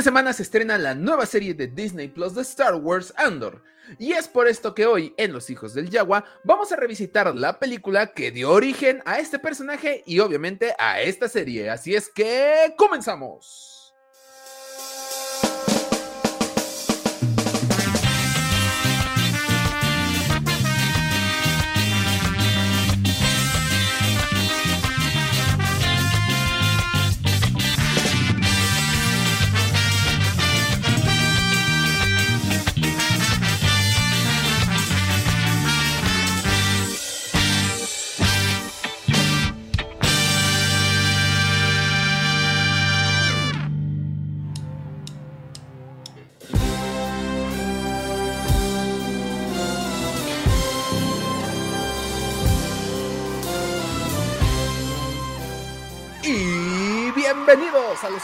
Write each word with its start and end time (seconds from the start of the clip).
Esta 0.00 0.08
semana 0.12 0.32
se 0.32 0.44
estrena 0.44 0.78
la 0.78 0.94
nueva 0.94 1.26
serie 1.26 1.52
de 1.52 1.66
Disney 1.66 2.08
Plus 2.08 2.34
de 2.34 2.40
Star 2.40 2.74
Wars 2.74 3.12
Andor. 3.18 3.62
Y 3.98 4.12
es 4.12 4.28
por 4.28 4.48
esto 4.48 4.74
que 4.74 4.86
hoy, 4.86 5.12
en 5.18 5.30
Los 5.30 5.50
Hijos 5.50 5.74
del 5.74 5.90
Yagua, 5.90 6.24
vamos 6.42 6.72
a 6.72 6.76
revisitar 6.76 7.36
la 7.36 7.58
película 7.58 8.14
que 8.14 8.30
dio 8.30 8.50
origen 8.50 9.02
a 9.04 9.18
este 9.18 9.38
personaje 9.38 10.02
y 10.06 10.20
obviamente 10.20 10.74
a 10.78 11.02
esta 11.02 11.28
serie. 11.28 11.68
Así 11.68 11.94
es 11.94 12.08
que 12.08 12.72
comenzamos. 12.78 13.79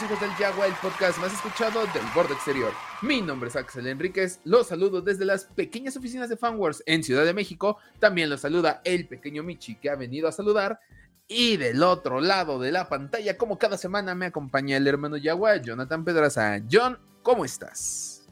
Hijos 0.01 0.19
del 0.19 0.35
Yagua, 0.37 0.67
el 0.67 0.73
podcast 0.75 1.17
más 1.17 1.33
escuchado 1.33 1.79
del 1.87 2.03
borde 2.13 2.33
exterior. 2.33 2.71
Mi 3.01 3.21
nombre 3.21 3.49
es 3.49 3.55
Axel 3.55 3.87
Enríquez, 3.87 4.39
los 4.43 4.67
saludo 4.67 5.01
desde 5.01 5.25
las 5.25 5.45
pequeñas 5.45 5.97
oficinas 5.97 6.29
de 6.29 6.37
Fanwars 6.37 6.83
en 6.85 7.03
Ciudad 7.03 7.25
de 7.25 7.33
México. 7.33 7.77
También 7.97 8.29
los 8.29 8.41
saluda 8.41 8.81
el 8.83 9.07
pequeño 9.07 9.41
Michi 9.41 9.75
que 9.75 9.89
ha 9.89 9.95
venido 9.95 10.27
a 10.27 10.31
saludar. 10.31 10.79
Y 11.27 11.57
del 11.57 11.81
otro 11.81 12.21
lado 12.21 12.59
de 12.59 12.71
la 12.71 12.89
pantalla, 12.89 13.37
como 13.37 13.57
cada 13.57 13.77
semana, 13.77 14.13
me 14.13 14.27
acompaña 14.27 14.77
el 14.77 14.87
hermano 14.87 15.17
Yagua, 15.17 15.57
Jonathan 15.57 16.03
Pedraza. 16.03 16.59
John, 16.71 16.99
¿cómo 17.23 17.43
estás? 17.43 18.27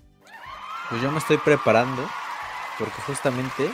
Pues 0.89 1.01
yo 1.01 1.11
me 1.11 1.17
estoy 1.17 1.37
preparando 1.37 2.07
porque 2.77 3.01
justamente 3.07 3.71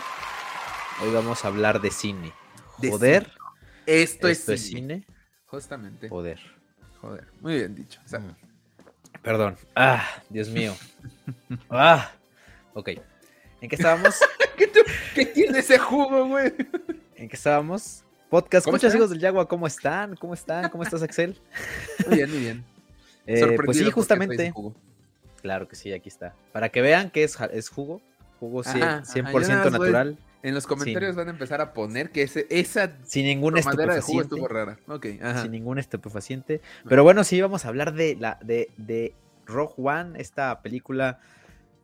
hoy 1.01 1.11
vamos 1.11 1.43
a 1.43 1.49
hablar 1.49 1.81
de 1.81 1.91
cine. 1.91 2.31
Joder. 2.77 3.33
Esto, 3.85 4.29
es, 4.29 4.45
cine. 4.61 5.05
Justamente. 5.47 6.07
Poder. 6.07 6.60
Joder, 7.01 7.25
muy 7.39 7.55
bien 7.55 7.75
dicho. 7.75 7.99
Mm. 8.11 9.21
Perdón. 9.23 9.57
Ah, 9.75 10.07
Dios 10.29 10.49
mío. 10.49 10.75
ah, 11.69 12.11
ok. 12.73 12.89
¿En 13.59 13.69
qué 13.69 13.75
estábamos? 13.75 14.19
¿Qué, 15.15 15.25
tiene 15.25 15.59
ese 15.59 15.79
jugo, 15.79 16.27
güey? 16.27 16.53
¿En 17.15 17.27
qué 17.27 17.35
estábamos? 17.35 18.03
Podcast. 18.29 18.67
Muchos 18.67 18.93
hijos 18.93 19.09
del 19.09 19.19
Yagua, 19.19 19.47
¿cómo 19.47 19.65
están? 19.65 20.15
¿Cómo 20.15 20.35
están? 20.35 20.69
¿Cómo 20.69 20.83
estás, 20.83 21.01
Axel? 21.01 21.39
Muy 22.07 22.17
bien, 22.17 22.29
muy 22.29 22.39
bien. 22.39 22.65
Eh, 23.27 23.55
pues 23.63 23.77
sí, 23.77 23.89
justamente. 23.91 24.51
Claro 25.43 25.67
que 25.67 25.75
sí, 25.75 25.93
aquí 25.93 26.09
está. 26.09 26.33
Para 26.51 26.69
que 26.69 26.81
vean 26.81 27.11
que 27.11 27.23
es, 27.23 27.37
es 27.53 27.69
jugo. 27.69 28.01
Jugo 28.39 28.63
100%, 28.63 29.71
natural. 29.71 30.17
En 30.43 30.55
los 30.55 30.65
comentarios 30.65 31.15
van 31.15 31.27
a 31.27 31.31
empezar 31.31 31.61
a 31.61 31.73
poner 31.73 32.09
que 32.09 32.23
ese, 32.23 32.47
esa 32.49 32.97
sin 33.03 33.25
ningún 33.25 33.57
estupefaciente, 33.57 34.23
estuvo 34.23 34.47
rara. 34.47 34.79
Sin 35.41 35.51
ningún 35.51 35.77
estupefaciente. 35.77 36.61
Pero 36.87 37.03
bueno, 37.03 37.23
sí, 37.23 37.39
vamos 37.41 37.65
a 37.65 37.67
hablar 37.67 37.93
de 37.93 38.15
la 38.15 38.39
de, 38.41 38.69
de 38.77 39.13
Rogue 39.45 39.75
One, 39.77 40.19
esta 40.19 40.61
película. 40.61 41.19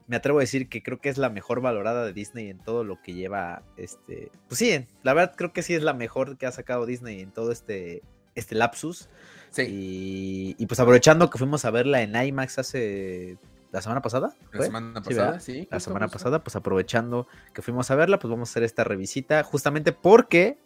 Me 0.08 0.16
atrevo 0.16 0.40
a 0.40 0.42
decir 0.42 0.70
que 0.70 0.82
creo 0.82 1.00
que 1.00 1.10
es 1.10 1.18
la 1.18 1.30
mejor 1.30 1.62
valorada 1.62 2.06
de 2.06 2.14
Disney 2.14 2.50
en 2.50 2.60
todo 2.60 2.84
lo 2.84 3.02
que 3.02 3.14
lleva 3.14 3.62
este. 3.76 4.32
Pues 4.48 4.58
sí, 4.58 4.86
la 5.04 5.14
verdad 5.14 5.36
creo 5.36 5.54
que 5.54 5.62
sí 5.62 5.76
es 5.76 5.84
la 5.84 5.94
mejor 5.94 6.38
que 6.38 6.46
ha 6.46 6.52
sacado 6.52 6.86
Disney 6.86 7.20
en 7.20 7.32
todo 7.32 7.52
este, 7.52 8.02
este 8.34 8.56
lapsus. 8.56 9.10
Sí. 9.52 9.64
Y, 9.64 10.56
y 10.58 10.66
pues 10.66 10.80
aprovechando 10.80 11.30
que 11.30 11.38
fuimos 11.38 11.66
a 11.66 11.72
verla 11.72 12.02
en 12.02 12.16
IMAX 12.16 12.58
hace 12.60 13.38
la 13.72 13.82
semana 13.82 14.02
pasada. 14.02 14.34
La 14.52 14.64
semana 14.64 15.02
pasada, 15.02 15.40
sí. 15.40 15.68
la 15.70 15.80
semana 15.80 16.08
pasada, 16.08 16.44
pues 16.44 16.56
aprovechando 16.56 17.28
que 17.54 17.62
fuimos 17.62 17.92
a 17.92 17.96
verla, 17.96 18.20
pues 18.20 18.30
vamos 18.30 18.50
a 18.50 18.52
hacer 18.52 18.64
esta 18.64 18.84
revisita 18.84 19.44
justamente 19.44 19.92
porque 19.92 20.58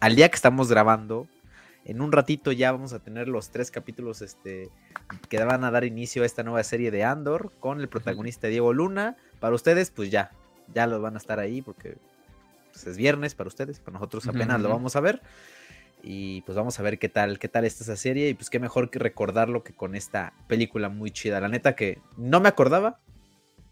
al 0.00 0.16
día 0.16 0.28
que 0.28 0.36
estamos 0.36 0.68
grabando, 0.68 1.26
en 1.84 2.00
un 2.00 2.12
ratito 2.12 2.52
ya 2.52 2.72
vamos 2.72 2.92
a 2.92 2.98
tener 2.98 3.28
los 3.28 3.50
tres 3.50 3.70
capítulos 3.70 4.20
este, 4.20 4.70
que 5.28 5.42
van 5.44 5.64
a 5.64 5.70
dar 5.70 5.84
inicio 5.84 6.24
a 6.24 6.26
esta 6.26 6.42
nueva 6.42 6.62
serie 6.64 6.90
de 6.90 7.04
Andor 7.04 7.52
con 7.60 7.80
el 7.80 7.88
protagonista 7.88 8.48
Diego 8.48 8.72
Luna. 8.72 9.16
Para 9.38 9.54
ustedes, 9.54 9.90
pues 9.90 10.10
ya, 10.10 10.32
ya 10.74 10.86
los 10.86 11.00
van 11.00 11.14
a 11.14 11.18
estar 11.18 11.38
ahí 11.38 11.62
porque 11.62 11.96
pues, 12.72 12.86
es 12.88 12.96
viernes 12.96 13.34
para 13.34 13.48
ustedes, 13.48 13.78
para 13.78 13.94
nosotros 13.94 14.26
apenas 14.26 14.60
lo 14.60 14.68
vamos 14.68 14.96
a 14.96 15.00
ver. 15.00 15.22
Y 16.08 16.42
pues 16.42 16.54
vamos 16.54 16.78
a 16.78 16.82
ver 16.84 17.00
qué 17.00 17.08
tal, 17.08 17.40
qué 17.40 17.48
tal 17.48 17.64
está 17.64 17.82
esa 17.82 17.96
serie. 17.96 18.28
Y 18.28 18.34
pues 18.34 18.48
qué 18.48 18.60
mejor 18.60 18.90
que 18.90 19.00
recordarlo 19.00 19.64
que 19.64 19.74
con 19.74 19.96
esta 19.96 20.32
película 20.46 20.88
muy 20.88 21.10
chida. 21.10 21.40
La 21.40 21.48
neta 21.48 21.74
que 21.74 21.98
no 22.16 22.38
me 22.40 22.48
acordaba, 22.48 23.00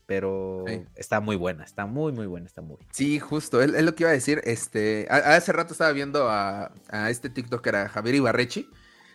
pero 0.06 0.64
está 0.96 1.20
muy 1.20 1.36
buena, 1.36 1.62
está 1.62 1.86
muy, 1.86 2.12
muy 2.12 2.26
buena, 2.26 2.46
está 2.46 2.60
muy. 2.60 2.78
Sí, 2.90 3.20
justo, 3.20 3.62
es, 3.62 3.70
lo 3.70 3.94
que 3.94 4.02
iba 4.02 4.10
a 4.10 4.14
decir. 4.14 4.40
Este, 4.44 5.06
hace 5.08 5.52
rato 5.52 5.72
estaba 5.72 5.92
viendo 5.92 6.28
a, 6.28 6.72
a 6.88 7.08
este 7.08 7.30
TikToker, 7.30 7.76
a 7.76 7.88
Javier 7.88 8.16
Ibarrechi, 8.16 8.68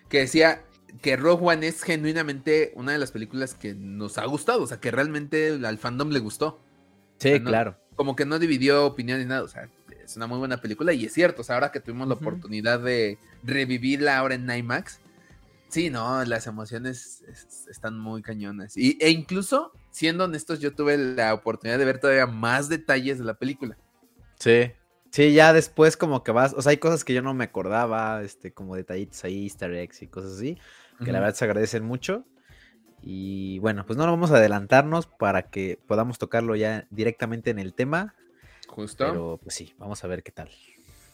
que 0.07 0.19
decía 0.19 0.63
que 1.01 1.17
Rogue 1.17 1.45
One 1.45 1.67
es 1.67 1.83
genuinamente 1.83 2.71
una 2.75 2.93
de 2.93 2.99
las 2.99 3.11
películas 3.11 3.53
que 3.53 3.75
nos 3.75 4.17
ha 4.17 4.25
gustado, 4.25 4.63
o 4.63 4.67
sea, 4.67 4.79
que 4.79 4.91
realmente 4.91 5.59
al 5.63 5.77
fandom 5.77 6.09
le 6.09 6.19
gustó. 6.19 6.61
Sí, 7.17 7.39
claro. 7.41 7.77
Como 7.95 8.15
que 8.15 8.25
no 8.25 8.39
dividió 8.39 8.85
opinión 8.85 9.19
ni 9.19 9.25
nada, 9.25 9.43
o 9.43 9.47
sea, 9.49 9.69
es 10.09 10.17
una 10.17 10.27
muy 10.27 10.39
buena 10.39 10.57
película 10.57 10.91
y 10.91 11.05
es 11.05 11.13
cierto, 11.13 11.41
o 11.41 11.43
sea, 11.45 11.55
ahora 11.55 11.71
que 11.71 11.79
tuvimos 11.79 12.07
la 12.07 12.15
oportunidad 12.15 12.79
de 12.79 13.19
revivirla 13.43 14.17
ahora 14.17 14.35
en 14.35 14.49
IMAX, 14.49 14.99
sí, 15.67 15.89
no, 15.91 16.25
las 16.25 16.47
emociones 16.47 17.23
están 17.69 17.99
muy 17.99 18.23
cañonas. 18.23 18.75
Y, 18.75 18.97
e 18.99 19.11
incluso, 19.11 19.71
siendo 19.91 20.23
honestos, 20.23 20.59
yo 20.59 20.73
tuve 20.73 20.97
la 20.97 21.33
oportunidad 21.33 21.77
de 21.77 21.85
ver 21.85 21.99
todavía 21.99 22.25
más 22.25 22.69
detalles 22.69 23.19
de 23.19 23.25
la 23.25 23.35
película. 23.35 23.77
Sí. 24.39 24.71
Sí, 25.11 25.33
ya 25.33 25.53
después 25.53 25.97
como 25.97 26.23
que 26.23 26.31
vas, 26.31 26.53
o 26.53 26.61
sea, 26.61 26.71
hay 26.71 26.77
cosas 26.77 27.03
que 27.03 27.13
yo 27.13 27.21
no 27.21 27.33
me 27.33 27.43
acordaba, 27.43 28.21
este, 28.21 28.51
como 28.51 28.75
detallitos 28.75 29.23
ahí, 29.23 29.43
easter 29.43 29.73
eggs 29.73 30.03
y 30.03 30.07
cosas 30.07 30.33
así, 30.33 30.57
que 31.03 31.11
la 31.11 31.19
verdad 31.19 31.35
se 31.35 31.45
agradecen 31.45 31.83
mucho. 31.83 32.25
Y 33.01 33.57
bueno, 33.59 33.85
pues 33.85 33.97
no 33.97 34.05
vamos 34.05 34.31
a 34.31 34.37
adelantarnos 34.37 35.07
para 35.07 35.43
que 35.43 35.79
podamos 35.87 36.19
tocarlo 36.19 36.55
ya 36.55 36.85
directamente 36.91 37.49
en 37.49 37.57
el 37.57 37.73
tema. 37.73 38.13
Justo. 38.79 39.05
Pero 39.05 39.39
pues 39.43 39.55
sí, 39.55 39.73
vamos 39.77 40.03
a 40.03 40.07
ver 40.07 40.23
qué 40.23 40.31
tal. 40.31 40.49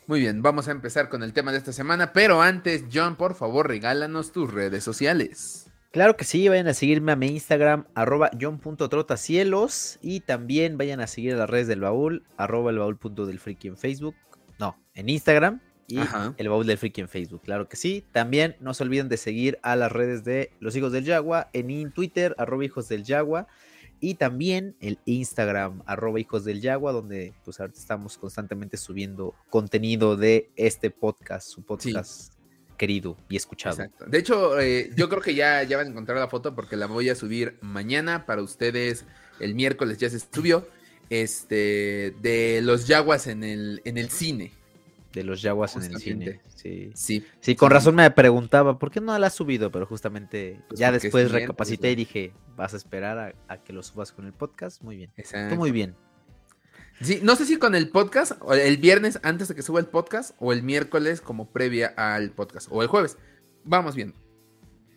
Muy 0.08 0.20
bien, 0.20 0.44
vamos 0.44 0.68
a 0.68 0.72
empezar 0.72 1.10
con 1.10 1.24
el 1.24 1.34
tema 1.34 1.52
de 1.52 1.58
esta 1.58 1.74
semana, 1.74 2.14
pero 2.14 2.42
antes, 2.44 2.86
John, 2.94 3.16
por 3.16 3.34
favor, 3.34 3.68
regálanos 3.68 4.32
tus 4.32 4.54
redes 4.54 4.84
sociales. 4.84 5.66
Claro 5.90 6.16
que 6.16 6.26
sí, 6.26 6.48
vayan 6.48 6.68
a 6.68 6.76
seguirme 6.76 7.14
a 7.14 7.16
mi 7.16 7.28
Instagram, 7.28 7.88
arroba 7.96 8.30
john.trotacielos, 8.40 9.98
y 10.04 10.20
también 10.20 10.78
vayan 10.78 11.00
a 11.00 11.08
seguir 11.08 11.34
a 11.34 11.38
las 11.38 11.50
redes 11.50 11.68
del 11.68 11.80
baúl, 11.80 12.24
arroba 12.38 12.70
el 12.70 12.78
baúl 12.78 13.00
del 13.02 13.40
friki 13.40 13.70
en 13.70 13.78
Facebook, 13.78 14.14
no, 14.60 14.78
en 14.94 15.10
Instagram, 15.10 15.62
y 15.88 16.00
el 16.38 16.50
baúl 16.50 16.68
del 16.68 16.78
friki 16.78 17.02
en 17.02 17.10
Facebook, 17.10 17.42
claro 17.44 17.68
que 17.68 17.76
sí. 17.76 18.06
También 18.12 18.58
no 18.60 18.76
se 18.76 18.84
olviden 18.84 19.10
de 19.10 19.18
seguir 19.18 19.58
a 19.64 19.76
las 19.76 19.92
redes 19.92 20.24
de 20.24 20.52
los 20.60 20.76
hijos 20.76 20.92
del 20.92 21.06
Yagua, 21.06 21.50
en 21.54 21.92
Twitter, 21.92 22.36
arroba 22.38 22.64
hijos 22.64 22.88
del 22.90 23.04
Yagua, 23.04 23.48
y 24.00 24.16
también 24.16 24.76
el 24.80 25.00
Instagram, 25.06 25.82
arroba 25.86 26.20
hijos 26.20 26.46
del 26.46 26.62
Yagua, 26.62 26.92
donde 26.92 27.34
pues 27.44 27.60
ahorita 27.60 27.80
estamos 27.80 28.18
constantemente 28.18 28.78
subiendo 28.78 29.34
contenido 29.50 30.16
de 30.18 30.50
este 30.56 30.92
podcast, 30.92 31.50
su 31.50 31.64
podcast 31.64 32.34
querido 32.78 33.18
y 33.30 33.38
escuchado. 33.38 33.76
Exacto. 33.76 34.06
De 34.06 34.18
hecho, 34.18 34.60
eh, 34.60 34.92
yo 34.96 35.10
creo 35.10 35.22
que 35.22 35.34
ya, 35.34 35.64
ya 35.64 35.78
van 35.78 35.88
a 35.88 35.90
encontrar 35.90 36.18
la 36.18 36.28
foto 36.28 36.56
porque 36.56 36.76
la 36.76 36.88
voy 36.88 37.10
a 37.10 37.16
subir 37.16 37.58
mañana 37.62 38.26
para 38.26 38.42
ustedes. 38.42 39.06
El 39.40 39.56
miércoles 39.56 39.98
ya 39.98 40.10
se 40.10 40.20
subió. 40.20 40.68
Este, 41.10 42.16
de 42.22 42.62
los 42.64 42.88
Yaguas 42.88 43.28
en 43.28 43.44
el, 43.44 43.80
en 43.86 44.00
el 44.00 44.10
cine 44.10 44.52
de 45.16 45.24
los 45.24 45.42
Jaguars 45.42 45.78
en 45.78 45.84
el 45.84 45.98
cine. 45.98 46.42
Sí. 46.54 46.92
sí. 46.94 47.26
Sí, 47.40 47.56
con 47.56 47.72
razón 47.72 47.96
me 47.96 48.12
preguntaba, 48.12 48.78
¿por 48.78 48.92
qué 48.92 49.00
no 49.00 49.18
la 49.18 49.28
has 49.28 49.34
subido? 49.34 49.72
Pero 49.72 49.86
justamente 49.86 50.62
pues 50.68 50.80
ya 50.80 50.92
después 50.92 51.32
recapacité 51.32 51.92
y 51.92 51.96
dije, 51.96 52.34
vas 52.56 52.74
a 52.74 52.78
esperar 52.78 53.36
a, 53.48 53.58
que 53.64 53.74
lo 53.74 53.82
subas 53.82 54.12
con 54.12 54.26
el 54.26 54.34
podcast. 54.34 54.82
Muy 54.82 54.98
bien. 54.98 55.12
Exacto. 55.16 55.56
muy 55.56 55.72
bien. 55.72 55.96
Sí, 57.02 57.20
no 57.24 57.36
sé 57.36 57.46
si 57.46 57.58
con 57.58 57.76
el 57.76 57.90
podcast, 57.90 58.34
o 58.42 58.54
el 58.54 58.78
viernes 58.78 59.20
antes 59.24 59.48
de 59.48 59.56
que 59.56 59.62
suba 59.62 59.80
el 59.80 59.86
podcast, 59.86 60.36
o 60.40 60.54
el 60.54 60.64
miércoles 60.64 61.20
como 61.20 61.50
previa 61.50 61.94
al 61.98 62.32
podcast, 62.32 62.68
o 62.72 62.82
el 62.82 62.88
jueves. 62.88 63.18
Vamos 63.64 63.96
bien. 63.96 64.14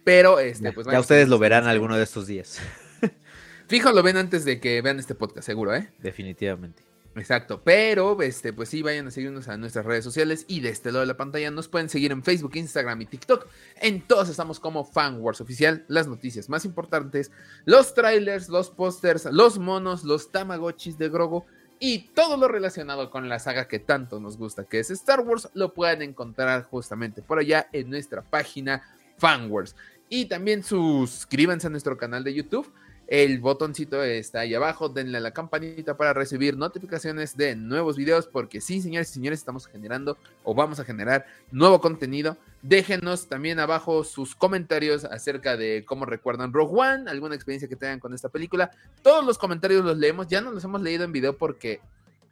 Pero 0.04 0.38
este, 0.38 0.64
ya, 0.64 0.72
pues 0.72 0.86
ya 0.86 1.00
ustedes 1.00 1.28
lo 1.28 1.38
verán 1.38 1.66
alguno 1.66 1.96
de 1.96 2.04
estos 2.04 2.26
días. 2.26 2.60
Fijo, 3.68 3.92
lo 3.92 4.02
ven 4.02 4.16
antes 4.16 4.44
de 4.44 4.60
que 4.60 4.80
vean 4.80 4.98
este 4.98 5.14
podcast, 5.14 5.46
seguro, 5.46 5.74
¿eh? 5.74 5.90
Definitivamente. 5.98 6.87
Exacto, 7.18 7.60
pero 7.62 8.20
este, 8.22 8.52
pues 8.52 8.68
sí, 8.68 8.82
vayan 8.82 9.08
a 9.08 9.10
seguirnos 9.10 9.48
a 9.48 9.56
nuestras 9.56 9.84
redes 9.84 10.04
sociales 10.04 10.44
y 10.48 10.60
de 10.60 10.70
este 10.70 10.90
lado 10.90 11.00
de 11.00 11.06
la 11.06 11.16
pantalla 11.16 11.50
nos 11.50 11.68
pueden 11.68 11.88
seguir 11.88 12.12
en 12.12 12.22
Facebook, 12.22 12.56
Instagram 12.56 13.02
y 13.02 13.06
TikTok. 13.06 13.46
En 13.80 14.02
todos 14.02 14.28
estamos 14.28 14.60
como 14.60 14.84
Fan 14.84 15.20
Wars 15.20 15.40
Oficial, 15.40 15.84
las 15.88 16.06
noticias 16.06 16.48
más 16.48 16.64
importantes, 16.64 17.30
los 17.64 17.94
trailers, 17.94 18.48
los 18.48 18.70
pósters, 18.70 19.26
los 19.26 19.58
monos, 19.58 20.04
los 20.04 20.30
tamagotchis 20.30 20.98
de 20.98 21.08
Grogo 21.08 21.46
y 21.80 22.08
todo 22.14 22.36
lo 22.36 22.48
relacionado 22.48 23.10
con 23.10 23.28
la 23.28 23.38
saga 23.38 23.68
que 23.68 23.78
tanto 23.78 24.20
nos 24.20 24.36
gusta, 24.36 24.64
que 24.64 24.80
es 24.80 24.90
Star 24.90 25.20
Wars, 25.20 25.48
lo 25.54 25.74
pueden 25.74 26.02
encontrar 26.02 26.64
justamente 26.64 27.22
por 27.22 27.38
allá 27.38 27.68
en 27.72 27.90
nuestra 27.90 28.22
página 28.22 28.82
Fan 29.18 29.50
Wars. 29.50 29.76
Y 30.08 30.26
también 30.26 30.62
suscríbanse 30.62 31.66
a 31.66 31.70
nuestro 31.70 31.96
canal 31.96 32.24
de 32.24 32.34
YouTube 32.34 32.72
el 33.08 33.40
botoncito 33.40 34.02
está 34.04 34.40
ahí 34.40 34.54
abajo, 34.54 34.90
denle 34.90 35.16
a 35.16 35.20
la 35.20 35.30
campanita 35.32 35.96
para 35.96 36.12
recibir 36.12 36.58
notificaciones 36.58 37.38
de 37.38 37.56
nuevos 37.56 37.96
videos, 37.96 38.26
porque 38.26 38.60
sí, 38.60 38.82
señores 38.82 39.10
y 39.10 39.14
señores, 39.14 39.38
estamos 39.38 39.66
generando 39.66 40.18
o 40.44 40.54
vamos 40.54 40.78
a 40.78 40.84
generar 40.84 41.24
nuevo 41.50 41.80
contenido. 41.80 42.36
Déjenos 42.60 43.26
también 43.26 43.60
abajo 43.60 44.04
sus 44.04 44.34
comentarios 44.34 45.06
acerca 45.06 45.56
de 45.56 45.86
cómo 45.86 46.04
recuerdan 46.04 46.52
Rogue 46.52 46.80
One, 46.80 47.10
alguna 47.10 47.34
experiencia 47.34 47.66
que 47.66 47.76
tengan 47.76 47.98
con 47.98 48.12
esta 48.12 48.28
película. 48.28 48.70
Todos 49.02 49.24
los 49.24 49.38
comentarios 49.38 49.82
los 49.82 49.96
leemos, 49.96 50.28
ya 50.28 50.42
no 50.42 50.52
los 50.52 50.62
hemos 50.64 50.82
leído 50.82 51.04
en 51.04 51.12
video 51.12 51.38
porque 51.38 51.80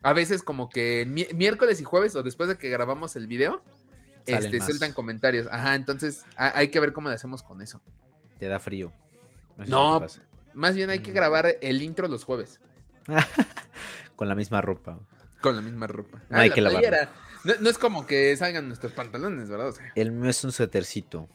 a 0.03 0.13
veces 0.13 0.43
como 0.43 0.69
que 0.69 1.07
miércoles 1.07 1.81
y 1.81 1.85
jueves 1.85 2.15
o 2.17 2.23
después 2.23 2.51
de 2.51 2.59
que 2.59 2.69
grabamos 2.69 3.17
el 3.17 3.27
video, 3.27 3.63
este, 4.27 4.61
sueltan 4.61 4.93
comentarios. 4.93 5.47
Ajá, 5.51 5.75
entonces 5.75 6.27
hay 6.37 6.69
que 6.69 6.81
ver 6.81 6.93
cómo 6.93 7.09
le 7.09 7.15
hacemos 7.15 7.43
con 7.43 7.63
eso. 7.63 7.81
Te 8.39 8.47
da 8.47 8.59
frío. 8.59 8.93
No, 9.67 10.07
más 10.57 10.75
bien 10.75 10.91
hay 10.91 11.01
que 11.01 11.13
mm. 11.13 11.15
grabar 11.15 11.57
el 11.61 11.83
intro 11.83 12.09
los 12.09 12.25
jueves. 12.25 12.61
Con 14.17 14.29
la 14.29 14.35
misma 14.35 14.61
ropa. 14.61 14.99
Con 15.41 15.55
la 15.55 15.63
misma 15.63 15.87
ropa. 15.87 16.23
No 16.31 16.39
hay 16.39 16.51
que 16.51 16.61
lavar. 16.61 17.11
No, 17.61 17.71
es 17.71 17.79
como 17.79 18.07
que 18.07 18.37
salgan 18.37 18.67
nuestros 18.67 18.93
pantalones, 18.93 19.49
¿verdad? 19.49 19.73
El 19.95 20.11
mío 20.11 20.31
es 20.31 20.43
un 20.43 20.51
suétercito. 20.51 21.29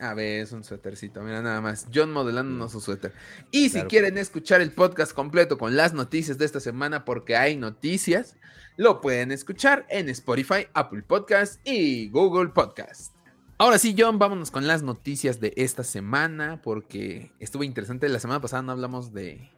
A 0.00 0.14
ver, 0.14 0.40
es 0.40 0.52
un 0.52 0.64
suétercito. 0.64 1.20
Mira, 1.20 1.42
nada 1.42 1.60
más. 1.60 1.86
John 1.94 2.10
modelándonos 2.10 2.72
su 2.72 2.80
suéter. 2.80 3.12
Y 3.52 3.68
si 3.68 3.82
quieren 3.82 4.18
escuchar 4.18 4.60
el 4.60 4.72
podcast 4.72 5.12
completo 5.12 5.56
con 5.56 5.76
las 5.76 5.92
noticias 5.92 6.38
de 6.38 6.46
esta 6.46 6.58
semana, 6.58 7.04
porque 7.04 7.36
hay 7.36 7.56
noticias, 7.56 8.36
lo 8.76 9.00
pueden 9.00 9.30
escuchar 9.30 9.86
en 9.90 10.08
Spotify, 10.08 10.66
Apple 10.72 11.02
Podcast 11.02 11.60
y 11.64 12.08
Google 12.08 12.48
Podcast. 12.48 13.13
Ahora 13.56 13.78
sí, 13.78 13.94
John, 13.96 14.18
vámonos 14.18 14.50
con 14.50 14.66
las 14.66 14.82
noticias 14.82 15.38
de 15.38 15.52
esta 15.56 15.84
semana, 15.84 16.60
porque 16.60 17.30
estuvo 17.38 17.62
interesante. 17.62 18.08
La 18.08 18.18
semana 18.18 18.40
pasada 18.40 18.62
no 18.62 18.72
hablamos 18.72 19.12
de, 19.12 19.48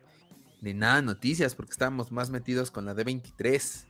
de 0.61 0.75
nada 0.75 0.97
de 0.97 1.03
noticias, 1.03 1.55
porque 1.55 1.73
estábamos 1.73 2.13
más 2.13 2.29
metidos 2.29 2.71
con 2.71 2.85
la 2.85 2.95
D23. 2.95 3.87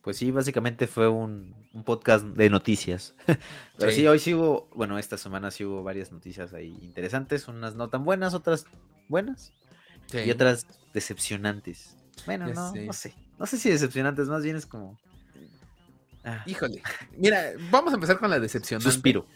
Pues 0.00 0.16
sí, 0.16 0.30
básicamente 0.30 0.86
fue 0.86 1.08
un, 1.08 1.54
podcast 1.84 2.24
de 2.24 2.48
noticias. 2.48 3.14
Pero 3.78 3.92
sí. 3.92 4.06
hoy 4.06 4.18
sí 4.18 4.32
hubo, 4.32 4.68
bueno, 4.74 4.98
esta 4.98 5.18
semana 5.18 5.50
sí 5.50 5.64
hubo 5.64 5.82
varias 5.82 6.10
noticias 6.10 6.54
ahí 6.54 6.78
interesantes, 6.80 7.48
unas 7.48 7.74
no 7.74 7.90
tan 7.90 8.04
buenas, 8.04 8.32
otras 8.32 8.64
buenas 9.08 9.52
y 10.12 10.30
otras 10.30 10.66
decepcionantes. 10.94 11.96
Bueno, 12.24 12.46
no, 12.48 12.72
no 12.74 12.92
sé. 12.94 13.14
No 13.38 13.44
sé 13.44 13.58
si 13.58 13.68
decepcionantes, 13.68 14.28
más 14.28 14.42
bien 14.42 14.56
es 14.56 14.64
como 14.64 14.98
Ah. 16.24 16.42
Híjole. 16.46 16.82
Mira, 17.16 17.52
vamos 17.70 17.92
a 17.92 17.96
empezar 17.96 18.18
con 18.18 18.30
la 18.30 18.40
decepcionante. 18.40 18.90
Suspiro. 18.90 19.26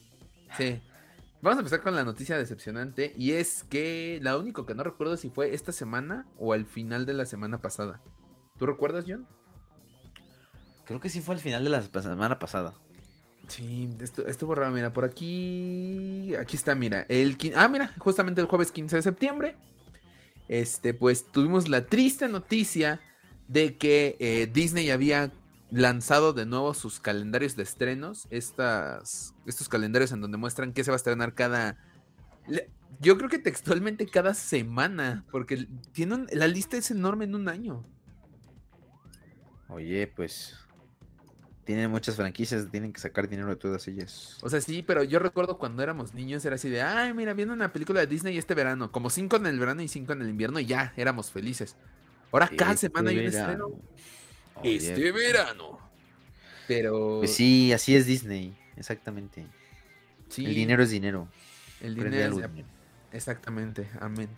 Sí. 0.56 0.80
Vamos 1.40 1.58
a 1.58 1.60
empezar 1.60 1.82
con 1.82 1.94
la 1.94 2.04
noticia 2.04 2.36
decepcionante. 2.36 3.12
Y 3.16 3.32
es 3.32 3.64
que 3.64 4.18
la 4.22 4.36
único 4.36 4.66
que 4.66 4.74
no 4.74 4.82
recuerdo 4.82 5.16
si 5.16 5.30
fue 5.30 5.54
esta 5.54 5.72
semana 5.72 6.26
o 6.38 6.52
al 6.52 6.66
final 6.66 7.06
de 7.06 7.14
la 7.14 7.26
semana 7.26 7.60
pasada. 7.60 8.00
¿Tú 8.58 8.66
recuerdas, 8.66 9.04
John? 9.06 9.26
Creo 10.84 11.00
que 11.00 11.10
sí 11.10 11.20
fue 11.20 11.34
al 11.34 11.40
final 11.40 11.62
de 11.64 11.70
la 11.70 11.82
semana 11.82 12.38
pasada. 12.38 12.74
Sí, 13.48 13.88
esto, 14.00 14.26
estuvo 14.26 14.54
raro. 14.54 14.72
Mira, 14.72 14.92
por 14.92 15.04
aquí. 15.04 16.34
Aquí 16.40 16.56
está, 16.56 16.74
mira. 16.74 17.06
El, 17.08 17.36
ah, 17.54 17.68
mira, 17.68 17.94
justamente 17.98 18.40
el 18.40 18.46
jueves 18.46 18.72
15 18.72 18.96
de 18.96 19.02
septiembre. 19.02 19.56
Este, 20.48 20.94
pues 20.94 21.30
tuvimos 21.30 21.68
la 21.68 21.86
triste 21.86 22.28
noticia 22.28 23.00
de 23.48 23.76
que 23.76 24.16
eh, 24.18 24.48
Disney 24.52 24.90
había 24.90 25.30
lanzado 25.70 26.32
de 26.32 26.46
nuevo 26.46 26.74
sus 26.74 27.00
calendarios 27.00 27.56
de 27.56 27.62
estrenos, 27.62 28.26
estas, 28.30 29.34
estos 29.46 29.68
calendarios 29.68 30.12
en 30.12 30.20
donde 30.20 30.38
muestran 30.38 30.72
qué 30.72 30.84
se 30.84 30.90
va 30.90 30.94
a 30.94 30.96
estrenar 30.96 31.34
cada... 31.34 31.76
Yo 33.00 33.18
creo 33.18 33.28
que 33.28 33.38
textualmente 33.38 34.06
cada 34.06 34.34
semana, 34.34 35.24
porque 35.30 35.68
tienen, 35.92 36.26
la 36.32 36.46
lista 36.46 36.76
es 36.76 36.90
enorme 36.90 37.26
en 37.26 37.34
un 37.34 37.48
año. 37.48 37.84
Oye, 39.68 40.06
pues 40.06 40.56
tienen 41.68 41.90
muchas 41.90 42.16
franquicias, 42.16 42.70
tienen 42.70 42.94
que 42.94 43.00
sacar 43.00 43.28
dinero 43.28 43.50
de 43.50 43.56
todas 43.56 43.86
ellas. 43.88 44.38
O 44.40 44.48
sea, 44.48 44.62
sí, 44.62 44.82
pero 44.82 45.04
yo 45.04 45.18
recuerdo 45.18 45.58
cuando 45.58 45.82
éramos 45.82 46.14
niños 46.14 46.42
era 46.46 46.54
así 46.54 46.70
de, 46.70 46.80
ay, 46.80 47.12
mira, 47.12 47.34
viene 47.34 47.52
una 47.52 47.70
película 47.74 48.00
de 48.00 48.06
Disney 48.06 48.38
este 48.38 48.54
verano, 48.54 48.90
como 48.90 49.10
cinco 49.10 49.36
en 49.36 49.44
el 49.44 49.58
verano 49.58 49.82
y 49.82 49.88
cinco 49.88 50.14
en 50.14 50.22
el 50.22 50.30
invierno 50.30 50.58
y 50.60 50.64
ya, 50.64 50.94
éramos 50.96 51.30
felices. 51.30 51.76
Ahora 52.32 52.48
cada 52.56 52.74
semana 52.74 53.10
hay 53.10 53.18
un 53.18 53.26
estreno 53.26 53.68
este 54.62 55.12
verano. 55.12 55.78
Pero. 56.66 57.18
Pues 57.20 57.34
sí, 57.34 57.72
así 57.72 57.96
es 57.96 58.06
Disney, 58.06 58.56
exactamente. 58.76 59.46
El 60.36 60.54
dinero 60.54 60.82
es 60.82 60.90
dinero. 60.90 61.28
El 61.80 61.94
dinero 61.94 62.38
es 62.38 62.44
Exactamente, 63.12 63.88
amén. 64.00 64.28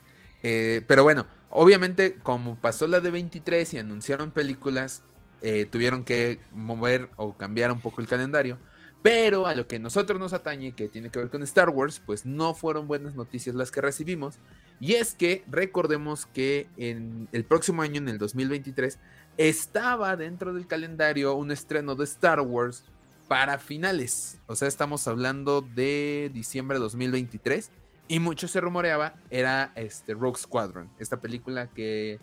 Eh, 0.42 0.82
pero 0.86 1.02
bueno, 1.02 1.26
obviamente, 1.50 2.14
como 2.22 2.56
pasó 2.56 2.86
la 2.86 3.00
de 3.00 3.10
23 3.10 3.74
y 3.74 3.78
anunciaron 3.78 4.30
películas, 4.30 5.02
eh, 5.42 5.66
tuvieron 5.70 6.04
que 6.04 6.38
mover 6.52 7.10
o 7.16 7.36
cambiar 7.36 7.72
un 7.72 7.80
poco 7.80 8.00
el 8.00 8.06
calendario. 8.06 8.58
Pero 9.02 9.46
a 9.46 9.54
lo 9.54 9.66
que 9.66 9.78
nosotros 9.78 10.20
nos 10.20 10.34
atañe, 10.34 10.72
que 10.72 10.88
tiene 10.88 11.10
que 11.10 11.18
ver 11.18 11.30
con 11.30 11.42
Star 11.42 11.70
Wars, 11.70 12.02
pues 12.04 12.26
no 12.26 12.54
fueron 12.54 12.86
buenas 12.86 13.14
noticias 13.14 13.56
las 13.56 13.70
que 13.70 13.80
recibimos. 13.80 14.36
Y 14.78 14.94
es 14.94 15.14
que 15.14 15.42
recordemos 15.50 16.26
que 16.26 16.66
en 16.76 17.28
el 17.32 17.44
próximo 17.44 17.80
año, 17.80 17.98
en 17.98 18.08
el 18.10 18.18
2023, 18.18 18.98
estaba 19.48 20.18
dentro 20.18 20.52
del 20.52 20.66
calendario 20.66 21.34
un 21.34 21.50
estreno 21.50 21.94
de 21.94 22.04
Star 22.04 22.42
Wars 22.42 22.84
para 23.26 23.58
finales. 23.58 24.38
O 24.46 24.54
sea, 24.54 24.68
estamos 24.68 25.08
hablando 25.08 25.62
de 25.62 26.30
diciembre 26.34 26.76
de 26.76 26.82
2023. 26.82 27.70
Y 28.08 28.18
mucho 28.18 28.48
se 28.48 28.60
rumoreaba, 28.60 29.14
era 29.30 29.72
este 29.76 30.12
Rogue 30.12 30.36
Squadron, 30.36 30.90
esta 30.98 31.22
película 31.22 31.70
que 31.70 32.18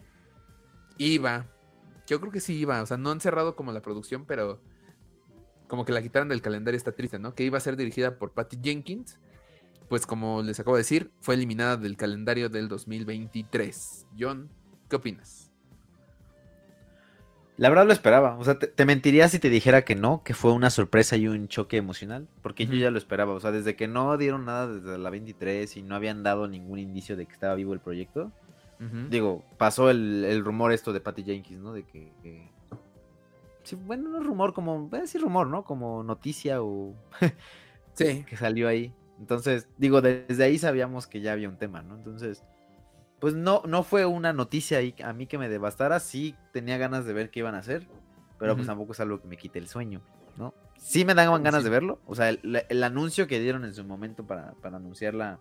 iba, 0.98 1.48
yo 2.06 2.20
creo 2.20 2.32
que 2.32 2.42
sí 2.42 2.56
iba, 2.56 2.82
o 2.84 2.86
sea, 2.86 2.98
no 2.98 3.10
han 3.10 3.22
cerrado 3.22 3.56
como 3.56 3.72
la 3.72 3.82
producción, 3.82 4.26
pero 4.26 4.62
como 5.68 5.86
que 5.86 5.94
la 5.94 6.02
quitaron 6.02 6.28
del 6.28 6.42
calendario, 6.42 6.78
está 6.78 6.92
triste, 6.92 7.20
¿no? 7.20 7.34
Que 7.34 7.46
iba 7.46 7.58
a 7.58 7.62
ser 7.62 7.78
dirigida 7.78 8.20
por 8.20 8.34
Patty 8.34 8.60
Jenkins, 8.62 9.18
pues 9.88 10.06
como 10.06 10.44
les 10.44 10.60
acabo 10.60 10.76
de 10.76 10.82
decir, 10.82 11.10
fue 11.22 11.36
eliminada 11.36 11.78
del 11.78 11.96
calendario 11.96 12.50
del 12.50 12.68
2023. 12.68 14.08
John, 14.20 14.50
¿qué 14.90 14.98
opinas? 14.98 15.47
La 17.58 17.70
verdad 17.70 17.88
lo 17.88 17.94
esperaba. 17.94 18.38
O 18.38 18.44
sea, 18.44 18.60
te, 18.60 18.86
mentiría 18.86 19.28
si 19.30 19.40
te 19.40 19.50
dijera 19.50 19.84
que 19.84 19.96
no, 19.96 20.22
que 20.24 20.36
fue 20.36 20.54
una 20.54 20.70
sorpresa 20.70 21.18
y 21.18 21.28
un 21.28 21.48
choque 21.48 21.78
emocional. 21.78 22.28
Porque 22.44 22.68
yo 22.68 22.76
ya 22.76 22.92
lo 22.92 23.00
esperaba. 23.00 23.34
O 23.34 23.40
sea, 23.40 23.52
desde 23.52 23.76
que 23.76 23.88
no 23.88 24.16
dieron 24.18 24.46
nada 24.46 24.68
desde 24.68 24.98
la 25.00 25.10
23 25.10 25.76
y 25.78 25.82
no 25.82 25.96
habían 25.96 26.22
dado 26.22 26.48
ningún 26.48 26.78
indicio 26.78 27.18
de 27.18 27.26
que 27.26 27.34
estaba 27.34 27.56
vivo 27.56 27.74
el 27.74 27.80
proyecto. 27.80 28.32
Digo, 29.10 29.44
pasó 29.58 29.90
el, 29.90 30.44
rumor 30.46 30.72
esto 30.72 30.94
de 30.94 31.02
Patty 31.02 31.24
Jenkins, 31.24 31.60
¿no? 31.60 31.74
De 31.74 31.84
que. 31.84 32.52
Sí, 33.64 33.76
bueno, 33.76 34.10
no 34.10 34.20
rumor, 34.22 34.54
como. 34.54 34.88
Voy 34.88 35.00
a 35.00 35.02
decir 35.02 35.20
rumor, 35.20 35.48
¿no? 35.48 35.64
Como 35.64 36.04
noticia 36.04 36.62
o. 36.62 36.94
sí. 37.94 38.24
Que 38.30 38.38
salió 38.38 38.68
ahí. 38.68 38.94
Entonces, 39.20 39.68
digo, 39.80 40.02
desde 40.02 40.44
ahí 40.44 40.60
sabíamos 40.60 41.08
que 41.08 41.22
ya 41.22 41.32
había 41.32 41.50
un 41.50 41.58
tema, 41.58 41.82
¿no? 41.82 41.96
Entonces 41.96 42.44
pues 43.20 43.34
no, 43.34 43.64
no 43.66 43.84
fue 43.84 44.06
una 44.06 44.34
noticia 44.34 44.78
ahí 44.78 44.94
a 45.04 45.14
mí 45.14 45.26
que 45.26 45.38
me 45.38 45.50
devastara, 45.50 46.00
sí 46.00 46.36
tenía 46.52 46.78
ganas 46.78 47.06
de 47.06 47.14
ver 47.14 47.30
qué 47.30 47.40
iban 47.40 47.56
a 47.56 47.60
hacer, 47.60 47.88
pero 48.38 48.56
pues 48.56 48.68
tampoco 48.68 48.92
es 48.92 49.00
algo 49.00 49.20
que 49.20 49.28
me 49.28 49.38
quite 49.38 49.60
el 49.60 49.68
sueño, 49.68 50.02
¿no? 50.38 50.54
Sí 50.78 51.04
me 51.04 51.16
daban 51.16 51.42
ganas 51.42 51.64
de 51.64 51.70
verlo, 51.70 52.00
o 52.06 52.16
sea, 52.16 52.30
el, 52.30 52.84
anuncio 52.84 53.28
que 53.28 53.40
dieron 53.40 53.66
en 53.66 53.74
su 53.74 53.84
momento 53.84 54.26
para, 54.26 54.54
anunciar 54.62 55.16
la, 55.16 55.40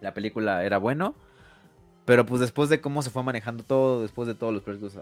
la, 0.00 0.14
película 0.14 0.64
era 0.64 0.78
bueno, 0.78 1.14
pero 2.06 2.24
pues 2.24 2.40
después 2.40 2.70
de 2.70 2.80
cómo 2.80 3.02
se 3.02 3.10
fue 3.10 3.22
manejando 3.22 3.62
todo, 3.62 4.00
después 4.00 4.26
de 4.26 4.34
todos 4.34 4.54
los 4.54 4.62
proyectos 4.62 4.98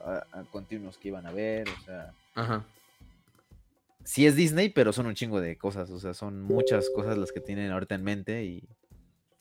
continuos 0.50 0.98
que 0.98 1.08
iban 1.08 1.26
a 1.26 1.32
ver, 1.32 1.68
o 1.68 1.84
sea... 1.84 2.12
Ajá. 2.34 2.64
Sí 4.04 4.26
es 4.26 4.34
Disney, 4.36 4.70
pero 4.70 4.94
son 4.94 5.06
un 5.06 5.14
chingo 5.14 5.38
de 5.38 5.58
cosas, 5.58 5.90
o 5.90 6.00
sea, 6.00 6.14
son 6.14 6.42
muchas 6.42 6.88
cosas 6.88 7.18
las 7.18 7.30
que 7.30 7.40
tienen 7.40 7.70
ahorita 7.70 7.94
en 7.94 8.04
mente 8.04 8.42
y 8.42 8.66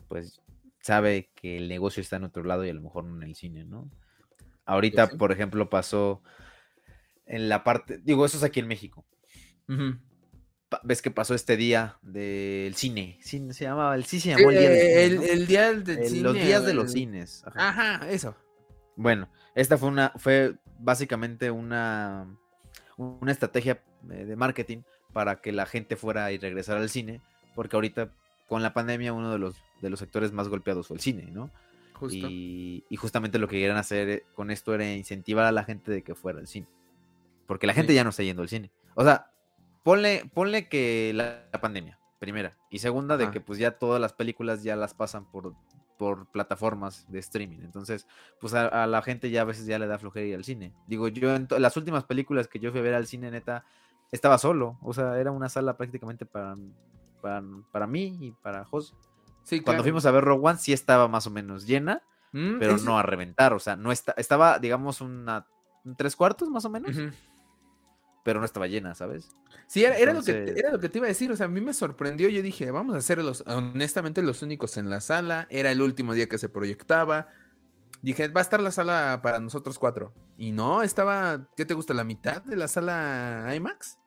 pues 0.10 0.42
sabe 0.82 1.32
que 1.36 1.58
el 1.58 1.68
negocio 1.68 2.02
está 2.02 2.18
en 2.18 2.24
otro 2.24 2.44
lado 2.44 2.66
y 2.66 2.70
a 2.70 2.74
lo 2.74 2.82
mejor 2.82 3.04
no 3.04 3.16
en 3.16 3.24
el 3.24 3.36
cine, 3.36 3.66
¿no? 3.66 3.90
Ahorita, 4.66 5.10
por 5.10 5.32
ejemplo, 5.32 5.70
pasó 5.70 6.22
en 7.26 7.50
la 7.50 7.64
parte, 7.64 8.00
digo, 8.00 8.26
eso 8.26 8.38
es 8.38 8.44
aquí 8.44 8.60
en 8.60 8.68
México. 8.68 9.06
¿Ves 10.84 11.02
que 11.02 11.12
pasó 11.12 11.34
este 11.34 11.56
día 11.56 11.98
del 12.02 12.76
cine? 12.76 13.18
se 13.22 13.40
llamaba, 13.40 13.96
el 13.96 14.06
sí 14.06 14.20
se 14.20 14.30
llamó 14.30 14.52
el 14.52 14.58
día 14.58 14.70
del 14.70 15.12
cine. 15.12 15.32
El, 15.32 15.48
día 15.48 15.74
del 15.74 16.08
cine. 16.08 16.22
Los 16.22 16.34
días 16.34 16.66
de 16.66 16.74
los 16.74 16.92
cines. 16.92 17.44
Ajá. 17.56 18.08
eso. 18.10 18.36
Bueno, 18.98 19.30
esta 19.56 19.78
fue 19.78 19.90
una, 19.90 20.12
fue 20.18 20.56
básicamente 20.80 21.52
una, 21.52 22.28
una 22.98 23.32
estrategia 23.32 23.82
eh, 24.12 24.26
de 24.26 24.36
marketing 24.36 24.82
para 25.14 25.40
que 25.42 25.52
la 25.52 25.66
gente 25.66 25.96
fuera 25.96 26.32
y 26.32 26.38
regresara 26.38 26.80
al 26.80 26.90
cine, 26.90 27.22
porque 27.56 27.76
ahorita 27.76 28.12
con 28.48 28.64
la 28.64 28.74
pandemia 28.74 29.14
uno 29.14 29.32
de 29.32 29.40
los, 29.40 29.56
de 29.82 29.90
los 29.90 30.00
sectores 30.00 30.32
más 30.32 30.48
golpeados 30.48 30.88
fue 30.88 30.96
el 30.96 31.02
cine, 31.02 31.30
¿no? 31.32 31.52
Y, 32.10 32.84
justamente 32.98 33.40
lo 33.40 33.48
que 33.48 33.58
querían 33.58 33.78
hacer 33.78 34.10
eh, 34.10 34.24
con 34.36 34.52
esto 34.52 34.74
era 34.74 34.92
incentivar 34.94 35.46
a 35.46 35.52
la 35.52 35.64
gente 35.64 35.92
de 35.92 36.04
que 36.04 36.16
fuera 36.16 36.40
al 36.40 36.48
cine. 36.48 36.68
Porque 37.48 37.66
la 37.66 37.74
gente 37.74 37.94
ya 37.94 38.04
no 38.04 38.12
está 38.12 38.24
yendo 38.24 38.42
al 38.42 38.50
cine. 38.50 38.72
O 38.94 39.04
sea, 39.04 39.32
ponle, 39.84 40.30
ponle 40.34 40.68
que 40.68 41.12
la, 41.16 41.50
pandemia, 41.60 41.98
primera. 42.20 42.58
Y 42.70 42.80
segunda, 42.80 43.18
de 43.18 43.32
que 43.32 43.42
pues 43.42 43.58
ya 43.58 43.72
todas 43.72 44.00
las 44.02 44.14
películas 44.14 44.64
ya 44.64 44.76
las 44.76 44.94
pasan 44.94 45.26
por, 45.26 45.56
por 45.98 46.28
plataformas 46.28 47.06
de 47.10 47.20
streaming. 47.20 47.60
Entonces, 47.62 48.08
pues 48.40 48.54
a, 48.54 48.86
la 48.86 49.02
gente 49.02 49.30
ya 49.30 49.42
a 49.42 49.46
veces 49.46 49.66
ya 49.66 49.80
le 49.80 49.88
da 49.88 49.98
flojera 49.98 50.26
ir 50.26 50.36
al 50.36 50.44
cine. 50.44 50.74
Digo, 50.88 51.08
yo 51.08 51.36
en 51.36 51.48
las 51.58 51.78
últimas 51.78 52.04
películas 52.04 52.48
que 52.48 52.60
yo 52.60 52.72
fui 52.72 52.80
a 52.80 52.84
ver 52.84 52.94
al 52.94 53.08
cine, 53.08 53.32
neta, 53.32 53.66
estaba 54.12 54.38
solo. 54.38 54.78
O 54.82 54.94
sea, 54.94 55.20
era 55.20 55.32
una 55.32 55.50
sala 55.50 55.78
prácticamente 55.78 56.26
para, 56.26 56.58
para, 57.22 57.88
mí 57.88 58.18
y 58.22 58.32
para 58.32 58.66
Jos. 58.66 58.94
Sí, 59.48 59.62
Cuando 59.62 59.82
fuimos 59.82 60.06
a 60.06 60.12
ver 60.12 60.26
Rogue 60.26 60.46
One, 60.46 60.60
sí 60.60 60.74
estaba 60.74 61.08
más 61.08 61.26
o 61.26 61.30
menos 61.30 61.66
llena, 61.66 62.04
mm, 62.34 62.60
pero 62.60 62.78
no 62.80 63.00
a 63.00 63.04
reventar. 63.04 63.54
O 63.54 63.60
sea, 63.60 63.78
no 63.78 63.94
está, 63.94 64.14
estaba, 64.18 64.60
digamos, 64.60 65.00
una, 65.00 65.48
tres 65.96 66.18
cuartos 66.18 66.50
más 66.50 66.66
o 66.66 66.70
menos. 66.70 66.98
Pero 68.26 68.42
no 68.42 68.46
estaba 68.46 68.68
llena, 68.68 68.94
¿sabes? 68.94 69.30
Sí, 69.68 69.86
era, 69.86 70.12
lo 70.12 70.22
que, 70.22 70.54
era 70.58 70.70
lo 70.70 70.82
que 70.82 70.90
te 70.90 70.98
iba 70.98 71.06
a 71.06 71.08
decir. 71.08 71.32
O 71.32 71.38
sea, 71.38 71.46
a 71.46 71.50
mí 71.50 71.62
me 71.62 71.74
sorprendió. 71.74 72.28
Yo 72.28 72.42
dije, 72.42 72.72
vamos 72.72 72.94
a 72.98 73.00
ser 73.00 73.20
los, 73.20 73.46
honestamente, 73.48 74.22
los 74.22 74.42
únicos 74.42 74.76
en 74.76 74.90
la 74.90 75.00
sala. 75.00 75.48
Era 75.50 75.72
el 75.72 75.82
último 75.82 76.14
día 76.14 76.28
que 76.28 76.38
se 76.38 76.50
proyectaba. 76.50 77.30
Dije, 78.02 78.28
va 78.28 78.42
a 78.42 78.44
estar 78.44 78.60
la 78.60 78.72
sala 78.72 79.22
para 79.24 79.40
nosotros 79.40 79.80
cuatro. 79.80 80.14
Y 80.38 80.52
no, 80.52 80.84
estaba, 80.84 81.48
¿qué 81.56 81.64
te 81.64 81.74
gusta? 81.74 81.94
¿La 81.94 82.04
mitad 82.04 82.44
de 82.44 82.58
la 82.58 82.68
sala 82.68 83.50
IMAX? 83.56 83.98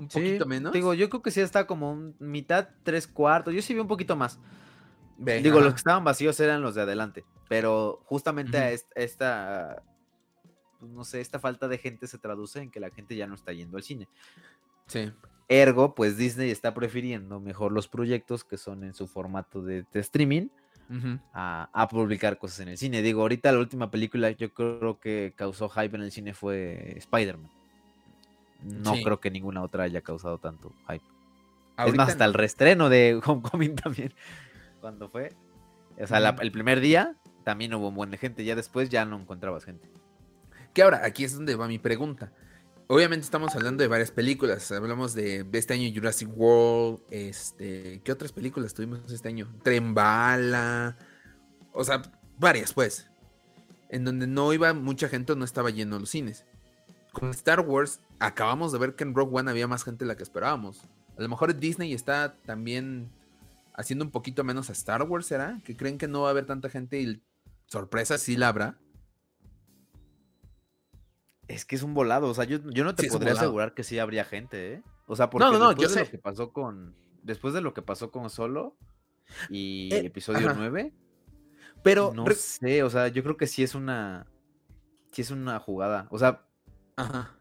Un 0.00 0.08
poquito 0.08 0.46
menos. 0.46 0.72
Digo, 0.72 0.94
yo 0.94 1.10
creo 1.10 1.20
que 1.20 1.30
sí 1.30 1.42
está 1.42 1.66
como 1.66 2.14
mitad, 2.18 2.68
tres 2.82 3.06
cuartos. 3.06 3.52
Yo 3.52 3.60
sí 3.60 3.74
vi 3.74 3.80
un 3.80 3.86
poquito 3.86 4.16
más. 4.16 4.38
digo, 5.18 5.60
los 5.60 5.74
que 5.74 5.78
estaban 5.78 6.04
vacíos 6.04 6.40
eran 6.40 6.62
los 6.62 6.74
de 6.74 6.82
adelante. 6.82 7.24
Pero 7.48 8.00
justamente 8.06 8.74
esta, 8.94 9.82
pues, 10.78 10.90
no 10.90 11.04
sé, 11.04 11.20
esta 11.20 11.38
falta 11.38 11.68
de 11.68 11.76
gente 11.76 12.06
se 12.06 12.16
traduce 12.16 12.60
en 12.60 12.70
que 12.70 12.80
la 12.80 12.90
gente 12.90 13.14
ya 13.14 13.26
no 13.26 13.34
está 13.34 13.52
yendo 13.52 13.76
al 13.76 13.82
cine. 13.82 14.08
Sí. 14.86 15.12
Ergo, 15.48 15.94
pues 15.94 16.16
Disney 16.16 16.50
está 16.50 16.72
prefiriendo 16.72 17.38
mejor 17.40 17.72
los 17.72 17.86
proyectos 17.86 18.42
que 18.42 18.56
son 18.56 18.84
en 18.84 18.94
su 18.94 19.06
formato 19.06 19.62
de 19.62 19.84
streaming 19.92 20.48
a, 21.32 21.88
publicar 21.90 22.38
cosas 22.38 22.60
en 22.60 22.68
el 22.68 22.78
cine. 22.78 23.02
Digo, 23.02 23.22
ahorita 23.22 23.52
la 23.52 23.58
última 23.58 23.90
película 23.90 24.30
yo 24.30 24.52
creo 24.52 24.98
que 24.98 25.32
causó 25.36 25.68
hype 25.68 25.96
en 25.96 26.02
el 26.02 26.10
cine 26.10 26.34
fue 26.34 26.94
Spider-Man. 26.96 27.50
No 28.62 28.92
creo 29.02 29.20
que 29.20 29.30
ninguna 29.30 29.62
otra 29.62 29.84
haya 29.84 30.00
causado 30.02 30.38
tanto 30.38 30.72
hype. 30.88 31.04
es 31.86 31.94
más, 31.94 32.10
hasta 32.10 32.24
el 32.24 32.34
reestreno 32.34 32.88
de 32.88 33.20
Homecoming 33.24 33.76
también. 33.76 34.14
Cuando 34.80 35.08
fue. 35.08 35.32
O 35.98 36.06
sea, 36.06 36.18
el 36.40 36.52
primer 36.52 36.80
día 36.80 37.16
también 37.44 37.74
hubo 37.74 37.88
un 37.88 37.94
buen 37.94 38.10
de 38.10 38.18
gente. 38.18 38.44
Ya 38.44 38.54
después 38.54 38.88
ya 38.88 39.04
no 39.04 39.18
encontrabas 39.18 39.64
gente. 39.64 39.90
Que 40.72 40.82
ahora, 40.82 41.04
aquí 41.04 41.24
es 41.24 41.34
donde 41.34 41.54
va 41.56 41.68
mi 41.68 41.78
pregunta. 41.78 42.32
Obviamente 42.86 43.24
estamos 43.24 43.54
hablando 43.54 43.82
de 43.82 43.88
varias 43.88 44.10
películas. 44.10 44.70
Hablamos 44.72 45.14
de, 45.14 45.46
este 45.52 45.74
año 45.74 45.88
Jurassic 45.94 46.28
World. 46.36 47.00
Este, 47.10 48.00
¿Qué 48.02 48.12
otras 48.12 48.32
películas 48.32 48.74
tuvimos 48.74 49.10
este 49.12 49.28
año? 49.28 49.48
Trembala. 49.62 50.96
O 51.72 51.84
sea, 51.84 52.02
varias, 52.38 52.72
pues. 52.72 53.08
En 53.90 54.04
donde 54.04 54.26
no 54.26 54.52
iba 54.52 54.72
mucha 54.72 55.08
gente 55.08 55.36
no 55.36 55.44
estaba 55.44 55.70
lleno 55.70 55.98
los 55.98 56.10
cines. 56.10 56.46
Con 57.12 57.30
Star 57.30 57.60
Wars, 57.60 58.00
acabamos 58.18 58.72
de 58.72 58.78
ver 58.78 58.94
que 58.94 59.04
en 59.04 59.14
Rogue 59.14 59.38
One 59.38 59.50
había 59.50 59.66
más 59.66 59.84
gente 59.84 60.04
de 60.04 60.08
la 60.08 60.16
que 60.16 60.22
esperábamos. 60.22 60.82
A 61.18 61.22
lo 61.22 61.28
mejor 61.28 61.54
Disney 61.56 61.92
está 61.92 62.36
también 62.44 63.10
haciendo 63.74 64.04
un 64.04 64.10
poquito 64.10 64.44
menos 64.44 64.68
a 64.70 64.72
Star 64.72 65.02
Wars, 65.02 65.26
¿será? 65.26 65.60
Que 65.64 65.76
creen 65.76 65.98
que 65.98 66.08
no 66.08 66.22
va 66.22 66.28
a 66.28 66.30
haber 66.30 66.46
tanta 66.46 66.68
gente 66.68 67.00
y 67.00 67.22
sorpresa 67.66 68.18
sí 68.18 68.36
la 68.36 68.48
habrá. 68.48 68.78
Es 71.48 71.64
que 71.64 71.74
es 71.76 71.82
un 71.82 71.94
volado, 71.94 72.28
o 72.28 72.34
sea, 72.34 72.44
yo, 72.44 72.58
no 72.60 72.94
te 72.94 73.08
podría 73.08 73.32
asegurar 73.32 73.74
que 73.74 73.82
sí 73.82 73.98
habría 73.98 74.24
gente, 74.24 74.74
¿eh? 74.74 74.82
O 75.06 75.16
sea, 75.16 75.28
porque 75.30 75.44
no, 75.44 75.58
no, 75.58 75.74
después 75.74 75.94
de 75.94 76.04
lo 76.04 76.10
que 76.10 76.18
pasó 76.18 76.52
con. 76.52 76.94
Después 77.22 77.54
de 77.54 77.60
lo 77.60 77.74
que 77.74 77.82
pasó 77.82 78.12
con 78.12 78.30
Solo 78.30 78.76
y 79.48 79.92
eh, 79.92 80.06
episodio 80.06 80.54
9. 80.54 80.92
Pero. 81.82 82.12
No 82.14 82.24
sé, 82.30 82.84
o 82.84 82.90
sea, 82.90 83.08
yo 83.08 83.24
creo 83.24 83.36
que 83.36 83.48
sí 83.48 83.64
es 83.64 83.74
una. 83.74 84.28
Sí 85.10 85.22
es 85.22 85.32
una 85.32 85.58
jugada. 85.58 86.06
O 86.10 86.18
sea. 86.18 86.46
Ajá. 86.96 87.36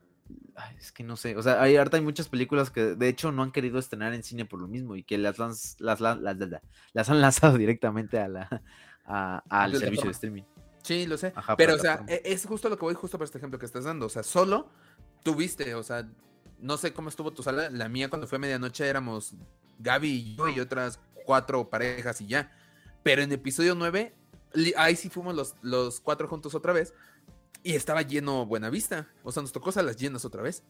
es 0.77 0.91
que 0.91 1.03
no 1.03 1.15
sé. 1.15 1.35
O 1.35 1.43
sea, 1.43 1.61
hay 1.61 1.75
harta 1.75 1.97
hay 1.97 2.03
muchas 2.03 2.29
películas 2.29 2.71
que 2.71 2.95
de 2.95 3.07
hecho 3.07 3.31
no 3.31 3.43
han 3.43 3.51
querido 3.51 3.79
estrenar 3.79 4.13
en 4.13 4.23
cine 4.23 4.45
por 4.45 4.61
lo 4.61 4.67
mismo. 4.67 4.95
Y 4.95 5.03
que 5.03 5.17
las, 5.17 5.37
las, 5.79 5.99
las, 5.99 6.19
las 6.93 7.09
han 7.09 7.21
lanzado 7.21 7.57
directamente 7.57 8.19
a 8.19 8.27
la, 8.27 8.61
al 9.05 9.75
servicio 9.75 10.05
de 10.05 10.11
streaming. 10.11 10.43
Sí, 10.83 11.05
lo 11.05 11.17
sé. 11.17 11.33
pero, 11.57 11.75
o 11.75 11.77
sea, 11.77 12.03
e, 12.07 12.21
es 12.25 12.45
justo 12.45 12.69
lo 12.69 12.77
que 12.77 12.85
voy 12.85 12.93
justo 12.93 13.17
para 13.17 13.25
este 13.25 13.37
ejemplo 13.37 13.59
que 13.59 13.65
estás 13.65 13.83
dando. 13.83 14.05
O 14.05 14.09
sea, 14.09 14.23
solo 14.23 14.69
tuviste, 15.23 15.75
o 15.75 15.83
sea, 15.83 16.09
no 16.59 16.77
sé 16.77 16.93
cómo 16.93 17.09
estuvo 17.09 17.31
tu 17.31 17.43
sala. 17.43 17.69
La 17.69 17.89
mía 17.89 18.09
cuando 18.09 18.27
fue 18.27 18.37
a 18.37 18.39
medianoche 18.39 18.87
éramos 18.87 19.35
Gaby 19.79 20.09
y 20.09 20.35
yo 20.35 20.49
y 20.49 20.59
otras 20.59 20.99
cuatro 21.25 21.69
parejas 21.69 22.21
y 22.21 22.27
ya. 22.27 22.51
Pero 23.03 23.21
en 23.21 23.31
episodio 23.31 23.75
9, 23.75 24.13
ahí 24.77 24.95
sí 24.95 25.09
fuimos 25.09 25.35
los, 25.35 25.55
los 25.61 25.99
cuatro 25.99 26.27
juntos 26.27 26.55
otra 26.55 26.73
vez. 26.73 26.93
Y 27.63 27.75
estaba 27.75 28.01
lleno 28.01 28.45
Buenavista. 28.45 29.07
O 29.23 29.31
sea, 29.31 29.41
nos 29.41 29.51
tocó 29.51 29.71
salas 29.71 29.97
llenas 29.97 30.25
otra 30.25 30.41
vez. 30.41 30.63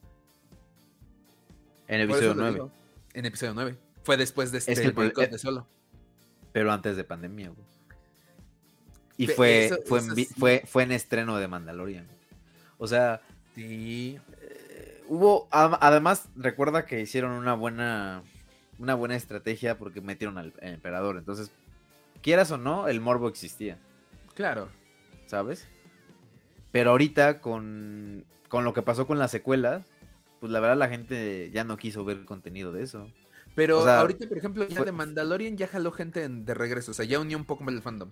En 1.88 2.02
episodio 2.02 2.34
9. 2.36 2.62
En 3.14 3.26
episodio 3.26 3.54
9. 3.54 3.78
Fue 4.04 4.18
después 4.18 4.52
de 4.52 4.60
este 4.60 4.72
es 4.72 4.80
eh, 4.80 4.92
de 4.92 5.38
solo. 5.38 5.68
Pero 6.52 6.72
antes 6.72 6.96
de 6.96 7.04
pandemia, 7.04 7.50
güey. 7.50 7.68
Y 9.18 9.28
fue, 9.28 9.70
fue, 9.86 10.00
en, 10.00 10.26
fue, 10.28 10.64
fue, 10.66 10.84
en 10.84 10.94
estreno 10.94 11.38
de 11.38 11.48
Mandalorian. 11.48 12.08
O 12.78 12.88
sea, 12.88 13.22
sí. 13.54 14.18
Eh, 14.42 15.04
hubo. 15.10 15.48
Además, 15.52 16.30
recuerda 16.36 16.86
que 16.86 17.02
hicieron 17.02 17.32
una 17.32 17.54
buena. 17.54 18.24
Una 18.78 18.96
buena 18.96 19.18
estrategia 19.18 19.78
porque 19.78 20.00
metieron 20.00 20.38
al, 20.38 20.54
emperador. 20.62 21.18
Entonces, 21.18 21.52
quieras 22.22 22.50
o 22.52 22.58
no, 22.58 22.88
el 22.88 23.02
morbo 23.02 23.28
existía. 23.28 23.78
Claro. 24.36 24.70
¿Sabes? 25.28 25.68
Pero 26.72 26.92
ahorita, 26.92 27.42
con, 27.42 28.26
con 28.48 28.64
lo 28.64 28.74
que 28.74 28.82
pasó 28.82 29.08
con 29.08 29.20
las 29.20 29.32
secuelas, 29.32 29.86
pues 30.40 30.52
la 30.52 30.60
verdad 30.60 30.78
la 30.78 30.90
gente 30.90 31.50
ya 31.52 31.64
no 31.64 31.78
quiso 31.78 32.06
ver 32.06 32.26
contenido 32.26 32.72
de 32.72 32.84
eso. 32.84 33.08
Pero 33.56 33.80
ahorita, 33.80 34.28
por 34.28 34.38
ejemplo, 34.38 34.68
ya 34.68 34.84
de 34.84 34.92
Mandalorian 34.92 35.58
ya 35.58 35.68
jaló 35.68 35.92
gente 35.92 36.28
de 36.28 36.54
regreso. 36.54 36.92
O 36.92 36.94
sea, 36.94 37.06
ya 37.06 37.20
unió 37.20 37.38
un 37.38 37.46
poco 37.46 37.64
más 37.64 37.74
el 37.74 37.82
fandom 37.82 38.12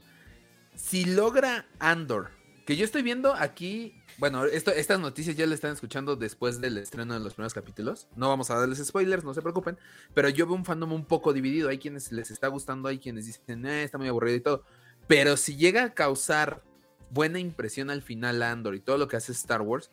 si 0.77 1.05
logra 1.05 1.65
Andor, 1.79 2.29
que 2.65 2.75
yo 2.75 2.85
estoy 2.85 3.01
viendo 3.01 3.33
aquí, 3.33 3.95
bueno, 4.19 4.45
esto, 4.45 4.71
estas 4.71 4.99
noticias 4.99 5.35
ya 5.35 5.45
le 5.45 5.55
están 5.55 5.73
escuchando 5.73 6.15
después 6.15 6.61
del 6.61 6.77
estreno 6.77 7.13
de 7.15 7.19
los 7.19 7.33
primeros 7.33 7.53
capítulos. 7.53 8.07
No 8.15 8.29
vamos 8.29 8.51
a 8.51 8.55
darles 8.55 8.85
spoilers, 8.85 9.23
no 9.23 9.33
se 9.33 9.41
preocupen, 9.41 9.77
pero 10.13 10.29
yo 10.29 10.45
veo 10.45 10.55
un 10.55 10.65
fandom 10.65 10.93
un 10.93 11.05
poco 11.05 11.33
dividido. 11.33 11.69
Hay 11.69 11.79
quienes 11.79 12.11
les 12.11 12.31
está 12.31 12.47
gustando, 12.47 12.89
hay 12.89 12.99
quienes 12.99 13.25
dicen, 13.25 13.65
eh, 13.65 13.83
está 13.83 13.97
muy 13.97 14.07
aburrido 14.07 14.37
y 14.37 14.41
todo. 14.41 14.63
Pero 15.07 15.35
si 15.35 15.55
llega 15.55 15.83
a 15.83 15.93
causar 15.93 16.61
buena 17.09 17.39
impresión 17.39 17.89
al 17.89 18.01
final 18.01 18.41
Andor 18.43 18.75
y 18.75 18.79
todo 18.79 18.97
lo 18.97 19.07
que 19.07 19.17
hace 19.17 19.31
Star 19.31 19.61
Wars, 19.61 19.91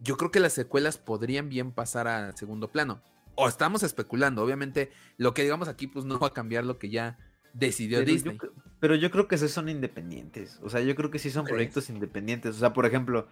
yo 0.00 0.16
creo 0.16 0.30
que 0.30 0.40
las 0.40 0.52
secuelas 0.52 0.98
podrían 0.98 1.48
bien 1.48 1.72
pasar 1.72 2.08
a 2.08 2.32
segundo 2.32 2.68
plano. 2.68 3.02
O 3.34 3.48
estamos 3.48 3.82
especulando, 3.82 4.42
obviamente 4.42 4.90
lo 5.18 5.34
que 5.34 5.42
digamos 5.42 5.68
aquí 5.68 5.86
pues 5.86 6.04
no 6.04 6.18
va 6.18 6.28
a 6.28 6.32
cambiar 6.32 6.64
lo 6.64 6.78
que 6.78 6.88
ya 6.88 7.18
decidió 7.52 8.02
Disney. 8.04 8.38
pero 8.80 8.94
yo 8.94 9.10
creo 9.10 9.28
que 9.28 9.34
esos 9.34 9.50
son 9.50 9.68
independientes. 9.68 10.58
O 10.62 10.70
sea, 10.70 10.80
yo 10.80 10.94
creo 10.94 11.10
que 11.10 11.18
sí 11.18 11.30
son 11.30 11.46
proyectos 11.46 11.88
independientes. 11.90 12.56
O 12.56 12.58
sea, 12.58 12.72
por 12.72 12.86
ejemplo, 12.86 13.26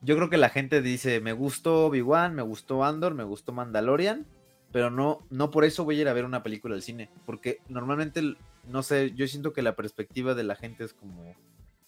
yo 0.00 0.16
creo 0.16 0.30
que 0.30 0.36
la 0.36 0.48
gente 0.48 0.82
dice, 0.82 1.20
me 1.20 1.32
gustó 1.32 1.86
Obi-Wan, 1.86 2.34
me 2.34 2.42
gustó 2.42 2.84
Andor, 2.84 3.14
me 3.14 3.24
gustó 3.24 3.52
Mandalorian, 3.52 4.26
pero 4.72 4.90
no, 4.90 5.26
no 5.30 5.50
por 5.50 5.64
eso 5.64 5.84
voy 5.84 5.98
a 5.98 6.02
ir 6.02 6.08
a 6.08 6.12
ver 6.12 6.24
una 6.24 6.42
película 6.42 6.74
al 6.74 6.82
cine. 6.82 7.10
Porque 7.24 7.58
normalmente, 7.68 8.36
no 8.68 8.82
sé, 8.82 9.12
yo 9.12 9.26
siento 9.26 9.52
que 9.52 9.62
la 9.62 9.74
perspectiva 9.74 10.34
de 10.34 10.44
la 10.44 10.54
gente 10.54 10.84
es 10.84 10.92
como, 10.92 11.34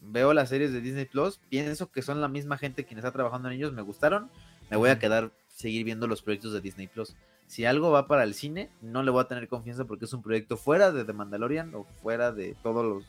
veo 0.00 0.32
las 0.32 0.48
series 0.48 0.72
de 0.72 0.80
Disney 0.80 1.04
Plus, 1.04 1.40
pienso 1.48 1.90
que 1.90 2.02
son 2.02 2.20
la 2.20 2.28
misma 2.28 2.58
gente 2.58 2.84
quienes 2.84 3.04
está 3.04 3.12
trabajando 3.12 3.48
en 3.48 3.54
ellos, 3.54 3.72
me 3.72 3.82
gustaron, 3.82 4.30
me 4.70 4.76
voy 4.76 4.90
a 4.90 4.98
quedar, 4.98 5.30
seguir 5.48 5.84
viendo 5.84 6.06
los 6.06 6.22
proyectos 6.22 6.52
de 6.52 6.60
Disney 6.60 6.86
Plus 6.86 7.16
si 7.48 7.64
algo 7.64 7.90
va 7.90 8.06
para 8.06 8.22
el 8.22 8.34
cine, 8.34 8.68
no 8.82 9.02
le 9.02 9.10
voy 9.10 9.22
a 9.22 9.26
tener 9.26 9.48
confianza 9.48 9.84
porque 9.86 10.04
es 10.04 10.12
un 10.12 10.22
proyecto 10.22 10.56
fuera 10.56 10.92
de 10.92 11.04
The 11.04 11.14
Mandalorian 11.14 11.74
o 11.74 11.84
fuera 12.02 12.30
de 12.30 12.54
todos 12.62 12.84
los. 12.84 13.04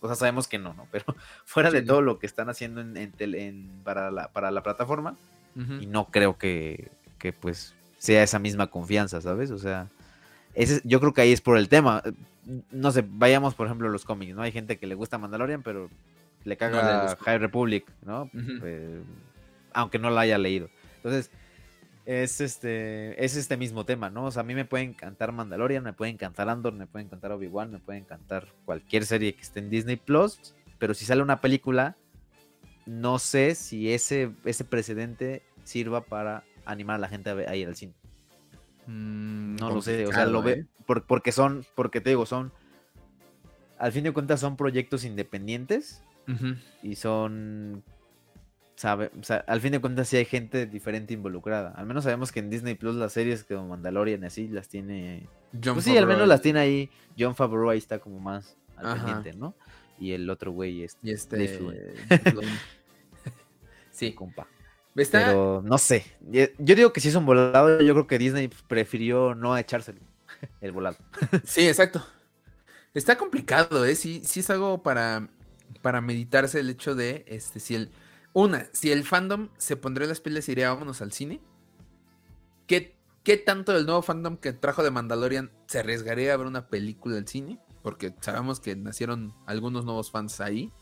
O 0.00 0.06
sea, 0.06 0.16
sabemos 0.16 0.48
que 0.48 0.58
no, 0.58 0.72
¿no? 0.74 0.88
Pero 0.90 1.04
fuera 1.44 1.70
de 1.70 1.82
todo 1.82 2.00
lo 2.00 2.18
que 2.18 2.26
están 2.26 2.48
haciendo 2.48 2.80
en, 2.80 3.70
para, 3.84 4.10
la, 4.10 4.28
para 4.28 4.50
la 4.50 4.62
plataforma. 4.62 5.16
Y 5.80 5.86
no 5.86 6.06
creo 6.06 6.38
que, 6.38 6.88
que, 7.18 7.32
pues, 7.32 7.74
sea 7.98 8.22
esa 8.22 8.38
misma 8.38 8.68
confianza, 8.68 9.20
¿sabes? 9.20 9.50
O 9.50 9.58
sea, 9.58 9.88
ese, 10.54 10.80
yo 10.84 11.00
creo 11.00 11.12
que 11.12 11.22
ahí 11.22 11.32
es 11.32 11.40
por 11.40 11.58
el 11.58 11.68
tema. 11.68 12.00
No 12.70 12.90
sé, 12.90 13.04
vayamos, 13.06 13.54
por 13.54 13.66
ejemplo, 13.66 13.88
a 13.88 13.90
los 13.90 14.04
cómics, 14.04 14.34
¿no? 14.34 14.42
Hay 14.42 14.52
gente 14.52 14.78
que 14.78 14.86
le 14.86 14.94
gusta 14.94 15.18
Mandalorian, 15.18 15.62
pero 15.62 15.90
le 16.44 16.54
No 16.54 16.58
caga 16.58 17.02
gustó. 17.02 17.24
High 17.24 17.38
Republic, 17.38 17.84
¿no? 18.04 18.30
Eh, 18.64 19.02
aunque 19.72 19.98
no 19.98 20.10
la 20.10 20.22
haya 20.22 20.38
leído. 20.38 20.70
Entonces, 20.96 21.30
es 22.06 22.40
este, 22.40 23.22
es 23.22 23.36
este 23.36 23.58
mismo 23.58 23.84
tema, 23.84 24.08
¿no? 24.08 24.24
O 24.24 24.30
sea, 24.30 24.40
a 24.40 24.44
mí 24.44 24.54
me 24.54 24.64
puede 24.64 24.84
encantar 24.84 25.30
Mandalorian, 25.30 25.84
me 25.84 25.92
puede 25.92 26.10
encantar 26.10 26.48
Andor, 26.48 26.72
me 26.72 26.86
puede 26.86 27.04
encantar 27.04 27.32
Obi-Wan, 27.32 27.70
me 27.70 27.80
puede 27.80 27.98
encantar 27.98 28.48
cualquier 28.64 29.04
serie 29.04 29.34
que 29.34 29.42
esté 29.42 29.60
en 29.60 29.68
Disney 29.68 29.96
Plus, 29.96 30.54
pero 30.78 30.94
si 30.94 31.04
sale 31.04 31.20
una 31.20 31.42
película, 31.42 31.96
no 32.86 33.18
sé 33.18 33.54
si 33.54 33.92
ese, 33.92 34.30
ese 34.46 34.64
precedente 34.64 35.42
sirva 35.64 36.00
para 36.00 36.44
animar 36.64 36.96
a 36.96 37.00
la 37.00 37.08
gente 37.08 37.28
a 37.28 37.56
ir 37.56 37.68
al 37.68 37.76
cine. 37.76 37.92
Mm, 38.90 39.56
No 39.56 39.70
lo 39.70 39.82
sé, 39.82 40.06
o 40.06 40.12
sea, 40.12 40.24
lo 40.26 40.42
ve, 40.42 40.52
¿eh? 40.52 40.66
por- 40.86 41.04
porque 41.04 41.30
son, 41.30 41.64
porque 41.74 42.00
te 42.00 42.08
digo, 42.10 42.24
son, 42.26 42.52
al 43.78 43.92
fin 43.92 44.02
de 44.04 44.12
cuentas 44.12 44.40
son 44.40 44.56
proyectos 44.56 45.04
independientes 45.04 46.02
y 46.82 46.96
son, 46.96 47.82
sabe, 48.76 49.10
o 49.18 49.22
sea, 49.24 49.44
al 49.46 49.60
fin 49.60 49.72
de 49.72 49.80
cuentas 49.80 50.08
sí 50.08 50.16
hay 50.16 50.24
gente 50.24 50.66
diferente 50.66 51.14
involucrada. 51.14 51.70
Al 51.72 51.86
menos 51.86 52.04
sabemos 52.04 52.32
que 52.32 52.40
en 52.40 52.50
Disney 52.50 52.74
Plus 52.74 52.96
las 52.96 53.12
series 53.12 53.44
como 53.44 53.68
Mandalorian 53.68 54.22
y 54.22 54.26
así 54.26 54.48
las 54.48 54.68
tiene, 54.68 55.26
John 55.52 55.74
pues 55.74 55.84
sí, 55.84 55.96
al 55.96 56.06
menos 56.06 56.26
las 56.28 56.40
tiene 56.42 56.60
ahí. 56.60 56.90
John 57.18 57.34
Favreau 57.34 57.70
ahí 57.70 57.78
está 57.78 57.98
como 57.98 58.20
más 58.20 58.56
al 58.76 58.86
Ajá. 58.86 58.94
pendiente, 58.96 59.32
¿no? 59.38 59.54
Y 59.98 60.12
el 60.12 60.28
otro 60.30 60.52
güey 60.52 60.82
es 60.84 60.96
Y 61.02 61.10
este. 61.10 61.36
Sí, 63.90 64.12
compa. 64.14 64.46
Está. 65.02 65.26
Pero 65.26 65.62
no 65.64 65.78
sé. 65.78 66.04
Yo 66.30 66.74
digo 66.74 66.92
que 66.92 67.00
si 67.00 67.08
es 67.08 67.14
un 67.14 67.26
volado, 67.26 67.80
yo 67.80 67.94
creo 67.94 68.06
que 68.06 68.18
Disney 68.18 68.48
prefirió 68.68 69.34
no 69.34 69.56
echárselo. 69.56 70.00
El 70.60 70.72
volado. 70.72 70.96
Sí, 71.44 71.66
exacto. 71.66 72.04
Está 72.94 73.16
complicado, 73.16 73.84
¿eh? 73.84 73.94
Sí, 73.94 74.22
sí 74.24 74.40
es 74.40 74.50
algo 74.50 74.82
para, 74.82 75.28
para 75.82 76.00
meditarse 76.00 76.60
el 76.60 76.70
hecho 76.70 76.94
de, 76.94 77.24
este, 77.28 77.60
si 77.60 77.74
el, 77.74 77.90
una, 78.32 78.66
si 78.72 78.90
el 78.90 79.04
fandom 79.04 79.50
se 79.56 79.76
pondría 79.76 80.08
las 80.08 80.20
pilas 80.20 80.48
y 80.48 80.52
diría, 80.52 80.70
vámonos 80.70 81.02
al 81.02 81.12
cine. 81.12 81.40
¿Qué, 82.66 82.96
¿Qué 83.22 83.36
tanto 83.36 83.72
del 83.72 83.86
nuevo 83.86 84.02
fandom 84.02 84.36
que 84.36 84.52
trajo 84.52 84.82
de 84.82 84.90
Mandalorian 84.90 85.50
se 85.66 85.80
arriesgaría 85.80 86.32
a 86.32 86.36
ver 86.36 86.46
una 86.46 86.68
película 86.68 87.16
al 87.18 87.28
cine? 87.28 87.60
Porque 87.82 88.14
sabemos 88.20 88.58
que 88.58 88.74
nacieron 88.74 89.34
algunos 89.46 89.84
nuevos 89.84 90.10
fans 90.10 90.40
ahí. 90.40 90.72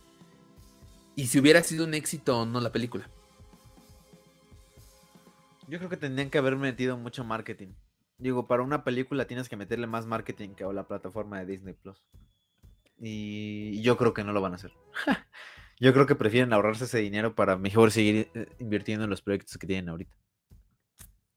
Y 1.17 1.27
si 1.27 1.39
hubiera 1.39 1.63
sido 1.63 1.85
un 1.85 1.95
éxito 1.95 2.41
o 2.41 2.47
no 2.47 2.61
la 2.61 2.73
película. 2.73 3.11
Yo 5.69 5.79
creo 5.79 5.91
que 5.91 5.97
tendrían 5.97 6.31
que 6.31 6.39
haber 6.39 6.57
metido 6.57 6.97
mucho 6.97 7.25
marketing. 7.25 7.69
Digo, 8.19 8.47
para 8.47 8.63
una 8.63 8.85
película 8.85 9.27
tienes 9.27 9.49
que 9.49 9.57
meterle 9.57 9.87
más 9.87 10.07
marketing 10.07 10.51
que 10.51 10.65
a 10.65 10.73
la 10.73 10.87
plataforma 10.87 11.39
de 11.41 11.47
Disney 11.47 11.75
Plus. 11.75 12.03
Y 12.99 13.83
yo 13.83 13.97
creo 13.97 14.15
que 14.15 14.25
no 14.25 14.33
lo 14.33 14.41
van 14.41 14.53
a 14.53 14.57
hacer. 14.57 14.73
yo 15.81 15.93
creo 15.93 16.07
que 16.07 16.15
prefieren 16.15 16.53
ahorrarse 16.53 16.85
ese 16.85 16.99
dinero 16.99 17.35
para 17.35 17.57
mejor 17.59 17.91
seguir 17.91 18.31
eh, 18.35 18.49
invirtiendo 18.59 19.05
en 19.05 19.11
los 19.11 19.21
proyectos 19.21 19.59
que 19.59 19.67
tienen 19.67 19.89
ahorita. 19.91 20.17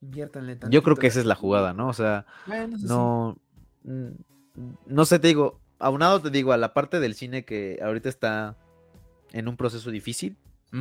Inviértanle 0.02 0.54
Yo 0.54 0.60
tantito 0.60 0.84
creo 0.84 0.96
que 0.96 1.08
esa 1.08 1.20
es 1.20 1.26
la 1.26 1.36
jugada, 1.36 1.74
¿no? 1.74 1.90
O 1.90 1.94
sea, 1.94 2.26
Bueno, 2.46 2.78
sí. 2.78 2.86
no. 2.88 3.38
mm, 3.84 4.10
No 4.88 5.06
sé, 5.06 5.20
te 5.20 5.28
digo, 5.28 5.60
aunado 5.80 6.22
te 6.22 6.30
digo 6.30 6.54
a 6.54 6.58
la 6.58 6.74
parte 6.74 7.02
del 7.02 7.16
cine 7.16 7.44
que 7.44 7.80
ahorita 7.82 8.08
está 8.08 8.56
en 9.34 9.48
un 9.50 9.58
proceso 9.58 9.92
difícil. 9.92 10.38
Y 10.72 10.78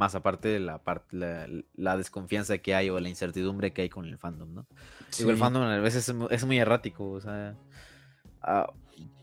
más 0.00 0.14
aparte 0.14 0.48
de 0.48 0.60
la 0.60 0.80
la, 1.10 1.46
la 1.76 1.96
desconfianza 1.98 2.56
que 2.58 2.74
hay 2.74 2.88
o 2.88 2.98
la 2.98 3.10
incertidumbre 3.10 3.72
que 3.72 3.82
hay 3.82 3.88
con 3.90 4.06
el 4.06 4.16
fandom, 4.16 4.54
¿no? 4.54 4.66
Digo, 5.18 5.30
el 5.30 5.36
Sí. 5.36 5.40
fandom 5.40 5.62
a 5.62 5.78
veces 5.78 6.08
es, 6.08 6.14
es 6.30 6.44
muy 6.46 6.58
errático, 6.58 7.10
o 7.10 7.20
sea, 7.20 7.54
ah, 8.42 8.72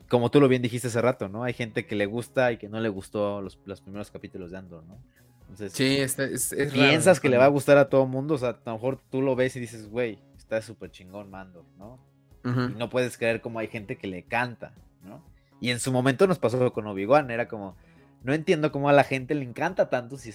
como 0.07 0.29
tú 0.29 0.39
lo 0.39 0.47
bien 0.47 0.61
dijiste 0.61 0.87
hace 0.87 1.01
rato, 1.01 1.27
¿no? 1.29 1.43
Hay 1.43 1.53
gente 1.53 1.85
que 1.87 1.95
le 1.95 2.05
gusta 2.05 2.51
y 2.51 2.57
que 2.57 2.69
no 2.69 2.79
le 2.79 2.89
gustó 2.89 3.41
los, 3.41 3.57
los 3.65 3.81
primeros 3.81 4.11
capítulos 4.11 4.51
de 4.51 4.57
Andor, 4.59 4.83
¿no? 4.85 4.97
Entonces, 5.41 5.73
Sí, 5.73 5.97
es, 5.97 6.19
es 6.19 6.51
raro 6.53 6.71
piensas 6.73 7.17
el 7.17 7.21
que 7.21 7.29
le 7.29 7.37
va 7.37 7.45
a 7.45 7.49
gustar 7.49 7.77
a 7.77 7.89
todo 7.89 8.05
mundo, 8.05 8.35
o 8.35 8.37
sea, 8.37 8.49
a 8.49 8.59
lo 8.65 8.73
mejor 8.73 8.99
tú 9.09 9.21
lo 9.23 9.35
ves 9.35 9.55
y 9.55 9.59
dices, 9.59 9.89
güey, 9.89 10.19
está 10.37 10.61
súper 10.61 10.91
chingón 10.91 11.31
Mando, 11.31 11.65
¿no? 11.77 11.99
Y 12.45 12.77
no 12.77 12.89
puedes 12.89 13.17
creer 13.17 13.41
cómo 13.41 13.59
hay 13.59 13.67
gente 13.67 13.97
que 13.97 14.07
le 14.07 14.23
canta, 14.23 14.73
¿no? 15.03 15.21
Y 15.59 15.71
en 15.71 15.79
su 15.79 15.91
momento 15.91 16.27
nos 16.27 16.37
pasó 16.39 16.71
con 16.71 16.85
Obi-Wan, 16.87 17.31
era 17.31 17.47
como, 17.47 17.75
no 18.23 18.33
entiendo 18.33 18.71
cómo 18.71 18.87
a 18.89 18.93
la 18.93 19.03
gente 19.03 19.35
le 19.35 19.43
encanta 19.43 19.89
tanto 19.89 20.17
si 20.17 20.29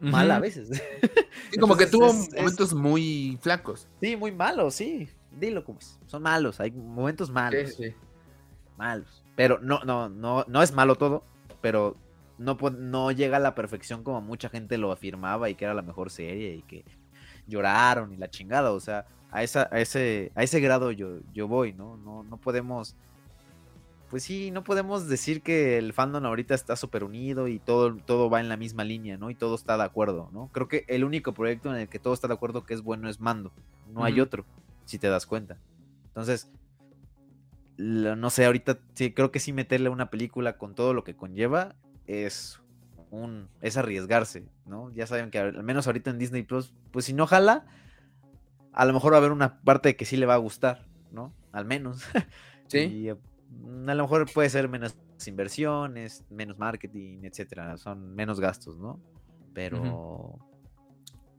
mal 0.00 0.30
a 0.30 0.38
veces. 0.40 0.68
Sí, 1.52 1.58
como 1.58 1.76
que 1.76 1.86
tuvo 1.86 2.06
es- 2.06 2.28
es- 2.28 2.34
momentos 2.36 2.74
muy 2.74 3.38
flacos. 3.40 3.88
sí, 4.00 4.16
muy 4.16 4.32
malos, 4.32 4.74
sí. 4.74 5.08
Dilo 5.30 5.64
como 5.64 5.78
es. 5.78 5.98
Son 6.06 6.22
malos, 6.22 6.60
hay 6.60 6.70
momentos 6.70 7.30
malos. 7.30 7.70
Sí, 7.76 7.84
sí. 7.90 7.94
Malos. 8.76 9.22
Pero 9.36 9.58
no, 9.60 9.80
no, 9.84 10.08
no, 10.08 10.44
no 10.48 10.62
es 10.62 10.72
malo 10.72 10.96
todo, 10.96 11.24
pero 11.60 11.96
no, 12.38 12.56
no 12.78 13.10
llega 13.12 13.36
a 13.36 13.40
la 13.40 13.54
perfección 13.54 14.02
como 14.02 14.20
mucha 14.20 14.48
gente 14.48 14.78
lo 14.78 14.92
afirmaba 14.92 15.48
y 15.50 15.54
que 15.54 15.64
era 15.64 15.74
la 15.74 15.82
mejor 15.82 16.10
serie 16.10 16.54
y 16.56 16.62
que 16.62 16.84
lloraron 17.46 18.12
y 18.12 18.16
la 18.16 18.28
chingada. 18.30 18.72
O 18.72 18.80
sea, 18.80 19.06
a, 19.30 19.42
esa, 19.42 19.68
a, 19.70 19.80
ese, 19.80 20.32
a 20.34 20.42
ese 20.42 20.60
grado 20.60 20.90
yo, 20.92 21.18
yo 21.32 21.48
voy, 21.48 21.72
¿no? 21.72 21.96
¿no? 21.98 22.22
No 22.22 22.36
podemos. 22.38 22.96
Pues 24.10 24.22
sí, 24.22 24.52
no 24.52 24.62
podemos 24.62 25.08
decir 25.08 25.42
que 25.42 25.78
el 25.78 25.92
fandom 25.92 26.24
ahorita 26.24 26.54
está 26.54 26.76
súper 26.76 27.02
unido 27.02 27.48
y 27.48 27.58
todo, 27.58 27.96
todo 27.96 28.30
va 28.30 28.40
en 28.40 28.48
la 28.48 28.56
misma 28.56 28.84
línea, 28.84 29.16
¿no? 29.16 29.30
Y 29.30 29.34
todo 29.34 29.56
está 29.56 29.76
de 29.76 29.82
acuerdo, 29.82 30.30
¿no? 30.32 30.48
Creo 30.52 30.68
que 30.68 30.84
el 30.86 31.02
único 31.02 31.34
proyecto 31.34 31.74
en 31.74 31.80
el 31.80 31.88
que 31.88 31.98
todo 31.98 32.14
está 32.14 32.28
de 32.28 32.34
acuerdo 32.34 32.64
que 32.64 32.74
es 32.74 32.82
bueno 32.82 33.08
es 33.08 33.20
Mando. 33.20 33.52
No 33.92 34.04
hay 34.04 34.20
otro, 34.20 34.44
si 34.84 34.98
te 34.98 35.08
das 35.08 35.26
cuenta. 35.26 35.56
Entonces, 36.06 36.48
no 37.78 38.30
sé, 38.30 38.46
ahorita 38.46 38.78
sí, 38.94 39.12
creo 39.12 39.32
que 39.32 39.40
sí 39.40 39.52
meterle 39.52 39.88
una 39.88 40.08
película 40.08 40.56
con 40.56 40.74
todo 40.74 40.94
lo 40.94 41.02
que 41.02 41.16
conlleva 41.16 41.74
es 42.06 42.60
un 43.10 43.48
es 43.60 43.76
arriesgarse, 43.76 44.44
¿no? 44.66 44.92
Ya 44.94 45.06
saben 45.06 45.30
que 45.30 45.38
al 45.38 45.62
menos 45.62 45.86
ahorita 45.86 46.10
en 46.10 46.18
Disney 46.18 46.42
Plus, 46.42 46.72
pues 46.92 47.04
si 47.04 47.12
no 47.12 47.26
jala, 47.26 47.66
a 48.72 48.84
lo 48.84 48.92
mejor 48.92 49.12
va 49.12 49.16
a 49.16 49.18
haber 49.18 49.32
una 49.32 49.60
parte 49.60 49.96
que 49.96 50.04
sí 50.04 50.16
le 50.16 50.26
va 50.26 50.34
a 50.34 50.38
gustar, 50.38 50.86
¿no? 51.10 51.32
Al 51.52 51.64
menos. 51.64 52.02
Sí. 52.68 52.78
Y, 52.78 53.08
eh, 53.10 53.16
a 53.86 53.94
lo 53.94 54.02
mejor 54.04 54.30
puede 54.32 54.50
ser 54.50 54.68
menos 54.68 54.96
inversiones, 55.26 56.24
menos 56.30 56.58
marketing, 56.58 57.24
etcétera, 57.24 57.76
son 57.76 58.14
menos 58.14 58.40
gastos, 58.40 58.78
¿no? 58.78 59.00
Pero 59.54 60.38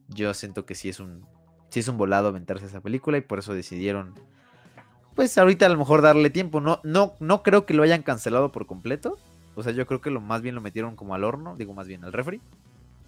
yo 0.09 0.33
siento 0.33 0.65
que 0.65 0.75
sí 0.75 0.89
es 0.89 0.99
un 0.99 1.25
sí 1.69 1.81
es 1.81 1.87
un 1.87 1.97
volado 1.97 2.29
aventarse 2.29 2.65
esa 2.65 2.81
película 2.81 3.17
y 3.17 3.21
por 3.21 3.39
eso 3.39 3.53
decidieron 3.53 4.13
pues 5.15 5.37
ahorita 5.37 5.65
a 5.65 5.69
lo 5.69 5.77
mejor 5.77 6.01
darle 6.01 6.29
tiempo, 6.29 6.61
no 6.61 6.79
no 6.83 7.13
no 7.19 7.43
creo 7.43 7.65
que 7.65 7.73
lo 7.73 7.83
hayan 7.83 8.03
cancelado 8.03 8.51
por 8.51 8.65
completo. 8.65 9.17
O 9.55 9.63
sea, 9.63 9.71
yo 9.73 9.87
creo 9.87 10.01
que 10.01 10.11
lo 10.11 10.21
más 10.21 10.43
bien 10.43 10.53
lo 10.53 10.61
metieron 10.61 10.95
como 10.95 11.15
al 11.15 11.23
horno, 11.23 11.55
digo 11.55 11.73
más 11.73 11.87
bien 11.87 12.03
al 12.03 12.13
refri, 12.13 12.39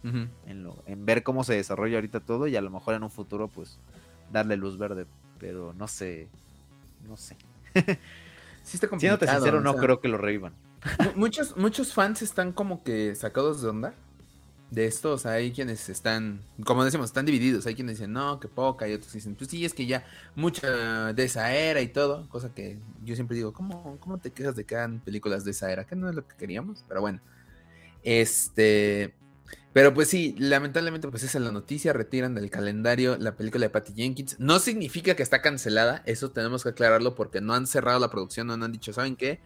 en, 0.04 0.63
lo, 0.63 0.82
en 0.88 1.06
ver 1.06 1.22
cómo 1.22 1.43
se 1.43 1.54
desarrolla 1.54 1.98
ahorita 1.98 2.22
todo 2.22 2.48
y 2.48 2.56
a 2.56 2.62
lo 2.62 2.72
mejor 2.72 2.95
en 2.95 3.04
un 3.04 3.12
futuro 3.12 3.48
pues 3.48 3.80
darle 4.32 4.58
luz 4.58 4.78
verde, 4.80 5.06
pero 5.38 5.74
no 5.74 5.88
sé, 5.88 6.28
no 7.08 7.17
sé. 7.17 7.38
Sí 8.69 8.77
está 8.77 8.88
complicado. 8.88 9.17
Siéndote 9.17 9.32
sincero, 9.38 9.58
o 9.58 9.62
no 9.62 9.71
sea, 9.73 9.82
creo 9.82 9.99
que 9.99 10.08
lo 10.08 10.17
revivan. 10.17 10.53
mu- 11.03 11.12
Muchos, 11.21 11.58
muchos 11.58 11.93
fans 11.93 12.21
están 12.21 12.51
como 12.53 12.84
que 12.84 13.15
sacados 13.15 13.62
de 13.62 13.69
onda 13.69 13.93
de 14.71 14.86
esto. 14.86 15.13
O 15.13 15.17
sea, 15.17 15.32
hay 15.32 15.51
quienes 15.51 15.89
están, 15.89 16.41
como 16.63 16.86
decimos, 16.86 17.08
están 17.08 17.25
divididos. 17.25 17.65
Hay 17.65 17.73
quienes 17.75 17.97
dicen, 17.97 18.13
no, 18.13 18.39
que 18.39 18.47
poca. 18.47 18.88
Y 18.88 18.93
otros 18.93 19.12
dicen, 19.12 19.36
pues 19.36 19.49
sí, 19.49 19.65
es 19.65 19.73
que 19.73 19.86
ya 19.88 20.05
mucha 20.36 21.12
de 21.13 21.23
esa 21.23 21.53
era 21.53 21.82
y 21.82 21.88
todo. 21.88 22.29
Cosa 22.29 22.53
que 22.53 22.77
yo 23.03 23.15
siempre 23.15 23.36
digo, 23.36 23.51
¿cómo, 23.53 23.97
cómo 23.99 24.19
te 24.19 24.32
quejas 24.32 24.55
de 24.55 24.63
que 24.65 24.75
hagan 24.75 24.99
películas 24.99 25.43
de 25.43 25.51
esa 25.51 25.71
era? 25.71 25.86
Que 25.86 25.95
no 25.95 26.08
es 26.08 26.15
lo 26.15 26.27
que 26.27 26.36
queríamos, 26.36 26.86
pero 26.88 27.01
bueno. 27.01 27.19
Este. 28.03 29.13
Pero 29.71 29.93
pues 29.93 30.10
sí, 30.10 30.36
lamentablemente, 30.39 31.08
pues 31.10 31.23
esa 31.23 31.38
es 31.38 31.43
la 31.43 31.51
noticia. 31.51 31.93
Retiran 31.93 32.34
del 32.34 32.49
calendario 32.49 33.17
la 33.17 33.36
película 33.36 33.65
de 33.65 33.69
Patty 33.69 33.93
Jenkins. 33.93 34.39
No 34.39 34.60
significa 34.60 35.15
que 35.15 35.23
está 35.23 35.41
cancelada. 35.41 36.01
Eso 36.05 36.32
tenemos 36.32 36.63
que 36.63 36.69
aclararlo 36.69 37.13
porque 37.15 37.39
no 37.39 37.53
han 37.53 37.67
cerrado 37.67 37.99
la 37.99 38.10
producción, 38.10 38.47
no 38.47 38.53
han 38.53 38.71
dicho, 38.71 38.93
¿saben 38.93 39.15
qué? 39.15 39.39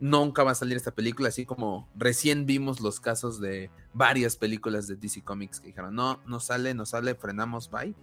Nunca 0.00 0.42
va 0.44 0.52
a 0.52 0.54
salir 0.54 0.76
esta 0.76 0.94
película, 0.94 1.28
así 1.28 1.46
como 1.46 1.88
recién 1.96 2.44
vimos 2.44 2.80
los 2.80 3.00
casos 3.00 3.40
de 3.40 3.70
varias 3.94 4.36
películas 4.36 4.86
de 4.86 4.96
DC 4.96 5.22
Comics 5.22 5.60
que 5.60 5.68
dijeron, 5.68 5.94
no, 5.94 6.20
no 6.26 6.38
sale, 6.38 6.74
no 6.74 6.84
sale, 6.84 7.14
frenamos, 7.14 7.70
bye. 7.70 7.94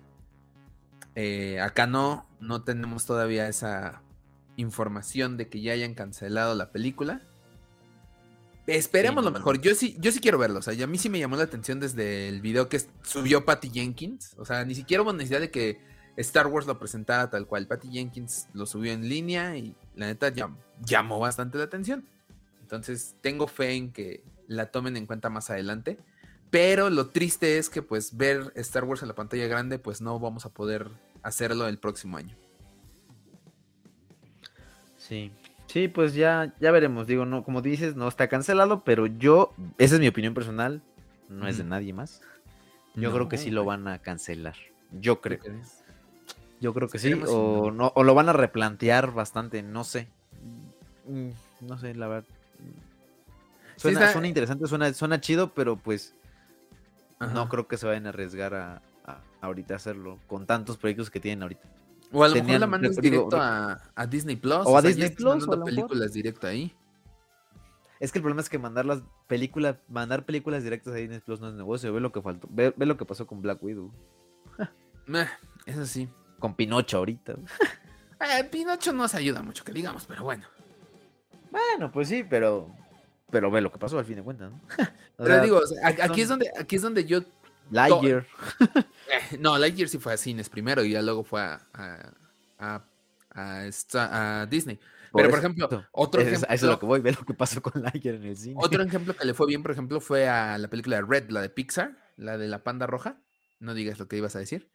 Eh, 1.15 1.59
acá 1.59 1.85
no, 1.85 2.27
no 2.39 2.63
tenemos 2.63 3.05
todavía 3.05 3.47
esa 3.47 4.01
información 4.57 5.37
de 5.37 5.49
que 5.49 5.61
ya 5.61 5.73
hayan 5.73 5.93
cancelado 5.93 6.55
la 6.55 6.71
película. 6.71 7.21
Esperemos 8.65 9.23
Sí, 9.23 9.29
lo 9.29 9.31
mejor. 9.37 9.59
Yo 9.61 9.75
sí, 9.75 9.97
yo 9.99 10.11
sí 10.11 10.19
quiero 10.19 10.37
verlo. 10.37 10.59
O 10.59 10.61
sea, 10.61 10.81
a 10.83 10.87
mí 10.87 10.97
sí 10.97 11.09
me 11.09 11.19
llamó 11.19 11.35
la 11.35 11.43
atención 11.43 11.79
desde 11.79 12.29
el 12.29 12.41
video 12.41 12.69
que 12.69 12.81
subió 13.03 13.43
Patty 13.45 13.69
Jenkins. 13.69 14.35
O 14.37 14.45
sea, 14.45 14.63
ni 14.63 14.73
siquiera 14.75 15.03
hubo 15.03 15.11
necesidad 15.11 15.41
de 15.41 15.51
que 15.51 15.81
Star 16.15 16.47
Wars 16.47 16.65
lo 16.65 16.79
presentara 16.79 17.29
tal 17.29 17.45
cual. 17.45 17.67
Patty 17.67 17.89
Jenkins 17.91 18.47
lo 18.53 18.65
subió 18.65 18.93
en 18.93 19.09
línea 19.09 19.57
y 19.57 19.75
la 19.95 20.05
neta 20.05 20.29
llam- 20.29 20.55
llamó 20.85 21.19
bastante 21.19 21.57
la 21.57 21.65
atención. 21.65 22.07
Entonces, 22.61 23.15
tengo 23.21 23.47
fe 23.47 23.73
en 23.73 23.91
que 23.91 24.23
la 24.47 24.67
tomen 24.71 24.95
en 24.95 25.05
cuenta 25.07 25.29
más 25.29 25.49
adelante. 25.49 25.97
Pero 26.49 26.89
lo 26.89 27.09
triste 27.09 27.57
es 27.57 27.69
que 27.69 27.81
pues 27.81 28.15
ver 28.15 28.53
Star 28.55 28.83
Wars 28.85 29.01
en 29.01 29.07
la 29.09 29.15
pantalla 29.15 29.47
grande, 29.47 29.79
pues 29.79 30.01
no 30.01 30.19
vamos 30.19 30.45
a 30.45 30.49
poder 30.49 30.89
hacerlo 31.23 31.67
el 31.67 31.79
próximo 31.79 32.15
año. 32.15 32.35
Sí. 34.97 35.31
Sí, 35.73 35.87
pues 35.87 36.13
ya, 36.13 36.53
ya 36.59 36.69
veremos. 36.69 37.07
Digo, 37.07 37.25
no, 37.25 37.43
como 37.43 37.63
dices, 37.63 37.95
no 37.95 38.07
está 38.07 38.27
cancelado, 38.27 38.83
pero 38.83 39.07
yo, 39.07 39.55
esa 39.79 39.95
es 39.95 39.99
mi 40.01 40.07
opinión 40.07 40.35
personal, 40.35 40.83
no 41.29 41.47
es 41.47 41.57
de 41.57 41.63
nadie 41.63 41.93
más. 41.93 42.21
Yo 42.93 43.11
creo 43.11 43.27
que 43.27 43.39
sí 43.39 43.49
lo 43.49 43.65
van 43.65 43.87
a 43.87 43.97
cancelar. 43.97 44.55
Yo 44.91 45.19
creo. 45.19 45.39
Yo 46.61 46.75
creo 46.75 46.87
que 46.89 46.99
sí. 46.99 47.19
O, 47.27 47.71
no, 47.71 47.91
o 47.95 48.03
lo 48.03 48.13
van 48.13 48.29
a 48.29 48.33
replantear 48.33 49.13
bastante, 49.15 49.63
no 49.63 49.83
sé. 49.83 50.09
Mm, 51.07 51.29
No 51.61 51.77
sé, 51.79 51.95
la 51.95 52.07
verdad. 52.07 52.29
Suena, 53.77 54.01
está- 54.01 54.11
suena 54.11 54.27
interesante, 54.27 54.67
suena, 54.67 54.93
suena 54.93 55.19
chido, 55.21 55.55
pero 55.55 55.75
pues 55.75 56.13
Ajá. 57.17 57.33
no 57.33 57.49
creo 57.49 57.67
que 57.67 57.77
se 57.77 57.87
vayan 57.87 58.05
a 58.05 58.09
arriesgar 58.09 58.53
a, 58.53 58.75
a- 59.05 59.21
ahorita 59.41 59.73
hacerlo 59.73 60.19
con 60.27 60.45
tantos 60.45 60.77
proyectos 60.77 61.09
que 61.09 61.19
tienen 61.19 61.41
ahorita. 61.41 61.67
O 62.13 62.23
a 62.23 62.27
lo 62.29 62.35
mejor 62.35 62.59
la 62.59 62.67
mandas 62.67 62.95
directo 62.95 63.35
a, 63.35 63.81
a 63.95 64.07
Disney 64.07 64.35
Plus. 64.35 64.65
O 64.65 64.77
a 64.77 64.81
sea, 64.81 64.89
Disney 64.89 65.09
Plus, 65.09 65.43
a 65.43 65.47
mejor. 65.47 65.63
películas 65.65 66.13
directo 66.13 66.47
ahí. 66.47 66.73
Es 67.99 68.11
que 68.11 68.19
el 68.19 68.23
problema 68.23 68.41
es 68.41 68.49
que 68.49 68.59
mandar 68.59 68.85
las 68.85 69.01
películas, 69.27 69.77
mandar 69.87 70.25
películas 70.25 70.63
directas 70.63 70.93
a 70.93 70.97
Disney 70.97 71.19
Plus 71.19 71.41
no 71.41 71.49
es 71.49 71.55
negocio. 71.55 71.91
Ve 71.91 71.99
lo 71.99 72.11
que 72.11 72.21
faltó. 72.21 72.47
Ve, 72.51 72.73
ve 72.75 72.85
lo 72.85 72.97
que 72.97 73.05
pasó 73.05 73.25
con 73.25 73.41
Black 73.41 73.63
Widow. 73.63 73.91
Meh, 75.07 75.27
eso 75.65 75.85
sí. 75.85 76.07
Con 76.39 76.55
Pinocho 76.55 76.97
ahorita. 76.97 77.35
Eh, 78.39 78.45
Pinocho 78.45 78.93
no 78.93 79.05
se 79.09 79.17
ayuda 79.17 79.41
mucho, 79.41 79.65
que 79.65 79.73
digamos, 79.73 80.05
pero 80.05 80.23
bueno. 80.23 80.45
Bueno, 81.51 81.91
pues 81.91 82.07
sí, 82.07 82.23
pero. 82.23 82.69
Pero 83.29 83.51
ve 83.51 83.59
lo 83.59 83.69
que 83.69 83.77
pasó 83.77 83.99
al 83.99 84.05
fin 84.05 84.15
de 84.15 84.23
cuentas, 84.23 84.49
¿no? 84.49 84.61
O 85.17 85.23
Pero 85.23 85.27
sea, 85.27 85.43
digo, 85.43 85.57
o 85.57 85.67
sea, 85.67 85.87
aquí, 85.87 86.21
es 86.21 86.29
donde, 86.29 86.49
aquí 86.57 86.77
es 86.77 86.81
donde 86.81 87.03
yo. 87.03 87.19
Lightyear. 87.73 88.25
eh, 89.11 89.37
no, 89.39 89.57
Lightyear 89.57 89.89
sí 89.89 89.97
fue 89.97 90.13
a 90.13 90.17
cines 90.17 90.49
primero 90.49 90.83
y 90.83 90.91
ya 90.91 91.01
luego 91.01 91.23
fue 91.23 91.41
a, 91.41 91.67
a, 91.73 92.13
a- 92.59 92.85
a 93.31 93.65
esta- 93.65 94.45
Disney. 94.45 94.79
Pero, 95.15 95.29
por 95.29 95.39
ejemplo, 95.39 95.69
otro 95.91 96.21
ejemplo, 96.21 96.47
eso 96.49 96.65
es 96.65 96.71
lo 96.71 96.79
que 96.79 96.85
voy. 96.87 96.99
Ve 96.99 97.11
lo 97.11 97.23
que 97.25 97.33
pasó 97.35 97.61
con 97.61 97.81
Lightyear 97.83 98.15
en 98.15 98.23
el 98.23 98.37
cine. 98.37 98.55
otro 98.57 98.81
ejemplo 98.83 99.15
que 99.15 99.25
le 99.25 99.33
fue 99.33 99.47
bien, 99.47 99.61
por 99.61 99.71
ejemplo, 99.71 99.99
fue 99.99 100.27
a 100.27 100.57
la 100.57 100.67
película 100.69 100.95
de 100.97 101.03
Red, 101.03 101.29
la 101.29 101.41
de 101.41 101.49
Pixar, 101.49 101.97
la 102.17 102.37
de 102.37 102.47
la 102.47 102.63
panda 102.63 102.87
roja. 102.87 103.21
No 103.59 103.73
digas 103.73 103.99
lo 103.99 104.07
que 104.07 104.17
ibas 104.17 104.35
a 104.35 104.39
decir. 104.39 104.71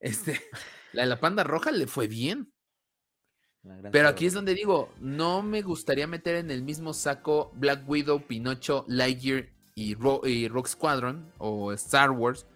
Este, 0.00 0.40
la 0.92 1.02
de 1.02 1.08
la 1.08 1.20
panda 1.20 1.42
roja 1.44 1.70
le 1.70 1.86
fue 1.86 2.06
bien. 2.06 2.52
Pero 3.92 4.08
aquí 4.08 4.24
es 4.26 4.32
donde 4.34 4.54
digo, 4.54 4.94
no 5.00 5.42
me 5.42 5.62
gustaría 5.62 6.06
meter 6.06 6.36
en 6.36 6.50
el 6.50 6.62
mismo 6.62 6.94
saco 6.94 7.50
Black 7.54 7.86
Widow, 7.88 8.26
Pinocho, 8.26 8.84
Lightyear 8.88 9.48
y, 9.78 9.94
Ro- 9.94 10.22
y 10.24 10.48
Rock 10.48 10.66
Squadron 10.68 11.30
o 11.38 11.72
Star 11.72 12.10
Wars. 12.10 12.46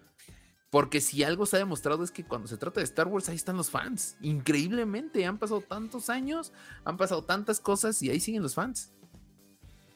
Porque 0.69 1.01
si 1.01 1.23
algo 1.23 1.45
se 1.45 1.55
ha 1.55 1.59
demostrado 1.59 2.03
es 2.03 2.09
que 2.11 2.23
cuando 2.25 2.47
se 2.47 2.57
trata 2.57 2.79
de 2.79 2.83
Star 2.85 3.07
Wars, 3.07 3.29
ahí 3.29 3.35
están 3.35 3.57
los 3.57 3.69
fans. 3.69 4.17
Increíblemente, 4.21 5.25
han 5.25 5.37
pasado 5.37 5.61
tantos 5.61 6.09
años, 6.09 6.51
han 6.83 6.97
pasado 6.97 7.23
tantas 7.23 7.59
cosas 7.59 8.01
y 8.01 8.09
ahí 8.09 8.19
siguen 8.19 8.41
los 8.41 8.55
fans. 8.55 8.91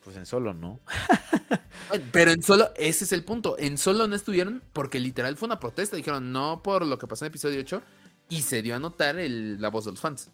Pues 0.03 0.15
en 0.15 0.25
solo, 0.25 0.53
¿no? 0.53 0.79
Pero 2.13 2.31
en 2.31 2.41
solo, 2.43 2.69
ese 2.75 3.05
es 3.05 3.11
el 3.11 3.23
punto. 3.23 3.55
En 3.57 3.77
solo 3.77 4.07
no 4.07 4.15
estuvieron 4.15 4.61
porque 4.71 4.99
literal 4.99 5.35
fue 5.35 5.47
una 5.47 5.59
protesta. 5.59 5.95
Dijeron 5.97 6.31
no 6.31 6.61
por 6.63 6.85
lo 6.85 6.97
que 6.97 7.07
pasó 7.07 7.25
en 7.25 7.29
episodio 7.29 7.59
8 7.59 7.81
y 8.29 8.41
se 8.43 8.61
dio 8.61 8.75
a 8.75 8.79
notar 8.79 9.17
el- 9.19 9.59
la 9.59 9.69
voz 9.69 9.85
de 9.85 9.91
los 9.91 9.99
fans. 9.99 10.29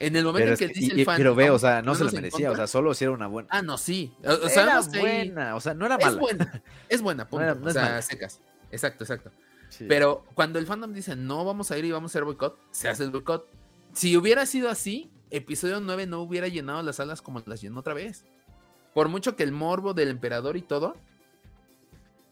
En 0.00 0.16
el 0.16 0.24
momento 0.24 0.38
Pero, 0.44 0.48
en 0.48 0.52
es 0.54 0.58
que 0.60 0.68
que- 0.68 0.80
dice 0.80 0.94
y- 0.96 1.00
el 1.00 1.04
fan. 1.06 1.16
pero 1.16 1.34
ve, 1.34 1.44
o 1.44 1.46
"Vamos, 1.46 1.60
sea, 1.62 1.82
no 1.82 1.94
se 1.94 2.04
en 2.04 2.12
merecía. 2.14 2.48
O 2.48 2.50
contra", 2.52 2.66
sea, 2.66 2.72
solo 2.72 2.94
si 2.94 3.04
era 3.04 3.12
una 3.12 3.26
buena. 3.26 3.48
Ah, 3.50 3.62
no, 3.62 3.76
sí. 3.78 4.12
O- 4.24 4.28
o 4.32 4.46
era 4.48 4.80
que 4.90 4.96
ahí- 4.98 5.00
buena, 5.00 5.56
o 5.56 5.60
sea, 5.60 5.74
no 5.74 5.86
era 5.86 5.96
Es 5.96 6.04
mala. 6.06 6.18
buena, 6.18 6.62
es 6.88 7.02
buena, 7.02 7.28
punto. 7.28 7.44
era- 7.44 7.54
no 7.54 7.64
o 7.64 7.68
es 7.68 7.74
sea, 7.74 7.82
mala. 7.82 8.02
secas. 8.02 8.40
Exacto, 8.70 9.04
exacto. 9.04 9.30
Sí. 9.70 9.84
Pero 9.88 10.24
cuando 10.34 10.58
el 10.58 10.66
fandom 10.66 10.92
dice 10.92 11.14
no 11.16 11.44
vamos 11.44 11.70
a 11.70 11.78
ir 11.78 11.84
y 11.84 11.90
vamos 11.92 12.10
a 12.10 12.12
hacer 12.12 12.24
boicot, 12.24 12.58
se 12.70 12.88
hace 12.88 13.04
el 13.04 13.10
boicot. 13.10 13.46
Si 13.92 14.16
hubiera 14.16 14.46
sido 14.46 14.70
así, 14.70 15.10
episodio 15.30 15.80
9 15.80 16.06
no 16.06 16.20
hubiera 16.20 16.48
llenado 16.48 16.82
las 16.82 16.96
salas 16.96 17.20
como 17.20 17.42
las 17.46 17.60
llenó 17.60 17.80
otra 17.80 17.92
vez. 17.94 18.24
Por 18.94 19.08
mucho 19.08 19.36
que 19.36 19.42
el 19.42 19.52
morbo 19.52 19.92
del 19.94 20.08
emperador 20.08 20.56
y 20.56 20.62
todo, 20.62 20.96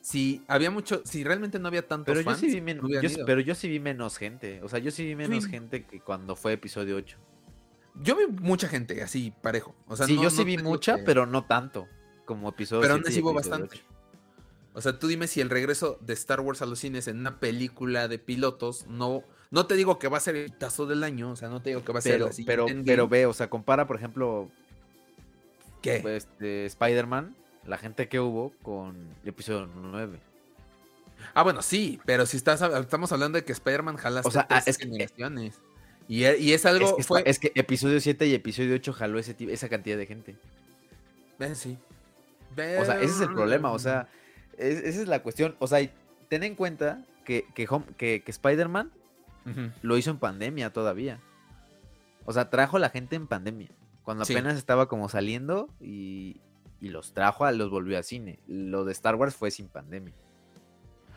si 0.00 0.42
había 0.46 0.70
mucho, 0.70 1.02
si 1.04 1.24
realmente 1.24 1.58
no 1.58 1.68
había 1.68 1.86
tantos 1.86 2.06
Pero 2.06 2.20
yo 2.20 2.24
fans, 2.24 2.38
sí 2.40 2.46
vi 2.46 2.60
men- 2.60 2.78
no 2.78 2.84
hubieran 2.86 3.02
yo 3.02 3.08
sí- 3.08 3.16
ido. 3.16 3.26
pero 3.26 3.40
yo 3.40 3.54
sí 3.54 3.68
vi 3.68 3.80
menos 3.80 4.16
gente. 4.18 4.62
O 4.62 4.68
sea, 4.68 4.78
yo 4.78 4.90
sí 4.90 5.04
vi 5.04 5.16
menos 5.16 5.46
gente 5.46 5.84
que 5.84 6.00
cuando 6.00 6.36
fue 6.36 6.52
episodio 6.52 6.96
8. 6.96 7.18
Yo 8.02 8.16
vi 8.16 8.26
mucha 8.26 8.68
gente 8.68 9.02
así 9.02 9.32
parejo. 9.42 9.74
O 9.86 9.96
sea, 9.96 10.06
sí, 10.06 10.16
no- 10.16 10.22
yo 10.24 10.30
sí 10.30 10.38
no 10.38 10.44
vi 10.44 10.58
mucha, 10.58 10.96
que- 10.96 11.02
pero 11.04 11.26
no 11.26 11.44
tanto 11.44 11.88
como 12.24 12.48
episodio 12.48 12.82
Pero 12.82 12.94
aún 12.94 13.02
7 13.02 13.10
y 13.10 13.14
así 13.14 13.22
hubo 13.22 13.32
bastante. 13.34 13.76
8. 13.76 13.84
O 14.74 14.80
sea, 14.82 14.98
tú 14.98 15.06
dime 15.08 15.26
si 15.26 15.40
el 15.40 15.48
regreso 15.48 15.98
de 16.02 16.12
Star 16.12 16.40
Wars 16.40 16.60
a 16.60 16.66
los 16.66 16.78
cines 16.80 17.08
en 17.08 17.18
una 17.20 17.40
película 17.40 18.08
de 18.08 18.18
pilotos 18.18 18.86
no 18.86 19.22
no 19.50 19.66
te 19.66 19.74
digo 19.76 19.98
que 20.00 20.08
va 20.08 20.16
a 20.18 20.20
ser 20.20 20.34
el 20.36 20.52
tazo 20.52 20.86
del 20.86 21.04
año, 21.04 21.30
o 21.30 21.36
sea, 21.36 21.48
no 21.48 21.62
te 21.62 21.70
digo 21.70 21.84
que 21.84 21.92
va 21.92 22.00
a 22.00 22.02
ser 22.02 22.14
Pero, 22.18 22.32
siguiente 22.32 22.74
pero, 22.74 22.84
pero 22.84 23.08
ve, 23.08 23.26
o 23.26 23.32
sea, 23.32 23.48
compara, 23.48 23.86
por 23.86 23.96
ejemplo, 23.96 24.50
¿Qué? 25.82 26.02
este, 26.16 26.66
Spider-Man, 26.66 27.36
la 27.64 27.78
gente 27.78 28.08
que 28.08 28.18
hubo 28.20 28.52
con 28.62 28.96
el 29.22 29.28
episodio 29.28 29.66
9. 29.72 30.18
Ah, 31.32 31.42
bueno, 31.44 31.62
sí, 31.62 32.00
pero 32.04 32.26
si 32.26 32.36
estás 32.36 32.60
estamos 32.60 33.12
hablando 33.12 33.36
de 33.38 33.44
que 33.44 33.52
Spider-Man 33.52 33.96
jala 33.96 34.20
O 34.24 34.30
sea, 34.30 34.46
ah, 34.50 34.62
es 34.66 34.76
que- 34.78 34.84
generaciones. 34.86 35.60
Y, 36.08 36.24
e- 36.24 36.38
y 36.38 36.52
es 36.52 36.64
algo 36.66 36.86
Es 36.90 36.94
que, 36.94 37.02
fue 37.02 37.22
es 37.26 37.38
que 37.38 37.52
episodio 37.54 38.00
7 38.00 38.26
y 38.26 38.34
episodio 38.34 38.74
8 38.76 38.92
jaló 38.92 39.18
ese, 39.18 39.34
esa 39.50 39.68
cantidad 39.68 39.96
de 39.96 40.06
gente. 40.06 40.36
Sí. 41.54 41.76
O 42.52 42.84
sea, 42.84 42.96
ese 43.00 43.04
es 43.14 43.20
el 43.20 43.34
problema, 43.34 43.70
o 43.72 43.78
sea, 43.78 44.08
es- 44.56 44.82
esa 44.82 45.02
es 45.02 45.08
la 45.08 45.22
cuestión. 45.22 45.56
O 45.58 45.66
sea, 45.66 45.86
ten 46.28 46.42
en 46.42 46.54
cuenta 46.54 47.04
que, 47.24 47.44
que, 47.54 47.66
Home- 47.68 47.94
que, 47.96 48.22
que 48.22 48.30
Spider-Man 48.30 48.90
lo 49.82 49.96
hizo 49.96 50.10
en 50.10 50.18
pandemia 50.18 50.72
todavía. 50.72 51.20
O 52.24 52.32
sea, 52.32 52.50
trajo 52.50 52.78
a 52.78 52.80
la 52.80 52.90
gente 52.90 53.14
en 53.16 53.26
pandemia. 53.28 53.68
Cuando 54.02 54.24
Sí. 54.24 54.32
apenas 54.32 54.56
estaba 54.56 54.88
como 54.88 55.08
saliendo 55.08 55.68
y, 55.80 56.40
y 56.80 56.88
los 56.88 57.12
trajo, 57.12 57.44
a, 57.44 57.52
los 57.52 57.70
volvió 57.70 57.98
a 57.98 58.02
cine. 58.02 58.38
Lo 58.48 58.84
de 58.84 58.92
Star 58.92 59.14
Wars 59.16 59.34
fue 59.36 59.50
sin 59.50 59.68
pandemia. 59.68 60.14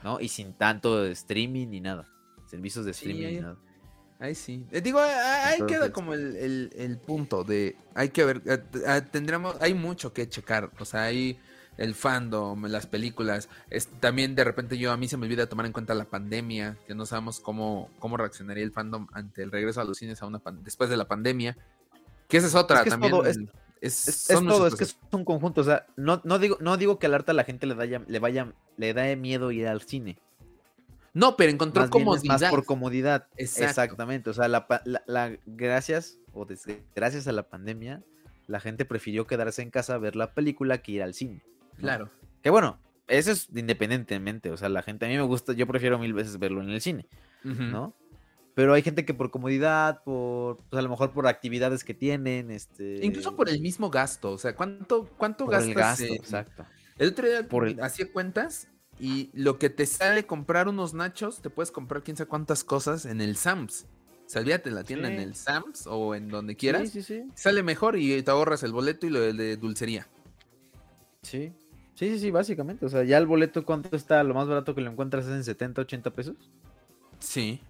¿No? 0.03 0.19
Y 0.19 0.27
sin 0.29 0.53
tanto 0.53 1.01
de 1.03 1.11
streaming 1.11 1.67
ni 1.69 1.81
nada. 1.81 2.07
Servicios 2.45 2.85
de 2.85 2.93
Sí, 2.93 3.05
streaming 3.05 3.25
ahí- 3.27 3.35
ni 3.35 3.41
nada. 3.41 3.57
Ahí 4.19 4.35
sí. 4.35 4.65
Eh, 4.71 4.81
digo, 4.81 4.99
ah, 4.99 5.07
ah, 5.09 5.47
ahí 5.47 5.61
queda 5.65 5.91
como 5.93 6.13
el, 6.13 6.35
el- 6.35 6.71
el 6.75 6.97
punto 6.97 7.43
de. 7.45 7.77
Hay 7.95 8.09
que 8.09 8.25
ver. 8.25 8.41
eh, 8.45 8.61
ah, 8.85 9.01
tendremos. 9.01 9.55
Hay 9.61 9.73
mucho 9.73 10.11
que 10.13 10.27
checar. 10.27 10.69
O 10.79 10.83
sea, 10.85 11.03
hay 11.03 11.39
el 11.77 11.95
fandom, 11.95 12.65
las 12.65 12.85
películas. 12.85 13.47
Es, 13.69 13.87
también 14.01 14.35
de 14.35 14.43
repente 14.43 14.77
yo 14.77 14.91
a 14.91 14.97
mí 14.97 15.07
se 15.07 15.15
me 15.15 15.25
olvida 15.25 15.47
tomar 15.47 15.65
en 15.65 15.71
cuenta 15.71 15.93
la 15.93 16.03
pandemia. 16.03 16.77
Que 16.85 16.95
no 16.95 17.05
sabemos 17.05 17.39
cómo, 17.39 17.89
cómo 17.99 18.17
reaccionaría 18.17 18.63
el 18.65 18.73
fandom 18.73 19.07
ante 19.13 19.41
el 19.41 19.51
regreso 19.51 19.79
a 19.79 19.85
los 19.85 19.97
cines 19.97 20.21
a 20.21 20.25
una 20.25 20.41
después 20.63 20.89
de 20.89 20.97
la 20.97 21.07
pandemia. 21.07 21.55
Que 22.27 22.37
esa 22.37 22.47
es 22.47 22.55
otra 22.55 22.77
Es 22.79 22.83
que 22.83 22.89
es 22.89 22.93
también. 22.93 23.11
todo, 23.11 23.25
es- 23.25 23.37
todo, 24.49 24.67
es 24.67 24.75
que 24.75 24.83
es 24.83 24.97
un 25.11 25.23
conjunto. 25.23 25.61
O 25.61 25.63
sea, 25.63 25.85
no, 25.95 26.19
no, 26.25 26.39
digo, 26.39 26.57
no 26.59 26.75
digo 26.75 26.99
que 26.99 27.05
al 27.05 27.13
harta 27.13 27.31
la 27.31 27.45
gente 27.45 27.65
le, 27.65 27.73
vaya, 27.73 28.03
le 28.05 28.19
vaya, 28.19 28.53
le 28.75 28.93
da 28.93 29.15
miedo 29.15 29.51
ir 29.51 29.65
al 29.69 29.81
cine. 29.81 30.17
No, 31.13 31.35
pero 31.37 31.51
encontró 31.51 31.81
Más 31.81 31.89
bien 31.91 32.03
comodidad. 32.05 32.39
más 32.41 32.49
por 32.49 32.65
comodidad. 32.65 33.27
Exacto. 33.37 33.65
Exactamente. 33.69 34.29
O 34.29 34.33
sea, 34.33 34.47
la, 34.47 34.67
pa- 34.67 34.81
la- 34.85 35.03
la- 35.07 35.37
gracias 35.45 36.19
o 36.33 36.45
gracias 36.95 37.27
a 37.27 37.31
la 37.31 37.43
pandemia, 37.49 38.03
la 38.47 38.59
gente 38.59 38.85
prefirió 38.85 39.25
quedarse 39.27 39.61
en 39.61 39.71
casa 39.71 39.95
a 39.95 39.97
ver 39.97 40.15
la 40.15 40.33
película 40.33 40.79
que 40.79 40.91
ir 40.93 41.03
al 41.03 41.13
cine. 41.13 41.41
¿no? 41.73 41.79
Claro. 41.81 42.09
Que 42.43 42.49
bueno, 42.49 42.79
eso 43.07 43.31
es 43.31 43.47
independientemente. 43.55 44.51
O 44.51 44.57
sea, 44.57 44.69
la 44.69 44.81
gente, 44.83 45.05
a 45.05 45.09
mí 45.09 45.15
me 45.15 45.23
gusta, 45.23 45.53
yo 45.53 45.65
prefiero 45.67 45.97
mil 45.99 46.13
veces 46.13 46.37
verlo 46.39 46.61
en 46.61 46.69
el 46.69 46.81
cine. 46.81 47.07
¿no? 47.43 47.95
Pero 48.55 48.73
hay 48.73 48.81
gente 48.81 49.05
que 49.05 49.13
por 49.13 49.31
comodidad, 49.31 50.03
por, 50.03 50.57
pues 50.69 50.77
a 50.79 50.81
lo 50.81 50.89
mejor 50.89 51.11
por 51.11 51.25
actividades 51.27 51.83
que 51.85 51.93
tienen, 51.93 52.51
este... 52.51 53.05
Incluso 53.05 53.35
por 53.35 53.47
el 53.49 53.61
mismo 53.61 53.89
gasto. 53.89 54.31
O 54.31 54.37
sea, 54.37 54.53
¿cuánto, 54.55 55.07
cuánto 55.17 55.45
por 55.45 55.53
gastas? 55.53 55.69
el 55.69 55.75
gasto, 55.75 56.03
en- 56.05 56.13
exacto. 56.15 56.65
El 56.97 57.09
otro 57.09 57.27
día 57.29 57.47
Por 57.47 57.67
el- 57.67 57.81
hacía 57.81 58.11
cuentas 58.11 58.67
y 58.99 59.29
lo 59.33 59.57
que 59.57 59.69
te 59.69 59.85
sale 59.85 60.25
comprar 60.25 60.67
unos 60.67 60.93
nachos, 60.93 61.41
te 61.41 61.49
puedes 61.49 61.71
comprar 61.71 62.03
quién 62.03 62.17
sabe 62.17 62.27
cuántas 62.27 62.63
cosas 62.63 63.05
en 63.05 63.21
el 63.21 63.37
Sams. 63.37 63.85
Salvíate 64.25 64.69
la 64.69 64.83
tienda 64.83 65.11
en 65.11 65.19
el 65.19 65.33
Sams 65.35 65.87
o 65.87 66.13
en 66.13 66.27
donde 66.27 66.55
quieras. 66.55 66.89
Sí, 66.89 67.01
sí, 67.01 67.21
sí. 67.21 67.31
Sale 67.33 67.63
mejor 67.63 67.97
y 67.97 68.21
te 68.21 68.29
ahorras 68.29 68.61
el 68.63 68.73
boleto 68.73 69.07
y 69.07 69.09
lo 69.09 69.21
de 69.21 69.57
dulcería. 69.57 70.07
Sí. 71.23 71.51
Sí, 71.95 72.09
sí, 72.11 72.19
sí, 72.19 72.31
básicamente. 72.31 72.85
O 72.85 72.89
sea, 72.89 73.03
ya 73.03 73.17
el 73.17 73.25
boleto, 73.25 73.65
¿cuánto 73.65 73.95
está? 73.95 74.23
Lo 74.23 74.33
más 74.33 74.47
barato 74.47 74.75
que 74.75 74.81
lo 74.81 74.91
encuentras 74.91 75.25
es 75.25 75.31
en 75.31 75.43
70, 75.43 75.81
80 75.81 76.11
pesos. 76.11 76.35
Sí. 77.19 77.61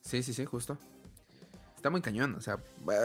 Sí, 0.00 0.22
sí, 0.22 0.32
sí, 0.32 0.44
justo. 0.44 0.78
Está 1.74 1.90
muy 1.90 2.00
cañón. 2.00 2.34
O 2.36 2.40
sea, 2.40 2.58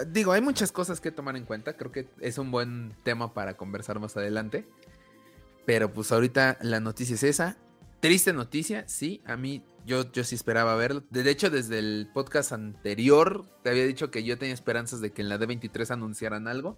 digo, 0.07 0.31
hay 0.31 0.41
muchas 0.41 0.71
cosas 0.71 1.01
que 1.01 1.11
tomar 1.11 1.35
en 1.35 1.45
cuenta. 1.45 1.73
Creo 1.73 1.91
que 1.91 2.07
es 2.19 2.37
un 2.37 2.51
buen 2.51 2.93
tema 3.03 3.33
para 3.33 3.57
conversar 3.57 3.99
más 3.99 4.15
adelante. 4.15 4.65
Pero 5.65 5.93
pues 5.93 6.11
ahorita 6.11 6.57
la 6.61 6.79
noticia 6.79 7.15
es 7.15 7.23
esa. 7.23 7.57
Triste 7.99 8.33
noticia, 8.33 8.87
sí. 8.87 9.21
A 9.25 9.37
mí, 9.37 9.63
yo, 9.85 10.11
yo 10.11 10.23
sí 10.23 10.35
esperaba 10.35 10.75
verlo. 10.75 11.03
De 11.09 11.29
hecho, 11.29 11.49
desde 11.49 11.79
el 11.79 12.09
podcast 12.13 12.51
anterior, 12.51 13.45
te 13.63 13.69
había 13.69 13.85
dicho 13.85 14.09
que 14.09 14.23
yo 14.23 14.37
tenía 14.37 14.53
esperanzas 14.53 15.01
de 15.01 15.11
que 15.11 15.21
en 15.21 15.29
la 15.29 15.37
D23 15.37 15.91
anunciaran 15.91 16.47
algo. 16.47 16.77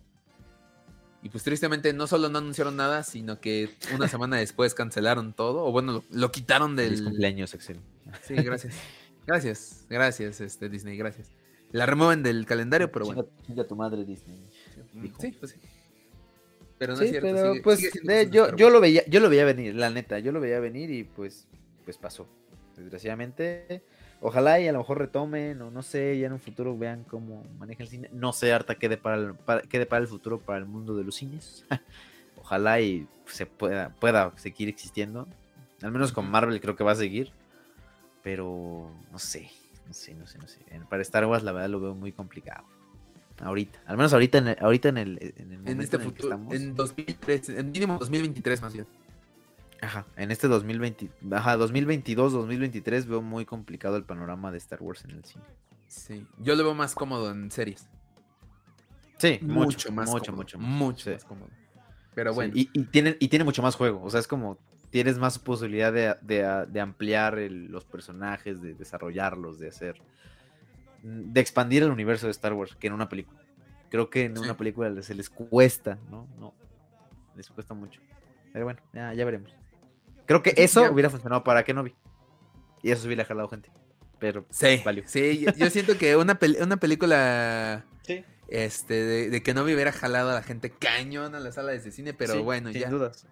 Y 1.21 1.29
pues 1.29 1.45
tristemente 1.45 1.93
no 1.93 2.05
solo 2.05 2.27
no 2.27 2.39
anunciaron 2.39 2.75
nada, 2.75 3.03
sino 3.03 3.39
que 3.39 3.69
una 3.95 4.07
semana 4.09 4.37
después 4.37 4.73
cancelaron 4.73 5.31
todo. 5.31 5.63
O 5.63 5.71
bueno, 5.71 5.93
lo, 5.93 6.03
lo 6.11 6.31
quitaron 6.31 6.75
Feliz 6.75 6.99
del, 6.99 7.05
cumpleaños, 7.05 7.53
Excel. 7.53 7.79
Sí, 8.23 8.35
gracias. 8.35 8.75
Gracias, 9.25 9.85
gracias, 9.89 10.41
este 10.41 10.67
Disney, 10.67 10.97
gracias. 10.97 11.31
la 11.71 11.85
remueven 11.85 12.23
del 12.23 12.45
calendario, 12.45 12.91
pero 12.91 13.05
bueno. 13.05 13.25
Chinga 13.45 13.65
tu 13.65 13.75
madre 13.75 14.03
Disney. 14.03 14.45
Sí, 15.19 15.31
pues 15.39 15.51
sí. 15.51 15.59
Pero 16.77 16.93
no 16.93 16.99
sí, 16.99 17.05
es 17.05 17.11
cierto. 17.11 17.27
pero 17.29 17.51
sigue- 17.51 17.63
pues 17.63 17.79
sigue 17.79 17.99
de- 18.03 18.29
yo, 18.29 18.55
yo 18.55 18.69
lo 18.69 18.81
veía, 18.81 19.05
yo 19.07 19.19
lo 19.19 19.29
veía 19.29 19.45
venir, 19.45 19.75
la 19.75 19.89
neta, 19.89 20.19
yo 20.19 20.31
lo 20.31 20.39
veía 20.39 20.59
venir 20.59 20.89
y 20.91 21.03
pues, 21.03 21.47
pues 21.85 21.97
pasó. 21.97 22.27
Desgraciadamente, 22.75 23.83
ojalá 24.19 24.59
y 24.59 24.67
a 24.67 24.71
lo 24.71 24.79
mejor 24.79 24.97
retomen, 24.97 25.61
o 25.61 25.69
no 25.69 25.83
sé, 25.83 26.17
ya 26.17 26.27
en 26.27 26.33
un 26.33 26.39
futuro 26.39 26.77
vean 26.77 27.03
cómo 27.03 27.43
maneja 27.59 27.83
el 27.83 27.89
cine. 27.89 28.09
No 28.11 28.33
sé, 28.33 28.51
harta 28.51 28.75
qué 28.75 28.89
depara 28.89 29.17
el, 29.17 29.35
para, 29.35 29.61
qué 29.61 29.77
depara 29.79 30.01
el 30.01 30.07
futuro 30.07 30.39
para 30.39 30.59
el 30.59 30.65
mundo 30.65 30.95
de 30.95 31.03
los 31.03 31.15
cines. 31.15 31.65
ojalá 32.37 32.81
y 32.81 33.07
se 33.27 33.45
pueda, 33.45 33.89
pueda 33.89 34.33
seguir 34.37 34.69
existiendo. 34.69 35.27
Al 35.81 35.91
menos 35.91 36.11
con 36.11 36.29
Marvel 36.29 36.59
creo 36.61 36.75
que 36.75 36.83
va 36.83 36.91
a 36.93 36.95
seguir. 36.95 37.31
Pero 38.23 38.89
no 39.11 39.19
sé, 39.19 39.51
no 39.85 39.93
sé, 39.93 40.13
no 40.15 40.25
sé, 40.25 40.37
no 40.39 40.47
sé. 40.47 40.59
Para 40.89 41.01
Star 41.01 41.25
Wars 41.25 41.43
la 41.43 41.51
verdad 41.51 41.69
lo 41.69 41.79
veo 41.81 41.93
muy 41.93 42.11
complicado. 42.11 42.65
Ahorita, 43.41 43.79
al 43.85 43.97
menos 43.97 44.13
ahorita 44.13 44.37
en 44.37 44.47
el, 44.49 44.57
ahorita 44.59 44.89
en 44.89 44.97
el, 44.97 45.17
en 45.21 45.33
el 45.51 45.53
En 45.53 45.63
momento 45.63 45.83
este 45.83 45.95
en 45.97 46.01
el 46.03 46.07
que 46.09 46.15
futuro, 46.21 46.33
estamos. 46.33 46.53
en 46.55 46.75
2003, 46.75 47.49
en 47.49 47.71
mínimo 47.71 47.97
2023 47.99 48.61
más 48.61 48.73
bien. 48.73 48.87
Ajá, 49.81 50.05
en 50.15 50.31
este 50.31 50.47
2020, 50.47 51.09
ajá, 51.31 51.57
2022, 51.57 52.31
2023 52.33 53.05
veo 53.07 53.21
muy 53.21 53.45
complicado 53.45 53.97
el 53.97 54.03
panorama 54.05 54.51
de 54.51 54.57
Star 54.59 54.81
Wars 54.81 55.03
en 55.03 55.11
el 55.11 55.25
cine. 55.25 55.43
Sí, 55.87 56.25
yo 56.39 56.55
lo 56.55 56.63
veo 56.63 56.73
más 56.73 56.95
cómodo 56.95 57.31
en 57.31 57.51
series. 57.51 57.87
Sí, 59.17 59.39
Mucho, 59.41 59.91
más 59.91 60.09
mucho, 60.09 60.25
cómodo, 60.31 60.37
mucho, 60.43 60.59
mucho 60.59 61.03
sí. 61.05 61.11
más 61.11 61.25
cómodo. 61.25 61.49
Pero 62.15 62.31
Sí, 62.31 62.35
bueno, 62.35 62.53
Y, 62.55 62.69
y 62.73 62.83
tiene, 62.85 63.17
y 63.19 63.27
tiene 63.27 63.43
mucho 63.45 63.61
más 63.61 63.75
juego, 63.75 64.01
o 64.03 64.09
sea, 64.09 64.19
es 64.19 64.27
como 64.27 64.57
tienes 64.89 65.17
más 65.17 65.39
posibilidad 65.39 65.91
de, 65.91 66.15
de- 66.21 66.65
de 66.67 66.79
ampliar 66.79 67.39
el- 67.39 67.65
los 67.71 67.83
personajes, 67.83 68.61
de 68.61 68.75
desarrollarlos, 68.75 69.57
de 69.59 69.69
hacer, 69.69 69.99
de 71.03 71.39
expandir 71.41 71.83
el 71.83 71.91
universo 71.91 72.25
de 72.27 72.31
Star 72.31 72.53
Wars 72.53 72.75
que 72.75 72.87
en 72.87 72.93
una 72.93 73.09
película. 73.09 73.39
Creo 73.91 74.09
que 74.09 74.25
en 74.25 74.35
Sí. 74.35 74.41
una 74.43 74.57
película 74.57 75.01
se 75.03 75.13
les 75.13 75.29
cuesta, 75.29 75.99
¿no? 76.09 76.27
No, 76.39 76.53
les 77.35 77.47
cuesta 77.49 77.73
mucho. 77.75 78.01
Pero 78.51 78.65
bueno, 78.65 78.79
ya, 78.93 79.13
ya 79.13 79.25
veremos. 79.25 79.53
Creo 80.25 80.41
que 80.41 80.51
Sí, 80.51 80.55
eso 80.63 80.81
ya. 80.83 80.91
hubiera 80.91 81.09
funcionado 81.09 81.43
para 81.43 81.63
Kenobi. 81.63 81.93
Y 82.81 82.91
eso 82.91 83.05
hubiera 83.05 83.23
jalado 83.25 83.47
gente. 83.49 83.69
Pero 84.19 84.45
sí, 84.49 84.81
valió. 84.83 85.03
sí, 85.05 85.45
yo, 85.57 85.69
siento 85.69 85.97
que 85.97 86.15
una, 86.15 86.39
pel- 86.39 86.61
una 86.63 86.77
película 86.77 87.85
Sí. 88.03 88.23
este, 88.47 88.93
de, 88.93 89.29
de 89.29 89.43
que 89.43 89.53
no 89.53 89.63
me 89.65 89.73
hubiera 89.73 89.91
jalado 89.91 90.29
a 90.29 90.33
la 90.33 90.41
gente 90.43 90.69
cañón 90.71 91.35
a 91.35 91.39
la 91.39 91.51
sala 91.51 91.71
de 91.73 91.91
cine, 91.91 92.13
pero 92.13 92.33
Sí, 92.33 92.39
bueno, 92.39 92.71
sin 92.71 92.81
ya. 92.81 92.89
dudas. 92.89 93.27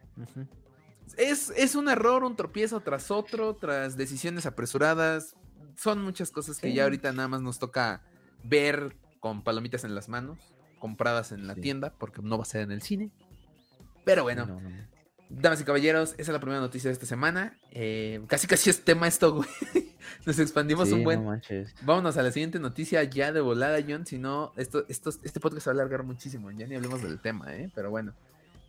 Es, 1.18 1.52
es 1.58 1.76
un 1.76 1.90
error, 1.90 2.24
un 2.24 2.36
tropiezo 2.36 2.80
tras 2.82 3.12
otro, 3.12 3.56
tras 3.56 3.98
decisiones 3.98 4.46
apresuradas. 4.46 5.36
Son 5.78 6.02
muchas 6.02 6.32
cosas 6.32 6.60
que 6.60 6.70
Sí. 6.70 6.74
ya 6.76 6.84
ahorita 6.84 7.12
nada 7.14 7.28
más 7.28 7.42
nos 7.42 7.60
toca 7.60 8.02
ver 8.44 8.96
con 9.20 9.44
palomitas 9.44 9.84
en 9.84 9.94
las 9.96 10.10
manos, 10.10 10.40
compradas 10.80 11.32
en 11.32 11.48
la 11.48 11.56
Sí. 11.56 11.62
tienda, 11.62 11.94
porque 11.98 12.22
no 12.22 12.38
va 12.38 12.44
a 12.44 12.46
ser 12.46 12.62
en 12.62 12.72
el 12.72 12.82
cine. 12.82 13.12
Pero 14.04 14.24
bueno, 14.24 14.46
No, 14.48 14.60
no, 14.60 14.70
no. 14.70 14.88
damas 15.30 15.62
y 15.62 15.64
caballeros, 15.64 16.14
esa 16.14 16.22
es 16.24 16.28
la 16.30 16.40
primera 16.40 16.60
noticia 16.60 16.90
de 16.90 16.94
esta 16.94 17.06
semana. 17.06 17.58
Eh, 17.72 18.22
casi 18.28 18.48
casi 18.48 18.70
es 18.70 18.84
tema 18.84 19.08
esto, 19.08 19.34
güey. 19.36 19.48
Nos 20.26 20.40
expandimos 20.40 20.88
Sí, 20.90 20.96
un 20.96 21.04
buen. 21.04 21.24
Vámonos 21.84 22.18
a 22.18 22.24
la 22.24 22.32
siguiente 22.32 22.60
noticia 22.60 23.04
ya 23.04 23.32
de 23.32 23.40
volada, 23.42 23.78
John. 23.88 24.06
Si 24.08 24.18
no, 24.18 24.52
esto, 24.58 24.86
esto, 24.90 25.12
este 25.24 25.40
podcast 25.40 25.64
se 25.66 25.70
va 25.70 25.74
a 25.74 25.76
alargar 25.76 26.04
muchísimo. 26.04 26.50
Ya 26.52 26.66
ni 26.68 26.76
hablemos 26.76 27.02
del 27.04 27.20
tema, 27.22 27.56
¿eh? 27.56 27.72
Pero 27.76 27.92
bueno. 27.92 28.14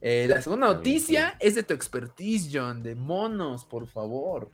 Eh, 0.02 0.26
la 0.28 0.42
segunda 0.42 0.66
noticia 0.66 1.36
es 1.40 1.54
de 1.54 1.62
tu 1.62 1.72
expertise, 1.74 2.50
John. 2.52 2.82
De 2.82 2.94
monos, 2.94 3.64
por 3.64 3.86
favor. 3.86 4.50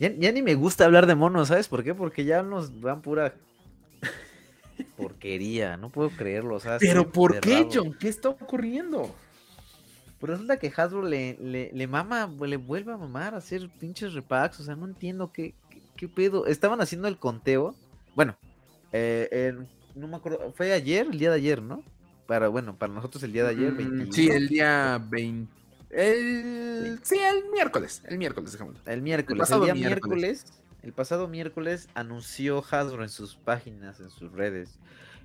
Ya, 0.00 0.12
ya 0.16 0.32
ni 0.32 0.42
me 0.42 0.54
gusta 0.54 0.86
hablar 0.86 1.06
de 1.06 1.14
monos, 1.14 1.48
¿sabes 1.48 1.68
por 1.68 1.84
qué? 1.84 1.94
Porque 1.94 2.24
ya 2.24 2.42
nos 2.42 2.80
dan 2.80 3.02
pura 3.02 3.34
porquería, 4.96 5.76
no 5.76 5.90
puedo 5.90 6.10
creerlo. 6.10 6.58
Sea, 6.58 6.78
Pero 6.78 7.10
¿por 7.10 7.38
qué. 7.40 7.68
John? 7.70 7.94
¿Qué 7.94 8.08
está 8.08 8.30
ocurriendo? 8.30 9.14
Pues 10.18 10.30
resulta 10.30 10.58
que 10.58 10.72
Hasbro 10.74 11.02
le, 11.02 11.36
le, 11.40 11.70
le 11.72 11.86
mama, 11.86 12.30
le 12.40 12.56
vuelve 12.56 12.92
a 12.92 12.96
mamar 12.96 13.34
a 13.34 13.38
hacer 13.38 13.68
pinches 13.78 14.14
repacks. 14.14 14.60
O 14.60 14.64
sea, 14.64 14.74
no 14.74 14.86
entiendo 14.86 15.32
qué, 15.32 15.54
qué, 15.68 15.80
qué 15.96 16.08
pedo. 16.08 16.46
Estaban 16.46 16.80
haciendo 16.80 17.06
el 17.08 17.18
conteo. 17.18 17.74
Bueno, 18.14 18.36
eh, 18.92 19.54
no 19.94 20.08
me 20.08 20.16
acuerdo. 20.16 20.52
Fue 20.52 20.72
ayer, 20.72 21.08
el 21.10 21.18
día 21.18 21.30
de 21.30 21.36
ayer, 21.36 21.62
¿no? 21.62 21.82
Para, 22.26 22.48
bueno, 22.48 22.76
para 22.76 22.92
nosotros 22.92 23.22
el 23.22 23.32
día 23.32 23.44
de 23.44 23.50
ayer, 23.50 23.72
Mm, 23.72 23.76
21. 23.76 24.12
Sí, 24.12 24.28
el 24.28 24.48
día 24.48 25.00
20. 25.10 25.59
El... 25.90 27.00
Sí, 27.02 27.18
el 27.18 27.50
miércoles. 27.50 28.02
El 28.06 28.18
miércoles. 28.18 28.54
El 28.86 29.02
miércoles, 29.02 29.50
el, 29.50 29.60
día 29.60 29.74
miércoles. 29.74 29.74
miércoles. 29.74 30.62
el 30.82 30.92
pasado 30.92 31.28
miércoles 31.28 31.88
anunció 31.94 32.64
Hasbro 32.70 33.02
en 33.02 33.08
sus 33.08 33.36
páginas, 33.36 33.98
en 34.00 34.10
sus 34.10 34.30
redes, 34.32 34.78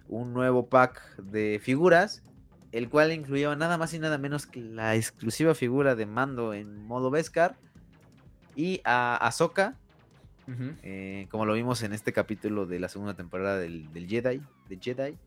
un 0.08 0.34
nuevo 0.34 0.68
pack 0.68 1.18
de 1.18 1.60
figuras, 1.62 2.24
el 2.72 2.90
cual 2.90 3.12
incluía 3.12 3.56
nada 3.56 3.78
más 3.78 3.94
y 3.94 4.00
nada 4.00 4.18
menos 4.18 4.48
que 4.48 4.60
la 4.60 4.96
exclusiva 4.96 5.54
figura 5.54 5.96
de 5.96 6.06
Mando 6.08 6.54
en 6.54 6.86
modo 6.86 7.12
Beskar 7.12 7.56
y 8.56 8.82
a 8.84 9.16
Ahsoka, 9.18 9.76
eh, 10.84 11.28
como 11.30 11.46
lo 11.46 11.54
vimos 11.54 11.84
en 11.84 11.94
este 11.94 12.12
capítulo 12.12 12.66
de 12.66 12.80
la 12.80 12.90
segunda 12.90 13.14
temporada 13.16 13.58
del, 13.60 13.92
del 13.94 14.08
Jedi, 14.08 14.42
de 14.68 14.78
Jedi, 14.80 15.18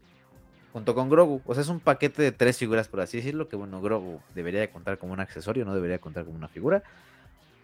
junto 0.73 0.95
con 0.95 1.09
Grogu. 1.09 1.43
O 1.47 1.55
sea, 1.55 1.63
es 1.63 1.69
un 1.69 1.81
paquete 1.81 2.23
de 2.23 2.33
tres 2.33 2.59
figuras, 2.59 2.89
por 2.89 3.01
así 3.01 3.19
decirlo, 3.19 3.49
que 3.49 3.57
bueno, 3.57 3.81
Grogu 3.81 4.21
debería 4.35 4.61
de 4.61 4.71
contar 4.71 4.99
como 4.99 5.13
un 5.13 5.21
accesorio, 5.21 5.65
no 5.65 5.75
debería 5.75 5.99
contar 5.99 6.25
como 6.25 6.37
una 6.37 6.49
figura. 6.49 6.83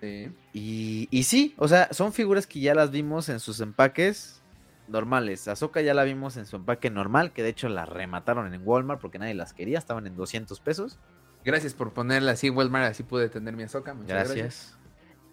Sí. 0.01 0.31
Y, 0.53 1.09
y 1.11 1.23
sí, 1.25 1.55
o 1.59 1.69
sea, 1.69 1.89
son 1.93 2.13
figuras 2.13 2.47
que 2.47 2.61
ya 2.61 2.75
las 2.75 2.91
vimos 2.91 3.29
en 3.29 3.41
sus 3.41 3.61
empaques 3.61 4.43
normales. 4.89 5.49
Ahsoka 5.49 5.81
ya 5.81 5.95
la 5.95 6.05
vimos 6.05 6.37
en 6.37 6.47
su 6.47 6.57
empaque 6.57 6.91
normal, 6.91 7.33
que 7.33 7.43
de 7.43 7.51
hecho 7.51 7.69
la 7.69 7.87
remataron 7.87 8.53
en 8.53 8.61
Walmart 8.65 9.01
porque 9.01 9.19
nadie 9.19 9.35
las 9.35 9.53
quería, 9.53 9.79
estaban 9.79 10.07
en 10.07 10.17
200 10.17 10.61
pesos. 10.61 10.99
Gracias 11.45 11.75
por 11.75 11.93
ponerla 11.93 12.33
así, 12.33 12.51
Walmart. 12.51 12.91
Así 12.91 13.03
pude 13.03 13.29
tener 13.29 13.55
mi 13.55 13.65
Azoka. 13.65 13.95
Muchas 13.95 14.29
gracias. 14.29 14.37
Gracias. 14.37 14.79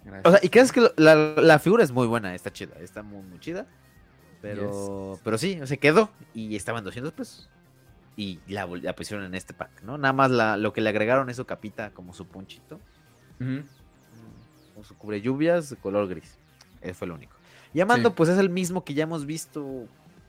Gracias. 0.03 0.25
O 0.25 0.31
sea, 0.31 0.39
y 0.43 0.49
crees 0.49 0.71
que 0.71 0.91
la, 0.97 1.15
la 1.15 1.60
figura 1.60 1.84
es 1.84 1.91
muy 1.91 2.07
buena, 2.07 2.34
está 2.34 2.51
chida, 2.51 2.75
está 2.79 3.03
muy, 3.03 3.23
muy 3.23 3.39
chida. 3.39 3.67
Pero, 4.41 5.19
pero 5.23 5.38
sí, 5.38 5.60
o 5.62 5.67
sea, 5.67 5.77
quedó 5.77 6.10
y 6.34 6.55
estaba 6.55 6.79
en 6.79 6.86
200 6.86 7.13
pesos. 7.13 7.49
Y 8.17 8.39
la, 8.47 8.67
pusieron 8.95 9.26
en 9.26 9.36
este 9.36 9.54
pack, 9.54 9.84
¿no? 9.84 9.97
Nada 9.97 10.13
más 10.13 10.30
la, 10.32 10.58
lo 10.58 10.74
que 10.74 10.82
le 10.82 10.89
agregaron 10.89 11.30
es 11.30 11.38
su 11.38 11.45
capita 11.45 11.91
como 11.91 12.13
su 12.13 12.28
punchito. 12.28 12.80
Ujú. 13.39 13.63
con 14.76 14.84
su 14.84 14.95
cubre 14.97 15.19
lluvias 15.21 15.69
de 15.71 15.76
color 15.78 16.08
gris. 16.08 16.38
Eso 16.82 16.93
fue 16.93 17.08
lo 17.08 17.15
único. 17.15 17.34
Y 17.74 17.80
Amando, 17.82 18.10
Sí. 18.10 18.15
pues 18.17 18.30
es 18.30 18.38
el 18.38 18.50
mismo 18.50 18.84
que 18.84 18.93
ya 18.93 19.04
hemos 19.04 19.26
visto 19.26 19.88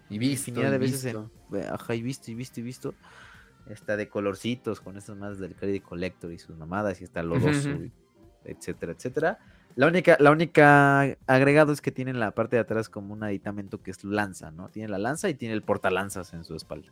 Y 0.08 0.18
visto, 0.18 0.50
infinidad 0.50 0.70
de 0.70 0.76
y 0.76 0.80
veces 0.80 1.04
visto. 1.04 1.30
en. 1.52 1.64
Ajá, 1.72 1.94
y 1.94 2.02
visto, 2.02 2.30
y 2.30 2.34
visto, 2.34 2.60
y 2.60 2.62
visto. 2.62 2.94
Está 3.66 3.96
de 3.96 4.08
colorcitos, 4.08 4.80
con 4.80 4.96
estas 4.96 5.16
más 5.16 5.38
del 5.38 5.54
Credit 5.54 5.82
Collector 5.82 6.32
y 6.32 6.38
sus 6.38 6.56
mamadas, 6.56 7.00
y 7.00 7.04
está 7.04 7.22
lodoso, 7.22 7.68
y 7.70 7.92
etcétera, 8.44 8.92
etcétera. 8.92 9.38
La 9.76 9.86
única, 9.86 10.16
la 10.20 10.30
única 10.32 11.16
agregado 11.26 11.72
es 11.72 11.80
que 11.80 11.92
tiene 11.92 12.10
en 12.10 12.20
la 12.20 12.32
parte 12.32 12.56
de 12.56 12.60
atrás 12.62 12.88
como 12.88 13.12
un 13.14 13.22
aditamento 13.22 13.82
que 13.82 13.90
es 13.92 14.02
lanza, 14.04 14.50
¿no? 14.50 14.68
Tiene 14.68 14.88
la 14.88 14.98
lanza 14.98 15.28
y 15.28 15.34
tiene 15.34 15.54
el 15.54 15.62
portalanzas 15.62 16.32
en 16.34 16.44
su 16.44 16.54
espalda. 16.56 16.88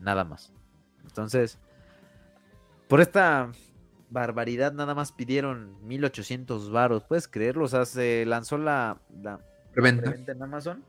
Nada 0.00 0.24
más. 0.24 0.52
Entonces, 1.04 1.58
por 2.88 3.00
esta 3.00 3.52
barbaridad 4.10 4.72
nada 4.72 4.94
más 4.94 5.12
pidieron 5.12 5.76
1800 5.86 6.70
varos. 6.70 7.04
¿Puedes 7.04 7.28
creerlo? 7.28 7.64
O 7.64 7.68
sea, 7.68 7.84
se 7.84 8.24
lanzó 8.26 8.58
la, 8.58 8.98
la 9.22 9.40
Preventa. 9.72 10.14
en 10.26 10.42
Amazon. 10.42 10.84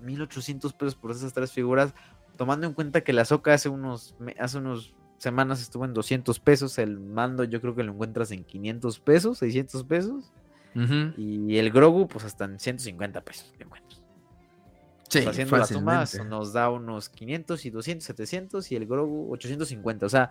1800 0.00 0.72
pesos 0.72 0.94
por 0.94 1.10
esas 1.10 1.32
tres 1.32 1.52
figuras. 1.52 1.94
Tomando 2.36 2.66
en 2.66 2.72
cuenta 2.72 3.02
que 3.02 3.12
la 3.12 3.24
Soca 3.24 3.54
hace 3.54 3.68
unos, 3.68 4.16
hace 4.38 4.58
unos 4.58 4.94
semanas 5.18 5.60
estuvo 5.60 5.84
en 5.84 5.94
200 5.94 6.38
pesos. 6.40 6.78
El 6.78 6.98
mando 6.98 7.44
yo 7.44 7.60
creo 7.60 7.74
que 7.74 7.82
lo 7.82 7.92
encuentras 7.92 8.30
en 8.30 8.44
500 8.44 9.00
pesos, 9.00 9.38
600 9.38 9.84
pesos. 9.84 10.32
Y 11.18 11.58
el 11.58 11.70
Grogu 11.70 12.08
pues 12.08 12.24
hasta 12.24 12.46
en 12.46 12.58
150 12.58 13.20
pesos 13.20 13.52
lo 13.58 13.66
encuentras. 13.66 14.01
Sí, 15.12 15.18
O 15.18 15.22
sea, 15.22 15.30
haciendo 15.32 15.58
la 15.58 15.66
suma 15.66 15.92
fácilmente. 16.00 16.30
nos 16.30 16.52
da 16.54 16.70
unos 16.70 17.10
500 17.10 17.66
y 17.66 17.70
200, 17.70 18.02
700 18.06 18.72
y 18.72 18.76
el 18.76 18.86
Grogu 18.86 19.30
850. 19.32 20.06
O 20.06 20.08
sea, 20.08 20.30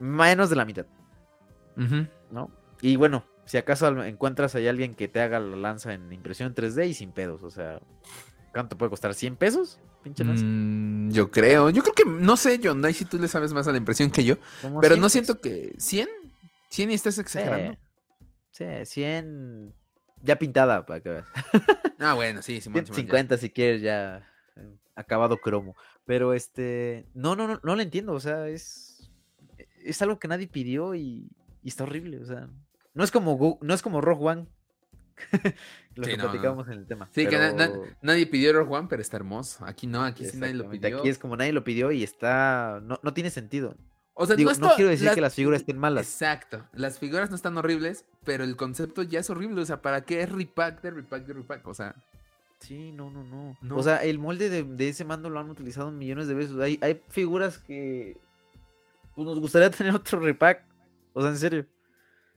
menos 0.00 0.48
de 0.48 0.56
la 0.56 0.64
mitad. 0.64 0.86
Ujú. 1.76 2.06
¿no? 2.30 2.50
Y 2.80 2.96
bueno, 2.96 3.24
si 3.44 3.58
acaso 3.58 4.02
encuentras 4.04 4.54
ahí 4.54 4.66
alguien 4.66 4.94
que 4.94 5.08
te 5.08 5.20
haga 5.20 5.40
la 5.40 5.56
lanza 5.56 5.92
en 5.92 6.10
impresión 6.10 6.54
3D 6.54 6.88
y 6.88 6.94
sin 6.94 7.12
pedos, 7.12 7.42
o 7.42 7.50
sea, 7.50 7.80
¿cuánto 8.52 8.78
puede 8.78 8.88
costar? 8.88 9.12
¿100 9.12 9.36
pesos? 9.36 9.78
Pinche 10.02 10.24
lanza. 10.24 10.42
Mm, 10.42 11.10
yo 11.10 11.30
creo. 11.30 11.68
Yo 11.68 11.82
creo 11.82 11.94
que, 11.94 12.04
no 12.06 12.38
sé, 12.38 12.60
John, 12.62 12.82
ahí 12.86 12.94
si 12.94 13.04
tú 13.04 13.18
le 13.18 13.28
sabes 13.28 13.52
más 13.52 13.68
a 13.68 13.72
la 13.72 13.78
impresión 13.78 14.10
que 14.10 14.24
yo. 14.24 14.36
Pero 14.80 14.94
100 14.94 15.00
no 15.00 15.08
siento 15.10 15.40
que. 15.40 15.74
¿100? 15.76 16.08
¿100 16.70 16.90
y 16.90 16.94
estás 16.94 17.18
exagerando? 17.18 17.78
Sí, 18.52 18.64
sí, 18.84 18.86
100 18.86 19.74
ya 20.22 20.36
pintada 20.36 20.84
para 20.86 21.00
que 21.00 21.08
veas. 21.10 21.26
Ah, 22.00 22.14
bueno, 22.14 22.42
sí, 22.42 22.60
Simón, 22.60 22.86
Simón, 22.86 22.86
ya. 22.86 22.94
150 22.94 23.38
si 23.38 23.50
quieres 23.50 23.82
ya 23.82 24.24
eh, 24.54 24.76
acabado 24.94 25.36
cromo. 25.38 25.74
Pero 26.06 26.32
este, 26.32 27.06
no, 27.12 27.34
no, 27.34 27.48
no, 27.48 27.60
no 27.62 27.74
lo 27.74 27.82
entiendo, 27.82 28.12
o 28.12 28.20
sea, 28.20 28.46
es 28.48 29.10
es 29.84 30.00
algo 30.02 30.18
que 30.20 30.28
nadie 30.28 30.46
pidió 30.46 30.94
y, 30.94 31.28
y 31.62 31.68
está 31.68 31.82
horrible, 31.84 32.20
o 32.20 32.24
sea, 32.24 32.48
no 32.94 33.02
es 33.02 33.10
como 33.10 33.36
Gu- 33.36 33.58
no 33.62 33.74
es 33.74 33.82
como 33.82 34.00
Rogue 34.00 34.24
One 34.26 34.46
lo 35.96 36.04
Sí, 36.04 36.10
que 36.10 36.16
no, 36.16 36.24
no. 36.24 36.30
platicábamos 36.30 36.66
en 36.68 36.74
el 36.74 36.86
tema. 36.86 37.08
Sí, 37.12 37.26
que 37.26 37.36
na- 37.36 37.52
na- 37.52 37.66
pero- 37.68 37.84
nadie 38.02 38.26
pidió 38.26 38.52
Rogue 38.52 38.76
One, 38.76 38.86
pero 38.88 39.02
está 39.02 39.16
hermoso. 39.16 39.64
Aquí 39.66 39.88
no, 39.88 40.04
aquí 40.04 40.24
sí 40.24 40.36
nadie 40.36 40.54
lo 40.54 40.70
pidió. 40.70 40.98
Aquí 41.00 41.08
es 41.08 41.18
como 41.18 41.36
nadie 41.36 41.52
lo 41.52 41.64
pidió 41.64 41.90
y 41.90 42.04
está. 42.04 42.80
No, 42.84 43.00
no 43.02 43.12
tiene 43.12 43.30
sentido. 43.30 43.74
O 44.20 44.26
sea, 44.26 44.34
Digo, 44.34 44.50
no, 44.58 44.74
quiero 44.74 44.90
decir 44.90 45.06
las- 45.06 45.14
que 45.14 45.20
las 45.20 45.34
figuras 45.34 45.60
estén 45.60 45.78
malas. 45.78 46.04
Exacto. 46.06 46.66
Las 46.72 46.98
figuras 46.98 47.30
no 47.30 47.36
están 47.36 47.56
horribles, 47.56 48.04
pero 48.24 48.42
el 48.42 48.56
concepto 48.56 49.02
ya 49.04 49.20
es 49.20 49.30
horrible. 49.30 49.60
O 49.60 49.64
sea, 49.64 49.80
¿para 49.80 50.00
qué 50.04 50.22
es 50.22 50.30
repack 50.32 50.82
de 50.82 50.90
repack 50.90 51.24
de 51.24 51.32
repack? 51.34 51.66
O 51.68 51.74
sea, 51.74 51.94
Sí, 52.60 52.90
no, 52.90 53.08
no, 53.08 53.22
no, 53.22 53.56
No. 53.62 53.76
O 53.76 53.82
sea, 53.84 53.98
el 54.02 54.18
molde 54.18 54.50
de, 54.50 54.64
de 54.64 54.88
ese 54.88 55.04
mando 55.04 55.30
lo 55.30 55.38
han 55.38 55.48
utilizado 55.48 55.92
millones 55.92 56.26
de 56.26 56.34
veces. 56.34 56.58
Hay, 56.58 56.76
hay 56.82 57.00
figuras 57.08 57.58
que 57.58 58.16
pues, 59.14 59.24
nos 59.26 59.38
gustaría 59.38 59.70
tener 59.70 59.94
otro 59.94 60.18
repack. 60.18 60.64
O 61.12 61.20
sea, 61.22 61.30
en 61.30 61.38
serio. 61.38 61.66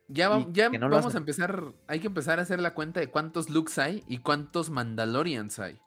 ya, 0.08 0.30
va- 0.30 0.46
ya 0.52 0.70
no 0.70 0.88
vamos 0.90 1.16
a 1.16 1.18
empezar. 1.18 1.64
Hay 1.88 2.00
que 2.00 2.06
empezar 2.08 2.38
a 2.38 2.44
hacer 2.44 2.62
la 2.62 2.76
cuenta 2.76 3.00
de 3.00 3.08
cuántos 3.08 3.50
looks 3.50 3.80
hay 3.80 4.04
y 4.08 4.20
cuántos 4.20 4.70
Mandalorians 4.70 5.58
hay. 5.58 5.80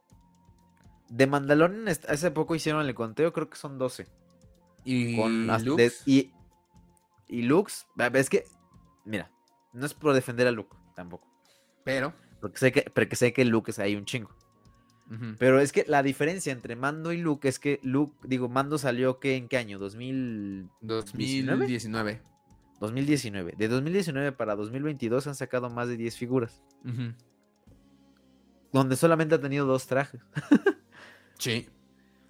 De 1.09 1.29
Mandalorian 1.29 1.87
hace 1.87 2.31
poco 2.33 2.57
hicieron 2.57 2.85
el 2.85 2.95
conteo, 2.97 3.33
creo 3.33 3.49
que 3.49 3.57
son 3.57 3.79
12. 3.79 4.09
Y 4.85 5.17
Con 5.17 5.49
as- 5.51 5.65
de- 5.65 5.93
y, 6.07 6.33
y 7.29 7.43
Lux, 7.43 7.87
a 7.99 8.09
ver, 8.11 8.21
es 8.21 8.29
que, 8.31 8.45
mira, 9.05 9.31
no 9.73 9.87
es 9.87 9.95
por 9.95 10.13
defender 10.15 10.47
a 10.47 10.51
Luke 10.51 10.77
tampoco. 10.95 11.27
Pero. 11.85 12.13
Porque 12.41 12.59
sé 12.59 12.73
que, 12.73 12.83
porque 12.95 13.17
sé 13.17 13.33
que 13.33 13.45
Luke 13.45 13.71
es 13.71 13.79
ahí 13.79 13.97
un 13.97 14.05
chingo. 14.05 14.31
Pero 15.39 15.61
es 15.61 15.71
que 15.71 15.85
la 15.87 16.03
diferencia 16.03 16.51
entre 16.53 16.77
Mando 16.77 17.13
y 17.13 17.19
Luke 17.19 17.47
es 17.47 17.59
que 17.59 17.79
Luke, 17.83 18.17
digo, 18.27 18.49
Mando 18.49 18.79
salió 18.79 19.21
¿qué, 19.21 19.37
en 19.37 19.49
qué 19.49 19.59
año? 19.59 19.79
¿2000? 19.79 20.71
2019. 20.81 22.23
2019. 22.81 23.55
De 23.57 23.69
2019 23.69 24.33
para 24.33 24.57
2022 24.57 25.27
han 25.27 25.35
sacado 25.35 25.69
más 25.71 25.89
de 25.89 25.97
10 25.99 26.17
figuras. 26.17 26.63
Donde 28.73 28.97
solamente 28.97 29.35
ha 29.37 29.41
tenido 29.41 29.67
dos 29.67 29.87
trajes. 29.87 30.21
Sí. 31.39 31.69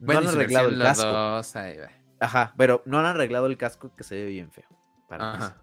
No 0.00 0.06
Bueno, 0.06 0.20
han 0.22 0.28
arreglado 0.28 0.68
el 0.70 0.76
versión, 0.78 1.04
casco. 1.04 1.12
los 1.12 1.46
dos, 1.46 1.56
ahí 1.56 1.76
va. 1.78 1.90
Ajá, 2.20 2.54
pero 2.56 2.82
no 2.86 2.98
han 2.98 3.06
arreglado 3.06 3.46
el 3.46 3.56
casco 3.56 3.94
que 3.96 4.04
se 4.04 4.14
ve 4.16 4.26
bien 4.26 4.50
feo. 4.50 4.68
para 5.08 5.32
Ajá. 5.34 5.62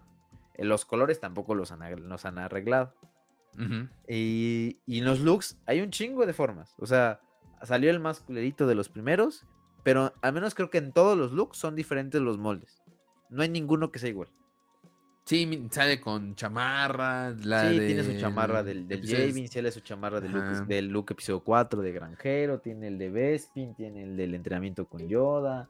Eh, 0.54 0.64
Los 0.64 0.84
colores 0.84 1.18
tampoco 1.20 1.54
los 1.54 1.72
han, 1.72 2.08
los 2.08 2.24
han 2.24 2.38
arreglado. 2.38 2.94
Y, 4.08 4.78
y 4.86 4.98
en 4.98 5.04
los 5.04 5.20
looks 5.20 5.58
hay 5.66 5.80
un 5.80 5.90
chingo 5.90 6.24
de 6.26 6.32
formas. 6.32 6.74
O 6.78 6.86
sea, 6.86 7.20
salió 7.62 7.90
el 7.90 8.00
más 8.00 8.20
culerito 8.20 8.66
de 8.66 8.74
los 8.74 8.88
primeros, 8.88 9.46
pero 9.82 10.12
al 10.22 10.32
menos 10.32 10.54
creo 10.54 10.70
que 10.70 10.78
en 10.78 10.92
todos 10.92 11.18
los 11.18 11.32
looks 11.32 11.58
son 11.58 11.74
diferentes 11.76 12.20
los 12.20 12.38
moldes. 12.38 12.82
No 13.28 13.42
hay 13.42 13.48
ninguno 13.48 13.90
que 13.92 13.98
sea 13.98 14.08
igual. 14.10 14.28
Sí, 15.24 15.68
sale 15.70 16.00
con 16.00 16.34
chamarra. 16.34 17.30
La 17.44 17.70
sí, 17.70 17.78
tiene 17.78 18.02
su 18.02 18.18
chamarra 18.18 18.62
del, 18.64 18.88
del 18.88 19.06
Javin, 19.06 19.48
tiene 19.48 19.70
su 19.70 19.80
chamarra 19.80 20.20
del 20.20 20.34
Ajá. 20.36 20.62
del 20.64 20.88
Luke 20.88 21.12
episodio 21.12 21.40
4 21.44 21.80
de 21.80 21.92
Granjero, 21.92 22.58
tiene 22.60 22.88
el 22.88 22.98
de 22.98 23.08
Bespin, 23.08 23.74
tiene 23.76 24.02
el 24.02 24.16
del 24.16 24.34
entrenamiento 24.34 24.86
con 24.88 25.06
Yoda, 25.06 25.68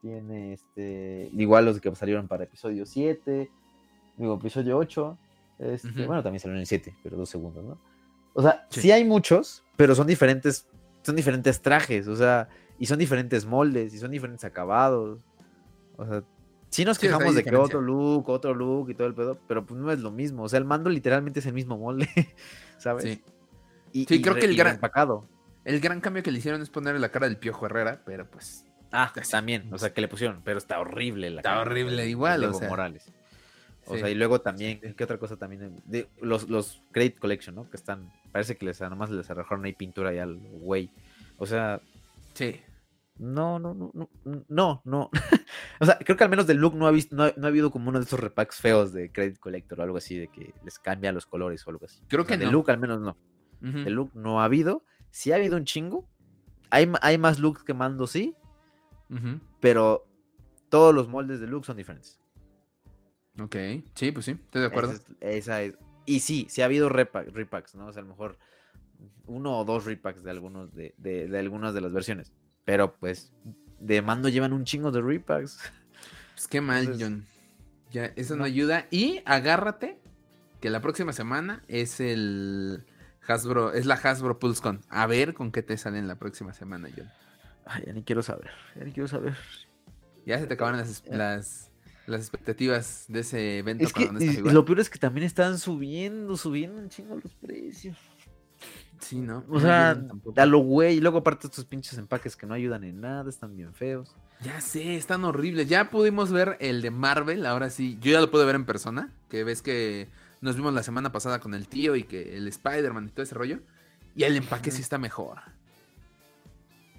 tiene 0.00 0.52
este, 0.52 1.30
igual 1.32 1.64
los 1.66 1.80
que 1.80 1.94
salieron 1.94 2.28
para 2.28 2.44
episodio 2.44 2.86
7, 2.86 3.50
digo, 4.16 4.34
episodio 4.34 4.76
8, 4.78 5.18
este, 5.58 6.06
bueno, 6.06 6.22
también 6.22 6.40
salió 6.40 6.54
en 6.54 6.60
el 6.60 6.66
7, 6.66 6.94
pero 7.02 7.16
dos 7.16 7.28
segundos, 7.28 7.64
¿no? 7.64 7.78
O 8.34 8.42
sea, 8.42 8.66
Sí. 8.70 8.82
sí. 8.82 8.92
hay 8.92 9.04
muchos, 9.04 9.64
pero 9.76 9.94
son 9.94 10.06
diferentes, 10.06 10.66
son 11.02 11.16
diferentes 11.16 11.60
trajes, 11.60 12.06
o 12.08 12.14
sea, 12.16 12.48
y 12.78 12.86
son 12.86 12.98
diferentes 12.98 13.44
moldes, 13.44 13.92
y 13.94 13.98
son 13.98 14.10
diferentes 14.12 14.44
acabados, 14.44 15.20
o 15.96 16.06
sea, 16.06 16.22
sí 16.70 16.84
nos 16.84 16.96
Sí, 16.98 17.06
quejamos 17.06 17.34
de 17.34 17.42
que 17.42 17.56
otro 17.56 17.80
look, 17.80 18.28
otro 18.28 18.54
look 18.54 18.90
y 18.90 18.94
todo 18.94 19.08
el 19.08 19.14
pedo, 19.14 19.38
pero 19.48 19.66
pues 19.66 19.80
no 19.80 19.90
es 19.90 19.98
lo 20.00 20.10
mismo, 20.12 20.44
o 20.44 20.48
sea, 20.48 20.58
el 20.58 20.64
mando 20.64 20.90
literalmente 20.90 21.40
es 21.40 21.46
el 21.46 21.54
mismo 21.54 21.76
molde, 21.76 22.08
¿sabes? 22.78 23.04
Sí. 23.04 23.22
Y, 23.92 24.04
Sí, 24.04 24.16
y 24.16 24.22
creo 24.22 24.34
re- 24.34 24.40
que 24.40 24.46
el 24.46 24.56
gran-. 24.56 24.78
El 25.64 25.80
gran 25.80 26.00
cambio 26.00 26.22
que 26.22 26.30
le 26.30 26.38
hicieron 26.38 26.62
es 26.62 26.70
ponerle 26.70 27.00
la 27.00 27.10
cara 27.10 27.26
del 27.26 27.36
Piojo 27.36 27.66
Herrera, 27.66 28.00
pero 28.06 28.24
pues. 28.30 28.64
Ah, 28.90 29.12
también, 29.30 29.72
o 29.72 29.78
sea, 29.78 29.92
que 29.92 30.00
le 30.00 30.08
pusieron, 30.08 30.40
pero 30.44 30.58
está 30.58 30.78
horrible 30.80 31.30
la 31.30 31.40
Está 31.40 31.50
cara 31.50 31.60
horrible 31.62 31.96
de- 31.96 32.02
de 32.04 32.10
igual, 32.10 32.44
o 32.44 32.54
sea. 32.54 32.68
Morales. 32.68 33.12
O 33.86 33.94
sí. 33.94 34.00
sea, 34.00 34.10
y 34.10 34.14
luego 34.14 34.40
también. 34.40 34.80
¿qué 34.96 35.04
otra 35.04 35.18
cosa 35.18 35.36
también? 35.36 35.74
De, 35.86 36.08
los, 36.20 36.48
los 36.48 36.82
Credit 36.92 37.18
Collection, 37.18 37.54
¿no? 37.54 37.68
Que 37.70 37.76
están, 37.76 38.10
parece 38.32 38.56
que 38.56 38.66
les 38.66 38.80
nomás 38.82 39.10
les 39.10 39.28
arrojaron 39.30 39.64
ahí 39.64 39.72
pintura 39.72 40.12
y 40.14 40.18
al 40.18 40.36
güey. 40.38 40.90
O 41.38 41.46
sea, 41.46 41.80
Sí. 42.34 42.60
no, 43.18 43.58
no, 43.58 43.74
no, 43.74 43.90
no, 43.94 44.08
no, 44.48 44.82
no. 44.84 45.10
o 45.80 45.84
sea, 45.86 45.98
creo 45.98 46.16
que 46.16 46.24
al 46.24 46.30
menos 46.30 46.46
del 46.46 46.58
look 46.58 46.74
no 46.74 46.86
ha, 46.86 46.90
visto, 46.90 47.16
no, 47.16 47.24
ha, 47.24 47.32
no 47.36 47.46
ha 47.46 47.48
habido 47.48 47.70
como 47.70 47.88
uno 47.88 47.98
de 47.98 48.04
esos 48.04 48.20
repacks 48.20 48.56
feos 48.60 48.92
de 48.92 49.10
Credit 49.10 49.38
Collector 49.38 49.80
o 49.80 49.82
algo 49.82 49.96
así, 49.96 50.16
de 50.18 50.28
que 50.28 50.52
les 50.64 50.78
cambia 50.78 51.10
los 51.12 51.26
colores 51.26 51.66
o 51.66 51.70
algo 51.70 51.86
así. 51.86 52.00
Creo 52.08 52.22
O 52.22 52.26
sea, 52.26 52.36
que 52.36 52.40
de 52.40 52.46
no. 52.46 52.52
look 52.52 52.70
al 52.70 52.78
menos 52.78 53.00
no. 53.00 53.16
Ujú. 53.62 53.84
De 53.84 53.90
look 53.90 54.10
no 54.14 54.40
ha 54.40 54.44
habido. 54.44 54.84
Sí 55.10 55.32
ha 55.32 55.36
habido 55.36 55.56
un 55.56 55.64
chingo. 55.64 56.06
Hay, 56.70 56.90
hay 57.00 57.16
más 57.16 57.38
looks 57.38 57.64
que 57.64 57.72
mando, 57.72 58.06
sí, 58.06 58.34
Pero 59.60 60.06
todos 60.68 60.94
los 60.94 61.08
moldes 61.08 61.40
de 61.40 61.46
look 61.46 61.64
son 61.64 61.76
diferentes. 61.76 62.18
Ok. 63.40 63.56
Sí, 63.94 64.12
pues 64.12 64.24
sí, 64.26 64.32
estoy 64.32 64.60
de 64.62 64.66
acuerdo. 64.66 64.92
Esa 64.92 65.02
es- 65.20 65.36
esa 65.36 65.62
es- 65.62 65.74
Y 66.06 66.20
sí, 66.20 66.46
sí 66.50 66.62
ha 66.62 66.64
habido 66.64 66.88
repack- 66.88 67.30
repacks, 67.32 67.74
¿no? 67.74 67.86
O 67.86 67.92
sea, 67.92 68.00
a 68.00 68.04
lo 68.04 68.10
mejor 68.10 68.38
uno 69.26 69.58
o 69.58 69.64
dos 69.64 69.84
repacks 69.84 70.22
de 70.24 70.30
algunos 70.30 70.74
de, 70.74 70.94
de, 70.98 71.28
de 71.28 71.38
algunas 71.38 71.74
de 71.74 71.80
las 71.82 71.92
versiones. 71.92 72.32
Pero 72.64 72.94
pues 72.96 73.32
de 73.78 74.02
mando 74.02 74.28
llevan 74.28 74.52
un 74.52 74.64
chingo 74.64 74.90
de 74.90 75.00
repacks. 75.02 75.58
Pues 76.34 76.48
qué 76.48 76.60
mal, 76.60 76.80
Entonces, 76.84 77.02
John. 77.08 77.24
Ya, 77.92 78.06
eso 78.16 78.34
no. 78.34 78.40
no. 78.40 78.44
ayuda. 78.44 78.86
Y 78.90 79.22
agárrate 79.24 79.98
que 80.60 80.70
la 80.70 80.80
próxima 80.80 81.12
semana 81.12 81.62
es 81.68 82.00
el 82.00 82.84
Hasbro, 83.26 83.72
es 83.72 83.86
la 83.86 83.94
Hasbro 83.94 84.38
PulseCon. 84.38 84.80
A 84.88 85.06
ver 85.06 85.34
con 85.34 85.52
qué 85.52 85.62
te 85.62 85.76
salen 85.76 86.08
la 86.08 86.16
próxima 86.16 86.52
semana, 86.54 86.88
John. 86.96 87.10
Ay, 87.68 87.84
ya 87.86 87.92
ni 87.92 88.02
quiero 88.02 88.22
saber. 88.22 88.50
Ya 88.76 88.84
ni 88.84 88.92
quiero 88.92 89.08
saber. 89.08 89.36
Ya 90.26 90.38
se 90.38 90.46
te 90.46 90.54
acabaron 90.54 90.78
las, 90.80 91.02
las, 91.08 91.70
las 92.06 92.20
expectativas 92.20 93.04
de 93.08 93.20
ese 93.20 93.58
evento 93.58 93.84
Es 93.84 93.92
que 93.92 94.10
y- 94.20 94.36
lo 94.50 94.64
peor 94.64 94.80
es 94.80 94.90
que 94.90 94.98
también 94.98 95.26
están 95.26 95.58
subiendo, 95.58 96.36
subiendo 96.36 96.80
un 96.80 96.88
chingo 96.88 97.14
los 97.16 97.34
precios. 97.34 97.96
Sí, 99.00 99.20
¿no? 99.20 99.44
O 99.48 99.54
No 99.54 99.60
sea, 99.60 99.96
a 100.36 100.46
lo 100.46 100.58
güey. 100.58 100.96
Y 100.96 101.00
luego 101.00 101.18
aparte 101.18 101.46
estos 101.46 101.64
pinches 101.64 101.96
empaques 101.98 102.34
que 102.36 102.46
no 102.46 102.54
ayudan 102.54 102.82
en 102.84 103.00
nada, 103.00 103.28
están 103.30 103.56
bien 103.56 103.72
feos. 103.72 104.14
Ya 104.42 104.60
sé, 104.60 104.96
están 104.96 105.24
horribles. 105.24 105.68
Ya 105.68 105.88
pudimos 105.90 106.32
ver 106.32 106.56
el 106.60 106.82
de 106.82 106.90
Marvel, 106.90 107.46
ahora 107.46 107.70
sí. 107.70 107.96
Yo 108.00 108.10
ya 108.12 108.20
lo 108.20 108.30
pude 108.30 108.44
ver 108.44 108.56
en 108.56 108.64
persona. 108.64 109.12
Que 109.28 109.44
ves 109.44 109.62
que 109.62 110.08
nos 110.40 110.56
vimos 110.56 110.74
la 110.74 110.82
semana 110.82 111.12
pasada 111.12 111.38
con 111.40 111.54
el 111.54 111.68
tío 111.68 111.94
y 111.96 112.02
que 112.04 112.36
el 112.36 112.48
Spider-Man 112.48 113.06
y 113.08 113.10
todo 113.12 113.22
ese 113.22 113.34
rollo. 113.34 113.60
Y 114.16 114.24
el 114.24 114.36
empaque 114.36 114.70
sí 114.72 114.82
está 114.82 114.98
mejor. 114.98 115.38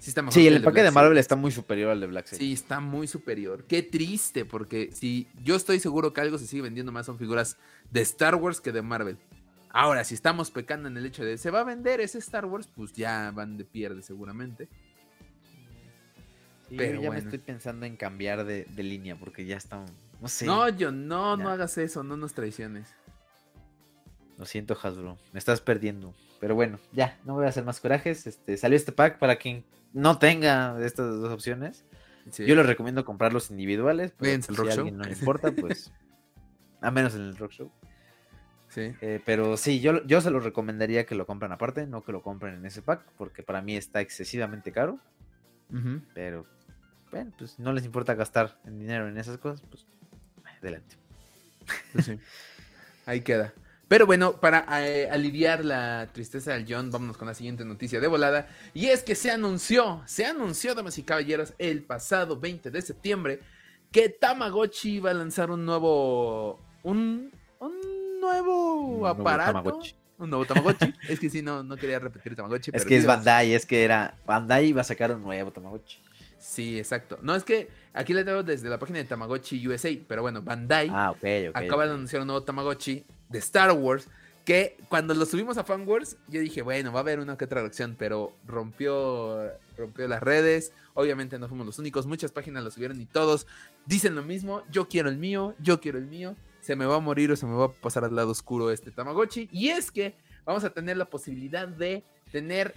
Sí 0.00 0.10
está 0.10 0.22
mejor. 0.22 0.32
Sí, 0.32 0.40
que 0.40 0.48
el 0.48 0.54
de 0.54 0.58
empaque 0.58 0.78
de 0.78 0.82
Black 0.84 0.94
Marvel 0.94 1.18
está 1.18 1.36
muy 1.36 1.52
superior 1.52 1.90
al 1.90 2.00
de 2.00 2.06
Black 2.06 2.26
Series. 2.26 2.38
Sí, 2.38 2.52
está 2.54 2.80
muy 2.80 3.06
superior. 3.06 3.64
Qué 3.66 3.82
triste, 3.82 4.46
porque 4.46 4.90
si 4.92 5.28
yo 5.44 5.56
estoy 5.56 5.78
seguro 5.78 6.14
que 6.14 6.22
algo 6.22 6.38
se 6.38 6.46
sigue 6.46 6.62
vendiendo 6.62 6.90
más 6.90 7.04
son 7.04 7.18
figuras 7.18 7.58
de 7.90 8.00
Star 8.00 8.34
Wars 8.34 8.62
que 8.62 8.72
de 8.72 8.80
Marvel. 8.80 9.18
Ahora, 9.68 10.02
si 10.04 10.14
estamos 10.14 10.50
pecando 10.50 10.88
en 10.88 10.96
el 10.96 11.04
hecho 11.04 11.22
de 11.22 11.36
se 11.36 11.50
va 11.50 11.60
a 11.60 11.64
vender 11.64 12.00
ese 12.00 12.16
Star 12.18 12.46
Wars, 12.46 12.66
pues 12.74 12.94
ya 12.94 13.30
van 13.30 13.58
de 13.58 13.64
pierde 13.66 14.00
seguramente. 14.00 14.68
Sí, 16.70 16.76
Pero 16.78 16.94
yo 16.94 17.02
ya 17.02 17.08
bueno. 17.08 17.12
me 17.22 17.28
estoy 17.28 17.38
pensando 17.38 17.84
en 17.84 17.96
cambiar 17.96 18.44
de, 18.44 18.64
de 18.64 18.82
línea 18.82 19.16
porque 19.16 19.44
ya 19.44 19.58
está. 19.58 19.84
No 20.18 20.28
sé. 20.28 20.46
No, 20.46 20.66
yo 20.70 20.92
no, 20.92 21.36
no 21.36 21.50
hagas 21.50 21.76
eso, 21.76 22.02
no 22.02 22.16
nos 22.16 22.32
traiciones. 22.32 22.88
Lo 24.38 24.46
siento, 24.46 24.78
Hasbro. 24.82 25.18
Me 25.34 25.38
estás 25.38 25.60
perdiendo. 25.60 26.14
Pero 26.40 26.54
bueno, 26.54 26.78
ya, 26.92 27.18
no 27.26 27.34
voy 27.34 27.44
a 27.44 27.48
hacer 27.50 27.64
más 27.64 27.80
corajes. 27.80 28.26
Este, 28.26 28.56
salió 28.56 28.76
este 28.76 28.92
pack 28.92 29.18
para 29.18 29.36
quien 29.36 29.62
no 29.92 30.18
tenga 30.18 30.76
estas 30.84 31.20
dos 31.20 31.32
opciones. 31.32 31.84
Sí. 32.30 32.44
Yo 32.46 32.54
les 32.54 32.66
recomiendo 32.66 33.04
comprarlos 33.04 33.50
individuales. 33.50 34.12
pero 34.16 34.30
Véanse 34.30 34.52
si 34.52 34.56
Rock 34.56 34.68
a 34.68 34.70
Show. 34.70 34.78
alguien 34.80 34.98
no 34.98 35.04
le 35.04 35.12
importa, 35.12 35.52
pues. 35.52 35.92
a 36.80 36.90
menos 36.90 37.14
en 37.14 37.22
el 37.22 37.36
rock 37.36 37.52
show. 37.52 37.72
Sí. 38.68 38.92
Eh, 39.00 39.20
pero 39.24 39.56
sí, 39.56 39.80
yo, 39.80 40.04
yo 40.06 40.20
se 40.20 40.30
los 40.30 40.44
recomendaría 40.44 41.04
que 41.04 41.14
lo 41.14 41.26
compren 41.26 41.50
aparte, 41.50 41.86
no 41.86 42.02
que 42.02 42.12
lo 42.12 42.22
compren 42.22 42.54
en 42.54 42.66
ese 42.66 42.82
pack, 42.82 43.04
porque 43.18 43.42
para 43.42 43.62
mí 43.62 43.76
está 43.76 44.00
excesivamente 44.00 44.72
caro. 44.72 44.98
Pero, 46.14 46.46
bueno, 47.12 47.32
pues 47.38 47.60
no 47.60 47.72
les 47.72 47.84
importa 47.84 48.14
gastar 48.14 48.58
en 48.64 48.80
dinero 48.80 49.08
en 49.08 49.16
esas 49.18 49.38
cosas, 49.38 49.62
pues 49.70 49.86
adelante. 50.60 50.96
Pues 51.92 52.06
sí. 52.06 52.18
Ahí 53.06 53.20
queda. 53.20 53.52
Pero 53.90 54.06
bueno, 54.06 54.34
para 54.34 54.64
eh, 54.86 55.10
aliviar 55.10 55.64
la 55.64 56.06
tristeza 56.12 56.52
del 56.52 56.64
John, 56.68 56.92
vámonos 56.92 57.16
con 57.16 57.26
la 57.26 57.34
siguiente 57.34 57.64
noticia 57.64 57.98
de 57.98 58.06
volada. 58.06 58.46
Y 58.72 58.86
es 58.86 59.02
que 59.02 59.16
se 59.16 59.32
anunció, 59.32 60.00
se 60.06 60.24
anunció, 60.26 60.76
damas 60.76 60.96
y 60.98 61.02
caballeros, 61.02 61.54
el 61.58 61.82
pasado 61.82 62.38
20 62.38 62.70
de 62.70 62.82
septiembre, 62.82 63.40
que 63.90 64.08
Tamagotchi 64.08 64.98
iba 64.98 65.10
a 65.10 65.14
lanzar 65.14 65.50
un 65.50 65.66
nuevo. 65.66 66.60
Un, 66.84 67.32
un 67.58 68.20
nuevo 68.20 68.74
Un 68.74 68.90
nuevo 69.00 69.08
aparato. 69.08 69.54
Tamagotchi. 69.54 69.96
Un 70.18 70.30
nuevo 70.30 70.44
Tamagotchi. 70.44 70.94
es 71.08 71.18
que 71.18 71.28
sí, 71.28 71.42
no, 71.42 71.64
no 71.64 71.74
quería 71.76 71.98
repetir 71.98 72.36
Tamagotchi. 72.36 72.70
Es 72.70 72.82
pero 72.84 72.86
que 72.86 72.96
es 72.96 73.04
Bandai, 73.04 73.54
es 73.54 73.66
que 73.66 73.82
era. 73.82 74.16
Bandai 74.24 74.66
iba 74.66 74.82
a 74.82 74.84
sacar 74.84 75.10
un 75.10 75.22
nuevo 75.22 75.50
Tamagotchi. 75.50 75.98
Sí, 76.38 76.78
exacto. 76.78 77.18
No, 77.22 77.34
es 77.34 77.42
que 77.42 77.68
aquí 77.92 78.14
le 78.14 78.22
tengo 78.22 78.44
desde 78.44 78.68
la 78.68 78.78
página 78.78 79.00
de 79.00 79.04
Tamagotchi 79.06 79.66
USA, 79.66 79.90
pero 80.06 80.22
bueno, 80.22 80.42
Bandai 80.42 80.88
Ah, 80.92 81.10
ok, 81.10 81.24
ok. 81.48 81.56
acaba 81.56 81.86
de 81.86 81.94
anunciar 81.94 82.22
un 82.22 82.28
nuevo 82.28 82.44
Tamagotchi 82.44 83.04
de 83.30 83.38
Star 83.38 83.72
Wars 83.72 84.08
que 84.44 84.76
cuando 84.88 85.14
lo 85.14 85.26
subimos 85.26 85.58
a 85.58 85.64
Fanworks, 85.64 86.16
yo 86.28 86.40
dije, 86.40 86.62
bueno, 86.62 86.92
va 86.92 87.00
a 87.00 87.02
haber 87.02 87.20
una 87.20 87.36
que 87.36 87.44
otra 87.44 87.60
reacción, 87.60 87.94
pero 87.98 88.32
rompió, 88.46 89.38
rompió 89.76 90.08
las 90.08 90.22
redes. 90.22 90.72
Obviamente 90.94 91.38
no 91.38 91.48
fuimos 91.48 91.66
los 91.66 91.78
únicos, 91.78 92.06
muchas 92.06 92.32
páginas 92.32 92.64
lo 92.64 92.70
subieron 92.70 93.00
y 93.00 93.06
todos 93.06 93.46
dicen 93.86 94.14
lo 94.14 94.22
mismo. 94.22 94.62
Yo 94.70 94.88
quiero 94.88 95.08
el 95.08 95.18
mío, 95.18 95.54
yo 95.60 95.80
quiero 95.80 95.98
el 95.98 96.06
mío. 96.06 96.36
Se 96.60 96.76
me 96.76 96.86
va 96.86 96.96
a 96.96 97.00
morir 97.00 97.30
o 97.30 97.36
se 97.36 97.46
me 97.46 97.54
va 97.54 97.66
a 97.66 97.72
pasar 97.72 98.04
al 98.04 98.14
lado 98.14 98.30
oscuro 98.30 98.70
este 98.70 98.90
Tamagotchi. 98.90 99.48
Y 99.52 99.68
es 99.68 99.90
que 99.90 100.16
vamos 100.44 100.64
a 100.64 100.70
tener 100.70 100.96
la 100.96 101.04
posibilidad 101.04 101.68
de 101.68 102.02
tener 102.32 102.74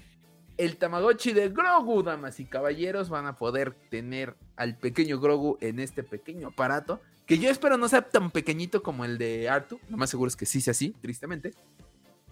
el 0.58 0.78
Tamagotchi 0.78 1.34
de 1.34 1.50
Grogu, 1.50 2.04
damas 2.04 2.40
y 2.40 2.46
caballeros. 2.46 3.10
Van 3.10 3.26
a 3.26 3.36
poder 3.36 3.74
tener 3.90 4.36
al 4.56 4.78
pequeño 4.78 5.20
Grogu 5.20 5.58
en 5.62 5.80
este 5.80 6.04
pequeño 6.04 6.50
aparato 6.50 7.02
que 7.26 7.38
yo 7.38 7.50
espero 7.50 7.78
no 7.78 7.88
sea 7.88 8.02
tan 8.02 8.32
pequeñito 8.32 8.84
como 8.84 9.06
el 9.06 9.18
de 9.18 9.50
Artu. 9.50 9.80
Lo 9.90 9.98
más 9.98 10.10
seguro 10.10 10.28
es 10.28 10.36
que 10.36 10.46
sí 10.46 10.62
sea 10.62 10.72
así, 10.72 10.96
tristemente. 11.02 11.54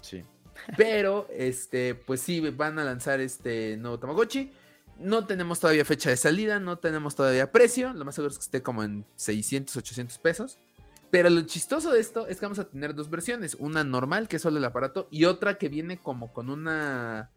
Sí. 0.02 0.24
Pero, 0.78 1.28
este, 1.32 1.96
pues 1.96 2.22
sí, 2.22 2.40
van 2.42 2.78
a 2.78 2.84
lanzar 2.84 3.20
este 3.20 3.78
nuevo 3.78 4.00
Tamagotchi. 4.00 4.52
No 5.00 5.26
tenemos 5.26 5.60
todavía 5.60 5.86
fecha 5.86 6.10
de 6.10 6.18
salida, 6.18 6.60
no 6.60 6.78
tenemos 6.78 7.16
todavía 7.16 7.52
precio. 7.52 7.94
Lo 7.94 8.06
más 8.06 8.16
seguro 8.16 8.32
es 8.32 8.38
que 8.38 8.44
esté 8.44 8.62
como 8.62 8.84
en 8.84 9.06
600, 9.16 9.76
800 9.76 10.18
pesos. 10.20 10.60
Pero 11.10 11.30
lo 11.30 11.42
chistoso 11.42 11.92
de 11.92 12.00
esto 12.00 12.28
es 12.28 12.40
que 12.40 12.46
vamos 12.46 12.60
a 12.60 12.70
tener 12.70 12.94
dos 12.94 13.10
versiones. 13.10 13.56
Una 13.60 13.84
normal, 13.84 14.28
que 14.28 14.36
es 14.36 14.42
solo 14.42 14.58
el 14.58 14.66
aparato, 14.66 15.08
y 15.10 15.26
otra 15.26 15.58
que 15.58 15.70
viene 15.70 15.98
como 16.00 16.32
con 16.32 16.50
una 16.50 17.32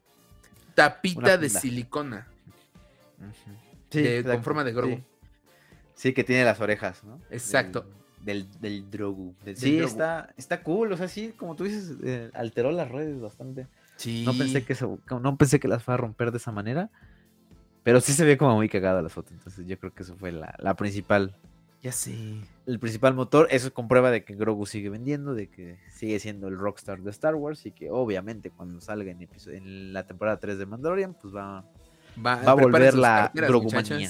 tapita 0.75 1.37
de 1.37 1.49
silicona. 1.49 2.27
Sí, 3.89 4.01
de- 4.01 4.23
con 4.23 4.43
forma 4.43 4.63
de 4.63 4.73
Grogu. 4.73 4.95
Sí. 4.95 5.03
Sí, 5.95 6.13
que 6.13 6.23
tiene 6.23 6.43
las 6.43 6.59
orejas, 6.59 7.03
¿no? 7.03 7.19
Exacto. 7.29 7.85
Del, 8.21 8.51
del, 8.51 8.61
del 8.61 8.91
Drogu. 8.91 9.33
Del- 9.45 9.55
sí, 9.55 9.79
está, 9.79 10.33
está 10.35 10.61
cool. 10.63 10.91
O 10.91 10.97
sea, 10.97 11.07
sí, 11.07 11.33
como 11.37 11.55
tú 11.55 11.63
dices, 11.63 11.93
eh, 12.03 12.29
alteró 12.33 12.71
las 12.71 12.89
redes 12.91 13.19
bastante. 13.21 13.67
Sí. 13.95 14.23
No 14.25 14.33
pensé 14.37 14.65
que 14.65 14.75
se- 14.75 14.85
no 14.85 15.37
pensé 15.37 15.59
que 15.59 15.67
las 15.69 15.83
fuera 15.83 15.95
a 15.95 16.01
romper 16.01 16.31
de 16.31 16.37
esa 16.37 16.51
manera. 16.51 16.89
Pero 17.83 18.01
sí 18.01 18.13
se 18.13 18.25
ve 18.25 18.37
como 18.37 18.55
muy 18.55 18.67
cagada 18.67 19.01
la 19.01 19.09
foto. 19.09 19.31
Entonces 19.31 19.65
yo 19.67 19.79
creo 19.79 19.93
que 19.93 20.03
eso 20.03 20.15
fue 20.17 20.31
la, 20.31 20.55
la 20.59 20.73
principal. 20.75 21.35
Ya 21.81 21.91
sé. 21.91 22.15
El 22.65 22.79
principal 22.79 23.13
motor. 23.13 23.47
Eso 23.51 23.73
comprueba 23.73 24.09
de 24.11 24.23
que 24.23 24.33
Grogu 24.35 24.65
sigue 24.65 24.89
vendiendo, 24.89 25.33
de 25.35 25.49
que 25.49 25.77
sigue 25.91 26.19
siendo 26.19 26.47
el 26.47 26.57
rockstar 26.57 27.01
de 27.01 27.11
Star 27.11 27.35
Wars. 27.35 27.65
Y 27.65 27.71
que 27.71 27.91
obviamente 27.91 28.49
cuando 28.49 28.81
salga 28.81 29.11
en, 29.11 29.19
episo- 29.21 29.51
en 29.51 29.93
la 29.93 30.05
temporada 30.07 30.39
3 30.39 30.57
de 30.57 30.65
Mandalorian, 30.65 31.13
pues 31.13 31.35
va, 31.35 31.61
Va, 32.17 32.35
va 32.41 32.51
a 32.51 32.55
volver 32.55 32.93
la 32.95 33.31
Grogumanía. 33.33 34.09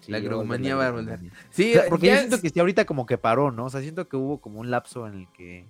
Sí, 0.00 0.10
La 0.10 0.18
Grogumanía 0.18 0.74
va 0.74 0.88
a 0.88 0.90
volver. 0.90 1.20
Sí, 1.50 1.70
O 1.76 1.80
sea, 1.80 1.88
porque 1.88 2.08
yo 2.08 2.16
siento 2.16 2.36
es- 2.36 2.42
que 2.42 2.50
sí, 2.50 2.58
ahorita 2.58 2.84
como 2.86 3.06
que 3.06 3.18
paró, 3.18 3.52
¿no? 3.52 3.66
O 3.66 3.70
sea, 3.70 3.80
siento 3.82 4.08
que 4.08 4.16
hubo 4.16 4.40
como 4.40 4.58
un 4.58 4.70
lapso 4.70 5.06
en 5.06 5.14
el 5.14 5.28
que 5.32 5.64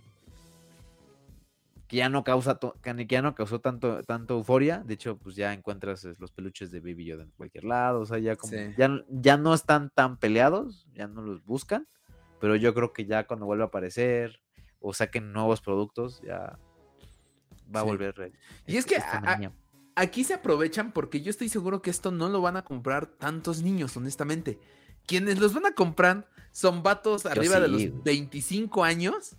que 1.89 1.99
ya 1.99 2.09
no 2.09 2.25
causa 2.25 2.59
que 2.83 3.07
ya 3.07 3.21
no 3.21 3.35
causó 3.35 3.61
tanto 3.61 4.03
tanto 4.05 4.35
euforia. 4.39 4.79
De 4.87 4.95
hecho, 4.95 5.19
pues 5.19 5.37
ya 5.37 5.53
encuentras 5.53 6.05
eh, 6.07 6.15
los 6.19 6.31
peluches 6.31 6.71
de 6.71 6.81
Baby 6.81 7.05
Yoda 7.05 7.25
en 7.25 7.31
cualquier 7.37 7.65
lado, 7.65 8.01
o 8.01 8.07
sea, 8.07 8.19
ya 8.19 8.37
como 8.37 8.53
Sí. 8.55 8.59
ya, 8.79 8.89
ya 9.11 9.37
no 9.37 9.53
están 9.53 9.91
tan 9.91 10.17
peleados, 10.17 10.87
ya 10.95 11.07
no 11.07 11.21
los 11.21 11.45
buscan, 11.45 11.87
pero 12.43 12.57
yo 12.57 12.75
creo 12.75 12.93
que 12.93 13.07
ya 13.07 13.27
cuando 13.27 13.47
vuelva 13.47 13.65
a 13.65 13.69
aparecer 13.69 14.41
o 14.81 14.93
saquen 14.93 15.33
nuevos 15.33 15.61
productos, 15.61 16.21
ya 16.23 16.59
va 17.75 17.81
a 17.81 17.83
Sí. 17.85 17.89
volver. 17.89 18.15
eh, 18.21 18.33
Y 18.67 18.77
es 18.77 18.85
que 18.85 18.97
a- 18.97 19.53
aquí 19.95 20.25
se 20.25 20.35
aprovechan 20.35 20.91
porque 20.93 21.21
yo 21.23 21.31
estoy 21.31 21.49
seguro 21.49 21.81
que 21.83 21.91
esto 21.91 22.11
no 22.11 22.29
lo 22.29 22.41
van 22.41 22.57
a 22.57 22.65
comprar 22.65 23.07
tantos 23.07 23.63
niños, 23.63 23.97
honestamente. 23.97 24.59
Quienes 25.07 25.39
los 25.39 25.55
van 25.55 25.67
a 25.67 25.73
comprar 25.75 26.29
son 26.51 26.83
vatos 26.83 27.27
arriba 27.27 27.61
de 27.61 27.69
los 27.69 27.81
güey. 27.87 27.95
25 28.05 28.83
años 28.85 29.37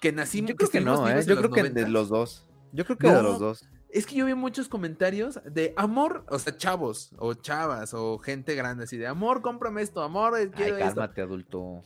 que 0.00 0.10
nacimos. 0.12 0.48
yo 0.50 0.56
creo 0.56 0.70
que 0.70 0.80
no, 0.80 1.08
¿eh? 1.10 1.22
Yo 1.26 1.36
creo 1.36 1.50
que 1.50 1.62
de 1.62 1.70
90s. 1.84 1.88
los 1.90 2.08
dos. 2.08 2.46
Yo 2.72 2.84
creo 2.86 2.96
que 2.96 3.06
de 3.06 3.12
No, 3.12 3.22
los 3.22 3.38
dos. 3.38 3.68
Es 3.92 4.06
que 4.06 4.14
yo 4.14 4.24
vi 4.24 4.34
muchos 4.34 4.68
comentarios 4.68 5.40
de 5.44 5.74
amor, 5.76 6.24
o 6.30 6.38
sea, 6.38 6.56
chavos, 6.56 7.10
o 7.18 7.34
chavas, 7.34 7.92
o 7.92 8.18
gente 8.18 8.54
grande, 8.54 8.84
así 8.84 8.96
de 8.96 9.06
amor, 9.08 9.42
cómprame 9.42 9.82
esto, 9.82 10.00
amor, 10.02 10.38
eh, 10.38 10.42
Ay, 10.42 10.50
quiero 10.50 10.76
esto. 10.78 10.94
cálmate, 10.94 11.20
adulto. 11.22 11.82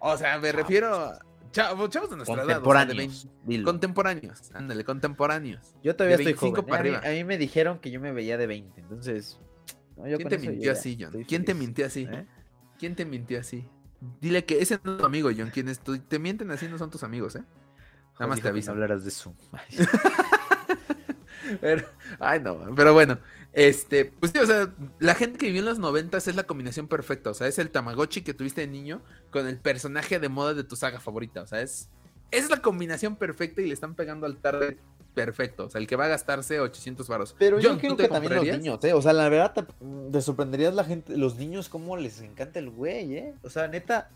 O 0.00 0.16
sea, 0.16 0.38
me 0.38 0.48
Chavos. 0.48 0.56
refiero 0.56 0.94
a 0.94 1.18
chavos, 1.52 1.90
chavos 1.90 2.10
de 2.10 2.16
nuestra 2.16 2.34
edad. 2.36 2.44
o 2.44 2.46
sea, 2.46 2.54
de 2.56 2.62
Contemporáneos. 2.62 3.24
20 3.24 3.38
dilo. 3.44 3.64
contemporáneos, 3.64 4.50
ándale, 4.54 4.84
contemporáneos. 4.84 5.74
Yo 5.82 5.94
todavía 5.96 6.16
de 6.16 6.22
estoy 6.24 6.50
25 6.50 6.62
joven. 6.62 6.70
para 6.70 6.88
¿eh? 6.88 6.96
A, 6.96 7.00
mí, 7.00 7.06
a 7.06 7.10
mí 7.10 7.24
me 7.24 7.38
dijeron 7.38 7.78
que 7.80 7.90
yo 7.90 8.00
me 8.00 8.12
veía 8.12 8.36
de 8.38 8.46
20, 8.46 8.80
entonces. 8.80 9.38
no, 9.96 10.06
yo 10.08 10.16
¿Quién 10.16 10.28
te 10.28 10.38
mintió 10.38 10.72
así, 10.72 10.98
John? 11.00 11.24
¿Quién 11.24 11.44
te 11.44 11.54
mintió 11.54 11.86
así? 11.86 12.08
¿eh? 12.10 12.26
¿Quién 12.78 12.94
te 12.96 13.04
mintió 13.04 13.40
así? 13.40 13.68
Dile 14.20 14.44
que 14.44 14.60
ese 14.62 14.80
no 14.82 14.92
es 14.92 14.98
tu 14.98 15.04
amigo, 15.04 15.30
John. 15.36 15.50
Quienes 15.50 15.80
te 15.80 16.18
mienten 16.18 16.50
así 16.50 16.66
no 16.68 16.78
son 16.78 16.88
tus 16.90 17.02
amigos, 17.02 17.36
¿eh? 17.36 17.42
Nada 18.18 18.28
más 18.28 18.40
te 18.40 18.48
aviso. 18.48 18.70
hablaras 18.70 19.02
de 19.02 19.08
eso. 19.10 19.34
Pero- 21.60 21.86
ay, 22.18 22.40
no, 22.40 22.58
pero 22.76 22.92
bueno. 22.92 23.18
Este, 23.52 24.04
pues 24.04 24.30
sí, 24.32 24.38
o 24.38 24.46
sea, 24.46 24.72
la 25.00 25.14
gente 25.16 25.36
que 25.38 25.46
vivió 25.46 25.60
en 25.60 25.66
los 25.66 25.78
noventas 25.80 26.28
es 26.28 26.36
la 26.36 26.44
combinación 26.44 26.86
perfecta. 26.86 27.30
O 27.30 27.34
sea, 27.34 27.48
es 27.48 27.58
el 27.58 27.70
Tamagotchi 27.70 28.22
que 28.22 28.32
tuviste 28.34 28.60
de 28.60 28.68
niño 28.68 29.02
con 29.30 29.46
el 29.48 29.58
personaje 29.58 30.20
de 30.20 30.28
moda 30.28 30.54
de 30.54 30.62
tu 30.64 30.76
saga 30.76 31.00
favorita. 31.00 31.42
O 31.42 31.46
sea, 31.46 31.60
es, 31.60 31.88
es 32.30 32.48
la 32.48 32.58
combinación 32.62 33.16
perfecta 33.16 33.60
y 33.60 33.66
le 33.66 33.74
están 33.74 33.94
pegando 33.96 34.26
al 34.26 34.36
target 34.36 34.76
perfecto. 35.14 35.64
O 35.64 35.70
sea, 35.70 35.80
el 35.80 35.88
que 35.88 35.96
va 35.96 36.04
a 36.04 36.08
gastarse 36.08 36.60
800 36.60 37.08
varos. 37.08 37.34
Pero 37.40 37.58
yo 37.58 37.70
John, 37.70 37.78
¿tú 37.78 37.80
creo 37.80 37.96
que 37.96 38.08
también 38.08 38.34
los 38.36 38.44
niños, 38.44 38.84
¿eh? 38.84 38.92
O 38.92 39.02
sea, 39.02 39.12
la 39.12 39.28
verdad, 39.28 39.52
te, 39.52 39.64
te 40.12 40.20
sorprenderías 40.20 40.72
la 40.72 40.84
gente, 40.84 41.16
los 41.16 41.34
niños, 41.34 41.68
cómo 41.68 41.96
les 41.96 42.20
encanta 42.20 42.60
el 42.60 42.70
güey, 42.70 43.14
¿eh? 43.16 43.34
O 43.42 43.50
sea, 43.50 43.66
neta. 43.66 44.10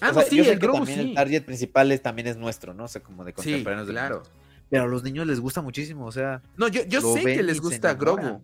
Ah, 0.00 0.10
o 0.10 0.14
sea, 0.14 0.22
sí, 0.24 0.36
yo 0.38 0.42
sé 0.44 0.54
el 0.54 0.58
que 0.58 0.66
Grogu 0.66 0.78
también 0.78 0.98
sí. 1.00 1.08
el 1.10 1.14
target 1.14 1.44
principal 1.44 1.92
es, 1.92 2.02
también 2.02 2.26
es 2.26 2.36
nuestro, 2.36 2.74
¿no? 2.74 2.84
O 2.84 2.88
sea, 2.88 3.00
como 3.00 3.24
de 3.24 3.30
Sí, 3.30 3.36
contemporáneos 3.36 3.86
de 3.86 3.92
claro. 3.92 4.16
nosotros. 4.18 4.41
Pero 4.72 4.84
a 4.84 4.86
los 4.86 5.02
niños 5.02 5.26
les 5.26 5.38
gusta 5.38 5.60
muchísimo, 5.60 6.06
o 6.06 6.12
sea. 6.12 6.40
No, 6.56 6.66
yo, 6.66 6.82
yo 6.86 7.02
sé 7.02 7.22
que 7.22 7.42
les 7.42 7.60
gusta. 7.60 7.92
Grogu. 7.92 8.40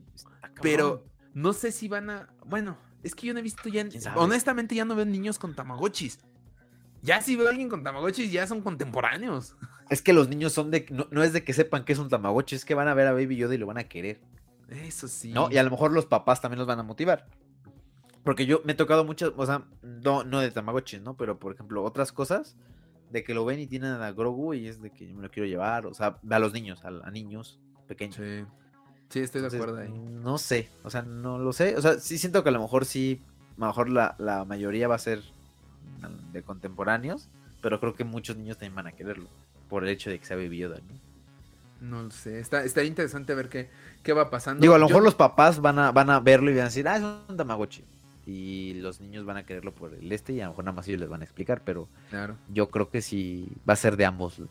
Pero 0.60 1.06
no 1.32 1.54
sé 1.54 1.72
si 1.72 1.88
van 1.88 2.10
a. 2.10 2.28
Bueno, 2.44 2.76
es 3.02 3.14
que 3.14 3.28
yo 3.28 3.32
no 3.32 3.38
he 3.40 3.42
visto 3.42 3.66
ya. 3.70 3.88
Honestamente, 4.14 4.74
ya 4.74 4.84
no 4.84 4.94
veo 4.94 5.06
niños 5.06 5.38
con 5.38 5.54
Tamagotchis. 5.54 6.18
Ya 7.00 7.22
si 7.22 7.34
veo 7.34 7.46
a 7.46 7.50
alguien 7.50 7.70
con 7.70 7.82
Tamagotchis, 7.82 8.30
ya 8.30 8.46
son 8.46 8.60
contemporáneos. 8.60 9.56
Es 9.88 10.02
que 10.02 10.12
los 10.12 10.28
niños 10.28 10.52
son 10.52 10.70
de. 10.70 10.84
No, 10.90 11.08
no 11.10 11.22
es 11.22 11.32
de 11.32 11.42
que 11.42 11.54
sepan 11.54 11.86
que 11.86 11.94
es 11.94 11.98
un 11.98 12.10
Tamagotchi, 12.10 12.56
es 12.56 12.66
que 12.66 12.74
van 12.74 12.88
a 12.88 12.92
ver 12.92 13.06
a 13.06 13.12
Baby 13.12 13.36
Yoda 13.36 13.54
y 13.54 13.58
lo 13.58 13.64
van 13.64 13.78
a 13.78 13.84
querer. 13.84 14.20
Eso 14.68 15.08
sí. 15.08 15.32
¿No? 15.32 15.50
Y 15.50 15.56
a 15.56 15.62
lo 15.62 15.70
mejor 15.70 15.92
los 15.92 16.04
papás 16.04 16.42
también 16.42 16.58
los 16.58 16.68
van 16.68 16.78
a 16.78 16.82
motivar. 16.82 17.24
Porque 18.22 18.44
yo 18.44 18.60
me 18.66 18.72
he 18.72 18.74
tocado 18.74 19.06
muchas, 19.06 19.32
o 19.34 19.46
sea, 19.46 19.64
no, 19.80 20.24
no 20.24 20.40
de 20.40 20.50
Tamagotchi, 20.50 21.00
¿no? 21.00 21.16
Pero 21.16 21.38
por 21.38 21.54
ejemplo, 21.54 21.82
otras 21.82 22.12
cosas 22.12 22.54
de 23.10 23.24
que 23.24 23.34
lo 23.34 23.44
ven 23.44 23.58
y 23.60 23.66
tienen 23.66 23.92
a 23.92 24.12
Grogu 24.12 24.54
y 24.54 24.68
es 24.68 24.80
de 24.80 24.90
que 24.90 25.08
yo 25.08 25.14
me 25.14 25.22
lo 25.22 25.30
quiero 25.30 25.46
llevar, 25.48 25.86
o 25.86 25.94
sea, 25.94 26.18
a 26.28 26.38
los 26.38 26.52
niños, 26.52 26.84
a, 26.84 26.88
a 26.88 27.10
niños 27.10 27.58
pequeños. 27.86 28.16
Sí. 28.16 28.44
Sí, 29.10 29.20
estoy 29.20 29.40
de 29.40 29.46
acuerdo 29.46 29.78
ahí. 29.78 29.88
No 29.88 30.36
sé, 30.36 30.68
o 30.82 30.90
sea, 30.90 31.00
no 31.02 31.38
lo 31.38 31.54
sé. 31.54 31.76
O 31.76 31.80
sea, 31.80 31.98
sí 31.98 32.18
siento 32.18 32.42
que 32.42 32.50
a 32.50 32.52
lo 32.52 32.60
mejor 32.60 32.84
sí, 32.84 33.22
a 33.56 33.60
lo 33.60 33.66
mejor 33.68 33.88
la, 33.88 34.14
la 34.18 34.44
mayoría 34.44 34.86
va 34.86 34.96
a 34.96 34.98
ser 34.98 35.22
de 36.32 36.42
contemporáneos, 36.42 37.28
pero 37.62 37.80
creo 37.80 37.94
que 37.94 38.04
muchos 38.04 38.36
niños 38.36 38.58
también 38.58 38.74
van 38.74 38.86
a 38.86 38.92
quererlo, 38.92 39.28
por 39.70 39.82
el 39.84 39.88
hecho 39.88 40.10
de 40.10 40.18
que 40.18 40.26
sea 40.26 40.36
Yoda, 40.36 40.76
¿no? 40.86 41.08
No 41.80 42.02
lo 42.02 42.10
sé. 42.10 42.38
Está, 42.40 42.64
está 42.64 42.82
interesante 42.84 43.34
ver 43.34 43.48
qué, 43.48 43.70
qué 44.02 44.12
va 44.12 44.28
pasando. 44.30 44.60
Digo, 44.60 44.74
a 44.74 44.78
lo 44.78 44.86
Yo- 44.86 44.88
mejor 44.90 45.04
los 45.04 45.14
papás 45.14 45.60
van 45.60 45.78
a, 45.78 45.90
van 45.92 46.10
a 46.10 46.20
verlo 46.20 46.50
y 46.50 46.54
van 46.54 46.62
a 46.62 46.64
decir, 46.66 46.86
ah, 46.88 46.96
es 46.96 47.02
un 47.30 47.36
Tamagotchi. 47.36 47.84
Y 48.30 48.74
los 48.74 49.00
niños 49.00 49.24
van 49.24 49.38
a 49.38 49.46
quererlo 49.46 49.74
por 49.74 49.94
el 49.94 50.12
este 50.12 50.34
y 50.34 50.40
a 50.42 50.44
lo 50.44 50.50
mejor 50.50 50.64
nada 50.66 50.74
más 50.76 50.86
ellos 50.86 51.00
les 51.00 51.08
van 51.08 51.22
a 51.22 51.24
explicar, 51.24 51.62
pero 51.64 51.88
Claro, 52.10 52.36
yo 52.52 52.68
creo 52.68 52.90
que 52.90 53.00
sí 53.00 53.48
va 53.66 53.72
a 53.72 53.76
ser 53.76 53.96
de 53.96 54.04
ambos 54.04 54.42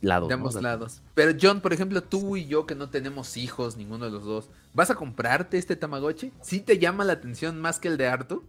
lados. 0.00 0.28
de 0.28 0.34
ambos 0.34 0.54
lados. 0.62 1.02
Pero 1.14 1.36
John, 1.40 1.60
por 1.60 1.72
ejemplo, 1.72 2.00
tú 2.00 2.36
y 2.36 2.46
yo 2.46 2.64
que 2.64 2.76
no 2.76 2.90
tenemos 2.90 3.36
hijos, 3.36 3.76
ninguno 3.76 4.04
de 4.04 4.12
los 4.12 4.24
dos, 4.24 4.50
¿vas 4.72 4.90
a 4.90 4.94
comprarte 4.94 5.58
este 5.58 5.74
Tamagotchi? 5.74 6.32
¿Sí 6.42 6.60
te 6.60 6.78
llama 6.78 7.02
la 7.04 7.14
atención 7.14 7.60
más 7.60 7.80
que 7.80 7.88
el 7.88 7.96
de 7.96 8.06
Artu? 8.06 8.44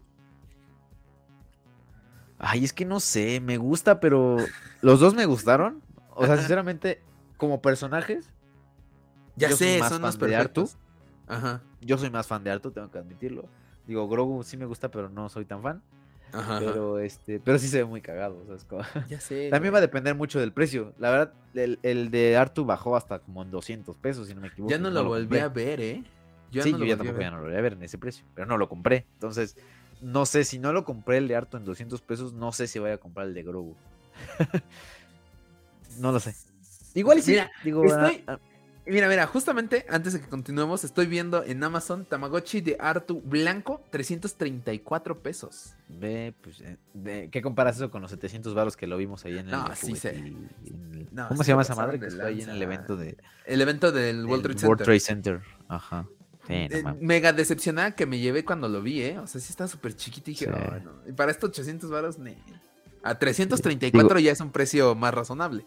Ay, 2.37 2.63
es 2.63 2.71
que 2.71 2.85
no 2.85 2.99
sé, 2.99 3.41
me 3.41 3.57
gusta, 3.57 3.99
pero 3.99 4.37
los 4.81 4.99
dos 4.99 5.13
me 5.13 5.25
gustaron. 5.25 5.81
O 6.11 6.25
sea, 6.25 6.37
sinceramente, 6.37 7.01
como 7.37 7.59
personajes, 7.61 8.29
Ya 9.35 9.49
Yo 9.49 9.57
soy 9.57 9.67
sé, 9.67 9.79
más 9.79 9.89
son 9.89 10.01
los 10.03 10.17
fan 10.17 10.29
de 10.29 10.35
Artu. 10.35 10.69
Ajá, 11.27 11.61
yo 11.81 11.97
soy 11.97 12.09
más 12.09 12.27
fan 12.27 12.43
de 12.43 12.51
Artu, 12.51 12.71
tengo 12.71 12.89
que 12.91 12.97
admitirlo. 12.97 13.45
Digo, 13.89 14.07
Grogu 14.07 14.43
sí 14.43 14.55
me 14.55 14.65
gusta, 14.65 14.89
pero 14.91 15.09
no 15.09 15.29
soy 15.29 15.45
tan 15.45 15.63
fan. 15.63 15.81
ajá. 16.31 16.57
ajá. 16.57 16.59
Pero 16.59 16.99
este, 16.99 17.39
pero 17.39 17.57
sí 17.57 17.67
se 17.67 17.79
ve 17.79 17.85
muy 17.85 18.01
cagado. 18.01 18.37
o 18.43 18.45
sea, 18.45 18.55
es 18.55 18.63
como- 18.63 18.83
Ya 19.09 19.19
sé. 19.19 19.49
También 19.49 19.73
va 19.73 19.79
a 19.79 19.81
depender 19.81 20.13
mucho 20.13 20.39
del 20.39 20.53
precio. 20.53 20.93
La 20.99 21.09
verdad, 21.09 21.33
el, 21.55 21.79
el 21.81 22.11
de 22.11 22.37
Artu 22.37 22.65
bajó 22.65 22.95
hasta 22.95 23.17
como 23.17 23.41
en 23.41 23.49
200 23.49 23.97
pesos, 23.97 24.27
si 24.27 24.35
no 24.35 24.41
me 24.41 24.49
equivoco. 24.49 24.69
Ya 24.69 24.77
no 24.77 24.91
lo 24.91 25.03
volví 25.05 25.39
a 25.39 25.49
ver, 25.49 25.81
¿eh? 25.81 26.03
Sí, 26.03 26.03
no 26.03 26.51
yo 26.51 26.61
ya 26.61 26.71
volví 26.77 26.89
tampoco 26.97 27.21
ya 27.21 27.31
no 27.31 27.37
lo 27.39 27.45
voy 27.47 27.55
a 27.55 27.61
ver 27.61 27.73
en 27.73 27.81
ese 27.83 27.97
precio, 27.97 28.23
pero 28.35 28.45
no 28.45 28.57
lo 28.59 28.69
compré. 28.69 29.07
Entonces, 29.15 29.57
no 30.01 30.27
sé, 30.27 30.43
si 30.43 30.59
no 30.59 30.71
lo 30.71 30.85
compré 30.85 31.17
el 31.17 31.27
de 31.27 31.35
Artu 31.35 31.57
en 31.57 31.65
200 31.65 31.99
pesos, 32.03 32.33
no 32.33 32.51
sé 32.51 32.67
si 32.67 32.77
voy 32.77 32.91
a 32.91 32.99
comprar 32.99 33.25
el 33.25 33.33
de 33.33 33.41
Grogu. 33.41 33.75
no 35.99 36.11
lo 36.11 36.19
sé. 36.19 36.35
Igual 36.93 37.19
y. 37.19 37.23
Mira, 37.25 37.51
digo, 37.63 37.83
estoy- 37.85 38.23
ah, 38.27 38.33
ah, 38.33 38.39
Mira, 38.89 39.07
mira, 39.07 39.27
justamente 39.27 39.85
antes 39.87 40.13
de 40.13 40.21
que 40.21 40.27
continuemos, 40.27 40.83
estoy 40.83 41.05
viendo 41.05 41.43
en 41.43 41.63
Amazon 41.63 42.05
Tamagotchi 42.05 42.61
de 42.61 42.75
Artu 42.79 43.21
blanco, 43.21 43.83
334 43.91 45.19
pesos. 45.21 45.75
Ve, 45.87 46.33
pues, 46.41 46.59
eh, 46.61 46.77
de- 46.95 47.29
¿qué 47.29 47.41
comparas 47.41 47.75
eso 47.75 47.91
con 47.91 48.01
los 48.01 48.09
700 48.11 48.53
varos 48.55 48.75
que 48.75 48.87
lo 48.87 48.97
vimos 48.97 49.23
ahí 49.25 49.33
en 49.37 49.45
el... 49.45 49.51
No, 49.51 49.75
sí 49.75 49.95
sé. 49.95 50.09
el- 50.15 51.07
No, 51.11 51.27
¿Cómo 51.27 51.43
sí 51.43 51.45
se 51.45 51.51
llama 51.51 51.61
esa 51.61 51.75
madre 51.75 51.99
que 51.99 52.07
está 52.07 52.25
ahí 52.25 52.41
en 52.41 52.49
el 52.49 52.61
evento 52.61 52.97
de... 52.97 53.17
El 53.45 53.61
evento 53.61 53.91
del 53.91 54.25
World 54.25 54.43
Trade 54.43 54.67
World 54.67 54.79
Center. 54.81 54.85
Trade 54.85 54.99
Center? 54.99 55.41
Ajá. 55.67 56.07
Sí, 56.47 56.53
no 56.69 56.75
Eh, 56.89 56.95
mega 56.99 57.31
decepcionada 57.31 57.91
que 57.95 58.07
me 58.07 58.17
llevé 58.17 58.43
cuando 58.43 58.67
lo 58.69 58.81
vi, 58.81 59.03
¿eh? 59.03 59.19
O 59.19 59.27
sea, 59.27 59.39
sí 59.39 59.47
estaba 59.51 59.67
súper 59.67 59.95
chiquito 59.95 60.31
y 60.31 60.33
dije, 60.33 60.45
Sí. 60.45 60.51
"Ay, 60.51 60.81
no". 60.83 60.93
Y 61.07 61.11
para 61.13 61.31
estos 61.31 61.49
800 61.51 61.91
varos, 61.91 62.17
ne. 62.17 62.37
A 63.03 63.19
334 63.19 64.17
ya 64.19 64.31
es 64.31 64.39
un 64.41 64.51
precio 64.51 64.95
más 64.95 65.13
razonable. 65.13 65.65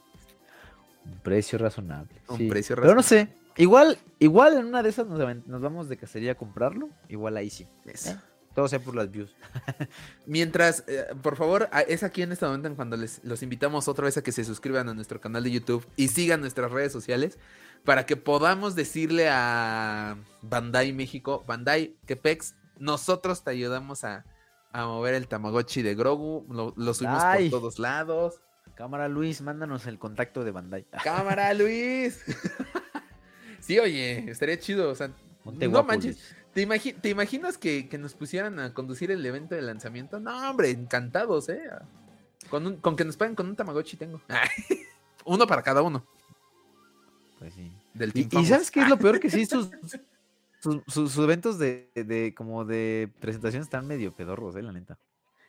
Un 1.04 1.18
precio 1.22 1.58
razonable. 1.58 2.20
Un 2.28 2.38
sí. 2.38 2.48
precio 2.48 2.76
Pero 2.76 2.88
no 2.88 2.94
razonable. 2.96 3.32
sé. 3.32 3.42
Igual, 3.56 3.98
igual 4.18 4.56
en 4.56 4.66
una 4.66 4.82
de 4.82 4.88
esas 4.88 5.06
nos, 5.06 5.60
vamos 5.60 5.88
de 5.88 5.96
cacería 5.96 6.32
a 6.32 6.34
comprarlo. 6.34 6.88
Igual 7.08 7.36
ahí 7.36 7.50
sí. 7.50 7.66
Eso. 7.84 8.10
¿eh? 8.12 8.16
Todo 8.54 8.68
sea 8.68 8.80
por 8.80 8.94
las 8.94 9.10
views. 9.10 9.34
Mientras, 10.26 10.84
eh, 10.86 11.06
por 11.22 11.36
favor, 11.36 11.68
es 11.88 12.02
aquí 12.02 12.22
en 12.22 12.32
este 12.32 12.44
momento 12.44 12.68
en 12.68 12.74
cuando 12.74 12.96
les 12.96 13.24
los 13.24 13.42
invitamos 13.42 13.88
otra 13.88 14.04
vez 14.04 14.16
a 14.18 14.22
que 14.22 14.32
se 14.32 14.44
suscriban 14.44 14.88
a 14.88 14.94
nuestro 14.94 15.20
canal 15.20 15.42
de 15.44 15.50
YouTube 15.50 15.86
y 15.96 16.08
sigan 16.08 16.40
nuestras 16.40 16.70
redes 16.70 16.92
sociales 16.92 17.38
para 17.84 18.04
que 18.06 18.16
podamos 18.16 18.74
decirle 18.74 19.28
a 19.30 20.16
Bandai 20.42 20.92
México, 20.92 21.44
Bandai 21.46 21.96
Quepex, 22.06 22.54
nosotros 22.78 23.42
te 23.42 23.50
ayudamos 23.50 24.04
a, 24.04 24.24
a 24.72 24.86
mover 24.86 25.14
el 25.14 25.28
Tamagotchi 25.28 25.82
de 25.82 25.94
Grogu, 25.94 26.46
lo, 26.52 26.74
lo 26.76 26.94
subimos 26.94 27.22
Ay. 27.22 27.48
por 27.50 27.60
todos 27.60 27.78
lados. 27.78 28.40
Cámara 28.74 29.08
Luis, 29.08 29.40
mándanos 29.42 29.86
el 29.86 29.98
contacto 29.98 30.44
de 30.44 30.50
Bandai. 30.50 30.84
Cámara, 31.04 31.52
Luis. 31.54 32.24
sí, 33.60 33.78
oye, 33.78 34.30
estaría 34.30 34.58
chido, 34.58 34.90
o 34.90 34.94
sea, 34.94 35.10
Ponte 35.44 35.66
no 35.66 35.72
guapo, 35.72 35.88
manches. 35.88 36.16
Luis. 36.16 36.36
¿Te, 36.54 36.66
imagi- 36.68 37.00
te 37.00 37.08
imaginas 37.08 37.56
que, 37.58 37.88
que 37.88 37.98
nos 37.98 38.14
pusieran 38.14 38.58
a 38.58 38.74
conducir 38.74 39.10
el 39.10 39.24
evento 39.24 39.54
de 39.54 39.62
lanzamiento? 39.62 40.20
No, 40.20 40.50
hombre, 40.50 40.70
encantados, 40.70 41.48
¿eh? 41.48 41.62
Con, 42.50 42.66
un- 42.66 42.76
con 42.76 42.96
que 42.96 43.04
nos 43.04 43.16
paguen 43.16 43.34
con 43.34 43.46
un 43.48 43.56
Tamagotchi 43.56 43.96
tengo. 43.96 44.20
uno 45.24 45.46
para 45.46 45.62
cada 45.62 45.82
uno 45.82 46.04
Pues 47.38 47.54
sí. 47.54 47.72
del 47.94 48.10
Y, 48.14 48.28
y. 48.38 48.44
¿sabes 48.46 48.70
qué 48.70 48.80
es 48.82 48.88
lo 48.88 48.98
peor? 48.98 49.18
Que 49.20 49.30
sí, 49.30 49.46
sus, 49.46 49.70
sus, 50.60 50.82
sus- 50.86 51.12
sus 51.12 51.24
eventos 51.24 51.58
de, 51.58 51.90
de 51.94 52.34
como 52.36 52.64
de 52.64 53.10
presentación 53.20 53.62
están 53.62 53.86
medio 53.86 54.12
pedorros, 54.14 54.54
eh, 54.56 54.62
la 54.62 54.72
neta. 54.72 54.98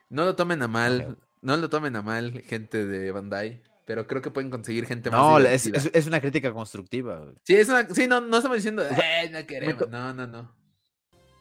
No 0.09 0.23
lo 0.25 0.35
tomen 0.35 0.61
a 0.61 0.67
mal. 0.67 1.17
No 1.43 1.55
lo 1.57 1.69
tomen 1.69 1.95
a 1.95 2.01
mal, 2.01 2.41
gente 2.41 2.85
de 2.87 3.11
Bandai. 3.11 3.61
Pero 3.85 4.07
creo 4.07 4.21
que 4.21 4.31
pueden 4.31 4.49
conseguir 4.49 4.85
gente 4.85 5.11
más 5.11 5.19
No, 5.19 5.37
es, 5.39 5.63
divertida. 5.65 5.89
es- 5.91 5.95
es 6.01 6.07
una 6.07 6.21
crítica 6.21 6.51
constructiva. 6.53 7.19
güey. 7.19 7.35
Sí, 7.43 7.53
es 7.55 7.67
una- 7.69 7.85
sí, 7.93 8.07
no, 8.07 8.21
no 8.21 8.37
estamos 8.37 8.55
diciendo, 8.57 8.81
"Eh, 8.83 9.29
no 9.31 9.45
queremos. 9.45 9.89
No, 9.89 10.13
no, 10.13 10.25
no. 10.25 10.55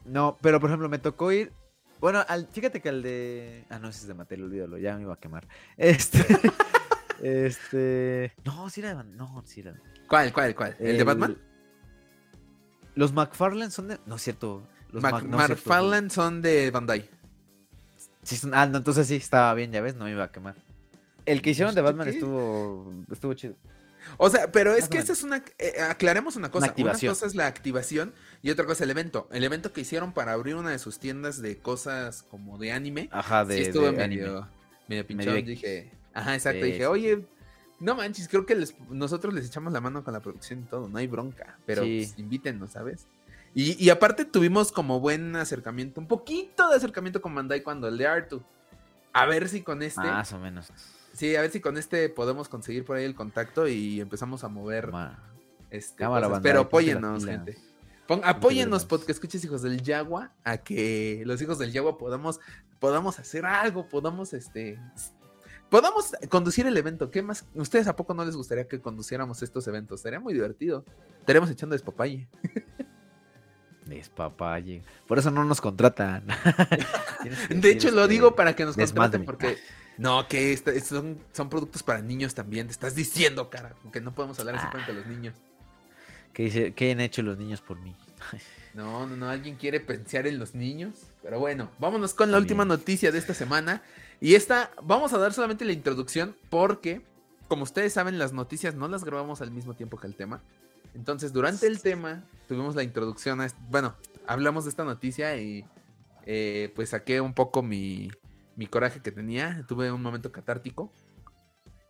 No, 0.04 0.38
pero 0.42 0.58
por 0.60 0.68
ejemplo, 0.68 0.88
me 0.88 0.98
tocó 0.98 1.30
ir. 1.32 1.52
Bueno, 2.00 2.24
al, 2.26 2.48
fíjate 2.48 2.80
que 2.80 2.88
al 2.88 3.00
de. 3.02 3.64
Ah, 3.70 3.78
no, 3.78 3.88
ese 3.88 4.00
es 4.00 4.06
de 4.08 4.14
Mattel, 4.14 4.42
olvídalo, 4.42 4.76
ya 4.76 4.96
me 4.96 5.02
iba 5.02 5.14
a 5.14 5.20
quemar. 5.20 5.46
Este. 5.76 6.18
este. 7.22 8.32
No, 8.44 8.68
sí 8.70 8.80
era 8.80 8.90
de. 8.90 8.94
Ban- 8.96 9.14
No, 9.16 9.42
sí 9.46 9.60
era. 9.60 9.74
¿Cuál, 10.08 10.32
cuál, 10.32 10.54
cuál? 10.54 10.76
¿El, 10.80 10.98
de 10.98 11.04
Batman? 11.04 11.38
Los 12.94 13.12
McFarlane 13.12 13.70
son 13.70 13.88
de. 13.88 13.98
No 14.06 14.16
es 14.16 14.22
cierto. 14.22 14.66
Los 14.90 15.02
Mac- 15.02 15.12
Mac- 15.14 15.24
no 15.24 15.38
es 15.40 15.46
cierto, 15.46 15.62
McFarlane 15.68 16.10
son 16.10 16.42
de 16.42 16.70
Bandai. 16.70 17.08
Sí, 18.22 18.38
ah, 18.52 18.66
no, 18.66 18.78
entonces 18.78 19.06
sí, 19.08 19.16
estaba 19.16 19.52
bien, 19.54 19.72
ya 19.72 19.80
ves, 19.80 19.96
no 19.96 20.04
me 20.04 20.12
iba 20.12 20.24
a 20.24 20.30
quemar. 20.32 20.54
El 21.26 21.42
que 21.42 21.50
hicieron 21.50 21.74
de 21.74 21.82
Pues, 21.82 21.92
Batman 21.92 22.08
¿qué? 22.08 22.14
estuvo. 22.14 22.92
Estuvo 23.10 23.34
chido. 23.34 23.54
O 24.16 24.28
sea, 24.28 24.50
pero 24.50 24.74
es 24.74 24.88
que 24.88 24.98
esa 24.98 25.12
es 25.12 25.22
una. 25.22 25.42
eh, 25.58 25.74
aclaremos 25.88 26.34
una 26.36 26.50
cosa. 26.50 26.74
Una, 26.76 26.92
cosa 26.92 27.26
es 27.26 27.34
la 27.34 27.46
activación 27.46 28.12
y 28.42 28.50
otra 28.50 28.64
cosa 28.66 28.82
el 28.84 28.90
evento. 28.90 29.28
El 29.32 29.44
evento 29.44 29.72
que 29.72 29.80
hicieron 29.82 30.12
para 30.12 30.32
abrir 30.32 30.56
una 30.56 30.70
de 30.70 30.78
sus 30.80 30.98
tiendas 30.98 31.40
de 31.40 31.58
cosas 31.58 32.24
como 32.24 32.58
de 32.58 32.72
anime. 32.72 33.08
Ajá, 33.12 33.44
de. 33.44 33.56
sí, 33.56 33.62
estuvo 33.62 33.86
de 33.86 33.92
medio, 33.92 34.26
anime. 34.38 34.46
medio 34.88 35.06
pinchón. 35.06 35.34
Medio 35.34 35.46
dije. 35.46 35.92
Ajá, 36.14 36.34
exacto. 36.34 36.60
Sí, 36.64 36.66
dije, 36.72 36.78
sí. 36.80 36.84
oye, 36.84 37.24
no 37.78 37.94
manches, 37.94 38.28
creo 38.28 38.44
que 38.44 38.56
les- 38.56 38.74
nosotros 38.90 39.32
les 39.34 39.46
echamos 39.46 39.72
la 39.72 39.80
mano 39.80 40.02
con 40.04 40.12
la 40.12 40.20
producción 40.20 40.60
y 40.60 40.62
todo. 40.64 40.88
No 40.88 40.98
hay 40.98 41.06
bronca. 41.06 41.56
Pero 41.64 41.82
pues, 41.82 42.14
invítennos, 42.18 42.72
¿sabes? 42.72 43.06
Y, 43.54 43.82
y 43.84 43.90
aparte 43.90 44.24
tuvimos 44.24 44.72
como 44.72 44.98
buen 45.00 45.36
acercamiento, 45.36 46.00
un 46.00 46.08
poquito 46.08 46.68
de 46.70 46.76
acercamiento 46.76 47.20
con 47.20 47.34
Bandai 47.34 47.62
cuando 47.62 47.86
el 47.88 47.98
de 47.98 48.06
Artu. 48.06 48.42
A 49.12 49.26
ver 49.26 49.48
si 49.48 49.62
con 49.62 49.82
este. 49.82 50.00
Más 50.00 50.32
o 50.32 50.38
menos. 50.38 50.72
Sí, 51.12 51.36
a 51.36 51.42
ver 51.42 51.50
si 51.50 51.60
con 51.60 51.76
este 51.76 52.08
podemos 52.08 52.48
conseguir 52.48 52.84
por 52.86 52.96
ahí 52.96 53.04
el 53.04 53.14
contacto 53.14 53.68
y 53.68 54.00
empezamos 54.00 54.42
a 54.44 54.48
mover 54.48 54.90
Ma- 54.90 55.22
este, 55.70 55.96
Cámara, 55.96 56.40
Pero 56.40 56.60
apóyennos, 56.60 57.24
gente. 57.26 57.58
Pon- 58.06 58.22
apóyennos, 58.24 58.84
porque 58.86 59.12
escuches 59.12 59.44
hijos 59.44 59.60
del 59.62 59.82
Yagua, 59.82 60.32
a 60.44 60.56
que 60.58 61.22
los 61.26 61.40
hijos 61.42 61.58
del 61.58 61.70
Yagua 61.72 61.98
podamos, 61.98 62.40
podamos 62.78 63.18
hacer 63.18 63.44
algo, 63.44 63.86
podamos, 63.88 64.32
este, 64.32 64.78
podamos 65.68 66.12
conducir 66.30 66.66
el 66.66 66.76
evento. 66.76 67.10
¿Qué 67.10 67.20
más? 67.22 67.44
¿Ustedes 67.54 67.86
a 67.88 67.96
poco 67.96 68.14
no 68.14 68.24
les 68.24 68.34
gustaría 68.34 68.66
que 68.66 68.80
conduciéramos 68.80 69.42
estos 69.42 69.66
eventos? 69.68 70.00
Sería 70.00 70.20
muy 70.20 70.32
divertido. 70.32 70.84
Estaremos 71.20 71.50
echando 71.50 71.74
despapalle. 71.74 72.28
Despapalle. 73.86 74.82
Por 75.06 75.18
eso 75.18 75.30
no 75.30 75.44
nos 75.44 75.60
contratan. 75.60 76.24
De 77.50 77.70
hecho, 77.70 77.90
lo 77.90 78.02
que- 78.02 78.08
digo 78.08 78.34
para 78.34 78.54
que 78.54 78.64
nos 78.64 78.76
contraten, 78.76 79.24
porque 79.24 79.58
no, 79.98 80.26
que 80.28 80.52
esta- 80.52 80.78
son, 80.80 81.18
son 81.32 81.48
productos 81.48 81.82
para 81.82 82.00
niños 82.00 82.34
también. 82.34 82.66
Te 82.66 82.72
estás 82.72 82.94
diciendo, 82.94 83.50
cara, 83.50 83.74
que 83.92 84.00
no 84.00 84.14
podemos 84.14 84.38
hablar 84.38 84.56
así 84.56 84.66
Ah. 84.68 84.70
frente 84.72 84.92
a 84.92 84.94
los 84.94 85.06
niños. 85.06 85.34
¿Qué, 86.32 86.44
dice- 86.44 86.72
qué 86.74 86.92
han 86.92 87.00
hecho 87.00 87.22
los 87.22 87.38
niños 87.38 87.60
por 87.60 87.78
mí? 87.80 87.94
No, 88.74 89.06
no, 89.06 89.16
no, 89.16 89.28
alguien 89.28 89.56
quiere 89.56 89.80
pensar 89.80 90.26
en 90.26 90.38
los 90.38 90.54
niños. 90.54 90.94
Pero 91.22 91.38
bueno, 91.38 91.70
vámonos 91.78 92.14
con 92.14 92.32
la 92.32 92.38
última 92.38 92.64
noticia 92.64 93.12
de 93.12 93.18
esta 93.18 93.34
semana. 93.34 93.82
Y 94.18 94.34
esta, 94.34 94.70
vamos 94.82 95.12
a 95.12 95.18
dar 95.18 95.34
solamente 95.34 95.66
la 95.66 95.72
introducción 95.72 96.34
porque, 96.48 97.02
como 97.48 97.64
ustedes 97.64 97.92
saben, 97.92 98.18
las 98.18 98.32
noticias 98.32 98.74
no 98.74 98.88
las 98.88 99.04
grabamos 99.04 99.42
al 99.42 99.50
mismo 99.50 99.74
tiempo 99.74 99.98
que 100.00 100.06
el 100.06 100.14
tema. 100.16 100.40
Entonces, 100.94 101.32
durante 101.32 101.66
el 101.66 101.80
tema, 101.80 102.24
tuvimos 102.48 102.74
la 102.74 102.82
introducción 102.82 103.40
a... 103.40 103.46
est- 103.46 103.56
Bueno, 103.70 103.96
hablamos 104.26 104.64
de 104.64 104.70
esta 104.70 104.84
noticia 104.84 105.36
y 105.36 105.64
eh, 106.26 106.72
pues 106.74 106.90
saqué 106.90 107.20
un 107.20 107.34
poco 107.34 107.62
mi, 107.62 108.10
mi 108.56 108.66
coraje 108.66 109.00
que 109.00 109.10
tenía. 109.12 109.64
Tuve 109.66 109.90
un 109.90 110.02
momento 110.02 110.30
catártico. 110.32 110.92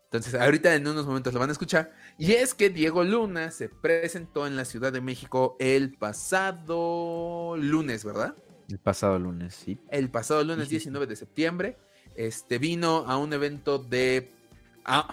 Entonces, 0.04 0.34
ahorita 0.38 0.74
en 0.74 0.86
unos 0.86 1.06
momentos 1.06 1.32
lo 1.32 1.40
van 1.40 1.48
a 1.48 1.52
escuchar. 1.52 1.92
Y 2.18 2.32
es 2.32 2.54
que 2.54 2.68
Diego 2.68 3.02
Luna 3.02 3.50
se 3.50 3.68
presentó 3.70 4.46
en 4.46 4.56
la 4.56 4.64
Ciudad 4.66 4.92
de 4.92 5.00
México 5.00 5.56
el 5.58 5.94
pasado 5.96 7.56
lunes, 7.56 8.04
¿verdad? 8.04 8.34
El 8.68 8.78
pasado 8.78 9.18
lunes, 9.18 9.54
sí. 9.54 9.78
El 9.90 10.10
pasado 10.10 10.44
lunes 10.44 10.68
Sí, 10.68 10.74
sí, 10.74 10.80
sí. 10.80 10.84
19 10.90 11.06
de 11.06 11.16
septiembre. 11.16 11.78
Este 12.14 12.58
vino 12.58 13.04
a 13.06 13.16
un 13.16 13.32
evento 13.32 13.78
de. 13.78 14.30
Ah, 14.84 15.08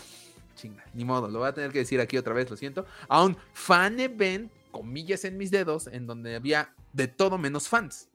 chinga, 0.60 0.84
ni 0.94 1.06
modo, 1.06 1.30
lo 1.30 1.40
voy 1.40 1.48
a 1.48 1.54
tener 1.54 1.72
que 1.72 1.80
decir 1.80 2.00
aquí 2.02 2.18
otra 2.18 2.34
vez, 2.34 2.50
lo 2.50 2.58
siento. 2.58 2.86
A 3.08 3.24
un 3.24 3.38
fan 3.54 4.00
event, 4.00 4.52
comillas 4.72 5.24
en 5.26 5.38
mis 5.38 5.52
dedos, 5.52 5.88
en 5.88 6.06
donde 6.08 6.36
había 6.36 6.74
de 6.94 7.08
todo 7.08 7.38
menos 7.38 7.68
fans. 7.68 8.10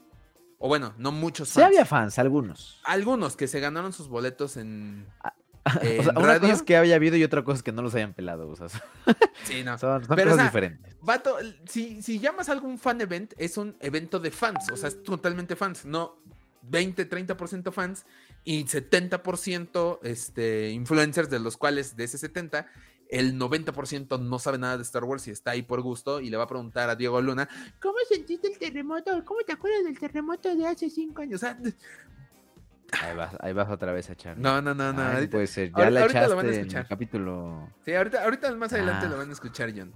O 0.59 0.69
bueno, 0.69 0.95
no 0.99 1.13
muchos 1.13 1.49
Sí 1.49 1.55
fans. 1.61 1.67
había 1.67 1.85
fans, 1.85 2.19
algunos. 2.19 2.81
Algunos 2.85 3.37
que 3.37 3.49
se 3.49 3.61
ganaron 3.61 3.93
sus 3.93 4.09
boletos 4.09 4.57
en. 4.57 5.07
o 5.65 5.81
¿En 5.83 6.03
sea, 6.05 6.13
una 6.13 6.27
radio? 6.27 6.41
cosa 6.43 6.53
es 6.53 6.63
que 6.63 6.77
había 6.77 6.95
habido 6.97 7.17
y 7.17 7.25
otra 7.25 7.43
cosa 7.43 7.57
es 7.57 7.63
que 7.63 7.73
no 7.73 7.83
los 7.83 7.95
hayan 7.95 8.15
pelado. 8.15 8.49
O 8.49 8.57
sea, 8.57 8.69
Sí, 9.45 9.63
no. 9.65 9.77
son 9.79 10.03
Pero, 10.09 10.31
cosas 10.31 10.33
o 10.33 10.37
sea, 10.37 10.45
diferentes. 10.45 10.97
Vato, 11.03 11.37
si, 11.67 12.03
si 12.03 12.19
llamas 12.19 12.49
algún 12.49 12.79
fan 12.79 13.01
event, 13.01 13.35
es 13.37 13.57
un 13.57 13.77
evento 13.81 14.19
de 14.21 14.31
fans, 14.31 14.71
o 14.71 14.77
sea, 14.77 14.89
es 14.89 15.03
totalmente 15.03 15.55
fans, 15.57 15.85
no 15.85 16.17
20, 16.63 17.11
30% 17.11 17.73
fans 17.73 18.07
y 18.45 18.65
70% 18.65 19.99
este, 20.03 20.71
influencers, 20.71 21.31
de 21.31 21.41
los 21.41 21.57
cuales 21.57 21.97
de 21.97 22.05
ese 22.05 22.19
70, 22.19 22.67
el 23.09 23.39
90% 23.39 24.21
no 24.21 24.39
sabe 24.39 24.59
nada 24.59 24.77
de 24.77 24.83
Star 24.83 25.05
Wars 25.05 25.27
y 25.29 25.31
está 25.31 25.53
ahí 25.53 25.63
por 25.63 25.81
gusto 25.83 26.21
y 26.21 26.31
le 26.31 26.37
va 26.37 26.45
a 26.45 26.49
preguntar 26.49 26.91
a 26.91 26.97
Diego 26.97 27.21
Luna, 27.23 27.49
¿cómo 27.81 27.97
sentiste 28.09 28.49
el 28.49 28.59
terremoto? 28.59 29.25
¿Cómo 29.25 29.41
te 29.47 29.53
acuerdas 29.53 29.85
del 29.85 29.99
terremoto 29.99 30.55
de 30.55 30.67
hace 30.67 30.91
5 30.91 31.23
años? 31.23 31.37
O 31.37 31.47
sea, 31.47 31.59
Ahí 33.03 33.17
vas, 33.17 33.35
ahí 33.41 33.53
vas 33.53 33.69
otra 33.71 33.93
vez 33.93 34.09
a 34.11 34.13
echar. 34.13 34.39
no, 34.39 34.63
no, 34.63 34.73
no, 34.75 34.93
no. 34.93 35.03
Ay, 35.03 35.15
ahorita- 35.15 35.31
puede 35.33 35.47
ser. 35.49 35.69
Ya 35.71 35.75
ahorita- 35.85 35.91
la 35.91 36.01
ahorita 36.03 36.29
lo 36.29 36.37
van 36.37 36.47
a 36.47 36.49
echaste 36.51 36.55
en 36.55 36.61
escuchar. 36.67 36.83
el 36.83 36.89
capítulo. 36.89 37.71
Sí, 37.85 37.93
ahorita, 37.95 38.25
ahorita 38.25 38.55
más 38.57 38.73
adelante 38.73 39.07
Ah. 39.07 39.09
lo 39.09 39.17
van 39.19 39.31
a 39.31 39.33
escuchar, 39.33 39.73
John. 39.77 39.93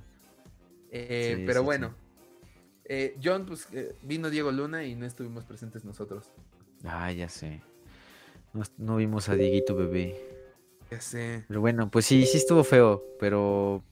Eh, 0.91 1.35
Sí, 1.37 1.43
pero 1.47 1.61
sí, 1.61 1.65
bueno. 1.67 1.95
Eh, 2.87 3.17
John, 3.23 3.45
pues 3.47 3.69
eh, 3.73 3.95
vino 4.03 4.31
Diego 4.31 4.51
Luna 4.51 4.83
y 4.85 4.95
no 4.97 5.07
estuvimos 5.07 5.45
presentes 5.45 5.85
nosotros. 5.85 6.33
Ah, 6.85 7.13
ya 7.13 7.29
sé. 7.29 7.61
No, 8.53 8.63
no 8.79 8.97
vimos 8.97 9.29
a 9.29 9.35
Dieguito 9.35 9.75
bebé. 9.75 10.17
Ya 10.91 11.01
sé. 11.01 11.45
Pero 11.49 11.61
bueno, 11.61 11.91
pues 11.91 12.07
sí, 12.07 12.27
sí 12.27 12.39
estuvo 12.39 12.65
feo, 12.65 13.05
pero... 13.21 13.83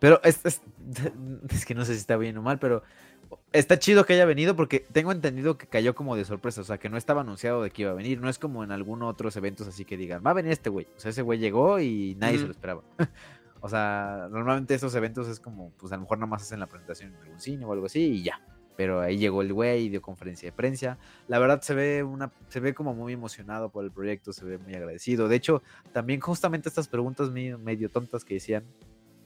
Pero 0.00 0.20
es, 0.22 0.44
es, 0.44 0.60
es 1.50 1.64
que 1.64 1.74
no 1.74 1.84
sé 1.84 1.94
si 1.94 2.00
está 2.00 2.16
bien 2.16 2.36
o 2.36 2.42
mal, 2.42 2.58
pero 2.58 2.82
está 3.52 3.78
chido 3.78 4.04
que 4.04 4.14
haya 4.14 4.24
venido 4.24 4.56
porque 4.56 4.80
tengo 4.80 5.12
entendido 5.12 5.56
que 5.56 5.66
cayó 5.66 5.94
como 5.94 6.16
de 6.16 6.24
sorpresa, 6.24 6.60
o 6.60 6.64
sea, 6.64 6.78
que 6.78 6.88
no 6.88 6.96
estaba 6.96 7.22
anunciado 7.22 7.62
de 7.62 7.70
que 7.70 7.82
iba 7.82 7.92
a 7.92 7.94
venir, 7.94 8.20
no 8.20 8.28
es 8.28 8.38
como 8.38 8.64
en 8.64 8.72
algunos 8.72 9.10
otros 9.10 9.36
eventos 9.36 9.66
así 9.68 9.84
que 9.84 9.96
digan, 9.96 10.22
va 10.26 10.32
a 10.32 10.34
venir 10.34 10.52
este 10.52 10.70
güey, 10.70 10.86
o 10.96 11.00
sea, 11.00 11.10
ese 11.10 11.22
güey 11.22 11.38
llegó 11.38 11.80
y 11.80 12.16
nadie 12.18 12.38
se 12.38 12.46
lo 12.46 12.50
esperaba. 12.50 12.82
O 13.60 13.68
sea, 13.70 14.28
normalmente 14.30 14.74
estos 14.74 14.94
eventos 14.94 15.26
es 15.26 15.40
como, 15.40 15.70
pues 15.78 15.90
a 15.90 15.96
lo 15.96 16.02
mejor 16.02 16.18
nada 16.18 16.26
más 16.26 16.42
hacen 16.42 16.60
la 16.60 16.66
presentación 16.66 17.14
en 17.14 17.22
algún 17.22 17.40
cine 17.40 17.64
o 17.64 17.72
algo 17.72 17.86
así 17.86 18.16
y 18.16 18.22
ya. 18.22 18.38
Pero 18.76 19.00
ahí 19.00 19.18
llegó 19.18 19.42
el 19.42 19.52
güey, 19.52 19.88
dio 19.88 20.02
conferencia 20.02 20.48
de 20.48 20.52
prensa. 20.52 20.98
La 21.28 21.38
verdad 21.38 21.60
se 21.62 21.74
ve 21.74 22.02
una, 22.02 22.32
se 22.48 22.58
ve 22.58 22.74
como 22.74 22.92
muy 22.94 23.12
emocionado 23.12 23.70
por 23.70 23.84
el 23.84 23.92
proyecto, 23.92 24.32
se 24.32 24.44
ve 24.44 24.58
muy 24.58 24.74
agradecido. 24.74 25.28
De 25.28 25.36
hecho, 25.36 25.62
también 25.92 26.20
justamente 26.20 26.68
estas 26.68 26.88
preguntas 26.88 27.30
medio, 27.30 27.58
medio 27.58 27.88
tontas 27.88 28.24
que 28.24 28.34
decían, 28.34 28.64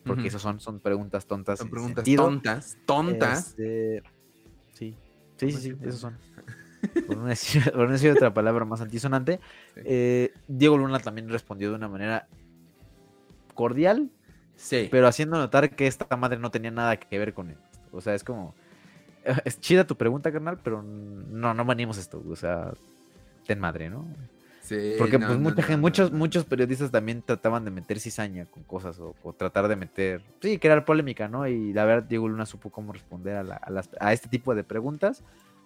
porque 0.04 0.28
esas 0.28 0.42
son, 0.42 0.60
son 0.60 0.80
preguntas 0.80 1.26
tontas. 1.26 1.58
Son 1.58 1.70
preguntas 1.70 2.04
sentido. 2.04 2.24
tontas, 2.24 2.78
tontas. 2.86 3.48
Este, 3.50 4.02
sí, 4.74 4.94
sí, 5.36 5.52
sí, 5.52 5.58
sí, 5.60 5.76
esos 5.82 6.00
son. 6.00 6.16
Por 7.08 7.16
no 7.16 7.24
decir, 7.26 7.72
por 7.72 7.86
no 7.86 7.92
decir 7.92 8.12
otra 8.12 8.32
palabra 8.32 8.64
más 8.64 8.80
antisonante. 8.80 9.40
Sí. 9.74 9.80
eh, 9.84 10.32
Diego 10.46 10.78
Luna 10.78 11.00
también 11.00 11.28
respondió 11.28 11.70
de 11.70 11.74
una 11.74 11.88
manera 11.88 12.28
cordial, 13.54 14.10
Sí. 14.56 14.88
pero 14.90 15.08
haciendo 15.08 15.38
notar 15.38 15.74
que 15.74 15.86
esta 15.86 16.16
madre 16.16 16.38
no 16.38 16.50
tenía 16.50 16.70
nada 16.70 16.96
que 16.96 17.18
ver 17.18 17.34
con 17.34 17.50
él. 17.50 17.58
O 17.92 18.00
sea, 18.00 18.14
es 18.14 18.24
como. 18.24 18.54
Es 19.44 19.60
chida 19.60 19.86
tu 19.86 19.96
pregunta, 19.96 20.32
carnal, 20.32 20.58
pero 20.62 20.82
no, 20.82 21.54
no 21.54 21.64
esto. 21.98 22.22
O 22.28 22.36
sea, 22.36 22.72
ten 23.46 23.60
madre, 23.60 23.90
¿no? 23.90 24.06
sí, 24.60 24.94
Porque 24.98 25.18
no, 25.18 25.26
pues 25.26 25.38
no, 25.38 25.50
mucha 25.50 25.68
no, 25.76 25.78
muchos, 25.78 26.12
muchos 26.12 26.44
periodistas 26.44 26.90
también 26.90 27.22
trataban 27.22 27.64
de 27.64 27.70
meter 27.70 27.98
cizaña 28.00 28.46
con 28.46 28.62
cosas 28.64 28.98
o, 28.98 29.14
o 29.22 29.32
tratar 29.32 29.68
de 29.68 29.76
meter, 29.76 30.22
sí, 30.42 30.58
crear 30.58 30.84
polémica, 30.84 31.28
¿no? 31.28 31.46
Y 31.46 31.72
la 31.72 31.84
verdad 31.84 32.08
Diego 32.08 32.28
Luna 32.28 32.46
supo 32.46 32.70
cómo 32.70 32.92
responder 32.92 33.36
a, 33.36 33.42
la- 33.42 33.56
a 33.56 33.70
las- 33.70 33.88
a 34.00 34.12
este 34.12 34.28
tipo 34.28 34.54
de 34.54 34.64
preguntas, 34.64 35.22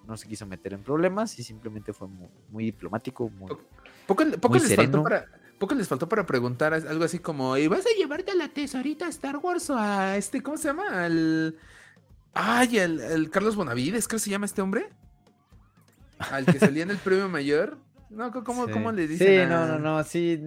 no 0.06 0.16
se 0.16 0.28
quiso 0.28 0.46
meter 0.46 0.72
en 0.74 0.82
problemas 0.82 1.38
y 1.38 1.42
simplemente 1.44 1.92
fue 1.92 2.08
muy, 2.08 2.28
muy 2.50 2.64
diplomático, 2.64 3.28
muy... 3.30 3.52
Poco, 4.06 4.24
poco 4.40 4.48
Muy 4.48 4.58
les 4.60 4.68
sereno. 4.68 4.92
faltó 4.92 5.02
para, 5.04 5.26
poco 5.58 5.74
les 5.74 5.88
faltó 5.88 6.08
para 6.08 6.26
preguntar 6.26 6.74
algo 6.74 7.04
así 7.04 7.18
como, 7.20 7.56
¿y 7.56 7.68
vas 7.68 7.86
a 7.86 7.96
llevarte 7.98 8.32
a 8.32 8.34
la 8.34 8.48
tesorita 8.48 9.06
a 9.06 9.10
Star 9.10 9.36
Wars 9.38 9.70
o 9.70 9.76
a 9.78 10.16
este, 10.16 10.42
¿cómo 10.42 10.56
se 10.56 10.68
llama? 10.68 11.04
Al... 11.04 11.56
Ay, 12.34 12.78
el, 12.78 13.00
el 13.00 13.30
Carlos 13.30 13.56
Bonavides, 13.56 14.08
que 14.08 14.18
se 14.18 14.30
llama 14.30 14.46
este 14.46 14.62
hombre. 14.62 14.88
Al 16.18 16.46
que 16.46 16.58
salía 16.58 16.82
en 16.84 16.90
el 16.90 16.98
premio 16.98 17.28
mayor. 17.28 17.78
No, 18.10 18.30
¿cómo, 18.44 18.66
Sí. 18.66 18.72
cómo 18.72 18.92
le 18.92 19.06
dicen? 19.08 19.26
Sí, 19.26 19.36
a- 19.38 19.46
no, 19.48 19.66
no, 19.66 19.78
no, 19.78 20.04
sí, 20.04 20.40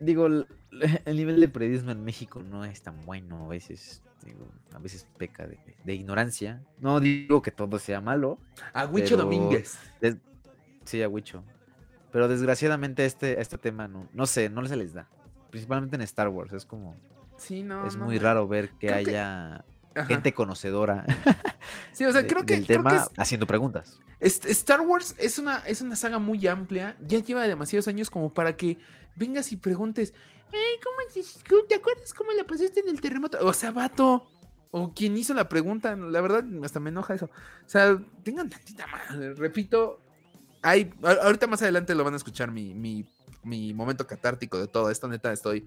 digo, 0.00 0.26
el, 0.26 0.46
el 1.04 1.16
nivel 1.16 1.40
de 1.40 1.48
periodismo 1.48 1.90
en 1.90 2.02
México 2.04 2.42
no 2.42 2.64
es 2.64 2.80
tan 2.82 3.04
bueno 3.04 3.44
a 3.44 3.48
veces, 3.48 4.02
digo, 4.24 4.48
a 4.74 4.78
veces 4.78 5.06
peca 5.18 5.46
de, 5.46 5.58
de 5.84 5.94
ignorancia. 5.94 6.62
No 6.80 7.00
digo 7.00 7.42
que 7.42 7.50
todo 7.50 7.78
sea 7.78 8.00
malo, 8.00 8.38
A 8.72 8.86
Huicho 8.86 9.16
pero- 9.16 9.24
Domínguez. 9.24 9.78
Des- 10.00 10.16
Sí, 10.84 11.02
a 11.02 11.08
Wicho. 11.08 11.44
Pero 12.12 12.28
desgraciadamente 12.28 13.04
este, 13.04 13.38
este 13.42 13.58
tema 13.58 13.86
no, 13.88 14.08
no 14.14 14.24
sé, 14.26 14.48
no 14.48 14.64
se 14.66 14.74
les 14.76 14.94
da. 14.94 15.06
Principalmente 15.50 15.96
en 15.96 16.02
Star 16.02 16.28
Wars. 16.28 16.54
Es 16.54 16.64
como, 16.64 16.96
Sí, 17.36 17.62
no. 17.62 17.86
es 17.86 17.96
no, 17.96 18.06
muy 18.06 18.18
raro 18.18 18.48
ver 18.48 18.70
que 18.70 18.86
Creo 18.86 19.04
que- 19.04 19.10
haya 19.10 19.64
Ajá. 19.94 20.06
gente 20.06 20.32
conocedora 20.34 21.04
Sí, 21.92 22.04
o 22.04 22.12
sea, 22.12 22.26
creo 22.26 22.44
que, 22.46 22.54
del 22.56 22.66
creo 22.66 22.82
que 22.82 22.88
tema 22.90 22.96
es- 23.02 23.10
haciendo 23.18 23.46
preguntas. 23.46 23.98
Star 24.20 24.80
Wars 24.82 25.14
es 25.18 25.38
una, 25.38 25.58
es 25.66 25.80
una 25.80 25.96
saga 25.96 26.18
muy 26.18 26.46
amplia, 26.46 26.96
ya 27.06 27.18
lleva 27.20 27.42
demasiados 27.46 27.88
años 27.88 28.10
como 28.10 28.32
para 28.32 28.56
que 28.56 28.78
vengas 29.16 29.50
y 29.52 29.56
preguntes, 29.56 30.12
"Ey, 30.52 30.80
¿cómo 30.82 30.96
es- 31.14 31.38
cómo- 31.48 31.64
¿te 31.64 31.74
acuerdas 31.74 32.14
cómo 32.14 32.30
la 32.32 32.44
pasaste 32.44 32.80
en 32.80 32.88
el 32.88 33.00
terremoto? 33.00 33.38
O 33.42 33.52
sea, 33.52 33.70
vato, 33.72 34.28
o 34.70 34.92
quien 34.94 35.16
hizo 35.16 35.34
la 35.34 35.48
pregunta, 35.48 35.96
la 35.96 36.20
verdad, 36.20 36.44
hasta 36.62 36.78
me 36.80 36.90
enoja 36.90 37.14
eso. 37.14 37.26
O 37.26 37.68
sea, 37.68 37.98
tengan 38.22 38.48
tantita 38.50 38.86
madre, 38.86 39.34
repito, 39.34 40.00
hay, 40.62 40.92
ahorita 41.02 41.46
más 41.46 41.62
adelante 41.62 41.94
lo 41.94 42.04
van 42.04 42.14
a 42.14 42.16
escuchar 42.18 42.50
mi, 42.50 42.74
mi, 42.74 43.06
mi 43.44 43.72
momento 43.74 44.06
catártico 44.06 44.58
de 44.58 44.66
todo 44.68 44.90
esto, 44.90 45.08
neta, 45.08 45.32
estoy, 45.32 45.66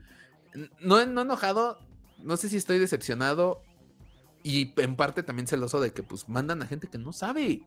no, 0.82 1.05
no 1.05 1.22
enojado, 1.22 1.80
no 2.19 2.38
sé 2.38 2.49
si 2.49 2.57
estoy 2.57 2.78
decepcionado 2.80 3.61
y 4.44 4.74
en 4.78 4.96
parte 4.96 5.24
también 5.24 5.48
celoso 5.48 5.80
de 5.82 5.92
que 5.94 6.04
pues 6.04 6.28
mandan 6.30 6.62
a 6.62 6.68
gente 6.68 6.88
que 6.88 6.98
no 6.98 7.14
sabe. 7.14 7.62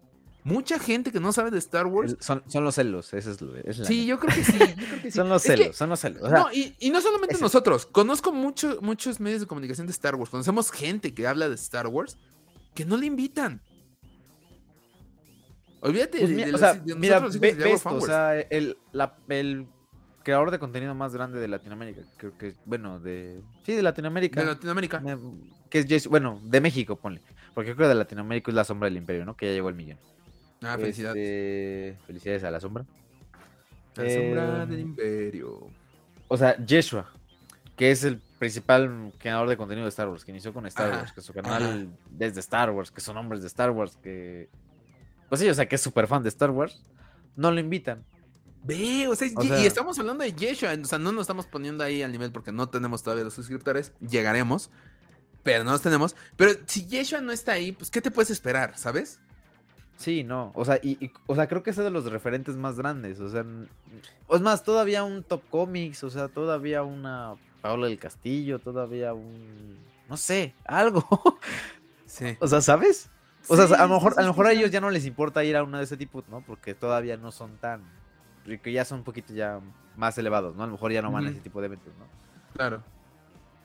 Mucha 0.46 0.78
gente 0.78 1.10
que 1.10 1.20
no 1.20 1.32
sabe 1.32 1.50
de 1.50 1.58
Star 1.58 1.86
Wars. 1.86 2.12
El- 2.12 2.22
Son, 2.22 2.42
son 2.48 2.64
los 2.64 2.74
celos, 2.74 3.14
esa 3.14 3.30
es, 3.30 3.40
lo- 3.40 3.56
es 3.56 3.78
la 3.78 3.84
Sí, 3.86 4.04
yo 4.04 4.18
creo 4.20 4.34
que 4.34 4.44
sí. 4.44 4.58
yo 4.58 4.66
creo 4.74 5.00
que 5.02 5.02
sí. 5.10 5.10
Son 5.12 5.28
los 5.30 5.42
Es 5.44 5.50
que- 5.50 5.56
celos, 5.56 5.76
son 5.76 5.88
los 5.88 6.00
celos. 6.00 6.22
O 6.22 6.28
sea, 6.28 6.38
no, 6.40 6.52
y, 6.52 6.76
y 6.80 6.90
no 6.90 7.00
solamente 7.00 7.34
ese- 7.34 7.42
nosotros. 7.42 7.86
Conozco 7.86 8.30
mucho, 8.32 8.78
muchos 8.82 9.20
medios 9.20 9.40
de 9.40 9.46
comunicación 9.46 9.86
de 9.86 9.92
Star 9.92 10.14
Wars. 10.16 10.30
Conocemos 10.30 10.70
gente 10.70 11.14
que 11.14 11.26
habla 11.26 11.48
de 11.48 11.54
Star 11.54 11.86
Wars 11.86 12.18
que 12.74 12.84
no 12.84 12.96
le 12.98 13.06
invitan. 13.06 13.62
Olvídate 15.80 16.18
pues 16.18 16.30
de, 16.30 16.44
de 16.46 16.54
o 16.54 16.58
sea, 16.58 16.74
de 16.74 16.94
mira, 16.94 17.20
ve, 17.20 17.72
esto, 17.72 17.94
o 17.94 18.00
sea, 18.00 18.40
el, 18.40 18.78
la- 18.92 19.16
el 19.28 19.66
creador 20.24 20.50
de 20.50 20.58
contenido 20.58 20.94
más 20.94 21.14
grande 21.14 21.38
de 21.38 21.46
Latinoamérica, 21.46 22.02
creo 22.16 22.36
que, 22.36 22.54
bueno, 22.64 22.98
de, 22.98 23.40
sí, 23.62 23.74
de 23.74 23.82
Latinoamérica. 23.82 24.40
de 24.40 24.46
Latinoamérica. 24.46 25.02
Que 25.70 25.80
es 25.88 26.08
bueno, 26.08 26.40
de 26.42 26.60
México, 26.60 26.96
ponle. 26.96 27.20
Porque 27.54 27.74
creo 27.74 27.86
que 27.86 27.88
de 27.90 27.94
Latinoamérica 27.94 28.50
es 28.50 28.54
la 28.54 28.64
sombra 28.64 28.88
del 28.88 28.96
imperio, 28.96 29.24
¿no? 29.24 29.36
Que 29.36 29.46
ya 29.46 29.52
llegó 29.52 29.68
el 29.68 29.76
millón. 29.76 29.98
Ah, 30.62 30.76
felicidades. 30.78 31.22
Este, 31.22 32.06
felicidades 32.06 32.44
a 32.44 32.50
la 32.50 32.58
sombra. 32.60 32.84
La 33.96 34.10
sombra 34.10 34.62
eh, 34.62 34.66
del 34.66 34.80
imperio. 34.80 35.68
O 36.26 36.36
sea, 36.36 36.56
Yeshua, 36.56 37.10
que 37.76 37.90
es 37.90 38.02
el 38.04 38.18
principal 38.38 39.12
creador 39.18 39.48
de 39.48 39.56
contenido 39.56 39.84
de 39.84 39.90
Star 39.90 40.08
Wars, 40.08 40.24
que 40.24 40.30
inició 40.30 40.52
con 40.52 40.66
Star 40.66 40.90
Ajá, 40.90 41.00
Wars, 41.00 41.12
que 41.12 41.20
su 41.20 41.32
canal 41.32 41.88
es 42.18 42.34
de 42.34 42.40
Star 42.40 42.70
Wars, 42.70 42.90
que 42.90 43.00
son 43.00 43.16
hombres 43.16 43.42
de 43.42 43.48
Star 43.48 43.70
Wars, 43.70 43.96
que. 44.02 44.48
Pues 45.28 45.40
sí, 45.40 45.48
o 45.48 45.54
sea, 45.54 45.66
que 45.66 45.76
es 45.76 45.80
súper 45.80 46.06
fan 46.06 46.22
de 46.22 46.28
Star 46.28 46.50
Wars. 46.50 46.82
No 47.36 47.50
lo 47.50 47.60
invitan. 47.60 48.04
Ve, 48.64 49.06
o 49.08 49.14
sea, 49.14 49.28
O 49.36 49.42
y, 49.44 49.48
sea- 49.48 49.60
y 49.60 49.66
estamos 49.66 49.98
hablando 49.98 50.24
de 50.24 50.32
Yeshua. 50.32 50.74
O 50.80 50.84
sea, 50.86 50.98
no 50.98 51.12
nos 51.12 51.22
estamos 51.22 51.46
poniendo 51.46 51.84
ahí 51.84 52.02
al 52.02 52.10
nivel 52.12 52.32
porque 52.32 52.50
no 52.52 52.68
tenemos 52.68 53.02
todavía 53.02 53.24
los 53.24 53.34
suscriptores. 53.34 53.92
Llegaremos. 54.00 54.70
Pero 55.42 55.62
no 55.64 55.72
los 55.72 55.82
tenemos. 55.82 56.16
Pero 56.36 56.52
si 56.66 56.86
Yeshua 56.86 57.20
no 57.20 57.30
está 57.32 57.52
ahí, 57.52 57.72
pues, 57.72 57.90
¿qué 57.90 58.00
te 58.00 58.10
puedes 58.10 58.30
esperar? 58.30 58.76
¿Sabes? 58.78 59.20
Sí, 59.98 60.24
no. 60.24 60.50
O 60.54 60.64
sea, 60.64 60.78
y, 60.82 60.92
y- 61.04 61.12
o 61.26 61.34
sea, 61.34 61.46
creo 61.46 61.62
que 61.62 61.70
es 61.70 61.76
de 61.76 61.90
los 61.90 62.06
referentes 62.06 62.56
más 62.56 62.76
grandes. 62.76 63.20
O 63.20 63.28
sea, 63.28 63.44
es 64.30 64.40
más, 64.40 64.64
todavía 64.64 65.04
un 65.04 65.22
Top 65.22 65.42
Comics, 65.50 66.02
o 66.02 66.10
sea, 66.10 66.28
todavía 66.28 66.82
una 66.82 67.34
Paola 67.60 67.86
del 67.86 67.98
Castillo, 67.98 68.58
todavía 68.58 69.12
un. 69.14 69.76
No 70.08 70.16
sé, 70.16 70.54
algo. 70.64 71.06
Sí. 72.06 72.36
o 72.38 72.46
sea, 72.46 72.60
¿sabes? 72.60 73.10
O 73.48 73.56
sea, 73.56 73.64
a 73.76 73.86
lo 73.88 73.94
mejor, 73.94 74.14
a 74.16 74.22
lo 74.22 74.28
mejor 74.28 74.46
a 74.46 74.52
ellos 74.52 74.70
ya 74.70 74.80
no 74.80 74.88
les 74.90 75.04
importa 75.04 75.42
ir 75.44 75.56
a 75.56 75.64
uno 75.64 75.78
de 75.78 75.84
ese 75.84 75.96
tipo, 75.96 76.22
¿no? 76.30 76.42
Porque 76.42 76.72
todavía 76.74 77.16
no 77.16 77.32
son 77.32 77.56
tan. 77.58 77.82
Que 78.44 78.72
ya 78.72 78.84
son 78.84 78.98
un 78.98 79.04
poquito 79.04 79.32
ya 79.32 79.60
más 79.96 80.16
elevados, 80.18 80.54
¿no? 80.54 80.62
A 80.62 80.66
lo 80.66 80.72
mejor 80.72 80.92
ya 80.92 81.00
no 81.02 81.10
van 81.10 81.26
a 81.26 81.30
ese 81.30 81.40
tipo 81.40 81.60
de 81.60 81.66
eventos, 81.66 81.92
¿no? 81.98 82.04
Claro. 82.54 82.82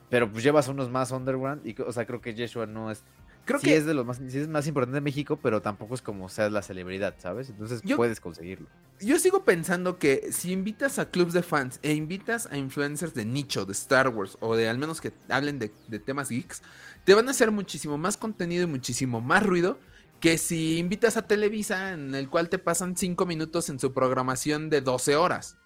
Pero 0.10 0.32
pues 0.32 0.44
llevas 0.44 0.68
unos 0.68 0.90
más 0.90 1.12
underground 1.12 1.66
y, 1.68 1.80
o 1.82 1.92
sea, 1.92 2.06
creo 2.06 2.22
que 2.22 2.34
Yeshua 2.34 2.66
no 2.66 2.90
es. 2.90 3.04
Creo 3.46 3.60
sí 3.60 3.68
que 3.68 3.78
es 3.78 3.86
de 3.86 3.94
los 3.94 4.06
más, 4.06 4.18
sí 4.28 4.38
es 4.38 4.48
más 4.48 4.68
importante 4.68 4.96
de 4.96 5.02
México, 5.02 5.38
pero 5.42 5.62
tampoco 5.62 5.96
es 5.96 6.02
como 6.02 6.30
seas 6.30 6.52
la 6.52 6.62
celebridad, 6.62 7.16
¿sabes? 7.18 7.50
Entonces 7.50 7.82
Yo- 7.84 7.98
puedes 7.98 8.20
conseguirlo. 8.20 8.68
yo 9.02 9.18
sigo 9.18 9.44
pensando 9.44 9.98
que 9.98 10.32
si 10.32 10.52
invitas 10.52 11.00
a 11.00 11.10
clubs 11.10 11.34
de 11.34 11.42
fans 11.42 11.80
e 11.82 11.94
invitas 11.94 12.48
a 12.52 12.58
influencers 12.58 13.14
de 13.16 13.26
nicho, 13.26 13.66
de 13.66 13.72
Star 13.72 14.10
Wars, 14.10 14.38
o 14.40 14.56
de 14.56 14.70
al 14.70 14.78
menos 14.78 15.02
que 15.02 15.14
hablen 15.30 15.58
de, 15.58 15.72
de 15.88 16.00
temas 16.00 16.30
geeks, 16.30 16.62
te 17.06 17.14
van 17.16 17.28
a 17.28 17.32
hacer 17.32 17.50
muchísimo 17.52 17.98
más 17.98 18.18
contenido 18.18 18.64
y 18.64 18.68
muchísimo 18.68 19.20
más 19.20 19.44
ruido 19.44 19.80
que 20.20 20.38
si 20.38 20.78
invitas 20.80 21.18
a 21.18 21.28
Televisa 21.28 21.94
en 21.94 22.14
el 22.16 22.30
cual 22.30 22.50
te 22.50 22.60
pasan 22.60 22.96
5 22.98 23.26
minutos 23.26 23.70
en 23.70 23.80
su 23.80 23.94
programación 23.94 24.70
de 24.70 24.82
12 24.82 25.16
horas. 25.16 25.58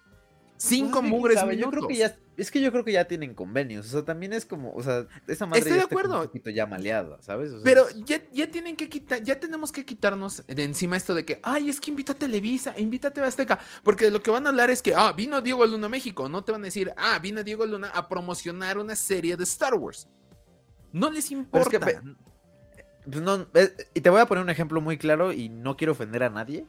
5 0.56 1.00
Pues 1.00 1.10
mugres 1.10 1.40
¿sabe? 1.40 1.56
minutos. 1.56 1.72
Yo 1.74 1.78
creo 1.78 1.88
que 1.88 1.96
ya, 1.96 2.16
es 2.36 2.50
que 2.52 2.60
yo 2.60 2.70
creo 2.70 2.84
que 2.84 2.92
ya 2.92 3.04
tienen 3.06 3.34
convenios, 3.34 3.86
o 3.86 3.90
sea, 3.90 4.04
también 4.04 4.32
es 4.32 4.46
como, 4.46 4.72
o 4.72 4.82
sea, 4.84 5.06
esa 5.26 5.46
madre 5.46 5.58
Estoy 5.58 5.72
ya 5.72 5.76
de 5.78 5.82
está 5.82 5.92
acuerdo. 5.94 6.20
un 6.20 6.26
poquito 6.26 6.50
ya 6.50 6.64
maleada, 6.66 7.20
¿sabes? 7.20 7.50
O 7.50 7.54
sea, 7.56 7.64
Pero 7.64 7.86
ya, 8.06 8.22
ya 8.32 8.48
tienen 8.48 8.76
que 8.76 8.88
quitar, 8.88 9.20
ya 9.22 9.38
tenemos 9.40 9.72
que 9.72 9.84
quitarnos 9.84 10.44
de 10.46 10.62
encima 10.62 10.96
esto 10.96 11.12
de 11.14 11.24
que, 11.24 11.40
ay, 11.42 11.68
es 11.68 11.80
que 11.80 11.90
invita 11.90 12.12
a 12.12 12.16
Televisa, 12.16 12.72
invita 12.78 13.08
a 13.08 13.10
TV 13.10 13.26
Azteca, 13.26 13.58
porque 13.82 14.10
lo 14.12 14.22
que 14.22 14.30
van 14.30 14.46
a 14.46 14.50
hablar 14.50 14.70
es 14.70 14.80
que, 14.80 14.94
ah, 14.94 15.12
vino 15.12 15.40
Diego 15.42 15.66
Luna 15.66 15.86
a 15.86 15.90
México, 15.90 16.28
no 16.28 16.44
te 16.44 16.52
van 16.52 16.62
a 16.62 16.66
decir, 16.66 16.92
ah, 16.96 17.18
vino 17.18 17.42
Diego 17.42 17.66
Luna 17.66 17.88
a 17.88 18.08
promocionar 18.08 18.78
una 18.78 18.94
serie 18.94 19.36
de 19.36 19.42
Star 19.44 19.74
Wars. 19.74 20.08
No 20.92 21.10
les 21.10 21.26
Pero 21.28 21.40
importa. 21.40 21.66
es 21.66 21.68
que 21.68 21.78
ve- 21.84 22.14
pues 23.04 23.22
no, 23.22 23.46
y 23.94 24.00
te 24.00 24.10
voy 24.10 24.20
a 24.20 24.26
poner 24.26 24.42
un 24.42 24.50
ejemplo 24.50 24.80
muy 24.80 24.98
claro 24.98 25.32
y 25.32 25.48
no 25.48 25.76
quiero 25.76 25.92
ofender 25.92 26.22
a 26.22 26.30
nadie, 26.30 26.66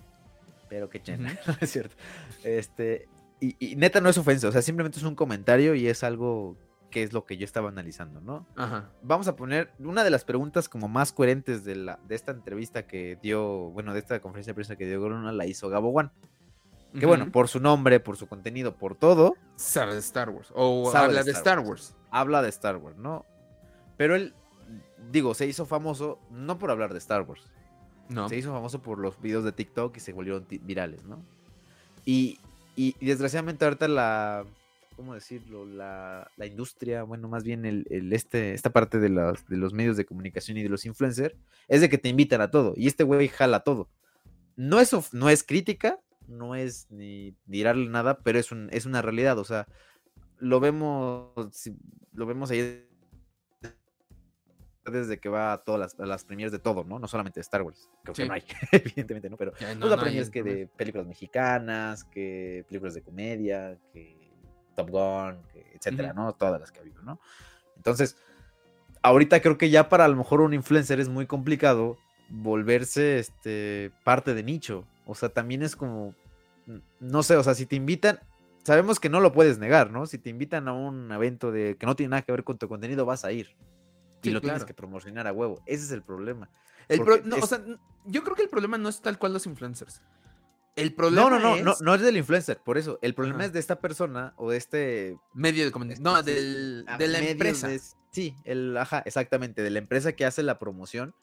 pero 0.70 0.90
qué 0.90 1.02
chen, 1.02 1.26
Ujú. 1.26 1.52
es 1.62 1.72
cierto. 1.72 1.96
Este, 2.44 3.08
y, 3.40 3.56
y 3.60 3.76
neta 3.76 4.02
no 4.02 4.10
es 4.10 4.18
ofensa, 4.18 4.48
o 4.48 4.52
sea, 4.52 4.62
simplemente 4.62 4.98
es 5.00 5.04
un 5.06 5.16
comentario 5.16 5.76
y 5.76 5.88
es 5.88 6.04
algo 6.04 6.58
que 6.92 7.04
es 7.04 7.12
lo 7.12 7.26
que 7.26 7.36
yo 7.36 7.44
estaba 7.44 7.68
analizando, 7.68 8.22
¿no? 8.22 8.48
Ajá. 8.56 8.90
Vamos 9.02 9.28
a 9.28 9.36
poner 9.36 9.72
una 9.80 10.06
de 10.06 10.10
las 10.10 10.24
preguntas 10.24 10.70
como 10.70 10.88
más 10.88 11.12
coherentes 11.12 11.66
de, 11.66 11.76
la, 11.76 12.00
de 12.08 12.16
esta 12.16 12.32
entrevista 12.32 12.88
que 12.88 13.18
dio, 13.22 13.70
bueno, 13.72 13.92
de 13.92 14.00
esta 14.00 14.22
conferencia 14.22 14.52
de 14.52 14.56
prensa 14.56 14.76
que 14.78 14.86
dio 14.86 15.10
Luna, 15.10 15.34
la 15.34 15.46
hizo 15.46 15.68
Gabo 15.68 15.90
One. 15.90 16.10
Que 16.98 17.06
bueno, 17.06 17.30
por 17.30 17.50
su 17.50 17.60
nombre, 17.60 18.00
por 18.00 18.16
su 18.16 18.28
contenido, 18.28 18.78
por 18.78 18.96
todo, 18.96 19.36
sabe 19.58 19.96
de 19.96 20.00
Star 20.00 20.30
Wars. 20.30 20.50
O 20.56 20.90
habla 20.96 21.24
de 21.24 21.32
Star 21.32 21.58
Star 21.58 21.60
Wars. 21.60 21.94
habla 22.10 22.42
de 22.42 22.48
Star 22.48 22.78
Wars, 22.78 22.96
¿no? 22.96 23.26
Pero 23.98 24.16
él, 24.16 24.34
digo, 25.12 25.34
se 25.34 25.46
hizo 25.48 25.66
famoso 25.66 26.20
no 26.32 26.58
por 26.58 26.72
hablar 26.72 26.92
de 26.94 27.00
Star 27.00 27.22
Wars, 27.24 27.42
No. 28.10 28.30
se 28.30 28.38
hizo 28.38 28.52
famoso 28.54 28.82
por 28.82 29.00
los 29.00 29.20
videos 29.22 29.44
de 29.44 29.52
TikTok 29.52 29.98
y 29.98 30.00
se 30.00 30.14
volvieron 30.14 30.46
virales, 30.64 31.04
¿no? 31.06 31.24
Y, 32.06 32.40
y- 32.76 32.96
y 33.00 33.06
desgraciadamente 33.06 33.66
ahorita 33.66 33.88
la, 33.88 34.46
¿cómo 34.96 35.14
decirlo? 35.14 35.66
La, 35.66 36.30
la 36.38 36.46
industria, 36.46 37.04
bueno, 37.04 37.28
más 37.28 37.44
bien 37.44 37.66
el, 37.66 37.86
el 37.90 38.14
este, 38.14 38.54
esta 38.54 38.70
parte 38.72 39.00
de 39.00 39.10
los, 39.10 39.48
de 39.48 39.58
los 39.58 39.74
medios 39.74 39.98
de 39.98 40.06
comunicación 40.06 40.58
y 40.58 40.64
de 40.64 40.70
los 40.70 40.86
influencers, 40.86 41.36
es 41.68 41.82
de 41.82 41.90
que 41.90 41.98
te 41.98 42.10
invitan 42.10 42.42
a 42.42 42.52
todo. 42.52 42.74
Y 42.78 42.88
este 42.88 43.04
güey 43.04 43.28
jala 43.28 43.62
todo. 43.62 43.90
No 44.56 44.80
es, 44.80 44.94
no 45.14 45.30
es 45.30 45.44
crítica, 45.44 46.00
no 46.28 46.56
es 46.56 46.88
ni 46.92 47.36
dirarle 47.46 47.90
nada, 47.90 48.20
pero 48.20 48.40
es, 48.40 48.52
un, 48.52 48.70
es 48.72 48.86
una 48.86 49.02
realidad. 49.02 49.38
O 49.40 49.44
sea, 49.44 49.68
lo 50.38 50.60
vemos, 50.60 51.32
lo 52.14 52.26
vemos 52.26 52.52
ahí 52.52 52.86
desde 54.92 55.20
que 55.20 55.30
va 55.30 55.54
a 55.54 55.58
todas 55.64 55.80
las, 55.80 56.00
a 56.00 56.06
las 56.06 56.24
premiers 56.24 56.52
de 56.52 56.60
todo, 56.60 56.84
¿no? 56.84 57.00
No 57.00 57.08
solamente 57.08 57.40
de 57.40 57.42
Star 57.42 57.62
Wars, 57.62 57.90
creo 58.04 58.14
que 58.14 58.22
Sí. 58.24 58.28
no 58.28 58.34
hay, 58.34 58.44
evidentemente, 58.72 59.30
¿no? 59.30 59.38
Pero 59.38 59.54
Ya, 59.60 59.74
no, 59.76 59.88
pues 59.88 60.16
la 60.16 60.32
que 60.32 60.44
de 60.44 60.68
películas 60.68 61.08
mexicanas, 61.08 62.04
que 62.04 62.66
películas 62.68 62.94
de 62.94 63.02
comedia, 63.02 63.78
que 63.94 64.18
Top 64.76 64.90
Gun, 64.90 65.42
que 65.52 65.66
etcétera. 65.76 66.14
¿no? 66.14 66.34
Todas 66.34 66.60
las 66.60 66.72
que 66.72 66.80
ha 66.80 66.82
habido, 66.82 67.02
¿no? 67.02 67.20
Entonces, 67.76 68.18
ahorita 69.02 69.42
creo 69.42 69.58
que 69.58 69.70
ya 69.70 69.90
para 69.90 70.06
a 70.06 70.08
lo 70.08 70.16
mejor 70.16 70.42
un 70.42 70.54
influencer 70.54 71.00
es 71.00 71.10
muy 71.10 71.26
complicado 71.26 71.98
volverse 72.30 73.20
este 73.20 73.92
parte 74.04 74.34
de 74.34 74.44
nicho. 74.44 74.86
O 75.06 75.16
sea, 75.16 75.30
también 75.30 75.62
es 75.62 75.76
como 75.76 76.16
no 77.00 77.24
sé, 77.24 77.36
o 77.36 77.44
sea, 77.44 77.54
si 77.54 77.66
te 77.66 77.76
invitan, 77.76 78.20
sabemos 78.64 79.00
que 79.00 79.10
no 79.10 79.20
lo 79.20 79.32
puedes 79.32 79.60
negar, 79.60 79.92
¿no? 79.92 80.08
Si 80.08 80.18
te 80.18 80.30
invitan 80.32 80.68
a 80.68 80.74
un 80.74 81.12
evento 81.12 81.52
de 81.52 81.78
que 81.78 81.86
no 81.86 81.96
tiene 81.96 82.10
nada 82.12 82.22
que 82.24 82.32
ver 82.32 82.44
con 82.44 82.58
tu 82.58 82.68
contenido, 82.68 83.06
vas 83.06 83.24
a 83.24 83.32
ir. 83.32 83.56
Y 84.22 84.30
Sí, 84.30 84.32
lo 84.32 84.42
tienes 84.42 84.66
que 84.66 84.74
promocionar 84.74 85.28
a 85.28 85.32
huevo. 85.34 85.62
Ese 85.66 85.84
es 85.86 85.92
el 85.92 86.02
problema. 86.04 86.50
El 86.88 87.02
pro- 87.02 87.22
no, 87.24 87.36
o 87.36 87.40
es- 87.40 87.50
sea, 87.50 87.58
n- 87.60 87.78
yo 88.06 88.24
creo 88.24 88.36
que 88.36 88.44
el 88.44 88.50
problema 88.50 88.78
no 88.78 88.90
es 88.90 89.02
tal 89.02 89.18
cual 89.20 89.34
los 89.34 89.46
influencers. 89.46 90.02
El 90.76 90.94
problema 90.94 91.30
no, 91.30 91.40
no, 91.40 91.56
es 91.56 91.64
no, 91.64 91.76
no 91.82 91.96
es 91.96 92.02
del 92.02 92.18
influencer, 92.18 92.60
por 92.60 92.78
eso. 92.78 93.00
El 93.02 93.14
problema 93.16 93.40
Ajá. 93.40 93.46
es 93.48 93.54
de 93.54 93.60
esta 93.60 93.80
persona 93.80 94.34
o 94.36 94.52
de 94.52 94.58
este 94.58 95.18
medio 95.34 95.64
de 95.64 95.72
comunicación. 95.72 96.04
No, 96.04 96.18
Sí, 96.20 96.26
del, 96.26 96.86
de 96.98 97.08
la 97.08 97.20
empresa. 97.20 97.68
de- 97.70 97.80
sí, 98.12 98.36
el, 98.44 98.76
ajá, 98.78 99.00
exactamente, 99.06 99.62
de 99.62 99.70
la 99.70 99.80
empresa 99.80 100.12
que 100.14 100.26
hace 100.26 100.44
la 100.44 100.60
promoción 100.60 101.16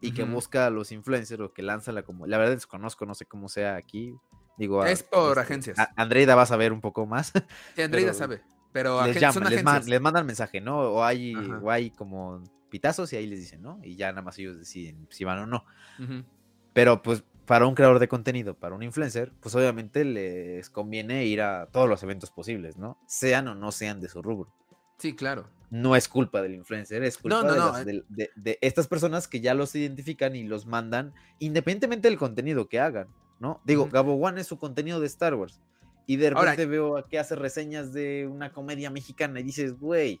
y 0.00 0.12
que 0.12 0.24
busca 0.24 0.66
a 0.66 0.70
los 0.70 0.92
influencers 0.92 1.40
o 1.40 1.52
que 1.52 1.62
lanza 1.62 1.90
la 1.92 2.02
como. 2.02 2.26
La 2.26 2.38
verdad 2.38 2.54
desconozco, 2.54 3.06
no 3.06 3.14
sé 3.14 3.24
cómo 3.24 3.48
sea 3.48 3.76
aquí. 3.76 4.14
Digo, 4.58 4.82
a- 4.82 4.90
Es 4.90 5.02
por 5.04 5.30
este, 5.30 5.40
agencias. 5.40 5.78
a- 5.78 5.90
Andreida 5.96 6.34
va 6.34 6.42
a 6.42 6.46
saber 6.46 6.72
un 6.72 6.80
poco 6.80 7.06
más. 7.06 7.32
Sí, 7.76 7.82
Andreida 7.82 8.12
pero 8.12 8.18
sabe. 8.18 8.42
Pero 8.78 9.04
les 9.06 9.16
agen- 9.16 9.32
son 9.32 9.42
llaman, 9.44 9.84
les, 9.86 10.00
mandan 10.00 10.26
mensaje, 10.26 10.60
¿no? 10.60 10.78
O 10.80 11.04
hay, 11.04 11.34
o 11.62 11.70
hay 11.70 11.90
como 11.90 12.42
pitazos 12.70 13.12
y 13.12 13.16
ahí 13.16 13.26
les 13.26 13.40
dicen, 13.40 13.60
¿no? 13.62 13.80
Y 13.82 13.96
ya 13.96 14.10
nada 14.12 14.22
más 14.22 14.38
ellos 14.38 14.58
deciden 14.58 15.06
si 15.10 15.24
van 15.24 15.38
o 15.40 15.46
no. 15.46 15.64
Ujú. 15.98 16.24
Pero 16.72 17.02
pues 17.02 17.24
para 17.46 17.66
un 17.66 17.74
creador 17.74 17.98
de 17.98 18.08
contenido, 18.08 18.54
para 18.54 18.74
un 18.74 18.82
influencer, 18.82 19.32
pues 19.40 19.54
obviamente 19.54 20.04
les 20.04 20.68
conviene 20.70 21.24
ir 21.24 21.40
a 21.40 21.66
todos 21.72 21.88
los 21.88 22.02
eventos 22.02 22.30
posibles, 22.30 22.76
¿no? 22.76 22.98
Sean 23.06 23.48
o 23.48 23.54
no 23.54 23.72
sean 23.72 24.00
de 24.00 24.08
su 24.08 24.20
rubro. 24.22 24.52
Sí, 24.98 25.14
claro. 25.16 25.48
No 25.70 25.96
es 25.96 26.08
culpa 26.08 26.42
del 26.42 26.54
influencer, 26.54 27.02
es 27.04 27.18
culpa 27.18 27.36
No, 27.36 27.42
no, 27.44 27.52
de, 27.52 27.58
no, 27.58 27.72
las- 27.72 27.86
eh. 27.86 28.04
de- 28.08 28.30
de 28.36 28.58
estas 28.60 28.86
personas 28.86 29.28
que 29.28 29.40
ya 29.40 29.54
los 29.54 29.74
identifican 29.74 30.36
y 30.36 30.44
los 30.44 30.66
mandan, 30.66 31.14
independientemente 31.38 32.08
del 32.08 32.18
contenido 32.18 32.68
que 32.68 32.80
hagan, 32.80 33.08
¿no? 33.40 33.60
Digo, 33.64 33.82
Ujú. 33.84 33.92
Gabo 33.92 34.14
One 34.14 34.40
es 34.40 34.46
su 34.46 34.58
contenido 34.58 35.00
de 35.00 35.06
Star 35.06 35.34
Wars. 35.34 35.60
Y 36.08 36.16
de 36.16 36.28
Ahora- 36.28 36.52
repente 36.52 36.66
veo 36.66 37.04
que 37.08 37.18
hace 37.18 37.36
reseñas 37.36 37.92
de 37.92 38.26
una 38.32 38.50
comedia 38.52 38.90
mexicana 38.90 39.38
y 39.40 39.42
dices, 39.44 39.78
güey. 39.78 40.20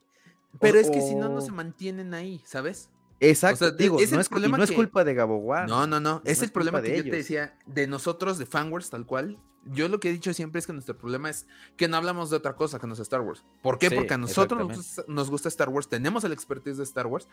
o- 0.54 0.58
Pero 0.60 0.78
es 0.78 0.90
que 0.90 1.00
si 1.00 1.14
no, 1.14 1.28
no 1.30 1.40
se 1.40 1.50
mantienen 1.50 2.12
ahí, 2.14 2.40
¿sabes? 2.44 2.90
Exacto, 3.20 3.64
o 3.64 3.68
sea, 3.68 3.76
digo, 3.76 3.98
es 3.98 4.10
el 4.10 4.16
no 4.16 4.20
es, 4.20 4.26
y 4.26 4.30
problema 4.30 4.58
no 4.58 4.64
es 4.64 4.70
culpa 4.70 5.02
de 5.02 5.12
Gabo 5.14 5.36
One. 5.38 5.66
No, 5.66 5.86
no, 5.86 5.98
no. 5.98 6.22
Es 6.24 6.38
no 6.38 6.44
el 6.44 6.52
problema 6.52 6.80
que 6.80 6.90
de 6.90 6.96
yo 6.98 7.02
te 7.04 7.08
ellos. 7.08 7.18
decía 7.18 7.58
de 7.66 7.86
nosotros, 7.86 8.38
de 8.38 8.46
fanwars, 8.46 8.90
tal 8.90 9.06
cual. 9.06 9.38
Yo 9.70 9.88
lo 9.88 9.98
que 9.98 10.08
he 10.08 10.12
dicho 10.12 10.32
siempre 10.32 10.60
es 10.60 10.66
que 10.66 10.72
nuestro 10.72 10.96
problema 10.96 11.28
es 11.28 11.46
que 11.76 11.88
no 11.88 11.96
hablamos 11.96 12.30
de 12.30 12.36
otra 12.36 12.54
cosa 12.54 12.78
que 12.78 12.86
no 12.86 12.94
sea 12.94 13.02
Star 13.02 13.20
Wars. 13.22 13.44
¿Por 13.62 13.78
qué? 13.78 13.88
Sí, 13.90 13.96
Porque 13.96 14.14
a 14.14 14.18
nosotros 14.18 14.60
nos 14.66 14.76
gusta, 14.76 15.04
nos 15.08 15.30
gusta 15.30 15.48
Star 15.48 15.68
Wars, 15.68 15.88
tenemos 15.88 16.22
el 16.24 16.32
expertise 16.32 16.76
de 16.78 16.84
Star 16.84 17.06
Wars, 17.06 17.28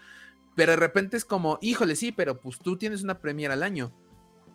pero 0.56 0.72
de 0.72 0.78
repente 0.78 1.18
es 1.18 1.24
como, 1.24 1.60
híjole, 1.62 1.95
sí, 1.95 2.12
pero 2.12 2.39
pues 2.39 2.58
tú 2.60 2.78
tienes 2.78 3.03
una 3.03 3.20
premiere 3.20 3.53
al 3.53 3.64
año. 3.64 3.93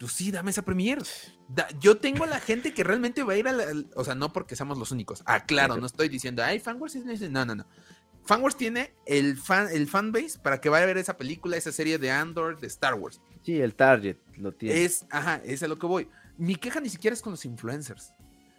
Pues 0.01 0.13
sí, 0.13 0.31
dame 0.33 0.51
esa 0.51 0.63
premiere. 0.63 1.03
Da- 1.49 1.69
yo 1.79 1.99
tengo 1.99 2.25
a 2.25 2.27
la 2.27 2.41
gente 2.41 2.73
que 2.75 2.83
realmente 2.83 3.23
va 3.23 3.35
a 3.35 3.37
ir 3.37 3.47
a 3.47 3.53
la, 3.53 3.65
O 3.95 4.03
sea, 4.03 4.15
no 4.15 4.33
porque 4.33 4.57
seamos 4.57 4.79
los 4.79 4.91
únicos. 4.91 5.23
Ah, 5.27 5.45
claro, 5.45 5.77
no 5.77 5.87
estoy 5.87 6.09
diciendo, 6.09 6.43
ay, 6.43 6.59
fanwars 6.59 6.95
es... 6.97 7.31
No, 7.31 7.45
no, 7.45 7.55
no. 7.55 7.67
Fanwars 8.25 8.57
tiene 8.57 8.95
el 9.07 9.37
fan 9.37 9.69
el 9.73 9.87
fanbase 9.89 10.39
para 10.43 10.61
que 10.61 10.69
vaya 10.69 10.85
a 10.85 10.87
ver 10.87 10.99
esa 10.99 11.17
película, 11.17 11.57
esa 11.57 11.73
serie 11.73 11.99
de 11.99 12.11
Andor 12.11 12.59
de 12.61 12.67
Star 12.67 12.95
Wars. 12.95 13.21
Sí, 13.45 13.61
el 13.61 13.75
target 13.75 14.17
lo 14.37 14.53
tiene. 14.53 14.85
Es, 14.85 15.07
ajá, 15.11 15.41
es 15.45 15.63
a 15.63 15.69
lo 15.69 15.79
que 15.79 15.87
voy. 15.87 16.09
Mi 16.39 16.57
queja 16.57 16.81
ni 16.81 16.89
siquiera 16.89 17.15
es 17.15 17.23
con 17.23 17.33
los 17.33 17.45
influencers. 17.45 18.13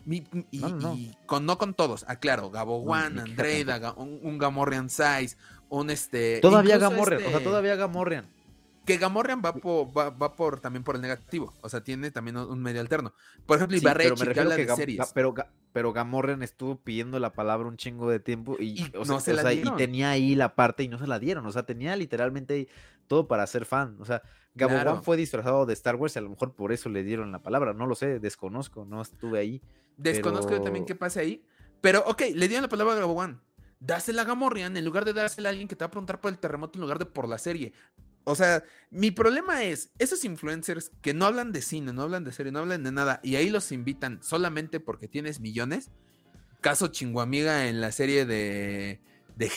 Mi- 0.05 0.27
y, 0.51 0.59
No, 0.59 0.69
no, 0.69 0.75
no. 0.77 0.95
y 0.95 1.15
con, 1.27 1.45
no 1.45 1.57
con 1.57 1.73
todos. 1.75 2.05
Aclaro, 2.07 2.49
Gabo 2.49 2.83
No, 2.83 2.91
One, 2.91 3.23
Ga- 3.35 3.93
un, 3.97 4.19
un 4.23 4.37
Gamorrean 4.39 4.89
Size, 4.89 5.37
un 5.69 5.89
este. 5.91 6.39
Todavía 6.41 6.77
Gamorrean, 6.79 7.21
o 7.21 7.25
sea, 7.25 7.31
este- 7.37 7.43
todavía 7.43 7.75
Gamorrean. 7.75 8.25
Que 8.85 8.97
Gamorrean 8.97 9.41
va 9.45 9.53
por, 9.53 9.95
va, 9.95 10.09
va 10.09 10.35
por 10.35 10.59
también 10.59 10.83
por 10.83 10.95
el 10.95 11.01
negativo. 11.01 11.53
O 11.61 11.69
sea, 11.69 11.81
tiene 11.83 12.09
también 12.09 12.37
un 12.37 12.59
medio 12.61 12.81
alterno. 12.81 13.13
Por 13.45 13.57
ejemplo, 13.57 13.77
Sí, 13.77 13.83
pero 13.83 13.99
Ibarrechi, 14.05 14.25
me 14.27 14.33
que 14.33 14.39
habla 14.39 14.55
que 14.55 14.65
de 14.65 14.75
series. 14.75 14.99
Ga- 14.99 15.11
pero, 15.13 15.33
Ga- 15.35 15.47
pero 15.71 15.93
Gamorrean 15.93 16.41
estuvo 16.41 16.77
pidiendo 16.77 17.19
la 17.19 17.31
palabra 17.33 17.67
un 17.67 17.77
chingo 17.77 18.09
de 18.09 18.19
tiempo 18.19 18.57
y, 18.59 18.81
Y 18.81 18.91
o 18.95 18.99
no 19.05 19.19
sea, 19.19 19.19
se 19.19 19.33
o 19.33 19.37
sea, 19.43 19.53
y 19.53 19.63
tenía 19.77 20.09
ahí 20.09 20.33
la 20.35 20.55
parte 20.55 20.81
y 20.83 20.87
no 20.87 20.97
se 20.97 21.05
la 21.05 21.19
dieron. 21.19 21.45
O 21.45 21.51
sea, 21.51 21.63
tenía 21.63 21.95
literalmente 21.95 22.67
todo 23.07 23.27
para 23.27 23.45
ser 23.45 23.65
fan. 23.65 23.97
O 23.99 24.05
sea, 24.05 24.23
Gabo 24.55 24.73
Claro. 24.73 25.01
Fue 25.03 25.15
disfrazado 25.15 25.65
de 25.67 25.73
Star 25.73 25.95
Wars 25.95 26.15
y 26.15 26.19
a 26.19 26.23
lo 26.23 26.29
mejor 26.29 26.53
por 26.55 26.71
eso 26.73 26.89
le 26.89 27.03
dieron 27.03 27.31
la 27.31 27.39
palabra. 27.39 27.73
No 27.73 27.85
lo 27.85 27.93
sé, 27.95 28.19
desconozco, 28.19 28.83
no 28.85 29.01
estuve 29.01 29.39
ahí. 29.39 29.61
Desconozco 29.97 30.51
yo 30.51 30.61
también 30.61 30.85
pero- 30.85 30.95
qué 30.95 30.99
pasa 30.99 31.19
ahí. 31.19 31.45
Pero, 31.81 32.03
ok, 32.07 32.21
le 32.33 32.47
dieron 32.47 32.63
la 32.63 32.69
palabra 32.69 32.93
a 32.93 32.97
Gabo 32.99 33.13
One. 33.13 33.37
Dásela 33.79 34.21
a 34.21 34.25
Gamorrean 34.25 34.77
en 34.77 34.85
lugar 34.85 35.05
de 35.05 35.13
dársela 35.13 35.49
a 35.49 35.51
alguien 35.51 35.67
que 35.67 35.75
te 35.75 35.83
va 35.83 35.87
a 35.87 35.89
preguntar 35.91 36.21
por 36.21 36.29
el 36.31 36.37
terremoto 36.37 36.77
en 36.77 36.81
lugar 36.81 36.99
de 36.99 37.05
por 37.07 37.27
la 37.27 37.39
serie. 37.39 37.73
O 38.23 38.35
sea, 38.35 38.63
mi 38.91 39.11
problema 39.11 39.63
es, 39.63 39.91
esos 39.97 40.23
influencers 40.25 40.91
que 41.01 41.13
no 41.13 41.25
hablan 41.25 41.51
de 41.51 41.61
cine, 41.61 41.93
no 41.93 42.03
hablan 42.03 42.23
de 42.23 42.31
serie, 42.31 42.51
no 42.51 42.59
hablan 42.59 42.83
de 42.83 42.91
nada, 42.91 43.19
y 43.23 43.35
ahí 43.35 43.49
los 43.49 43.71
invitan 43.71 44.21
solamente 44.21 44.79
porque 44.79 45.07
tienes 45.07 45.39
millones. 45.39 45.89
Caso 46.61 46.87
Chinguamiga 46.87 47.67
en 47.67 47.81
la 47.81 47.91
serie 47.91 48.25
de, 48.25 48.99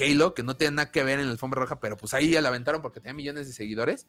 Halo, 0.00 0.34
que 0.34 0.42
no 0.42 0.56
tiene 0.56 0.76
nada 0.76 0.90
que 0.90 1.04
ver 1.04 1.20
en 1.20 1.26
la 1.26 1.32
alfombra 1.32 1.60
roja, 1.60 1.78
pero 1.78 1.96
pues 1.98 2.14
ahí 2.14 2.30
ya 2.30 2.40
la 2.40 2.48
aventaron 2.48 2.80
porque 2.80 3.00
tenía 3.00 3.12
millones 3.12 3.46
de 3.46 3.52
seguidores. 3.52 4.06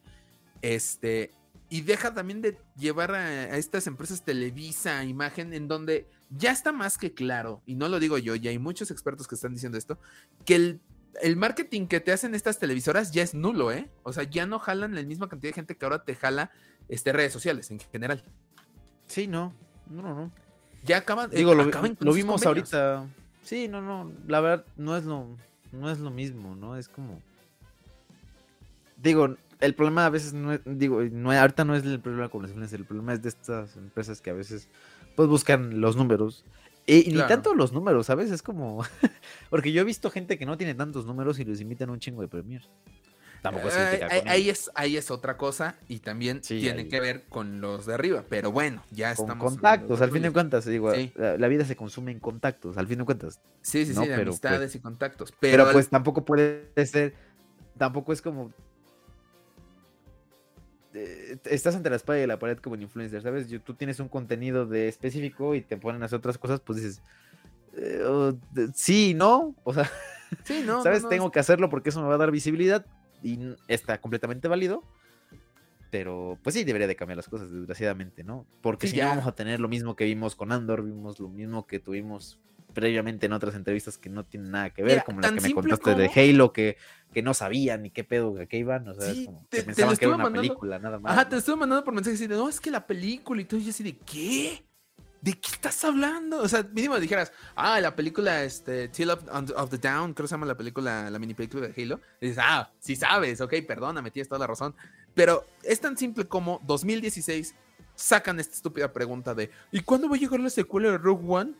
Este, 0.62 1.32
y 1.68 1.82
deja 1.82 2.14
también 2.14 2.40
de 2.40 2.56
llevar 2.78 3.14
a, 3.14 3.26
a 3.26 3.58
estas 3.58 3.86
empresas 3.86 4.24
Televisa, 4.24 5.04
Imagen, 5.04 5.52
en 5.52 5.68
donde 5.68 6.08
ya 6.30 6.50
está 6.50 6.72
más 6.72 6.96
que 6.96 7.12
claro, 7.12 7.62
y 7.66 7.74
no 7.74 7.88
lo 7.88 8.00
digo 8.00 8.16
yo, 8.16 8.34
ya 8.34 8.50
hay 8.50 8.58
muchos 8.58 8.90
expertos 8.90 9.28
que 9.28 9.34
están 9.34 9.52
diciendo 9.52 9.76
esto, 9.76 9.98
que 10.44 10.54
el, 10.54 10.80
el 11.22 11.36
marketing 11.36 11.86
que 11.86 12.00
te 12.00 12.12
hacen 12.12 12.34
estas 12.34 12.58
televisoras 12.58 13.12
ya 13.12 13.22
es 13.22 13.34
nulo, 13.34 13.72
¿eh? 13.72 13.88
O 14.02 14.12
sea, 14.12 14.24
ya 14.24 14.46
no 14.46 14.58
jalan 14.58 14.94
la 14.94 15.02
misma 15.02 15.28
cantidad 15.28 15.50
de 15.50 15.54
gente 15.54 15.76
que 15.76 15.84
ahora 15.84 16.04
te 16.04 16.14
jala 16.14 16.50
este, 16.88 17.12
redes 17.12 17.32
sociales 17.32 17.70
en 17.70 17.80
general. 17.80 18.24
Sí, 19.06 19.26
no, 19.26 19.54
no, 19.88 20.02
no. 20.02 20.14
no. 20.14 20.32
Ya 20.84 20.98
acaban, 20.98 21.30
eh, 21.32 21.36
Digo, 21.36 21.54
lo, 21.54 21.64
acaban 21.64 21.96
lo 22.00 22.12
vimos 22.12 22.42
convenios. 22.42 22.72
ahorita. 22.74 23.08
Sí, 23.42 23.68
no, 23.68 23.80
no. 23.80 24.12
La 24.26 24.40
verdad, 24.40 24.66
no 24.76 24.96
es 24.96 25.04
lo, 25.04 25.36
no 25.72 25.90
es 25.90 25.98
lo 25.98 26.10
mismo, 26.10 26.54
¿no? 26.56 26.76
Es 26.76 26.88
como. 26.88 27.20
Digo, 28.96 29.36
el 29.60 29.74
problema 29.74 30.06
a 30.06 30.10
veces 30.10 30.32
no 30.32 30.52
es, 30.52 30.60
digo, 30.64 31.02
no, 31.02 31.32
ahorita 31.32 31.64
no 31.64 31.74
es 31.74 31.84
el 31.84 32.00
problema 32.00 32.28
con 32.28 32.42
influencers, 32.44 32.80
el 32.80 32.86
problema 32.86 33.12
es 33.12 33.22
de 33.22 33.28
estas 33.28 33.76
empresas 33.76 34.20
que 34.20 34.30
a 34.30 34.34
veces 34.34 34.68
pues 35.14 35.28
buscan 35.28 35.80
los 35.80 35.96
números. 35.96 36.44
Y, 36.86 37.10
y 37.10 37.12
ni 37.12 37.18
tanto 37.26 37.52
los 37.54 37.72
números, 37.72 38.06
¿sabes? 38.06 38.30
Es 38.30 38.42
como. 38.42 38.84
Porque 39.50 39.72
yo 39.72 39.80
he 39.80 39.84
visto 39.84 40.10
gente 40.10 40.38
que 40.38 40.46
no 40.46 40.56
tiene 40.56 40.74
tantos 40.74 41.04
números 41.06 41.38
y 41.40 41.44
les 41.44 41.60
invitan 41.60 41.90
un 41.90 41.98
chingo 41.98 42.22
de 42.22 42.28
premiers. 42.28 42.68
Tampoco 43.42 43.68
es 43.68 43.76
Eh, 43.76 44.08
ahí, 44.26 44.48
es, 44.50 44.70
ahí 44.74 44.96
es 44.96 45.10
otra 45.10 45.36
cosa 45.36 45.76
y 45.88 45.98
también 46.00 46.42
Sí, 46.42 46.58
tiene 46.60 46.80
ahí. 46.82 46.88
que 46.88 47.00
ver 47.00 47.24
con 47.28 47.60
los 47.60 47.86
de 47.86 47.94
arriba. 47.94 48.24
Pero 48.28 48.50
bueno, 48.50 48.82
ya 48.90 49.14
Con 49.14 49.26
estamos. 49.26 49.52
contactos, 49.52 50.00
al 50.00 50.10
fin 50.10 50.22
de 50.22 50.32
cuentas, 50.32 50.64
digo, 50.64 50.92
Sí. 50.94 51.12
la, 51.16 51.36
la 51.36 51.48
vida 51.48 51.64
se 51.64 51.76
consume 51.76 52.10
en 52.12 52.18
contactos, 52.18 52.76
al 52.76 52.88
fin 52.88 52.98
de 52.98 53.04
cuentas. 53.04 53.40
Sí, 53.62 53.84
sí, 53.84 53.94
sí, 53.94 54.00
de 54.00 54.06
pero, 54.06 54.22
amistades 54.30 54.58
pues, 54.70 54.74
y 54.76 54.80
contactos. 54.80 55.32
Pero, 55.38 55.52
Pero, 55.52 55.66
al- 55.66 55.72
pues 55.72 55.88
tampoco 55.88 56.24
puede 56.24 56.70
ser, 56.86 57.14
tampoco 57.78 58.12
es 58.12 58.22
como... 58.22 58.52
eh, 60.98 61.38
estás 61.44 61.74
entre 61.74 61.90
la 61.90 61.96
espada 61.96 62.20
y 62.22 62.26
la 62.26 62.38
pared 62.38 62.56
como 62.58 62.74
un 62.74 62.82
influencer, 62.82 63.22
¿sabes? 63.22 63.48
Yo- 63.48 63.60
tú 63.60 63.74
tienes 63.74 64.00
un 64.00 64.08
contenido 64.08 64.64
de 64.66 64.88
específico 64.88 65.54
y 65.54 65.60
te 65.60 65.76
ponen 65.76 66.02
a 66.02 66.06
hacer 66.06 66.18
otras 66.18 66.38
cosas, 66.38 66.60
pues 66.60 66.82
dices, 66.82 67.02
eh, 67.76 68.02
o 68.04 68.32
de- 68.32 68.70
sí, 68.74 69.12
¿no? 69.14 69.54
O 69.64 69.74
sea, 69.74 69.90
sí, 70.44 70.62
no, 70.64 70.82
¿sabes? 70.82 71.02
no, 71.02 71.08
Tengo 71.10 71.30
que 71.30 71.38
hacerlo 71.40 71.68
porque 71.68 71.90
eso 71.90 72.00
me 72.00 72.08
va 72.08 72.14
a 72.14 72.18
dar 72.18 72.30
visibilidad 72.30 72.86
y 73.22 73.38
está 73.68 74.00
completamente 74.00 74.48
válido. 74.48 74.82
Pero 75.90 76.38
pues 76.42 76.54
sí, 76.54 76.64
debería 76.64 76.88
de 76.88 76.96
cambiar 76.96 77.16
las 77.16 77.28
cosas, 77.28 77.50
desgraciadamente, 77.50 78.24
¿no? 78.24 78.44
Porque 78.60 78.86
Sí, 78.88 78.94
si 78.96 79.00
no 79.00 79.08
vamos 79.08 79.26
a 79.26 79.32
tener 79.34 79.60
lo 79.60 79.68
mismo 79.68 79.94
que 79.96 80.04
vimos 80.04 80.34
con 80.34 80.50
Andor, 80.52 80.82
vimos 80.82 81.20
lo 81.20 81.28
mismo 81.28 81.66
que 81.66 81.78
tuvimos 81.78 82.38
previamente 82.76 83.24
en 83.26 83.32
otras 83.32 83.54
entrevistas 83.54 83.96
que 83.96 84.10
no 84.10 84.24
tienen 84.24 84.50
nada 84.50 84.68
que 84.70 84.82
ver, 84.82 84.92
Mira, 84.92 85.04
como 85.04 85.20
la 85.22 85.32
que 85.32 85.40
me 85.40 85.52
contaste 85.54 85.94
de 85.94 86.10
Halo, 86.14 86.52
que, 86.52 86.76
que 87.12 87.22
no 87.22 87.32
sabían 87.32 87.82
ni 87.82 87.90
qué 87.90 88.04
pedo, 88.04 88.38
a 88.38 88.44
qué 88.44 88.58
iban, 88.58 88.86
o 88.86 88.94
sea, 88.94 89.12
Sí, 89.12 89.20
es 89.20 89.26
como 89.26 89.46
te- 89.48 89.56
que 89.58 89.62
pensaban 89.64 89.96
que 89.96 90.04
era 90.04 90.14
una 90.14 90.24
mandando- 90.24 90.42
película, 90.42 90.78
nada 90.78 90.98
más. 90.98 91.12
Ajá, 91.12 91.24
¿no? 91.24 91.28
te 91.30 91.36
estuve 91.36 91.56
mandando 91.56 91.82
por 91.82 91.94
mensaje 91.94 92.14
así 92.16 92.26
de, 92.26 92.36
no, 92.36 92.48
es 92.50 92.60
que 92.60 92.70
la 92.70 92.86
película 92.86 93.40
y 93.40 93.46
todo, 93.46 93.58
y 93.58 93.64
yo 93.64 93.70
así 93.70 93.82
de, 93.82 93.96
¿qué? 93.96 94.62
¿De 95.22 95.32
qué 95.32 95.48
estás 95.52 95.82
hablando? 95.84 96.38
O 96.42 96.46
sea, 96.48 96.62
mínimo 96.72 97.00
dijeras, 97.00 97.32
ah, 97.56 97.80
la 97.80 97.96
película 97.96 98.44
este, 98.44 98.88
Till 98.88 99.10
of, 99.10 99.24
of, 99.56 99.70
the 99.70 99.78
Down, 99.78 100.12
creo 100.12 100.24
que 100.24 100.28
se 100.28 100.34
llama 100.34 100.46
la 100.46 100.56
película, 100.56 101.10
la 101.10 101.18
mini 101.18 101.32
película 101.34 101.66
de 101.66 101.82
Halo. 101.82 102.00
Y 102.20 102.26
dices, 102.28 102.44
ah, 102.46 102.70
sí 102.78 102.94
sabes, 102.94 103.40
ok, 103.40 103.54
perdóname, 103.66 104.10
tienes 104.10 104.28
toda 104.28 104.38
la 104.38 104.46
razón. 104.46 104.74
Pero 105.14 105.44
es 105.64 105.80
tan 105.80 105.96
simple 105.96 106.26
como 106.26 106.60
2016 106.66 107.54
sacan 107.94 108.38
esta 108.38 108.54
estúpida 108.54 108.92
pregunta 108.92 109.34
de 109.34 109.50
¿y 109.72 109.80
cuándo 109.80 110.06
va 110.06 110.16
a 110.16 110.18
llegar 110.18 110.38
la 110.38 110.50
secuela 110.50 110.90
de 110.90 110.98
Rogue 110.98 111.24
One? 111.26 111.54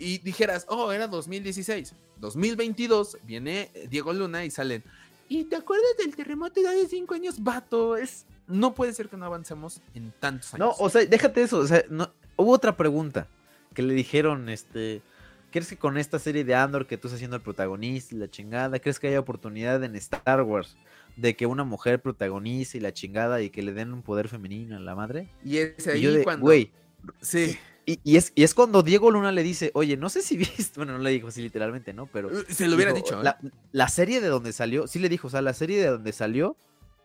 Y 0.00 0.18
dijeras, 0.18 0.64
oh, 0.68 0.90
era 0.92 1.06
2016. 1.06 1.94
2022 2.18 3.18
viene 3.22 3.70
Diego 3.90 4.12
Luna 4.14 4.44
y 4.44 4.50
salen. 4.50 4.82
¿Y 5.28 5.44
te 5.44 5.56
acuerdas 5.56 5.96
del 5.98 6.16
terremoto 6.16 6.60
de 6.60 6.68
hace 6.68 6.88
cinco 6.88 7.14
años? 7.14 7.42
Vato, 7.42 7.96
es. 7.96 8.24
No 8.48 8.74
puede 8.74 8.94
ser 8.94 9.08
que 9.08 9.16
no 9.16 9.26
avancemos 9.26 9.80
en 9.94 10.12
tantos 10.18 10.54
años. 10.54 10.66
No, 10.78 10.84
o 10.84 10.88
sea, 10.88 11.04
déjate 11.04 11.42
eso. 11.42 11.58
O 11.58 11.66
sea, 11.66 11.84
no, 11.88 12.10
hubo 12.36 12.52
otra 12.52 12.76
pregunta 12.76 13.28
que 13.74 13.82
le 13.82 13.94
dijeron, 13.94 14.48
este. 14.48 15.02
¿Crees 15.52 15.68
que 15.68 15.76
con 15.76 15.98
esta 15.98 16.18
serie 16.18 16.44
de 16.44 16.54
Andor 16.54 16.86
que 16.86 16.96
tú 16.96 17.08
estás 17.08 17.18
siendo 17.18 17.36
el 17.36 17.42
protagonista 17.42 18.14
y 18.14 18.18
la 18.18 18.30
chingada, 18.30 18.78
crees 18.78 19.00
que 19.00 19.08
haya 19.08 19.20
oportunidad 19.20 19.82
en 19.82 19.96
Star 19.96 20.42
Wars 20.42 20.76
de 21.16 21.34
que 21.34 21.44
una 21.44 21.64
mujer 21.64 22.00
protagonice 22.00 22.78
y 22.78 22.80
la 22.80 22.92
chingada 22.92 23.42
y 23.42 23.50
que 23.50 23.62
le 23.62 23.72
den 23.72 23.92
un 23.92 24.02
poder 24.02 24.28
femenino 24.28 24.76
a 24.76 24.80
la 24.80 24.94
madre? 24.94 25.28
Y 25.44 25.58
es 25.58 25.86
ahí 25.86 26.22
cuando. 26.24 26.44
Güey. 26.44 26.72
Sí. 27.20 27.58
Y, 28.04 28.16
es, 28.16 28.32
y 28.34 28.44
es 28.44 28.54
cuando 28.54 28.82
Diego 28.82 29.10
Luna 29.10 29.32
le 29.32 29.42
dice, 29.42 29.70
oye, 29.74 29.96
no 29.96 30.08
sé 30.08 30.22
si 30.22 30.36
viste, 30.38 30.72
bueno, 30.76 30.92
no 30.92 30.98
le 30.98 31.10
dijo 31.10 31.28
así 31.28 31.42
literalmente, 31.42 31.92
¿no? 31.92 32.06
Pero... 32.06 32.28
Uh, 32.28 32.44
se 32.48 32.68
lo 32.68 32.76
hubiera 32.76 32.92
dicho. 32.92 33.20
¿eh? 33.22 33.32
La, 33.72 33.88
serie 33.88 34.20
de 34.20 34.28
donde 34.28 34.52
salió, 34.52 34.86
sí 34.86 34.98
le 34.98 35.08
dijo, 35.08 35.26
o 35.28 35.30
sea, 35.30 35.42
la 35.42 35.54
serie 35.54 35.80
de 35.80 35.88
donde 35.88 36.12
salió, 36.12 36.56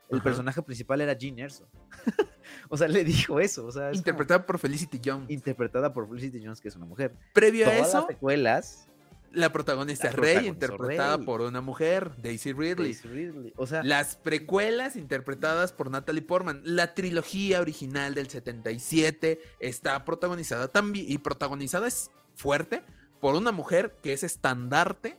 el 0.09 0.21
personaje 0.21 0.61
principal 0.61 1.01
era 1.01 1.13
Jean 1.13 1.39
Erso. 1.39 1.67
o 2.69 2.77
sea, 2.77 2.87
le 2.87 3.03
dijo 3.03 3.39
eso. 3.39 3.65
O 3.65 3.71
sea, 3.71 3.91
interpretada 3.93 4.45
por 4.45 4.59
Felicity 4.59 5.01
Jones. 5.03 5.29
Interpretada 5.29 5.93
por 5.93 6.07
Felicity 6.07 6.43
Jones, 6.43 6.61
que 6.61 6.67
es 6.67 6.75
una 6.75 6.85
mujer. 6.85 7.15
Previo 7.33 7.67
a 7.67 7.75
eso... 7.75 7.99
Las 7.99 8.07
secuelas 8.07 8.87
la 9.35 9.51
protagonista 9.51 10.09
Rey, 10.11 10.47
interpretada 10.47 11.17
por 11.19 11.41
una 11.41 11.61
mujer, 11.61 12.11
Daisy 12.17 12.53
Ridley. 12.53 13.53
O 13.57 13.67
sea, 13.67 13.83
las 13.83 14.15
precuelas 14.15 14.95
interpretadas 14.95 15.73
por 15.73 15.91
Natalie 15.91 16.21
Portman. 16.21 16.61
La 16.63 16.93
trilogía 16.93 17.61
original 17.61 18.15
del 18.15 18.29
77 18.29 19.39
está 19.59 20.03
protagonizada 20.05 20.69
también, 20.69 21.05
y 21.07 21.17
protagonizada 21.17 21.87
es 21.87 22.09
fuerte 22.35 22.83
por 23.21 23.35
una 23.35 23.51
mujer 23.51 23.97
que 24.01 24.13
es 24.13 24.23
estandarte 24.23 25.17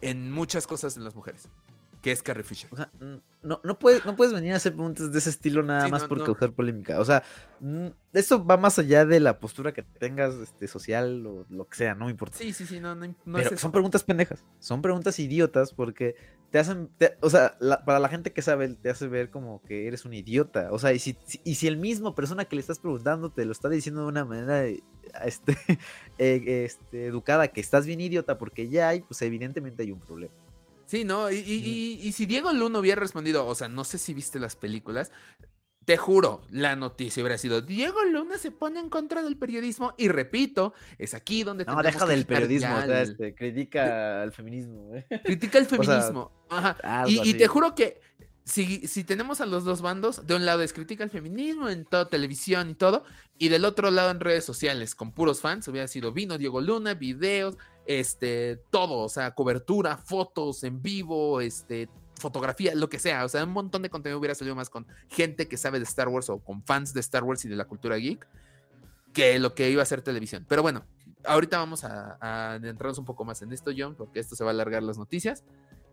en 0.00 0.30
muchas 0.30 0.66
cosas 0.66 0.96
en 0.96 1.04
las 1.04 1.14
mujeres 1.14 1.48
que 2.02 2.12
es 2.12 2.22
Carrie 2.22 2.44
Fisher. 2.44 2.70
O 2.72 2.76
sea, 2.76 2.90
no, 3.42 3.60
no, 3.64 3.78
puedes, 3.78 4.04
no 4.04 4.16
puedes 4.16 4.34
venir 4.34 4.52
a 4.52 4.56
hacer 4.56 4.74
preguntas 4.74 5.12
de 5.12 5.18
ese 5.18 5.30
estilo 5.30 5.62
nada 5.62 5.88
más 5.88 6.04
por 6.04 6.22
causar 6.24 6.52
polémica. 6.52 7.00
O 7.00 7.04
sea, 7.04 7.22
esto 8.12 8.44
va 8.44 8.56
más 8.56 8.78
allá 8.78 9.06
de 9.06 9.20
la 9.20 9.38
postura 9.38 9.72
que 9.72 9.82
tengas 9.82 10.34
este, 10.34 10.68
social 10.68 11.26
o 11.26 11.46
lo 11.48 11.66
que 11.66 11.76
sea, 11.76 11.94
no 11.94 12.06
me 12.06 12.10
importa. 12.10 12.36
Sí, 12.36 12.52
sí, 12.52 12.66
sí, 12.66 12.80
no, 12.80 12.94
no, 12.94 13.14
Pero 13.32 13.56
son 13.56 13.72
preguntas 13.72 14.04
pendejas, 14.04 14.44
son 14.58 14.82
preguntas 14.82 15.18
idiotas 15.18 15.72
porque 15.72 16.16
te 16.50 16.58
hacen, 16.58 16.90
o 17.20 17.30
sea, 17.30 17.56
para 17.86 17.98
la 17.98 18.08
gente 18.08 18.32
que 18.32 18.42
sabe, 18.42 18.68
te 18.68 18.90
hace 18.90 19.06
ver 19.06 19.30
como 19.30 19.62
que 19.62 19.86
eres 19.86 20.04
un 20.04 20.12
idiota. 20.12 20.68
O 20.72 20.78
sea, 20.78 20.92
y 20.92 20.98
si, 20.98 21.16
y 21.44 21.54
si 21.54 21.66
el 21.66 21.76
mismo 21.76 22.14
persona 22.14 22.44
que 22.44 22.56
le 22.56 22.60
estás 22.60 22.78
preguntando 22.78 23.30
te 23.30 23.44
lo 23.44 23.52
está 23.52 23.68
diciendo 23.68 24.02
de 24.02 24.08
una 24.08 24.24
manera 24.24 24.64
este, 25.24 25.56
eh, 26.18 26.64
este, 26.64 27.06
educada 27.06 27.48
que 27.48 27.60
estás 27.60 27.86
bien 27.86 28.00
idiota 28.00 28.38
porque 28.38 28.68
ya 28.68 28.88
hay, 28.88 29.00
pues 29.00 29.22
evidentemente 29.22 29.82
hay 29.82 29.92
un 29.92 30.00
problema. 30.00 30.34
Sí, 30.90 31.04
¿no? 31.04 31.30
Y, 31.30 32.10
si 32.12 32.26
Diego 32.26 32.52
Luna 32.52 32.80
hubiera 32.80 33.00
respondido, 33.00 33.46
o 33.46 33.54
sea, 33.54 33.68
no 33.68 33.84
sé 33.84 33.96
si 33.96 34.12
viste 34.12 34.40
las 34.40 34.56
películas, 34.56 35.12
te 35.84 35.96
juro, 35.96 36.42
la 36.50 36.74
noticia 36.74 37.22
hubiera 37.22 37.38
sido, 37.38 37.60
Diego 37.60 38.02
Luna 38.06 38.38
se 38.38 38.50
pone 38.50 38.80
en 38.80 38.90
contra 38.90 39.22
del 39.22 39.36
periodismo 39.36 39.94
y 39.96 40.08
repito, 40.08 40.74
es 40.98 41.14
aquí 41.14 41.44
donde... 41.44 41.64
No, 41.64 41.80
deja 41.80 42.06
del 42.06 42.26
periodismo, 42.26 42.74
o 42.74 42.82
sea, 42.82 43.02
este, 43.02 43.36
critica 43.36 44.20
al 44.20 44.32
feminismo. 44.32 44.96
¿eh? 44.96 45.06
Critica 45.24 45.58
el 45.58 45.66
feminismo. 45.66 46.32
Ajá. 46.48 46.76
Y, 47.06 47.34
te 47.34 47.46
juro 47.46 47.76
que 47.76 48.00
si, 48.42 48.88
si, 48.88 49.04
tenemos 49.04 49.40
a 49.40 49.46
los 49.46 49.62
dos 49.62 49.82
bandos, 49.82 50.26
de 50.26 50.34
un 50.34 50.44
lado 50.44 50.64
es 50.64 50.72
critica 50.72 51.04
al 51.04 51.10
feminismo 51.10 51.68
en 51.68 51.84
toda 51.84 52.08
televisión 52.08 52.68
y 52.68 52.74
todo, 52.74 53.04
y 53.38 53.48
del 53.48 53.64
otro 53.64 53.92
lado 53.92 54.10
en 54.10 54.18
redes 54.18 54.44
sociales, 54.44 54.96
con 54.96 55.12
puros 55.12 55.40
fans, 55.40 55.68
hubiera 55.68 55.86
sido 55.86 56.12
vino 56.12 56.36
Diego 56.36 56.60
Luna, 56.60 56.94
videos, 56.94 57.56
este, 57.98 58.62
todo, 58.70 59.00
o 59.00 59.08
sea, 59.08 59.32
cobertura, 59.32 59.96
fotos 59.96 60.62
en 60.62 60.80
vivo, 60.80 61.40
este, 61.40 61.88
fotografía, 62.14 62.72
lo 62.76 62.88
que 62.88 63.00
sea, 63.00 63.24
o 63.24 63.28
sea, 63.28 63.42
un 63.42 63.50
montón 63.50 63.82
de 63.82 63.90
contenido 63.90 64.16
hubiera 64.20 64.36
salido 64.36 64.54
más 64.54 64.70
con 64.70 64.86
gente 65.08 65.48
que 65.48 65.56
sabe 65.56 65.78
de 65.80 65.84
Star 65.86 66.06
Wars 66.06 66.30
o 66.30 66.38
con 66.38 66.62
fans 66.62 66.94
de 66.94 67.00
Star 67.00 67.24
Wars 67.24 67.44
y 67.44 67.48
de 67.48 67.56
la 67.56 67.64
cultura 67.64 67.96
geek 67.96 68.28
que 69.12 69.40
lo 69.40 69.56
que 69.56 69.70
iba 69.70 69.82
a 69.82 69.86
ser 69.86 70.02
televisión. 70.02 70.46
Pero 70.48 70.62
bueno, 70.62 70.84
ahorita 71.24 71.58
vamos 71.58 71.82
a, 71.82 72.16
a 72.20 72.52
adentrarnos 72.52 72.98
un 72.98 73.06
poco 73.06 73.24
más 73.24 73.42
en 73.42 73.52
esto, 73.52 73.72
John, 73.76 73.96
porque 73.96 74.20
esto 74.20 74.36
se 74.36 74.44
va 74.44 74.50
a 74.50 74.52
alargar 74.52 74.84
las 74.84 74.96
noticias. 74.96 75.42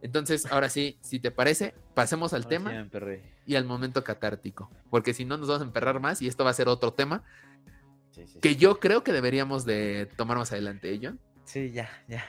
Entonces, 0.03 0.45
ahora 0.51 0.69
sí, 0.69 0.99
si 1.01 1.19
te 1.19 1.31
parece, 1.31 1.73
pasemos 1.95 2.33
al 2.33 2.45
tema 2.45 2.87
y 3.47 3.55
al 3.55 3.65
momento 3.65 4.03
catártico, 4.03 4.69
porque 4.91 5.15
si 5.15 5.25
no 5.25 5.37
nos 5.37 5.47
vamos 5.47 5.63
a 5.63 5.65
emperrar 5.65 5.99
más 5.99 6.21
y 6.21 6.27
esto 6.27 6.43
va 6.43 6.51
a 6.51 6.53
ser 6.53 6.67
otro 6.67 6.93
tema 6.93 7.23
que 8.39 8.55
yo 8.55 8.79
creo 8.79 9.03
que 9.03 9.13
deberíamos 9.13 9.65
de 9.65 10.07
tomar 10.15 10.37
más 10.37 10.51
adelante, 10.51 10.93
¿eh, 10.93 10.99
John? 11.01 11.19
Sí, 11.47 11.71
ya, 11.71 11.89
ya. 12.09 12.25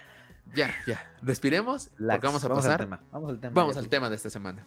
Ya, 0.54 0.74
ya. 0.86 1.04
Respiremos. 1.22 1.90
Porque 1.98 2.26
vamos 2.26 2.44
a 2.44 2.48
pasar. 2.48 2.72
Al 2.72 2.78
tema. 2.78 3.00
Vamos 3.10 3.30
al 3.30 3.40
tema. 3.40 3.52
Vamos 3.54 3.76
al 3.76 3.88
tema 3.88 4.08
de 4.08 4.16
esta 4.16 4.30
semana. 4.30 4.64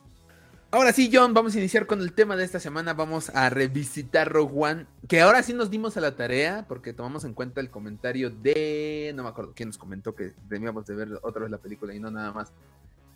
Ahora 0.72 0.94
sí, 0.94 1.10
John, 1.12 1.34
vamos 1.34 1.56
a 1.56 1.58
iniciar 1.58 1.86
con 1.86 2.02
el 2.02 2.14
tema 2.14 2.36
de 2.36 2.44
esta 2.44 2.60
semana. 2.60 2.94
Vamos 2.94 3.30
a 3.30 3.50
revisitar 3.50 4.32
Rogue 4.32 4.54
One. 4.54 4.86
Que 5.08 5.22
ahora 5.22 5.42
sí 5.42 5.54
nos 5.54 5.70
dimos 5.70 5.96
a 5.96 6.02
la 6.02 6.16
tarea, 6.16 6.66
porque 6.68 6.94
tomamos 6.94 7.24
en 7.24 7.34
cuenta 7.34 7.62
el 7.62 7.70
comentario 7.70 8.30
de. 8.30 9.14
No 9.16 9.24
me 9.24 9.30
acuerdo 9.30 9.54
quién 9.56 9.70
nos 9.70 9.78
comentó 9.78 10.16
que 10.16 10.34
debíamos 10.50 10.86
de 10.86 10.96
ver 10.96 11.10
otra 11.24 11.44
vez 11.44 11.52
la 11.52 11.58
película 11.58 11.96
y 11.96 12.00
no 12.00 12.12
nada 12.12 12.34
más. 12.34 12.52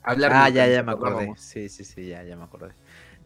Hablar 0.03 0.31
ah, 0.33 0.49
ya, 0.49 0.67
ya 0.67 0.83
me 0.83 0.93
acordé. 0.93 1.33
Sí, 1.35 1.67
sí, 1.67 1.83
sí, 1.83 2.07
ya, 2.07 2.23
ya 2.23 2.37
me 2.37 2.45
acordé. 2.45 2.73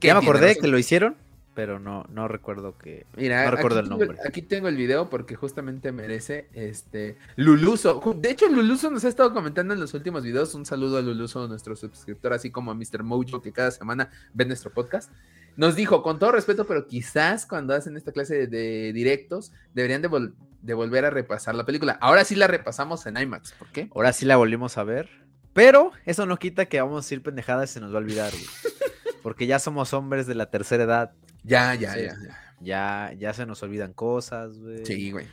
Ya 0.01 0.15
me 0.15 0.21
acordé 0.21 0.57
que 0.57 0.67
lo 0.67 0.79
hicieron 0.79 1.15
pero 1.59 1.77
no, 1.77 2.05
no 2.09 2.29
recuerdo 2.29 2.77
que. 2.77 3.05
Mira, 3.17 3.43
no 3.43 3.51
recuerdo 3.51 3.81
el 3.81 3.89
nombre. 3.89 4.17
aquí 4.25 4.41
tengo 4.41 4.69
el 4.69 4.77
video 4.77 5.09
porque 5.09 5.35
justamente 5.35 5.91
merece 5.91 6.47
este 6.53 7.17
Luluso. 7.35 8.01
De 8.15 8.31
hecho, 8.31 8.47
Luluso 8.47 8.89
nos 8.89 9.03
ha 9.03 9.09
estado 9.09 9.33
comentando 9.33 9.73
en 9.73 9.81
los 9.81 9.93
últimos 9.93 10.23
videos. 10.23 10.55
Un 10.55 10.65
saludo 10.65 10.97
a 10.97 11.01
Luluso, 11.01 11.45
nuestro 11.49 11.75
suscriptor, 11.75 12.31
así 12.31 12.49
como 12.49 12.71
a 12.71 12.75
Mr. 12.75 13.03
Mojo, 13.03 13.41
que 13.41 13.51
cada 13.51 13.71
semana 13.71 14.09
ve 14.33 14.45
nuestro 14.45 14.71
podcast. 14.71 15.11
Nos 15.57 15.75
dijo, 15.75 16.01
con 16.01 16.17
todo 16.17 16.31
respeto, 16.31 16.65
pero 16.65 16.87
quizás 16.87 17.45
cuando 17.45 17.73
hacen 17.75 17.97
esta 17.97 18.13
clase 18.13 18.47
de, 18.47 18.93
directos, 18.93 19.51
deberían 19.73 20.01
de, 20.01 20.73
volver 20.73 21.03
a 21.03 21.09
repasar 21.09 21.55
la 21.55 21.65
película. 21.65 21.97
Ahora 21.99 22.23
sí 22.23 22.35
la 22.35 22.47
repasamos 22.47 23.05
en 23.05 23.17
IMAX. 23.17 23.51
¿Por 23.51 23.67
qué? 23.73 23.89
Ahora 23.93 24.13
sí 24.13 24.25
la 24.25 24.37
volvimos 24.37 24.77
a 24.77 24.85
ver. 24.85 25.09
Pero 25.51 25.91
eso 26.05 26.25
no 26.25 26.37
quita 26.37 26.67
que 26.67 26.79
vamos 26.79 27.11
a 27.11 27.13
ir 27.13 27.21
pendejadas 27.21 27.71
y 27.71 27.73
se 27.73 27.79
nos 27.81 27.91
va 27.91 27.95
a 27.95 27.99
olvidar, 27.99 28.31
Porque 29.23 29.45
ya 29.45 29.59
somos 29.59 29.93
hombres 29.93 30.25
de 30.25 30.35
la 30.35 30.49
tercera 30.49 30.85
edad. 30.85 31.11
Ya, 31.43 31.73
ya, 31.75 31.95
ya, 31.97 32.15
ya. 32.61 33.13
Ya, 33.17 33.33
se 33.33 33.45
nos 33.45 33.61
olvidan 33.63 33.93
cosas, 33.93 34.57
güey. 34.59 34.85
Sí, 34.85 35.11
güey. 35.11 35.27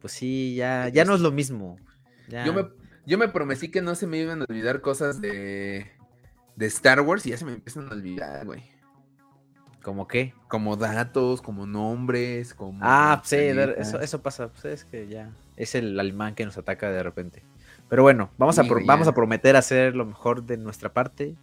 Pues 0.00 0.12
sí, 0.12 0.54
ya, 0.56 0.88
ya 0.88 1.04
no 1.04 1.14
es 1.14 1.20
lo 1.20 1.32
mismo. 1.32 1.78
Yo, 2.28 2.52
me, 2.52 2.68
yo 3.06 3.18
me 3.18 3.28
prometí 3.28 3.70
que 3.70 3.82
no 3.82 3.94
se 3.94 4.06
me 4.06 4.18
iban 4.18 4.42
a 4.42 4.46
olvidar 4.48 4.80
cosas 4.80 5.20
de, 5.20 5.90
de 6.56 6.66
Star 6.66 7.00
Wars 7.00 7.24
y 7.26 7.30
ya 7.30 7.36
se 7.36 7.44
me 7.44 7.52
empiezan 7.52 7.88
a 7.88 7.92
olvidar, 7.92 8.44
güey. 8.44 8.64
¿Cómo 9.82 10.08
qué? 10.08 10.34
Como 10.48 10.76
datos, 10.76 11.40
como 11.40 11.64
nombres, 11.64 12.54
como... 12.54 12.80
Ah, 12.82 13.22
sí, 13.24 13.36
eso, 13.36 14.00
eso 14.00 14.20
pasa. 14.20 14.48
Pues 14.48 14.64
es 14.64 14.84
que 14.84 15.06
ya 15.06 15.30
es 15.56 15.76
el 15.76 15.98
alemán 15.98 16.34
que 16.34 16.44
nos 16.44 16.58
ataca 16.58 16.90
de 16.90 17.02
repente. 17.02 17.42
Pero 17.88 18.02
bueno, 18.02 18.30
vamos, 18.36 18.58
a, 18.58 18.64
vamos 18.84 19.06
a 19.06 19.12
prometer 19.12 19.54
hacer 19.54 19.94
lo 19.94 20.04
mejor 20.04 20.44
de 20.44 20.56
nuestra 20.56 20.92
parte. 20.92 21.36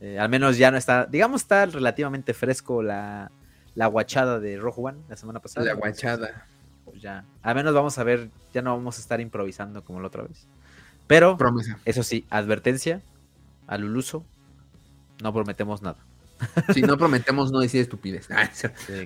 Eh, 0.00 0.18
al 0.18 0.28
menos 0.28 0.58
ya 0.58 0.70
no 0.70 0.76
está, 0.76 1.06
digamos, 1.06 1.42
está 1.42 1.66
relativamente 1.66 2.34
fresco 2.34 2.82
la, 2.82 3.30
la 3.74 3.86
guachada 3.86 4.40
de 4.40 4.58
Rojo 4.58 4.82
One 4.82 4.98
la 5.08 5.16
semana 5.16 5.40
pasada. 5.40 5.66
La 5.66 5.74
guachada. 5.74 6.46
Pues 6.84 7.00
ya, 7.00 7.24
al 7.42 7.54
menos 7.54 7.74
vamos 7.74 7.98
a 7.98 8.04
ver, 8.04 8.30
ya 8.52 8.62
no 8.62 8.76
vamos 8.76 8.98
a 8.98 9.00
estar 9.00 9.20
improvisando 9.20 9.82
como 9.84 10.00
la 10.00 10.08
otra 10.08 10.22
vez. 10.22 10.46
Pero, 11.06 11.38
eso 11.84 12.02
sí, 12.02 12.26
advertencia 12.30 13.00
al 13.66 13.82
Luluso, 13.82 14.24
no 15.22 15.32
prometemos 15.32 15.82
nada. 15.82 15.98
Si 16.74 16.82
no 16.82 16.98
prometemos 16.98 17.50
no 17.50 17.60
decir 17.60 17.80
estupidez. 17.80 18.28
Ah, 18.36 18.50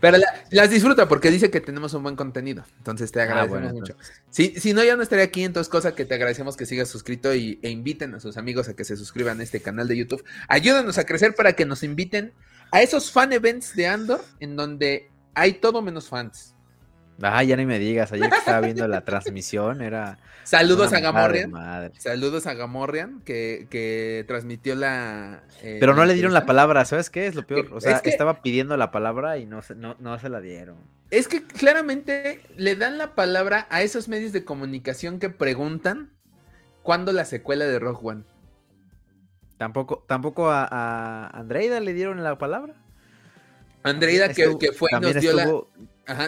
pero 0.01 0.19
las 0.51 0.71
disfruta 0.71 1.07
porque 1.09 1.31
dice 1.31 1.51
que 1.51 1.61
tenemos 1.61 1.95
un 1.95 2.03
buen 2.03 2.17
contenido. 2.17 2.65
Entonces 2.79 3.13
te 3.13 3.21
ah, 3.21 3.25
agradecemos 3.25 3.73
mucho. 3.73 3.97
Si, 4.31 4.59
si, 4.59 4.73
no, 4.73 4.83
ya 4.83 4.97
no 4.97 5.03
estaría 5.03 5.25
aquí. 5.25 5.45
Entonces, 5.45 5.71
cosa 5.71 5.95
que 5.95 6.05
te 6.05 6.15
agradecemos 6.15 6.57
que 6.57 6.67
sigas 6.67 6.89
suscrito 6.89 7.33
y, 7.35 7.61
e 7.63 7.71
inviten 7.71 8.15
a 8.15 8.21
sus 8.21 8.37
amigos 8.37 8.69
a 8.69 8.75
que 8.75 8.85
se 8.85 8.97
suscriban 8.97 9.39
a 9.41 9.43
este 9.45 9.61
canal 9.61 9.87
de 9.87 9.97
YouTube. 9.97 10.25
Ayúdanos 10.49 10.99
a 10.99 11.05
crecer 11.05 11.35
para 11.35 11.53
que 11.53 11.65
nos 11.65 11.83
inviten 11.83 12.33
a 12.73 12.83
esos 12.83 13.13
fan 13.13 13.33
events 13.33 13.77
de 13.77 13.87
Andor 13.87 14.25
en 14.41 14.57
donde 14.57 15.11
hay 15.35 15.55
todo 15.55 15.83
menos 15.83 16.09
fans. 16.09 16.55
Ah, 17.23 17.43
ya 17.43 17.57
ni 17.57 17.67
me 17.67 17.79
digas, 17.79 18.13
ayer 18.13 18.31
que 18.31 18.37
estaba 18.37 18.61
viendo 18.67 18.87
la 18.89 19.05
transmisión 19.05 19.83
era... 19.83 20.19
Saludos 20.45 20.93
a 20.93 21.01
Gamorrean. 21.01 21.51
madre. 21.51 21.93
Saludos 21.99 22.47
a 22.47 22.55
Gamorrean 22.55 23.21
que, 23.21 23.67
que 23.71 24.25
transmitió 24.27 24.75
la. 24.75 25.43
eh, 25.63 25.77
Pero 25.79 25.95
no 25.95 26.05
le 26.07 26.15
dieron 26.15 26.33
la 26.33 26.47
palabra, 26.47 26.85
¿sabes 26.87 27.11
qué 27.11 27.27
es 27.27 27.35
lo 27.35 27.47
peor? 27.47 27.69
O 27.73 27.79
Es 27.79 27.85
sea, 27.85 28.01
que- 28.01 28.09
estaba 28.11 28.43
pidiendo 28.43 28.77
la 28.77 28.91
palabra 28.91 29.37
y 29.39 29.47
no 29.47 29.63
se, 29.63 29.75
no, 29.75 29.97
no 30.01 30.19
se 30.19 30.29
la 30.29 30.41
dieron. 30.41 30.77
Es 31.11 31.29
que 31.29 31.43
claramente 31.45 32.41
le 32.57 32.75
dan 32.75 32.97
la 32.99 33.15
palabra 33.15 33.67
a 33.71 33.83
esos 33.83 34.09
medios 34.09 34.33
de 34.33 34.45
comunicación 34.45 35.19
que 35.19 35.29
preguntan 35.29 36.11
cuándo 36.83 37.13
la 37.13 37.25
secuela 37.27 37.67
de 37.67 37.79
Rogue 37.79 38.01
One. 38.03 38.23
Tampoco, 39.59 40.05
tampoco 40.09 40.51
a, 40.51 40.65
a 40.71 41.27
Andreida 41.39 41.81
le 41.81 41.93
dieron 41.93 42.25
la 42.25 42.39
palabra. 42.39 42.75
Andreida, 43.83 44.33
que, 44.33 44.43
Estuvo- 44.45 44.59
que 44.59 44.73
fue 44.73 44.91
nos 45.01 45.15
dio 45.21 45.33
la. 45.35 45.45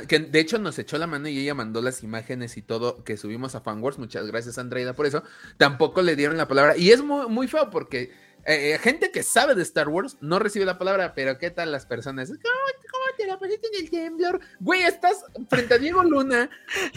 Que 0.08 0.18
de 0.18 0.40
hecho 0.40 0.58
nos 0.58 0.78
echó 0.78 0.98
la 0.98 1.06
mano 1.06 1.28
y 1.28 1.38
ella 1.38 1.54
mandó 1.54 1.80
las 1.80 2.02
imágenes 2.02 2.56
y 2.56 2.62
todo 2.62 3.02
que 3.04 3.16
subimos 3.16 3.54
a 3.54 3.60
Fanwars. 3.60 3.98
Muchas 3.98 4.26
gracias, 4.26 4.58
Andreida, 4.58 4.94
por 4.94 5.06
eso. 5.06 5.22
Tampoco 5.56 6.02
le 6.02 6.16
dieron 6.16 6.36
la 6.36 6.48
palabra. 6.48 6.76
Y 6.76 6.90
es 6.90 7.02
muy, 7.02 7.48
feo 7.48 7.70
porque 7.70 8.12
eh, 8.44 8.74
eh, 8.74 8.78
gente 8.78 9.10
que 9.10 9.22
sabe 9.22 9.54
de 9.54 9.62
Star 9.62 9.88
Wars 9.88 10.16
no 10.20 10.38
recibe 10.38 10.64
la 10.64 10.78
palabra, 10.78 11.14
pero 11.14 11.38
¿qué 11.38 11.50
tal 11.50 11.72
las 11.72 11.86
personas? 11.86 12.28
¿Cómo, 12.28 12.90
cómo 12.90 13.04
te 13.16 13.26
la 13.26 13.38
pusiste 13.38 13.68
en 13.68 13.84
el 13.84 13.90
temblor? 13.90 14.40
Güey, 14.60 14.82
estás 14.82 15.24
frente 15.48 15.74
a 15.74 15.78
Diego 15.78 16.02
Luna, 16.02 16.50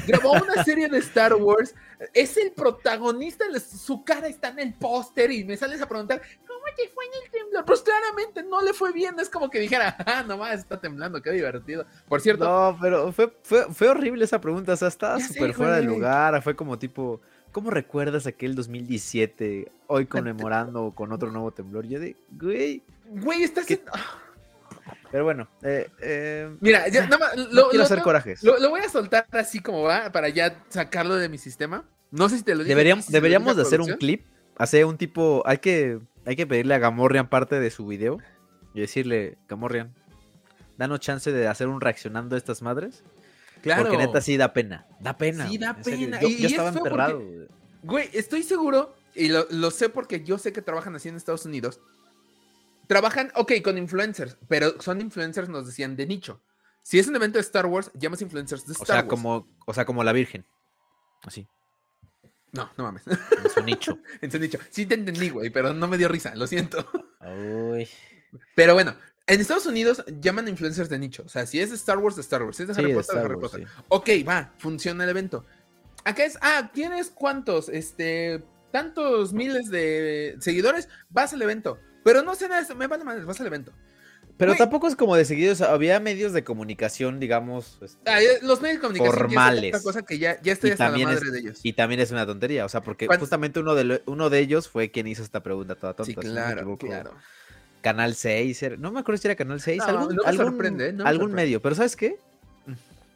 grabó 0.07 0.33
una 0.33 0.63
serie 0.63 0.87
de 0.87 0.99
Star 0.99 1.35
Wars, 1.35 1.75
es 2.13 2.37
el 2.37 2.51
protagonista, 2.51 3.45
su 3.59 4.03
cara 4.03 4.27
está 4.27 4.49
en 4.49 4.59
el 4.59 4.73
póster 4.73 5.31
y 5.31 5.43
me 5.43 5.57
sales 5.57 5.81
a 5.81 5.87
preguntar, 5.87 6.21
¿cómo 6.75 6.89
te 6.89 6.93
fue 6.93 7.05
en 7.05 7.11
el 7.23 7.31
temblor? 7.31 7.65
Pues 7.65 7.81
claramente 7.81 8.43
no 8.43 8.61
le 8.61 8.73
fue 8.73 8.91
bien, 8.91 9.19
es 9.19 9.29
como 9.29 9.49
que 9.49 9.59
dijera, 9.59 9.95
ah, 10.05 10.23
nomás 10.27 10.59
está 10.59 10.79
temblando, 10.79 11.21
qué 11.21 11.31
divertido. 11.31 11.85
Por 12.07 12.21
cierto, 12.21 12.43
No, 12.45 12.77
pero 12.81 13.11
fue, 13.11 13.31
fue, 13.43 13.65
fue 13.73 13.89
horrible 13.89 14.25
esa 14.25 14.39
pregunta. 14.41 14.73
O 14.73 14.75
sea, 14.77 14.87
estaba 14.87 15.19
súper 15.19 15.53
fuera 15.53 15.77
de 15.77 15.83
lugar. 15.83 16.41
Fue 16.41 16.55
como 16.55 16.77
tipo, 16.79 17.21
¿cómo 17.51 17.69
recuerdas 17.71 18.27
aquel 18.27 18.55
2017 18.55 19.71
hoy 19.87 20.05
conmemorando 20.05 20.91
con 20.95 21.11
otro 21.11 21.31
nuevo 21.31 21.51
temblor? 21.51 21.85
Yo 21.87 21.99
de, 21.99 22.15
güey. 22.31 22.81
güey, 23.09 23.43
estás... 23.43 23.65
¿Qué- 23.65 23.75
en- 23.75 23.81
Pero 25.11 25.23
bueno, 25.23 25.47
eh, 25.63 25.89
eh, 26.01 26.55
Mira, 26.59 26.87
ya, 26.89 27.03
nada 27.07 27.17
más, 27.17 27.35
no 27.37 27.43
lo, 27.45 27.69
quiero 27.69 27.77
lo- 27.77 27.83
hacer 27.83 27.97
lo- 27.99 28.03
corajes. 28.03 28.43
lo- 28.43 28.69
voy 28.69 28.81
a 28.81 28.89
soltar 28.89 29.25
así 29.31 29.59
como 29.59 29.83
va 29.83 30.11
para 30.11 30.29
ya 30.29 30.61
sacarlo 30.69 31.15
de 31.15 31.29
mi 31.29 31.37
sistema. 31.37 31.85
No 32.11 32.27
sé 32.29 32.37
si 32.37 32.43
te 32.43 32.53
lo 32.53 32.59
dije. 32.59 32.69
Deberíamos, 32.69 33.05
si 33.05 33.13
deberíamos 33.13 33.55
de 33.55 33.61
hacer 33.61 33.81
un 33.81 33.93
clip, 33.93 34.25
hacer 34.57 34.85
un 34.85 34.97
tipo, 34.97 35.41
hay 35.45 35.57
que, 35.59 35.99
hay 36.25 36.35
que 36.35 36.47
pedirle 36.47 36.73
a 36.75 36.79
Gamorrean 36.79 37.29
parte 37.29 37.59
de 37.59 37.69
su 37.71 37.85
video 37.85 38.17
y 38.73 38.81
decirle, 38.81 39.37
Gamorrean, 39.47 39.93
danos 40.77 40.99
chance 40.99 41.31
de 41.31 41.47
hacer 41.47 41.67
un 41.67 41.81
reaccionando 41.81 42.35
a 42.35 42.37
estas 42.37 42.61
madres. 42.61 43.03
Claro. 43.61 43.83
Porque 43.83 43.97
neta 43.97 44.21
sí 44.21 44.37
da 44.37 44.53
pena, 44.53 44.85
da 44.99 45.17
pena. 45.17 45.47
Sí, 45.47 45.57
da 45.57 45.75
pena. 45.75 46.19
Yo, 46.21 46.27
Y- 46.27 46.33
yo 46.35 46.39
y 46.41 46.45
es 46.45 46.51
estaba 46.51 46.71
porque- 46.71 46.89
emperrado. 46.89 47.19
güey. 47.19 47.47
Güey, 47.83 48.09
estoy 48.13 48.43
seguro, 48.43 48.95
y 49.13 49.27
lo, 49.29 49.45
lo 49.51 49.69
sé 49.71 49.89
porque 49.89 50.23
yo 50.23 50.37
sé 50.37 50.51
que 50.51 50.61
trabajan 50.61 50.95
así 50.95 51.07
en 51.09 51.15
Estados 51.15 51.45
Unidos. 51.45 51.79
Trabajan, 52.87 53.31
ok, 53.35 53.53
con 53.63 53.77
influencers, 53.77 54.37
pero 54.47 54.79
son 54.81 55.01
influencers, 55.01 55.49
nos 55.49 55.65
decían, 55.65 55.95
de 55.95 56.05
nicho. 56.05 56.41
Si 56.83 56.99
es 56.99 57.07
un 57.07 57.15
evento 57.15 57.37
de 57.39 57.41
Star 57.41 57.65
Wars, 57.65 57.91
llamas 57.95 58.21
influencers 58.21 58.65
de 58.67 58.73
Star 58.73 58.83
O 58.83 58.85
sea, 58.85 58.95
Wars. 58.97 59.07
como, 59.07 59.47
o 59.65 59.73
sea, 59.73 59.85
como 59.85 60.03
la 60.03 60.13
Virgen. 60.13 60.45
Así, 61.23 61.47
No, 62.55 62.71
no 62.77 62.83
mames. 62.85 63.03
en 63.07 63.49
su 63.53 63.61
nicho. 63.63 63.99
en 64.21 64.31
su 64.31 64.39
nicho. 64.39 64.57
Sí 64.69 64.85
te 64.85 64.95
entendí, 64.95 65.29
güey, 65.29 65.49
pero 65.49 65.73
no 65.73 65.87
me 65.87 65.97
dio 65.97 66.07
risa, 66.07 66.33
lo 66.35 66.47
siento. 66.47 66.85
Uy. 67.21 67.87
Pero 68.55 68.73
bueno, 68.73 68.95
en 69.27 69.41
Estados 69.41 69.65
Unidos 69.65 70.03
llaman 70.21 70.47
influencers 70.47 70.89
de 70.89 70.99
nicho. 70.99 71.23
O 71.25 71.29
sea, 71.29 71.45
si 71.45 71.59
es 71.59 71.71
Star 71.71 71.97
Wars, 71.97 72.15
de 72.15 72.21
Star 72.21 72.43
Wars. 72.43 72.57
Si 72.57 72.63
es 72.63 72.69
de 72.69 72.75
Sí, 72.75 72.81
Harry 72.81 72.91
de 72.91 72.97
Potter, 72.97 73.15
de 73.15 73.21
Harry 73.21 73.35
Wars, 73.35 73.51
Potter. 73.51 73.67
sí. 73.67 73.83
Ok, 73.89 74.09
va, 74.27 74.53
funciona 74.57 75.03
el 75.03 75.09
evento. 75.09 75.45
Acá 76.03 76.23
es, 76.25 76.37
ah, 76.41 76.69
¿tienes 76.73 77.09
cuántos? 77.09 77.69
Este, 77.69 78.43
tantos 78.71 79.33
miles 79.33 79.69
de 79.71 80.35
seguidores, 80.39 80.87
vas 81.09 81.33
al 81.33 81.41
evento. 81.41 81.79
Pero 82.03 82.21
no 82.21 82.35
sé 82.35 82.47
nada, 82.47 82.71
me 82.75 82.85
vale 82.87 83.03
madre, 83.03 83.23
vas 83.25 83.39
al 83.41 83.47
evento. 83.47 83.71
Pero 84.37 84.55
tampoco 84.55 84.87
es 84.87 84.95
como 84.97 85.15
de 85.15 85.23
seguido, 85.23 85.53
o 85.53 85.55
sea, 85.55 85.71
había 85.71 85.99
medios 86.01 86.33
de 86.33 86.43
comunicación, 86.43 87.19
digamos, 87.21 87.77
este, 87.81 87.97
Ah, 88.09 88.19
los 88.41 88.59
medios 88.61 88.77
de 88.77 88.81
comunicación 88.81 89.13
ya 89.13 89.15
es 89.15 89.17
Formales. 89.33 89.69
otra 89.75 89.81
cosa 89.83 90.01
que 90.01 90.19
ya, 90.19 90.41
ya 90.41 90.51
estoy 90.53 90.71
hasta 90.71 90.83
la 90.85 90.89
también 90.89 91.07
madre 91.09 91.25
es- 91.25 91.31
de 91.31 91.39
ellos. 91.39 91.59
y 91.63 91.71
también 91.73 92.01
es 92.01 92.11
una 92.11 92.25
tontería, 92.25 92.65
o 92.65 92.69
sea, 92.69 92.81
porque 92.81 93.07
justamente 93.07 93.61
uno 93.61 93.75
de, 93.75 93.83
lo- 93.85 93.99
uno 94.07 94.29
de 94.29 94.39
ellos 94.39 94.67
fue 94.67 94.91
quien 94.91 95.07
hizo 95.07 95.23
esta 95.23 95.41
pregunta 95.41 95.75
toda 95.75 95.93
tonta. 95.93 96.05
Sí, 96.05 96.11
si 96.21 96.27
no 96.27 96.33
claro, 96.33 96.77
claro. 96.77 97.13
Canal 97.81 98.15
6, 98.15 98.61
era- 98.63 98.75
no 98.77 98.91
me 98.91 98.99
acuerdo 98.99 99.21
si 99.21 99.27
era 99.27 99.35
Canal 99.35 99.61
6, 99.61 99.77
No, 99.77 99.85
algún, 99.85 100.15
no 100.15 100.23
me 100.23 100.29
algún- 100.29 100.45
sorprende, 100.47 100.87
¿eh? 100.89 100.91
no 100.93 101.03
me 101.05 101.09
algún 101.09 101.27
sorprende. 101.29 101.43
medio, 101.45 101.61
pero 101.61 101.75
¿sabes 101.75 101.95
qué? 101.95 102.17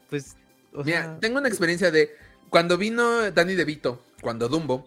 Pues, 0.09 0.35
o 0.73 0.83
Mira, 0.83 1.01
sea, 1.03 1.19
tengo 1.19 1.39
una 1.39 1.49
experiencia 1.49 1.91
de 1.91 2.11
cuando 2.49 2.77
vino 2.77 3.29
Danny 3.31 3.55
DeVito, 3.55 4.01
cuando 4.21 4.47
Dumbo, 4.47 4.85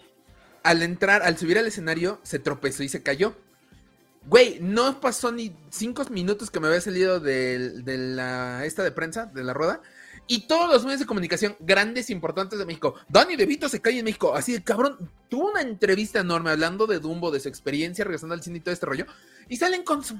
al 0.62 0.82
entrar, 0.82 1.22
al 1.22 1.36
subir 1.36 1.58
al 1.58 1.66
escenario, 1.66 2.20
se 2.22 2.38
tropezó 2.38 2.82
y 2.84 2.88
se 2.88 3.02
cayó. 3.02 3.34
Güey, 4.26 4.58
no 4.60 5.00
pasó 5.00 5.32
ni 5.32 5.54
cinco 5.70 6.04
minutos 6.10 6.50
que 6.50 6.60
me 6.60 6.68
había 6.68 6.80
salido 6.80 7.18
del- 7.18 7.84
de, 7.84 7.98
la 7.98 8.64
esta 8.64 8.82
de 8.84 8.92
prensa, 8.92 9.26
de 9.26 9.42
la 9.42 9.52
rueda. 9.52 9.80
Y 10.28 10.46
todos 10.46 10.70
los 10.70 10.84
medios 10.84 11.00
de 11.00 11.06
comunicación 11.06 11.56
grandes, 11.58 12.08
importantes 12.08 12.56
de 12.58 12.64
México. 12.64 12.94
Danny 13.08 13.34
DeVito 13.34 13.68
se 13.68 13.80
cae 13.80 13.98
en 13.98 14.04
México. 14.04 14.34
Así 14.34 14.52
de 14.52 14.62
cabrón. 14.62 15.10
Tuvo 15.28 15.50
una 15.50 15.60
entrevista 15.62 16.20
enorme 16.20 16.50
hablando 16.50 16.86
de 16.86 17.00
Dumbo, 17.00 17.32
de 17.32 17.40
su 17.40 17.48
experiencia 17.48 18.04
regresando 18.04 18.34
al 18.34 18.42
cine 18.42 18.58
y 18.58 18.60
todo 18.60 18.72
este 18.72 18.86
rollo. 18.86 19.06
Y 19.48 19.56
salen 19.56 19.82
con 19.82 20.04
su. 20.04 20.16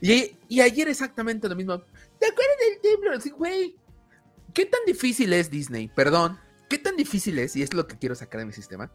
Y, 0.00 0.36
y 0.48 0.60
ayer 0.60 0.88
exactamente 0.88 1.48
lo 1.48 1.54
mismo. 1.54 1.78
¿Te 2.18 2.26
acuerdas 2.26 2.56
del 2.68 2.80
temblor? 2.80 3.14
Así, 3.14 3.30
güey. 3.30 3.76
¿Qué 4.52 4.66
tan 4.66 4.80
difícil 4.84 5.32
es 5.32 5.48
Disney? 5.48 5.88
Perdón. 5.94 6.38
¿Qué 6.68 6.78
tan 6.78 6.96
difícil 6.96 7.38
es? 7.38 7.54
Y 7.54 7.62
es 7.62 7.72
lo 7.72 7.86
que 7.86 7.96
quiero 7.96 8.16
sacar 8.16 8.40
de 8.40 8.46
mi 8.46 8.52
sistema. 8.52 8.90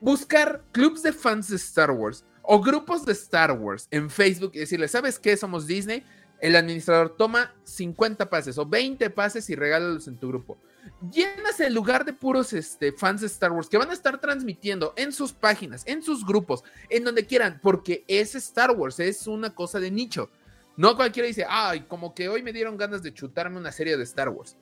Buscar 0.00 0.64
clubs 0.72 1.02
de 1.02 1.12
fans 1.12 1.48
de 1.48 1.56
Star 1.56 1.90
Wars 1.90 2.24
o 2.50 2.62
grupos 2.62 3.04
de 3.04 3.12
Star 3.12 3.52
Wars 3.52 3.88
en 3.90 4.08
Facebook 4.08 4.52
y 4.54 4.60
decirle, 4.60 4.88
¿sabes 4.88 5.18
qué? 5.18 5.36
Somos 5.36 5.66
Disney. 5.66 6.02
El 6.40 6.56
administrador 6.56 7.14
toma 7.14 7.54
50 7.64 8.30
pases 8.30 8.56
o 8.56 8.64
20 8.64 9.10
pases 9.10 9.50
y 9.50 9.54
regálalos 9.54 10.08
en 10.08 10.16
tu 10.16 10.28
grupo. 10.28 10.56
Llenas 11.12 11.60
el 11.60 11.74
lugar 11.74 12.06
de 12.06 12.14
puros 12.14 12.54
este, 12.54 12.92
fans 12.92 13.20
de 13.20 13.26
Star 13.26 13.52
Wars 13.52 13.68
que 13.68 13.76
van 13.76 13.90
a 13.90 13.92
estar 13.92 14.18
transmitiendo 14.18 14.94
en 14.96 15.12
sus 15.12 15.34
páginas, 15.34 15.82
en 15.84 16.02
sus 16.02 16.24
grupos, 16.24 16.64
en 16.88 17.04
donde 17.04 17.26
quieran, 17.26 17.60
porque 17.62 18.02
es 18.08 18.34
Star 18.34 18.70
Wars, 18.70 18.98
es 18.98 19.26
una 19.26 19.54
cosa 19.54 19.78
de 19.78 19.90
nicho. 19.90 20.30
No 20.78 20.96
cualquiera 20.96 21.26
dice, 21.26 21.44
ay, 21.46 21.80
como 21.82 22.14
que 22.14 22.30
hoy 22.30 22.42
me 22.42 22.54
dieron 22.54 22.78
ganas 22.78 23.02
de 23.02 23.12
chutarme 23.12 23.58
una 23.58 23.72
serie 23.72 23.98
de 23.98 24.04
Star 24.04 24.30
Wars. 24.30 24.56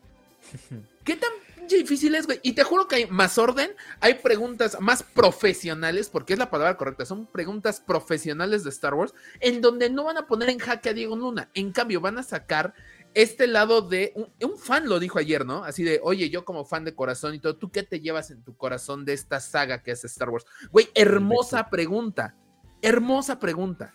¿Qué 1.07 1.15
tan 1.15 1.31
difícil 1.69 2.17
es, 2.17 2.27
güey? 2.27 2.41
Y 2.43 2.55
te 2.55 2.65
juro 2.65 2.89
que 2.89 2.97
hay 2.97 3.07
más 3.07 3.39
orden, 3.39 3.71
hay 4.01 4.15
preguntas 4.15 4.77
más 4.81 5.05
profesionales, 5.05 6.11
porque 6.11 6.33
es 6.33 6.39
la 6.39 6.51
palabra 6.51 6.77
correcta, 6.77 7.07
son 7.07 7.27
preguntas 7.27 7.81
profesionales 7.81 8.65
de 8.65 8.71
Star 8.71 8.95
Wars, 8.95 9.15
en 9.39 9.61
donde 9.61 9.89
no 9.89 10.03
van 10.03 10.19
a 10.19 10.27
poner 10.27 10.51
en 10.51 10.59
jaque 10.59 10.89
a 10.89 10.95
Diego 10.95 11.15
Luna. 11.15 11.49
En 11.55 11.71
cambio, 11.71 12.01
van 12.01 12.19
a 12.19 12.25
sacar 12.25 12.75
este 13.15 13.47
lado 13.47 13.83
de 13.83 14.13
un, 14.17 14.33
un 14.43 14.59
fan 14.59 14.89
lo 14.89 14.99
dijo 14.99 15.21
ayer, 15.21 15.47
¿no? 15.47 15.63
Así 15.63 15.85
de, 15.85 16.01
oye, 16.03 16.29
yo 16.29 16.45
como 16.45 16.65
fan 16.65 16.85
de 16.85 16.97
corazón 16.97 17.37
y 17.37 17.39
todo, 17.39 17.57
¿tú 17.57 17.71
qué 17.71 17.85
te 17.85 18.01
llevas 18.01 18.33
en 18.33 18.43
tu 18.43 18.57
corazón 18.57 19.05
de 19.05 19.13
esta 19.13 19.39
saga 19.39 19.85
que 19.85 19.93
es 19.93 20.05
Star 20.05 20.29
Wars? 20.31 20.45
Güey, 20.73 20.89
hermosa 20.93 21.71
pregunta, 21.71 22.35
hermosa 22.83 23.39
pregunta. 23.39 23.95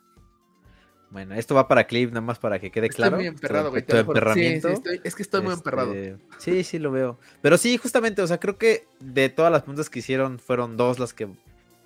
Bueno, 1.12 1.36
esto 1.36 1.54
va 1.54 1.68
para 1.68 1.86
clip, 1.86 2.10
nada 2.10 2.22
más 2.22 2.40
para 2.40 2.60
que 2.60 2.72
quede 2.72 2.88
Estoy 2.88 2.96
claro. 3.04 3.18
muy 3.18 3.28
emperrado, 3.28 3.70
güey. 3.70 3.84
Tu. 3.84 3.96
Sí, 4.34 4.62
sí, 4.62 4.68
estoy- 4.68 5.02
es 5.04 5.14
que 5.16 5.22
estoy 5.24 5.42
muy 5.42 5.52
Este, 5.54 5.60
emperrado. 5.60 5.94
Sí, 6.40 6.64
sí, 6.64 6.80
lo 6.80 6.92
veo. 6.92 7.20
Pero 7.42 7.58
sí, 7.58 7.78
justamente, 7.78 8.22
o 8.22 8.28
sea, 8.28 8.40
creo 8.40 8.58
que 8.58 8.88
de 9.00 9.30
todas 9.30 9.52
las 9.52 9.62
preguntas 9.64 9.90
que 9.90 10.00
hicieron, 10.00 10.40
fueron 10.40 10.78
dos 10.78 11.00
las 11.00 11.14
que 11.14 11.28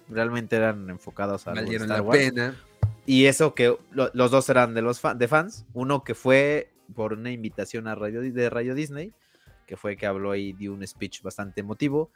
realmente 0.10 0.56
eran 0.56 0.90
enfocadas 0.90 1.48
a 1.48 1.54
Valieron 1.54 1.88
Star 1.88 1.98
la 1.98 2.02
Wars. 2.04 2.20
pena. 2.20 2.56
Y 3.08 3.26
eso 3.26 3.54
que 3.56 3.76
lo- 3.92 4.12
los 4.14 4.32
dos 4.32 4.48
eran 4.50 4.74
de 4.74 4.82
los 4.82 5.00
fa- 5.00 5.16
de 5.16 5.28
fans. 5.28 5.66
Uno 5.74 6.04
que 6.04 6.14
fue 6.16 6.70
por 6.96 7.14
una 7.14 7.32
invitación 7.32 7.88
a 7.88 7.96
Radio, 7.96 8.22
Di- 8.22 8.32
de 8.32 8.50
Radio 8.50 8.76
Disney, 8.76 9.12
que 9.66 9.76
fue 9.78 9.98
que 9.98 10.06
habló 10.06 10.36
y 10.36 10.54
dio 10.54 10.72
un 10.74 10.86
speech 10.86 11.24
bastante 11.24 11.62
emotivo. 11.62 12.12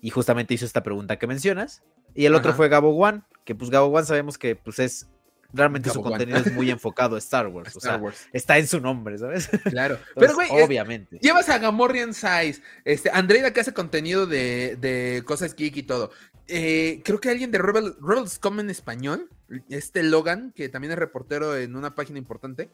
Y 0.00 0.10
justamente 0.10 0.54
hizo 0.54 0.64
esta 0.64 0.82
pregunta 0.84 1.18
que 1.18 1.26
mencionas. 1.26 1.82
Y 2.14 2.26
el 2.26 2.34
otro 2.36 2.54
fue 2.54 2.68
Gabo 2.68 2.90
One, 2.96 3.22
que 3.44 3.54
pues 3.56 3.70
Gabo 3.70 3.86
One 3.88 4.06
sabemos 4.06 4.38
que 4.38 4.54
pues 4.54 4.78
es 4.78 5.08
realmente 5.52 5.90
su 5.90 6.00
One. 6.00 6.10
contenido 6.10 6.38
es 6.38 6.52
muy 6.52 6.70
enfocado 6.70 7.16
a 7.16 7.18
Star 7.18 7.46
Wars. 7.48 7.74
o 7.74 7.78
Star 7.78 7.94
sea, 7.94 8.02
Wars. 8.02 8.28
está 8.32 8.58
en 8.58 8.66
su 8.66 8.80
nombre, 8.80 9.18
¿sabes? 9.18 9.48
Claro. 9.64 9.98
Pero, 10.16 10.34
güey, 10.34 10.48
es- 10.54 10.64
obviamente. 10.66 11.18
Llevas 11.20 11.48
a 11.48 11.58
Gamorrean 11.58 12.14
Size, 12.14 12.60
este, 12.84 13.10
Andreida 13.12 13.52
que 13.52 13.60
hace 13.60 13.72
contenido 13.72 14.26
de, 14.26 14.76
de 14.80 15.22
cosas 15.24 15.54
geek 15.54 15.76
y 15.76 15.82
todo. 15.82 16.10
Eh, 16.48 17.02
creo 17.04 17.20
que 17.20 17.28
alguien 17.30 17.50
de 17.50 17.58
Rebel, 17.58 17.94
Rebels.com 18.00 18.60
en 18.60 18.70
español, 18.70 19.28
este 19.68 20.02
Logan, 20.04 20.52
que 20.54 20.68
también 20.68 20.92
es 20.92 20.98
reportero 20.98 21.56
en 21.56 21.74
una 21.74 21.94
página 21.96 22.18
importante, 22.18 22.70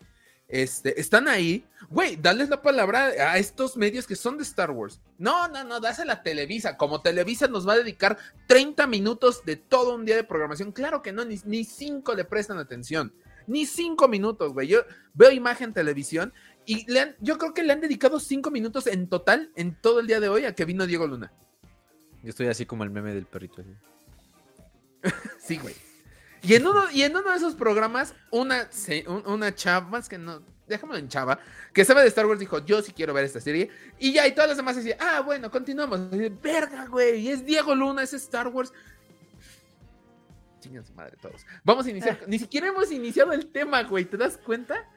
este, 0.52 1.00
están 1.00 1.28
ahí. 1.28 1.64
Güey, 1.88 2.16
dales 2.16 2.50
la 2.50 2.60
palabra 2.60 3.06
a 3.06 3.38
estos 3.38 3.76
medios 3.76 4.06
que 4.06 4.16
son 4.16 4.36
de 4.36 4.44
Star 4.44 4.70
Wars. 4.70 5.00
No, 5.18 5.48
no, 5.48 5.64
no, 5.64 5.80
dásela 5.80 6.12
a 6.12 6.22
Televisa. 6.22 6.76
Como 6.76 7.00
Televisa 7.00 7.48
nos 7.48 7.66
va 7.66 7.72
a 7.72 7.78
dedicar 7.78 8.18
30 8.48 8.86
minutos 8.86 9.44
de 9.46 9.56
todo 9.56 9.94
un 9.94 10.04
día 10.04 10.14
de 10.14 10.24
programación. 10.24 10.70
Claro 10.70 11.00
que 11.00 11.10
no, 11.10 11.24
ni, 11.24 11.40
ni 11.46 11.64
cinco 11.64 12.14
le 12.14 12.26
prestan 12.26 12.58
atención. 12.58 13.14
Ni 13.46 13.64
cinco 13.64 14.08
minutos, 14.08 14.52
güey. 14.52 14.68
Yo 14.68 14.84
veo 15.14 15.32
imagen 15.32 15.72
televisión 15.72 16.32
Y 16.66 16.90
le 16.90 17.00
han, 17.00 17.16
yo 17.20 17.38
creo 17.38 17.54
que 17.54 17.62
le 17.62 17.72
han 17.72 17.80
dedicado 17.80 18.20
cinco 18.20 18.50
minutos 18.50 18.86
en 18.86 19.08
total, 19.08 19.50
en 19.56 19.74
todo 19.80 20.00
el 20.00 20.06
día 20.06 20.20
de 20.20 20.28
hoy, 20.28 20.44
a 20.44 20.54
que 20.54 20.66
vino 20.66 20.86
Diego 20.86 21.06
Luna. 21.06 21.32
Yo 22.22 22.28
estoy 22.28 22.48
así 22.48 22.66
como 22.66 22.84
el 22.84 22.90
meme 22.90 23.14
del 23.14 23.24
perrito. 23.24 23.64
sí, 25.40 25.56
güey. 25.56 25.74
Y 26.42 26.54
en, 26.54 26.66
uno, 26.66 26.90
y 26.90 27.02
en 27.02 27.16
uno 27.16 27.30
de 27.30 27.36
esos 27.36 27.54
programas, 27.54 28.14
una, 28.30 28.68
una 29.26 29.54
chava, 29.54 29.88
más 29.88 30.08
que 30.08 30.18
no, 30.18 30.42
déjame 30.66 30.98
en 30.98 31.08
chava, 31.08 31.38
que 31.72 31.84
sabe 31.84 32.02
de 32.02 32.08
Star 32.08 32.26
Wars, 32.26 32.40
dijo, 32.40 32.64
yo 32.64 32.82
sí 32.82 32.92
quiero 32.92 33.14
ver 33.14 33.24
esta 33.24 33.40
serie. 33.40 33.70
Y 33.98 34.12
ya, 34.12 34.26
y 34.26 34.32
todas 34.32 34.48
las 34.48 34.56
demás 34.56 34.74
decían, 34.74 34.98
ah, 35.00 35.20
bueno, 35.20 35.50
continuamos. 35.50 36.00
Verga, 36.42 36.86
güey, 36.86 37.28
es 37.28 37.44
Diego 37.44 37.74
Luna, 37.74 38.02
es 38.02 38.12
Star 38.14 38.48
Wars. 38.48 38.72
Chingan 40.60 40.84
su 40.84 40.92
madre 40.94 41.16
todos. 41.20 41.46
Vamos 41.64 41.86
a 41.86 41.90
iniciar. 41.90 42.20
Ni 42.26 42.38
siquiera 42.38 42.68
hemos 42.68 42.90
iniciado 42.90 43.32
el 43.32 43.46
tema, 43.46 43.82
güey, 43.84 44.04
¿te 44.04 44.16
das 44.16 44.36
cuenta? 44.36 44.88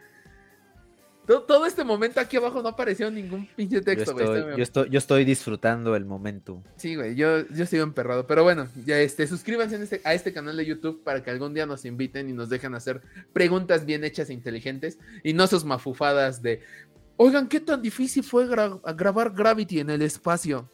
Todo, 1.26 1.66
este 1.66 1.84
momento 1.84 2.20
aquí 2.20 2.38
abajo 2.38 2.62
no 2.62 2.70
apareció 2.70 3.10
ningún 3.10 3.48
pinche 3.56 3.82
texto, 3.82 4.14
güey. 4.14 4.26
Yo, 4.26 4.64
estoy, 4.64 4.90
yo 4.90 4.98
estoy 5.00 5.26
disfrutando 5.26 5.96
el 5.96 6.06
momento. 6.06 6.62
Sí, 6.76 6.96
güey, 6.96 7.16
yo, 7.16 7.48
yo 7.48 7.66
sigo 7.66 7.84
emperrado. 7.84 8.28
Pero 8.28 8.44
bueno, 8.44 8.68
ya 8.86 9.00
este, 9.00 9.26
suscríbanse 9.26 9.82
este, 9.82 10.02
a 10.04 10.14
este 10.14 10.34
canal 10.34 10.56
de 10.56 10.66
YouTube 10.66 11.04
para 11.04 11.24
que 11.24 11.32
algún 11.32 11.54
día 11.54 11.66
nos 11.66 11.86
inviten 11.86 12.30
y 12.30 12.34
nos 12.34 12.50
dejen 12.50 12.76
hacer 12.76 13.02
preguntas 13.34 13.86
bien 13.86 14.04
hechas 14.04 14.30
e 14.30 14.34
inteligentes 14.34 15.00
y 15.24 15.34
no 15.34 15.48
sus 15.48 15.66
mafufadas 15.66 16.42
de, 16.42 16.62
oigan, 17.18 17.48
¿qué 17.48 17.60
tan 17.60 17.82
difícil 17.82 18.24
fue 18.24 18.48
grabar 18.48 19.32
Gravity 19.34 19.80
en 19.80 19.90
el 19.90 20.04
espacio? 20.04 20.70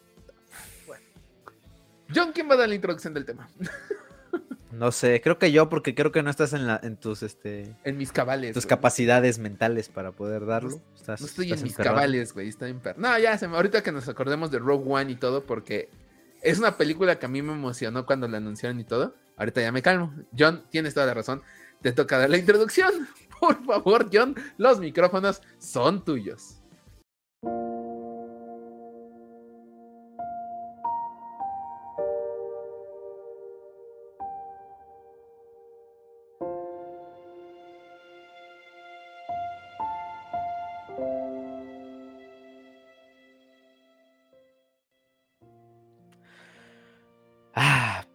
Bueno. 0.86 1.04
John, 2.14 2.32
¿quién 2.32 2.48
va 2.48 2.54
a 2.54 2.58
dar 2.58 2.68
la 2.68 2.74
introducción 2.74 3.14
del 3.14 3.24
tema? 3.24 3.48
No 4.72 4.90
sé, 4.90 5.20
creo 5.20 5.38
que 5.38 5.52
yo, 5.52 5.68
porque 5.68 5.94
creo 5.94 6.12
que 6.12 6.22
no 6.22 6.30
estás 6.30 6.54
en, 6.54 6.66
la, 6.66 6.80
en 6.82 6.96
tus, 6.96 7.22
este... 7.22 7.76
En 7.84 7.98
mis 7.98 8.10
cabales. 8.10 8.54
Tus 8.54 8.64
capacidades 8.64 9.38
mentales 9.38 9.90
para 9.90 10.12
poder 10.12 10.46
darlo. 10.46 10.80
no 11.06 11.14
estoy 11.14 11.52
en 11.52 11.62
mis 11.62 11.76
cabales, 11.76 12.32
güey, 12.32 12.50
per... 12.52 12.98
No, 12.98 13.18
ya, 13.18 13.36
se 13.36 13.48
me... 13.48 13.56
ahorita 13.56 13.82
que 13.82 13.92
nos 13.92 14.08
acordemos 14.08 14.50
de 14.50 14.58
Rogue 14.58 14.84
One 14.88 15.12
y 15.12 15.16
todo, 15.16 15.44
porque 15.44 15.90
es 16.40 16.58
una 16.58 16.78
película 16.78 17.18
que 17.18 17.26
a 17.26 17.28
mí 17.28 17.42
me 17.42 17.52
emocionó 17.52 18.06
cuando 18.06 18.26
la 18.28 18.38
anunciaron 18.38 18.80
y 18.80 18.84
todo. 18.84 19.14
Ahorita 19.36 19.60
ya 19.60 19.72
me 19.72 19.82
calmo. 19.82 20.14
John, 20.36 20.64
tienes 20.70 20.94
toda 20.94 21.06
la 21.06 21.14
razón. 21.14 21.42
Te 21.82 21.92
toca 21.92 22.18
dar 22.18 22.30
la 22.30 22.38
introducción. 22.38 23.08
Por 23.40 23.62
favor, 23.64 24.08
John, 24.10 24.34
los 24.56 24.80
micrófonos 24.80 25.42
son 25.58 26.04
tuyos. 26.04 26.61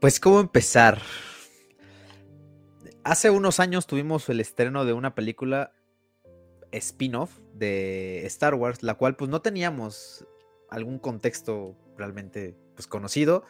Pues, 0.08 0.22
¿cómo 0.22 0.39
empezar? 0.39 1.01
Hace 3.03 3.30
unos 3.30 3.60
años 3.60 3.88
tuvimos 3.88 4.30
el 4.30 4.39
estreno 4.39 4.86
de 4.86 4.93
una 4.93 5.16
película 5.16 5.74
spin-off 6.72 7.38
de 7.53 8.26
Star 8.28 8.55
Wars, 8.55 8.84
la 8.84 8.93
cual 8.93 9.18
pues 9.18 9.30
no 9.30 9.41
teníamos 9.41 10.26
algún 10.70 10.97
contexto 10.97 11.76
realmente 11.97 12.55
pues 12.74 12.88
conocido. 12.88 13.43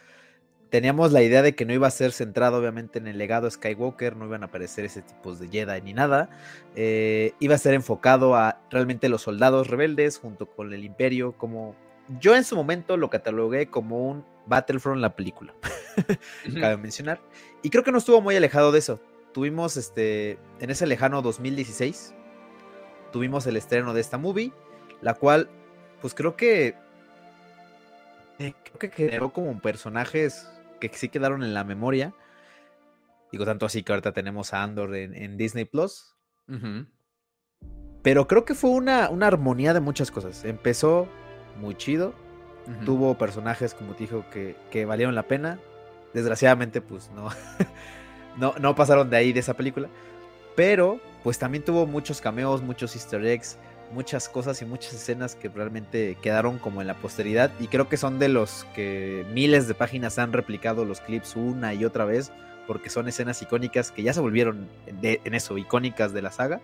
Teníamos 0.71 1.11
la 1.11 1.21
idea 1.21 1.43
de 1.43 1.53
que 1.53 1.63
no 1.63 1.73
iba 1.73 1.85
a 1.85 1.91
ser 1.91 2.11
centrado 2.11 2.57
obviamente 2.57 2.97
en 2.97 3.05
el 3.05 3.19
legado 3.19 3.51
Skywalker, 3.51 4.15
no 4.15 4.25
iban 4.25 4.41
a 4.41 4.47
aparecer 4.47 4.83
ese 4.83 5.03
tipo 5.03 5.35
de 5.35 5.49
Jedi 5.49 5.81
ni 5.83 5.93
nada. 5.93 6.31
Eh, 6.75 7.33
iba 7.39 7.53
a 7.53 7.59
ser 7.59 7.75
enfocado 7.75 8.35
a 8.35 8.63
realmente 8.71 9.09
los 9.09 9.21
soldados 9.21 9.67
rebeldes 9.67 10.17
junto 10.17 10.47
con 10.47 10.73
el 10.73 10.83
imperio, 10.83 11.33
como 11.37 11.75
yo 12.19 12.35
en 12.35 12.43
su 12.43 12.55
momento 12.55 12.97
lo 12.97 13.11
catalogué 13.11 13.67
como 13.67 14.09
un 14.09 14.25
Battlefront 14.47 15.01
la 15.01 15.15
película. 15.15 15.53
cabe 16.59 16.77
mencionar. 16.77 17.21
Y 17.63 17.69
creo 17.69 17.83
que 17.83 17.91
no 17.91 17.97
estuvo 17.97 18.21
muy 18.21 18.35
alejado 18.35 18.71
de 18.71 18.79
eso. 18.79 18.99
Tuvimos 19.33 19.77
este, 19.77 20.39
en 20.59 20.69
ese 20.69 20.87
lejano 20.87 21.21
2016, 21.21 22.13
tuvimos 23.11 23.45
el 23.45 23.57
estreno 23.57 23.93
de 23.93 24.01
esta 24.01 24.17
movie, 24.17 24.51
la 25.01 25.13
cual, 25.13 25.49
pues 26.01 26.13
creo 26.13 26.35
que, 26.35 26.75
eh, 28.39 28.53
creo 28.63 28.79
que 28.79 28.89
generó 28.89 29.31
como 29.31 29.59
personajes 29.61 30.49
que 30.79 30.89
sí 30.93 31.09
quedaron 31.09 31.43
en 31.43 31.53
la 31.53 31.63
memoria. 31.63 32.13
Digo, 33.31 33.45
tanto 33.45 33.65
así 33.65 33.83
que 33.83 33.91
ahorita 33.91 34.11
tenemos 34.13 34.53
a 34.53 34.63
Andor 34.63 34.95
en, 34.95 35.37
Disney 35.37 35.65
Plus. 35.65 36.15
Pero 38.01 38.27
creo 38.27 38.45
que 38.45 38.55
fue 38.55 38.69
una, 38.69 39.09
una 39.09 39.27
armonía 39.27 39.73
de 39.73 39.81
muchas 39.81 40.11
cosas. 40.11 40.45
Empezó 40.45 41.07
muy 41.59 41.75
chido. 41.75 42.13
Tuvo 42.85 43.17
personajes, 43.17 43.73
como 43.73 43.93
te 43.93 44.03
dijo, 44.03 44.25
que, 44.31 44.55
que 44.71 44.85
valieron 44.85 45.15
la 45.15 45.23
pena. 45.23 45.59
Desgraciadamente, 46.13 46.81
pues 46.81 47.09
no, 47.15 47.29
no, 48.37 48.53
no 48.59 48.75
pasaron 48.75 49.09
de 49.09 49.17
ahí 49.17 49.33
de 49.33 49.39
esa 49.39 49.53
película. 49.53 49.87
Pero, 50.55 50.99
pues 51.23 51.39
también 51.39 51.63
tuvo 51.63 51.85
muchos 51.85 52.19
cameos, 52.19 52.61
muchos 52.61 52.95
easter 52.95 53.25
eggs, 53.25 53.57
muchas 53.93 54.27
cosas 54.27 54.61
y 54.61 54.65
muchas 54.65 54.93
escenas 54.93 55.35
que 55.35 55.49
realmente 55.49 56.17
quedaron 56.21 56.57
como 56.57 56.81
en 56.81 56.87
la 56.87 56.95
posteridad. 56.95 57.51
Y 57.59 57.67
creo 57.67 57.87
que 57.87 57.97
son 57.97 58.19
de 58.19 58.27
los 58.27 58.65
que 58.75 59.25
miles 59.33 59.67
de 59.67 59.73
páginas 59.73 60.19
han 60.19 60.33
replicado 60.33 60.83
los 60.83 60.99
clips 60.99 61.35
una 61.35 61.73
y 61.73 61.85
otra 61.85 62.05
vez. 62.05 62.31
Porque 62.65 62.89
son 62.89 63.07
escenas 63.07 63.41
icónicas 63.41 63.91
que 63.91 64.03
ya 64.03 64.13
se 64.13 64.19
volvieron 64.19 64.67
en 64.87 65.33
eso, 65.33 65.57
icónicas 65.57 66.11
de 66.11 66.21
la 66.21 66.31
saga 66.31 66.59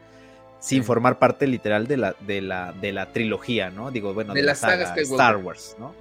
sin 0.64 0.86
formar 0.86 1.20
parte 1.20 1.45
literal 1.45 1.88
de 1.88 1.97
la, 1.97 2.16
de 2.22 2.39
la, 2.39 2.72
de 2.72 2.93
la 2.93 3.11
trilogía, 3.11 3.70
¿no? 3.70 3.91
Digo, 3.91 4.14
bueno, 4.14 4.34
de, 4.34 4.43
la 4.43 4.55
saga 4.55 4.95
Star 4.95 5.36
Wars, 5.36 5.76
¿no? 5.78 5.93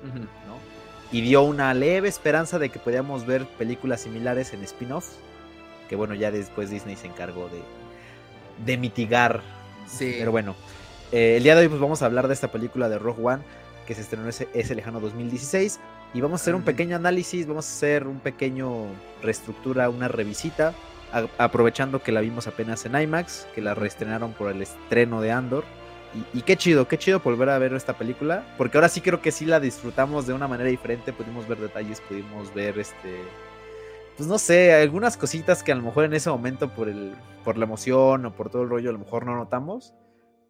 y 1.11 1.21
dio 1.21 1.43
una 1.43 1.75
leve 1.75 2.09
esperanza 2.09 2.61
de 2.61 2.69
que 2.69 2.79
podíamos 2.79 3.27
ver 3.27 3.45
películas 3.59 4.03
similares 4.03 4.55
en 4.55 4.63
spin-offs. 4.63 5.19
Que 5.89 5.97
bueno, 5.97 6.15
ya 6.15 6.31
después 6.31 6.71
Disney 6.71 6.95
se 6.95 7.09
encargó 7.09 7.49
de, 7.49 7.61
de 8.65 8.79
mitigar. 8.79 9.43
Sí. 9.89 10.15
Pero 10.17 10.31
bueno, 10.31 10.55
eh, 11.11 11.35
el 11.39 11.43
día 11.43 11.57
de 11.57 11.63
hoy 11.63 11.69
pues 11.69 11.81
vamos 11.81 12.01
a 12.01 12.07
hablar 12.07 12.29
de 12.29 12.35
esta 12.35 12.53
película 12.53 12.89
de 12.89 12.99
Rogue 13.01 13.21
One 13.21 13.43
que 13.85 13.97
se 13.97 14.01
estrenó 14.03 14.29
ese, 14.29 14.49
ese 14.55 14.77
lejano 14.77 15.01
2016. 15.01 15.81
Y 16.15 16.21
vamos 16.21 16.41
a 16.41 16.43
hacer 16.45 16.55
un 16.55 16.63
pequeño 16.63 16.95
análisis, 16.95 17.49
vamos 17.49 17.67
a 17.67 17.73
hacer 17.73 18.07
un 18.07 18.21
pequeño 18.21 18.87
reestructura, 19.23 19.91
una 19.91 20.07
revisita, 20.07 20.73
aprovechando 21.39 22.03
que 22.03 22.13
la 22.13 22.21
vimos 22.21 22.47
apenas 22.47 22.85
en 22.87 23.01
IMAX, 23.01 23.47
que 23.55 23.61
la 23.61 23.75
reestrenaron 23.75 24.33
por 24.33 24.51
el 24.51 24.63
estreno 24.63 25.21
de 25.21 25.31
Andor. 25.33 25.65
Y, 26.35 26.43
qué 26.43 26.59
chido, 26.59 26.89
qué 26.89 26.99
chido 26.99 27.21
volver 27.21 27.49
a 27.49 27.59
ver 27.59 27.73
esta 27.73 27.97
película, 27.97 28.45
porque 28.59 28.77
ahora 28.77 28.91
sí 28.91 29.01
creo 29.01 29.23
que 29.23 29.33
sí 29.33 29.47
la 29.47 29.61
disfrutamos 29.61 30.27
de 30.27 30.35
una 30.35 30.47
manera 30.47 30.69
diferente, 30.69 31.15
pudimos 31.15 31.49
ver 31.49 31.59
detalles, 31.59 32.03
pudimos 32.03 32.53
ver 32.53 32.79
este, 32.79 33.17
pues 34.19 34.29
no 34.29 34.39
sé, 34.39 34.75
algunas 34.75 35.17
cositas 35.17 35.63
que 35.63 35.73
a 35.73 35.75
lo 35.75 35.81
mejor 35.81 36.05
en 36.05 36.13
ese 36.13 36.29
momento 36.29 36.69
por 36.69 36.91
el, 36.91 37.15
por 37.45 37.57
la 37.57 37.65
emoción 37.65 38.27
o 38.27 38.35
por 38.35 38.51
todo 38.51 38.63
el 38.63 38.69
rollo 38.69 38.91
a 38.91 38.93
lo 38.93 38.99
mejor 38.99 39.25
no 39.25 39.35
notamos, 39.37 39.95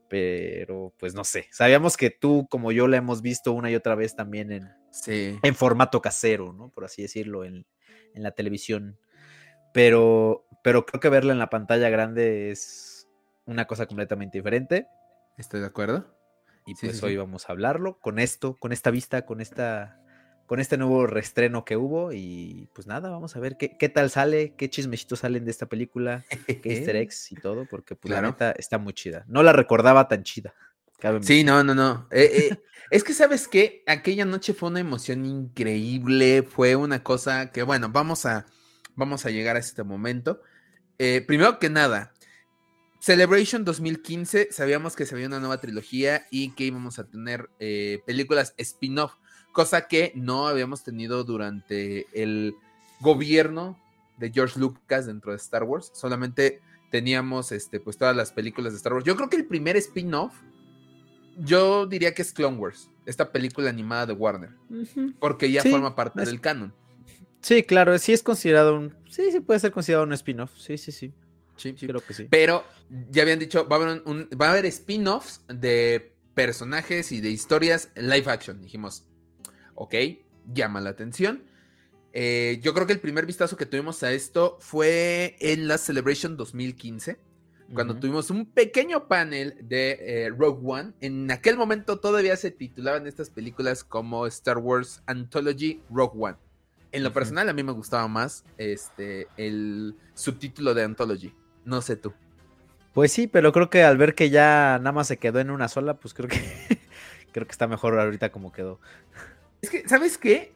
pero 0.08 0.92
pues 0.98 1.14
no 1.14 1.22
sé, 1.22 1.46
sabíamos 1.52 1.96
que 1.96 2.10
tú 2.10 2.48
como 2.50 2.72
yo 2.72 2.88
la 2.88 2.96
hemos 2.96 3.22
visto 3.22 3.52
una 3.52 3.70
y 3.70 3.76
otra 3.76 3.94
vez 3.94 4.16
también 4.16 4.50
en, 4.50 4.68
en 5.06 5.54
formato 5.54 6.02
casero, 6.02 6.52
¿no? 6.52 6.70
Por 6.70 6.84
así 6.86 7.02
decirlo, 7.02 7.44
en, 7.44 7.66
en 8.14 8.22
la 8.24 8.32
televisión, 8.32 8.98
pero, 9.72 10.44
pero 10.62 10.86
creo 10.86 11.00
que 11.00 11.08
verla 11.08 11.32
en 11.32 11.38
la 11.38 11.50
pantalla 11.50 11.90
grande 11.90 12.50
es 12.50 13.08
una 13.46 13.66
cosa 13.66 13.86
completamente 13.86 14.38
diferente. 14.38 14.88
Estoy 15.36 15.60
de 15.60 15.66
acuerdo. 15.66 16.06
Y 16.66 16.74
pues 16.74 17.02
hoy 17.02 17.16
vamos 17.16 17.48
a 17.48 17.52
hablarlo 17.52 17.98
con 17.98 18.18
esto, 18.18 18.56
con 18.56 18.72
esta 18.72 18.90
vista, 18.90 19.26
con 19.26 19.40
esta 19.40 19.98
con 20.46 20.60
este 20.60 20.76
nuevo 20.76 21.06
reestreno 21.06 21.64
que 21.64 21.76
hubo 21.78 22.12
y 22.12 22.68
pues 22.74 22.86
nada, 22.86 23.08
vamos 23.08 23.36
a 23.36 23.40
ver 23.40 23.56
qué, 23.56 23.78
qué 23.78 23.88
tal 23.88 24.10
sale, 24.10 24.54
qué 24.54 24.68
chismecitos 24.68 25.20
salen 25.20 25.46
de 25.46 25.50
esta 25.50 25.66
película, 25.66 26.26
qué 26.46 26.60
easter 26.64 26.96
eggs 26.96 27.32
y 27.32 27.36
todo, 27.36 27.64
porque 27.64 27.96
pues 27.96 28.12
la 28.12 28.20
neta 28.20 28.52
está 28.52 28.76
muy 28.76 28.92
chida. 28.92 29.24
No 29.28 29.42
la 29.42 29.54
recordaba 29.54 30.08
tan 30.08 30.24
chida. 30.24 30.52
Sí, 31.22 31.42
no, 31.42 31.64
no, 31.64 31.74
no. 31.74 32.06
Eh, 32.10 32.50
eh, 32.50 32.62
es 32.90 33.02
que 33.02 33.12
sabes 33.12 33.48
que 33.48 33.82
aquella 33.86 34.24
noche 34.24 34.52
fue 34.54 34.68
una 34.68 34.80
emoción 34.80 35.24
increíble, 35.24 36.42
fue 36.42 36.76
una 36.76 37.02
cosa 37.02 37.51
que 37.51 37.62
bueno, 37.62 37.89
vamos 37.89 38.26
a, 38.26 38.47
vamos 38.94 39.26
a 39.26 39.30
llegar 39.30 39.56
a 39.56 39.60
este 39.60 39.82
momento. 39.82 40.43
Eh, 41.05 41.20
primero 41.20 41.59
que 41.59 41.69
nada, 41.69 42.12
Celebration 43.01 43.65
2015, 43.65 44.53
sabíamos 44.53 44.95
que 44.95 45.05
se 45.05 45.16
había 45.16 45.27
una 45.27 45.41
nueva 45.41 45.59
trilogía 45.59 46.29
y 46.31 46.51
que 46.51 46.62
íbamos 46.62 47.01
a 47.01 47.09
tener 47.09 47.51
eh, 47.59 48.01
películas 48.07 48.55
spin-off, 48.57 49.15
cosa 49.51 49.89
que 49.89 50.12
no 50.15 50.47
habíamos 50.47 50.85
tenido 50.85 51.24
durante 51.24 52.07
el 52.12 52.55
gobierno 53.01 53.77
de 54.19 54.31
George 54.31 54.61
Lucas 54.61 55.07
dentro 55.07 55.33
de 55.33 55.39
Star 55.39 55.65
Wars. 55.65 55.91
Solamente 55.93 56.61
teníamos 56.93 57.51
este, 57.51 57.81
pues, 57.81 57.99
todas 57.99 58.15
las 58.15 58.31
películas 58.31 58.73
de 58.73 58.77
Star 58.77 58.93
Wars. 58.93 59.05
Yo 59.05 59.16
creo 59.16 59.29
que 59.29 59.39
el 59.39 59.47
primer 59.47 59.77
spin-off, 59.79 60.35
yo 61.37 61.87
diría 61.87 62.15
que 62.15 62.23
es 62.23 62.33
Clone 62.33 62.59
Wars, 62.59 62.89
esta 63.07 63.33
película 63.33 63.70
animada 63.70 64.07
de 64.07 64.12
Warner, 64.12 64.51
porque 65.19 65.51
ya 65.51 65.65
forma 65.65 65.97
parte 65.97 66.24
del 66.24 66.41
canon. 66.41 66.73
Sí, 67.43 67.64
claro, 67.64 67.98
sí 67.98 68.12
es 68.12 68.23
considerado 68.23 68.77
un. 68.77 68.94
Sí, 69.10 69.31
sí 69.32 69.40
puede 69.40 69.60
ser 69.60 69.73
considerado 69.73 70.06
un 70.06 70.12
spin-off. 70.12 70.52
Sí, 70.56 70.78
sí, 70.78 70.93
sí. 70.93 71.12
Sí, 71.56 71.74
sí. 71.77 71.86
Creo 71.86 72.01
que 72.01 72.14
sí. 72.14 72.27
Pero 72.31 72.64
ya 73.10 73.23
habían 73.23 73.39
dicho, 73.39 73.69
va 73.69 73.77
a 73.77 73.81
haber, 73.81 74.02
un, 74.06 74.28
va 74.40 74.48
a 74.48 74.51
haber 74.52 74.64
spin-offs 74.66 75.43
de 75.48 76.14
personajes 76.35 77.12
y 77.12 77.20
de 77.20 77.31
historias 77.31 77.90
live 77.97 78.31
action. 78.31 78.62
Dijimos, 78.62 79.05
ok, 79.74 79.94
llama 80.52 80.81
la 80.81 80.90
atención. 80.90 81.44
Eh, 82.12 82.60
yo 82.62 82.74
creo 82.74 82.86
que 82.86 82.93
el 82.93 83.01
primer 83.01 83.27
vistazo 83.27 83.56
que 83.56 83.66
tuvimos 83.66 84.02
a 84.02 84.12
esto 84.12 84.59
fue 84.60 85.36
en 85.40 85.66
la 85.66 85.78
Celebration 85.78 86.36
2015, 86.36 87.19
cuando 87.74 87.94
Ujú. 87.94 88.01
tuvimos 88.02 88.31
un 88.31 88.47
pequeño 88.47 89.09
panel 89.09 89.56
de 89.62 89.98
eh, 90.01 90.31
Rogue 90.31 90.60
One. 90.64 90.93
En 91.01 91.31
aquel 91.31 91.56
momento 91.56 91.98
todavía 92.01 92.36
se 92.36 92.51
titulaban 92.51 93.06
estas 93.06 93.31
películas 93.31 93.82
como 93.82 94.27
Star 94.27 94.59
Wars 94.59 95.02
Anthology 95.06 95.82
Rogue 95.90 96.19
One. 96.19 96.36
En 96.93 97.02
lo 97.02 97.12
personal 97.12 97.48
a 97.48 97.52
mí 97.52 97.62
me 97.62 97.73
gustaba 97.73 98.06
más 98.06 98.44
este, 98.59 99.27
el 99.36 99.97
subtítulo 100.14 100.74
de 100.74 100.85
Anthology. 100.85 101.35
No 101.64 101.81
sé 101.81 101.97
tú. 101.97 102.12
Pues 102.93 103.10
sí, 103.12 103.27
pero 103.27 103.52
creo 103.52 103.70
que 103.70 103.82
al 103.82 103.97
ver 103.97 104.14
que 104.14 104.31
ya 104.31 104.78
nada 104.78 104.93
más 104.93 105.09
se 105.09 105.16
quedó 105.16 105.40
en 105.40 105.51
una 105.51 105.69
sola, 105.69 105.94
pues 105.94 106.12
creo 106.12 106.28
que 106.28 106.39
creo 107.32 107.47
que 107.47 107.52
está 107.52 107.66
mejor 107.66 107.98
ahorita 107.98 108.31
como 108.31 108.52
quedó. 108.52 108.78
Es 109.62 109.70
que, 109.70 109.89
¿sabes 109.89 110.19
qué? 110.19 110.52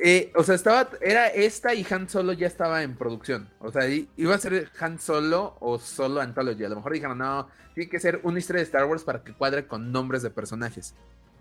Eh, 0.00 0.30
o 0.36 0.44
sea, 0.44 0.54
estaba, 0.54 0.90
era 1.00 1.26
esta 1.26 1.74
y 1.74 1.84
Han 1.90 2.08
Solo 2.08 2.32
ya 2.32 2.46
estaba 2.46 2.82
en 2.82 2.96
producción. 2.96 3.48
O 3.58 3.72
sea, 3.72 3.88
iba 3.88 4.34
a 4.34 4.38
ser 4.38 4.70
Han 4.78 5.00
Solo 5.00 5.56
o 5.60 5.78
solo 5.78 6.20
Anthology. 6.20 6.64
A 6.64 6.68
lo 6.68 6.76
mejor 6.76 6.92
dijeron, 6.92 7.18
no, 7.18 7.48
tiene 7.74 7.90
que 7.90 7.98
ser 7.98 8.20
una 8.22 8.38
historia 8.38 8.60
de 8.60 8.66
Star 8.66 8.84
Wars 8.84 9.02
para 9.02 9.24
que 9.24 9.32
cuadre 9.32 9.66
con 9.66 9.90
nombres 9.90 10.22
de 10.22 10.30
personajes. 10.30 10.94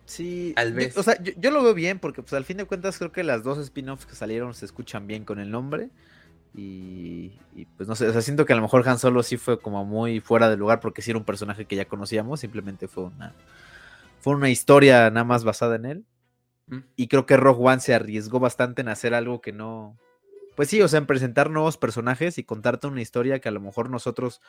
Sí, 0.07 0.55
yo- 0.57 0.73
vez. 0.73 0.97
o 0.97 1.03
sea, 1.03 1.21
yo, 1.21 1.33
yo 1.37 1.51
lo 1.51 1.61
veo 1.61 1.73
bien 1.75 1.99
porque 1.99 2.23
pues 2.23 2.33
al 2.33 2.45
fin 2.45 2.57
de 2.57 2.65
cuentas 2.65 2.97
creo 2.97 3.11
que 3.11 3.23
las 3.23 3.43
dos 3.43 3.59
spin-offs 3.59 4.05
que 4.07 4.15
salieron 4.15 4.53
se 4.55 4.65
escuchan 4.65 5.05
bien 5.05 5.23
con 5.25 5.39
el 5.39 5.51
nombre. 5.51 5.89
Y, 6.55 7.33
y, 7.55 7.65
pues 7.77 7.87
no 7.87 7.95
sé, 7.95 8.07
o 8.07 8.11
sea, 8.13 8.21
siento 8.21 8.45
que 8.45 8.53
a 8.53 8.55
lo 8.55 8.63
mejor 8.63 8.87
Han 8.89 8.97
Solo 8.97 9.21
sí 9.21 9.37
fue 9.37 9.59
como 9.59 9.85
muy 9.85 10.21
fuera 10.21 10.49
de 10.49 10.57
lugar 10.57 10.79
porque 10.79 11.03
sí 11.03 11.11
era 11.11 11.19
un 11.19 11.25
personaje 11.25 11.65
que 11.65 11.75
ya 11.75 11.85
conocíamos, 11.85 12.39
simplemente 12.39 12.87
fue 12.87 13.03
una 13.03 13.35
fue 14.19 14.33
una 14.33 14.49
historia 14.49 15.09
nada 15.11 15.23
más 15.23 15.43
basada 15.43 15.75
en 15.75 15.85
él. 15.85 16.05
Mm. 16.67 16.79
Y 16.95 17.07
creo 17.07 17.25
que 17.25 17.37
Rogue 17.37 17.63
One 17.63 17.79
se 17.79 17.93
arriesgó 17.93 18.39
bastante 18.39 18.81
en 18.81 18.89
hacer 18.89 19.13
algo 19.13 19.41
que 19.41 19.53
no. 19.53 19.97
Pues 20.55 20.69
sí, 20.69 20.81
o 20.81 20.87
sea, 20.87 20.97
en 20.97 21.05
presentar 21.05 21.49
nuevos 21.51 21.77
personajes 21.77 22.37
y 22.37 22.43
contarte 22.43 22.87
una 22.87 23.01
historia 23.01 23.39
que 23.39 23.49
a 23.49 23.51
lo 23.51 23.61
mejor 23.61 23.89
nosotros. 23.89 24.41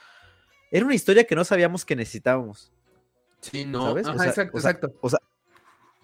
Era 0.70 0.84
una 0.84 0.94
historia 0.94 1.24
que 1.24 1.34
no 1.34 1.44
sabíamos 1.44 1.84
que 1.84 1.96
necesitábamos. 1.96 2.72
Sí, 3.40 3.64
no. 3.66 3.82
¿Sabes? 3.88 4.06
O 4.06 4.10
Ajá, 4.10 4.18
sea, 4.18 4.28
exacto, 4.30 4.56
o 4.56 4.60
sea, 4.60 4.70
exacto. 4.70 4.98
O 5.00 5.10
sea, 5.10 5.18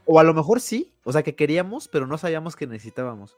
o 0.04 0.20
a 0.20 0.24
lo 0.24 0.34
mejor 0.34 0.60
sí, 0.60 0.92
o 1.04 1.12
sea, 1.12 1.22
que 1.22 1.34
queríamos, 1.34 1.88
pero 1.88 2.06
no 2.06 2.18
sabíamos 2.18 2.56
que 2.56 2.66
necesitábamos. 2.66 3.36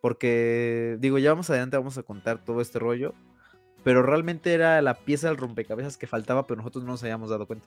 Porque, 0.00 0.96
digo, 1.00 1.18
ya 1.18 1.34
más 1.34 1.50
adelante 1.50 1.76
vamos 1.76 1.98
a 1.98 2.02
contar 2.02 2.44
todo 2.44 2.60
este 2.60 2.78
rollo. 2.78 3.14
Pero 3.84 4.02
realmente 4.02 4.52
era 4.52 4.82
la 4.82 4.94
pieza 4.94 5.28
del 5.28 5.36
rompecabezas 5.36 5.96
que 5.96 6.06
faltaba, 6.06 6.46
pero 6.46 6.58
nosotros 6.58 6.84
no 6.84 6.92
nos 6.92 7.02
habíamos 7.02 7.30
dado 7.30 7.46
cuenta. 7.46 7.66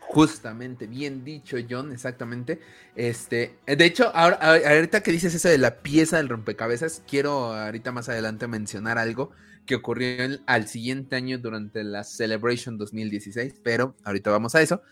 Justamente, 0.00 0.86
bien 0.86 1.24
dicho, 1.24 1.56
John, 1.68 1.92
exactamente. 1.92 2.60
Este, 2.96 3.56
de 3.64 3.84
hecho, 3.84 4.10
ahora, 4.14 4.36
ahorita 4.36 5.02
que 5.02 5.12
dices 5.12 5.34
eso 5.34 5.48
de 5.48 5.58
la 5.58 5.76
pieza 5.76 6.16
del 6.16 6.28
rompecabezas, 6.28 7.02
quiero 7.08 7.54
ahorita 7.54 7.92
más 7.92 8.08
adelante 8.08 8.48
mencionar 8.48 8.98
algo 8.98 9.30
que 9.64 9.76
ocurrió 9.76 10.38
al 10.46 10.66
siguiente 10.66 11.14
año 11.14 11.38
durante 11.38 11.84
la 11.84 12.02
Celebration 12.02 12.76
2016, 12.76 13.60
pero 13.62 13.94
ahorita 14.04 14.30
vamos 14.30 14.54
a 14.54 14.62
eso. 14.62 14.82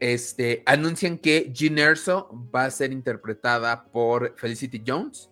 Este, 0.00 0.62
anuncian 0.66 1.18
que 1.18 1.50
Jean 1.52 1.78
Erso 1.78 2.28
va 2.54 2.64
a 2.64 2.70
ser 2.70 2.92
interpretada 2.92 3.84
por 3.84 4.34
Felicity 4.36 4.82
Jones 4.86 5.30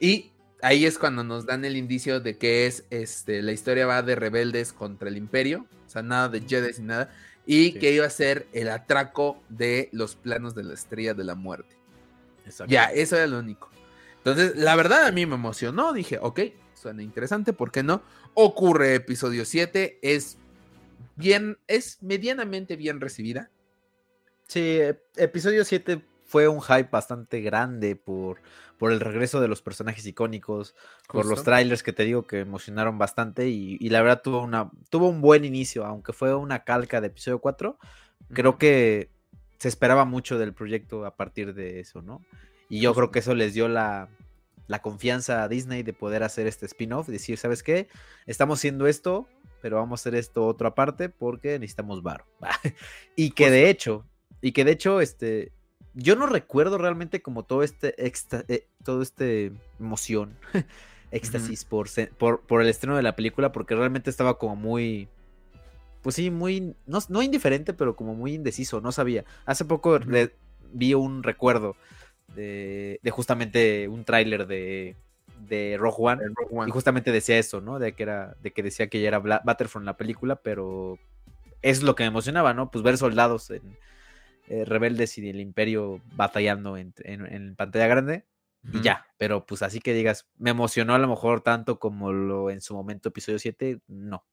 y 0.00 0.32
ahí 0.62 0.86
es 0.86 0.98
cuando 0.98 1.22
nos 1.22 1.46
dan 1.46 1.64
el 1.64 1.76
indicio 1.76 2.20
de 2.20 2.38
que 2.38 2.66
es, 2.66 2.84
este, 2.90 3.42
la 3.42 3.52
historia 3.52 3.86
va 3.86 4.02
de 4.02 4.14
rebeldes 4.14 4.72
contra 4.72 5.08
el 5.08 5.16
imperio, 5.16 5.66
o 5.86 5.90
sea, 5.90 6.02
nada 6.02 6.28
de 6.28 6.40
Jedi 6.40 6.72
ni 6.80 6.86
nada, 6.86 7.10
y 7.46 7.72
Sí. 7.72 7.78
que 7.78 7.92
iba 7.92 8.06
a 8.06 8.10
ser 8.10 8.46
el 8.52 8.68
atraco 8.68 9.42
de 9.48 9.88
los 9.92 10.16
planos 10.16 10.54
de 10.54 10.64
la 10.64 10.74
estrella 10.74 11.14
de 11.14 11.24
la 11.24 11.34
muerte. 11.34 11.76
Ya, 12.68 12.86
eso 12.86 13.16
era 13.16 13.26
lo 13.26 13.38
único. 13.38 13.70
Entonces, 14.18 14.56
la 14.56 14.74
verdad 14.76 15.06
a 15.06 15.12
mí 15.12 15.26
me 15.26 15.34
emocionó, 15.34 15.92
dije, 15.92 16.18
ok, 16.20 16.40
suena 16.74 17.02
interesante, 17.02 17.52
¿por 17.52 17.70
qué 17.70 17.82
no? 17.82 18.02
Ocurre 18.34 18.94
episodio 18.94 19.44
7, 19.44 19.98
es 20.02 20.38
bien, 21.16 21.58
es 21.66 22.02
medianamente 22.02 22.76
bien 22.76 23.00
recibida. 23.00 23.50
Sí, 24.48 24.78
ep- 24.80 25.00
episodio 25.16 25.64
7 25.64 26.02
fue 26.24 26.48
un 26.48 26.60
hype 26.60 26.88
bastante 26.90 27.40
grande 27.40 27.96
por, 27.96 28.40
por 28.78 28.92
el 28.92 29.00
regreso 29.00 29.40
de 29.40 29.48
los 29.48 29.62
personajes 29.62 30.04
icónicos, 30.06 30.74
por 31.08 31.24
los 31.26 31.38
Justo. 31.38 31.44
trailers 31.50 31.82
que 31.82 31.92
te 31.92 32.04
digo 32.04 32.26
que 32.26 32.40
emocionaron 32.40 32.98
bastante 32.98 33.48
y, 33.48 33.76
y 33.80 33.88
la 33.90 34.02
verdad 34.02 34.22
tuvo, 34.22 34.42
una, 34.42 34.70
tuvo 34.90 35.08
un 35.08 35.20
buen 35.20 35.44
inicio, 35.44 35.84
aunque 35.84 36.12
fue 36.12 36.34
una 36.34 36.64
calca 36.64 37.00
de 37.00 37.08
episodio 37.08 37.40
4, 37.40 37.78
creo 38.32 38.58
que 38.58 39.10
se 39.58 39.68
esperaba 39.68 40.04
mucho 40.04 40.38
del 40.38 40.52
proyecto 40.52 41.06
a 41.06 41.16
partir 41.16 41.54
de 41.54 41.80
eso, 41.80 42.02
¿no? 42.02 42.22
Y 42.68 42.80
yo 42.80 42.92
creo 42.92 43.06
Justo. 43.06 43.12
que 43.12 43.18
eso 43.20 43.34
les 43.34 43.54
dio 43.54 43.68
la, 43.68 44.08
la 44.66 44.82
confianza 44.82 45.44
a 45.44 45.48
Disney 45.48 45.82
de 45.84 45.92
poder 45.92 46.22
hacer 46.24 46.46
este 46.48 46.66
spin-off, 46.66 47.06
decir, 47.08 47.38
¿sabes 47.38 47.62
qué? 47.62 47.88
Estamos 48.26 48.58
haciendo 48.58 48.86
esto, 48.88 49.28
pero 49.62 49.76
vamos 49.76 50.00
a 50.00 50.02
hacer 50.02 50.16
esto 50.16 50.44
otro 50.46 50.68
aparte 50.68 51.08
porque 51.08 51.58
necesitamos 51.58 52.02
varo. 52.02 52.26
y 53.16 53.30
que 53.30 53.50
de 53.50 53.70
hecho, 53.70 54.04
y 54.46 54.52
que 54.52 54.64
de 54.64 54.70
hecho, 54.70 55.00
este, 55.00 55.50
yo 55.92 56.14
no 56.14 56.26
recuerdo 56.26 56.78
realmente 56.78 57.20
como 57.20 57.42
todo 57.42 57.64
este, 57.64 57.96
exta- 57.96 58.44
eh, 58.46 58.68
todo 58.84 59.02
este 59.02 59.50
emoción, 59.80 60.38
éxtasis 61.10 61.64
por, 61.64 61.88
por, 62.16 62.42
por 62.42 62.62
el 62.62 62.68
estreno 62.68 62.94
de 62.96 63.02
la 63.02 63.16
película, 63.16 63.50
porque 63.50 63.74
realmente 63.74 64.08
estaba 64.08 64.38
como 64.38 64.54
muy, 64.54 65.08
pues 66.00 66.14
sí, 66.14 66.30
muy, 66.30 66.76
no, 66.86 67.00
no 67.08 67.22
indiferente, 67.22 67.74
pero 67.74 67.96
como 67.96 68.14
muy 68.14 68.34
indeciso, 68.34 68.80
no 68.80 68.92
sabía. 68.92 69.24
Hace 69.46 69.64
poco 69.64 69.98
vi 70.72 70.94
un 70.94 71.24
recuerdo 71.24 71.74
de, 72.36 73.00
de 73.02 73.10
justamente 73.10 73.88
un 73.88 74.04
tráiler 74.04 74.46
de, 74.46 74.94
de 75.48 75.76
Rogue 75.76 75.96
One. 75.98 76.22
El 76.22 76.36
Rogue 76.36 76.56
One. 76.56 76.68
Y 76.68 76.70
justamente 76.70 77.10
decía 77.10 77.36
eso, 77.36 77.60
¿no? 77.60 77.80
De 77.80 77.94
que 77.94 78.04
era, 78.04 78.36
de 78.44 78.52
que 78.52 78.62
decía 78.62 78.86
que 78.86 79.00
ya 79.00 79.08
era 79.08 79.18
Battlefront 79.18 79.86
la 79.86 79.96
película, 79.96 80.36
pero 80.36 81.00
es 81.62 81.82
lo 81.82 81.96
que 81.96 82.04
me 82.04 82.08
emocionaba, 82.10 82.54
¿no? 82.54 82.70
Pues 82.70 82.84
ver 82.84 82.96
soldados 82.96 83.50
en, 83.50 83.76
eh, 84.48 84.64
rebeldes 84.64 85.16
y 85.18 85.28
el 85.28 85.40
imperio 85.40 86.00
batallando 86.14 86.76
en, 86.76 86.94
en- 86.98 87.26
en 87.26 87.56
pantalla 87.56 87.86
grande 87.86 88.26
y 88.72 88.80
ya. 88.82 89.06
Pero 89.18 89.46
pues 89.46 89.62
así 89.62 89.80
que 89.80 89.94
digas, 89.94 90.26
me 90.38 90.50
emocionó 90.50 90.94
a 90.94 90.98
lo 90.98 91.08
mejor 91.08 91.40
tanto 91.42 91.78
como 91.78 92.12
lo 92.12 92.50
en 92.50 92.60
su 92.60 92.74
momento 92.74 93.08
episodio 93.10 93.38
7, 93.38 93.80
no. 93.88 94.24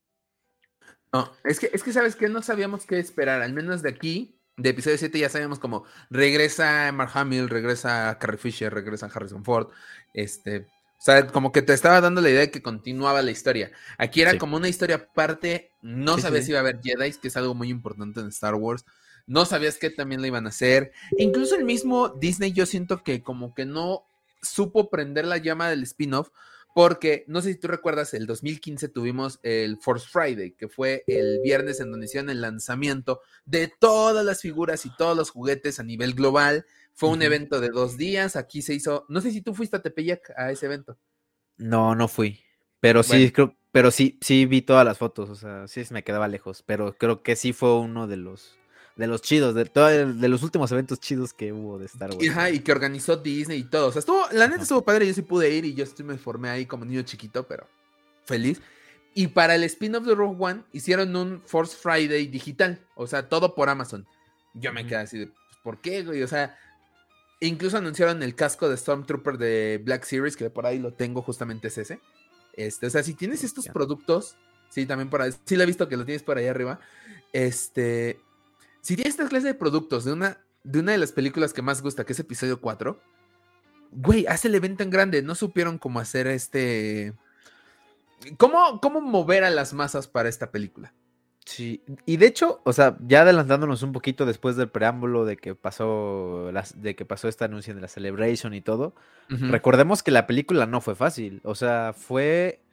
No, 1.12 1.32
es 1.44 1.60
que, 1.60 1.70
es 1.72 1.84
que 1.84 1.94
sabes 1.94 2.16
que 2.16 2.28
no 2.28 2.42
sabíamos 2.42 2.86
qué 2.88 2.98
esperar, 2.98 3.42
al 3.44 3.54
menos 3.54 3.84
de 3.84 3.90
aquí, 3.90 4.40
de 4.58 4.70
episodio 4.70 4.98
7 4.98 5.20
ya 5.20 5.30
sabíamos 5.30 5.60
como 5.60 5.86
regresa 6.10 6.92
Mark 6.92 7.12
Hamill, 7.14 7.50
regresa 7.50 8.18
Carrie 8.20 8.38
Fisher, 8.40 8.74
regresa 8.74 9.06
Harrison 9.14 9.44
Ford, 9.46 9.70
este, 10.14 10.62
o 10.62 11.06
sea, 11.06 11.28
como 11.28 11.52
que 11.52 11.62
te 11.62 11.74
estaba 11.74 12.02
dando 12.02 12.20
la 12.22 12.30
idea 12.30 12.40
de 12.42 12.52
que 12.52 12.64
continuaba 12.64 13.22
la 13.22 13.30
historia. 13.32 13.72
Aquí 14.00 14.22
era 14.22 14.32
Sí. 14.32 14.38
como 14.40 14.58
una 14.58 14.70
historia 14.70 14.96
aparte, 14.96 15.70
no 15.84 16.18
Sí, 16.18 16.24
sí. 16.28 16.42
si 16.44 16.50
iba 16.52 16.60
a 16.60 16.62
haber 16.62 16.80
Jedi, 16.82 17.12
que 17.14 17.28
es 17.28 17.38
algo 17.38 17.54
muy 17.54 17.70
importante 17.70 18.20
en 18.20 18.28
Star 18.30 18.56
Wars. 18.56 18.84
No 19.26 19.46
sabías 19.46 19.78
que 19.78 19.90
también 19.90 20.22
la 20.22 20.28
iban 20.28 20.46
a 20.46 20.50
hacer. 20.50 20.92
E 21.18 21.24
incluso 21.24 21.56
el 21.56 21.64
mismo 21.64 22.10
Disney, 22.10 22.52
yo 22.52 22.66
siento 22.66 23.04
que 23.04 23.24
como 23.24 23.54
que 23.54 23.66
no 23.66 24.06
supo 24.42 24.90
prender 24.90 25.26
la 25.26 25.38
llama 25.38 25.70
del 25.70 25.84
spin-off, 25.84 26.30
porque 26.76 27.24
no 27.28 27.42
sé 27.42 27.54
si 27.54 27.60
tú 27.60 27.68
recuerdas, 27.68 28.14
el 28.14 28.26
2015 28.26 28.90
tuvimos 28.90 29.40
el 29.44 29.78
Force 29.78 30.08
Friday, 30.10 30.52
que 30.52 30.68
fue 30.68 31.04
el 31.08 31.40
viernes 31.44 31.80
en 31.80 31.92
donde 31.92 32.08
hicieron 32.08 32.30
el 32.30 32.42
lanzamiento 32.42 33.22
de 33.46 33.72
todas 33.80 34.26
las 34.26 34.42
figuras 34.42 34.86
y 34.86 34.96
todos 34.96 35.16
los 35.16 35.30
juguetes 35.30 35.80
a 35.80 35.84
nivel 35.84 36.14
global. 36.14 36.66
Fue 36.96 37.10
un 37.10 37.22
evento 37.22 37.62
de 37.62 37.70
dos 37.70 37.98
días. 37.98 38.36
Aquí 38.36 38.62
se 38.62 38.74
hizo. 38.74 39.06
No 39.08 39.22
sé 39.22 39.32
si 39.32 39.42
tú 39.42 39.54
fuiste 39.54 39.78
a 39.78 39.82
Tepeyac 39.82 40.32
a 40.36 40.52
ese 40.52 40.66
evento. 40.66 40.98
No, 41.58 41.96
no 41.96 42.08
fui. 42.08 42.40
Pero 42.80 43.04
sí, 43.04 43.32
creo, 43.32 43.56
pero 43.72 43.92
sí, 43.92 44.20
sí 44.22 44.46
vi 44.46 44.62
todas 44.62 44.86
las 44.86 44.98
fotos, 44.98 45.30
o 45.30 45.36
sea, 45.36 45.68
sí 45.68 45.84
me 45.92 46.04
quedaba 46.04 46.28
lejos, 46.28 46.64
pero 46.64 46.96
creo 46.98 47.24
que 47.24 47.36
sí 47.36 47.54
fue 47.54 47.80
uno 47.80 48.08
de 48.08 48.18
los 48.18 48.58
de 48.96 49.08
los 49.08 49.22
chidos, 49.22 49.56
de, 49.56 49.66
todo 49.66 49.90
el- 49.90 50.20
de 50.22 50.28
los 50.30 50.44
últimos 50.44 50.72
eventos 50.72 51.00
chidos 51.00 51.34
que 51.34 51.52
hubo 51.52 51.80
de 51.80 51.86
Star 51.88 52.12
Wars. 52.12 52.24
Y, 52.24 52.28
ajá, 52.30 52.50
y 52.52 52.60
que 52.60 52.72
organizó 52.72 53.18
Disney 53.18 53.60
y 53.60 53.64
todo. 53.64 53.88
O 53.88 53.92
sea, 53.92 54.00
estuvo, 54.00 54.22
la 54.32 54.46
neta 54.46 54.56
Ajá. 54.56 54.62
estuvo 54.64 54.84
padre. 54.84 55.08
Yo 55.08 55.14
sí 55.14 55.22
pude 55.24 55.50
ir 55.50 55.66
y 55.66 55.74
yo 55.74 55.86
sí 55.86 56.04
me 56.04 56.18
formé 56.18 56.50
ahí 56.50 56.66
como 56.66 56.86
niño 56.86 57.02
chiquito, 57.02 57.48
pero 57.48 57.68
feliz. 58.26 58.62
Y 59.16 59.28
para 59.28 59.56
el 59.56 59.64
spin-off 59.64 60.06
de 60.06 60.16
Rogue 60.16 60.38
One 60.40 60.64
hicieron 60.74 61.16
un 61.16 61.42
Force 61.46 61.76
Friday 61.76 62.28
digital. 62.28 62.80
O 62.96 63.08
sea, 63.08 63.30
todo 63.30 63.56
por 63.56 63.70
Amazon. 63.70 64.08
Yo 64.54 64.72
me 64.74 64.86
quedé 64.86 64.98
así 64.98 65.18
de, 65.20 65.28
pues, 65.28 65.58
¿por 65.64 65.82
qué, 65.82 66.04
güey? 66.04 66.22
O 66.24 66.28
sea, 66.28 66.56
incluso 67.40 67.78
anunciaron 67.78 68.22
el 68.24 68.36
casco 68.36 68.70
de 68.70 68.78
Stormtrooper 68.78 69.38
de 69.38 69.82
Black 69.84 70.04
Series, 70.04 70.36
que 70.38 70.50
por 70.50 70.66
ahí 70.68 70.78
lo 70.80 70.94
tengo, 70.94 71.22
justamente 71.24 71.68
es 71.70 71.78
ese. 71.80 72.00
Este, 72.54 72.86
o 72.86 72.90
sea, 72.92 73.02
si 73.04 73.16
tienes 73.16 73.44
estos 73.44 73.68
productos, 73.68 74.36
sí, 74.70 74.86
también 74.86 75.10
por 75.10 75.22
ahí, 75.24 75.32
sí 75.46 75.56
lo 75.56 75.64
he 75.64 75.66
visto 75.66 75.88
que 75.90 75.98
lo 75.98 76.06
tienes 76.06 76.22
por 76.24 76.38
ahí 76.38 76.46
arriba. 76.48 76.80
Este, 77.34 78.20
si 78.84 78.96
tienes 78.96 79.14
esta 79.14 79.30
clase 79.30 79.48
de 79.48 79.54
productos 79.54 80.04
de 80.04 80.12
una, 80.12 80.38
de 80.64 80.80
una 80.80 80.92
de 80.92 80.98
las 80.98 81.14
películas 81.14 81.54
que 81.54 81.62
más 81.62 81.82
gusta, 81.82 82.06
que 82.06 82.12
es 82.12 82.20
episodio 82.20 82.60
4, 82.60 83.00
güey, 83.92 84.26
haz 84.28 84.44
el 84.44 84.56
evento 84.56 84.84
en 84.84 84.90
grande. 84.90 85.22
No 85.22 85.36
supieron 85.36 85.78
cómo 85.78 86.02
hacer 86.02 86.28
este. 86.28 87.14
¿Cómo, 88.38 88.82
¿Cómo 88.82 89.00
mover 89.00 89.46
a 89.46 89.50
las 89.50 89.74
masas 89.74 90.10
para 90.10 90.28
esta 90.28 90.52
película? 90.52 90.94
Sí, 91.46 91.82
y 92.06 92.18
de 92.18 92.28
hecho, 92.28 92.62
o 92.66 92.74
sea, 92.74 92.98
ya 93.02 93.22
adelantándonos 93.22 93.84
un 93.84 93.94
poquito 93.94 94.26
después 94.26 94.58
del 94.58 94.70
preámbulo 94.70 95.26
de 95.26 95.38
que 95.38 95.56
pasó 95.56 96.50
las, 96.52 96.82
de 96.82 96.96
que 96.96 97.06
pasó 97.06 97.30
esta 97.30 97.46
anuncio 97.46 97.74
de 97.76 97.82
la 97.82 97.90
Celebration 97.90 98.54
y 98.54 98.62
todo, 98.62 98.96
recordemos 99.28 100.04
que 100.04 100.12
la 100.12 100.26
película 100.26 100.68
no 100.68 100.80
fue 100.80 100.96
fácil, 100.96 101.42
o 101.44 101.54
sea, 101.54 101.94
fue 101.98 102.64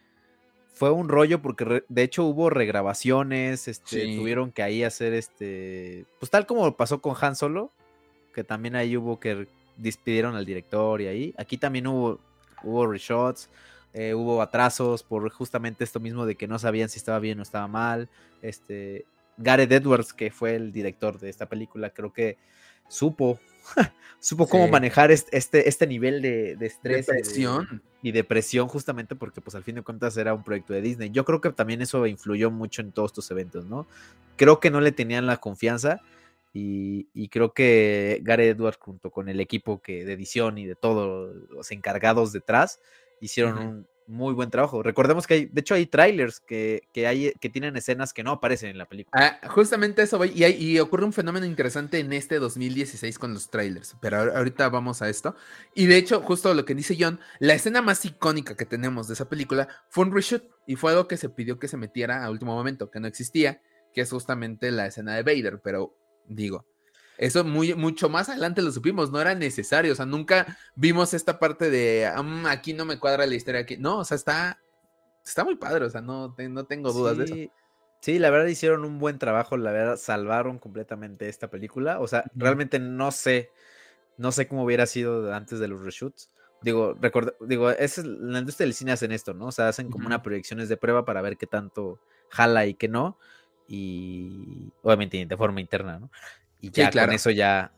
fue 0.80 0.90
un 0.92 1.10
rollo 1.10 1.42
porque 1.42 1.84
de 1.90 2.02
hecho 2.02 2.24
hubo 2.24 2.48
regrabaciones, 2.48 3.68
este, 3.68 4.16
tuvieron 4.16 4.50
que 4.50 4.62
ahí 4.62 4.82
hacer 4.82 5.12
este, 5.12 6.06
pues 6.18 6.30
tal 6.30 6.46
como 6.46 6.74
pasó 6.74 7.02
con 7.02 7.14
Han 7.20 7.36
Solo, 7.36 7.70
que 8.32 8.44
también 8.44 8.74
ahí 8.76 8.96
hubo 8.96 9.20
que 9.20 9.46
despidieron 9.76 10.36
al 10.36 10.46
director 10.46 11.02
y 11.02 11.06
ahí, 11.06 11.34
aquí 11.36 11.58
también 11.58 11.86
hubo 11.86 12.18
hubo 12.62 12.86
reshots, 12.86 13.50
eh, 13.92 14.14
hubo 14.14 14.40
atrasos 14.40 15.02
por 15.02 15.30
justamente 15.30 15.84
esto 15.84 16.00
mismo 16.00 16.24
de 16.24 16.36
que 16.36 16.48
no 16.48 16.58
sabían 16.58 16.88
si 16.88 16.96
estaba 16.96 17.18
bien 17.18 17.40
o 17.40 17.42
estaba 17.42 17.68
mal. 17.68 18.08
Este, 18.40 19.04
Gareth 19.36 19.72
Edwards, 19.72 20.14
que 20.14 20.30
fue 20.30 20.54
el 20.54 20.72
director 20.72 21.18
de 21.18 21.28
esta 21.28 21.44
película, 21.44 21.90
creo 21.90 22.10
que 22.10 22.38
supo, 22.88 23.38
supo 24.20 24.46
cómo 24.46 24.68
manejar 24.68 25.10
este, 25.10 25.68
este 25.68 25.86
nivel 25.86 26.22
de, 26.22 26.56
estrés 26.60 27.08
Y, 28.02 28.12
de, 28.12 28.24
presión, 28.24 28.68
justamente 28.68 29.16
porque 29.16 29.40
pues 29.40 29.54
al 29.54 29.64
fin 29.64 29.76
de 29.76 29.82
cuentas 29.82 30.16
era 30.16 30.34
un 30.34 30.44
proyecto 30.44 30.72
de 30.72 30.82
Disney. 30.82 31.10
Yo 31.10 31.24
creo 31.24 31.40
que 31.40 31.50
también 31.50 31.82
eso 31.82 32.06
influyó 32.06 32.50
mucho 32.50 32.82
en 32.82 32.92
todos 32.92 33.10
estos 33.10 33.30
eventos, 33.30 33.66
¿no? 33.66 33.86
Creo 34.36 34.60
que 34.60 34.70
no 34.70 34.80
le 34.80 34.92
tenían 34.92 35.26
la 35.26 35.38
confianza 35.38 36.00
y, 36.52 37.28
creo 37.28 37.52
que 37.54 38.20
Gareth 38.22 38.56
Edwards 38.56 38.78
junto 38.80 39.10
con 39.10 39.28
el 39.28 39.40
equipo 39.40 39.80
que, 39.80 40.04
de 40.04 40.12
edición 40.14 40.58
y 40.58 40.66
de 40.66 40.74
todos 40.74 41.34
los 41.50 41.70
encargados 41.70 42.32
detrás, 42.32 42.80
hicieron 43.20 43.58
un 43.58 43.86
muy 44.10 44.34
buen 44.34 44.50
trabajo. 44.50 44.82
Recordemos 44.82 45.26
que 45.26 45.34
hay, 45.34 45.46
de 45.46 45.60
hecho, 45.60 45.74
hay 45.74 45.86
trailers 45.86 46.40
que, 46.40 46.82
hay, 47.06 47.32
que 47.40 47.48
tienen 47.48 47.76
escenas 47.76 48.12
que 48.12 48.22
no 48.22 48.32
aparecen 48.32 48.70
en 48.70 48.78
la 48.78 48.86
película. 48.86 49.40
Ah, 49.42 49.48
justamente 49.48 50.02
eso 50.02 50.18
voy. 50.18 50.32
Y, 50.34 50.44
y, 50.44 50.78
ocurre 50.80 51.04
un 51.04 51.12
fenómeno 51.12 51.46
interesante 51.46 51.98
en 51.98 52.12
este 52.12 52.38
2016 52.38 53.18
con 53.18 53.32
los 53.32 53.50
trailers. 53.50 53.96
Pero 54.00 54.36
ahorita 54.36 54.68
vamos 54.68 55.00
a 55.02 55.08
esto. 55.08 55.36
Y 55.74 55.86
de 55.86 55.96
hecho, 55.96 56.20
justo 56.22 56.52
lo 56.52 56.64
que 56.64 56.74
dice 56.74 56.96
John, 56.98 57.20
la 57.38 57.54
escena 57.54 57.82
más 57.82 58.04
icónica 58.04 58.56
que 58.56 58.66
tenemos 58.66 59.08
de 59.08 59.14
esa 59.14 59.28
película 59.28 59.68
fue 59.88 60.04
un 60.04 60.14
reshoot. 60.14 60.44
Y 60.66 60.76
fue 60.76 60.92
algo 60.92 61.08
que 61.08 61.16
se 61.16 61.28
pidió 61.28 61.58
que 61.58 61.68
se 61.68 61.76
metiera 61.76 62.24
a 62.24 62.30
último 62.30 62.54
momento, 62.54 62.90
que 62.90 63.00
no 63.00 63.06
existía, 63.06 63.62
que 63.94 64.02
es 64.02 64.10
justamente 64.10 64.70
la 64.70 64.86
escena 64.86 65.14
de 65.14 65.22
Vader. 65.22 65.60
Pero 65.62 65.96
digo, 66.26 66.66
eso 67.20 67.44
muy, 67.44 67.74
mucho 67.74 68.08
más 68.08 68.30
adelante 68.30 68.62
lo 68.62 68.72
supimos, 68.72 69.12
no 69.12 69.20
era 69.20 69.34
necesario, 69.34 69.92
o 69.92 69.94
sea, 69.94 70.06
nunca 70.06 70.56
vimos 70.74 71.12
esta 71.12 71.38
parte 71.38 71.68
de, 71.68 72.10
mm, 72.16 72.46
aquí 72.46 72.72
no 72.72 72.86
me 72.86 72.98
cuadra 72.98 73.26
la 73.26 73.34
historia, 73.34 73.60
aquí, 73.60 73.76
no, 73.76 73.98
o 73.98 74.04
sea, 74.04 74.14
está, 74.14 74.58
está 75.22 75.44
muy 75.44 75.56
padre, 75.56 75.84
o 75.84 75.90
sea, 75.90 76.00
no, 76.00 76.34
no 76.38 76.64
tengo 76.64 76.92
dudas 76.92 77.18
de 77.18 77.24
eso. 77.24 77.34
Sí, 78.00 78.18
la 78.18 78.30
verdad 78.30 78.46
hicieron 78.46 78.86
un 78.86 78.98
buen 78.98 79.18
trabajo, 79.18 79.58
la 79.58 79.70
verdad 79.70 79.98
salvaron 79.98 80.58
completamente 80.58 81.28
esta 81.28 81.50
película, 81.50 82.00
o 82.00 82.08
sea, 82.08 82.24
realmente 82.34 82.78
no 82.78 83.10
sé, 83.12 83.50
no 84.16 84.32
sé 84.32 84.48
cómo 84.48 84.64
hubiera 84.64 84.86
sido 84.86 85.34
antes 85.34 85.58
de 85.58 85.68
los 85.68 85.82
reshoots. 85.82 86.30
Digo, 86.62 86.96
recuerdo, 86.98 87.34
digo, 87.40 87.70
es 87.70 87.98
la 87.98 88.38
industria 88.38 88.64
del 88.64 88.74
cine 88.74 88.92
hacen 88.92 89.12
esto, 89.12 89.34
¿no? 89.34 89.46
O 89.46 89.52
sea, 89.52 89.68
hacen 89.68 89.90
como 89.90 90.06
una 90.06 90.22
proyecciones 90.22 90.70
de 90.70 90.78
prueba 90.78 91.04
para 91.04 91.20
ver 91.20 91.36
qué 91.36 91.46
tanto 91.46 92.00
jala 92.30 92.64
y 92.64 92.74
qué 92.74 92.88
no. 92.88 93.18
Y 93.66 94.72
obviamente 94.82 95.24
de 95.24 95.36
forma 95.36 95.60
interna, 95.60 95.98
¿no? 95.98 96.10
Y 96.60 96.70
ya 96.70 96.90
con 96.90 97.12
eso 97.12 97.30
ya, 97.30 97.72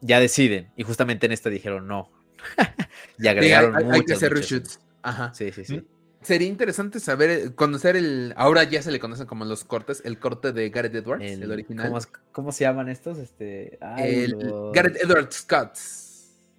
ya 0.00 0.20
deciden. 0.20 0.70
Y 0.76 0.82
justamente 0.82 1.26
en 1.26 1.32
esta 1.32 1.50
dijeron 1.50 1.86
no. 1.86 2.10
y 3.18 3.28
agregaron 3.28 3.76
hay, 3.76 3.84
hay, 3.90 4.00
que 4.02 4.14
hacer 4.14 4.32
reshoots. 4.32 4.80
Ajá. 5.02 5.32
Sí, 5.34 5.52
sí, 5.52 5.64
sí. 5.64 5.82
Sería 6.26 6.48
interesante 6.48 6.98
saber, 6.98 7.30
eh, 7.30 7.54
conocer 7.54 7.94
el. 7.94 8.34
Ahora 8.36 8.64
ya 8.64 8.82
se 8.82 8.90
le 8.90 8.98
conocen 8.98 9.26
como 9.26 9.44
los 9.44 9.62
cortes, 9.62 10.02
el 10.04 10.18
corte 10.18 10.52
de 10.52 10.70
Gareth 10.70 10.96
Edwards, 10.96 11.24
el, 11.24 11.48
original. 11.52 11.92
¿cómo, 12.32 12.50
se 12.50 12.64
llaman 12.64 12.88
estos? 12.88 13.18
Este, 13.18 13.78
el 13.98 14.36
Gareth 14.74 14.96
Edwards 14.96 15.36
Scott. 15.36 15.78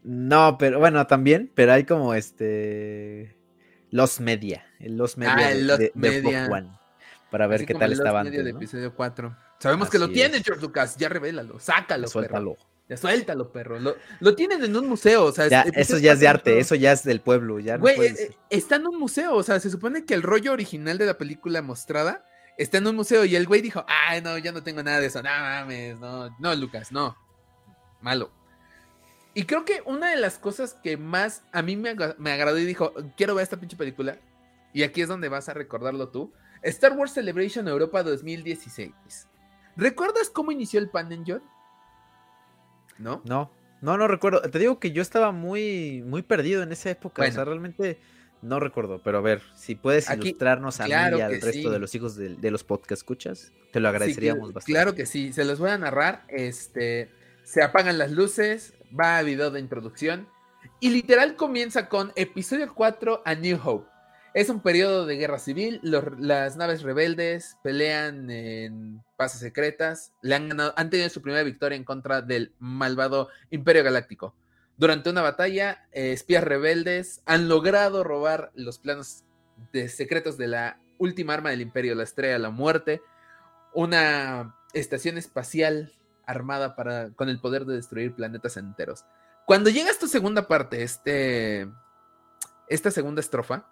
No, 0.03 0.57
pero 0.57 0.79
bueno, 0.79 1.05
también, 1.07 1.51
pero 1.53 1.73
hay 1.73 1.83
como 1.83 2.13
este. 2.13 3.35
Los 3.91 4.21
Media. 4.21 4.65
Los 4.79 5.17
Media 5.17 5.35
ah, 5.35 5.51
el 5.51 5.67
de, 5.67 5.91
Media. 5.95 6.76
Para 7.29 7.47
ver 7.47 7.65
qué 7.65 7.73
tal 7.73 7.91
estaba 7.91 8.21
antes. 8.21 8.45
episodio 8.45 8.93
4. 8.93 9.35
Sabemos 9.59 9.89
que 9.89 9.99
lo 9.99 10.09
tiene 10.09 10.41
George 10.43 10.61
Lucas, 10.61 10.97
ya 10.97 11.09
revélalo, 11.09 11.59
sácalo, 11.59 12.07
Suéltalo. 12.07 12.55
perro. 12.55 12.67
Ya 12.89 12.95
suéltalo, 12.95 13.51
perro. 13.51 13.79
Lo, 14.19 14.35
tienen 14.35 14.63
en 14.63 14.75
un 14.75 14.87
museo, 14.87 15.25
o 15.25 15.31
sea, 15.33 15.45
eso 15.73 15.97
ya 15.97 16.13
es 16.13 16.19
de 16.21 16.27
arte, 16.27 16.59
eso 16.59 16.73
ya 16.75 16.93
es 16.93 17.03
del 17.03 17.19
pueblo, 17.19 17.59
ya 17.59 17.75
Güey, 17.75 17.99
eh, 17.99 18.15
eh, 18.17 18.37
está 18.49 18.77
en 18.77 18.87
un 18.87 18.97
museo, 18.97 19.35
o 19.35 19.43
sea, 19.43 19.59
se 19.59 19.69
supone 19.69 20.05
que 20.05 20.13
el 20.13 20.23
rollo 20.23 20.53
original 20.53 20.97
de 20.97 21.05
la 21.05 21.17
película 21.17 21.61
mostrada 21.61 22.23
está 22.57 22.77
en 22.77 22.87
un 22.87 22.95
museo 22.95 23.25
y 23.25 23.35
el 23.35 23.45
güey 23.45 23.61
dijo, 23.61 23.85
ay, 23.87 24.21
no, 24.21 24.37
ya 24.37 24.53
no 24.53 24.63
tengo 24.63 24.81
nada 24.83 25.01
de 25.01 25.07
eso, 25.07 25.21
no 25.21 25.29
mames, 25.29 25.99
no, 25.99 26.33
no, 26.39 26.55
Lucas, 26.55 26.93
no, 26.93 27.17
malo. 27.99 28.31
Y 29.33 29.43
creo 29.43 29.65
que 29.65 29.81
una 29.85 30.09
de 30.09 30.15
las 30.15 30.39
cosas 30.39 30.75
que 30.81 30.95
más 30.95 31.43
a 31.51 31.61
mí 31.61 31.75
me, 31.75 31.93
me 32.17 32.31
agradó 32.31 32.57
y 32.57 32.65
dijo, 32.65 32.93
quiero 33.17 33.35
ver 33.35 33.43
esta 33.43 33.59
pinche 33.59 33.75
película, 33.75 34.17
y 34.73 34.83
aquí 34.83 35.01
es 35.01 35.09
donde 35.09 35.27
vas 35.27 35.49
a 35.49 35.53
recordarlo 35.53 36.07
tú, 36.07 36.31
Star 36.63 36.93
Wars 36.93 37.13
Celebration 37.13 37.67
Europa 37.67 38.03
2016. 38.03 38.91
¿Recuerdas 39.75 40.29
cómo 40.29 40.51
inició 40.51 40.79
el 40.79 40.89
panel, 40.89 41.23
John? 41.25 41.43
¿No? 42.97 43.21
No, 43.25 43.51
no, 43.81 43.97
no 43.97 44.07
recuerdo. 44.07 44.41
Te 44.41 44.59
digo 44.59 44.79
que 44.79 44.91
yo 44.91 45.01
estaba 45.01 45.31
muy, 45.31 46.03
muy 46.05 46.23
perdido 46.23 46.63
en 46.63 46.71
esa 46.71 46.89
época. 46.89 47.23
O 47.23 47.31
sea, 47.31 47.45
realmente 47.45 47.99
no 48.41 48.59
recuerdo. 48.59 49.01
Pero 49.03 49.19
a 49.19 49.21
ver, 49.21 49.41
si 49.55 49.75
puedes 49.75 50.09
ilustrarnos 50.09 50.79
a 50.79 50.85
mí 50.85 50.91
y 50.91 50.93
al 50.93 51.41
resto 51.41 51.69
de 51.69 51.79
los 51.79 51.93
hijos 51.95 52.15
de, 52.15 52.51
los 52.51 52.63
podcast 52.63 52.99
escuchas, 53.01 53.51
te 53.71 53.79
lo 53.79 53.89
agradeceríamos 53.89 54.53
bastante. 54.53 54.71
Claro 54.71 54.95
que 54.95 55.05
sí, 55.05 55.31
se 55.33 55.45
los 55.45 55.59
voy 55.59 55.69
a 55.69 55.77
narrar. 55.77 56.25
Este, 56.29 57.11
se 57.43 57.63
apagan 57.63 57.97
las 57.97 58.11
luces, 58.11 58.73
va 58.99 59.17
a 59.17 59.23
video 59.23 59.51
de 59.51 59.59
introducción. 59.59 60.27
Y 60.79 60.89
literal 60.89 61.35
comienza 61.35 61.87
con 61.87 62.11
episodio 62.15 62.73
4 62.73 63.21
a 63.25 63.35
New 63.35 63.59
Hope. 63.63 63.96
Es 64.37 64.49
un 64.49 64.61
periodo 64.61 65.07
de 65.07 65.15
guerra 65.15 65.39
civil, 65.39 65.79
las 65.81 66.57
naves 66.57 66.83
rebeldes 66.83 67.57
pelean 67.63 68.29
en 68.29 69.03
bases 69.17 69.39
secretas, 69.39 70.13
le 70.21 70.35
han, 70.35 70.91
tenido 70.91 71.09
su 71.09 71.23
primera 71.23 71.41
victoria 71.41 71.75
en 71.75 71.83
contra 71.83 72.21
del 72.21 72.53
malvado 72.59 73.29
Imperio 73.49 73.83
Galáctico. 73.83 74.35
Durante 74.77 75.09
una 75.09 75.23
batalla, 75.23 75.87
eh, 75.91 76.11
espías 76.11 76.43
rebeldes 76.43 77.23
han 77.25 77.49
logrado 77.49 78.03
robar 78.03 78.51
los 78.53 78.77
planos 78.77 79.23
de 79.73 79.89
secretos 79.89 80.37
de 80.37 80.49
la 80.49 80.79
última 80.99 81.33
arma 81.33 81.49
del 81.49 81.61
Imperio, 81.61 81.95
la 81.95 82.03
Estrella 82.03 82.33
de 82.33 82.39
la 82.39 82.51
Muerte, 82.51 83.01
una 83.73 84.55
estación 84.71 85.17
espacial 85.17 85.93
armada 86.27 86.75
para, 86.75 87.09
con 87.15 87.29
el 87.29 87.39
poder 87.39 87.65
de 87.65 87.73
destruir 87.73 88.13
planetas 88.13 88.55
enteros. 88.57 89.03
Cuando 89.47 89.71
llega 89.71 89.89
esta 89.89 90.07
segunda 90.07 90.47
parte, 90.47 90.83
este, 90.83 91.67
esta 92.67 92.91
segunda 92.91 93.21
estrofa, 93.21 93.65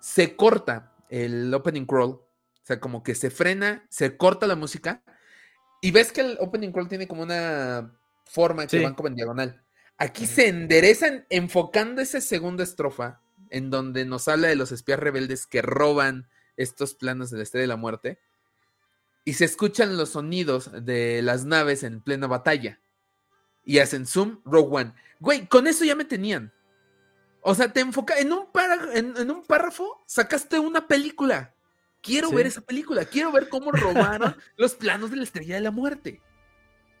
se 0.00 0.36
corta 0.36 0.92
el 1.08 1.52
opening 1.52 1.86
crawl, 1.86 2.10
o 2.10 2.26
sea, 2.62 2.80
como 2.80 3.02
que 3.02 3.14
se 3.14 3.30
frena, 3.30 3.86
se 3.88 4.16
corta 4.16 4.46
la 4.46 4.56
música 4.56 5.02
y 5.80 5.90
ves 5.90 6.12
que 6.12 6.20
el 6.20 6.36
opening 6.40 6.72
crawl 6.72 6.88
tiene 6.88 7.08
como 7.08 7.22
una 7.22 7.92
forma 8.24 8.66
que 8.66 8.82
van 8.82 8.94
como 8.94 9.08
en 9.08 9.14
diagonal. 9.14 9.62
Aquí 9.98 10.26
se 10.26 10.48
enderezan 10.48 11.26
enfocando 11.28 12.00
esa 12.00 12.20
segunda 12.20 12.64
estrofa 12.64 13.20
en 13.50 13.70
donde 13.70 14.04
nos 14.04 14.28
habla 14.28 14.48
de 14.48 14.56
los 14.56 14.72
espías 14.72 14.98
rebeldes 14.98 15.46
que 15.46 15.62
roban 15.62 16.28
estos 16.56 16.94
planos 16.94 17.30
de 17.30 17.38
la 17.38 17.42
Estrella 17.42 17.62
de 17.62 17.68
la 17.68 17.76
Muerte 17.76 18.18
y 19.24 19.34
se 19.34 19.44
escuchan 19.44 19.96
los 19.96 20.10
sonidos 20.10 20.70
de 20.84 21.22
las 21.22 21.44
naves 21.44 21.82
en 21.82 22.00
plena 22.00 22.26
batalla 22.26 22.80
y 23.64 23.78
hacen 23.78 24.06
zoom 24.06 24.40
Rogue 24.44 24.76
One. 24.76 24.94
Güey, 25.18 25.46
con 25.46 25.66
eso 25.66 25.84
ya 25.84 25.94
me 25.94 26.04
tenían. 26.04 26.52
O 27.42 27.54
sea, 27.54 27.72
te 27.72 27.80
enfoca 27.80 28.18
en 28.18 28.32
un, 28.32 28.46
en, 28.94 29.30
un 29.30 29.42
párrafo, 29.44 30.02
sacaste 30.06 30.58
una 30.58 30.86
película. 30.86 31.54
Quiero 32.02 32.30
ver 32.30 32.46
esa 32.46 32.60
película, 32.60 33.04
quiero 33.04 33.32
ver 33.32 33.48
cómo 33.48 33.72
robaron 33.72 34.36
los 34.56 34.74
planos 34.74 35.10
de 35.10 35.16
la 35.16 35.22
estrella 35.22 35.54
de 35.54 35.60
la 35.60 35.70
muerte. 35.70 36.20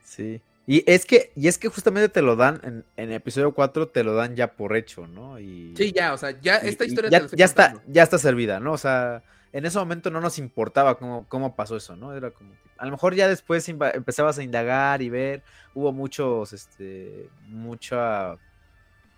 Sí. 0.04 0.40
Y 0.66 0.84
es 0.90 1.04
que, 1.04 1.32
y 1.34 1.48
es 1.48 1.58
que 1.58 1.68
justamente 1.68 2.08
te 2.08 2.22
lo 2.22 2.36
dan, 2.36 2.60
en, 2.62 2.84
en 2.96 3.12
episodio 3.12 3.52
4 3.52 3.88
te 3.88 4.04
lo 4.04 4.14
dan 4.14 4.36
ya 4.36 4.52
por 4.52 4.76
hecho, 4.76 5.06
¿no? 5.06 5.40
Y, 5.40 5.74
sí, 5.76 5.92
ya, 5.92 6.12
o 6.12 6.18
sea, 6.18 6.38
ya 6.40 6.56
esta 6.58 6.84
historia 6.84 7.10
ya, 7.10 7.26
ya 7.32 7.44
está, 7.44 7.82
ya 7.86 8.02
está 8.02 8.18
servida, 8.18 8.60
¿no? 8.60 8.72
O 8.72 8.78
sea, 8.78 9.22
en 9.52 9.66
ese 9.66 9.78
momento 9.78 10.10
no 10.10 10.20
nos 10.20 10.38
importaba 10.38 10.96
cómo, 10.98 11.26
cómo 11.28 11.56
pasó 11.56 11.76
eso, 11.76 11.96
¿no? 11.96 12.14
Era 12.14 12.30
como, 12.30 12.52
a 12.76 12.84
lo 12.84 12.92
mejor 12.92 13.14
ya 13.14 13.26
después 13.26 13.68
empezabas 13.68 14.38
a 14.38 14.42
indagar 14.42 15.02
y 15.02 15.10
ver, 15.10 15.42
hubo 15.74 15.92
muchos, 15.92 16.52
este, 16.52 17.28
mucha 17.48 18.36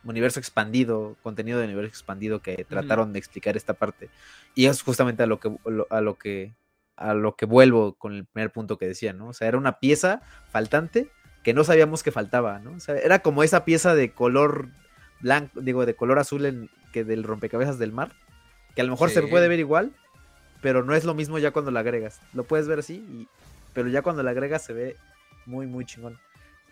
universo 0.05 0.41
expandido, 0.41 1.16
contenido 1.23 1.59
de 1.59 1.66
universo 1.66 1.91
expandido 1.91 2.41
que 2.41 2.65
trataron 2.69 3.12
de 3.12 3.19
explicar 3.19 3.57
esta 3.57 3.74
parte. 3.74 4.11
Y 4.55 4.66
es 4.66 4.83
justamente 4.83 5.23
a 5.23 5.27
lo 5.27 5.41
que 5.41 5.57
a 5.91 6.01
lo 6.01 6.19
que 6.19 6.55
a 6.97 7.15
lo 7.15 7.37
que 7.37 7.47
vuelvo 7.47 7.95
con 7.95 8.15
el 8.15 8.27
primer 8.27 8.51
punto 8.51 8.79
que 8.79 8.87
decía, 8.87 9.12
¿no? 9.12 9.29
O 9.29 9.33
sea, 9.33 9.49
era 9.49 9.59
una 9.59 9.79
pieza 9.79 10.23
faltante 10.51 11.11
que 11.43 11.55
no 11.55 11.65
sabíamos 11.65 12.03
que 12.03 12.12
faltaba, 12.12 12.59
¿no? 12.59 12.73
O 12.73 12.81
sea, 12.81 12.97
era 12.97 13.20
como 13.20 13.43
esa 13.43 13.65
pieza 13.65 13.95
de 13.95 14.12
color 14.12 14.69
blanco, 15.20 15.61
digo, 15.61 15.87
de 15.87 15.95
color 15.95 16.19
azul 16.19 16.47
en, 16.47 16.70
que 16.93 17.05
del 17.05 17.24
rompecabezas 17.24 17.79
del 17.79 17.93
mar, 17.93 18.12
que 18.74 18.83
a 18.83 18.85
lo 18.85 18.91
mejor 18.91 19.11
se 19.11 19.23
puede 19.23 19.49
ver 19.49 19.59
igual, 19.59 19.93
pero 20.61 20.85
no 20.85 20.95
es 20.95 21.05
lo 21.05 21.15
mismo 21.15 21.39
ya 21.39 21.51
cuando 21.51 21.70
la 21.70 21.81
agregas. 21.81 22.20
Lo 22.33 22.45
puedes 22.45 22.69
ver 22.69 22.79
así, 22.79 23.29
pero 23.73 23.89
ya 23.89 24.03
cuando 24.03 24.23
la 24.23 24.31
agregas 24.31 24.65
se 24.65 24.73
ve 24.73 24.97
muy, 25.47 25.66
muy 25.66 25.85
chingón. 25.85 26.19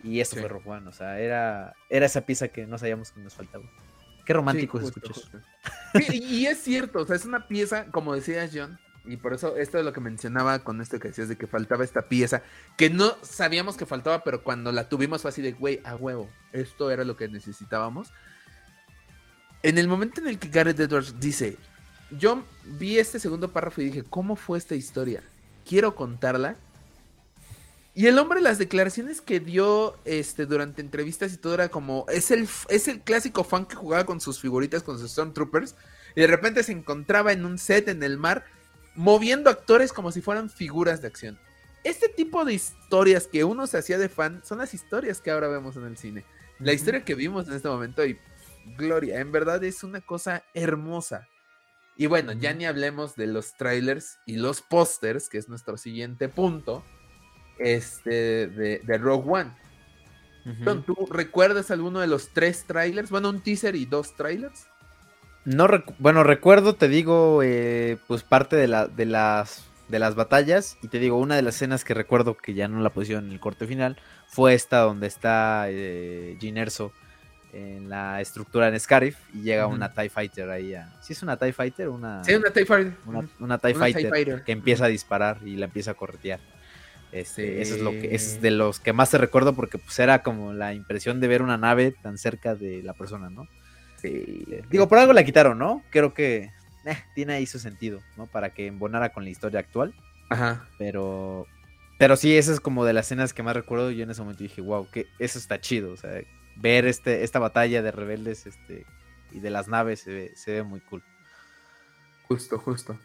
Y 0.03 0.19
eso 0.19 0.35
fue 0.35 0.47
Rogue 0.47 0.69
One, 0.69 0.87
o 0.87 0.91
sea, 0.91 1.19
era, 1.19 1.73
era 1.89 2.05
esa 2.05 2.21
pieza 2.21 2.47
que 2.47 2.65
no 2.65 2.77
sabíamos 2.77 3.11
que 3.11 3.19
nos 3.19 3.35
faltaba. 3.35 3.63
Qué 4.25 4.33
romántico 4.33 4.79
se 4.79 4.85
escucha 4.85 5.11
y 5.93 6.45
es 6.45 6.59
cierto, 6.59 6.99
o 6.99 7.05
sea, 7.05 7.15
es 7.15 7.25
una 7.25 7.47
pieza, 7.47 7.85
como 7.91 8.13
decías 8.13 8.51
John, 8.53 8.79
y 9.05 9.17
por 9.17 9.33
eso 9.33 9.57
esto 9.57 9.79
es 9.79 9.85
lo 9.85 9.93
que 9.93 9.99
mencionaba 9.99 10.59
con 10.59 10.79
esto 10.81 10.99
que 10.99 11.09
decías 11.09 11.27
de 11.27 11.37
que 11.37 11.47
faltaba 11.47 11.83
esta 11.83 12.07
pieza, 12.07 12.43
que 12.77 12.89
no 12.89 13.15
sabíamos 13.23 13.77
que 13.77 13.85
faltaba, 13.85 14.23
pero 14.23 14.43
cuando 14.43 14.71
la 14.71 14.89
tuvimos 14.89 15.21
fue 15.21 15.29
así 15.29 15.41
de, 15.41 15.53
güey, 15.53 15.81
a 15.83 15.95
huevo, 15.95 16.29
esto 16.53 16.91
era 16.91 17.03
lo 17.03 17.17
que 17.17 17.27
necesitábamos. 17.27 18.11
En 19.63 19.77
el 19.77 19.87
momento 19.87 20.21
en 20.21 20.27
el 20.27 20.39
que 20.39 20.49
Gareth 20.49 20.79
Edwards 20.79 21.19
dice, 21.19 21.57
yo 22.17 22.43
vi 22.63 22.99
este 22.99 23.19
segundo 23.19 23.51
párrafo 23.51 23.81
y 23.81 23.85
dije, 23.85 24.03
¿cómo 24.03 24.35
fue 24.35 24.57
esta 24.57 24.75
historia? 24.75 25.21
Quiero 25.67 25.95
contarla. 25.95 26.55
Y 27.93 28.07
el 28.07 28.17
hombre, 28.19 28.39
las 28.39 28.57
declaraciones 28.57 29.19
que 29.19 29.41
dio 29.41 29.97
este, 30.05 30.45
durante 30.45 30.81
entrevistas 30.81 31.33
y 31.33 31.37
todo 31.37 31.55
era 31.55 31.69
como, 31.69 32.05
es 32.09 32.31
el, 32.31 32.47
es 32.69 32.87
el 32.87 33.01
clásico 33.01 33.43
fan 33.43 33.65
que 33.65 33.75
jugaba 33.75 34.05
con 34.05 34.21
sus 34.21 34.39
figuritas, 34.39 34.81
con 34.81 34.97
sus 34.97 35.11
Stormtroopers, 35.11 35.75
y 36.15 36.21
de 36.21 36.27
repente 36.27 36.63
se 36.63 36.71
encontraba 36.71 37.33
en 37.33 37.45
un 37.45 37.57
set 37.57 37.89
en 37.89 38.01
el 38.03 38.17
mar, 38.17 38.45
moviendo 38.95 39.49
actores 39.49 39.91
como 39.91 40.11
si 40.11 40.21
fueran 40.21 40.49
figuras 40.49 41.01
de 41.01 41.07
acción. 41.07 41.37
Este 41.83 42.07
tipo 42.07 42.45
de 42.45 42.53
historias 42.53 43.27
que 43.27 43.43
uno 43.43 43.67
se 43.67 43.77
hacía 43.77 43.97
de 43.97 44.07
fan 44.07 44.41
son 44.45 44.59
las 44.59 44.73
historias 44.73 45.19
que 45.19 45.31
ahora 45.31 45.47
vemos 45.47 45.75
en 45.75 45.85
el 45.85 45.97
cine. 45.97 46.23
La 46.59 46.73
historia 46.73 47.03
que 47.03 47.15
vimos 47.15 47.47
en 47.47 47.55
este 47.55 47.67
momento 47.67 48.05
y 48.05 48.17
Gloria, 48.77 49.19
en 49.19 49.31
verdad 49.31 49.63
es 49.63 49.83
una 49.83 49.99
cosa 49.99 50.43
hermosa. 50.53 51.27
Y 51.97 52.05
bueno, 52.05 52.31
ya 52.33 52.53
ni 52.53 52.65
hablemos 52.65 53.15
de 53.15 53.27
los 53.27 53.53
trailers 53.57 54.19
y 54.25 54.35
los 54.35 54.61
pósters, 54.61 55.27
que 55.27 55.39
es 55.39 55.49
nuestro 55.49 55.77
siguiente 55.77 56.29
punto, 56.29 56.85
este, 57.63 58.47
de, 58.47 58.97
Rogue 58.97 59.29
One. 59.29 59.51
¿Tú 60.85 61.07
recuerdas 61.11 61.71
alguno 61.71 61.99
de 61.99 62.07
los 62.07 62.29
tres 62.29 62.65
trailers? 62.65 63.09
Bueno, 63.09 63.29
un 63.29 63.41
teaser 63.41 63.75
y 63.75 63.85
dos 63.85 64.15
trailers. 64.15 64.67
No, 65.45 65.67
bueno, 65.99 66.23
recuerdo, 66.23 66.75
te 66.75 66.87
digo, 66.87 67.41
eh, 67.43 67.97
pues 68.07 68.23
parte 68.23 68.55
de, 68.55 68.67
la, 68.67 68.87
de, 68.87 69.05
las, 69.05 69.65
de 69.87 69.99
las 69.99 70.15
batallas. 70.15 70.77
Y 70.81 70.87
te 70.87 70.99
digo, 70.99 71.17
una 71.17 71.35
de 71.35 71.41
las 71.41 71.55
escenas 71.55 71.83
que 71.83 71.93
recuerdo 71.93 72.37
que 72.37 72.53
ya 72.53 72.67
no 72.67 72.79
la 72.81 72.91
pusieron 72.91 73.25
en 73.25 73.31
el 73.31 73.39
corte 73.39 73.65
final 73.65 73.97
fue 74.27 74.53
esta 74.53 74.79
donde 74.79 75.07
está 75.07 75.65
eh, 75.69 76.37
Erso 76.41 76.91
en 77.53 77.89
la 77.89 78.21
estructura 78.21 78.69
en 78.69 78.79
Scarif 78.79 79.17
y 79.33 79.41
llega 79.41 79.67
una 79.67 79.93
TIE 79.93 80.09
Fighter 80.09 80.49
ahí 80.49 80.73
a... 80.73 80.89
¿Sí 81.01 81.13
es 81.13 81.21
una 81.21 81.37
TIE 81.37 81.51
Fighter? 81.51 81.89
Una, 81.89 82.23
sí, 82.23 82.33
una 82.33 82.49
TIE 82.51 82.65
Fighter. 82.65 82.93
Una, 83.39 83.57
TIE, 83.57 83.75
Fighter 83.75 84.43
que 84.43 84.51
empieza 84.51 84.85
a 84.85 84.87
disparar 84.87 85.39
y 85.43 85.57
la 85.57 85.65
empieza 85.65 85.91
a 85.91 85.93
corretear. 85.95 86.39
Este, 87.11 87.61
Eso 87.61 87.75
es 87.75 87.81
lo 87.81 87.91
que 87.91 88.15
es 88.15 88.41
de 88.41 88.51
los 88.51 88.79
que 88.79 88.93
más 88.93 89.11
te 89.11 89.17
recuerdo 89.17 89.53
porque 89.53 89.77
pues 89.77 89.99
era 89.99 90.23
como 90.23 90.53
la 90.53 90.73
impresión 90.73 91.19
de 91.19 91.27
ver 91.27 91.41
una 91.41 91.57
nave 91.57 91.91
tan 91.91 92.17
cerca 92.17 92.55
de 92.55 92.81
la 92.83 92.93
persona, 92.93 93.29
¿no? 93.29 93.47
Sí. 93.97 94.45
Eh, 94.49 94.63
digo, 94.69 94.87
por 94.87 94.97
algo 94.97 95.13
la 95.13 95.23
quitaron, 95.23 95.57
¿no? 95.57 95.83
Creo 95.89 96.13
que 96.13 96.51
eh, 96.85 96.97
tiene 97.13 97.33
ahí 97.33 97.45
su 97.45 97.59
sentido, 97.59 98.01
¿no? 98.17 98.27
Para 98.27 98.53
que 98.53 98.67
embonara 98.67 99.09
con 99.09 99.23
la 99.23 99.29
historia 99.29 99.59
actual. 99.59 99.93
Ajá. 100.29 100.65
Pero 100.77 101.47
pero 102.01 102.15
sí, 102.15 102.35
esa 102.35 102.51
es 102.51 102.59
como 102.59 102.83
de 102.83 102.93
las 102.93 103.05
escenas 103.05 103.31
que 103.31 103.43
más 103.43 103.55
recuerdo. 103.55 103.91
Yo 103.91 104.03
en 104.03 104.09
ese 104.09 104.21
momento 104.21 104.41
dije, 104.41 104.59
wow, 104.59 104.89
que 104.89 105.05
eso 105.19 105.37
está 105.37 105.61
chido. 105.61 105.91
O 105.91 105.97
sea, 105.97 106.09
ver 106.55 106.87
este, 106.87 107.23
esta 107.23 107.37
batalla 107.37 107.83
de 107.83 107.91
rebeldes 107.91 108.47
este, 108.47 108.87
y 109.31 109.39
de 109.39 109.51
las 109.51 109.67
naves 109.67 109.99
se 109.99 110.33
ve, 110.47 110.63
muy 110.63 110.79
cool. 110.79 111.03
Justo, 112.23 112.57
justo. 112.57 112.97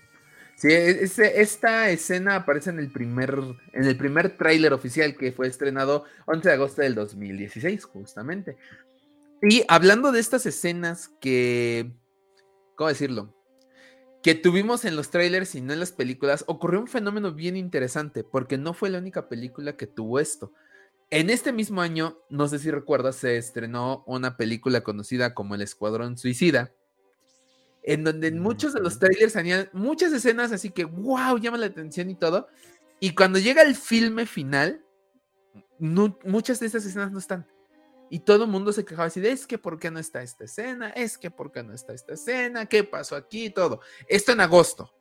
Sí, 0.56 0.68
e, 0.72 1.02
esta 1.02 1.90
escena 1.90 2.36
aparece 2.36 2.70
en 2.70 2.78
el 2.78 2.90
primer, 2.90 3.38
en 3.74 3.84
el 3.84 3.96
primer 3.96 4.38
tráiler 4.38 4.72
oficial 4.72 5.14
que 5.16 5.30
fue 5.30 5.48
estrenado 5.48 6.04
11 6.24 6.48
de 6.48 6.54
agosto 6.54 6.80
del 6.80 6.94
2016, 6.94 7.84
justamente. 7.84 8.56
Y 9.42 9.64
hablando 9.68 10.12
de 10.12 10.20
estas 10.20 10.46
escenas 10.46 11.10
que, 11.20 11.92
¿cómo 12.74 12.88
decirlo? 12.88 13.34
Que 14.22 14.34
tuvimos 14.34 14.86
en 14.86 14.96
los 14.96 15.10
trailers 15.10 15.54
y 15.54 15.60
no 15.60 15.74
en 15.74 15.80
las 15.80 15.92
películas, 15.92 16.42
ocurrió 16.46 16.80
un 16.80 16.88
fenómeno 16.88 17.34
bien 17.34 17.54
interesante, 17.56 18.24
porque 18.24 18.56
no 18.56 18.72
fue 18.72 18.88
la 18.88 18.98
única 18.98 19.28
película 19.28 19.76
que 19.76 19.86
tuvo 19.86 20.20
esto. 20.20 20.52
En 21.10 21.28
este 21.28 21.52
mismo 21.52 21.82
año, 21.82 22.18
no 22.30 22.48
sé 22.48 22.58
si 22.58 22.70
recuerdas, 22.70 23.16
se 23.16 23.36
estrenó 23.36 24.04
una 24.06 24.38
película 24.38 24.80
conocida 24.80 25.34
como 25.34 25.54
El 25.54 25.60
Escuadrón 25.60 26.16
Suicida, 26.16 26.72
en 27.86 28.04
donde 28.04 28.28
en 28.28 28.40
muchos 28.40 28.74
de 28.74 28.80
los 28.80 28.98
trailers 28.98 29.32
tenían 29.32 29.70
muchas 29.72 30.12
escenas 30.12 30.52
así 30.52 30.70
que, 30.70 30.84
wow, 30.84 31.38
llama 31.38 31.56
la 31.56 31.66
atención 31.66 32.10
y 32.10 32.16
todo. 32.16 32.48
Y 33.00 33.14
cuando 33.14 33.38
llega 33.38 33.62
el 33.62 33.76
filme 33.76 34.26
final, 34.26 34.84
muchas 35.78 36.60
de 36.60 36.66
esas 36.66 36.84
escenas 36.84 37.12
no 37.12 37.18
están. 37.18 37.46
Y 38.10 38.20
todo 38.20 38.44
el 38.44 38.50
mundo 38.50 38.72
se 38.72 38.84
quejaba 38.84 39.06
así 39.06 39.20
de, 39.20 39.30
es 39.30 39.46
que 39.46 39.58
¿por 39.58 39.78
qué 39.78 39.90
no 39.90 39.98
está 39.98 40.22
esta 40.22 40.44
escena? 40.44 40.90
Es 40.90 41.16
que 41.16 41.30
¿por 41.30 41.52
qué 41.52 41.62
no 41.62 41.72
está 41.72 41.92
esta 41.92 42.14
escena? 42.14 42.66
¿Qué 42.66 42.84
pasó 42.84 43.16
aquí? 43.16 43.50
Todo. 43.50 43.80
Esto 44.08 44.32
en 44.32 44.40
agosto. 44.40 44.92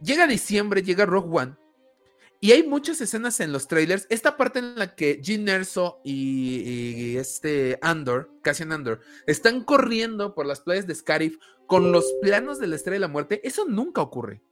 Llega 0.00 0.26
diciembre, 0.26 0.82
llega 0.82 1.06
Rogue 1.06 1.28
One 1.30 1.56
y 2.44 2.52
hay 2.52 2.62
muchas 2.62 3.00
escenas 3.00 3.40
en 3.40 3.52
los 3.52 3.68
trailers. 3.68 4.06
Esta 4.10 4.36
parte 4.36 4.58
en 4.58 4.78
la 4.78 4.94
que 4.94 5.18
Gene 5.24 5.50
Erso 5.50 6.02
y, 6.04 7.16
este 7.16 7.78
Andor, 7.80 8.30
Cassian 8.42 8.70
Andor, 8.70 9.00
están 9.26 9.64
corriendo 9.64 10.34
por 10.34 10.44
las 10.44 10.60
playas 10.60 10.86
de 10.86 10.94
Scarif 10.94 11.38
con 11.66 11.90
los 11.90 12.04
planos 12.20 12.58
de 12.58 12.66
la 12.66 12.76
Estrella 12.76 12.96
de 12.96 13.00
la 13.00 13.08
Muerte, 13.08 13.40
eso 13.44 13.64
nunca 13.66 14.02
ocurre. 14.02 14.42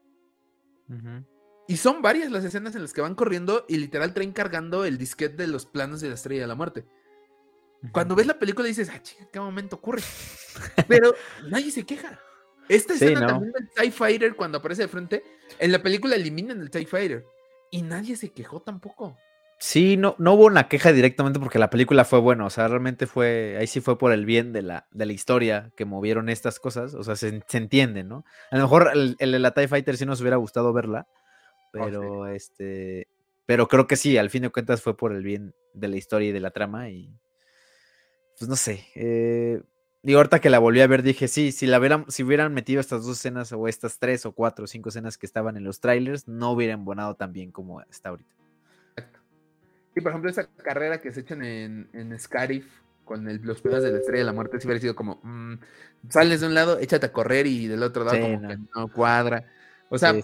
Y 1.68 1.76
son 1.76 2.00
varias 2.00 2.30
las 2.30 2.46
escenas 2.46 2.74
en 2.74 2.80
las 2.80 2.94
que 2.94 3.02
van 3.02 3.14
corriendo 3.14 3.66
y 3.68 3.76
literal 3.76 4.14
traen 4.14 4.32
cargando 4.32 4.86
el 4.86 4.96
disquete 4.96 5.42
de 5.42 5.48
los 5.48 5.66
planos 5.66 6.00
de 6.00 6.08
la 6.08 6.14
Estrella 6.14 6.40
de 6.40 6.48
la 6.48 6.54
Muerte. 6.54 6.86
Cuando 7.92 8.14
ves 8.14 8.26
la 8.26 8.38
película 8.38 8.68
dices, 8.68 8.88
ah, 8.88 9.02
chica, 9.02 9.28
¿qué 9.30 9.38
momento 9.38 9.76
ocurre? 9.76 10.00
Pero 10.88 11.14
nadie 11.50 11.70
se 11.70 11.84
queja. 11.84 12.18
Esta 12.70 12.94
escena 12.94 13.26
también 13.26 13.52
del 13.52 13.68
TIE 13.68 13.90
Fighter, 13.90 14.34
cuando 14.34 14.56
aparece 14.56 14.80
de 14.80 14.88
frente, 14.88 15.22
en 15.58 15.70
la 15.70 15.82
película 15.82 16.16
eliminan 16.16 16.58
el 16.62 16.70
TIE 16.70 16.86
Fighter. 16.86 17.26
Y 17.72 17.82
nadie 17.82 18.14
se 18.16 18.28
quejó 18.28 18.60
tampoco. 18.60 19.16
Sí, 19.58 19.96
no, 19.96 20.14
no 20.18 20.34
hubo 20.34 20.44
una 20.44 20.68
queja 20.68 20.92
directamente 20.92 21.40
porque 21.40 21.58
la 21.58 21.70
película 21.70 22.04
fue 22.04 22.18
buena, 22.18 22.44
o 22.44 22.50
sea, 22.50 22.68
realmente 22.68 23.06
fue, 23.06 23.56
ahí 23.58 23.66
sí 23.66 23.80
fue 23.80 23.96
por 23.96 24.12
el 24.12 24.26
bien 24.26 24.52
de 24.52 24.60
la, 24.60 24.88
de 24.90 25.06
la 25.06 25.12
historia 25.12 25.72
que 25.76 25.84
movieron 25.84 26.28
estas 26.28 26.58
cosas, 26.58 26.94
o 26.94 27.02
sea, 27.04 27.14
se, 27.14 27.42
entiende, 27.52 28.02
¿no? 28.02 28.24
A 28.50 28.56
lo 28.56 28.62
mejor 28.62 28.90
el, 28.92 29.14
el, 29.20 29.30
de 29.30 29.38
la 29.38 29.54
TIE 29.54 29.68
Fighter 29.68 29.96
sí 29.96 30.04
nos 30.04 30.20
hubiera 30.20 30.36
gustado 30.36 30.72
verla, 30.72 31.06
oh, 31.08 31.68
pero 31.70 32.26
este, 32.26 33.06
pero 33.46 33.68
creo 33.68 33.86
que 33.86 33.94
sí, 33.94 34.18
al 34.18 34.30
fin 34.30 34.42
de 34.42 34.50
cuentas 34.50 34.82
fue 34.82 34.96
por 34.96 35.12
el 35.12 35.22
bien 35.22 35.54
de 35.74 35.88
la 35.88 35.96
historia 35.96 36.30
y 36.30 36.32
de 36.32 36.40
la 36.40 36.50
trama 36.50 36.90
y, 36.90 37.16
pues 38.36 38.48
no 38.48 38.56
sé, 38.56 38.84
eh, 38.96 39.62
Digo, 40.02 40.18
ahorita 40.18 40.40
que 40.40 40.50
la 40.50 40.58
volví 40.58 40.80
a 40.80 40.86
ver, 40.88 41.02
dije, 41.02 41.28
sí, 41.28 41.52
si 41.52 41.66
la 41.66 41.78
hubieran, 41.78 42.06
si 42.08 42.24
hubieran 42.24 42.52
metido 42.52 42.80
estas 42.80 43.04
dos 43.04 43.18
escenas 43.18 43.52
o 43.52 43.68
estas 43.68 44.00
tres 44.00 44.26
o 44.26 44.32
cuatro 44.32 44.64
o 44.64 44.66
cinco 44.66 44.88
escenas 44.88 45.16
que 45.16 45.26
estaban 45.26 45.56
en 45.56 45.62
los 45.62 45.78
trailers, 45.78 46.26
no 46.26 46.50
hubieran 46.52 46.80
embonado 46.80 47.14
tan 47.14 47.32
bien 47.32 47.52
como 47.52 47.80
está 47.82 48.08
ahorita. 48.08 48.34
Exacto. 48.96 49.20
Y 49.94 50.00
por 50.00 50.10
ejemplo, 50.10 50.28
esa 50.30 50.48
carrera 50.48 51.00
que 51.00 51.12
se 51.12 51.20
echan 51.20 51.44
en, 51.44 51.88
en 51.92 52.18
Scarif 52.18 52.66
con 53.04 53.24
los 53.44 53.60
pedos 53.60 53.84
de 53.84 53.92
la 53.92 53.98
estrella 53.98 54.20
de 54.20 54.24
la 54.24 54.32
muerte, 54.32 54.60
sí 54.60 54.66
hubiera 54.66 54.80
sido 54.80 54.96
como, 54.96 55.20
mm, 55.22 55.54
sales 56.08 56.40
de 56.40 56.46
un 56.48 56.54
lado, 56.54 56.78
échate 56.80 57.06
a 57.06 57.12
correr 57.12 57.46
y 57.46 57.68
del 57.68 57.82
otro 57.84 58.04
lado 58.04 58.20
como 58.20 58.48
que 58.48 58.58
no 58.74 58.88
cuadra. 58.88 59.44
O 59.88 59.98
sea, 59.98 60.14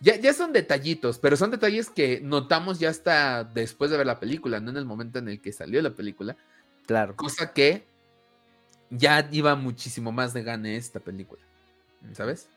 ya, 0.00 0.16
ya 0.16 0.32
son 0.32 0.52
detallitos, 0.52 1.18
pero 1.18 1.36
son 1.36 1.50
detalles 1.50 1.90
que 1.90 2.20
notamos 2.22 2.78
ya 2.78 2.88
hasta 2.88 3.44
después 3.44 3.90
de 3.90 3.98
ver 3.98 4.06
la 4.06 4.20
película, 4.20 4.60
no 4.60 4.70
en 4.70 4.76
el 4.78 4.86
momento 4.86 5.18
en 5.18 5.28
el 5.28 5.42
que 5.42 5.52
salió 5.52 5.82
la 5.82 5.90
película. 5.90 6.36
Claro. 6.86 7.16
Cosa 7.16 7.52
que 7.52 7.84
ya 8.90 9.28
iba 9.30 9.54
muchísimo 9.54 10.12
más 10.12 10.32
de 10.32 10.42
gane 10.42 10.76
esta 10.76 11.00
película. 11.00 11.42
¿Sabes? 12.12 12.48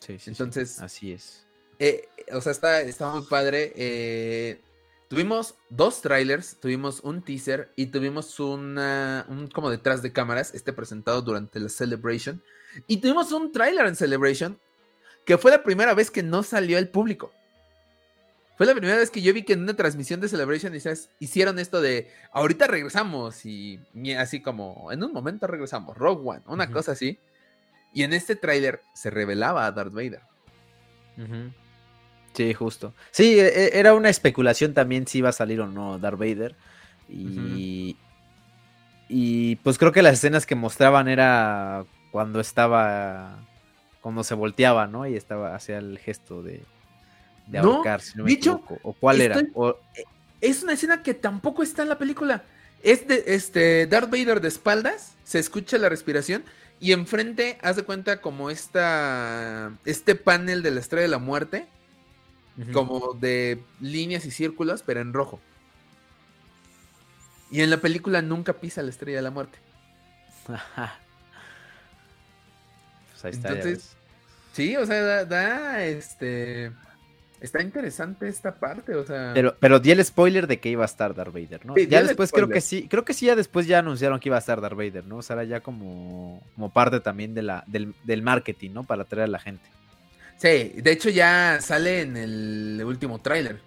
Sí, 0.00 0.18
sí. 0.18 0.30
Entonces. 0.30 0.80
Así 0.80 1.12
es. 1.12 1.46
Eh, 1.78 2.08
o 2.32 2.40
sea, 2.40 2.52
está, 2.52 2.80
está 2.82 3.10
muy 3.10 3.22
padre. 3.22 3.72
Eh, 3.76 4.60
tuvimos 5.08 5.54
dos 5.68 6.02
trailers, 6.02 6.56
tuvimos 6.60 7.00
un 7.00 7.22
teaser 7.22 7.72
y 7.76 7.86
tuvimos 7.86 8.38
una, 8.40 9.24
un 9.28 9.48
como 9.48 9.70
detrás 9.70 10.02
de 10.02 10.12
cámaras, 10.12 10.54
este 10.54 10.72
presentado 10.72 11.22
durante 11.22 11.58
la 11.60 11.68
Celebration. 11.68 12.42
Y 12.86 12.98
tuvimos 12.98 13.32
un 13.32 13.50
trailer 13.52 13.86
en 13.86 13.96
Celebration 13.96 14.58
que 15.24 15.38
fue 15.38 15.50
la 15.50 15.62
primera 15.62 15.94
vez 15.94 16.10
que 16.10 16.22
no 16.22 16.42
salió 16.42 16.78
el 16.78 16.88
público. 16.88 17.32
Fue 18.60 18.66
la 18.66 18.74
primera 18.74 18.98
vez 18.98 19.10
que 19.10 19.22
yo 19.22 19.32
vi 19.32 19.42
que 19.42 19.54
en 19.54 19.62
una 19.62 19.72
transmisión 19.72 20.20
de 20.20 20.28
Celebration 20.28 20.74
hicieron 21.18 21.58
esto 21.58 21.80
de 21.80 22.10
ahorita 22.30 22.66
regresamos 22.66 23.46
y 23.46 23.80
así 24.18 24.42
como 24.42 24.92
en 24.92 25.02
un 25.02 25.14
momento 25.14 25.46
regresamos, 25.46 25.96
Rogue 25.96 26.28
One, 26.28 26.42
una 26.44 26.70
cosa 26.70 26.92
así. 26.92 27.18
Y 27.94 28.02
en 28.02 28.12
este 28.12 28.36
tráiler 28.36 28.82
se 28.92 29.08
revelaba 29.08 29.64
a 29.64 29.72
Darth 29.72 29.94
Vader. 29.94 30.20
Sí, 32.34 32.52
justo. 32.52 32.92
Sí, 33.10 33.40
e, 33.40 33.46
e, 33.46 33.78
era 33.78 33.94
una 33.94 34.10
especulación 34.10 34.74
también 34.74 35.06
si 35.06 35.20
iba 35.20 35.30
a 35.30 35.32
salir 35.32 35.62
o 35.62 35.66
no 35.66 35.98
Darth 35.98 36.18
Vader. 36.18 36.54
Y, 37.08 37.96
y 39.08 39.56
pues 39.56 39.78
creo 39.78 39.92
que 39.92 40.02
las 40.02 40.12
escenas 40.12 40.44
que 40.44 40.54
mostraban 40.54 41.08
era 41.08 41.86
cuando 42.12 42.40
estaba 42.40 43.38
cuando 44.02 44.22
se 44.22 44.34
volteaba, 44.34 44.86
¿no? 44.86 45.06
Y 45.06 45.16
estaba, 45.16 45.54
hacía 45.54 45.78
el 45.78 45.98
gesto 45.98 46.42
de, 46.42 46.62
de 47.50 47.60
No, 47.60 47.76
ahorcar, 47.76 48.00
si 48.00 48.16
no 48.16 48.24
me 48.24 48.30
dicho, 48.30 48.62
equivoco. 48.64 48.78
¿O 48.82 48.92
cuál 48.92 49.20
era? 49.20 49.40
O- 49.54 49.76
Es 50.40 50.62
una 50.62 50.72
escena 50.72 51.02
que 51.02 51.12
tampoco 51.14 51.62
está 51.62 51.82
en 51.82 51.88
la 51.90 51.98
película. 51.98 52.42
Es 52.82 53.06
de 53.06 53.24
este 53.26 53.86
Darth 53.86 54.10
Vader 54.10 54.40
de 54.40 54.48
espaldas, 54.48 55.14
se 55.24 55.38
escucha 55.38 55.76
la 55.76 55.88
respiración 55.90 56.44
y 56.80 56.92
enfrente 56.92 57.58
haz 57.60 57.76
de 57.76 57.82
cuenta 57.82 58.22
como 58.22 58.48
esta 58.50 59.70
este 59.84 60.14
panel 60.14 60.62
de 60.62 60.70
la 60.70 60.80
Estrella 60.80 61.02
de 61.02 61.08
la 61.08 61.18
Muerte, 61.18 61.66
como 62.72 63.12
de 63.14 63.62
líneas 63.80 64.24
y 64.24 64.30
círculos, 64.30 64.82
pero 64.82 65.00
en 65.00 65.12
rojo. 65.12 65.40
Y 67.50 67.60
en 67.62 67.68
la 67.70 67.78
película 67.78 68.22
nunca 68.22 68.54
pisa 68.54 68.82
la 68.82 68.90
Estrella 68.90 69.18
de 69.18 69.22
la 69.22 69.30
Muerte. 69.30 69.58
Pues 73.12 73.24
ahí 73.24 73.30
está, 73.32 73.48
Entonces. 73.50 73.96
Sí, 74.52 74.76
o 74.76 74.86
sea, 74.86 75.02
da, 75.02 75.24
da, 75.24 75.84
este 75.84 76.72
está 77.40 77.62
interesante 77.62 78.28
esta 78.28 78.54
parte, 78.54 78.94
o 78.94 79.04
sea, 79.04 79.32
Pero, 79.34 79.56
pero 79.58 79.80
di 79.80 79.90
el 79.90 80.04
spoiler 80.04 80.46
de 80.46 80.60
que 80.60 80.68
iba 80.68 80.82
a 80.82 80.86
estar 80.86 81.14
Darth 81.14 81.32
Vader, 81.32 81.64
¿no? 81.64 81.74
Sí, 81.74 81.86
ya 81.86 82.02
después 82.02 82.30
creo 82.30 82.48
que 82.48 82.60
sí, 82.60 82.86
creo 82.88 83.04
que 83.04 83.14
sí, 83.14 83.26
ya 83.26 83.36
después 83.36 83.66
ya 83.66 83.78
anunciaron 83.78 84.20
que 84.20 84.28
iba 84.28 84.36
a 84.36 84.40
estar 84.40 84.60
Darth 84.60 84.76
Vader, 84.76 85.04
¿no? 85.06 85.18
O 85.18 85.22
sea, 85.22 85.34
era 85.34 85.44
ya 85.44 85.60
como, 85.60 86.42
como 86.54 86.72
parte 86.72 87.00
también 87.00 87.34
de 87.34 87.42
la, 87.42 87.64
del, 87.66 87.94
del 88.04 88.22
marketing, 88.22 88.70
¿no? 88.72 88.84
Para 88.84 89.02
atraer 89.02 89.24
a 89.24 89.32
la 89.32 89.38
gente. 89.38 89.64
Sí, 90.36 90.72
de 90.76 90.92
hecho 90.92 91.10
ya 91.10 91.58
sale 91.60 92.02
en 92.02 92.16
el 92.16 92.82
último 92.84 93.20
tráiler. 93.20 93.60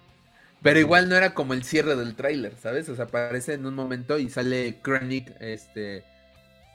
Pero 0.62 0.80
igual 0.80 1.10
no 1.10 1.14
era 1.14 1.34
como 1.34 1.52
el 1.52 1.62
cierre 1.62 1.94
del 1.94 2.14
tráiler, 2.14 2.54
¿sabes? 2.56 2.88
O 2.88 2.96
sea, 2.96 3.04
aparece 3.04 3.52
en 3.52 3.66
un 3.66 3.74
momento 3.74 4.18
y 4.18 4.30
sale 4.30 4.80
Krennic, 4.80 5.30
este, 5.38 6.04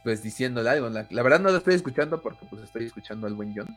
pues 0.03 0.21
diciéndole 0.21 0.69
algo. 0.69 0.89
La, 0.89 1.07
la 1.09 1.23
verdad 1.23 1.39
no 1.39 1.49
lo 1.49 1.57
estoy 1.57 1.73
escuchando 1.73 2.21
porque 2.21 2.45
pues 2.49 2.61
estoy 2.61 2.85
escuchando 2.85 3.25
al 3.25 3.33
buen 3.33 3.51
John. 3.55 3.75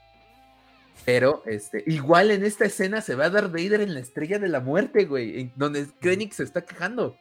Pero, 1.05 1.43
este, 1.47 1.82
igual 1.86 2.31
en 2.31 2.44
esta 2.44 2.64
escena 2.64 3.01
se 3.01 3.14
va 3.16 3.24
a 3.24 3.31
dar 3.31 3.48
Vader 3.51 3.81
en 3.81 3.94
la 3.94 4.01
estrella 4.01 4.39
de 4.39 4.48
la 4.48 4.60
muerte, 4.60 5.05
güey, 5.06 5.40
en 5.40 5.52
donde 5.56 5.86
Krennic 6.01 6.32
se 6.32 6.44
está 6.44 6.60
quejando. 6.64 7.16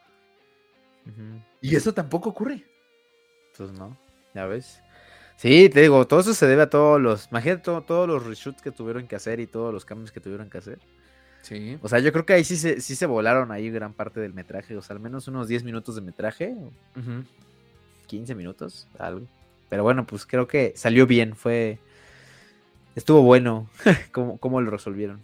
Y 1.62 1.76
eso 1.76 1.94
tampoco 1.94 2.30
ocurre. 2.30 2.64
Pues 3.58 3.72
no, 3.72 3.98
ya 4.36 4.46
ves. 4.46 4.80
Sí, 5.36 5.70
te 5.70 5.82
digo, 5.82 6.06
todo 6.06 6.20
eso 6.20 6.34
se 6.36 6.46
debe 6.46 6.62
a 6.64 6.70
todos 6.70 7.02
los, 7.02 7.28
imagínate 7.32 7.64
todo- 7.64 7.82
todos 7.82 8.08
los 8.08 8.24
reshoots 8.26 8.62
que 8.62 8.70
tuvieron 8.72 9.08
que 9.08 9.16
hacer 9.16 9.40
y 9.40 9.48
todos 9.48 9.74
los 9.74 9.84
cambios 9.86 10.12
que 10.12 10.20
tuvieron 10.20 10.50
que 10.50 10.60
hacer. 10.60 10.78
Sí. 11.42 11.80
O 11.82 11.90
sea, 11.90 11.98
yo 11.98 12.12
creo 12.12 12.24
que 12.28 12.34
ahí 12.34 12.44
sí 12.44 12.56
se, 12.56 12.80
sí 12.82 12.96
se 12.96 13.08
volaron 13.08 13.52
ahí 13.52 13.72
gran 13.72 13.94
parte 13.94 14.20
del 14.20 14.34
metraje, 14.36 14.78
o 14.78 14.82
sea, 14.84 14.96
al 14.96 15.00
menos 15.02 15.28
unos 15.28 15.48
10 15.48 15.64
minutos 15.64 15.96
de 15.96 16.02
metraje, 16.02 16.54
o 16.56 16.72
15 18.06 18.36
minutos, 18.36 18.88
algo. 19.00 19.26
Pero 19.70 19.82
bueno, 19.82 20.06
pues 20.06 20.28
creo 20.28 20.48
que 20.48 20.74
salió 20.76 21.08
bien, 21.08 21.36
fue... 21.36 21.80
Estuvo 22.96 23.22
bueno 23.22 23.70
cómo, 24.12 24.38
cómo 24.38 24.62
lo 24.62 24.72
resolvieron. 24.72 25.24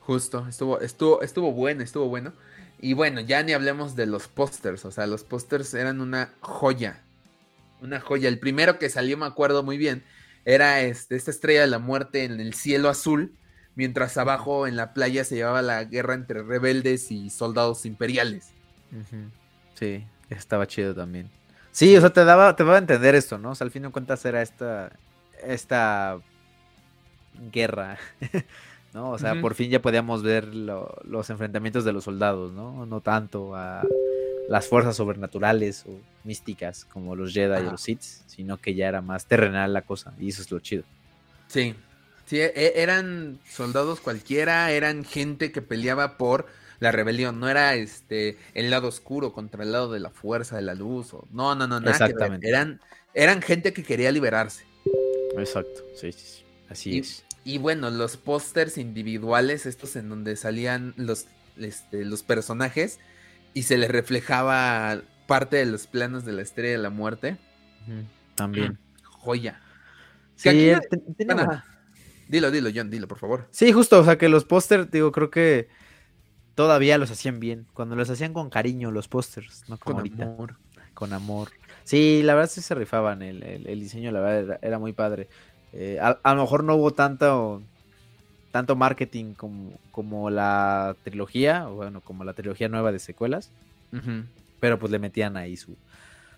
Justo, 0.00 0.46
estuvo, 0.48 0.80
estuvo, 0.80 1.22
estuvo 1.22 1.52
bueno, 1.52 1.82
estuvo 1.82 2.08
bueno. 2.08 2.32
Y 2.80 2.92
bueno, 2.92 3.20
ya 3.20 3.42
ni 3.42 3.52
hablemos 3.52 3.96
de 3.96 4.06
los 4.06 4.28
pósters. 4.28 4.84
O 4.84 4.90
sea, 4.90 5.06
los 5.06 5.24
pósters 5.24 5.74
eran 5.74 6.00
una 6.00 6.30
joya. 6.40 7.02
Una 7.80 8.00
joya. 8.00 8.28
El 8.28 8.38
primero 8.38 8.78
que 8.78 8.88
salió, 8.88 9.18
me 9.18 9.26
acuerdo 9.26 9.62
muy 9.62 9.76
bien, 9.76 10.04
era 10.44 10.80
este, 10.80 11.16
esta 11.16 11.30
estrella 11.30 11.62
de 11.62 11.66
la 11.66 11.78
muerte 11.78 12.24
en 12.24 12.40
el 12.40 12.54
cielo 12.54 12.88
azul. 12.88 13.34
Mientras 13.74 14.16
abajo 14.16 14.66
en 14.66 14.76
la 14.76 14.92
playa 14.92 15.24
se 15.24 15.36
llevaba 15.36 15.62
la 15.62 15.84
guerra 15.84 16.14
entre 16.14 16.42
rebeldes 16.42 17.12
y 17.12 17.30
soldados 17.30 17.86
imperiales. 17.86 18.50
Sí, 19.74 20.04
estaba 20.30 20.66
chido 20.66 20.94
también. 20.94 21.30
Sí, 21.70 21.96
o 21.96 22.00
sea, 22.00 22.10
te 22.10 22.24
daba, 22.24 22.56
te 22.56 22.64
daba 22.64 22.76
a 22.76 22.80
entender 22.80 23.14
esto, 23.14 23.38
¿no? 23.38 23.50
O 23.50 23.54
sea, 23.54 23.66
al 23.66 23.70
fin 23.70 23.82
de 23.82 23.90
cuentas 23.90 24.24
era 24.24 24.42
esta, 24.42 24.90
esta 25.44 26.18
guerra, 27.52 27.98
¿no? 28.94 29.10
O 29.10 29.18
sea, 29.18 29.40
por 29.40 29.54
fin 29.54 29.70
ya 29.70 29.80
podíamos 29.82 30.22
ver 30.22 30.54
lo- 30.54 30.94
los 31.04 31.30
enfrentamientos 31.30 31.84
de 31.84 31.92
los 31.92 32.04
soldados, 32.04 32.52
¿no? 32.52 32.86
No 32.86 33.00
tanto 33.00 33.54
a 33.54 33.86
las 34.48 34.66
fuerzas 34.66 34.96
sobrenaturales 34.96 35.84
o 35.86 35.98
místicas 36.24 36.84
como 36.86 37.14
los 37.14 37.32
Jedi 37.32 37.60
y 37.60 37.70
los 37.70 37.82
Sith, 37.82 38.00
sino 38.00 38.56
que 38.56 38.74
ya 38.74 38.88
era 38.88 39.02
más 39.02 39.26
terrenal 39.26 39.72
la 39.72 39.82
cosa, 39.82 40.14
y 40.18 40.28
eso 40.30 40.42
es 40.42 40.50
lo 40.50 40.58
chido. 40.60 40.84
Sí. 41.48 41.74
Sí, 42.26 42.40
e- 42.40 42.74
eran 42.76 43.38
soldados 43.48 44.00
cualquiera, 44.00 44.70
eran 44.72 45.04
gente 45.04 45.50
que 45.50 45.62
peleaba 45.62 46.18
por 46.18 46.46
la 46.78 46.92
rebelión, 46.92 47.40
no 47.40 47.48
era 47.48 47.74
este 47.74 48.36
el 48.54 48.70
lado 48.70 48.88
oscuro 48.88 49.32
contra 49.32 49.64
el 49.64 49.72
lado 49.72 49.90
de 49.90 49.98
la 49.98 50.10
fuerza 50.10 50.56
de 50.56 50.62
la 50.62 50.74
luz, 50.74 51.14
o 51.14 51.26
no, 51.32 51.54
no, 51.54 51.66
no, 51.66 51.80
nada 51.80 51.98
que. 51.98 52.04
Exactamente. 52.04 52.48
Eran, 52.48 52.80
eran 53.14 53.40
gente 53.42 53.72
que 53.72 53.82
quería 53.82 54.12
liberarse. 54.12 54.64
Exacto, 55.38 55.82
sí, 55.94 56.12
sí, 56.12 56.24
sí. 56.26 56.44
Así 56.68 56.96
Y, 56.96 56.98
es. 57.00 57.24
Y 57.48 57.58
bueno, 57.58 57.90
los 57.90 58.16
pósters 58.16 58.76
individuales, 58.78 59.64
estos 59.66 59.96
en 59.96 60.08
donde 60.08 60.36
salían 60.36 60.92
los, 60.96 61.26
este, 61.56 62.04
los 62.04 62.22
personajes 62.22 62.98
y 63.54 63.62
se 63.62 63.78
les 63.78 63.90
reflejaba 63.90 65.00
parte 65.26 65.56
de 65.56 65.66
los 65.66 65.86
planos 65.86 66.24
de 66.24 66.32
la 66.32 66.42
estrella 66.42 66.72
de 66.72 66.78
la 66.82 66.90
muerte. 66.90 67.36
También. 68.34 68.78
Joya. 69.02 69.60
Sí, 70.36 70.48
aquí 70.48 70.70
eh, 70.70 70.80
Bueno, 71.26 71.62
Dilo, 72.28 72.50
dilo, 72.50 72.68
John, 72.74 72.90
dilo, 72.90 73.08
por 73.08 73.18
favor. 73.18 73.48
Sí, 73.50 73.72
justo, 73.72 74.00
o 74.00 74.04
sea 74.04 74.18
que 74.18 74.28
los 74.28 74.44
pósters, 74.44 74.90
digo, 74.90 75.10
creo 75.12 75.30
que 75.30 75.68
todavía 76.54 76.98
los 76.98 77.10
hacían 77.10 77.40
bien. 77.40 77.66
Cuando 77.72 77.96
los 77.96 78.10
hacían 78.10 78.34
con 78.34 78.50
cariño 78.50 78.90
los 78.90 79.08
pósters, 79.08 79.64
no 79.68 79.78
como 79.78 79.96
Con 79.96 80.00
ahorita, 80.00 80.22
amor. 80.24 80.56
con 80.92 81.12
amor. 81.14 81.48
Sí, 81.84 82.22
la 82.22 82.34
verdad 82.34 82.50
sí 82.50 82.60
se 82.60 82.74
rifaban, 82.74 83.22
el, 83.22 83.42
el- 83.42 83.66
el 83.66 83.80
diseño 83.80 84.12
la 84.12 84.20
verdad 84.20 84.42
era, 84.42 84.58
era 84.60 84.78
muy 84.78 84.92
padre. 84.92 85.28
Eh, 85.72 85.98
a, 86.00 86.18
a 86.22 86.34
lo 86.34 86.42
mejor 86.42 86.64
no 86.64 86.74
hubo 86.76 86.92
tanto, 86.92 87.62
tanto 88.52 88.76
marketing 88.76 89.34
como, 89.34 89.72
como 89.90 90.30
la 90.30 90.96
trilogía, 91.04 91.68
o 91.68 91.74
bueno, 91.76 92.00
como 92.00 92.24
la 92.24 92.32
trilogía 92.34 92.68
nueva 92.68 92.92
de 92.92 92.98
secuelas, 92.98 93.50
pero 94.60 94.78
pues 94.78 94.90
le 94.92 94.98
metían 94.98 95.36
ahí 95.36 95.56
su, 95.56 95.76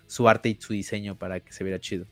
su 0.07 0.27
arte 0.27 0.49
y 0.49 0.57
su 0.59 0.73
diseño 0.73 1.15
para 1.15 1.39
que 1.39 1.53
se 1.53 1.63
viera 1.63 1.79
chido. 1.79 2.05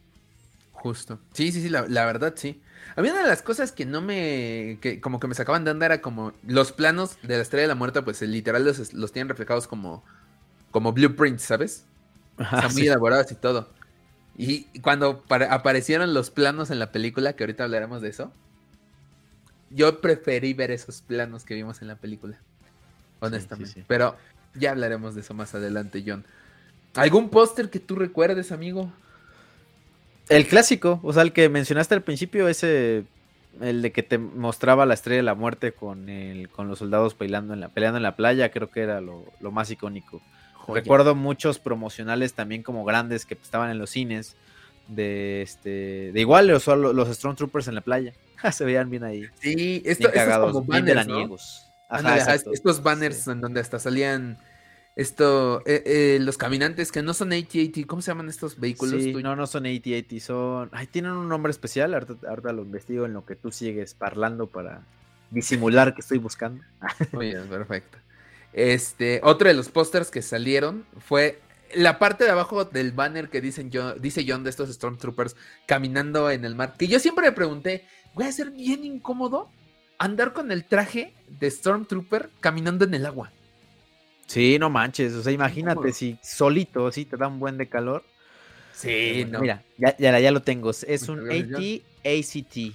Justo. 0.72 1.20
Sí, 1.34 1.52
sí, 1.52 1.62
sí, 1.62 1.70
la, 1.70 1.86
la 1.88 2.06
verdad 2.06 2.34
sí. 2.38 2.62
A 2.96 3.02
mí 3.02 3.10
una 3.10 3.22
de 3.22 3.28
las 3.28 3.42
cosas 3.42 3.74
que 3.74 3.86
no 3.86 4.02
me. 4.02 4.78
que 4.82 5.02
como 5.02 5.20
que 5.20 5.28
me 5.28 5.36
sacaban 5.36 5.66
de 5.66 5.72
onda 5.72 5.86
era 5.86 6.02
como 6.02 6.32
los 6.48 6.72
planos 6.72 7.18
de 7.22 7.36
la 7.36 7.42
estrella 7.42 7.64
de 7.64 7.68
la 7.68 7.76
muerte, 7.76 8.02
pues 8.02 8.22
literal 8.22 8.64
los, 8.64 8.94
los 8.94 9.12
tienen 9.12 9.28
reflejados 9.28 9.68
como. 9.68 10.04
como 10.72 10.94
blueprints, 10.94 11.44
¿sabes? 11.44 11.84
Están 12.38 12.72
muy 12.72 12.84
Sí. 12.84 12.88
elaborados 12.88 13.30
y 13.32 13.36
todo. 13.36 13.68
Y 14.42 14.64
cuando 14.80 15.22
aparecieron 15.28 16.14
los 16.14 16.30
planos 16.30 16.72
en 16.72 16.80
la 16.80 16.94
película, 16.94 17.34
que 17.34 17.44
ahorita 17.44 17.66
hablaremos 17.66 18.02
de 18.02 18.08
eso, 18.08 18.32
yo 19.70 20.00
preferí 20.00 20.54
ver 20.54 20.72
esos 20.72 21.02
planos 21.02 21.44
que 21.44 21.56
vimos 21.56 21.82
en 21.82 21.90
la 21.90 21.98
película. 21.98 22.40
Honestamente. 23.20 23.74
sí. 23.74 23.84
Pero 23.86 24.16
ya 24.54 24.72
hablaremos 24.72 25.14
de 25.14 25.22
eso 25.22 25.34
más 25.34 25.54
adelante, 25.56 26.06
John. 26.08 26.24
¿Algún 26.96 27.28
póster 27.28 27.70
que 27.70 27.82
tú 27.82 27.98
recuerdes, 27.98 28.54
amigo? 28.54 28.90
El 30.30 30.48
clásico, 30.48 31.02
o 31.04 31.12
sea, 31.12 31.24
el 31.24 31.34
que 31.34 31.50
mencionaste 31.50 31.96
al 31.96 32.04
principio, 32.04 32.48
ese, 32.48 33.04
el 33.60 33.82
de 33.82 33.92
que 33.92 34.04
te 34.04 34.18
mostraba 34.20 34.86
la 34.86 34.94
estrella 34.94 35.18
de 35.18 35.24
la 35.24 35.36
muerte 35.36 35.74
con 35.74 36.08
el, 36.08 36.48
con 36.48 36.70
los 36.70 36.80
soldados 36.80 37.14
peleando 37.14 37.54
en 37.54 37.60
la, 37.60 37.68
peleando 37.68 37.98
en 37.98 38.04
la 38.04 38.16
playa, 38.16 38.52
creo 38.52 38.72
que 38.72 38.84
era 38.84 39.02
lo, 39.02 39.26
lo 39.42 39.52
más 39.52 39.70
icónico. 39.70 40.22
Joya. 40.70 40.82
Recuerdo 40.82 41.16
muchos 41.16 41.60
promocionales 41.60 42.34
también 42.34 42.64
como 42.64 42.86
grandes 42.86 43.26
que 43.26 43.34
estaban 43.36 43.70
en 43.72 43.78
los 43.80 43.90
cines, 43.90 44.36
de 44.88 45.42
este, 45.44 46.12
de 46.14 46.20
igual, 46.20 46.50
o 46.52 46.60
sea, 46.60 46.76
lo- 46.76 46.94
los 46.94 47.08
Stormtroopers 47.16 47.68
en 47.68 47.76
la 47.76 47.82
playa. 47.82 48.14
Se 48.52 48.66
veían 48.66 48.90
bien 48.90 49.04
ahí, 49.04 49.26
Sí, 49.40 49.82
esto, 49.86 50.10
bien 50.12 50.28
estos 50.30 50.40
como 50.40 50.62
bien 50.62 50.86
banners, 50.86 51.08
¿no? 51.08 51.14
veraniegos. 51.14 51.72
Ajá, 51.90 52.18
exacto. 52.18 52.52
estos 52.54 52.82
banners 52.84 53.18
Sí. 53.18 53.32
en 53.32 53.42
donde 53.42 53.60
hasta 53.62 53.80
salían 53.80 54.38
esto, 54.96 55.62
eh, 55.66 55.84
eh, 55.86 56.18
los 56.22 56.38
caminantes 56.38 56.92
que 56.92 57.02
no 57.02 57.14
son 57.14 57.32
AT-AT, 57.32 57.86
¿cómo 57.88 58.02
se 58.02 58.12
llaman 58.12 58.28
estos 58.30 58.60
vehículos? 58.60 59.02
Sí, 59.02 59.14
no, 59.14 59.36
no 59.36 59.48
son 59.48 59.66
AT-AT, 59.66 60.20
son... 60.20 60.70
Ay, 60.74 60.88
tienen 60.88 61.12
un 61.14 61.30
nombre 61.30 61.52
especial, 61.52 61.94
ahorita, 61.94 62.16
ahorita 62.28 62.52
lo 62.52 62.64
investigo 62.64 63.06
en 63.06 63.14
lo 63.14 63.26
que 63.26 63.36
tú 63.36 63.50
sigues 63.52 63.94
parlando 63.94 64.48
para 64.48 64.82
disimular 65.32 65.94
que 65.96 66.02
estoy 66.02 66.18
buscando. 66.18 66.64
Muy 67.14 67.28
bien, 67.28 67.48
perfecto. 67.48 67.98
Este, 68.54 69.22
otro 69.24 69.48
de 69.48 69.54
los 69.54 69.70
pósters 69.70 70.10
que 70.10 70.22
salieron 70.22 70.86
fue 71.00 71.40
la 71.76 72.00
parte 72.00 72.24
de 72.24 72.32
abajo 72.32 72.66
del 72.66 72.92
banner 72.92 73.30
que 73.30 73.42
dicen 73.42 73.70
yo, 73.70 73.94
dice 73.94 74.26
John 74.28 74.44
de 74.44 74.50
estos 74.50 74.70
Stormtroopers 74.74 75.36
caminando 75.68 76.30
en 76.32 76.46
el 76.46 76.56
mar. 76.56 76.76
Que 76.78 76.88
yo 76.88 77.00
siempre 77.00 77.26
me 77.28 77.32
pregunté, 77.32 77.86
voy 78.16 78.26
a 78.26 78.32
ser 78.32 78.52
bien 78.52 78.84
incómodo 78.84 79.50
andar 80.00 80.34
con 80.34 80.52
el 80.52 80.66
traje 80.66 81.14
de 81.28 81.52
Stormtrooper 81.52 82.32
caminando 82.40 82.86
en 82.86 82.94
el 82.96 83.06
agua. 83.06 83.32
Sí, 84.26 84.58
no 84.60 84.70
manches, 84.70 85.14
o 85.14 85.24
sea, 85.24 85.32
imagínate 85.32 85.92
si 85.92 86.18
solito, 86.22 86.92
sí 86.92 87.06
te 87.06 87.18
da 87.18 87.28
un 87.28 87.40
buen 87.40 87.58
de 87.58 87.68
calor. 87.68 88.04
Sí, 88.72 89.24
Bueno, 89.24 89.42
Mira, 89.42 89.64
ya, 89.78 89.96
ya, 89.98 90.20
ya 90.20 90.32
lo 90.32 90.42
tengo, 90.42 90.70
es- 90.70 90.84
un 91.10 91.26
gracias, 91.28 91.82
AT-ACT, 92.04 92.74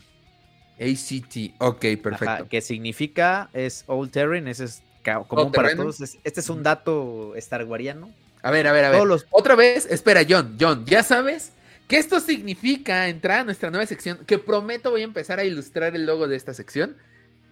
ACT, 0.78 1.54
ok, 1.58 1.80
perfecto. 2.02 2.24
ajá, 2.26 2.48
que 2.48 2.60
significa, 2.60 3.48
es 3.52 3.84
All 3.86 4.10
Terrain, 4.10 4.46
ese 4.48 4.64
es 4.64 4.82
común 5.26 5.52
para 5.52 5.74
todos. 5.76 6.00
es- 6.00 6.18
este 6.24 6.40
es 6.40 6.48
un 6.50 6.62
dato 6.62 7.34
starwariano. 7.38 8.10
A 8.42 8.50
ver, 8.50 8.66
a 8.66 8.72
ver, 8.72 8.84
a 8.86 8.90
ver. 8.90 9.04
Los- 9.04 9.26
Otra 9.30 9.54
vez, 9.54 9.86
espera, 9.90 10.22
John, 10.28 10.56
John, 10.60 10.84
ya 10.86 11.02
sabes 11.02 11.52
¿Qué 11.86 11.98
esto 11.98 12.18
significa 12.18 13.08
entrar 13.08 13.40
a 13.40 13.44
nuestra 13.44 13.70
nueva 13.70 13.84
sección? 13.84 14.18
Que 14.26 14.38
prometo 14.38 14.90
voy 14.90 15.02
a 15.02 15.04
empezar 15.04 15.38
a 15.38 15.44
ilustrar 15.44 15.94
el 15.94 16.06
logo 16.06 16.26
de 16.26 16.34
esta 16.34 16.54
sección. 16.54 16.96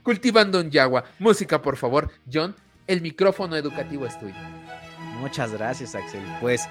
Cultivando 0.03 0.59
un 0.59 0.71
Yagua. 0.71 1.05
Música, 1.19 1.61
por 1.61 1.77
favor. 1.77 2.11
John, 2.33 2.57
el 2.87 3.03
micrófono 3.03 3.57
educativo 3.57 4.07
es 4.07 4.19
tuyo. 4.19 4.35
Muchas 5.21 5.53
gracias, 5.53 5.95
Axel. 5.95 6.23
Pues, 6.41 6.63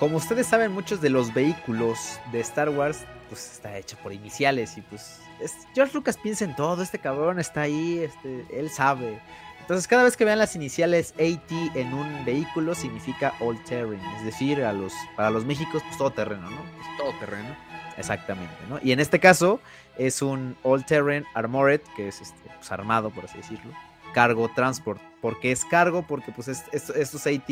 como 0.00 0.16
ustedes 0.16 0.48
saben, 0.48 0.72
muchos 0.72 1.00
de 1.00 1.10
los 1.10 1.32
vehículos 1.32 1.98
de 2.32 2.40
Star 2.40 2.68
Wars, 2.68 2.98
pues 3.28 3.52
está 3.52 3.78
hecho 3.78 3.96
por 4.02 4.12
iniciales 4.12 4.76
y 4.76 4.80
pues 4.82 5.20
George 5.76 5.94
Lucas 5.94 6.16
piensa 6.20 6.44
en 6.44 6.56
todo, 6.56 6.82
este 6.82 6.98
cabrón 6.98 7.38
está 7.38 7.60
ahí, 7.62 8.00
este, 8.00 8.44
él 8.52 8.70
sabe. 8.70 9.20
Entonces, 9.68 9.86
cada 9.86 10.04
vez 10.04 10.16
que 10.16 10.24
vean 10.24 10.38
las 10.38 10.56
iniciales 10.56 11.12
AT 11.18 11.76
en 11.76 11.92
un 11.92 12.24
vehículo, 12.24 12.74
significa 12.74 13.34
all 13.38 13.62
terrain. 13.64 14.00
Es 14.16 14.24
decir, 14.24 14.64
a 14.64 14.72
los, 14.72 14.94
para 15.14 15.30
los 15.30 15.44
Méxicos, 15.44 15.82
pues 15.82 15.98
todo 15.98 16.10
terreno, 16.10 16.48
¿no? 16.48 16.56
Pues, 16.56 16.86
todo 16.96 17.12
terreno. 17.20 17.54
Exactamente, 17.98 18.56
¿no? 18.70 18.78
Y 18.82 18.92
en 18.92 19.00
este 19.00 19.20
caso 19.20 19.60
es 19.98 20.22
un 20.22 20.56
all 20.62 20.86
terrain 20.86 21.26
armored, 21.34 21.82
que 21.94 22.08
es 22.08 22.22
este, 22.22 22.48
pues, 22.56 22.72
armado, 22.72 23.10
por 23.10 23.26
así 23.26 23.36
decirlo. 23.36 23.70
Cargo 24.14 24.50
transport. 24.54 25.02
¿Por 25.20 25.38
qué 25.38 25.52
es 25.52 25.66
cargo? 25.66 26.00
Porque 26.00 26.32
pues 26.32 26.48
estos 26.48 27.26
AT, 27.26 27.50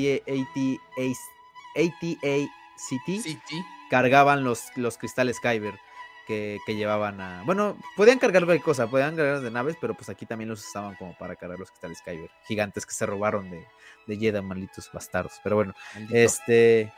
cargaban 3.91 4.43
los, 4.43 4.75
los 4.77 4.97
cristales 4.97 5.39
Kyber 5.39 5.79
que, 6.27 6.61
llevaban 6.67 7.21
a. 7.21 7.43
Bueno, 7.45 7.79
podían 7.97 8.19
cargar 8.19 8.45
de 8.47 8.61
cosas, 8.61 8.91
podían 8.91 9.17
cargar 9.17 9.41
de 9.41 9.51
naves, 9.51 9.77
pero 9.81 9.95
pues 9.95 10.09
aquí 10.09 10.27
también 10.27 10.49
los 10.51 10.67
usaban 10.67 10.95
como 10.97 11.17
para 11.17 11.37
cargar 11.37 11.59
los 11.59 11.71
cristales 11.71 12.03
Kyber, 12.03 12.31
gigantes 12.47 12.85
que 12.85 12.93
se 12.93 13.07
robaron 13.07 13.51
de, 13.51 13.65
de 14.07 14.17
Jedi, 14.17 14.43
malditos 14.43 14.91
bastardos. 14.93 15.35
Pero 15.43 15.57
bueno, 15.57 15.75
este. 16.11 16.93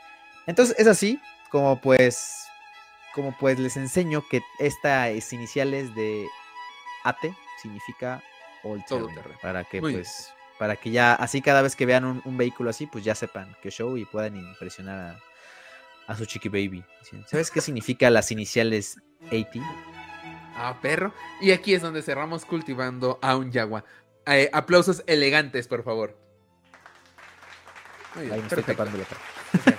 Entonces 0.47 0.75
es 0.77 0.87
así, 0.87 1.19
como 1.51 1.79
pues. 1.79 2.45
Como 3.15 3.35
pues 3.37 3.57
les 3.57 3.75
enseño 3.75 4.23
que 4.29 4.41
estas 4.59 5.33
iniciales 5.33 5.93
de 5.95 6.27
ATE 7.03 7.33
significa 7.59 8.21
All 8.63 8.85
Terrain, 8.85 9.15
Para 9.41 9.63
que 9.63 9.79
pues. 9.79 10.31
Para 10.59 10.75
que 10.75 10.91
ya, 10.91 11.13
así 11.13 11.41
cada 11.41 11.61
vez 11.61 11.75
que 11.75 11.85
vean 11.85 12.03
un, 12.03 12.21
un 12.25 12.37
vehículo 12.37 12.69
así, 12.69 12.85
pues 12.85 13.03
ya 13.05 13.15
sepan 13.15 13.55
qué 13.61 13.71
show 13.71 13.95
y 13.95 14.03
puedan 14.03 14.35
impresionar 14.35 14.99
a, 14.99 15.28
a 16.09 16.15
su 16.15 16.25
chiqui 16.25 16.49
baby. 16.49 16.83
¿Sabes 17.27 17.51
qué 17.51 17.61
significa 17.61 18.09
las 18.09 18.31
iniciales 18.31 18.97
AT? 19.27 19.61
Ah, 20.55 20.77
perro. 20.81 21.13
Y 21.39 21.51
aquí 21.51 21.75
es 21.75 21.83
donde 21.83 22.01
cerramos 22.01 22.45
cultivando 22.45 23.19
a 23.21 23.37
un 23.37 23.51
Yagua. 23.51 23.85
Eh, 24.25 24.49
aplausos 24.51 25.03
elegantes, 25.05 25.67
por 25.67 25.83
favor. 25.83 26.17
Ahí 28.15 28.27
me 28.27 28.37
estoy 28.37 28.63
tapando 28.63 28.97
la 28.97 29.05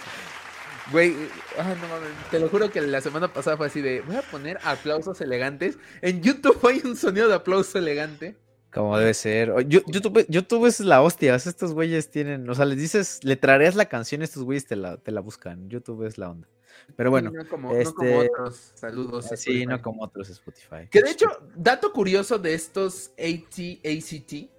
Güey, 0.92 1.14
ah, 1.58 1.74
no, 1.74 2.30
te 2.30 2.38
lo 2.38 2.48
juro 2.48 2.70
que 2.70 2.80
la 2.80 3.00
semana 3.00 3.32
pasada 3.32 3.56
fue 3.56 3.66
así 3.66 3.80
de, 3.80 4.00
voy 4.02 4.16
a 4.16 4.22
poner 4.22 4.58
aplausos 4.62 5.20
elegantes. 5.20 5.78
En 6.00 6.22
YouTube 6.22 6.58
hay 6.66 6.80
un 6.84 6.96
sonido 6.96 7.28
de 7.28 7.34
aplauso 7.34 7.78
elegante. 7.78 8.36
Como 8.72 8.96
debe 8.98 9.14
ser. 9.14 9.52
YouTube, 9.66 10.26
YouTube 10.28 10.66
es 10.66 10.80
la 10.80 11.02
hostia. 11.02 11.34
Estos 11.34 11.74
güeyes 11.74 12.10
tienen. 12.10 12.48
O 12.48 12.54
sea, 12.54 12.64
les 12.64 12.78
dices, 12.78 13.20
le 13.24 13.36
traerías 13.36 13.74
la 13.74 13.86
canción, 13.86 14.22
estos 14.22 14.44
güeyes 14.44 14.66
te 14.66 14.76
la, 14.76 14.96
te 14.96 15.10
la 15.10 15.20
buscan. 15.20 15.68
YouTube 15.68 16.04
es 16.06 16.18
la 16.18 16.30
onda. 16.30 16.48
Pero 16.96 17.10
bueno. 17.10 17.30
no, 17.30 17.48
como, 17.48 17.74
este, 17.74 18.16
otros. 18.16 18.72
Saludos. 18.74 19.28
Sí, 19.36 19.66
no 19.66 19.80
como 19.82 20.02
otros 20.02 20.30
Spotify. 20.30 20.88
Que 20.90 21.02
de 21.02 21.10
hecho, 21.10 21.28
dato 21.54 21.92
curioso 21.92 22.38
de 22.38 22.54
estos 22.54 23.12
AT, 23.18 23.80
ACT. 23.84 24.50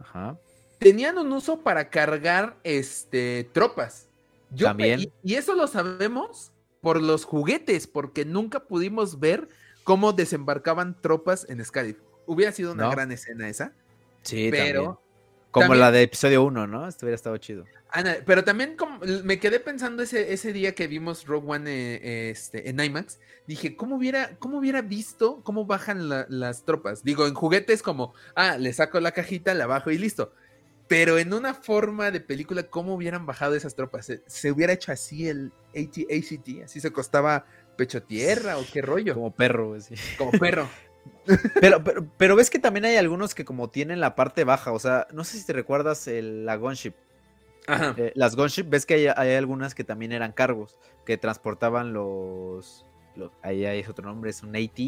Ajá. 0.00 0.38
Tenían 0.78 1.18
un 1.18 1.32
uso 1.32 1.62
para 1.62 1.90
cargar 1.90 2.56
este, 2.62 3.48
tropas. 3.52 4.08
Yo, 4.50 4.66
También. 4.66 5.12
Y, 5.22 5.34
eso 5.34 5.54
lo 5.54 5.66
sabemos 5.66 6.52
por 6.80 7.02
los 7.02 7.24
juguetes, 7.24 7.86
porque 7.86 8.24
nunca 8.24 8.60
pudimos 8.60 9.18
ver 9.18 9.48
cómo 9.82 10.12
desembarcaban 10.12 11.00
tropas 11.00 11.46
en 11.48 11.64
Scarif. 11.64 11.98
Hubiera 12.26 12.52
sido 12.52 12.72
una 12.72 12.90
gran 12.90 13.12
escena 13.12 13.48
esa. 13.48 13.72
Sí, 14.22 14.48
pero. 14.50 15.00
Como 15.50 15.74
la 15.74 15.92
de 15.92 16.02
episodio 16.02 16.42
1, 16.42 16.66
¿no? 16.66 16.88
Esto 16.88 17.06
hubiera 17.06 17.14
estado 17.14 17.36
chido. 17.36 17.64
pero 18.26 18.42
también 18.42 18.76
como, 18.76 18.98
me 19.22 19.38
quedé 19.38 19.60
pensando 19.60 20.02
ese, 20.02 20.32
ese 20.32 20.52
día 20.52 20.74
que 20.74 20.88
vimos 20.88 21.26
Rogue 21.26 21.48
One 21.48 21.70
eh, 21.70 22.30
este, 22.30 22.68
en 22.68 22.80
IMAX. 22.80 23.20
Dije, 23.46 23.76
¿cómo 23.76 23.94
hubiera, 23.94 24.36
cómo 24.40 24.58
hubiera 24.58 24.82
visto 24.82 25.42
cómo 25.44 25.64
bajan 25.64 26.08
las 26.08 26.64
tropas? 26.64 27.04
Digo, 27.04 27.28
en 27.28 27.34
juguetes 27.34 27.82
como, 27.82 28.14
ah, 28.34 28.58
le 28.58 28.72
saco 28.72 28.98
la 28.98 29.12
cajita, 29.12 29.54
la 29.54 29.66
bajo 29.66 29.92
y 29.92 29.98
listo. 29.98 30.32
Pero 30.88 31.18
en 31.18 31.32
una 31.32 31.54
forma 31.54 32.10
de 32.10 32.20
película, 32.20 32.64
¿cómo 32.64 32.94
hubieran 32.94 33.24
bajado 33.24 33.54
esas 33.54 33.76
tropas? 33.76 34.10
¿Se, 34.26 34.50
hubiera 34.50 34.72
hecho 34.72 34.90
así 34.90 35.28
el 35.28 35.52
AT, 35.76 35.98
¿Así 36.64 36.80
se 36.80 36.92
costaba 36.92 37.46
pecho 37.76 38.02
tierra 38.02 38.58
o 38.58 38.64
qué 38.72 38.82
rollo? 38.82 39.14
Como 39.14 39.32
perro, 39.32 39.80
sí. 39.80 39.94
Como 40.18 40.32
perro. 40.32 40.68
Pero, 41.60 41.82
pero, 42.18 42.36
ves 42.36 42.50
que 42.50 42.58
también 42.58 42.84
hay 42.84 42.96
algunos 42.96 43.34
que 43.34 43.44
como 43.44 43.70
tienen 43.70 44.00
la 44.00 44.14
parte 44.14 44.44
baja, 44.44 44.72
o 44.72 44.78
sea, 44.78 45.06
no 45.12 45.24
sé 45.24 45.38
si 45.38 45.46
te 45.46 45.52
recuerdas 45.52 46.06
el, 46.06 46.44
la 46.44 46.56
gunship. 46.56 46.94
Eh, 47.96 48.12
las 48.14 48.36
gunship, 48.36 48.64
ves 48.68 48.84
que 48.84 49.10
hay, 49.16 49.34
algunas 49.34 49.74
que 49.74 49.84
también 49.84 50.12
eran 50.12 50.32
cargos, 50.32 50.78
que 51.06 51.16
transportaban 51.16 51.94
los, 51.94 52.84
ahí 53.42 53.64
hay 53.64 53.82
otro 53.88 54.06
nombre, 54.06 54.30
es 54.30 54.42
un 54.42 54.54
AT, 54.54 54.78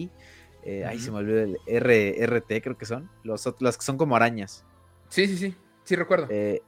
eh, 0.63 0.85
ahí 0.85 0.99
se 0.99 1.11
me 1.11 1.19
olvidó 1.19 1.43
el 1.43 2.27
RT 2.27 2.63
creo 2.63 2.77
que 2.77 2.85
son, 2.85 3.09
los, 3.23 3.49
las 3.61 3.79
que 3.79 3.85
son 3.85 3.97
como 3.97 4.15
arañas. 4.15 4.65
Sí, 5.09 5.27
sí, 5.27 5.39
sí, 5.39 5.55
sí 5.85 5.97
recuerdo. 5.97 6.27
Eh, 6.31 6.63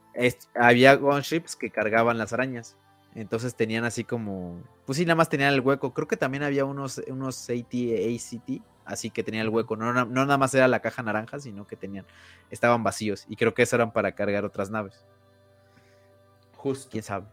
había 0.55 0.95
gunships 0.95 1.57
que 1.57 1.70
cargaban 1.70 2.19
las 2.19 2.33
arañas. 2.33 2.77
Entonces 3.15 3.55
tenían 3.55 3.85
así 3.85 4.05
como. 4.05 4.62
Pues 4.87 4.99
sí, 4.99 5.05
nada 5.05 5.16
más 5.16 5.29
tenían 5.29 5.53
el 5.53 5.61
hueco. 5.61 5.93
Creo 5.93 6.07
que 6.07 6.16
también 6.16 6.43
había 6.43 6.65
unos, 6.65 7.03
unos 7.09 7.51
AT, 7.51 7.75
ACT, 7.75 8.62
así 8.89 9.10
que 9.10 9.23
tenía 9.23 9.43
el 9.43 9.48
hueco. 9.48 9.77
No, 9.77 9.93
no, 9.93 10.06
nada 10.06 10.39
más 10.39 10.55
era 10.55 10.66
la 10.66 10.81
caja 10.81 11.02
naranja, 11.02 11.39
sino 11.39 11.66
que 11.66 11.77
tenían, 11.77 12.05
estaban 12.51 12.82
vacíos. 12.82 13.24
Y 13.28 13.36
creo 13.36 13.55
que 13.55 13.62
eso 13.62 13.77
eran 13.77 13.93
para 13.93 14.12
cargar 14.12 14.44
otras 14.44 14.70
naves. 14.70 15.05
Justo. 16.56 16.89
¿Quién 16.90 17.05
sabe? 17.05 17.27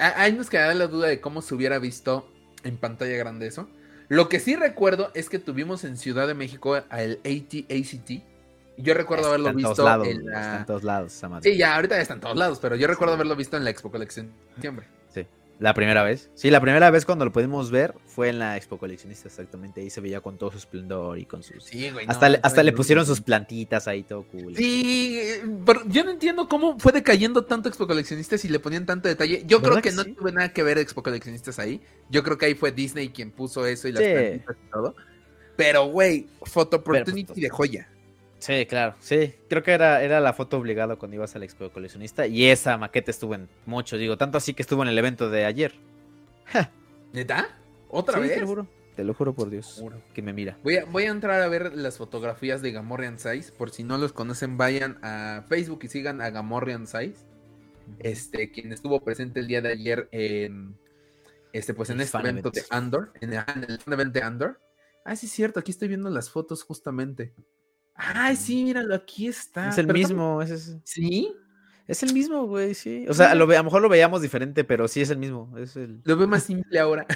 Ahí 0.00 0.32
nos 0.32 0.50
queda 0.50 0.72
la 0.74 0.86
duda 0.86 1.08
de 1.08 1.20
cómo 1.20 1.42
se 1.42 1.54
hubiera 1.54 1.78
visto 1.78 2.30
en 2.64 2.76
pantalla 2.76 3.16
grande 3.16 3.46
eso. 3.46 3.68
Lo 4.08 4.28
que 4.28 4.40
sí 4.40 4.56
recuerdo 4.56 5.10
es 5.14 5.28
que 5.28 5.38
tuvimos 5.38 5.84
en 5.84 5.96
Ciudad 5.96 6.26
de 6.26 6.34
México 6.34 6.76
el 6.76 7.20
AT-ACT. 7.24 8.22
Yo 8.78 8.94
recuerdo 8.94 9.28
haberlo 9.28 9.52
visto 9.52 10.04
en, 10.04 10.26
la... 10.26 10.58
en 10.58 10.66
todos 10.66 10.84
lados. 10.84 11.20
Sí, 11.42 11.56
ya 11.56 11.74
ahorita 11.74 11.96
ya 11.96 12.02
está 12.02 12.14
en 12.14 12.20
todos 12.20 12.36
lados, 12.36 12.58
pero 12.60 12.76
yo 12.76 12.86
recuerdo 12.86 13.14
haberlo 13.14 13.34
visto 13.36 13.56
en 13.56 13.64
la 13.64 13.70
Expo 13.70 13.90
Colección 13.90 14.28
de 14.28 14.52
septiembre. 14.54 14.86
La 15.58 15.74
primera 15.74 16.04
vez. 16.04 16.30
Sí, 16.34 16.50
la 16.50 16.60
primera 16.60 16.90
vez 16.90 17.04
cuando 17.04 17.24
lo 17.24 17.32
pudimos 17.32 17.70
ver 17.70 17.94
fue 18.06 18.28
en 18.28 18.38
la 18.38 18.56
Expo 18.56 18.78
Coleccionista, 18.78 19.28
exactamente. 19.28 19.80
Ahí 19.80 19.90
se 19.90 20.00
veía 20.00 20.20
con 20.20 20.38
todo 20.38 20.52
su 20.52 20.58
esplendor 20.58 21.18
y 21.18 21.24
con 21.24 21.42
sus. 21.42 21.64
Sí, 21.64 21.90
güey. 21.90 22.06
Hasta, 22.08 22.28
le, 22.28 22.40
hasta 22.42 22.62
le 22.62 22.72
pusieron 22.72 23.04
sus 23.04 23.20
plantitas 23.20 23.88
ahí, 23.88 24.04
todo 24.04 24.22
cool. 24.24 24.54
Sí, 24.56 25.20
pero 25.66 25.82
yo 25.86 26.04
no 26.04 26.12
entiendo 26.12 26.48
cómo 26.48 26.78
fue 26.78 26.92
decayendo 26.92 27.44
tanto 27.44 27.68
Expo 27.68 27.88
Coleccionistas 27.88 28.44
y 28.44 28.48
le 28.48 28.60
ponían 28.60 28.86
tanto 28.86 29.08
detalle. 29.08 29.42
Yo 29.46 29.60
creo 29.60 29.82
que, 29.82 29.90
no 29.90 30.04
tuve 30.04 30.30
nada 30.30 30.52
que 30.52 30.62
ver 30.62 30.78
Expo 30.78 31.02
Coleccionistas 31.02 31.58
ahí. 31.58 31.80
Yo 32.08 32.22
creo 32.22 32.38
que 32.38 32.46
ahí 32.46 32.54
fue 32.54 32.70
Disney 32.70 33.08
quien 33.08 33.32
puso 33.32 33.66
eso 33.66 33.88
y 33.88 33.92
las 33.92 34.02
plantitas 34.02 34.56
y 34.64 34.70
todo. 34.70 34.94
Pero, 35.56 35.86
güey, 35.86 36.28
Photo 36.42 36.76
Opportunity 36.76 37.24
pues, 37.24 37.40
de 37.40 37.48
joya. 37.48 37.88
Sí, 38.38 38.66
claro, 38.66 38.94
sí. 39.00 39.34
Creo 39.48 39.62
que 39.62 39.72
era, 39.72 40.02
era 40.02 40.20
la 40.20 40.32
foto 40.32 40.58
obligada 40.58 40.96
cuando 40.96 41.16
ibas 41.16 41.34
al 41.34 41.42
expo 41.42 41.70
coleccionista. 41.70 42.26
Y 42.26 42.46
esa 42.46 42.76
maqueta 42.76 43.10
estuvo 43.10 43.34
en 43.34 43.48
mucho, 43.66 43.96
digo, 43.96 44.16
tanto 44.16 44.38
así 44.38 44.54
que 44.54 44.62
estuvo 44.62 44.82
en 44.82 44.88
el 44.88 44.98
evento 44.98 45.28
de 45.28 45.44
ayer. 45.44 45.74
¿Neta? 47.12 47.48
¿Otra 47.88 48.18
vez? 48.18 48.34
Te 48.34 48.40
lo 48.40 48.46
juro. 48.46 48.66
Te 48.94 49.04
lo 49.04 49.14
juro 49.14 49.32
por 49.32 49.48
Dios. 49.48 49.82
Que 50.12 50.22
me 50.22 50.32
mira. 50.32 50.58
Voy 50.64 50.76
a, 50.76 50.84
voy 50.84 51.04
a 51.04 51.10
entrar 51.10 51.40
a 51.40 51.48
ver 51.48 51.72
las 51.74 51.98
fotografías 51.98 52.62
de 52.62 52.72
Gamorrean 52.72 53.18
Size. 53.18 53.52
Por 53.52 53.70
si 53.70 53.84
no 53.84 53.96
los 53.96 54.12
conocen, 54.12 54.56
vayan 54.56 54.98
a 55.02 55.44
Facebook 55.48 55.80
y 55.84 55.88
sigan 55.88 56.20
a 56.20 56.30
Gamorrean 56.30 56.86
Size. 56.86 57.14
Este, 58.00 58.50
quien 58.50 58.72
estuvo 58.72 59.00
presente 59.00 59.40
el 59.40 59.46
día 59.46 59.62
de 59.62 59.70
ayer 59.70 60.08
en 60.10 60.76
este, 61.52 61.74
pues 61.74 61.90
en 61.90 62.00
este 62.00 62.18
evento 62.18 62.50
de 62.50 62.64
Andor. 62.70 63.12
En 63.20 63.32
el, 63.32 63.44
evento 63.86 64.18
de 64.18 64.24
Andor. 64.24 64.60
Ah, 65.04 65.16
sí, 65.16 65.26
es 65.26 65.32
cierto. 65.32 65.60
Aquí 65.60 65.70
estoy 65.70 65.88
viendo 65.88 66.10
las 66.10 66.30
fotos 66.30 66.62
justamente. 66.62 67.32
Ay, 67.98 68.36
sí, 68.36 68.62
míralo, 68.62 68.94
aquí 68.94 69.26
está. 69.26 69.70
Es 69.70 69.78
el 69.78 69.88
mismo. 69.88 70.40
Es, 70.40 70.76
¿Sí? 70.84 71.34
Es 71.88 72.02
el 72.04 72.14
mismo, 72.14 72.46
güey, 72.46 72.74
sí. 72.74 73.06
O 73.08 73.14
sea, 73.14 73.32
a 73.32 73.34
lo 73.34 73.46
mejor 73.46 73.82
lo 73.82 73.88
veíamos 73.88 74.22
diferente, 74.22 74.62
pero 74.62 74.86
sí 74.86 75.00
es 75.00 75.10
el 75.10 75.18
mismo. 75.18 75.52
Es 75.58 75.74
el... 75.74 76.00
Lo 76.04 76.16
veo 76.16 76.28
más 76.28 76.44
simple 76.44 76.78
ahora. 76.78 77.06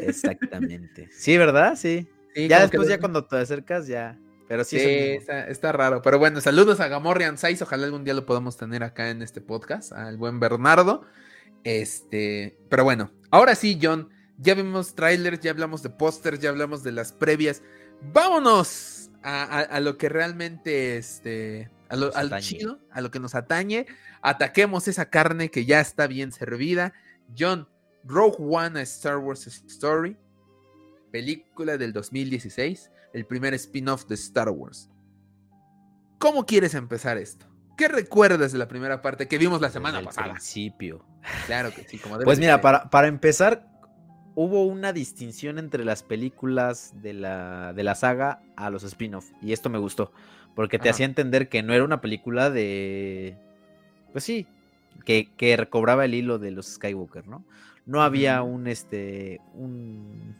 Exactamente. 0.00 1.08
Sí, 1.12 1.38
¿verdad? 1.38 1.76
Sí. 1.76 2.08
ya 2.48 2.62
después, 2.62 2.88
ya 2.88 2.98
cuando 2.98 3.24
te 3.24 3.36
acercas, 3.36 3.86
ya. 3.86 4.18
Pero 4.48 4.64
sí, 4.64 4.76
está, 4.78 5.46
está, 5.48 5.72
raro. 5.72 6.02
Pero 6.02 6.18
bueno, 6.18 6.40
saludos 6.40 6.80
a 6.80 6.88
Gamorrean 6.88 7.38
Size. 7.38 7.62
Ojalá 7.62 7.84
algún 7.84 8.04
día 8.04 8.12
lo 8.12 8.26
podamos 8.26 8.56
tener 8.56 8.82
acá 8.82 9.10
en 9.10 9.22
este 9.22 9.40
podcast. 9.40 9.92
Al 9.92 10.16
buen 10.16 10.40
Bernardo. 10.40 11.02
Este. 11.62 12.58
Pero 12.68 12.82
bueno, 12.82 13.12
ahora 13.30 13.54
sí, 13.54 13.78
John. 13.80 14.10
Ya 14.36 14.54
vimos 14.54 14.96
trailers, 14.96 15.38
ya 15.40 15.52
hablamos 15.52 15.84
de 15.84 15.90
pósters, 15.90 16.40
ya 16.40 16.50
hablamos 16.50 16.82
de 16.82 16.90
las 16.90 17.12
previas. 17.12 17.62
¡Vámonos! 18.12 19.03
A, 19.24 19.80
lo 19.80 19.96
que 19.96 20.08
realmente, 20.08 20.96
este, 20.96 21.70
a 21.88 21.96
lo, 21.96 22.14
al 22.14 22.40
chido, 22.40 22.78
a 22.90 23.00
lo 23.00 23.10
que 23.10 23.20
nos 23.20 23.34
atañe, 23.34 23.86
ataquemos 24.22 24.86
esa 24.86 25.08
carne 25.08 25.50
que 25.50 25.64
ya 25.64 25.80
está 25.80 26.06
bien 26.06 26.30
servida. 26.30 26.92
John, 27.36 27.68
Rogue 28.04 28.36
One 28.38 28.78
a 28.78 28.82
Star 28.82 29.16
Wars 29.18 29.46
Story, 29.46 30.16
película 31.10 31.78
del 31.78 31.92
2016, 31.92 32.90
el 33.14 33.26
primer 33.26 33.54
spin-off 33.54 34.06
de 34.06 34.14
Star 34.16 34.50
Wars. 34.50 34.90
¿Cómo 36.18 36.44
quieres 36.44 36.74
empezar 36.74 37.16
esto? 37.18 37.46
¿Qué 37.76 37.88
recuerdas 37.88 38.52
de 38.52 38.58
la 38.58 38.68
primera 38.68 39.02
parte 39.02 39.26
que 39.26 39.38
vimos 39.38 39.60
la 39.60 39.70
semana 39.70 39.98
Desde 39.98 40.10
el 40.10 40.14
pasada? 40.14 40.32
principio. 40.34 41.04
Claro 41.46 41.74
que 41.74 41.84
sí, 41.84 41.98
como 41.98 42.16
debe 42.16 42.24
Pues 42.26 42.38
mira, 42.38 42.54
ser. 42.54 42.60
para, 42.60 42.90
para 42.90 43.08
empezar, 43.08 43.66
hubo 44.34 44.64
una 44.64 44.92
distinción 44.92 45.58
entre 45.58 45.84
las 45.84 46.02
películas 46.02 46.92
de 47.02 47.12
la, 47.14 47.72
de 47.72 47.84
la 47.84 47.94
saga 47.94 48.40
a 48.56 48.70
los 48.70 48.82
spin-off. 48.84 49.30
Y 49.40 49.52
esto 49.52 49.70
me 49.70 49.78
gustó. 49.78 50.12
Porque 50.54 50.78
te 50.78 50.88
Ajá. 50.88 50.94
hacía 50.94 51.06
entender 51.06 51.48
que 51.48 51.62
no 51.62 51.72
era 51.72 51.84
una 51.84 52.00
película 52.00 52.50
de. 52.50 53.36
Pues 54.12 54.24
sí. 54.24 54.46
Que, 55.04 55.28
que 55.36 55.56
recobraba 55.56 56.04
el 56.04 56.14
hilo 56.14 56.38
de 56.38 56.52
los 56.52 56.66
Skywalker, 56.74 57.26
¿no? 57.26 57.44
No 57.86 58.02
había 58.02 58.42
un 58.42 58.66
este. 58.68 59.40
un. 59.54 60.36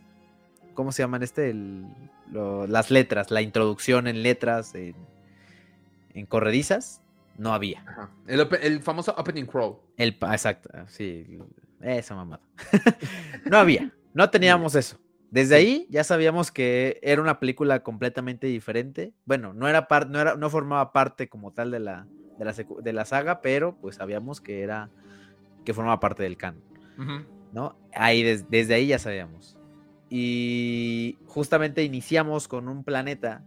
¿Cómo 0.75 0.93
se 0.93 1.03
llaman 1.03 1.23
este? 1.23 1.51
El- 1.51 1.85
lo- 2.31 2.67
las 2.67 2.91
letras, 2.91 3.31
la 3.31 3.43
introducción 3.43 4.07
en 4.07 4.23
letras, 4.23 4.75
en, 4.75 4.95
en 6.15 6.27
corredizas. 6.27 7.01
No 7.37 7.53
había. 7.53 7.83
Ajá. 7.87 8.11
El, 8.29 8.47
el 8.63 8.81
famoso 8.81 9.13
opening 9.19 9.45
crawl. 9.47 9.77
El, 9.97 10.17
exacto, 10.33 10.71
ah, 10.73 10.85
sí, 10.87 11.39
esa 11.81 12.15
mamada. 12.15 12.43
no 13.51 13.57
había, 13.59 13.93
no 14.13 14.31
teníamos 14.31 14.75
eso. 14.75 14.99
Desde 15.31 15.57
ahí 15.57 15.87
ya 15.91 16.05
sabíamos 16.05 16.53
que 16.53 17.01
era 17.03 17.21
una 17.21 17.41
película 17.41 17.83
completamente 17.83 18.47
diferente. 18.47 19.13
Bueno, 19.25 19.53
no 19.53 19.69
era 19.69 19.89
parte, 19.89 20.11
no 20.13 20.21
era, 20.21 20.37
no 20.37 20.49
formaba 20.51 20.93
parte 20.93 21.29
como 21.29 21.53
tal 21.53 21.71
de 21.73 21.81
la, 21.81 22.07
de 22.39 22.45
la, 22.45 22.53
de 22.83 22.93
la 22.93 23.05
saga, 23.05 23.41
pero 23.41 23.77
pues 23.81 23.97
sabíamos 23.97 24.41
que 24.41 24.63
era, 24.63 24.91
que 25.65 25.75
formaba 25.75 25.99
parte 26.01 26.23
del 26.23 26.37
canon. 26.37 26.63
¿no? 27.53 27.77
Ahí 27.93 28.23
des- 28.23 28.49
desde 28.49 28.75
ahí 28.75 28.87
ya 28.87 28.99
sabíamos. 28.99 29.57
Y 30.09 31.19
justamente 31.27 31.83
iniciamos 31.83 32.47
con 32.47 32.69
un 32.69 32.85
planeta, 32.85 33.43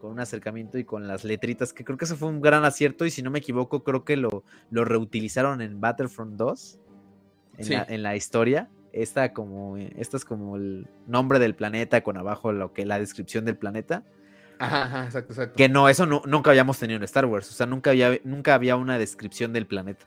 con 0.00 0.10
un 0.12 0.20
acercamiento 0.20 0.76
y 0.78 0.84
con 0.84 1.06
las 1.06 1.22
letritas, 1.24 1.72
que 1.72 1.84
creo 1.84 1.96
que 1.98 2.04
eso 2.06 2.16
fue 2.16 2.28
un 2.28 2.40
gran 2.40 2.64
acierto 2.64 3.04
y 3.06 3.10
si 3.10 3.22
no 3.22 3.30
me 3.30 3.38
equivoco 3.38 3.84
creo 3.84 4.04
que 4.04 4.16
lo, 4.16 4.42
lo 4.70 4.84
reutilizaron 4.84 5.60
en 5.60 5.80
Battlefront 5.80 6.34
2, 6.36 6.80
en, 7.58 7.64
Sí. 7.64 7.74
la, 7.74 7.84
en 7.88 8.02
la 8.02 8.16
historia. 8.16 8.68
Esta 8.92 9.32
como, 9.34 9.76
esta 9.76 10.16
es 10.16 10.24
como 10.24 10.56
el 10.56 10.88
nombre 11.06 11.38
del 11.38 11.54
planeta 11.54 12.00
con 12.02 12.16
abajo 12.16 12.52
lo 12.52 12.72
que 12.72 12.86
la 12.86 12.98
descripción 12.98 13.44
del 13.44 13.56
planeta. 13.56 14.02
Ajá, 14.58 14.84
ajá, 14.84 15.04
exacto, 15.04 15.32
exacto. 15.34 15.54
Que 15.56 15.68
no, 15.68 15.88
eso 15.88 16.06
no- 16.06 16.22
nunca 16.26 16.50
habíamos 16.50 16.78
tenido 16.78 16.96
en 16.96 17.04
Star 17.04 17.26
Wars. 17.26 17.48
O 17.50 17.52
sea, 17.52 17.66
nunca 17.66 17.90
había, 17.90 18.18
nunca 18.24 18.54
había 18.54 18.74
una 18.76 18.98
descripción 18.98 19.52
del 19.52 19.66
planeta. 19.66 20.06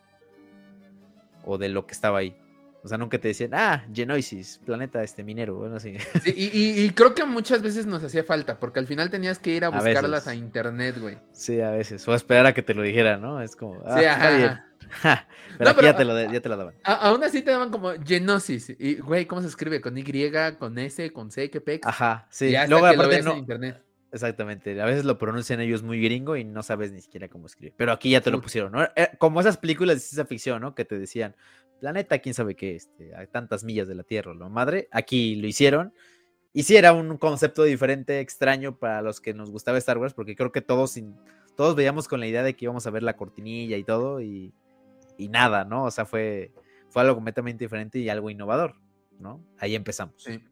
O 1.45 1.57
de 1.57 1.69
lo 1.69 1.85
que 1.85 1.93
estaba 1.93 2.19
ahí. 2.19 2.35
O 2.83 2.87
sea, 2.87 2.97
nunca 2.97 3.19
te 3.19 3.27
decían, 3.27 3.51
ah, 3.53 3.85
Genoisis, 3.93 4.59
planeta 4.65 5.03
este 5.03 5.23
minero. 5.23 5.55
Bueno. 5.55 5.79
Sí, 5.79 5.95
y, 6.25 6.31
y- 6.51 6.83
y 6.83 6.89
creo 6.89 7.13
que 7.13 7.23
muchas 7.25 7.61
veces 7.61 7.85
nos 7.85 8.03
hacía 8.03 8.23
falta, 8.23 8.59
porque 8.59 8.79
al 8.79 8.87
final 8.87 9.09
tenías 9.11 9.37
que 9.37 9.51
ir 9.51 9.63
a 9.63 9.67
A 9.67 9.69
buscarlas 9.69 10.27
a 10.27 10.33
internet, 10.35 10.97
güey. 10.99 11.17
Sí, 11.31 11.61
a 11.61 11.69
veces. 11.69 12.05
O 12.07 12.15
esperar 12.15 12.47
a 12.47 12.53
que 12.53 12.63
te 12.63 12.73
lo 12.73 12.81
dijera, 12.81 13.17
¿no? 13.17 13.39
Es 13.41 13.55
como, 13.55 13.75
ah, 13.85 13.93
Sí, 13.99 14.03
está 14.05 14.13
ajá, 14.15 14.37
bien. 14.37 14.59
Ja, 15.01 15.27
pero 15.57 15.63
No, 15.65 15.69
aquí 15.71 15.79
pero- 15.79 15.91
ya, 15.91 15.97
te 15.97 16.05
lo, 16.05 16.33
ya 16.33 16.41
te 16.41 16.49
lo 16.49 16.57
daban. 16.57 16.75
A- 16.83 17.09
aún 17.09 17.23
así 17.23 17.41
te 17.41 17.51
daban 17.51 17.69
como 17.71 17.91
Genosis. 18.05 18.75
Y, 18.79 18.95
güey, 18.95 19.25
¿cómo 19.25 19.41
se 19.41 19.47
escribe? 19.47 19.81
¿Con 19.81 19.97
Y, 19.97 20.03
con 20.59 20.77
S, 20.77 21.11
con 21.11 21.31
C, 21.31 21.49
qué 21.49 21.61
pex? 21.61 21.85
Ajá, 21.87 22.27
sí. 22.29 22.51
Luego, 22.67 22.85
lo 22.87 22.91
aparte, 22.93 23.07
veas 23.07 23.19
en 23.25 23.25
no. 23.31 23.37
internet. 23.37 23.81
Exactamente. 24.13 24.79
A 24.81 24.85
veces 24.85 25.05
lo 25.05 25.17
pronuncian 25.17 25.61
ellos 25.61 25.83
muy 25.83 26.01
gringo 26.01 26.35
y 26.35 26.43
no 26.43 26.63
sabes 26.63 26.91
ni 26.91 27.01
siquiera 27.01 27.29
cómo 27.29 27.45
escribir. 27.45 27.73
Pero 27.77 27.93
aquí 27.93 28.09
ya 28.09 28.19
te 28.21 28.29
lo 28.29 28.41
pusieron, 28.41 28.73
¿no? 28.73 28.83
Eh, 28.83 29.09
Como 29.17 29.39
esas 29.39 29.57
películas 29.57 29.95
de 29.95 29.99
ciencia 30.01 30.25
ficción, 30.25 30.61
¿no? 30.61 30.75
Que 30.75 30.83
te 30.83 30.99
decían, 30.99 31.35
planeta, 31.79 32.19
quién 32.19 32.35
sabe 32.35 32.55
qué, 32.55 32.75
este, 32.75 33.15
a 33.15 33.25
tantas 33.27 33.63
millas 33.63 33.87
de 33.87 33.95
la 33.95 34.03
Tierra, 34.03 34.33
lo 34.33 34.49
madre. 34.49 34.89
Aquí 34.91 35.35
lo 35.37 35.47
hicieron. 35.47 35.93
Y 36.53 36.63
sí 36.63 36.75
era 36.75 36.91
un 36.91 37.17
concepto 37.17 37.63
diferente, 37.63 38.19
extraño 38.19 38.75
para 38.77 39.01
los 39.01 39.21
que 39.21 39.33
nos 39.33 39.49
gustaba 39.49 39.77
Star 39.77 39.97
Wars, 39.97 40.13
porque 40.13 40.35
creo 40.35 40.51
que 40.51 40.61
todos, 40.61 40.99
todos 41.55 41.75
veíamos 41.77 42.09
con 42.09 42.19
la 42.19 42.27
idea 42.27 42.43
de 42.43 42.53
que 42.57 42.65
íbamos 42.65 42.85
a 42.87 42.89
ver 42.91 43.03
la 43.03 43.15
cortinilla 43.15 43.77
y 43.77 43.85
todo, 43.85 44.19
y, 44.19 44.53
y 45.21 45.29
nada, 45.29 45.65
¿no? 45.65 45.85
O 45.85 45.91
sea, 45.91 46.05
fue, 46.05 46.51
fue 46.89 47.03
algo 47.03 47.15
completamente 47.15 47.63
diferente 47.63 47.99
y 47.99 48.09
algo 48.09 48.29
innovador, 48.29 48.75
¿no? 49.19 49.43
Ahí 49.59 49.75
empezamos. 49.75 50.15
Sí. 50.23 50.43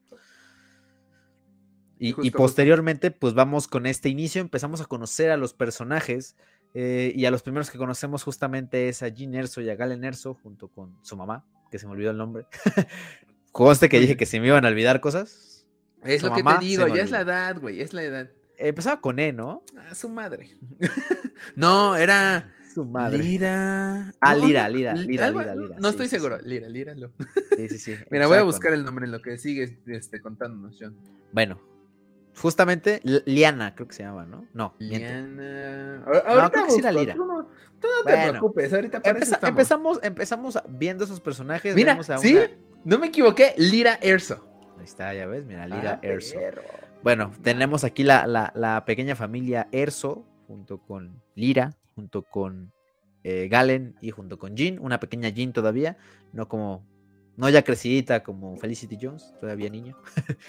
Y, 1.98 2.14
Justo, 2.14 2.38
posteriormente, 2.38 3.12
pues 3.12 3.34
vamos 3.34 3.68
con 3.68 3.86
este 3.86 4.08
inicio, 4.08 4.42
empezamos 4.42 4.80
a 4.80 4.86
conocer 4.86 5.32
a 5.32 5.38
los 5.38 5.54
personajes 5.54 6.38
eh, 6.74 7.12
y 7.14 7.26
a 7.26 7.32
los 7.32 7.42
primeros 7.42 7.72
que 7.72 7.78
conocemos 7.78 8.24
justamente 8.24 8.88
es 8.88 9.04
a 9.04 9.10
Jean 9.10 9.34
Erso 9.34 9.60
y 9.60 9.70
a 9.70 9.76
Galen 9.76 10.06
Erso 10.06 10.36
junto 10.36 10.70
con 10.70 10.96
su 11.04 11.18
mamá, 11.18 11.46
que 11.72 11.80
se 11.80 11.88
me 11.88 11.94
olvidó 11.94 12.12
el 12.12 12.18
nombre. 12.18 12.46
Conste 13.52 13.90
que 13.90 14.00
dije 14.00 14.16
que 14.16 14.28
se 14.28 14.40
me 14.40 14.48
iban 14.48 14.64
a 14.66 14.70
olvidar 14.70 15.02
cosas. 15.02 15.66
Es 16.04 16.22
Su 16.22 16.28
lo 16.28 16.36
que 16.36 16.44
te 16.44 16.60
digo, 16.60 16.88
ya 16.88 17.02
es 17.02 17.12
la 17.12 17.22
edad, 17.22 17.60
güey, 17.60 17.82
es 17.82 17.92
la 17.92 18.04
edad. 18.04 18.30
Empezaba 18.58 19.02
con 19.02 19.20
E, 19.20 19.34
¿no? 19.34 19.64
Ah, 19.78 19.96
su 19.96 20.08
madre. 20.10 20.58
no, 21.56 21.98
era 21.98 22.54
Su 22.80 22.86
madre. 22.86 23.18
Lira. 23.18 24.14
Ah, 24.22 24.36
No, 24.36 24.46
Lira, 24.46 24.64
no, 24.70 24.76
Lira, 24.76 24.94
Li- 24.94 25.08
Lira, 25.08 25.30
Lira, 25.32 25.56
Lira, 25.56 25.76
No 25.80 25.90
estoy 25.90 26.08
seguro. 26.08 26.38
Lira, 26.40 26.70
líralo. 26.70 27.12
Sí, 27.58 27.68
sí, 27.70 27.78
sí. 27.78 27.96
Mira, 28.10 28.28
voy 28.28 28.38
a 28.38 28.44
buscar 28.44 28.72
el 28.74 28.86
nombre 28.86 29.06
en 29.06 29.12
lo 29.12 29.22
que 29.22 29.38
sigues 29.38 29.74
este, 29.88 30.22
contándonos, 30.22 30.78
John. 30.80 30.96
Bueno, 31.34 31.60
justamente 32.38 33.02
Liana, 33.26 33.76
creo 33.76 33.88
que 33.88 33.96
se 33.96 34.04
llama, 34.04 34.26
¿no? 34.26 34.46
No. 34.54 34.76
Liana. 34.80 36.04
Ahor- 36.06 36.24
Ahorita 36.26 36.50
creo 36.52 36.66
que 36.66 36.72
sí 36.72 36.82
Lira. 36.82 37.14
Tú 37.16 37.26
no, 37.26 37.44
tú 37.80 37.88
no 37.98 38.04
te 38.06 38.12
Bueno, 38.16 38.30
preocupes, 38.32 38.74
ahorita 38.74 39.02
para 39.02 39.20
Empeza- 39.20 39.40
empezamos, 39.48 40.00
empezamos 40.02 40.60
viendo 40.70 41.04
esos 41.04 41.20
personajes. 41.20 41.76
Mira, 41.76 41.94
a 41.94 42.18
¿sí? 42.18 42.36
una- 42.36 42.50
No 42.86 42.98
me 43.00 43.08
equivoqué, 43.08 43.56
Lira 43.58 44.00
Erso. 44.02 44.46
Ahí 44.78 44.86
está, 44.86 45.14
ya 45.14 45.28
ves, 45.28 45.46
mira, 45.46 45.66
Lira 45.68 45.96
Ah, 45.96 46.00
Erso. 46.02 46.40
Bueno, 47.04 47.32
tenemos 47.42 47.84
aquí 47.84 48.04
la, 48.04 48.26
la- 48.26 48.54
la 48.56 48.86
pequeña 48.86 49.16
familia 49.18 49.68
Erso, 49.74 50.26
junto 50.48 50.80
con 50.80 51.22
Lira, 51.36 51.76
junto 52.00 52.24
con 52.24 52.72
eh, 53.24 53.50
Galen 53.50 53.96
y 54.02 54.12
junto 54.12 54.40
con 54.40 54.56
Jean, 54.56 54.80
una 54.80 55.02
pequeña 55.02 55.28
Jean 55.28 55.52
todavía, 55.52 55.98
no 56.32 56.48
como, 56.48 56.88
no 57.36 57.50
ya 57.50 57.64
crecidita 57.64 58.24
como 58.24 58.56
Felicity 58.56 58.98
Jones, 59.02 59.36
todavía 59.40 59.70
niño. 59.70 59.98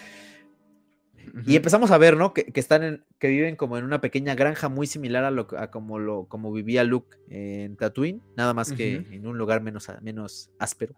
Y 1.47 1.55
empezamos 1.55 1.91
a 1.91 1.99
ver, 1.99 2.17
¿no? 2.17 2.33
Que, 2.33 2.47
que 2.47 2.59
están 2.59 2.83
en, 2.83 3.05
que 3.19 3.29
viven 3.29 3.55
como 3.55 3.77
en 3.77 3.85
una 3.85 4.01
pequeña 4.01 4.35
granja 4.35 4.71
muy 4.71 4.87
similar 4.87 5.23
a 5.23 5.31
lo 5.31 5.47
a 5.57 5.71
como 5.71 5.99
lo 5.99 6.25
como 6.25 6.51
vivía 6.51 6.83
Luke 6.83 7.15
en 7.29 7.77
Tatooine, 7.77 8.23
nada 8.37 8.55
más 8.55 8.73
que 8.73 9.01
Ujú. 9.01 9.13
en 9.13 9.27
un 9.27 9.39
lugar 9.39 9.61
menos, 9.61 9.87
menos 10.01 10.51
áspero. 10.59 10.95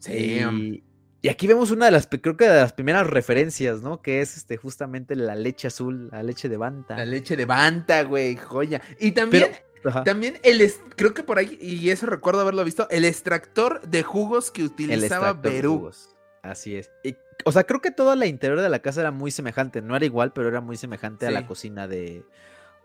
Sí, 0.00 0.12
Y, 0.12 0.84
y 1.26 1.28
aquí 1.28 1.48
vemos 1.48 1.72
una 1.72 1.86
de 1.86 1.90
las, 1.90 2.06
creo 2.06 2.36
que 2.36 2.48
de 2.48 2.60
las 2.60 2.72
primeras 2.72 3.04
referencias, 3.04 3.82
¿no? 3.82 4.00
Que 4.00 4.20
es 4.20 4.36
este, 4.36 4.56
justamente 4.56 5.16
la 5.16 5.34
leche 5.34 5.66
azul, 5.66 6.08
la 6.12 6.22
leche 6.22 6.48
de 6.48 6.56
Banta. 6.56 6.96
la 6.96 7.04
leche 7.04 7.36
de 7.36 7.44
Banta, 7.44 8.04
güey, 8.04 8.36
joya. 8.36 8.80
Y 9.00 9.10
también, 9.10 9.50
también 10.04 10.38
el, 10.44 10.72
creo 10.94 11.14
que 11.14 11.24
por 11.24 11.38
ahí, 11.38 11.58
y 11.60 11.90
eso 11.90 12.06
recuerdo 12.06 12.42
haberlo 12.42 12.62
visto, 12.64 12.88
el 12.90 13.04
extractor 13.04 13.80
de 13.80 14.04
jugos 14.04 14.52
que 14.52 14.62
utilizaba 14.62 15.42
Perú. 15.42 15.90
Así 16.42 16.76
es. 16.76 16.92
Y, 17.02 17.16
o 17.44 17.50
sea, 17.50 17.64
creo 17.64 17.80
que 17.80 17.90
todo 17.90 18.12
el 18.12 18.22
interior 18.22 18.60
de 18.60 18.68
la 18.68 18.78
casa 18.78 19.00
era 19.00 19.10
muy 19.10 19.32
semejante. 19.32 19.82
No 19.82 19.96
era 19.96 20.06
igual, 20.06 20.32
pero 20.32 20.46
era 20.46 20.60
muy 20.60 20.76
semejante 20.76 21.26
a 21.26 21.32
la 21.32 21.44
cocina 21.44 21.88
de, 21.88 22.22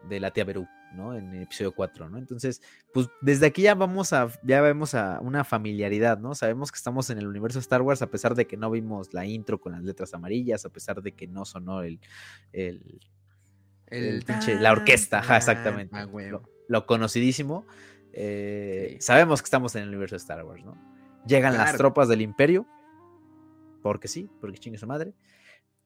de 0.10 0.20
la 0.20 0.32
tía 0.32 0.46
Perú, 0.46 0.68
¿no? 0.94 1.16
En 1.16 1.34
el 1.34 1.44
episodio 1.44 1.74
4, 1.74 2.10
¿no? 2.10 2.18
Entonces, 2.18 2.62
pues 2.94 3.10
desde 3.22 3.46
aquí 3.48 3.62
ya 3.62 3.76
vamos 3.76 4.14
a, 4.14 4.28
ya 4.44 4.62
vemos 4.62 4.94
a 4.96 5.20
una 5.22 5.44
familiaridad, 5.44 6.18
¿no? 6.20 6.34
Sabemos 6.36 6.72
que 6.72 6.78
estamos 6.78 7.10
en 7.10 7.18
el 7.20 7.28
universo 7.28 7.60
Star 7.60 7.82
Wars, 7.82 8.02
a 8.02 8.08
pesar 8.10 8.36
de 8.36 8.48
que 8.48 8.58
no 8.58 8.70
vimos 8.72 9.14
la 9.14 9.26
intro 9.26 9.60
con 9.60 9.74
las 9.74 9.84
letras 9.84 10.14
amarillas, 10.14 10.66
a 10.66 10.70
pesar 10.70 11.02
de 11.02 11.14
que 11.14 11.28
no 11.28 11.46
sonó 11.46 11.82
el, 11.84 12.00
el, 12.54 13.00
el 13.88 14.26
pinche- 14.26 14.60
la 14.60 14.72
orquesta, 14.72 15.20
ajá, 15.20 15.38
exactamente. 15.38 15.96
Ah, 15.96 16.06
lo, 16.32 16.44
lo 16.68 16.86
conocidísimo. 16.86 17.66
eh, 18.14 18.90
Sí. 18.94 19.02
Sabemos 19.02 19.42
que 19.42 19.46
estamos 19.46 19.76
en 19.76 19.84
el 19.84 19.90
universo 19.90 20.16
de 20.16 20.20
Star 20.20 20.44
Wars, 20.44 20.64
¿no? 20.66 20.76
Llegan 21.28 21.54
las 21.54 21.68
tropas 21.78 22.08
del 22.08 22.22
Imperio, 22.22 22.66
porque 23.84 24.08
sí, 24.08 24.30
porque 24.40 24.58
chingue 24.58 24.78
su 24.78 24.88
madre. 24.88 25.14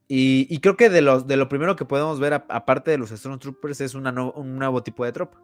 Y, 0.07 0.47
y 0.49 0.59
creo 0.59 0.77
que 0.77 0.89
de, 0.89 1.01
los, 1.01 1.25
de 1.27 1.35
lo 1.37 1.49
primero 1.49 1.75
que 1.75 1.85
podemos 1.85 2.19
ver, 2.19 2.33
aparte 2.33 2.91
de 2.91 2.97
los 2.97 3.09
Stormtroopers, 3.09 3.81
es 3.81 3.95
una 3.95 4.11
no- 4.11 4.31
un 4.33 4.55
nuevo 4.57 4.83
tipo 4.83 5.03
de 5.05 5.11
tropa. 5.11 5.41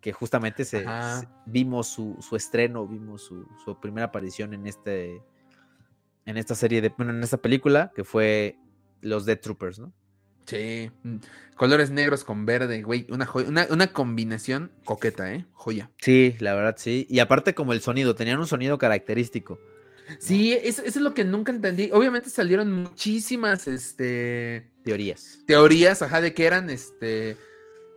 Que 0.00 0.12
justamente 0.12 0.64
se, 0.64 0.78
Ajá. 0.86 1.20
se- 1.20 1.28
vimos 1.46 1.86
su, 1.88 2.16
su 2.20 2.36
estreno, 2.36 2.86
vimos 2.86 3.22
su, 3.22 3.46
su 3.64 3.78
primera 3.80 4.06
aparición 4.08 4.52
en 4.52 4.66
este. 4.66 5.22
En 6.26 6.36
esta 6.36 6.54
serie 6.54 6.80
de. 6.82 6.88
Bueno, 6.90 7.12
en 7.12 7.22
esta 7.22 7.36
película, 7.38 7.92
que 7.94 8.04
fue 8.04 8.58
los 9.00 9.24
Dead 9.26 9.38
Troopers, 9.40 9.78
¿no? 9.78 9.92
Sí. 10.46 10.90
mm, 11.04 11.16
Colores 11.56 11.90
negros 11.90 12.22
con 12.24 12.44
verde, 12.44 12.82
güey. 12.82 13.06
Una, 13.10 13.24
joya- 13.24 13.48
una, 13.48 13.66
una 13.70 13.92
combinación 13.92 14.72
coqueta, 14.84 15.32
¿eh? 15.32 15.46
Joya. 15.52 15.90
Sí, 15.98 16.34
la 16.40 16.54
verdad, 16.54 16.74
sí. 16.76 17.06
Y 17.08 17.20
aparte, 17.20 17.54
como 17.54 17.72
el 17.72 17.80
sonido, 17.80 18.14
tenían 18.14 18.40
un 18.40 18.46
sonido 18.46 18.76
característico. 18.76 19.58
Sí, 20.18 20.52
eso, 20.52 20.82
eso 20.82 20.98
es 20.98 21.02
lo 21.02 21.14
que 21.14 21.24
nunca 21.24 21.52
entendí. 21.52 21.90
Obviamente 21.92 22.30
salieron 22.30 22.70
muchísimas 22.72 23.66
este, 23.68 24.70
Teorías. 24.84 25.38
teorías, 25.46 26.02
ajá, 26.02 26.20
de 26.20 26.34
que 26.34 26.44
eran 26.44 26.68
este. 26.70 27.36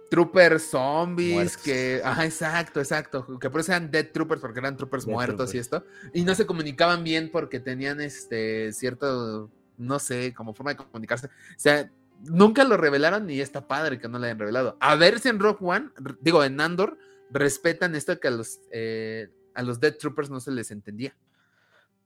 troopers 0.09 0.63
zombies, 0.69 1.33
Muertos. 1.33 1.57
que, 1.57 2.01
ajá, 2.03 2.25
exacto, 2.25 2.79
exacto, 2.79 3.39
que 3.39 3.49
por 3.49 3.59
eso 3.59 3.73
eran 3.73 3.91
dead 3.91 4.07
troopers 4.13 4.39
porque 4.39 4.59
eran 4.59 4.77
troopers 4.77 5.05
Dead 5.05 5.13
muertos 5.13 5.53
y 5.53 5.57
esto, 5.57 5.83
y 6.13 6.23
no 6.23 6.33
se 6.33 6.45
comunicaban 6.45 7.03
bien 7.03 7.29
porque 7.29 7.59
tenían 7.59 7.99
este 7.99 8.71
cierto, 8.71 9.51
no 9.77 9.99
sé, 9.99 10.33
como 10.33 10.53
forma 10.53 10.71
de 10.71 10.77
comunicarse, 10.77 11.27
o 11.27 11.29
sea, 11.57 11.91
nunca 12.23 12.63
lo 12.63 12.77
revelaron 12.77 13.29
y 13.29 13.41
está 13.41 13.67
padre 13.67 13.99
que 13.99 14.07
no 14.07 14.17
lo 14.17 14.23
hayan 14.25 14.39
revelado. 14.39 14.77
A 14.79 14.95
ver 14.95 15.19
si 15.19 15.27
en 15.27 15.39
Rock 15.39 15.61
One, 15.61 15.89
digo, 16.21 16.41
en 16.43 16.61
Andor, 16.61 16.97
respetan 17.29 17.93
esto 17.93 18.17
que 18.19 18.29
a 18.29 18.31
los, 18.31 18.61
eh, 18.71 19.27
a 19.53 19.61
los 19.61 19.81
dead 19.81 19.97
troopers 19.97 20.29
no 20.29 20.39
se 20.39 20.51
les 20.51 20.71
entendía. 20.71 21.13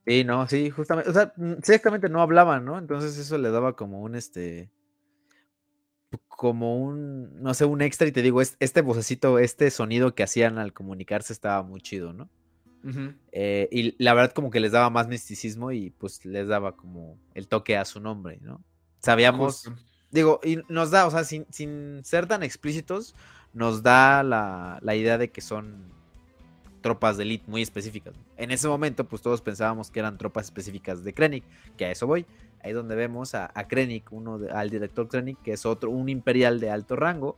Sí, 0.06 0.24
no, 0.24 0.48
sí, 0.48 0.70
justamente, 0.72 1.10
o 1.10 1.14
sea, 1.14 1.34
mm, 1.38 1.52
sí, 1.54 1.74
exactamente 1.74 2.10
no 2.10 2.22
hablaban, 2.22 2.66
¿no? 2.66 2.78
Entonces 2.80 3.18
eso 3.18 3.38
le 3.38 3.52
daba 3.52 3.76
como 3.76 4.02
un, 4.02 4.16
este, 4.16 4.70
como 6.28 6.78
un, 6.78 7.42
no 7.42 7.54
sé, 7.54 7.66
un 7.66 7.82
extra 7.82 8.08
y 8.08 8.12
te 8.12 8.22
digo, 8.22 8.42
es- 8.42 8.58
este 8.60 8.82
vocecito, 8.82 9.40
este 9.40 9.70
sonido 9.72 10.14
que 10.16 10.24
hacían 10.24 10.58
al 10.58 10.74
comunicarse 10.74 11.32
estaba 11.34 11.64
muy 11.64 11.82
chido, 11.82 12.14
¿no? 12.14 12.30
Eh, 13.32 13.70
y 13.72 14.04
la 14.04 14.14
verdad 14.14 14.34
como 14.34 14.50
que 14.50 14.60
les 14.60 14.72
daba 14.74 14.90
más 14.90 15.08
misticismo 15.08 15.72
y 15.72 15.92
pues 15.92 16.26
les 16.26 16.48
daba 16.48 16.76
como 16.76 17.18
el 17.34 17.48
toque 17.48 17.78
a 17.78 17.86
su 17.86 18.00
nombre, 18.02 18.40
¿no? 18.42 18.62
Sabíamos, 19.00 19.68
Justo. 19.68 19.82
digo, 20.10 20.40
y 20.44 20.60
nos 20.68 20.92
da, 20.92 21.06
o 21.08 21.12
sea, 21.12 21.24
sin, 21.24 21.46
sin 21.50 22.02
ser 22.04 22.28
tan 22.28 22.44
explícitos, 22.44 23.16
nos 23.54 23.84
da 23.84 24.24
la, 24.24 24.80
la 24.82 24.96
idea 24.96 25.18
de 25.18 25.32
que 25.32 25.42
son 25.42 25.94
tropas 26.82 27.18
de 27.18 27.24
elite 27.24 27.46
muy 27.50 27.62
específicas. 27.62 28.14
En 28.38 28.52
ese 28.52 28.68
momento, 28.68 29.06
pues 29.06 29.22
todos 29.22 29.42
pensábamos 29.42 29.92
que 29.92 30.00
eran 30.00 30.18
tropas 30.18 30.46
específicas 30.46 31.04
de 31.04 31.14
Krennic, 31.14 31.44
que 31.78 31.86
a 31.86 31.92
eso 31.92 32.08
voy. 32.08 32.26
Ahí 32.64 32.72
es 32.72 32.76
donde 32.76 32.96
vemos 32.96 33.34
a, 33.36 33.52
a 33.54 33.68
Krennic, 33.68 34.12
uno 34.12 34.38
de- 34.40 34.52
al 34.52 34.70
director 34.70 35.08
Krennic, 35.08 35.42
que 35.42 35.54
es 35.54 35.66
otro, 35.66 35.90
un 35.92 36.10
imperial 36.10 36.60
de 36.60 36.70
alto 36.72 36.96
rango, 36.96 37.38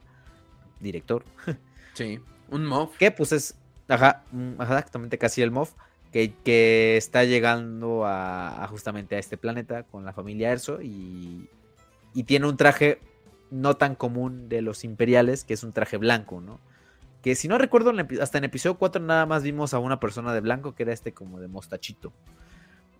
director, 0.79 1.23
Sí, 1.93 2.19
un 2.49 2.65
mob. 2.65 2.91
que 2.97 3.11
pues 3.11 3.31
es, 3.31 3.55
ajá, 3.87 4.23
ajá, 4.57 4.77
exactamente 4.79 5.17
casi 5.17 5.41
el 5.41 5.51
MOF, 5.51 5.73
que, 6.11 6.33
que 6.43 6.97
está 6.97 7.23
llegando 7.23 8.05
a, 8.05 8.63
a 8.63 8.67
justamente 8.67 9.15
a 9.15 9.19
este 9.19 9.37
planeta 9.37 9.83
con 9.83 10.03
la 10.05 10.13
familia 10.13 10.51
Erso 10.51 10.81
y, 10.81 11.47
y 12.13 12.23
tiene 12.23 12.47
un 12.47 12.57
traje 12.57 12.99
no 13.51 13.75
tan 13.75 13.95
común 13.95 14.49
de 14.49 14.61
los 14.61 14.83
imperiales, 14.83 15.43
que 15.43 15.53
es 15.53 15.63
un 15.63 15.71
traje 15.73 15.97
blanco, 15.97 16.41
¿no? 16.41 16.59
Que 17.23 17.35
si 17.35 17.47
no 17.47 17.57
recuerdo, 17.57 17.89
en 17.89 17.99
el 18.01 18.21
hasta 18.21 18.37
en 18.37 18.43
episodio 18.43 18.77
4 18.77 19.01
nada 19.01 19.25
más 19.25 19.41
vimos 19.41 19.73
a 19.73 19.79
una 19.79 19.99
persona 19.99 20.33
de 20.33 20.41
blanco 20.41 20.75
que 20.75 20.83
era 20.83 20.93
este 20.93 21.13
como 21.13 21.39
de 21.39 21.47
mostachito, 21.47 22.13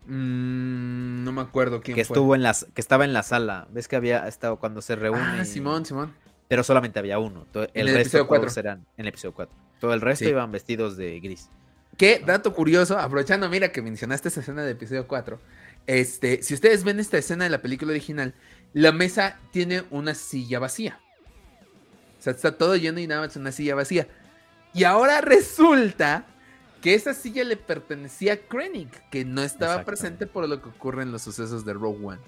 Mm, 0.05 1.23
no 1.23 1.31
me 1.31 1.41
acuerdo 1.41 1.81
quién 1.81 1.95
que 1.95 2.03
fue. 2.03 2.13
estuvo 2.15 2.35
en 2.35 2.43
las, 2.43 2.65
que 2.73 2.81
estaba 2.81 3.05
en 3.05 3.13
la 3.13 3.23
sala, 3.23 3.67
ves 3.71 3.87
que 3.87 3.95
había 3.95 4.27
estado 4.27 4.57
cuando 4.57 4.81
se 4.81 4.95
reúne, 4.97 5.39
Ah, 5.39 5.45
Simón, 5.45 5.85
Simón. 5.85 6.13
pero 6.49 6.63
solamente 6.63 6.99
había 6.99 7.19
uno, 7.19 7.45
el, 7.53 7.69
el 7.73 7.87
resto 7.87 7.99
episodio 8.01 8.27
cuatro. 8.27 8.45
todos 8.47 8.57
eran 8.57 8.79
en 8.97 9.05
el 9.05 9.07
episodio 9.07 9.33
4, 9.33 9.55
todo 9.79 9.93
el 9.93 10.01
resto 10.01 10.25
Sí. 10.25 10.31
iban 10.31 10.51
vestidos 10.51 10.97
de 10.97 11.19
gris. 11.21 11.49
Qué 11.97 12.21
dato 12.25 12.53
curioso, 12.53 12.97
aprovechando, 12.99 13.47
mira 13.49 13.71
que 13.71 13.81
mencionaste 13.81 14.27
esa 14.27 14.41
escena 14.41 14.63
de 14.63 14.71
episodio 14.71 15.07
4. 15.07 15.39
Este, 15.87 16.41
si 16.43 16.53
ustedes 16.53 16.83
ven 16.83 16.99
esta 16.99 17.17
escena 17.17 17.43
de 17.45 17.49
la 17.51 17.61
película 17.61 17.91
original, 17.91 18.33
la 18.73 18.91
mesa 18.91 19.39
tiene 19.51 19.83
una 19.91 20.15
silla 20.15 20.59
vacía. 20.59 20.99
O 22.23 22.25
sea, 22.25 22.31
está 22.31 22.57
todo 22.57 22.77
lleno 22.77 23.01
y 23.01 23.07
nada 23.07 23.19
más 23.19 23.35
una 23.35 23.51
silla 23.51 23.75
vacía. 23.75 24.07
Y 24.73 24.85
ahora 24.85 25.19
resulta 25.19 26.25
que 26.81 26.93
esa 26.93 27.13
silla 27.13 27.43
le 27.43 27.57
pertenecía 27.57 28.33
a 28.33 28.37
Krennic, 28.37 29.09
que 29.09 29.25
no 29.25 29.41
estaba 29.43 29.83
presente 29.83 30.25
por 30.25 30.47
lo 30.47 30.61
que 30.61 30.69
ocurre 30.69 31.03
en 31.03 31.11
los 31.11 31.21
sucesos 31.21 31.65
de 31.65 31.73
Rogue 31.73 31.99
One. 32.05 32.21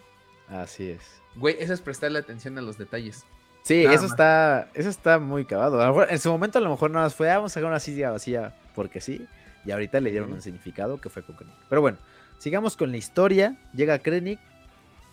Así 0.49 0.89
es. 0.89 1.01
Güey, 1.35 1.55
eso 1.59 1.73
es 1.73 1.79
prestarle 1.79 2.19
atención 2.19 2.57
a 2.57 2.61
los 2.61 2.77
detalles. 2.77 3.23
Sí, 3.63 3.83
Nada 3.83 3.95
eso 3.95 4.03
más. 4.03 4.11
está, 4.11 4.69
eso 4.73 4.89
está 4.89 5.17
muy 5.17 5.45
cavado. 5.45 5.81
A 5.81 5.85
lo 5.87 5.93
mejor- 5.93 6.07
en 6.11 6.19
su 6.19 6.29
momento 6.29 6.59
a 6.59 6.61
lo 6.61 6.69
mejor 6.69 6.91
nada 6.91 7.05
más 7.05 7.15
fue, 7.15 7.31
"Ah, 7.31 7.37
vamos 7.37 7.51
a 7.51 7.55
sacar 7.55 7.69
una 7.69 7.79
silla 7.79 8.11
vacía 8.11 8.53
porque 8.75 8.99
sí. 8.99 9.25
Y 9.65 9.71
ahorita 9.71 10.01
le 10.01 10.11
dieron 10.11 10.31
un 10.33 10.41
significado 10.41 10.99
que 10.99 11.09
fue 11.09 11.23
con 11.23 11.37
Krennic. 11.37 11.55
Pero 11.69 11.79
bueno, 11.79 11.97
sigamos 12.37 12.75
con 12.75 12.91
la 12.91 12.97
historia. 12.97 13.55
Llega 13.73 13.97
Krennic 13.99 14.39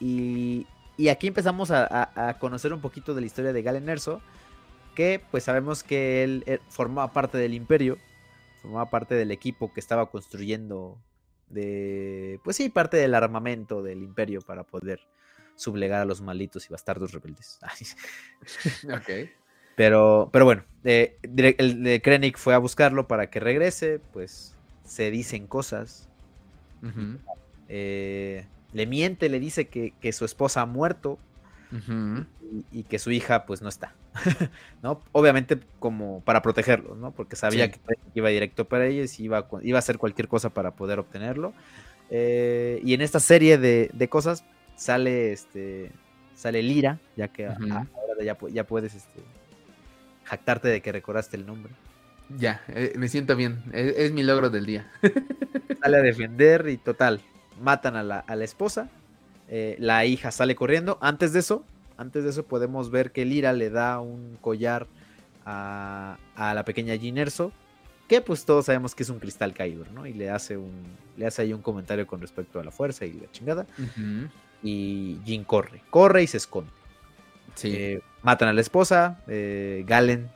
y, 0.00 0.66
y 0.96 1.08
aquí 1.08 1.26
empezamos 1.28 1.70
a, 1.70 1.86
a- 1.86 2.28
a 2.28 2.38
conocer 2.38 2.72
un 2.72 2.80
poquito 2.80 3.14
de 3.14 3.20
la 3.22 3.26
historia 3.26 3.52
de 3.52 3.62
Galen 3.62 3.88
Erso. 3.88 4.20
Que 4.94 5.20
pues 5.30 5.44
sabemos 5.44 5.82
que 5.82 6.22
él 6.22 6.44
eh, 6.46 6.58
formaba 6.68 7.12
parte 7.12 7.38
del 7.38 7.54
imperio. 7.54 7.98
Formaba 8.60 8.90
parte 8.90 9.14
del 9.14 9.30
equipo 9.30 9.72
que 9.72 9.80
estaba 9.80 10.10
construyendo 10.10 10.98
de, 11.52 12.40
pues 12.42 12.56
sí, 12.56 12.68
parte 12.68 12.96
del 12.96 13.14
armamento 13.14 13.82
del 13.82 14.02
imperio 14.02 14.40
para 14.40 14.64
poder 14.64 15.00
sublegar 15.54 16.00
a 16.00 16.04
los 16.04 16.20
malditos 16.20 16.68
y 16.68 16.72
bastardos 16.72 17.12
rebeldes. 17.12 17.58
Ok. 18.84 19.30
pero, 19.76 20.28
pero 20.32 20.44
bueno, 20.44 20.64
eh, 20.84 21.16
el 21.22 21.82
de 21.82 22.02
Krennic 22.02 22.36
fue 22.36 22.54
a 22.54 22.58
buscarlo 22.58 23.06
para 23.06 23.30
que 23.30 23.40
regrese, 23.40 24.00
pues 24.12 24.56
se 24.84 25.10
dicen 25.10 25.46
cosas. 25.46 26.08
Eh, 27.68 28.46
le 28.72 28.86
miente, 28.86 29.28
le 29.28 29.38
dice 29.38 29.68
que, 29.68 29.92
que 30.00 30.12
su 30.12 30.24
esposa 30.24 30.62
ha 30.62 30.66
muerto 30.66 31.18
ujú. 31.70 32.26
Y, 32.52 32.64
y 32.80 32.82
que 32.84 32.98
su 32.98 33.10
hija 33.10 33.46
pues 33.46 33.62
no 33.62 33.68
está. 33.70 33.94
¿no? 34.82 35.00
Obviamente 35.12 35.58
como 35.78 36.20
para 36.20 36.42
protegerlo, 36.42 36.94
¿no? 36.94 37.10
Porque 37.12 37.34
sabía 37.36 37.66
Sí. 37.66 37.72
que 37.72 37.96
iba 38.14 38.28
directo 38.28 38.66
para 38.66 38.86
ellos 38.86 39.18
y 39.18 39.24
iba, 39.24 39.48
iba 39.62 39.78
a 39.78 39.80
hacer 39.80 39.96
cualquier 39.98 40.28
cosa 40.28 40.50
para 40.50 40.72
poder 40.72 40.98
obtenerlo. 40.98 41.52
Eh, 42.10 42.80
y 42.84 42.92
en 42.94 43.00
esta 43.00 43.20
serie 43.20 43.56
de, 43.58 43.90
de 43.94 44.08
cosas 44.08 44.44
sale 44.76 45.32
este 45.32 45.90
sale 46.34 46.62
Lira, 46.62 46.98
ya 47.16 47.28
que 47.28 47.46
ahora 47.46 47.86
ya, 48.22 48.36
pu- 48.38 48.50
ya 48.50 48.64
puedes 48.64 48.94
este, 48.94 49.20
jactarte 50.24 50.68
de 50.68 50.80
que 50.82 50.92
recordaste 50.92 51.36
el 51.36 51.46
nombre. 51.46 51.72
Ya, 52.38 52.62
eh, 52.68 52.92
me 52.96 53.08
siento 53.08 53.36
bien. 53.36 53.62
Es, 53.72 53.96
es 53.96 54.12
mi 54.12 54.22
logro 54.22 54.50
del 54.50 54.66
día. 54.66 54.90
sale 55.82 55.96
a 55.98 56.00
defender 56.00 56.68
y 56.68 56.76
total, 56.78 57.20
matan 57.60 57.96
a 57.96 58.02
la, 58.02 58.18
a 58.20 58.36
la 58.36 58.44
esposa, 58.44 58.88
eh, 59.48 59.76
la 59.78 60.04
hija 60.04 60.30
sale 60.30 60.54
corriendo, 60.54 60.98
antes 61.00 61.32
de 61.32 61.40
eso, 61.40 61.64
antes 61.96 62.24
de 62.24 62.30
eso 62.30 62.44
podemos 62.44 62.90
ver 62.90 63.12
que 63.12 63.24
Lira 63.24 63.52
le 63.52 63.70
da 63.70 64.00
un 64.00 64.36
collar 64.40 64.86
a, 65.44 66.18
a 66.34 66.54
la 66.54 66.64
pequeña 66.64 66.94
Jean 66.94 67.18
Erso, 67.18 67.52
que 68.08 68.20
pues 68.20 68.44
todos 68.44 68.66
sabemos 68.66 68.94
que 68.94 69.02
es 69.02 69.08
un 69.08 69.18
cristal 69.18 69.54
Kyber, 69.54 69.90
¿no? 69.92 70.06
Y 70.06 70.12
le 70.12 70.30
hace 70.30 70.56
un, 70.56 70.72
le 71.16 71.26
hace 71.26 71.42
ahí 71.42 71.52
un 71.52 71.62
comentario 71.62 72.06
con 72.06 72.20
respecto 72.20 72.60
a 72.60 72.64
la 72.64 72.70
fuerza 72.70 73.06
y 73.06 73.12
la 73.14 73.30
chingada, 73.30 73.66
y 74.62 75.18
Jean 75.24 75.44
corre, 75.44 75.82
corre 75.90 76.22
y 76.22 76.26
se 76.26 76.36
esconde. 76.36 76.70
Sí. 77.54 77.72
Eh, 77.74 78.02
matan 78.22 78.48
a 78.48 78.52
la 78.52 78.60
esposa, 78.60 79.20
eh, 79.28 79.84
Galen, 79.86 80.30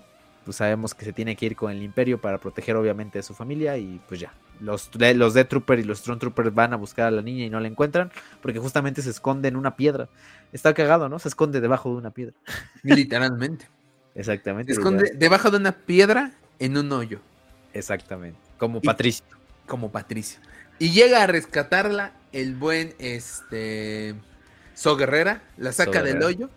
pues 0.45 0.59
sabemos 0.59 0.95
que 0.95 1.05
se 1.05 1.13
tiene 1.13 1.37
que 1.37 1.47
ir 1.47 1.57
con 1.57 1.73
el 1.73 1.83
imperio 1.83 2.21
para 2.21 2.39
proteger 2.39 2.77
obviamente 2.77 3.19
a 3.19 3.23
su 3.23 3.35
familia 3.35 3.77
y 3.79 4.01
pues 4.09 4.21
ya. 4.21 4.33
Los, 4.61 4.91
los 4.95 5.35
Death 5.35 5.49
Trooper 5.49 5.79
y 5.79 5.85
los 5.85 5.99
Strong 5.99 6.19
Troopers 6.19 6.55
van 6.55 6.73
a 6.73 6.77
buscar 6.77 7.07
a 7.09 7.11
la 7.11 7.23
niña 7.23 7.45
y 7.45 7.51
no 7.51 7.61
la 7.61 7.69
encuentran 7.69 8.11
porque 8.41 8.59
justamente 8.59 9.03
se 9.03 9.11
esconde 9.11 9.49
en 9.49 9.57
una 9.57 9.77
piedra. 9.77 10.09
Está 10.53 10.73
cagado, 10.75 11.09
¿no? 11.09 11.19
Se 11.19 11.29
esconde 11.29 11.61
debajo 11.61 11.91
de 11.91 11.97
una 11.97 12.11
piedra. 12.11 12.35
Literalmente. 12.83 13.69
Exactamente. 14.15 14.73
Se 14.73 14.81
esconde 14.81 15.13
debajo 15.15 15.51
de 15.51 15.59
una 15.59 15.73
piedra 15.73 16.33
en 16.59 16.77
un 16.79 16.91
hoyo, 16.93 17.21
Exactamente. 17.75 18.39
Como 18.59 18.79
Y- 18.79 18.87
Patricio. 18.87 19.25
como 19.67 19.91
Patricio. 19.93 20.41
Y 20.79 20.91
llega 20.93 21.23
a 21.23 21.27
rescatarla 21.27 22.13
el 22.33 22.55
buen 22.55 22.95
este 22.99 24.15
So 24.75 24.97
Guerrera, 24.97 25.43
la 25.59 25.73
saca 25.73 26.01
So 26.01 26.05
del 26.07 26.23
hoyo 26.23 26.49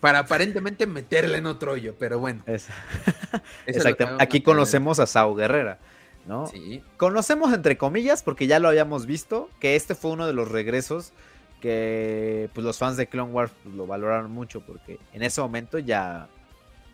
para 0.00 0.20
aparentemente 0.20 0.86
meterla 0.86 1.38
en 1.38 1.46
otro 1.46 1.72
hoyo, 1.72 1.96
pero 1.98 2.20
bueno. 2.20 2.42
Es- 2.46 2.68
Exactamente. 3.66 4.22
Aquí 4.22 4.40
conocemos 4.42 5.00
a 5.00 5.06
Sao 5.06 5.34
Guerrera, 5.34 5.78
¿no? 6.28 6.46
Sí. 6.46 6.82
Conocemos 6.96 7.52
entre 7.52 7.76
comillas, 7.76 8.22
porque 8.22 8.46
ya 8.46 8.58
lo 8.60 8.68
habíamos 8.68 9.06
visto, 9.06 9.48
que 9.58 9.74
este 9.74 9.94
fue 9.94 10.12
uno 10.12 10.26
de 10.26 10.32
los 10.34 10.48
regresos 10.50 11.12
que 11.60 12.48
pues, 12.54 12.64
los 12.64 12.78
fans 12.78 12.96
de 12.96 13.08
Clone 13.08 13.32
Wars 13.32 13.50
pues, 13.64 13.74
lo 13.74 13.86
valoraron 13.86 14.30
mucho, 14.30 14.60
porque 14.60 14.98
en 15.12 15.22
ese 15.22 15.40
momento 15.40 15.78
ya, 15.78 16.28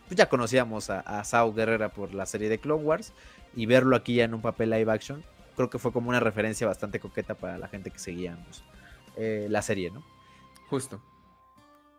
pues, 0.09 0.17
ya 0.17 0.29
conocíamos 0.29 0.89
a, 0.89 1.01
a 1.01 1.23
Sao 1.25 1.53
Guerrera 1.53 1.91
por 1.91 2.15
la 2.15 2.25
serie 2.25 2.49
de 2.49 2.59
Clone 2.59 2.83
Wars, 2.83 3.13
y 3.55 3.67
verlo 3.67 3.95
aquí 3.97 4.15
ya 4.15 4.25
en 4.25 4.35
un 4.35 4.41
papel 4.41 4.71
live 4.71 4.91
action, 4.91 5.23
creo 5.57 5.69
que 5.71 5.79
fue 5.79 5.93
como 5.93 6.09
una 6.09 6.21
referencia 6.21 6.67
bastante 6.67 6.99
coqueta 6.99 7.35
para 7.35 7.59
la 7.59 7.69
gente 7.69 7.91
que 7.91 7.99
seguíamos 7.99 8.65
eh, 9.17 9.47
la 9.51 9.63
serie, 9.63 9.91
¿no? 9.91 10.03
Justo. 10.69 11.01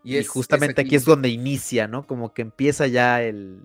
Y, 0.04 0.18
es- 0.18 0.28
justamente 0.30 0.82
aquí 0.82 0.96
es 0.96 1.06
donde 1.06 1.30
inicia, 1.30 1.88
¿no? 1.88 2.06
Como 2.06 2.34
que 2.34 2.42
empieza 2.42 2.88
ya 2.88 3.22
el. 3.24 3.62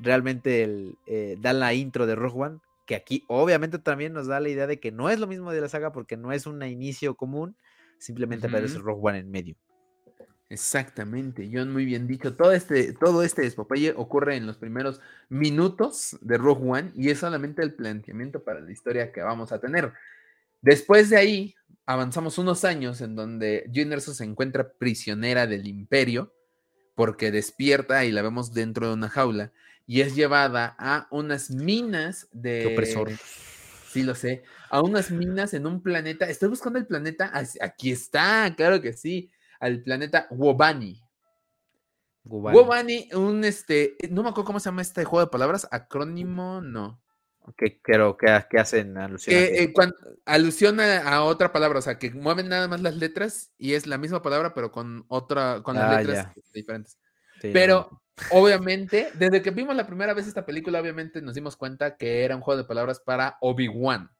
Realmente 0.00 0.62
el. 0.62 0.96
Eh, 1.06 1.36
da 1.40 1.52
la 1.52 1.74
intro 1.74 2.06
de 2.06 2.14
Rogue 2.14 2.40
One. 2.46 2.58
Que 2.88 2.94
aquí, 2.96 3.22
obviamente, 3.28 3.78
también 3.78 4.14
nos 4.14 4.28
da 4.28 4.40
la 4.40 4.48
idea 4.48 4.66
de 4.66 4.80
que 4.80 4.90
no 4.90 5.10
es 5.10 5.20
lo 5.20 5.26
mismo 5.26 5.52
de 5.52 5.60
la 5.60 5.68
saga 5.68 5.92
porque 5.92 6.16
no 6.16 6.32
es 6.32 6.46
un 6.46 6.62
inicio 6.62 7.16
común. 7.16 7.54
Simplemente 7.98 8.46
aparece 8.46 8.78
Ujú. 8.78 8.86
Rogue 8.86 9.00
One 9.10 9.18
en 9.18 9.30
medio. 9.30 9.56
Exactamente, 10.48 11.50
John, 11.52 11.70
muy 11.70 11.84
bien 11.84 12.06
dicho. 12.06 12.34
Todo 12.34 12.52
este, 12.52 12.94
todo 12.94 13.22
este 13.22 13.42
despapalle 13.42 13.92
ocurre 13.94 14.36
en 14.36 14.46
los 14.46 14.56
primeros 14.56 15.02
minutos 15.28 16.16
de 16.22 16.38
Rogue 16.38 16.66
One 16.66 16.92
y 16.96 17.10
es 17.10 17.18
solamente 17.18 17.62
el 17.62 17.74
planteamiento 17.74 18.42
para 18.42 18.60
la 18.60 18.72
historia 18.72 19.12
que 19.12 19.20
vamos 19.20 19.52
a 19.52 19.60
tener. 19.60 19.92
Después 20.62 21.10
de 21.10 21.18
ahí, 21.18 21.54
avanzamos 21.84 22.38
unos 22.38 22.64
años 22.64 23.02
en 23.02 23.14
donde 23.16 23.68
Jyn 23.70 23.92
Erso 23.92 24.14
se 24.14 24.24
encuentra 24.24 24.72
prisionera 24.72 25.46
del 25.46 25.66
Imperio 25.66 26.32
porque 26.94 27.30
despierta 27.30 28.06
y 28.06 28.12
la 28.12 28.22
vemos 28.22 28.54
dentro 28.54 28.88
de 28.88 28.94
una 28.94 29.10
jaula 29.10 29.52
y 29.88 30.02
es 30.02 30.14
llevada 30.14 30.76
a 30.78 31.08
unas 31.10 31.50
minas 31.50 32.28
de... 32.30 32.60
Qué 32.60 32.74
opresor. 32.74 33.10
Sí, 33.90 34.02
lo 34.02 34.14
sé. 34.14 34.44
A 34.68 34.82
unas 34.82 35.10
minas 35.10 35.54
en 35.54 35.66
un 35.66 35.82
planeta. 35.82 36.28
Estoy 36.28 36.50
buscando 36.50 36.78
el 36.78 36.86
planeta. 36.86 37.32
Aquí 37.62 37.90
está, 37.90 38.52
claro 38.54 38.82
que 38.82 38.92
sí. 38.92 39.30
Al 39.58 39.82
planeta 39.82 40.26
Wobani. 40.30 41.02
Wobani, 42.24 43.08
un 43.14 43.42
este. 43.44 43.96
No 44.10 44.22
me 44.22 44.28
acuerdo 44.28 44.44
cómo 44.44 44.60
se 44.60 44.66
llama 44.66 44.82
este 44.82 45.06
juego 45.06 45.24
de 45.24 45.30
palabras. 45.30 45.66
Acrónimo, 45.70 46.60
no. 46.60 47.00
Que 47.56 47.80
creo 47.80 48.18
que, 48.18 48.28
hacen 48.58 48.98
alusión. 48.98 49.40
Eh, 49.40 49.72
alusiona 50.26 50.98
a 50.98 51.24
otra 51.24 51.50
palabra, 51.50 51.78
o 51.78 51.82
sea, 51.82 51.98
que 51.98 52.10
mueven 52.10 52.50
nada 52.50 52.68
más 52.68 52.82
las 52.82 52.96
letras 52.96 53.54
y 53.56 53.72
es 53.72 53.86
la 53.86 53.96
misma 53.96 54.20
palabra, 54.20 54.52
pero 54.52 54.70
con 54.70 55.06
otra, 55.08 55.62
con 55.62 55.76
las 55.76 55.84
ah, 55.84 56.02
letras 56.02 56.28
diferentes. 56.52 56.98
pero 57.40 58.02
obviamente, 58.30 59.10
desde 59.14 59.42
que 59.42 59.50
vimos 59.50 59.74
la 59.76 59.86
primera 59.86 60.14
vez 60.14 60.26
esta 60.26 60.46
película, 60.46 60.80
obviamente 60.80 61.22
nos 61.22 61.34
dimos 61.34 61.56
cuenta 61.56 61.96
que 61.96 62.24
era 62.24 62.36
un 62.36 62.42
juego 62.42 62.62
de 62.62 62.68
palabras 62.68 63.00
para 63.00 63.38
Obi-Wan. 63.40 64.10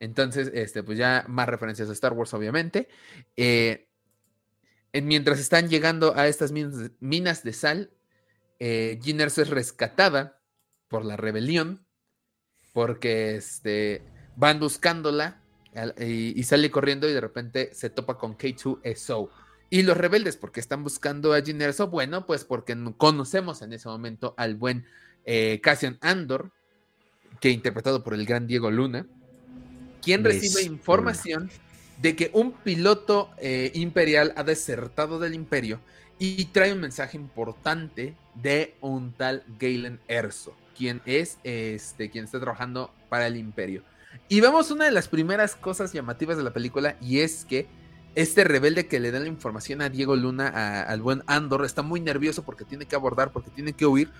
Entonces, 0.00 0.50
este, 0.52 0.82
pues 0.82 0.98
ya 0.98 1.24
más 1.28 1.48
referencias 1.48 1.88
a 1.88 1.92
Star 1.92 2.12
Wars, 2.12 2.34
obviamente. 2.34 2.88
Eh, 3.36 3.88
mientras 5.00 5.38
están 5.38 5.68
llegando 5.68 6.16
a 6.16 6.26
estas 6.26 6.52
minas, 6.52 7.44
de 7.44 7.52
sal, 7.52 7.90
eh, 8.58 8.98
es 9.04 9.48
rescatada 9.48 10.40
por 10.88 11.04
la 11.04 11.16
rebelión, 11.16 11.86
porque 12.72 13.36
este, 13.36 14.02
van 14.36 14.58
buscándola 14.58 15.42
y, 15.98 16.42
sale 16.42 16.70
corriendo 16.70 17.08
y 17.08 17.12
de 17.12 17.20
repente 17.20 17.72
se 17.72 17.90
topa 17.90 18.18
con 18.18 18.36
K2SO. 18.36 19.30
Y 19.72 19.84
los 19.84 19.96
rebeldes, 19.96 20.36
porque 20.36 20.60
están 20.60 20.84
buscando 20.84 21.32
a 21.32 21.40
Jyn 21.40 21.62
Erso? 21.62 21.88
Bueno, 21.88 22.26
pues 22.26 22.44
porque 22.44 22.76
conocemos 22.98 23.62
en 23.62 23.72
ese 23.72 23.88
momento 23.88 24.34
al 24.36 24.54
buen 24.54 24.84
eh, 25.24 25.60
Cassian 25.62 25.96
Andor, 26.02 26.50
que 27.40 27.48
interpretado 27.48 28.04
por 28.04 28.12
el 28.12 28.26
gran 28.26 28.46
Diego 28.46 28.70
Luna, 28.70 29.06
quien 30.02 30.24
recibe 30.24 30.62
información 30.62 31.48
de 32.02 32.14
que 32.14 32.28
un 32.34 32.52
piloto 32.52 33.30
eh, 33.38 33.72
imperial 33.72 34.34
ha 34.36 34.44
desertado 34.44 35.18
del 35.18 35.32
imperio 35.32 35.80
y 36.18 36.44
trae 36.44 36.74
un 36.74 36.80
mensaje 36.80 37.16
importante 37.16 38.14
de 38.34 38.74
un 38.82 39.14
tal 39.14 39.42
Galen 39.58 40.00
Erso, 40.06 40.54
quien 40.76 41.00
es 41.06 41.38
este, 41.44 42.10
quien 42.10 42.26
está 42.26 42.38
trabajando 42.38 42.92
para 43.08 43.26
el 43.26 43.38
imperio. 43.38 43.82
Y 44.28 44.42
vemos 44.42 44.70
una 44.70 44.84
de 44.84 44.90
las 44.90 45.08
primeras 45.08 45.56
cosas 45.56 45.94
llamativas 45.94 46.36
de 46.36 46.42
la 46.42 46.52
película 46.52 46.98
y 47.00 47.20
es 47.20 47.46
que 47.46 47.66
este 48.14 48.44
rebelde 48.44 48.86
que 48.86 49.00
le 49.00 49.10
da 49.10 49.20
la 49.20 49.28
información 49.28 49.82
a 49.82 49.88
Diego 49.88 50.16
Luna, 50.16 50.82
al 50.82 51.00
buen 51.00 51.22
Andor, 51.26 51.64
está 51.64 51.82
muy 51.82 52.00
nervioso 52.00 52.42
porque 52.42 52.64
tiene 52.64 52.86
que 52.86 52.96
abordar, 52.96 53.32
porque 53.32 53.50
tiene 53.50 53.72
que 53.72 53.86
huir. 53.86 54.10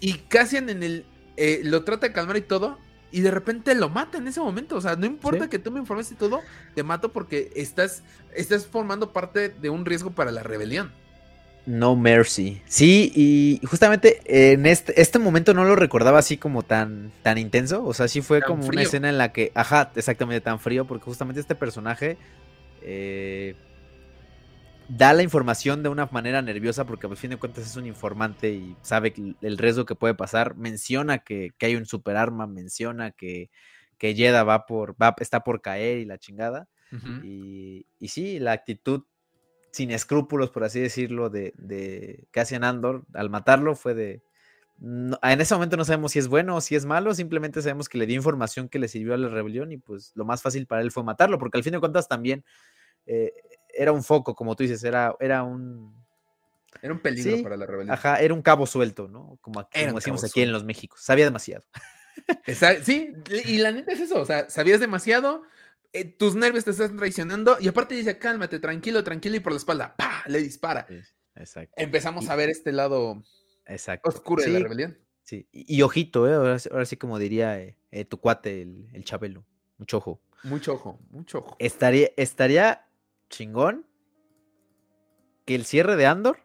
Y 0.00 0.14
Cassian 0.14 0.70
en 0.70 0.82
el 0.82 1.04
eh, 1.36 1.62
lo 1.64 1.84
trata 1.84 2.06
de 2.06 2.12
calmar 2.12 2.36
y 2.36 2.42
todo, 2.42 2.78
y 3.10 3.22
de 3.22 3.30
repente 3.30 3.74
lo 3.74 3.88
mata 3.88 4.18
en 4.18 4.28
ese 4.28 4.40
momento. 4.40 4.76
O 4.76 4.80
sea, 4.80 4.96
no 4.96 5.06
importa 5.06 5.48
que 5.48 5.58
tú 5.58 5.70
me 5.70 5.80
informes 5.80 6.12
y 6.12 6.14
todo, 6.14 6.40
te 6.74 6.82
mato 6.82 7.12
porque 7.12 7.50
estás, 7.56 8.02
estás 8.34 8.66
formando 8.66 9.12
parte 9.12 9.48
de 9.48 9.70
un 9.70 9.84
riesgo 9.84 10.10
para 10.10 10.30
la 10.30 10.42
rebelión. 10.42 10.92
No 11.66 11.96
mercy. 11.96 12.62
Sí, 12.66 13.12
y 13.14 13.66
justamente 13.66 14.20
en 14.26 14.66
este, 14.66 15.00
este 15.00 15.18
momento 15.18 15.54
no 15.54 15.64
lo 15.64 15.76
recordaba 15.76 16.18
así 16.18 16.36
como 16.36 16.62
tan, 16.62 17.12
tan 17.22 17.38
intenso. 17.38 17.84
O 17.84 17.94
sea, 17.94 18.08
sí 18.08 18.22
fue 18.22 18.42
como 18.42 18.66
una 18.66 18.82
escena 18.82 19.08
en 19.08 19.18
la 19.18 19.32
que, 19.32 19.52
ajá, 19.54 19.92
exactamente 19.94 20.40
tan 20.40 20.58
frío, 20.58 20.86
porque 20.86 21.04
justamente 21.04 21.40
este 21.40 21.54
personaje 21.54 22.18
eh, 22.82 23.54
da 24.88 25.12
la 25.12 25.22
información 25.22 25.82
de 25.82 25.88
una 25.88 26.06
manera 26.06 26.42
nerviosa 26.42 26.84
porque 26.84 27.06
al 27.06 27.16
fin 27.16 27.30
de 27.30 27.36
cuentas 27.36 27.66
es 27.66 27.76
un 27.76 27.86
informante 27.86 28.50
y 28.52 28.76
sabe 28.82 29.14
el 29.40 29.58
riesgo 29.58 29.84
que 29.84 29.94
puede 29.94 30.14
pasar. 30.14 30.56
Menciona 30.56 31.18
que, 31.18 31.52
hay 31.60 31.76
un 31.76 31.86
superarma, 31.86 32.46
menciona 32.46 33.12
que, 33.12 33.50
que 33.98 34.14
Yeda 34.14 34.42
va 34.42 34.66
por, 34.66 35.00
va, 35.00 35.14
está 35.20 35.44
por 35.44 35.60
caer 35.60 35.98
y 35.98 36.04
la 36.04 36.18
chingada. 36.18 36.68
y, 37.22 37.86
y, 38.00 38.08
sí, 38.08 38.40
la 38.40 38.50
actitud 38.50 39.04
sin 39.70 39.92
escrúpulos, 39.92 40.50
por 40.50 40.64
así 40.64 40.80
decirlo, 40.80 41.30
de, 41.30 41.54
de 41.56 42.26
Cassian 42.32 42.64
Andor 42.64 43.04
al 43.14 43.30
matarlo 43.30 43.76
fue 43.76 43.94
de... 43.94 44.22
en 44.82 45.40
ese 45.40 45.54
momento 45.54 45.76
no 45.76 45.84
sabemos 45.84 46.12
si 46.12 46.18
es 46.18 46.28
bueno 46.28 46.56
o 46.56 46.60
si 46.60 46.74
es 46.74 46.86
malo, 46.86 47.14
simplemente 47.14 47.60
sabemos 47.60 47.88
que 47.88 47.98
le 47.98 48.06
dio 48.06 48.16
información 48.16 48.68
que 48.68 48.78
le 48.78 48.88
sirvió 48.88 49.12
a 49.12 49.18
la 49.18 49.28
rebelión 49.28 49.72
y 49.72 49.76
pues 49.76 50.12
lo 50.14 50.24
más 50.24 50.40
fácil 50.40 50.66
para 50.66 50.80
él 50.80 50.90
fue 50.90 51.04
matarlo, 51.04 51.38
porque 51.38 51.58
al 51.58 51.64
fin 51.64 51.72
de 51.72 51.80
cuentas 51.80 52.08
también 52.08 52.44
eh, 53.06 53.32
era 53.74 53.92
un 53.92 54.02
foco, 54.02 54.34
como 54.34 54.56
tú 54.56 54.62
dices, 54.62 54.82
era, 54.84 55.14
era 55.20 55.42
un... 55.42 56.00
Era 56.82 56.94
un 56.94 57.00
peligro 57.00 57.42
para 57.42 57.56
la 57.58 57.66
rebelión. 57.66 57.92
Ajá, 57.92 58.20
era 58.20 58.32
un 58.32 58.40
cabo 58.40 58.64
suelto, 58.64 59.06
¿no? 59.08 59.36
Como, 59.42 59.60
aquí, 59.60 59.84
decimos 59.84 60.24
aquí 60.24 60.40
en 60.40 60.52
los 60.52 60.64
Méxicos. 60.64 61.02
Sabía 61.02 61.26
demasiado. 61.26 61.64
sí, 62.82 63.12
y 63.44 63.58
la 63.58 63.72
neta 63.72 63.92
es 63.92 64.00
eso, 64.00 64.20
o 64.20 64.24
sea, 64.24 64.48
sabías 64.48 64.80
demasiado, 64.80 65.42
eh, 65.92 66.04
tus 66.04 66.36
nervios 66.36 66.64
te 66.64 66.70
están 66.70 66.96
traicionando 66.96 67.58
y 67.60 67.68
aparte 67.68 67.94
dice, 67.94 68.18
cálmate, 68.18 68.60
tranquilo, 68.60 69.04
tranquilo 69.04 69.36
y 69.36 69.40
por 69.40 69.52
la 69.52 69.58
espalda, 69.58 69.94
¡pa! 69.96 70.22
Le 70.26 70.40
dispara. 70.40 70.86
exacto. 71.34 71.74
Empezamos 71.76 72.30
a 72.30 72.36
ver 72.36 72.48
este 72.48 72.72
lado 72.72 73.22
oscuro 74.02 74.42
de 74.42 74.50
la 74.50 74.58
rebelión. 74.60 74.98
Sí, 75.22 75.46
y, 75.52 75.82
ojito, 75.82 76.28
¿eh? 76.28 76.34
ahora, 76.34 76.84
sí 76.86 76.96
como 76.96 77.18
diría 77.18 77.60
eh, 77.60 77.76
eh, 77.92 78.04
tu 78.04 78.18
cuate, 78.18 78.62
el, 78.62 78.88
el 78.92 79.04
Chabelo, 79.04 79.44
mucho 79.78 79.98
ojo. 79.98 80.20
Mucho 80.42 80.74
ojo, 80.74 80.98
mucho 81.10 81.38
ojo. 81.38 81.56
Estaría, 81.58 82.10
estaría 82.16 82.88
chingón 83.28 83.86
que 85.44 85.54
el 85.54 85.64
cierre 85.64 85.96
de 85.96 86.06
Andor 86.06 86.38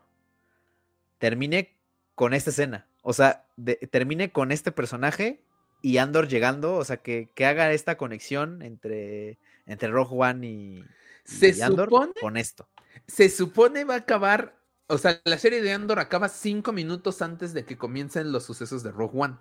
termine 1.17 1.77
con 2.13 2.33
esta 2.33 2.49
escena. 2.49 2.87
O 3.01 3.13
sea, 3.13 3.47
termine 3.91 4.31
con 4.31 4.51
este 4.51 4.71
personaje 4.71 5.43
y 5.81 5.97
Andor 5.97 6.27
llegando, 6.27 6.75
o 6.75 6.83
sea, 6.83 6.97
que, 6.97 7.29
haga 7.45 7.71
esta 7.71 7.97
conexión 7.97 8.61
entre, 8.61 9.37
entre 9.65 9.89
Rogue 9.89 10.15
One 10.17 10.47
y, 10.47 10.83
se 11.23 11.63
Andor 11.63 11.89
con 12.19 12.37
esto. 12.37 12.67
Se 13.07 13.29
supone 13.29 13.83
va 13.83 13.95
a 13.95 13.97
acabar, 13.97 14.57
o 14.87 14.97
sea, 14.97 15.21
la 15.23 15.37
serie 15.37 15.61
de 15.61 15.73
Andor 15.73 15.99
acaba 15.99 16.29
cinco 16.29 16.71
minutos 16.71 17.21
antes 17.21 17.53
de 17.53 17.65
que 17.65 17.77
comiencen 17.77 18.31
los 18.31 18.43
sucesos 18.43 18.83
de 18.83 18.91
Rogue 18.91 19.19
One. 19.19 19.35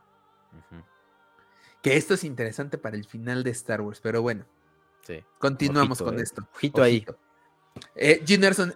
Que 1.83 1.97
esto 1.97 2.15
es 2.15 2.25
interesante 2.25 2.79
para 2.79 2.97
el 2.97 3.05
final 3.05 3.45
de 3.45 3.51
Star 3.51 3.81
Wars, 3.83 4.01
pero 4.01 4.23
bueno. 4.23 4.47
Sí. 5.03 5.23
Continuamos 5.39 6.01
con 6.01 6.19
eh. 6.19 6.23
esto. 6.23 6.49
Ojito, 6.55 6.83
ahí. 6.83 7.05
Eh, 7.95 8.25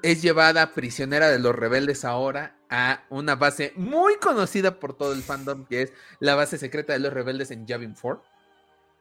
es 0.03 0.23
llevada 0.23 0.75
prisionera 0.75 1.29
de 1.29 1.39
los 1.39 1.55
rebeldes 1.55 2.05
ahora 2.05 2.59
a 2.69 3.05
una 3.09 3.37
base 3.37 3.73
muy 3.77 4.17
conocida 4.17 4.79
por 4.79 4.97
todo 4.97 5.13
el 5.13 5.23
fandom, 5.23 5.65
que 5.65 5.83
es 5.83 5.93
la 6.21 6.35
base 6.35 6.59
secreta 6.59 6.93
de 6.93 6.99
los 6.99 7.13
rebeldes 7.13 7.51
en 7.51 7.67
Yavin 7.67 7.95
4. 8.01 8.23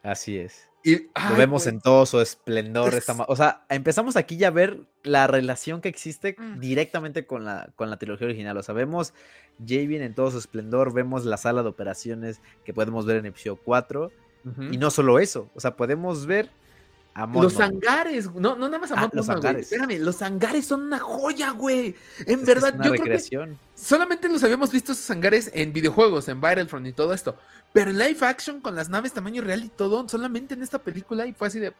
Así 0.03 0.37
es. 0.37 0.66
Y, 0.83 1.07
Lo 1.29 1.35
vemos 1.37 1.67
en 1.67 1.81
todo 1.81 2.05
su 2.05 2.21
esplendor. 2.21 2.93
o 3.27 3.35
sea, 3.35 3.65
empezamos 3.69 4.15
aquí 4.15 4.37
ya 4.37 4.47
a 4.47 4.51
ver 4.51 4.79
la 5.03 5.27
relación 5.27 5.81
que 5.81 5.89
existe 5.89 6.35
mm. 6.37 6.59
directamente 6.59 7.25
con 7.25 7.45
la, 7.45 7.69
con 7.75 7.89
la 7.89 7.97
trilogía 7.97 8.27
original. 8.27 8.57
O 8.57 8.63
sea, 8.63 8.73
vemos 8.73 9.13
Javin 9.59 10.01
en 10.01 10.13
todo 10.13 10.31
su 10.31 10.37
esplendor, 10.37 10.93
vemos 10.93 11.25
la 11.25 11.37
sala 11.37 11.63
de 11.63 11.69
operaciones 11.69 12.41
que 12.63 12.73
podemos 12.73 13.05
ver 13.05 13.17
en 13.17 13.25
episodio 13.25 13.57
4. 13.57 14.11
Y 14.71 14.77
no 14.77 14.91
solo 14.91 15.19
eso, 15.19 15.49
o 15.55 15.59
sea, 15.59 15.75
podemos 15.75 16.25
ver 16.25 16.49
los 17.33 17.59
hangares, 17.59 18.31
no, 18.33 18.55
no 18.55 18.67
nada 18.67 18.79
más 18.79 18.91
a 18.91 18.95
ah, 19.01 19.09
los 19.11 19.29
hangares. 19.29 19.71
Espérame, 19.71 19.99
los 19.99 20.21
hangares 20.21 20.65
son 20.65 20.83
una 20.83 20.99
joya, 20.99 21.51
güey. 21.51 21.95
En 22.25 22.45
verdad, 22.45 22.75
yo 22.83 22.91
creo 22.91 23.17
que 23.17 23.55
solamente 23.75 24.29
los 24.29 24.43
habíamos 24.43 24.71
visto 24.71 24.91
esos 24.91 25.09
hangares 25.09 25.49
en 25.53 25.73
videojuegos, 25.73 26.27
en 26.27 26.39
Battlefront 26.39 26.87
y 26.87 26.93
todo 26.93 27.13
esto. 27.13 27.35
Pero 27.73 27.91
en 27.91 27.97
live 27.97 28.19
action 28.21 28.61
con 28.61 28.75
las 28.75 28.89
naves 28.89 29.13
tamaño 29.13 29.41
real 29.41 29.63
y 29.63 29.69
todo, 29.69 30.07
solamente 30.07 30.53
en 30.53 30.63
esta 30.63 30.79
película 30.79 31.25
y 31.25 31.33
fue 31.33 31.47
así 31.47 31.59
de 31.59 31.73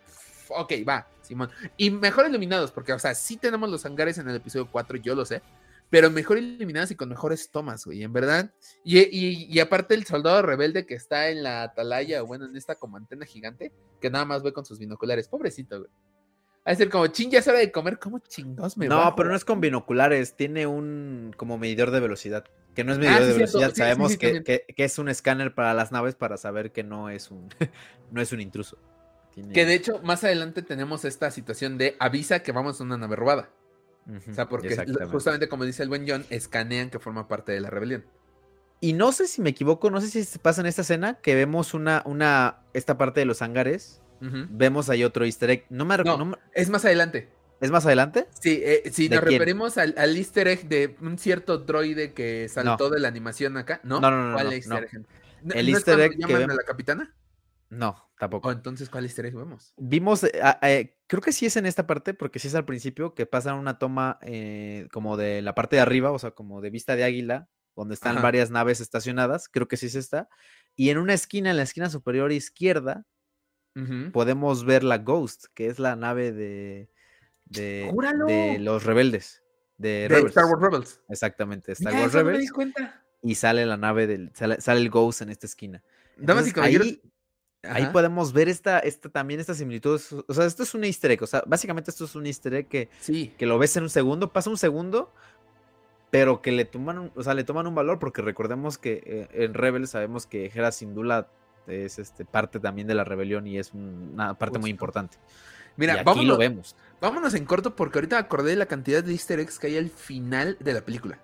ok, 0.49 0.73
va, 0.87 1.07
Simón. 1.21 1.49
Y 1.75 1.89
mejor 1.89 2.27
iluminados, 2.27 2.71
porque, 2.71 2.93
o 2.93 2.99
sea, 2.99 3.13
sí 3.15 3.37
tenemos 3.37 3.69
los 3.69 3.85
hangares 3.85 4.17
en 4.17 4.29
el 4.29 4.35
episodio 4.35 4.67
4, 4.71 4.97
yo 4.97 5.15
lo 5.15 5.25
sé 5.25 5.41
pero 5.89 6.11
mejor 6.11 6.37
iluminadas 6.37 6.91
y 6.91 6.95
con 6.95 7.09
mejores 7.09 7.49
tomas, 7.49 7.85
güey, 7.85 8.03
en 8.03 8.11
verdad. 8.11 8.53
Y, 8.83 8.99
y, 8.99 9.59
aparte 9.59 9.95
el 9.95 10.05
soldado 10.05 10.41
rebelde 10.41 10.85
que 10.85 10.95
está 10.95 11.29
en 11.29 11.43
la 11.43 11.63
atalaya, 11.63 12.23
o 12.23 12.27
bueno, 12.27 12.45
en 12.45 12.55
esta 12.55 12.75
como 12.75 12.97
antena 12.97 13.25
gigante, 13.25 13.71
que 14.01 14.09
nada 14.09 14.25
más 14.25 14.43
ve 14.43 14.53
con 14.53 14.65
sus 14.65 14.79
binoculares, 14.79 15.27
pobrecito, 15.27 15.79
güey. 15.79 15.91
A 16.65 16.75
ser 16.75 16.89
como, 16.89 17.07
ching, 17.07 17.31
ya 17.31 17.39
es 17.39 17.47
hora 17.47 17.59
de 17.59 17.71
comer, 17.71 17.97
¿cómo 17.97 18.19
chingados 18.19 18.75
me 18.75 18.89
No, 18.89 19.15
pero 19.15 19.29
no 19.29 19.35
es 19.35 19.45
con 19.45 19.61
binoculares, 19.61 20.35
tiene 20.35 20.67
un 20.67 21.33
como 21.37 21.57
medidor 21.57 21.91
de 21.91 22.01
velocidad. 22.01 22.43
Que 22.75 22.83
no 22.83 22.91
es 22.91 22.99
medidor 22.99 23.21
ah, 23.21 23.25
de 23.25 23.33
velocidad, 23.33 23.73
sabemos 23.73 24.17
que, 24.17 24.43
que, 24.43 24.83
es 24.83 24.99
un 24.99 25.07
escáner 25.07 25.55
para 25.55 25.73
las 25.73 25.93
naves 25.93 26.15
para 26.15 26.35
saber 26.35 26.73
que 26.73 26.83
no 26.83 27.09
es 27.09 27.31
un, 27.31 27.47
no 28.11 28.21
es 28.21 28.33
un 28.33 28.41
intruso. 28.41 28.77
Que 29.53 29.65
de 29.65 29.75
hecho, 29.75 30.01
más 30.03 30.23
adelante 30.23 30.61
tenemos 30.61 31.05
esta 31.05 31.31
situación 31.31 31.77
de 31.77 31.95
avisa 31.99 32.43
que 32.43 32.51
vamos 32.51 32.81
a 32.81 32.83
una 32.83 32.97
nave 32.97 33.15
robada 33.15 33.49
o 34.07 34.33
sea, 34.33 34.47
porque 34.47 34.75
justamente 35.11 35.49
como 35.49 35.65
dice 35.65 35.83
el 35.83 35.89
buen 35.89 36.07
John, 36.07 36.25
escanean 36.29 36.89
que 36.89 36.99
forma 36.99 37.27
parte 37.27 37.51
de 37.51 37.59
la 37.59 37.69
rebelión. 37.69 38.05
Y 38.79 38.93
no 38.93 39.11
sé 39.11 39.27
si 39.27 39.41
me 39.41 39.49
equivoco, 39.49 39.89
no 39.89 39.99
sé 40.01 40.07
si 40.07 40.23
se 40.23 40.39
pasa 40.39 40.61
en 40.61 40.67
esta 40.67 40.83
escena 40.83 41.15
que 41.15 41.35
vemos 41.35 41.73
una, 41.73 42.03
una, 42.05 42.59
esta 42.73 42.97
parte 42.97 43.19
de 43.19 43.25
los 43.25 43.41
hangares. 43.41 44.01
Vemos 44.19 44.89
ahí 44.89 45.03
otro 45.03 45.25
easter 45.25 45.49
egg. 45.51 45.65
No 45.69 45.85
me 45.85 45.95
no, 45.97 46.37
es 46.53 46.69
más 46.69 46.85
adelante. 46.85 47.29
¿Es 47.59 47.71
más 47.71 47.85
adelante? 47.85 48.27
Sí, 48.39 48.61
eh, 48.63 48.83
si 48.91 49.09
nos 49.09 49.23
referimos 49.23 49.77
al, 49.77 49.93
easter 50.15 50.47
egg 50.47 50.67
de 50.67 50.95
un 51.01 51.17
cierto 51.17 51.57
droide 51.59 52.13
que 52.13 52.47
saltó 52.49 52.89
de 52.89 52.99
la 52.99 53.07
animación 53.07 53.57
acá, 53.57 53.79
¿no? 53.83 53.99
No, 53.99 54.11
no, 54.11 54.29
no. 54.29 54.33
¿Cuál 54.33 54.53
easter 54.53 54.89
egg? 54.91 55.05
el 55.53 55.69
easter 55.69 55.99
egg 55.99 56.17
que 56.17 56.33
llaman 56.33 56.51
a 56.51 56.55
la 56.55 56.63
capitana? 56.63 57.13
No, 57.69 58.09
tampoco. 58.17 58.47
¿O 58.47 58.51
entonces 58.51 58.89
cuál 58.89 59.05
easter 59.05 59.25
egg 59.25 59.35
vemos? 59.35 59.73
Vimos, 59.77 60.23
eh, 60.23 60.39
ah, 60.41 60.59
eh, 60.61 60.97
creo 61.07 61.21
que 61.21 61.31
sí 61.31 61.45
es 61.45 61.57
en 61.57 61.65
esta 61.65 61.85
parte, 61.85 62.13
porque 62.13 62.39
sí 62.39 62.47
es 62.47 62.55
al 62.55 62.65
principio, 62.65 63.13
que 63.13 63.25
pasa 63.25 63.53
una 63.53 63.77
toma 63.77 64.19
como 64.91 65.17
de 65.17 65.41
la 65.41 65.53
parte 65.55 65.75
de 65.75 65.81
arriba, 65.81 66.11
o 66.11 66.19
sea, 66.19 66.31
como 66.31 66.61
de 66.61 66.69
vista 66.69 66.95
de 66.95 67.03
águila, 67.03 67.49
donde 67.75 67.93
están 67.93 68.21
varias 68.21 68.49
naves 68.49 68.79
estacionadas, 68.79 69.49
creo 69.49 69.67
que 69.67 69.77
sí 69.77 69.85
es 69.85 69.95
esta. 69.95 70.29
Y 70.75 70.89
en 70.89 70.97
una 70.97 71.13
esquina, 71.13 71.51
en 71.51 71.57
la 71.57 71.63
esquina 71.63 71.89
superior 71.89 72.31
izquierda, 72.31 73.05
podemos 74.11 74.65
ver 74.65 74.83
la 74.83 74.97
Ghost, 74.97 75.45
que 75.53 75.67
es 75.67 75.77
la 75.77 75.95
nave 75.95 76.31
de, 76.31 76.89
de, 77.45 78.57
los 78.59 78.83
rebeldes. 78.83 79.43
De, 79.77 80.05
Star 80.05 80.45
Wars 80.45 80.61
Rebels. 80.61 81.01
Exactamente, 81.09 81.73
Star 81.73 81.93
Wars 81.93 82.13
Rebels. 82.13 82.51
Y 83.21 83.35
sale 83.35 83.65
la 83.65 83.77
nave 83.77 84.07
del. 84.07 84.31
Sale, 84.33 84.79
el 84.79 84.89
Ghost 84.89 85.21
en 85.21 85.29
esta 85.29 85.45
esquina. 85.45 85.83
ahí, 86.61 87.01
ahí 87.63 87.87
podemos 87.87 88.33
ver 88.33 88.49
esta, 88.49 88.79
esta, 88.79 89.09
también 89.09 89.39
esta 89.39 89.53
similitud. 89.53 90.01
O 90.27 90.33
sea, 90.33 90.45
esto 90.45 90.63
es 90.63 90.73
un 90.73 90.83
easter 90.83 91.11
egg. 91.11 91.23
O 91.23 91.27
sea, 91.27 91.43
básicamente 91.45 91.91
esto 91.91 92.05
es 92.05 92.15
un 92.15 92.25
easter 92.25 92.53
egg 92.53 92.67
que, 92.67 92.89
que 93.37 93.45
lo 93.45 93.57
ves 93.57 93.75
en 93.77 93.83
un 93.83 93.89
segundo, 93.89 94.31
pasa 94.31 94.49
un 94.49 94.57
segundo, 94.57 95.11
pero 96.09 96.41
que 96.41 96.51
le 96.51 96.65
toman, 96.65 96.97
un, 96.97 97.11
o 97.15 97.23
sea, 97.23 97.33
le 97.33 97.43
toman 97.43 97.67
un 97.67 97.75
valor, 97.75 97.99
porque 97.99 98.21
recordemos 98.21 98.77
que 98.77 99.03
eh, 99.05 99.27
en 99.31 99.53
Rebels 99.53 99.91
sabemos 99.91 100.25
que 100.25 100.51
Hera 100.53 100.71
Syndulla 100.71 101.27
es 101.67 101.99
este, 101.99 102.25
parte 102.25 102.59
también 102.59 102.87
de 102.87 102.95
la 102.95 103.03
rebelión 103.03 103.45
y 103.45 103.57
es 103.57 103.73
una 103.73 104.33
parte 104.35 104.59
muy 104.59 104.69
importante. 104.69 105.17
Mira, 105.75 106.03
aquí 106.05 106.25
lo 106.25 106.37
vemos. 106.37 106.75
Vámonos 106.99 107.33
en 107.35 107.45
corto 107.45 107.75
porque 107.75 107.99
ahorita 107.99 108.17
acordé 108.17 108.51
de 108.51 108.55
la 108.55 108.65
cantidad 108.65 109.03
de 109.03 109.11
easter 109.11 109.39
eggs 109.39 109.59
que 109.59 109.67
hay 109.67 109.77
al 109.77 109.89
final 109.89 110.57
de 110.59 110.73
la 110.73 110.81
película. 110.81 111.19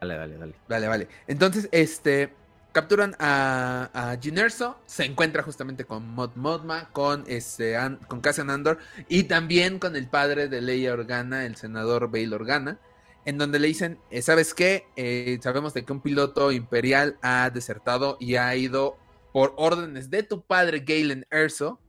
Dale, 0.00 0.16
dale, 0.16 0.36
dale. 0.36 0.54
Vale, 0.68 0.88
vale. 0.88 1.08
Entonces, 1.26 1.68
este, 1.72 2.32
capturan 2.72 3.14
a, 3.18 3.90
a 3.92 4.16
Ginerso, 4.20 4.78
se 4.86 5.04
encuentra 5.04 5.42
justamente 5.42 5.84
con 5.84 6.08
Mod 6.08 6.32
Modma, 6.34 6.88
con, 6.92 7.24
este, 7.26 7.76
con 8.08 8.20
Cassian 8.20 8.50
Andor 8.50 8.78
y 9.08 9.24
también 9.24 9.78
con 9.78 9.94
el 9.96 10.08
padre 10.08 10.48
de 10.48 10.60
Leia 10.60 10.92
Organa, 10.92 11.44
el 11.46 11.56
senador 11.56 12.10
Bail 12.10 12.32
Organa 12.32 12.78
en 13.24 13.38
donde 13.38 13.58
le 13.58 13.68
dicen, 13.68 13.98
eh, 14.10 14.22
¿sabes 14.22 14.54
qué? 14.54 14.86
Eh, 14.96 15.38
sabemos 15.42 15.74
de 15.74 15.84
que 15.84 15.92
un 15.92 16.00
piloto 16.00 16.50
imperial 16.52 17.18
ha 17.22 17.50
desertado 17.50 18.16
y 18.20 18.36
ha 18.36 18.54
ido 18.56 18.96
por 19.32 19.54
órdenes 19.56 20.10
de 20.10 20.22
tu 20.22 20.42
padre 20.42 20.80
Galen 20.80 21.26
Erso 21.30 21.80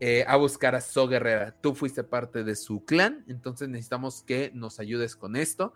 eh, 0.00 0.24
a 0.28 0.36
buscar 0.36 0.74
a 0.74 0.80
So 0.80 1.08
Guerrera. 1.08 1.56
Tú 1.60 1.74
fuiste 1.74 2.04
parte 2.04 2.44
de 2.44 2.54
su 2.54 2.84
clan, 2.84 3.24
entonces 3.28 3.68
necesitamos 3.68 4.22
que 4.22 4.52
nos 4.54 4.78
ayudes 4.78 5.16
con 5.16 5.36
esto 5.36 5.74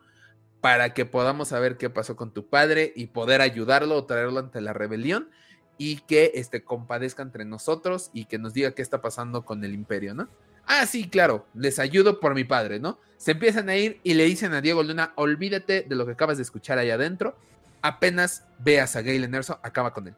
para 0.63 0.95
que 0.95 1.05
podamos 1.05 1.49
saber 1.49 1.77
qué 1.77 1.91
pasó 1.91 2.15
con 2.17 2.31
tu 2.31 2.47
padre 2.47 2.93
y 2.95 3.09
poder 3.09 3.41
ayudarlo 3.41 3.97
o 3.97 4.05
traerlo 4.05 4.39
ante 4.39 4.61
la 4.61 4.73
rebelión 4.73 5.29
y 5.77 5.97
que 6.03 6.31
este, 6.37 6.63
compadezca 6.63 7.21
entre 7.25 7.45
nosotros 7.45 8.11
y 8.15 8.27
que 8.27 8.39
nos 8.39 8.55
diga 8.55 8.71
qué 8.71 8.81
está 8.81 9.03
pasando 9.03 9.45
con 9.45 9.65
el 9.65 9.75
imperio, 9.75 10.15
¿no? 10.15 10.29
Ah, 10.65 10.87
sí, 10.87 11.09
claro, 11.09 11.47
les 11.53 11.81
ayudo 11.81 12.21
por 12.21 12.37
mi 12.37 12.45
padre, 12.45 12.79
¿no? 12.79 13.01
Se 13.17 13.33
empiezan 13.33 13.69
a 13.71 13.77
ir 13.77 14.01
y 14.05 14.15
le 14.15 14.25
dicen 14.25 14.55
a 14.55 14.61
Diego 14.61 14.85
Luna, 14.85 15.13
olvídate 15.17 15.83
de 15.83 15.97
lo 15.97 16.07
que 16.07 16.13
acabas 16.13 16.37
de 16.37 16.45
escuchar 16.45 16.79
ahí 16.79 16.91
adentro, 16.91 17.37
apenas 17.83 18.47
veas 18.61 18.95
a 18.95 19.03
Galen 19.03 19.35
Erso, 19.35 19.59
acaba 19.65 19.93
con 19.93 20.07
él. 20.07 20.15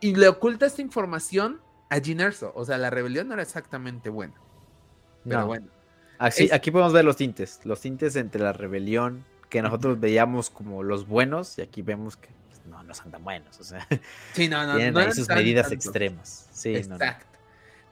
Y 0.00 0.16
le 0.16 0.26
oculta 0.26 0.66
esta 0.66 0.82
información 0.82 1.60
a 1.90 2.00
Gin 2.00 2.20
Erso, 2.20 2.50
o 2.56 2.64
sea, 2.64 2.76
la 2.76 2.90
rebelión 2.90 3.28
no 3.28 3.34
era 3.34 3.42
exactamente 3.44 4.10
buena. 4.10 4.34
Pero 5.22 5.46
bueno. 5.46 5.68
Así, 6.18 6.50
Aquí 6.52 6.72
podemos 6.72 6.92
ver 6.92 7.04
los 7.04 7.16
tintes, 7.16 7.60
los 7.62 7.80
tintes 7.80 8.16
entre 8.16 8.42
la 8.42 8.52
rebelión, 8.52 9.24
que 9.48 9.62
nosotros 9.62 10.00
veíamos 10.00 10.50
como 10.50 10.82
los 10.82 11.06
buenos, 11.06 11.58
y 11.58 11.62
aquí 11.62 11.82
vemos 11.82 12.16
que 12.16 12.28
pues, 12.48 12.64
no, 12.66 12.82
no 12.82 12.94
son 12.94 13.10
tan 13.10 13.22
buenos, 13.24 13.58
o 13.60 13.64
sea, 13.64 13.86
sí, 14.32 14.48
no, 14.48 14.66
no, 14.66 14.76
tienen 14.76 14.96
ahí 14.96 15.12
sus 15.12 15.28
medidas 15.28 15.70
extremas. 15.72 16.48
Sí, 16.52 16.76
Exacto. 16.76 17.34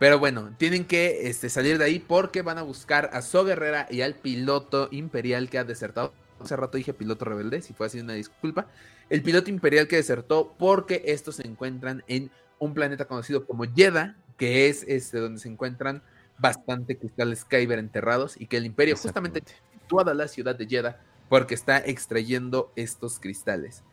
Pero 0.02 0.18
bueno, 0.18 0.52
tienen 0.58 0.84
que 0.84 1.28
este, 1.28 1.48
salir 1.48 1.78
de 1.78 1.84
ahí 1.84 2.00
porque 2.00 2.42
van 2.42 2.58
a 2.58 2.62
buscar 2.62 3.10
a 3.12 3.22
So 3.22 3.44
Guerrera 3.44 3.86
y 3.88 4.00
al 4.00 4.14
piloto 4.14 4.88
imperial 4.90 5.48
que 5.48 5.58
ha 5.58 5.64
desertado. 5.64 6.12
Hace 6.40 6.56
rato 6.56 6.76
dije 6.76 6.92
piloto 6.92 7.24
rebelde, 7.24 7.62
si 7.62 7.72
fue 7.72 7.86
así 7.86 8.00
una 8.00 8.14
disculpa. 8.14 8.66
El 9.10 9.22
piloto 9.22 9.48
imperial 9.48 9.86
que 9.86 9.94
desertó 9.94 10.56
porque 10.58 11.02
estos 11.06 11.36
se 11.36 11.46
encuentran 11.46 12.02
en 12.08 12.32
un 12.58 12.74
planeta 12.74 13.04
conocido 13.04 13.46
como 13.46 13.62
Jeddah, 13.62 14.16
que 14.36 14.68
es 14.68 14.84
este, 14.88 15.18
donde 15.18 15.38
se 15.38 15.48
encuentran 15.48 16.02
bastante 16.36 16.98
cristales 16.98 17.44
Kyber 17.44 17.78
enterrados 17.78 18.34
y 18.40 18.46
que 18.46 18.56
el 18.56 18.66
imperio 18.66 18.96
justamente 18.96 19.44
situada 19.72 20.14
la 20.14 20.26
ciudad 20.26 20.56
de 20.56 20.66
Jeddah 20.66 20.98
porque 21.32 21.54
está 21.54 21.78
extrayendo 21.78 22.74
estos 22.76 23.18
cristales. 23.18 23.84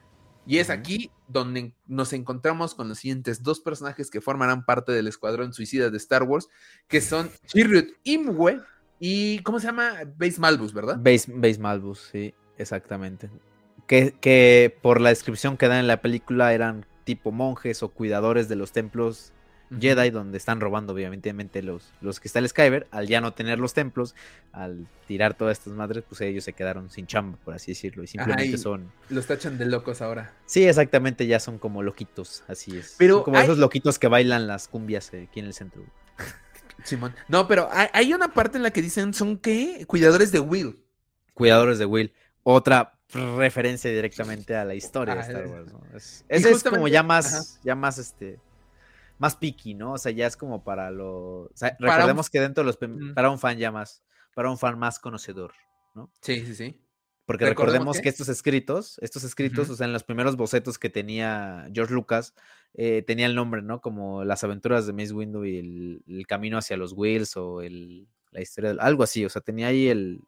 Y 0.45 0.57
es 0.57 0.69
aquí 0.69 1.09
donde 1.29 1.71
nos 1.87 2.11
encontramos 2.11 2.75
con 2.75 2.89
los 2.89 2.97
siguientes 2.97 3.43
dos 3.43 3.61
personajes 3.61 4.11
que 4.11 4.19
formarán 4.19 4.65
parte 4.65 4.91
del 4.91 5.07
escuadrón 5.07 5.53
suicida 5.53 5.89
de 5.89 5.95
Star 5.95 6.23
Wars, 6.23 6.49
que 6.89 6.99
son 6.99 7.31
Chirrut 7.45 7.91
Imwe 8.03 8.59
y, 8.99 9.39
¿cómo 9.43 9.61
se 9.61 9.67
llama? 9.67 9.99
Base 10.17 10.37
Malbus, 10.37 10.73
¿verdad? 10.73 10.97
Base, 10.99 11.31
Base 11.33 11.59
Malbus, 11.59 12.09
sí, 12.11 12.33
exactamente. 12.57 13.29
Que, 13.87 14.13
que 14.19 14.77
por 14.81 14.99
la 14.99 15.07
descripción 15.07 15.55
que 15.55 15.69
dan 15.69 15.79
en 15.79 15.87
la 15.87 16.01
película 16.01 16.53
eran 16.53 16.85
tipo 17.05 17.31
monjes 17.31 17.83
o 17.83 17.87
cuidadores 17.87 18.49
de 18.49 18.57
los 18.57 18.73
templos 18.73 19.31
Jedi, 19.77 20.09
donde 20.09 20.37
están 20.37 20.59
robando 20.59 20.93
obviamente 20.93 21.61
los, 21.61 21.91
los 22.01 22.19
cristales 22.19 22.53
Kyber, 22.53 22.87
al 22.91 23.07
ya 23.07 23.21
no 23.21 23.33
tener 23.33 23.59
los 23.59 23.73
templos, 23.73 24.15
al 24.51 24.87
tirar 25.07 25.35
todas 25.35 25.59
estas 25.59 25.73
madres, 25.73 26.03
pues 26.07 26.21
ellos 26.21 26.43
se 26.43 26.53
quedaron 26.53 26.89
sin 26.89 27.05
chamba, 27.05 27.37
por 27.43 27.53
así 27.53 27.71
decirlo, 27.71 28.03
y 28.03 28.07
simplemente 28.07 28.57
son... 28.57 28.91
Los 29.09 29.27
tachan 29.27 29.57
de 29.57 29.65
locos 29.65 30.01
ahora. 30.01 30.33
Sí, 30.45 30.67
exactamente, 30.67 31.27
ya 31.27 31.39
son 31.39 31.59
como 31.59 31.83
loquitos, 31.83 32.43
así 32.47 32.77
es. 32.77 32.95
Pero 32.97 33.23
como 33.23 33.37
esos 33.37 33.59
loquitos 33.59 33.99
que 33.99 34.07
bailan 34.07 34.47
las 34.47 34.67
cumbias 34.67 35.13
eh, 35.13 35.27
aquí 35.29 35.39
en 35.39 35.45
el 35.45 35.53
centro. 35.53 35.83
Simón. 36.83 37.13
No, 37.27 37.47
pero 37.47 37.69
hay, 37.71 38.13
una 38.13 38.33
parte 38.33 38.57
en 38.57 38.63
la 38.63 38.71
que 38.71 38.81
dicen, 38.81 39.13
¿son 39.13 39.37
qué? 39.37 39.85
Cuidadores 39.85 40.31
de 40.31 40.39
Will. 40.39 40.83
Cuidadores 41.33 41.77
de 41.77 41.85
Will. 41.85 42.13
Otra 42.43 42.97
referencia 43.11 43.91
directamente 43.91 44.55
a 44.55 44.65
la 44.65 44.75
historia 44.75 45.15
de 45.15 45.21
ah, 45.21 45.23
Star 45.23 45.47
Wars, 45.47 45.71
¿no? 45.71 45.81
Es, 45.95 46.25
ese 46.29 46.51
es 46.51 46.63
como 46.63 46.87
ya 46.87 47.03
más, 47.03 47.59
ya 47.63 47.75
más 47.75 47.97
este 47.97 48.39
más 49.19 49.35
picky, 49.35 49.75
¿no? 49.75 49.93
O 49.93 49.97
sea, 49.97 50.11
ya 50.11 50.25
es 50.25 50.35
como 50.35 50.63
para 50.63 50.89
lo. 50.89 51.51
recordemos 51.77 52.29
que 52.29 52.39
dentro 52.39 52.63
de 52.63 52.67
los. 52.67 52.79
Para 53.13 53.29
un 53.29 53.37
fan 53.37 53.57
ya 53.57 53.71
más. 53.71 54.03
Para 54.33 54.49
un 54.49 54.57
fan 54.57 54.79
más 54.79 54.99
conocedor, 54.99 55.53
¿no? 55.93 56.11
Sí, 56.21 56.45
sí, 56.45 56.55
sí. 56.55 56.81
Porque 57.25 57.45
recordemos 57.45 57.99
que... 57.99 58.09
estos 58.09 58.27
escritos, 58.27 58.97
estos 59.01 59.23
escritos, 59.23 59.69
o 59.69 59.75
sea, 59.75 59.85
en 59.85 59.93
los 59.93 60.03
primeros 60.03 60.35
bocetos 60.35 60.79
que 60.79 60.89
tenía 60.89 61.69
George 61.71 61.93
Lucas, 61.93 62.33
eh, 62.73 63.03
tenía 63.05 63.27
el 63.27 63.35
nombre, 63.35 63.61
¿no? 63.61 63.81
Como 63.81 64.23
las 64.23 64.43
aventuras 64.43 64.87
de 64.87 64.93
Mace 64.93 65.13
Windu 65.13 65.45
y 65.45 66.01
el, 66.07 66.25
camino 66.25 66.57
hacia 66.57 66.75
los 66.75 66.93
Wheels 66.93 67.37
o 67.37 67.61
el, 67.61 68.07
la 68.31 68.41
historia, 68.41 68.73
de, 68.73 68.81
algo 68.81 69.03
así, 69.03 69.25
o 69.25 69.29
sea, 69.29 69.43
tenía 69.43 69.67
ahí 69.67 69.89
el, 69.89 70.21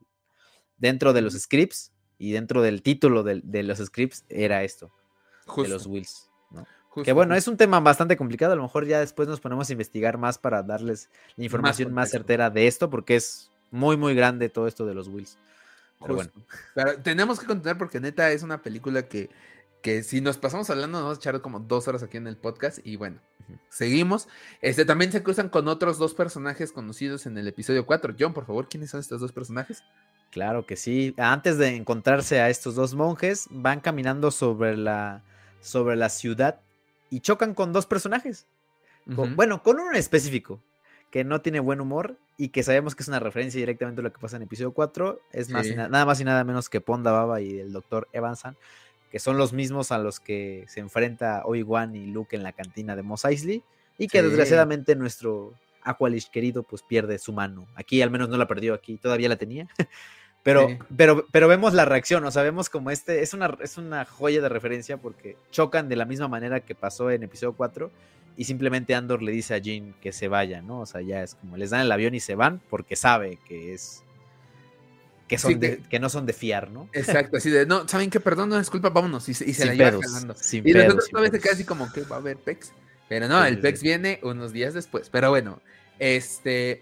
dentro 0.77 1.11
de 1.11 1.21
los 1.21 1.33
scripts 1.33 1.91
y 2.19 2.33
dentro 2.33 2.61
del 2.61 2.83
título 2.83 3.23
de, 3.23 3.41
de 3.43 3.63
los 3.63 3.79
scripts 3.79 4.23
era 4.29 4.63
esto, 4.63 4.93
de 5.57 5.69
los 5.69 5.87
Wheels 5.87 6.30
que 7.03 7.13
bueno, 7.13 7.35
es 7.35 7.47
un 7.47 7.57
tema 7.57 7.79
bastante 7.79 8.17
complicado. 8.17 8.53
A 8.53 8.55
lo 8.55 8.63
mejor 8.63 8.85
ya 8.85 8.99
después 8.99 9.27
nos 9.27 9.39
ponemos 9.39 9.69
a 9.69 9.71
investigar 9.71 10.17
más 10.17 10.37
para 10.37 10.61
darles 10.61 11.09
la 11.37 11.45
información 11.45 11.93
más, 11.93 12.09
certera 12.09 12.49
de 12.49 12.67
esto, 12.67 12.89
porque 12.89 13.15
es 13.15 13.49
muy, 13.71 13.95
muy 13.95 14.13
grande 14.13 14.49
todo 14.49 14.67
esto 14.67 14.85
de 14.85 14.93
los 14.93 15.07
Wills. 15.07 15.37
Pero 16.01 16.15
bueno. 16.15 16.31
Pero 16.75 16.99
tenemos 16.99 17.39
que 17.39 17.45
continuar 17.45 17.77
porque 17.77 17.99
neta 17.99 18.31
es 18.31 18.43
una 18.43 18.61
película 18.61 19.07
que, 19.07 19.29
que 19.81 20.03
si 20.03 20.19
nos 20.19 20.37
pasamos 20.37 20.69
hablando, 20.69 20.97
nos 20.97 21.03
vamos 21.03 21.17
a 21.17 21.21
echar 21.21 21.41
como 21.41 21.61
dos 21.61 21.87
horas 21.87 22.03
aquí 22.03 22.17
en 22.17 22.27
el 22.27 22.35
podcast. 22.35 22.79
Y 22.83 22.97
bueno, 22.97 23.19
seguimos. 23.69 24.27
Este 24.61 24.83
también 24.83 25.13
se 25.13 25.23
cruzan 25.23 25.47
con 25.47 25.69
otros 25.69 25.97
dos 25.97 26.13
personajes 26.13 26.73
conocidos 26.73 27.25
en 27.25 27.37
el 27.37 27.47
episodio 27.47 27.85
4. 27.85 28.15
John, 28.19 28.33
por 28.33 28.45
favor, 28.45 28.67
¿quiénes 28.67 28.89
son 28.89 28.99
estos 28.99 29.21
dos 29.21 29.31
personajes? 29.31 29.83
Claro 30.31 30.65
que 30.65 30.75
sí. 30.75 31.13
Antes 31.17 31.57
de 31.57 31.75
encontrarse 31.75 32.41
a 32.41 32.49
estos 32.49 32.75
dos 32.75 32.95
monjes, 32.95 33.47
van 33.49 33.79
caminando 33.79 34.31
sobre 34.31 34.75
la, 34.75 35.23
sobre 35.61 35.95
la 35.95 36.09
ciudad 36.09 36.59
y 37.11 37.19
chocan 37.19 37.53
con 37.53 37.71
dos 37.73 37.85
personajes. 37.85 38.47
bueno, 39.05 39.61
con 39.61 39.79
uno 39.79 39.91
en 39.91 39.97
específico, 39.97 40.63
que 41.11 41.23
no 41.23 41.41
tiene 41.41 41.59
buen 41.59 41.81
humor 41.81 42.17
y 42.37 42.49
que 42.49 42.63
sabemos 42.63 42.95
que 42.95 43.03
es 43.03 43.09
una 43.09 43.19
referencia 43.19 43.59
directamente 43.59 43.99
a 44.01 44.03
lo 44.03 44.13
que 44.13 44.19
pasa 44.19 44.37
en 44.37 44.43
episodio 44.43 44.71
4. 44.71 45.19
Es 45.33 45.49
más 45.49 45.67
nada 45.75 46.05
más 46.05 46.19
y 46.21 46.23
nada 46.23 46.43
menos 46.43 46.69
que 46.69 46.81
Ponda 46.81 47.11
Baba 47.11 47.41
y 47.41 47.59
el 47.59 47.73
Dr. 47.73 48.07
Evansan, 48.13 48.55
que 49.11 49.19
son 49.19 49.37
los 49.37 49.51
mismos 49.51 49.91
a 49.91 49.99
los 49.99 50.19
que 50.19 50.65
se 50.67 50.79
enfrenta 50.79 51.43
Obi-Wan 51.45 51.95
y 51.95 52.07
Luke 52.07 52.35
en 52.35 52.43
la 52.43 52.53
cantina 52.53 52.95
de 52.95 53.03
Mos 53.03 53.25
Eisley 53.25 53.61
y 53.97 54.07
que 54.07 54.23
desgraciadamente 54.23 54.95
nuestro 54.95 55.53
Aqualish 55.83 56.29
querido 56.29 56.63
pues 56.63 56.81
pierde 56.81 57.19
su 57.19 57.33
mano. 57.33 57.67
Aquí 57.75 58.01
al 58.01 58.09
menos 58.09 58.29
no 58.29 58.37
la 58.37 58.47
perdió, 58.47 58.73
aquí 58.73 58.97
todavía 58.97 59.27
la 59.27 59.35
tenía. 59.35 59.67
Pero, 60.43 60.67
pero, 60.97 61.27
pero 61.31 61.47
vemos 61.47 61.73
la 61.73 61.85
reacción, 61.85 62.25
o 62.25 62.31
sea, 62.31 62.41
vemos 62.41 62.69
como 62.69 62.89
este, 62.89 63.21
es 63.21 63.33
una, 63.35 63.55
es 63.61 63.77
una 63.77 64.05
joya 64.05 64.41
de 64.41 64.49
referencia 64.49 64.97
porque 64.97 65.37
chocan 65.51 65.87
de 65.87 65.95
la 65.95 66.05
misma 66.05 66.27
manera 66.27 66.61
que 66.61 66.73
pasó 66.73 67.11
en 67.11 67.21
episodio 67.23 67.53
4 67.53 67.91
y 68.37 68.45
simplemente 68.45 68.95
Andor 68.95 69.21
le 69.21 69.31
dice 69.31 69.53
a 69.53 69.59
Jean 69.59 69.93
que 70.01 70.11
se 70.11 70.27
vaya, 70.27 70.61
¿no? 70.63 70.79
O 70.79 70.85
sea, 70.87 71.01
ya 71.01 71.21
es 71.21 71.35
como 71.35 71.57
les 71.57 71.69
dan 71.69 71.81
el 71.81 71.91
avión 71.91 72.15
y 72.15 72.19
se 72.19 72.33
van 72.33 72.59
porque 72.71 72.95
sabe 72.95 73.37
que 73.47 73.73
es 73.73 74.01
que, 75.27 75.37
son 75.37 75.51
Sí, 75.53 75.57
de- 75.59 75.77
que- 75.77 75.83
que 75.89 75.99
no 75.99 76.09
son 76.09 76.25
de 76.25 76.33
fiar, 76.33 76.71
¿no? 76.71 76.89
Exacto, 76.91 77.37
así 77.37 77.49
de, 77.51 77.65
no, 77.67 77.87
¿saben 77.87 78.09
qué? 78.09 78.19
Perdón, 78.19 78.49
no, 78.49 78.57
disculpa, 78.57 78.89
vámonos. 78.89 79.29
Y 79.29 79.33
se, 79.35 79.45
y 79.47 79.53
se 79.53 79.61
Sin 79.61 79.67
la 79.67 79.73
lleva 79.75 79.89
pedos, 79.91 80.05
jalando. 80.11 80.33
sin 80.35 80.67
Y 80.67 80.73
nosotros 80.73 81.09
pedos. 81.09 81.39
queda 81.41 81.53
así 81.53 81.63
como 81.65 81.89
que 81.93 82.01
va 82.01 82.15
a 82.17 82.19
haber 82.19 82.37
PEX. 82.37 82.73
Pero 83.07 83.27
no, 83.29 83.41
Sí, 83.43 83.47
el 83.49 83.59
PEX 83.59 83.81
viene 83.83 84.19
unos 84.23 84.51
días 84.53 84.73
después. 84.73 85.09
Pero 85.09 85.29
bueno, 85.29 85.61
este, 85.99 86.81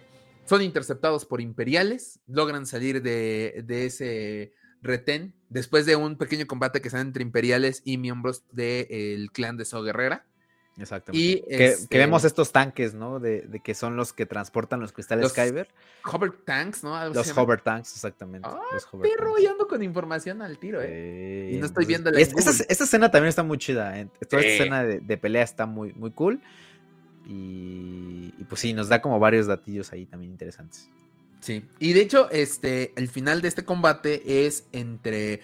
son 0.49 0.61
interceptados 0.63 1.25
por 1.25 1.39
imperiales, 1.41 2.19
logran 2.27 2.65
salir 2.65 3.01
de, 3.03 3.63
de 3.65 3.85
ese 3.85 4.51
retén 4.81 5.33
después 5.49 5.85
de 5.85 5.95
un 5.95 6.17
pequeño 6.17 6.47
combate 6.47 6.81
que 6.81 6.89
se 6.89 6.95
da 6.97 7.01
entre 7.01 7.21
imperiales 7.21 7.81
y 7.85 7.97
miembros 7.97 8.43
del 8.51 9.31
clan 9.31 9.55
de 9.57 9.65
So 9.65 9.83
Guerrera. 9.83 10.25
Exactamente. 10.77 11.21
Y, 11.27 11.41
que, 11.41 11.47
que 11.57 11.65
este, 11.65 11.97
vemos 11.97 12.23
estos 12.23 12.53
tanques, 12.53 12.93
¿no? 12.93 13.19
De, 13.19 13.41
de 13.41 13.59
que 13.59 13.73
son 13.73 13.97
los 13.97 14.13
que 14.13 14.25
transportan 14.25 14.79
los 14.79 14.93
cristales 14.93 15.23
Los 15.23 15.33
Kyber. 15.33 15.67
Hover 16.05 16.31
Tanks, 16.45 16.85
¿no? 16.85 17.09
Los 17.09 17.37
hover 17.37 17.59
tanks, 17.59 17.91
exactamente. 17.95 18.47
Ah, 18.49 18.61
los 18.71 18.87
hover 18.89 19.11
Perro, 19.11 19.31
tanks. 19.33 19.43
yo 19.43 19.51
ando 19.51 19.67
con 19.67 19.83
información 19.83 20.41
al 20.41 20.57
tiro, 20.57 20.79
¿eh? 20.81 21.47
Sí, 21.49 21.55
Y 21.57 21.59
no 21.59 21.65
estoy 21.65 21.83
entonces, 21.83 21.87
viéndola 21.87 22.19
es- 22.21 22.65
esta 22.69 22.83
escena 22.85 23.11
también 23.11 23.27
está 23.27 23.43
muy 23.43 23.57
chida. 23.57 23.99
eh, 23.99 24.07
Toda 24.29 24.41
Sí. 24.41 24.47
esta 24.47 24.63
escena 24.63 24.83
de, 24.85 25.01
de 25.01 25.17
pelea 25.17 25.43
está 25.43 25.65
muy, 25.65 25.91
muy 25.93 26.11
cool. 26.11 26.41
Y, 27.31 28.33
y 28.39 28.43
pues 28.45 28.59
sí, 28.61 28.73
nos 28.73 28.89
da 28.89 29.01
como 29.03 29.19
varios 29.19 29.45
datillos 29.45 29.91
ahí 29.93 30.07
también 30.07 30.31
interesantes. 30.31 30.89
Sí, 31.41 31.63
y 31.77 31.93
de 31.93 32.01
hecho, 32.01 32.27
este, 32.31 32.91
el 32.99 33.07
final 33.07 33.41
de 33.43 33.47
este 33.49 33.63
combate 33.63 34.45
es 34.47 34.67
entre 34.71 35.41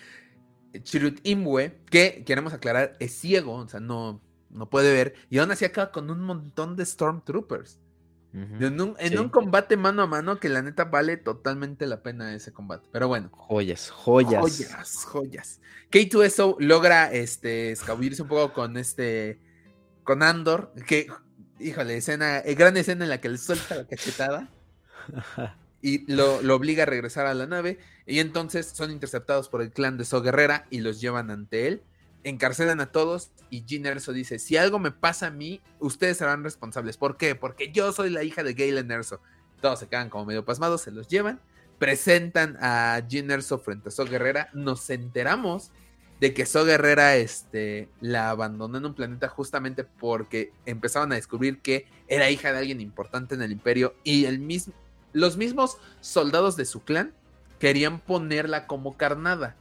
Chirrut 0.82 1.20
Imwe, 1.24 1.78
que 1.92 2.24
queremos 2.26 2.54
aclarar, 2.54 2.98
es 3.00 3.14
ciego, 3.14 3.54
o 3.54 3.68
sea, 3.70 3.80
no, 3.80 4.20
no 4.50 4.70
puede 4.70 4.92
ver, 4.94 5.14
y 5.30 5.38
aún 5.38 5.52
así 5.52 5.64
acaba 5.64 5.92
con 5.92 6.10
un 6.10 6.22
montón 6.22 6.76
de 6.76 6.86
Stormtroopers. 6.86 7.80
En, 8.34 8.82
un, 8.82 8.96
en 9.00 9.12
Sí. 9.12 9.18
un 9.18 9.30
combate 9.30 9.78
mano 9.78 10.02
a 10.02 10.08
mano 10.08 10.42
que 10.42 10.50
la 10.50 10.62
neta 10.62 10.84
vale 10.84 11.16
totalmente 11.16 11.88
la 11.88 12.04
pena 12.04 12.36
ese 12.36 12.52
combate. 12.52 12.90
Pero 12.92 13.08
bueno, 13.08 13.30
Joyas, 13.32 13.90
joyas. 13.92 14.42
joyas, 14.42 15.06
joyas. 15.06 15.62
K2SO 15.90 16.58
logra 16.60 17.14
este, 17.14 17.72
escabullirse 17.72 18.24
un 18.24 18.28
poco 18.28 18.52
con 18.52 18.76
este, 18.76 19.40
con 20.04 20.22
Andor, 20.22 20.74
que, 20.86 21.08
híjole, 21.60 21.98
escena, 21.98 22.40
eh, 22.40 22.56
gran 22.56 22.78
escena 22.78 23.06
en 23.06 23.10
la 23.10 23.22
que 23.22 23.30
le 23.30 23.38
suelta 23.38 23.76
la 23.76 23.88
cachetada 23.88 24.50
y 25.82 26.12
lo, 26.12 26.38
obliga 26.56 26.84
a 26.84 26.86
regresar 26.86 27.26
a 27.26 27.34
la 27.34 27.48
nave. 27.48 27.80
Y 28.06 28.20
entonces 28.20 28.68
son 28.68 28.92
interceptados 28.92 29.50
por 29.50 29.62
el 29.62 29.72
clan 29.72 29.98
de 29.98 30.06
So 30.06 30.22
Guerrera 30.22 30.66
y 30.70 30.80
los 30.80 31.02
llevan 31.02 31.32
ante 31.32 31.68
él. 31.68 31.84
Encarcelan 32.24 32.82
a 32.82 32.92
todos 32.92 33.32
y 33.50 33.64
Jyn 33.68 33.86
Erso 33.86 34.12
dice: 34.12 34.40
Si 34.40 34.58
algo 34.58 34.80
me 34.80 34.92
pasa 34.92 35.28
a 35.28 35.32
mí, 35.32 35.62
ustedes 35.80 36.18
serán 36.18 36.44
responsables. 36.44 36.98
¿Por 36.98 37.18
qué? 37.18 37.36
Porque 37.36 37.72
yo 37.72 37.92
soy 37.92 38.10
la 38.10 38.24
hija 38.24 38.44
de 38.44 38.54
Galen 38.54 38.90
Erso. 38.90 39.22
Todos 39.62 39.80
se 39.80 39.88
quedan 39.88 40.10
como 40.10 40.26
medio 40.26 40.44
pasmados, 40.44 40.82
se 40.82 40.92
los 40.92 41.08
llevan. 41.08 41.40
Presentan 41.78 42.58
a 42.62 43.02
Jyn 43.08 43.30
Erso 43.30 43.60
frente 43.60 43.90
a 43.90 43.92
So 43.92 44.06
Guerrera. 44.06 44.50
Nos 44.54 44.90
enteramos 44.90 45.72
de 46.26 46.34
que 46.34 46.48
So 46.48 46.66
Guerrera 46.66 47.18
este, 47.18 47.88
la 48.02 48.32
abandonó 48.32 48.80
en 48.80 48.86
un 48.86 48.96
planeta 48.96 49.30
justamente 49.30 49.84
porque 49.84 50.52
empezaban 50.66 51.12
a 51.12 51.16
descubrir 51.16 51.62
que 51.62 51.86
era 52.08 52.32
hija 52.32 52.52
de 52.52 52.58
alguien 52.58 52.82
importante 52.82 53.36
en 53.36 53.44
el 53.44 53.52
imperio 53.52 53.94
y 54.04 54.26
el 54.26 54.40
mismo, 54.40 54.74
los 55.14 55.38
mismos 55.38 55.78
soldados 56.02 56.56
de 56.56 56.66
su 56.66 56.84
clan 56.84 57.14
querían 57.60 58.00
ponerla 58.00 58.66
como 58.66 58.98
carnada 58.98 59.56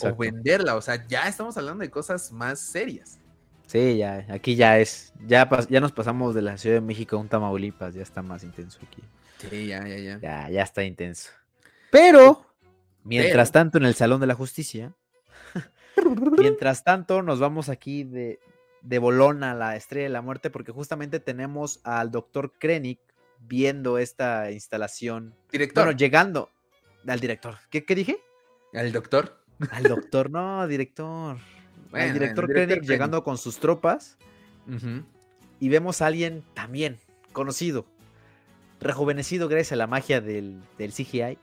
o 0.00 0.16
venderla. 0.16 0.74
O 0.74 0.82
sea, 0.82 1.06
ya 1.06 1.28
estamos 1.28 1.56
hablando 1.56 1.82
de 1.82 1.90
cosas 1.90 2.32
más 2.32 2.58
serias. 2.58 3.20
Sí, 3.68 3.98
ya, 3.98 4.26
aquí 4.28 4.56
ya 4.56 4.80
es. 4.80 5.12
Ya, 5.24 5.48
ya 5.70 5.78
nos 5.80 5.92
pasamos 5.92 6.34
de 6.34 6.42
la 6.42 6.58
Ciudad 6.58 6.76
de 6.76 6.80
México 6.80 7.14
a 7.14 7.20
un 7.20 7.28
Tamaulipas, 7.28 7.94
ya 7.94 8.02
está 8.02 8.22
más 8.22 8.42
intenso 8.42 8.80
aquí. 8.84 9.04
Sí, 9.38 9.68
ya, 9.68 9.86
ya, 9.86 9.98
ya. 9.98 10.18
Ya, 10.18 10.50
ya 10.50 10.62
está 10.62 10.82
intenso. 10.82 11.30
Pero, 11.92 12.44
mientras 13.04 13.50
Pero- 13.50 13.52
tanto, 13.52 13.78
en 13.78 13.84
el 13.84 13.94
Salón 13.94 14.20
de 14.20 14.26
la 14.26 14.34
Justicia, 14.34 14.92
mientras 16.38 16.84
tanto, 16.84 17.22
nos 17.22 17.38
vamos 17.40 17.68
aquí 17.68 18.04
de, 18.04 18.38
de 18.82 18.98
bolón 18.98 19.42
a 19.44 19.54
la 19.54 19.76
Estrella 19.76 20.04
de 20.04 20.10
la 20.10 20.22
Muerte, 20.22 20.50
porque 20.50 20.72
justamente 20.72 21.20
tenemos 21.20 21.80
al 21.84 22.10
doctor 22.10 22.52
Krennic 22.58 22.98
viendo 23.40 23.98
esta 23.98 24.50
instalación. 24.50 25.34
Director, 25.52 25.84
Bueno, 25.84 25.98
llegando 25.98 26.50
al 27.06 27.20
director. 27.20 27.56
¿Qué, 27.70 27.84
qué 27.84 27.94
dije? 27.94 28.18
al 28.74 28.92
doctor. 28.92 29.42
Al 29.70 29.84
doctor, 29.84 30.30
no, 30.30 30.66
director. 30.68 31.38
Bueno, 31.90 32.06
al 32.06 32.12
director 32.12 32.12
el 32.12 32.12
director 32.12 32.46
Krennic 32.46 32.68
Krennic. 32.68 32.90
llegando 32.90 33.24
con 33.24 33.38
sus 33.38 33.58
tropas 33.58 34.18
y 35.60 35.68
vemos 35.68 36.02
a 36.02 36.06
alguien 36.06 36.42
también 36.54 36.98
conocido, 37.32 37.86
rejuvenecido 38.80 39.48
gracias 39.48 39.72
a 39.72 39.76
la 39.76 39.86
magia 39.86 40.20
del, 40.20 40.60
del 40.78 40.92
CGI. 40.92 41.38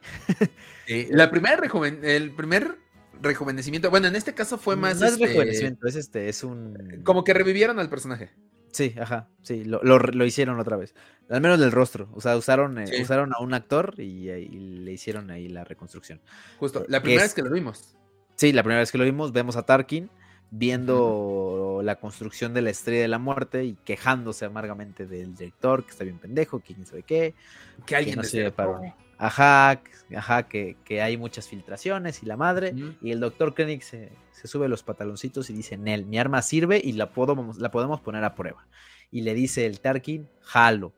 Sí, 0.85 1.07
la 1.09 1.31
primera 1.31 1.61
el 2.03 2.31
primer 2.31 2.77
rejuvenecimiento, 3.21 3.89
bueno, 3.89 4.07
en 4.07 4.15
este 4.15 4.33
caso 4.33 4.57
fue 4.57 4.75
más 4.75 4.99
no 4.99 5.05
es 5.07 5.13
este, 5.13 5.25
rejuvenecimiento, 5.27 5.87
es 5.87 5.95
este, 5.95 6.29
es 6.29 6.43
un... 6.43 7.01
como 7.03 7.23
que 7.23 7.33
revivieron 7.33 7.79
al 7.79 7.89
personaje. 7.89 8.31
Sí, 8.71 8.95
ajá, 8.99 9.29
sí, 9.43 9.63
lo, 9.63 9.81
lo- 9.83 9.99
lo 9.99 10.25
hicieron 10.25 10.59
otra 10.59 10.77
vez. 10.77 10.95
Al 11.29 11.41
menos 11.41 11.59
del 11.59 11.71
rostro, 11.71 12.09
o 12.13 12.21
sea, 12.21 12.35
usaron, 12.35 12.77
eh, 12.79 12.87
Sí. 12.87 13.01
usaron 13.03 13.31
a 13.33 13.39
un 13.41 13.53
actor 13.53 13.93
y, 13.99 14.29
eh, 14.29 14.39
y 14.41 14.57
le 14.79 14.91
hicieron 14.91 15.29
ahí 15.29 15.47
la 15.47 15.63
reconstrucción. 15.63 16.19
Justo, 16.57 16.81
Eh, 16.81 16.85
la 16.89 16.97
que 16.99 17.03
primera 17.03 17.23
es- 17.23 17.29
vez 17.29 17.35
que 17.35 17.41
lo 17.47 17.53
vimos. 17.53 17.95
Sí, 18.35 18.51
la 18.51 18.63
primera 18.63 18.79
vez 18.79 18.91
que 18.91 18.97
lo 18.97 19.03
vimos, 19.03 19.31
vemos 19.31 19.55
a 19.57 19.63
Tarkin 19.63 20.09
viendo 20.49 21.81
la 21.83 21.95
construcción 21.99 22.53
de 22.53 22.61
la 22.61 22.69
Estrella 22.71 23.01
de 23.03 23.07
la 23.07 23.19
Muerte 23.19 23.63
y 23.65 23.75
quejándose 23.85 24.45
amargamente 24.45 25.05
del 25.05 25.35
director, 25.35 25.83
que 25.85 25.91
está 25.91 26.03
bien 26.03 26.17
pendejo, 26.17 26.59
que 26.59 26.73
quién 26.73 26.85
sabe 26.85 27.03
qué. 27.03 27.35
Que 27.79 27.83
que 27.85 27.95
alguien 27.95 28.15
no 28.17 28.23
sirve 28.23 28.45
desertó. 28.45 28.55
para 28.73 28.95
Ajá, 29.23 29.81
ajá, 30.13 30.49
que, 30.49 30.75
que 30.83 31.01
hay 31.01 31.15
muchas 31.15 31.47
filtraciones 31.47 32.21
y 32.23 32.25
la 32.25 32.35
madre. 32.35 32.75
Y 33.01 33.11
el 33.11 33.21
doctor 33.21 33.53
Krennic 33.53 33.81
se, 33.81 34.11
se 34.31 34.49
sube 34.49 34.67
los 34.67 34.83
pantaloncitos 34.83 35.49
y 35.49 35.53
dice, 35.53 35.77
Nel, 35.77 36.05
mi 36.05 36.19
arma 36.19 36.41
sirve 36.41 36.81
y 36.83 36.91
la, 36.91 37.13
podemos, 37.13 37.57
la 37.57 37.71
podemos 37.71 38.01
poner 38.01 38.25
a 38.25 38.35
prueba. 38.35 38.67
Y 39.11 39.21
le 39.21 39.33
dice 39.33 39.65
el 39.65 39.79
Tarkin, 39.79 40.27
jalo, 40.41 40.93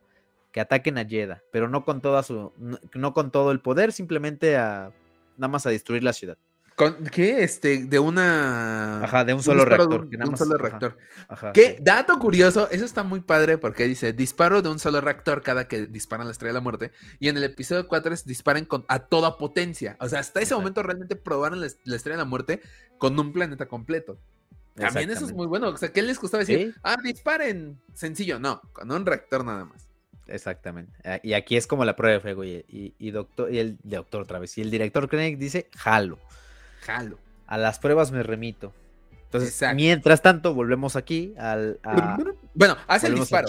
que 0.52 0.60
ataquen 0.60 0.98
a 0.98 1.06
Jedha, 1.06 1.44
pero 1.52 1.70
no 1.70 1.86
con, 1.86 2.02
toda 2.02 2.24
su, 2.24 2.52
no, 2.58 2.80
no 2.96 3.14
con 3.14 3.30
todo 3.30 3.52
el 3.52 3.60
poder, 3.60 3.92
simplemente 3.92 4.58
a 4.58 4.92
nada 5.38 5.52
más 5.52 5.68
a 5.68 5.70
destruir 5.70 6.04
la 6.04 6.14
ciudad. 6.14 6.40
Con, 6.76 7.06
¿Qué? 7.06 7.42
Este, 7.44 7.86
de 7.86 8.00
una. 8.00 9.04
Ajá, 9.06 9.24
de 9.24 9.34
un 9.34 9.42
solo 9.42 9.62
disparo 9.62 9.84
de 9.84 9.90
reactor, 9.90 10.02
un- 10.06 10.10
que 10.10 10.18
nada 10.18 10.26
un 10.28 10.32
más- 10.32 10.40
solo 10.40 10.56
ajá. 10.56 10.64
reactor. 10.64 10.98
Ajá, 11.30 11.54
¿Qué? 11.54 11.76
sí. 11.78 11.84
Dato 11.84 12.20
curioso, 12.20 12.70
eso 12.70 12.84
está 12.84 13.04
muy 13.04 13.22
padre 13.22 13.58
porque 13.58 13.86
dice 13.86 14.12
disparo 14.12 14.62
de 14.62 14.68
un 14.70 14.78
solo 14.80 15.00
reactor 15.00 15.42
cada 15.42 15.70
que 15.70 15.86
disparan 15.88 16.28
la 16.28 16.32
estrella 16.34 16.50
de 16.52 16.60
la 16.60 16.62
muerte. 16.64 16.92
Y 17.20 17.30
en 17.30 17.38
el 17.38 17.46
episodio 17.46 17.88
4 17.88 18.14
es 18.14 18.26
disparen 18.26 18.66
con, 18.66 18.84
a 18.90 19.00
toda 19.00 19.38
potencia. 19.38 19.96
O 20.02 20.10
sea, 20.10 20.20
hasta 20.20 20.42
ese 20.42 20.54
momento 20.54 20.84
realmente 20.84 21.16
probaron 21.16 21.62
la, 21.62 21.68
la 21.86 21.96
estrella 21.96 22.18
de 22.18 22.24
la 22.24 22.30
muerte 22.30 22.62
con 22.98 23.18
un 23.18 23.32
planeta 23.32 23.68
completo. 23.68 24.20
También 24.76 25.10
eso 25.12 25.26
es 25.26 25.32
muy 25.32 25.48
bueno. 25.48 25.70
O 25.70 25.78
sea, 25.78 25.94
¿qué 25.94 26.02
les 26.02 26.20
gustaba 26.20 26.40
decir? 26.44 26.74
Sí. 26.74 26.80
Ah, 26.84 26.98
disparen. 27.02 27.80
Sencillo, 27.94 28.38
no, 28.40 28.60
con 28.74 28.92
un 28.92 29.06
reactor 29.06 29.46
nada 29.46 29.64
más. 29.64 29.88
Exactamente. 30.28 30.92
Ah, 31.06 31.20
Y 31.24 31.32
aquí 31.32 31.56
es 31.56 31.68
como 31.68 31.86
la 31.86 31.96
prueba 31.96 32.16
de 32.16 32.20
fuego. 32.20 32.44
Y, 32.44 32.66
y- 32.68 32.94
y 33.00 33.12
doctor, 33.12 33.54
y 33.54 33.60
el 33.60 33.78
doctor 33.84 34.24
otra 34.24 34.40
vez. 34.40 34.58
Y 34.58 34.62
el 34.62 34.72
director 34.72 35.08
Krennic 35.08 35.38
dice, 35.40 35.70
jalo. 35.78 36.20
Jalo. 36.86 37.20
A 37.48 37.58
las 37.58 37.80
pruebas 37.80 38.12
me 38.12 38.24
remito. 38.24 38.74
Entonces, 39.26 39.50
Exacto. 39.52 39.76
mientras 39.76 40.22
tanto, 40.22 40.54
volvemos 40.54 40.96
aquí 40.96 41.34
al. 41.38 41.80
a- 41.84 42.18
Bueno, 42.54 42.78
hace 42.88 43.08
el 43.08 43.16
disparo. 43.16 43.48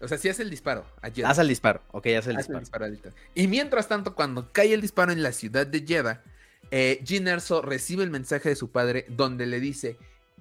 O 0.00 0.06
sea, 0.06 0.16
sí 0.16 0.28
hace 0.28 0.42
el 0.42 0.50
disparo. 0.50 0.86
a. 1.02 1.08
Haz 1.28 1.38
el 1.38 1.48
disparo. 1.48 1.82
Ok, 1.90 2.06
el 2.06 2.16
Hace 2.18 2.30
el 2.30 2.36
disparo. 2.60 2.86
Y 3.34 3.48
mientras 3.48 3.88
tanto, 3.88 4.14
cuando 4.14 4.50
cae 4.52 4.72
el 4.72 4.80
disparo 4.80 5.12
en 5.12 5.22
la 5.22 5.32
ciudad 5.32 5.66
de 5.66 5.84
Jeddah, 5.86 6.22
eh, 6.70 7.02
Jyn 7.04 7.28
Erso 7.28 7.62
recibe 7.62 8.04
el 8.04 8.10
mensaje 8.10 8.48
de 8.50 8.56
su 8.56 8.70
padre 8.70 9.06
donde 9.08 9.46
le 9.46 9.58
dice, 9.60 9.96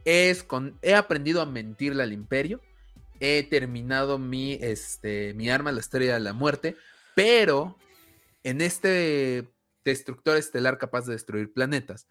es 0.06 0.44
con, 0.44 0.78
he 0.82 0.94
aprendido 0.94 1.42
a 1.42 1.46
mentirle 1.46 2.04
al 2.04 2.14
imperio, 2.14 2.62
he 3.20 3.44
terminado 3.44 4.20
mi, 4.20 4.54
este, 4.62 5.34
mi 5.34 5.50
arma, 5.50 5.72
la 5.72 5.80
estrella 5.80 6.14
de 6.14 6.20
la 6.20 6.34
muerte, 6.34 6.76
pero 7.16 7.78
en 8.44 8.62
este 8.62 9.48
destructor 9.92 10.38
estelar 10.38 10.78
capaz 10.78 11.06
de 11.06 11.14
destruir 11.14 11.52
planetas, 11.54 12.08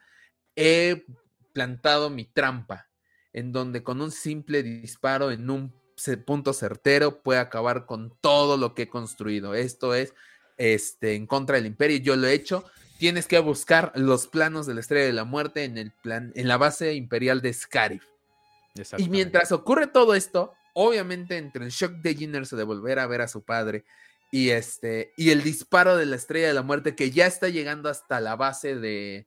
he 0.55 1.05
plantado 1.53 2.11
mi 2.11 2.25
trampa, 2.25 2.89
en 3.33 3.53
donde 3.53 3.83
con 3.83 4.01
un 4.01 4.11
simple 4.11 4.63
disparo 4.63 5.31
en 5.31 5.49
un 5.51 5.75
punto 6.27 6.53
certero 6.53 7.23
puede 7.23 7.41
acabar 7.41 7.87
con 7.87 8.15
todo 8.21 8.57
lo 8.57 8.75
que 8.75 8.83
he 8.83 8.89
construido. 8.89 9.55
Esto 9.55 9.95
es 9.95 10.15
este, 10.59 11.15
en 11.15 11.27
contra 11.27 11.57
del 11.57 11.67
imperio, 11.67 11.99
yo 11.99 12.17
lo 12.17 12.27
he 12.27 12.35
hecho. 12.35 12.65
Tienes 12.99 13.27
que 13.27 13.39
buscar 13.39 13.93
los 13.95 14.27
planos 14.27 14.67
de 14.67 14.75
la 14.75 14.81
estrella 14.81 15.07
de 15.07 15.13
la 15.13 15.25
muerte 15.25 15.65
en, 15.65 15.77
el 15.77 15.91
plan, 15.91 16.33
en 16.35 16.49
la 16.49 16.57
base 16.57 16.95
imperial 16.95 17.43
de 17.43 17.53
Scarif. 17.53 18.05
Y 18.99 19.09
mientras 19.09 19.53
ocurre 19.53 19.87
todo 19.87 20.15
esto, 20.15 20.55
obviamente 20.75 21.39
entre 21.39 21.65
el 21.65 21.71
shock 21.71 21.93
de 21.93 22.11
Erso 22.37 22.57
de 22.57 22.65
volver 22.65 22.99
a 22.99 23.07
ver 23.07 23.23
a 23.23 23.29
su 23.29 23.43
padre 23.43 23.85
y 24.37 24.51
este 24.51 25.13
y 25.17 25.31
el 25.31 25.43
disparo 25.43 25.97
de 25.97 26.05
la 26.05 26.17
estrella 26.17 26.49
de 26.49 26.55
la 26.55 26.63
muerte 26.63 26.95
que 26.95 27.11
ya 27.11 27.27
está 27.27 27.49
llegando 27.49 27.89
hasta 27.89 28.21
la 28.21 28.37
base 28.37 28.77
de, 28.77 29.27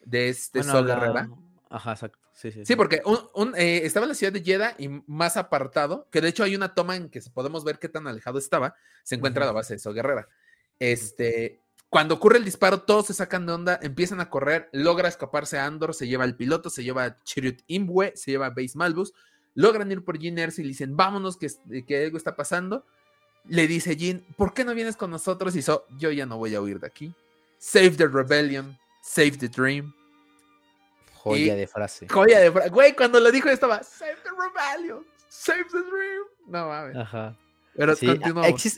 de 0.00 0.28
este 0.28 0.60
Bueno, 0.60 0.72
Sol 0.72 0.86
la-. 0.88 1.28
Ajá, 1.70 1.92
exacto. 1.92 2.18
Sí, 2.32 2.50
sí. 2.52 2.64
Sí, 2.64 2.76
porque 2.76 3.00
un- 3.04 3.28
un, 3.34 3.54
eh, 3.56 3.82
estaba 3.84 4.04
en 4.04 4.08
la 4.10 4.14
ciudad 4.14 4.32
de 4.32 4.42
Jeddah 4.42 4.74
y 4.78 4.88
más 5.06 5.36
apartado, 5.36 6.08
que 6.10 6.20
de 6.20 6.28
hecho 6.28 6.42
hay 6.44 6.54
una 6.54 6.74
toma 6.74 6.94
en 6.96 7.08
que 7.08 7.20
podemos 7.32 7.64
ver 7.64 7.78
qué 7.78 7.88
tan 7.88 8.06
alejado 8.06 8.38
estaba, 8.38 8.74
se 9.02 9.14
encuentra 9.16 9.42
Ujú. 9.44 9.48
la 9.48 9.52
base 9.52 9.74
de 9.74 9.78
So 9.80 9.92
Guerrera. 9.92 10.28
Este, 10.78 11.60
Cuando 11.88 12.14
ocurre 12.16 12.38
el 12.38 12.44
disparo, 12.44 12.82
todos 12.82 13.06
se 13.06 13.14
sacan 13.14 13.46
de 13.46 13.52
onda, 13.52 13.78
empiezan 13.80 14.20
a 14.20 14.28
correr, 14.28 14.68
logra 14.72 15.08
escaparse 15.08 15.58
a 15.58 15.64
Andor, 15.66 15.94
se 15.94 16.08
lleva 16.08 16.24
al 16.24 16.34
piloto, 16.36 16.68
se 16.70 16.82
lleva 16.82 17.04
a 17.04 17.22
Chirrut 17.22 17.60
Imwe, 17.68 18.12
se 18.16 18.32
lleva 18.32 18.46
a 18.46 18.50
Base 18.50 18.72
Malbus, 18.74 19.12
logran 19.54 19.92
ir 19.92 20.02
por 20.04 20.16
Erso 20.20 20.60
y 20.60 20.64
le 20.64 20.68
dicen, 20.70 20.96
vámonos, 20.96 21.36
que, 21.36 21.48
que 21.86 22.04
algo 22.04 22.16
está 22.18 22.34
pasando. 22.34 22.84
Le 23.48 23.66
dice 23.66 23.96
Jean, 23.96 24.24
¿por 24.36 24.54
qué 24.54 24.64
no 24.64 24.74
vienes 24.74 24.96
con 24.96 25.10
nosotros? 25.10 25.54
Y 25.56 25.62
so, 25.62 25.86
yo 25.98 26.10
ya 26.10 26.26
no 26.26 26.38
voy 26.38 26.54
a 26.54 26.60
huir 26.60 26.80
de 26.80 26.86
aquí. 26.86 27.14
Save 27.58 27.92
the 27.92 28.06
rebellion, 28.06 28.76
save 29.02 29.32
the 29.32 29.48
dream. 29.48 29.92
Joya 31.14 31.54
de 31.54 31.66
frase. 31.66 32.06
Joya 32.08 32.40
de 32.40 32.50
frase. 32.50 32.70
Güey, 32.70 32.94
cuando 32.94 33.20
lo 33.20 33.30
dijo 33.30 33.48
estaba, 33.48 33.82
save 33.82 34.16
the 34.22 34.30
rebellion, 34.30 35.04
save 35.28 35.64
the 35.64 35.78
dream. 35.78 36.22
No 36.46 36.68
mames. 36.68 36.96
Ajá. 36.96 37.36
Pero 37.76 37.94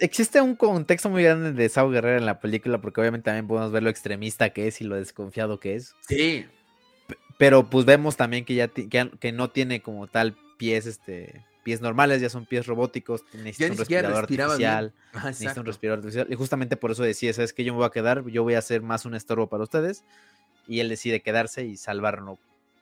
existe, 0.01 0.41
un 0.41 0.57
contexto 0.57 1.11
muy 1.11 1.23
grande 1.23 1.53
de 1.53 1.69
Sao 1.69 1.91
Guerrero 1.91 2.19
en 2.19 2.27
la 2.27 2.41
película, 2.41 2.81
porque 2.81 3.01
obviamente 3.01 3.27
también 3.27 3.47
podemos 3.47 3.71
ver 3.71 3.83
lo 3.83 3.91
extremista 3.91 4.51
que 4.51 4.69
es 4.69 4.81
y 4.81 4.85
lo 4.85 4.97
desconfiado 4.97 5.61
que 5.61 5.75
es. 5.75 5.95
Sí. 6.09 6.47
pero 7.37 7.69
pues 7.69 7.85
vemos 7.85 8.17
también 8.17 8.45
que 8.45 8.55
ya 8.55 8.69
que, 8.69 9.33
no 9.33 9.51
tiene 9.51 9.83
como 9.83 10.07
tal 10.07 10.35
pies, 10.57 10.87
este, 10.87 11.45
pies 11.67 11.81
normales, 11.81 12.21
ya 12.21 12.31
son 12.31 12.47
pies 12.47 12.65
robóticos, 12.65 13.25
necesita 13.35 13.73
un 13.73 13.79
respirador 13.79 14.19
artificial, 14.19 14.95
necesita 15.25 15.59
un 15.59 15.67
respirador 15.67 15.99
artificial. 15.99 16.29
Y 16.31 16.37
justamente 16.37 16.77
por 16.77 16.93
eso 16.93 17.03
decía, 17.03 17.33
¿sabes 17.33 17.53
que 17.53 17.65
Yo 17.65 17.73
me 17.73 17.79
voy 17.79 17.87
a 17.87 17.91
quedar, 17.91 18.25
yo 18.29 18.45
voy 18.45 18.55
a 18.55 18.63
ser 18.63 18.83
más 18.83 19.05
un 19.05 19.17
estorbo 19.17 19.49
para 19.49 19.65
ustedes. 19.65 20.05
Y 20.69 20.79
él 20.79 20.89
decide 20.89 21.23
quedarse 21.23 21.65
y 21.65 21.77
salvarlo. 21.77 22.39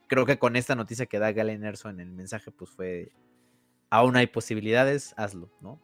Creo 0.07 0.27
que 0.27 0.39
con 0.39 0.55
esta 0.55 0.75
noticia 0.75 1.07
que 1.07 1.19
da 1.19 1.33
Galen 1.33 1.65
Erso 1.65 1.89
en 1.89 1.99
el 1.99 2.11
mensaje, 2.11 2.51
pues 2.51 2.69
fue, 2.69 3.11
aún 3.89 4.17
hay 4.17 4.27
posibilidades, 4.27 5.15
hazlo, 5.17 5.49
¿no? 5.63 5.81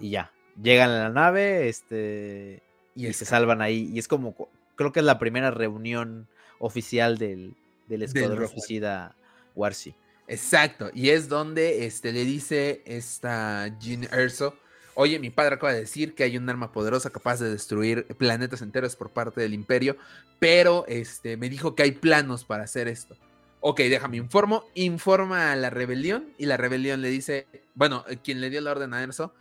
Y 0.00 0.08
ya, 0.08 0.32
llegan 0.62 0.88
a 0.88 0.98
la 1.00 1.10
nave, 1.10 1.68
este, 1.68 2.62
y, 2.94 3.12
se 3.12 3.26
salvan 3.26 3.60
ahí. 3.60 3.90
Y 3.92 3.98
es 3.98 4.08
como, 4.08 4.34
creo 4.76 4.92
que 4.92 5.00
es 5.00 5.06
la 5.06 5.18
primera 5.18 5.50
reunión 5.50 6.26
oficial 6.58 7.18
del, 7.18 7.54
del 7.86 8.02
escuadrón 8.02 8.48
suicida 8.48 9.14
Warsi. 9.54 9.94
Exacto, 10.26 10.90
y 10.94 11.10
es 11.10 11.28
donde 11.28 11.84
este, 11.84 12.12
le 12.12 12.24
dice 12.24 12.82
esta 12.86 13.76
Jean 13.78 14.04
Erso, 14.04 14.56
oye, 14.94 15.18
mi 15.18 15.30
padre 15.30 15.56
acaba 15.56 15.74
de 15.74 15.80
decir 15.80 16.14
que 16.14 16.22
hay 16.24 16.38
un 16.38 16.48
arma 16.48 16.72
poderosa 16.72 17.10
capaz 17.10 17.40
de 17.40 17.50
destruir 17.50 18.06
planetas 18.16 18.62
enteros 18.62 18.96
por 18.96 19.10
parte 19.10 19.42
del 19.42 19.52
imperio, 19.52 19.96
pero 20.38 20.86
este, 20.88 21.36
me 21.36 21.50
dijo 21.50 21.74
que 21.74 21.82
hay 21.82 21.92
planos 21.92 22.44
para 22.44 22.64
hacer 22.64 22.88
esto. 22.88 23.16
Ok, 23.60 23.80
déjame 23.80 24.18
informo, 24.18 24.64
informa 24.74 25.52
a 25.52 25.56
la 25.56 25.70
rebelión 25.70 26.32
y 26.38 26.46
la 26.46 26.56
rebelión 26.56 27.02
le 27.02 27.08
dice, 27.08 27.46
bueno, 27.74 28.04
quien 28.22 28.40
le 28.40 28.50
dio 28.50 28.60
la 28.60 28.72
orden 28.72 28.94
a 28.94 29.02
Erso, 29.02 29.34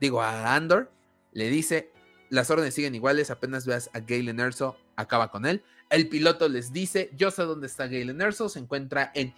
digo, 0.00 0.22
a 0.22 0.54
Andor, 0.54 0.90
le 1.32 1.48
dice, 1.50 1.90
las 2.30 2.50
órdenes 2.50 2.74
siguen 2.74 2.94
iguales, 2.94 3.30
apenas 3.30 3.66
veas 3.66 3.90
a 3.92 4.00
Galen 4.00 4.40
Erso, 4.40 4.76
acaba 4.96 5.30
con 5.30 5.46
él. 5.46 5.62
El 5.90 6.08
piloto 6.08 6.48
les 6.48 6.72
dice, 6.72 7.10
yo 7.16 7.30
sé 7.30 7.42
dónde 7.42 7.66
está 7.66 7.86
Galen 7.86 8.20
Erso, 8.20 8.48
se 8.48 8.58
encuentra 8.58 9.10
en 9.14 9.34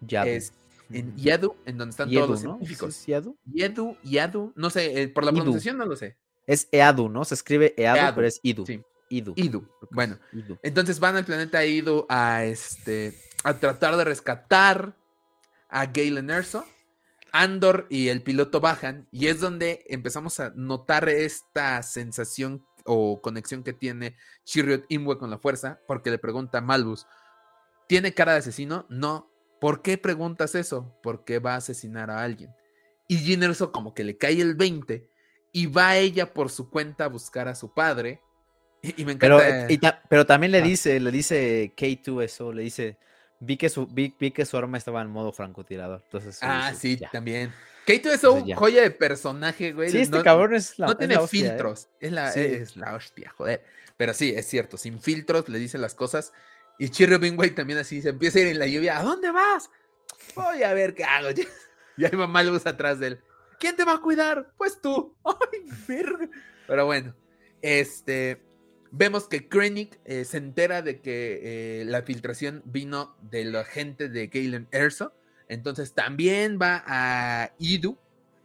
Yadu. 0.00 0.30
Es 0.30 0.52
en 0.90 1.16
Yadu, 1.16 1.56
en 1.64 1.78
donde 1.78 1.90
están 1.90 2.10
todos 2.10 2.30
los 2.30 2.40
científicos. 2.40 2.96
¿Es 2.96 3.06
Yadu? 3.06 3.36
Yadu, 3.46 3.96
Yadu, 4.02 4.52
no 4.54 4.70
sé, 4.70 5.02
eh, 5.02 5.08
por 5.08 5.24
la 5.24 5.32
pronunciación 5.32 5.78
no 5.78 5.86
lo 5.86 5.96
sé. 5.96 6.16
Es 6.46 6.68
Eadu, 6.72 7.08
¿no? 7.08 7.24
Se 7.24 7.34
escribe 7.34 7.74
Eadu, 7.76 8.14
pero 8.14 8.26
es 8.26 8.40
Idu. 8.42 8.66
Sí. 8.66 8.82
Idu. 9.08 9.32
Idu. 9.36 9.66
Bueno, 9.90 10.18
entonces 10.62 10.98
van 10.98 11.16
al 11.16 11.24
planeta 11.24 11.64
Idu 11.64 12.06
a 12.08 12.44
este 12.44 13.14
a 13.44 13.54
tratar 13.54 13.96
de 13.96 14.04
rescatar 14.04 14.96
a 15.68 15.86
Galen 15.86 16.30
Erso 16.30 16.64
Andor 17.34 17.88
y 17.90 18.08
el 18.08 18.22
piloto 18.22 18.60
bajan 18.60 19.08
y 19.10 19.26
es 19.26 19.40
donde 19.40 19.84
empezamos 19.88 20.38
a 20.38 20.52
notar 20.54 21.08
esta 21.08 21.82
sensación 21.82 22.64
o 22.84 23.20
conexión 23.20 23.64
que 23.64 23.72
tiene 23.72 24.16
Chirrut 24.44 24.84
Imwe 24.88 25.18
con 25.18 25.30
la 25.30 25.38
fuerza, 25.38 25.80
porque 25.88 26.10
le 26.10 26.18
pregunta 26.18 26.58
a 26.58 26.60
Malbus, 26.60 27.08
¿tiene 27.88 28.14
cara 28.14 28.32
de 28.34 28.38
asesino? 28.38 28.86
No. 28.88 29.33
¿Por 29.64 29.80
qué 29.80 29.96
preguntas 29.96 30.54
eso? 30.54 30.94
Porque 31.02 31.38
va 31.38 31.54
a 31.54 31.56
asesinar 31.56 32.10
a 32.10 32.22
alguien. 32.22 32.54
Y 33.08 33.16
Ginerso 33.16 33.72
como 33.72 33.94
que 33.94 34.04
le 34.04 34.18
cae 34.18 34.38
el 34.42 34.56
20 34.56 35.08
y 35.52 35.64
va 35.64 35.96
ella 35.96 36.34
por 36.34 36.50
su 36.50 36.68
cuenta 36.68 37.06
a 37.06 37.08
buscar 37.08 37.48
a 37.48 37.54
su 37.54 37.72
padre. 37.72 38.20
Y, 38.82 39.06
me 39.06 39.12
encanta. 39.12 39.66
Pero, 39.66 39.94
pero 40.10 40.26
también 40.26 40.52
le 40.52 40.60
dice, 40.60 41.00
le 41.00 41.10
dice 41.10 41.72
K2 41.78 42.24
eso, 42.24 42.52
le 42.52 42.62
dice, 42.62 42.98
vi 43.40 43.56
que 43.56 43.70
su, 43.70 43.86
vi, 43.86 44.10
que 44.10 44.44
su 44.44 44.58
arma 44.58 44.76
estaba 44.76 45.00
en 45.00 45.08
modo 45.08 45.32
francotirador. 45.32 46.02
Entonces, 46.04 46.40
ah, 46.42 46.74
sí, 46.78 47.00
también. 47.10 47.50
Kaito 47.86 48.10
es 48.12 48.22
un 48.22 48.52
joya 48.52 48.82
de 48.82 48.90
personaje, 48.90 49.72
güey. 49.72 49.88
Sí, 49.88 49.96
este 50.00 50.22
cabrón 50.22 50.54
es 50.54 50.78
la 50.78 50.88
No 50.88 50.96
tiene 50.98 51.14
¿eh? 51.14 51.26
filtros. 51.26 51.88
Es, 52.00 52.12
la, 52.12 52.30
es 52.34 52.76
la 52.76 52.94
hostia, 52.94 53.32
joder. 53.34 53.64
Pero 53.96 54.12
sí, 54.12 54.34
es 54.36 54.46
cierto, 54.46 54.76
sin 54.76 55.00
filtros 55.00 55.48
le 55.48 55.58
dice 55.58 55.78
las 55.78 55.94
cosas. 55.94 56.34
Y 56.78 56.88
Chirrubin, 56.88 57.36
güey, 57.36 57.54
también 57.54 57.78
así 57.78 58.02
se 58.02 58.10
empieza 58.10 58.38
a 58.38 58.42
ir 58.42 58.48
en 58.48 58.58
la 58.58 58.66
lluvia. 58.66 58.98
¿A 58.98 59.02
dónde 59.02 59.30
vas? 59.30 59.70
Voy 60.34 60.62
a 60.62 60.74
ver 60.74 60.94
qué 60.94 61.04
hago. 61.04 61.28
Y 61.96 62.04
hay 62.04 62.10
mamá 62.10 62.42
luz 62.42 62.66
atrás 62.66 62.98
de 62.98 63.06
él. 63.06 63.20
¿Quién 63.60 63.76
te 63.76 63.84
va 63.84 63.94
a 63.94 64.00
cuidar? 64.00 64.52
Pues 64.56 64.80
tú. 64.80 65.16
Ay, 65.24 65.60
verga. 65.86 66.28
Pero 66.66 66.86
bueno, 66.86 67.14
este. 67.62 68.42
Vemos 68.90 69.28
que 69.28 69.48
Krennic 69.48 70.00
eh, 70.04 70.24
se 70.24 70.38
entera 70.38 70.82
de 70.82 71.00
que 71.00 71.80
eh, 71.80 71.84
la 71.84 72.02
filtración 72.02 72.62
vino 72.64 73.16
de 73.22 73.44
la 73.44 73.64
gente 73.64 74.08
de 74.08 74.26
Galen 74.26 74.68
Erso. 74.72 75.14
Entonces 75.48 75.94
también 75.94 76.58
va 76.60 76.82
a 76.86 77.52
Idu 77.58 77.96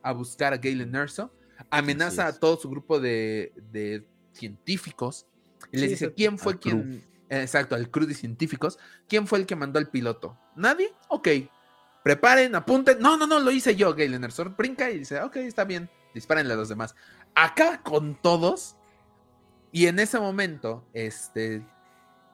a 0.01 0.11
buscar 0.11 0.53
a 0.53 0.57
Galen 0.57 0.95
Erso. 0.95 1.31
Amenaza 1.69 2.27
a 2.27 2.39
todo 2.39 2.57
su 2.57 2.69
grupo 2.69 2.99
de, 2.99 4.05
científicos. 4.33 5.27
Y 5.71 5.77
les 5.77 5.89
dice, 5.89 6.13
¿quién 6.13 6.37
fue 6.37 6.59
quien... 6.59 7.03
Exacto, 7.29 7.75
al 7.75 7.89
crew 7.91 8.07
de 8.07 8.13
científicos. 8.13 8.79
¿Quién 9.07 9.27
fue 9.27 9.39
el 9.39 9.45
que 9.45 9.55
mandó 9.55 9.79
al 9.79 9.89
piloto? 9.89 10.37
¿Nadie? 10.55 10.93
Ok. 11.07 11.27
Preparen, 12.03 12.55
apunten. 12.55 12.99
No, 12.99 13.17
no, 13.17 13.27
no, 13.27 13.39
lo 13.39 13.51
hice 13.51 13.75
yo, 13.75 13.93
Galen 13.93 14.23
Erso. 14.23 14.45
Brinca 14.57 14.89
y 14.89 14.99
dice, 14.99 15.21
ok, 15.21 15.37
está 15.37 15.63
bien. 15.63 15.89
Dispárenle 16.13 16.53
a 16.53 16.57
los 16.57 16.69
demás. 16.69 16.95
Acá 17.35 17.81
con 17.83 18.19
todos 18.19 18.75
y 19.71 19.87
en 19.87 19.99
ese 19.99 20.19
momento, 20.19 20.87
este, 20.93 21.63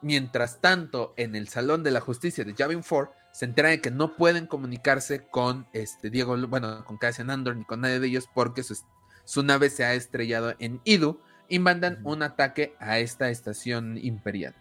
mientras 0.02 0.62
tanto, 0.62 1.14
en 1.18 1.36
el 1.36 1.48
Salón 1.48 1.84
de 1.84 1.92
la 1.92 2.00
Justicia 2.00 2.46
de 2.46 2.54
Javin 2.54 2.82
4, 2.88 3.14
se 3.34 3.46
entera 3.46 3.70
de 3.70 3.82
que 3.82 3.92
no 3.92 4.16
pueden 4.16 4.48
comunicarse 4.48 5.28
con 5.28 5.68
este 5.74 6.10
Diego, 6.10 6.38
bueno, 6.48 6.86
con 6.86 6.98
Cassian 6.98 7.30
Andor 7.30 7.58
ni 7.58 7.66
con 7.66 7.82
nadie 7.82 8.00
de 8.00 8.08
ellos 8.08 8.30
porque 8.34 8.64
su, 8.64 9.44
nave 9.44 9.70
se 9.70 9.84
ha 9.84 9.94
estrellado 9.94 10.56
en 10.60 10.80
Idu 10.86 11.20
y 11.50 11.60
mandan 11.60 12.00
un 12.06 12.24
ataque 12.24 12.76
a 12.80 13.00
esta 13.00 13.30
estación 13.30 13.98
imperial. 13.98 14.56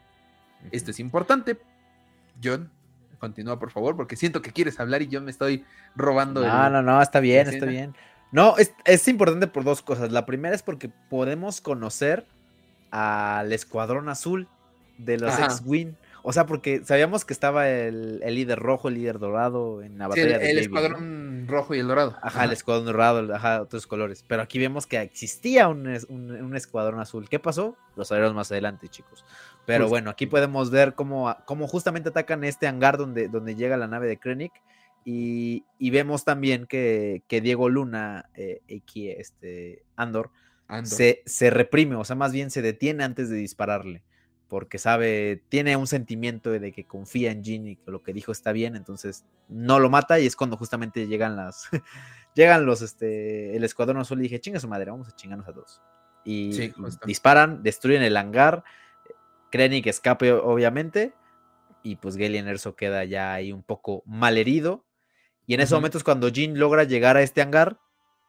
Esto 0.70 0.90
es 0.90 1.00
importante. 1.00 1.58
John, 2.42 2.70
continúa 3.18 3.58
por 3.58 3.70
favor, 3.70 3.96
porque 3.96 4.16
siento 4.16 4.42
que 4.42 4.52
quieres 4.52 4.80
hablar 4.80 5.02
y 5.02 5.08
yo 5.08 5.20
me 5.20 5.30
estoy 5.30 5.64
robando. 5.94 6.46
No, 6.46 6.70
no, 6.70 6.82
no, 6.82 7.00
está 7.00 7.20
bien, 7.20 7.48
está 7.48 7.66
bien. 7.66 7.94
No, 8.32 8.56
es, 8.58 8.74
es 8.84 9.06
importante 9.08 9.46
por 9.46 9.64
dos 9.64 9.82
cosas. 9.82 10.10
La 10.10 10.26
primera 10.26 10.54
es 10.54 10.62
porque 10.62 10.90
podemos 11.08 11.60
conocer 11.60 12.26
al 12.90 13.52
escuadrón 13.52 14.08
azul 14.08 14.48
de 14.98 15.18
los 15.18 15.38
X-Wing. 15.38 15.94
O 16.26 16.32
sea, 16.32 16.46
porque 16.46 16.82
sabíamos 16.84 17.24
que 17.24 17.34
estaba 17.34 17.68
el, 17.68 18.20
líder 18.20 18.58
rojo, 18.58 18.88
el 18.88 18.94
líder 18.94 19.18
dorado 19.18 19.82
en 19.82 19.98
la 19.98 20.08
batalla 20.08 20.36
el, 20.36 20.42
el 20.42 20.58
escuadrón 20.58 21.46
rojo 21.46 21.74
y 21.74 21.80
el 21.80 21.86
dorado. 21.86 22.16
Ajá, 22.22 22.44
el 22.44 22.52
escuadrón 22.52 22.86
dorado, 22.86 23.34
ajá, 23.34 23.60
otros 23.60 23.86
colores. 23.86 24.24
Pero 24.26 24.42
aquí 24.42 24.58
vemos 24.58 24.86
que 24.86 25.00
existía 25.02 25.68
un, 25.68 25.86
escuadrón 26.56 27.00
azul. 27.00 27.28
¿Qué 27.28 27.38
pasó? 27.38 27.76
Lo 27.94 28.04
sabremos 28.04 28.34
más 28.34 28.50
adelante, 28.50 28.88
chicos. 28.88 29.24
Pero 29.66 29.88
bueno, 29.88 30.10
aquí 30.10 30.26
podemos 30.26 30.70
ver 30.70 30.94
cómo, 30.94 31.34
cómo, 31.46 31.66
justamente 31.66 32.10
atacan 32.10 32.44
este 32.44 32.66
hangar 32.66 32.98
donde, 32.98 33.28
donde 33.28 33.54
llega 33.54 33.76
la 33.76 33.88
nave 33.88 34.06
de 34.08 34.18
Krennic. 34.18 34.52
Y, 35.04 35.64
vemos 35.90 36.24
también 36.24 36.66
que, 36.66 37.22
Diego 37.28 37.68
Luna, 37.68 38.30
eh, 38.34 38.60
aquí, 38.76 39.10
este, 39.10 39.84
Andor, 39.96 40.30
se, 40.84 41.22
se, 41.26 41.50
reprime, 41.50 41.96
o 41.96 42.04
sea, 42.04 42.16
más 42.16 42.32
bien 42.32 42.50
se 42.50 42.62
detiene 42.62 43.04
antes 43.04 43.28
de 43.28 43.36
dispararle, 43.36 44.02
porque 44.48 44.78
sabe, 44.78 45.42
tiene 45.50 45.76
un 45.76 45.86
sentimiento 45.86 46.50
de 46.50 46.72
que 46.72 46.84
confía 46.84 47.30
en 47.30 47.42
Jean 47.44 47.66
y 47.66 47.76
que 47.76 47.90
lo 47.90 48.02
que 48.02 48.14
dijo 48.14 48.32
está 48.32 48.52
bien, 48.52 48.76
entonces 48.76 49.24
no 49.48 49.78
lo 49.78 49.90
mata 49.90 50.18
y 50.20 50.26
es 50.26 50.36
cuando 50.36 50.56
justamente 50.56 51.06
llegan 51.06 51.36
las, 51.36 51.68
llegan 52.34 52.64
los, 52.64 52.80
este, 52.80 53.56
el 53.56 53.62
escuadrón 53.64 53.98
azul 53.98 54.18
y 54.20 54.22
dije, 54.22 54.40
chinga 54.40 54.58
su 54.58 54.68
madre, 54.68 54.90
vamos 54.90 55.08
a 55.08 55.16
chingarnos 55.16 55.48
a 55.48 55.52
dos. 55.52 55.82
Y, 56.24 56.72
disparan, 57.06 57.62
destruyen 57.62 58.02
el 58.02 58.16
hangar, 58.16 58.64
Krennic 59.54 59.86
escape 59.86 60.32
obviamente, 60.32 61.14
y 61.84 61.96
pues 61.96 62.16
Galen 62.16 62.48
Erso 62.48 62.74
queda 62.74 63.04
ya 63.04 63.32
ahí 63.32 63.52
un 63.52 63.62
poco 63.62 64.02
mal 64.04 64.36
herido. 64.36 64.84
Y 65.46 65.54
en 65.54 65.60
ese 65.60 65.74
momento 65.74 65.98
es 65.98 66.04
cuando 66.04 66.28
Jean 66.28 66.58
logra 66.58 66.84
llegar 66.84 67.16
a 67.16 67.22
este 67.22 67.42
hangar 67.42 67.78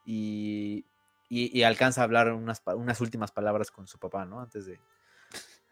y 0.06 0.86
y, 1.30 1.64
alcanza 1.64 2.02
a 2.02 2.04
hablar 2.04 2.32
unas, 2.32 2.62
unas, 2.66 3.02
últimas 3.02 3.32
palabras 3.32 3.72
con 3.72 3.88
su 3.88 3.98
papá, 3.98 4.26
¿no? 4.26 4.42
Antes 4.42 4.66
de, 4.66 4.80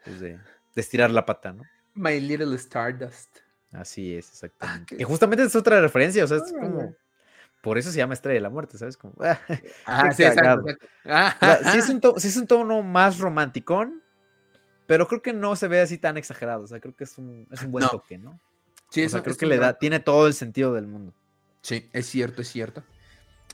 pues 0.04 0.20
de, 0.20 0.38
estirar 0.74 1.10
la 1.10 1.24
pata, 1.24 1.52
¿no? 1.52 1.62
My 1.94 2.20
Little 2.20 2.56
Stardust. 2.56 3.38
Así 3.72 4.16
es, 4.16 4.28
exactamente. 4.30 4.96
Y 4.98 5.04
justamente 5.04 5.44
es 5.44 5.54
otra 5.54 5.80
referencia, 5.80 6.24
o 6.24 6.26
sea, 6.26 6.38
es 6.38 6.52
como... 6.52 6.94
por 7.62 7.78
eso 7.78 7.90
se 7.90 7.98
llama 7.98 8.14
Estrella 8.14 8.34
de 8.34 8.40
la 8.40 8.50
Muerte, 8.50 8.78
¿sabes? 8.78 8.96
Como, 8.96 9.14
ah, 9.20 9.38
Ah, 9.86 10.12
sí, 10.12 10.24
exacto, 10.24 10.64
Ah, 11.04 11.36
sí, 11.72 11.78
es 11.78 11.88
un 11.88 12.00
to- 12.00 12.18
sí 12.18 12.28
es 12.28 12.36
un 12.36 12.46
tono 12.46 12.82
más 12.82 13.18
romanticón, 13.18 14.02
pero 14.86 15.06
creo 15.08 15.22
que 15.22 15.32
no 15.32 15.56
se 15.56 15.68
ve 15.68 15.80
así 15.80 15.98
tan 15.98 16.16
exagerado. 16.16 16.64
O 16.64 16.66
sea, 16.66 16.80
creo 16.80 16.94
que 16.94 17.04
es 17.04 17.16
un, 17.18 17.46
es 17.50 17.62
un 17.62 17.72
buen 17.72 17.82
No. 17.84 17.90
toque, 17.90 18.18
¿no? 18.18 18.38
sí, 18.90 19.04
o 19.04 19.08
sea, 19.08 19.18
un- 19.18 19.22
creo 19.24 19.32
es 19.32 19.38
que 19.38 19.46
le 19.46 19.58
da, 19.58 19.78
tiene 19.78 20.00
todo 20.00 20.26
el 20.26 20.34
sentido 20.34 20.72
del 20.74 20.86
mundo. 20.86 21.12
Sí, 21.62 21.88
es 21.92 22.06
cierto, 22.06 22.42
es 22.42 22.48
cierto. 22.48 22.82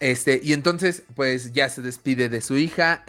Este, 0.00 0.40
y 0.42 0.52
entonces, 0.52 1.02
pues 1.14 1.52
ya 1.52 1.68
se 1.68 1.82
despide 1.82 2.28
de 2.28 2.40
su 2.40 2.56
hija. 2.56 3.04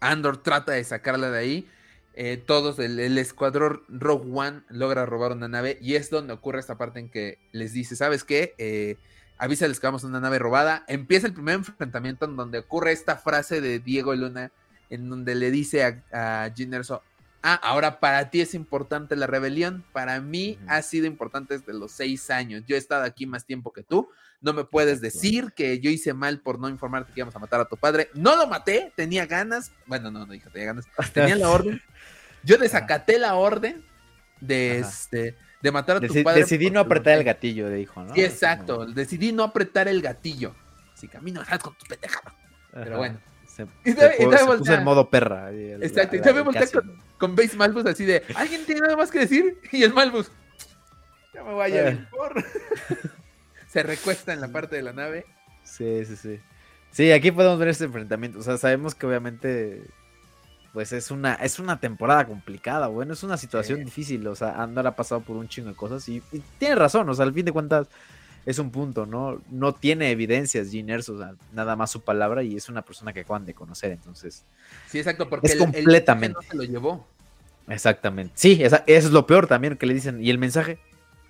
Andor 0.00 0.42
trata 0.42 0.72
de 0.72 0.84
sacarla 0.84 1.30
de 1.30 1.38
ahí. 1.38 1.68
eh, 2.16 2.36
todos, 2.36 2.78
el, 2.78 3.00
el 3.00 3.18
escuadrón 3.18 3.82
Rogue 3.88 4.30
One 4.32 4.60
logra 4.68 5.04
robar 5.06 5.32
una 5.32 5.48
nave. 5.48 5.78
Y 5.80 5.94
es 5.96 6.10
donde 6.10 6.32
ocurre 6.32 6.60
esta 6.60 6.76
parte 6.78 7.00
en 7.00 7.08
que 7.08 7.38
les 7.52 7.72
dice: 7.72 7.96
¿Sabes 7.96 8.22
qué? 8.24 8.54
Eh, 8.58 8.96
avísales 9.38 9.80
que 9.80 9.86
vamos 9.86 10.04
a 10.04 10.06
una 10.08 10.20
nave 10.20 10.38
robada. 10.38 10.84
Empieza 10.86 11.26
el 11.26 11.32
primer 11.34 11.54
enfrentamiento 11.56 12.24
en 12.26 12.36
donde 12.36 12.58
ocurre 12.58 12.92
esta 12.92 13.16
frase 13.16 13.60
de 13.60 13.78
Diego 13.80 14.14
Luna. 14.14 14.52
En 14.90 15.08
donde 15.08 15.34
le 15.34 15.50
dice 15.50 15.82
a, 16.12 16.44
a 16.44 16.50
Jyn 16.54 16.74
Erso, 16.74 17.02
Ah, 17.46 17.60
ahora 17.62 18.00
para 18.00 18.30
ti 18.30 18.40
es 18.40 18.54
importante 18.54 19.16
la 19.16 19.26
rebelión. 19.26 19.84
Para 19.92 20.18
mí 20.22 20.58
ha 20.66 20.80
sido 20.80 21.04
importante 21.06 21.58
desde 21.58 21.74
los 21.74 21.92
seis 21.92 22.30
años. 22.30 22.62
Yo 22.66 22.74
he 22.74 22.78
estado 22.78 23.04
aquí 23.04 23.26
más 23.26 23.44
tiempo 23.44 23.70
que 23.70 23.82
tú. 23.82 24.08
No 24.40 24.54
me 24.54 24.64
puedes 24.64 25.02
decir 25.02 25.52
que 25.54 25.78
yo 25.78 25.90
hice 25.90 26.14
mal 26.14 26.40
por 26.40 26.58
no 26.58 26.70
informarte 26.70 27.12
que 27.12 27.20
íbamos 27.20 27.36
a 27.36 27.38
matar 27.38 27.60
a 27.60 27.66
tu 27.66 27.76
padre. 27.76 28.08
No 28.14 28.34
lo 28.36 28.46
maté, 28.46 28.94
tenía 28.96 29.26
ganas. 29.26 29.72
Bueno, 29.84 30.10
no, 30.10 30.20
no 30.20 30.32
dije, 30.32 30.48
tenía 30.48 30.68
ganas. 30.68 30.86
Tenía 31.12 31.36
la 31.36 31.50
orden. 31.50 31.82
Yo 32.44 32.56
desacaté 32.56 33.18
la 33.18 33.34
orden 33.34 33.84
de, 34.40 34.78
Ajá. 34.80 34.88
este, 34.88 35.36
de 35.60 35.70
matar 35.70 35.98
a 35.98 36.00
tu 36.00 36.22
padre. 36.22 36.40
decidí 36.40 36.70
no 36.70 36.80
apretar 36.80 37.18
el 37.18 37.24
gatillo, 37.24 37.68
dijo, 37.68 38.02
¿no? 38.04 38.14
Sí, 38.14 38.22
exacto. 38.22 38.76
como- 38.78 38.92
Decidí 38.92 39.32
no 39.32 39.42
apretar 39.44 39.86
el 39.86 40.00
gatillo. 40.00 40.54
Así 40.94 41.08
que 41.08 41.18
a 41.18 41.20
mí 41.20 41.30
no 41.30 41.40
me 41.40 41.46
salgas 41.46 41.62
con 41.62 41.74
tus 41.76 41.88
pendejadas. 41.88 42.32
Pero 42.72 42.96
bueno. 42.96 43.18
Se, 43.54 43.62
Y 43.84 43.92
se 43.92 44.16
y 44.18 44.22
se 44.22 44.26
puso 44.26 44.46
voltea. 44.46 44.74
en 44.78 44.84
modo 44.84 45.08
perra. 45.10 45.50
el- 45.50 45.82
Exacto, 45.82 46.16
la- 46.16 46.42
voltea 46.42 46.62
Cassian. 46.62 46.92
Con 47.18 47.36
Base 47.36 47.56
Malbus 47.56 47.86
así 47.86 48.04
de, 48.04 48.22
¿alguien 48.34 48.64
tiene 48.66 48.80
nada 48.80 48.96
más 48.96 49.10
que 49.10 49.20
decir? 49.20 49.58
Y 49.70 49.82
el 49.84 49.92
Malbus, 49.94 50.30
ya 51.32 51.42
me 51.44 51.54
vaya 51.54 51.88
Eh. 51.88 51.94
mejor. 51.94 52.44
Se 53.68 53.82
recuesta 53.82 54.32
en 54.32 54.40
la 54.40 54.48
parte 54.48 54.76
de 54.76 54.82
la 54.82 54.92
nave. 54.92 55.24
Sí, 55.62 56.04
sí, 56.04 56.16
sí. 56.16 56.40
Sí, 56.90 57.10
aquí 57.12 57.30
podemos 57.32 57.58
ver 57.58 57.68
este 57.68 57.84
enfrentamiento. 57.84 58.38
O 58.38 58.42
sea, 58.42 58.56
sabemos 58.56 58.94
que 58.94 59.06
obviamente, 59.06 59.82
pues 60.72 60.92
es 60.92 61.10
una, 61.10 61.34
es 61.34 61.58
una 61.58 61.80
temporada 61.80 62.24
complicada, 62.26 62.86
bueno, 62.88 63.12
es 63.14 63.22
una 63.24 63.36
situación 63.36 63.78
Sí. 63.78 63.84
difícil. 63.84 64.26
O 64.28 64.34
sea, 64.36 64.62
Andor 64.62 64.86
ha 64.86 64.94
pasado 64.96 65.20
por 65.22 65.36
un 65.36 65.48
chingo 65.48 65.70
de 65.70 65.74
cosas 65.76 66.08
y, 66.08 66.22
y 66.32 66.38
tiene 66.58 66.74
razón. 66.76 67.08
O 67.08 67.14
sea, 67.14 67.24
al 67.24 67.34
fin 67.34 67.44
de 67.46 67.52
cuentas 67.52 67.88
es 68.46 68.58
un 68.58 68.70
punto, 68.70 69.06
¿no? 69.06 69.40
No 69.50 69.74
tiene 69.74 70.10
evidencias, 70.10 70.70
Gene 70.70 70.92
Erso, 70.92 71.14
o 71.14 71.18
sea, 71.18 71.34
nada 71.52 71.76
más 71.76 71.90
su 71.90 72.02
palabra 72.02 72.42
y 72.42 72.56
es 72.56 72.68
una 72.68 72.82
persona 72.82 73.12
que 73.12 73.20
acaban 73.20 73.46
de 73.46 73.54
conocer. 73.54 73.92
Entonces, 73.92 74.44
Sí, 74.88 74.98
exacto, 74.98 75.28
porque 75.28 75.46
Es 75.46 75.52
el- 75.54 75.58
completamente. 75.60 76.34
no 76.34 76.42
se 76.42 76.56
lo 76.56 76.62
llevó. 76.64 77.06
exactamente. 77.68 78.32
Sí, 78.36 78.62
esa- 78.62 78.84
eso 78.86 79.06
es 79.08 79.12
lo 79.12 79.26
peor 79.26 79.46
también 79.46 79.76
que 79.76 79.86
le 79.86 79.94
dicen. 79.94 80.22
¿Y 80.22 80.30
el 80.30 80.38
mensaje? 80.38 80.78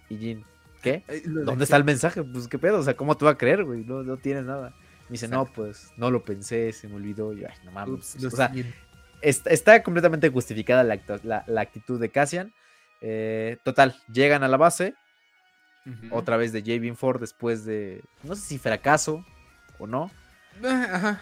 Y 0.09 0.17
Gene, 0.19 0.45
¿qué? 0.83 1.03
Eh, 1.09 1.23
de- 1.25 1.45
¿Dónde 1.45 1.65
está 1.65 1.77
el 1.77 1.85
mensaje? 1.85 2.23
Pues 2.23 2.49
qué 2.49 2.59
pedo, 2.59 2.79
o 2.79 2.83
sea, 2.83 2.95
¿cómo 2.97 3.17
te 3.17 3.25
va 3.25 3.33
a 3.33 3.39
creer, 3.39 3.65
güey? 3.65 3.85
No, 3.85 4.03
no 4.03 4.17
tienes 4.17 4.45
nada. 4.45 4.71
Me 5.09 5.13
dice, 5.13 5.29
no, 5.29 5.45
pues 5.47 5.93
no 5.97 6.11
lo 6.11 6.25
pensé, 6.25 6.73
se 6.73 6.89
me 6.89 6.97
olvidó. 6.97 7.33
Y 7.33 7.41
yo, 7.41 7.47
ay, 7.49 7.57
no 7.65 7.71
mames. 7.73 8.15
Ups, 8.15 8.23
lo 8.23 8.29
o 8.29 8.31
sea, 8.31 8.51
siento. 8.53 8.75
est- 9.21 9.47
está 9.47 9.83
completamente 9.83 10.29
justificada 10.31 10.83
la- 10.83 11.45
la 11.47 11.61
actitud 11.61 12.01
de 12.01 12.09
Cassian. 12.11 12.53
Eh, 13.01 13.59
total, 13.65 13.95
llegan 14.13 14.43
a 14.45 14.49
la 14.49 14.57
base, 14.57 14.95
Otra 16.11 16.37
vez 16.37 16.53
de 16.53 16.63
Javin 16.63 16.97
Ford 16.97 17.21
después 17.21 17.65
de, 17.65 18.03
no 18.23 18.35
sé 18.35 18.43
si 18.43 18.59
fracaso 18.59 19.25
o 19.79 19.87
no. 19.87 20.11
Ajá. 20.65 21.21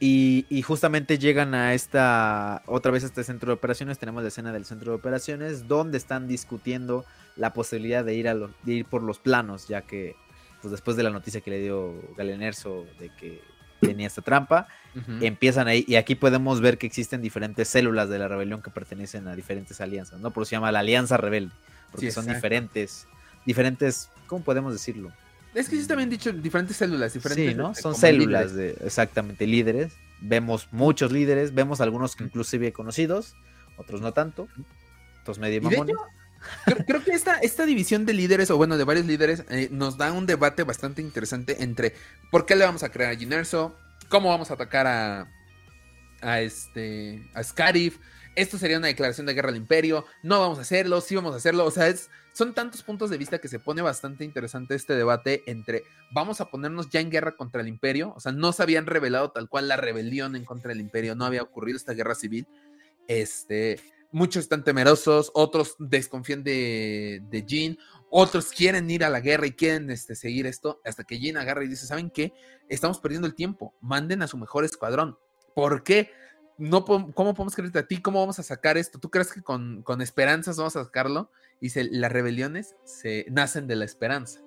Y, 0.00 0.46
y 0.48 0.62
justamente 0.62 1.16
llegan 1.16 1.54
a 1.54 1.74
esta, 1.74 2.62
otra 2.66 2.90
vez 2.90 3.04
a 3.04 3.06
este 3.06 3.22
centro 3.22 3.48
de 3.48 3.54
operaciones, 3.54 4.00
tenemos 4.00 4.22
la 4.22 4.28
escena 4.28 4.52
del 4.52 4.64
centro 4.64 4.90
de 4.90 4.96
operaciones, 4.96 5.68
donde 5.68 5.96
están 5.96 6.26
discutiendo 6.26 7.04
la 7.36 7.52
posibilidad 7.52 8.04
de 8.04 8.14
ir, 8.14 8.26
a 8.26 8.34
de 8.34 8.50
ir 8.66 8.84
por 8.84 9.04
los 9.04 9.20
planos, 9.20 9.68
ya 9.68 9.82
que 9.82 10.16
pues 10.60 10.72
después 10.72 10.96
de 10.96 11.04
la 11.04 11.10
noticia 11.10 11.40
que 11.40 11.50
le 11.50 11.60
dio 11.60 11.94
Galen 12.16 12.42
Erso 12.42 12.84
de 12.98 13.10
que 13.14 13.42
tenía 13.80 14.06
esta 14.06 14.22
trampa, 14.22 14.68
empiezan 15.20 15.68
ahí, 15.68 15.84
y 15.86 15.96
aquí 15.96 16.14
podemos 16.14 16.60
ver 16.60 16.78
que 16.78 16.86
existen 16.86 17.20
diferentes 17.20 17.68
células 17.68 18.08
de 18.08 18.18
la 18.18 18.28
rebelión 18.28 18.62
que 18.62 18.70
pertenecen 18.70 19.26
a 19.28 19.34
diferentes 19.34 19.80
alianzas, 19.80 20.20
¿no? 20.20 20.30
Por 20.30 20.42
eso 20.42 20.50
se 20.50 20.56
llama 20.56 20.70
la 20.72 20.80
Alianza 20.80 21.16
Rebelde, 21.16 21.52
porque 21.90 22.06
Sí, 22.06 22.12
son 22.12 22.26
diferentes, 22.26 23.06
diferentes, 23.46 24.08
¿cómo 24.26 24.44
podemos 24.44 24.72
decirlo? 24.72 25.12
Es 25.54 25.68
que 25.68 25.76
sí 25.76 25.86
también 25.86 26.08
dicho 26.08 26.32
diferentes 26.32 26.76
células, 26.76 27.12
diferentes. 27.12 27.50
Sí, 27.50 27.54
¿no? 27.54 27.70
este, 27.72 27.82
Son 27.82 27.94
células 27.94 28.52
líderes. 28.52 28.78
de 28.78 28.86
exactamente 28.86 29.46
líderes. 29.46 29.92
Vemos 30.20 30.68
muchos 30.70 31.12
líderes, 31.12 31.52
vemos 31.54 31.80
algunos 31.80 32.16
que 32.16 32.24
inclusive 32.24 32.72
conocidos, 32.72 33.34
otros 33.76 34.00
no 34.00 34.12
tanto, 34.12 34.48
otros 35.20 35.38
medio 35.38 35.60
mamones. 35.60 35.96
creo 36.86 37.02
que 37.04 37.10
esta, 37.12 37.38
esta 37.38 37.66
división 37.66 38.06
de 38.06 38.14
líderes, 38.14 38.50
o 38.50 38.56
bueno, 38.56 38.78
de 38.78 38.84
varios 38.84 39.06
líderes, 39.06 39.44
eh, 39.50 39.68
nos 39.70 39.98
da 39.98 40.12
un 40.12 40.26
debate 40.26 40.62
bastante 40.62 41.02
interesante 41.02 41.62
entre 41.62 41.94
por 42.30 42.46
qué 42.46 42.56
le 42.56 42.64
vamos 42.64 42.82
a 42.82 42.90
crear 42.90 43.12
a 43.12 43.16
Ginerso, 43.16 43.76
cómo 44.08 44.28
vamos 44.28 44.50
a 44.50 44.54
atacar 44.54 44.86
a, 44.86 45.28
a 46.20 46.40
este 46.40 47.28
a 47.34 47.42
Scarif. 47.42 47.98
Esto 48.34 48.56
sería 48.56 48.78
una 48.78 48.86
declaración 48.86 49.26
de 49.26 49.34
guerra 49.34 49.50
al 49.50 49.56
imperio. 49.56 50.06
No 50.22 50.40
vamos 50.40 50.58
a 50.58 50.62
hacerlo, 50.62 51.00
sí 51.02 51.14
vamos 51.14 51.34
a 51.34 51.36
hacerlo. 51.36 51.66
O 51.66 51.70
sea, 51.70 51.88
es, 51.88 52.08
son 52.32 52.54
tantos 52.54 52.82
puntos 52.82 53.10
de 53.10 53.18
vista 53.18 53.38
que 53.38 53.48
se 53.48 53.58
pone 53.58 53.82
bastante 53.82 54.24
interesante 54.24 54.74
este 54.74 54.94
debate 54.94 55.42
entre 55.46 55.84
vamos 56.12 56.40
a 56.40 56.46
ponernos 56.46 56.88
ya 56.88 57.00
en 57.00 57.10
guerra 57.10 57.36
contra 57.36 57.60
el 57.60 57.68
imperio. 57.68 58.14
O 58.16 58.20
sea, 58.20 58.32
no 58.32 58.52
se 58.52 58.62
habían 58.62 58.86
revelado 58.86 59.30
tal 59.30 59.48
cual 59.48 59.68
la 59.68 59.76
rebelión 59.76 60.36
en 60.36 60.44
contra 60.44 60.70
del 60.70 60.80
imperio. 60.80 61.14
No 61.14 61.24
había 61.24 61.42
ocurrido 61.42 61.76
esta 61.76 61.92
guerra 61.92 62.14
civil. 62.14 62.46
Este, 63.06 63.80
muchos 64.12 64.44
están 64.44 64.62
temerosos, 64.64 65.30
otros 65.34 65.74
desconfían 65.78 66.44
de, 66.44 67.22
de 67.28 67.44
Jean, 67.44 67.78
otros 68.10 68.50
quieren 68.50 68.88
ir 68.90 69.04
a 69.04 69.10
la 69.10 69.20
guerra 69.20 69.46
y 69.46 69.52
quieren 69.52 69.90
este, 69.90 70.14
seguir 70.14 70.46
esto, 70.46 70.80
hasta 70.84 71.04
que 71.04 71.18
Jean 71.18 71.36
agarra 71.38 71.64
y 71.64 71.68
dice, 71.68 71.86
¿saben 71.86 72.10
qué? 72.10 72.32
Estamos 72.68 73.00
perdiendo 73.00 73.26
el 73.26 73.34
tiempo, 73.34 73.74
manden 73.80 74.22
a 74.22 74.28
su 74.28 74.36
mejor 74.36 74.64
escuadrón. 74.64 75.18
¿Por 75.54 75.82
qué? 75.82 76.10
No, 76.58 76.84
¿Cómo 76.84 77.34
podemos 77.34 77.56
creerte 77.56 77.78
a 77.78 77.86
ti? 77.86 78.00
¿Cómo 78.00 78.20
vamos 78.20 78.38
a 78.38 78.42
sacar 78.42 78.76
esto? 78.76 79.00
¿Tú 79.00 79.10
crees 79.10 79.32
que 79.32 79.42
con, 79.42 79.82
con 79.82 80.00
esperanzas 80.02 80.56
vamos 80.56 80.76
a 80.76 80.84
sacarlo? 80.84 81.30
Dice, 81.62 81.88
las 81.90 82.12
rebeliones 82.12 82.76
se 82.84 83.24
nacen 83.30 83.66
de 83.66 83.76
la 83.76 83.86
esperanza. 83.86 84.40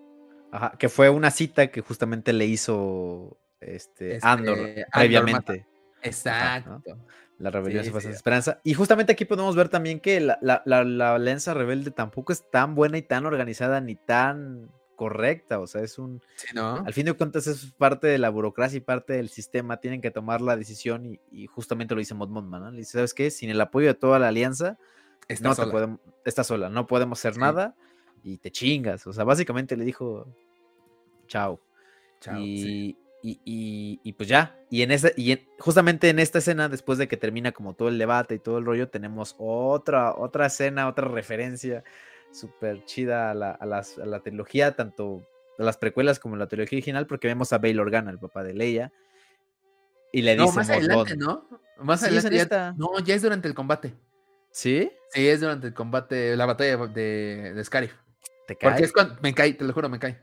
Ajá, 0.52 0.74
que 0.78 0.90
fue 0.90 1.10
una 1.10 1.32
cita 1.32 1.68
que 1.72 1.82
justamente 1.82 2.32
le 2.34 2.46
hizo 2.46 3.38
este, 3.60 4.16
Este, 4.18 4.28
Andor 4.28 4.60
Andor 4.60 4.86
previamente. 4.94 5.66
Exacto. 6.04 6.82
La 7.40 7.50
rebelión 7.52 7.84
Sí, 7.84 7.90
se 7.90 7.94
basa 7.94 8.08
en 8.08 8.14
sí. 8.14 8.18
esperanza. 8.18 8.60
Y 8.64 8.74
justamente 8.74 9.12
aquí 9.14 9.26
podemos 9.26 9.56
ver 9.56 9.68
también 9.70 10.00
que 10.00 10.20
la, 10.22 10.38
la, 10.42 10.62
la- 10.66 10.84
la 10.86 11.16
alianza 11.16 11.54
rebelde 11.54 11.92
tampoco 11.92 12.32
es 12.32 12.50
tan 12.52 12.76
buena 12.76 12.98
y 12.98 13.02
tan 13.02 13.26
organizada 13.26 13.82
ni 13.82 13.96
tan 13.96 14.70
correcta. 14.96 15.60
O 15.60 15.68
sea, 15.68 15.82
es 15.82 15.98
un. 16.00 16.22
Sí, 16.36 16.48
¿no? 16.54 16.76
Al 16.86 16.94
fin 16.94 17.06
de 17.08 17.14
cuentas, 17.14 17.48
es 17.48 17.74
parte 17.78 18.08
de 18.08 18.18
la 18.20 18.30
burocracia 18.30 18.78
y 18.78 18.82
parte 18.82 19.14
del 19.14 19.28
sistema. 19.30 19.82
Tienen 19.82 20.00
que 20.00 20.12
tomar 20.12 20.40
la 20.40 20.56
decisión 20.56 21.06
y, 21.06 21.20
y 21.32 21.48
justamente 21.48 21.94
lo 21.96 22.00
dice 22.00 22.14
Mod 22.14 22.30
Mothma, 22.30 22.60
¿no? 22.60 22.72
Le 22.72 22.78
dice, 22.78 22.94
¿sabes 22.94 23.14
qué? 23.14 23.30
Sin 23.32 23.50
el 23.50 23.60
apoyo 23.60 23.88
de 23.88 23.96
toda 23.96 24.18
la 24.20 24.30
alianza, 24.30 24.78
Está 25.28 25.50
no 25.50 25.56
te 25.56 25.62
sola. 25.62 25.72
podemos, 25.72 26.00
estás 26.24 26.48
sola, 26.48 26.70
no 26.70 26.88
podemos 26.88 27.20
hacer 27.20 27.34
Sí. 27.34 27.40
nada 27.40 27.76
y 28.24 28.38
te 28.38 28.52
chingas. 28.52 29.06
O 29.08 29.14
sea, 29.14 29.24
básicamente 29.24 29.76
le 29.78 29.86
dijo, 29.86 30.28
chao. 31.28 31.60
Chao, 32.20 32.40
y, 32.40 32.58
sí. 32.62 32.98
y, 33.24 33.40
y- 33.46 34.00
y 34.04 34.14
pues 34.14 34.30
ya. 34.30 34.58
Y 34.70 34.82
en 34.84 34.92
esa, 34.92 35.10
y 35.16 35.32
en- 35.34 35.48
justamente 35.60 36.10
en 36.10 36.20
esta 36.20 36.38
escena, 36.40 36.70
después 36.70 36.98
de 36.98 37.08
que 37.08 37.18
termina 37.18 37.52
como 37.52 37.74
todo 37.74 37.90
el 37.90 37.98
debate 37.98 38.36
y 38.36 38.40
todo 38.40 38.58
el 38.60 38.66
rollo, 38.66 38.90
tenemos 38.90 39.36
otra, 39.38 40.14
otra 40.16 40.46
escena, 40.48 40.88
otra 40.88 41.08
referencia 41.08 41.84
súper 42.32 42.84
chida 42.86 43.32
a 43.32 43.34
la, 43.34 43.52
a 43.52 43.66
las- 43.66 43.98
a 43.98 44.06
la 44.06 44.20
trilogía, 44.22 44.76
tanto 44.76 45.28
a 45.58 45.64
las 45.64 45.78
precuelas 45.78 46.20
como 46.20 46.36
la 46.36 46.48
trilogía 46.48 46.78
original, 46.78 47.08
porque 47.08 47.28
vemos 47.28 47.54
a 47.54 47.58
Bail 47.60 47.80
Organa, 47.80 48.12
el 48.12 48.20
papá 48.20 48.44
de 48.44 48.54
Leia. 48.54 48.92
Y 50.12 50.22
le 50.22 50.36
No, 50.36 50.44
dice 50.46 50.56
más 50.58 50.70
adelante, 50.70 51.18
¿no? 51.18 51.48
Más 51.78 52.00
Sí, 52.02 52.06
adelante. 52.08 52.38
ya-. 52.56 52.74
No, 52.78 53.00
ya 53.00 53.16
es 53.16 53.22
durante 53.22 53.48
el 53.48 53.54
combate. 53.54 53.94
¿Sí? 54.56 54.90
Sí, 55.12 55.28
es 55.28 55.42
durante 55.42 55.68
el 55.68 55.74
combate, 55.74 56.34
la 56.38 56.46
batalla 56.46 56.78
de, 56.88 57.52
de 57.54 57.64
Scarif. 57.66 57.92
¿Te 58.48 58.56
cae? 58.56 58.70
Porque 58.70 58.86
es 58.86 58.94
cuando 58.94 59.18
me 59.22 59.34
cae, 59.34 59.54
te 59.54 59.66
lo 59.66 59.74
juro, 59.74 59.90
me 59.90 60.00
cae. 60.00 60.18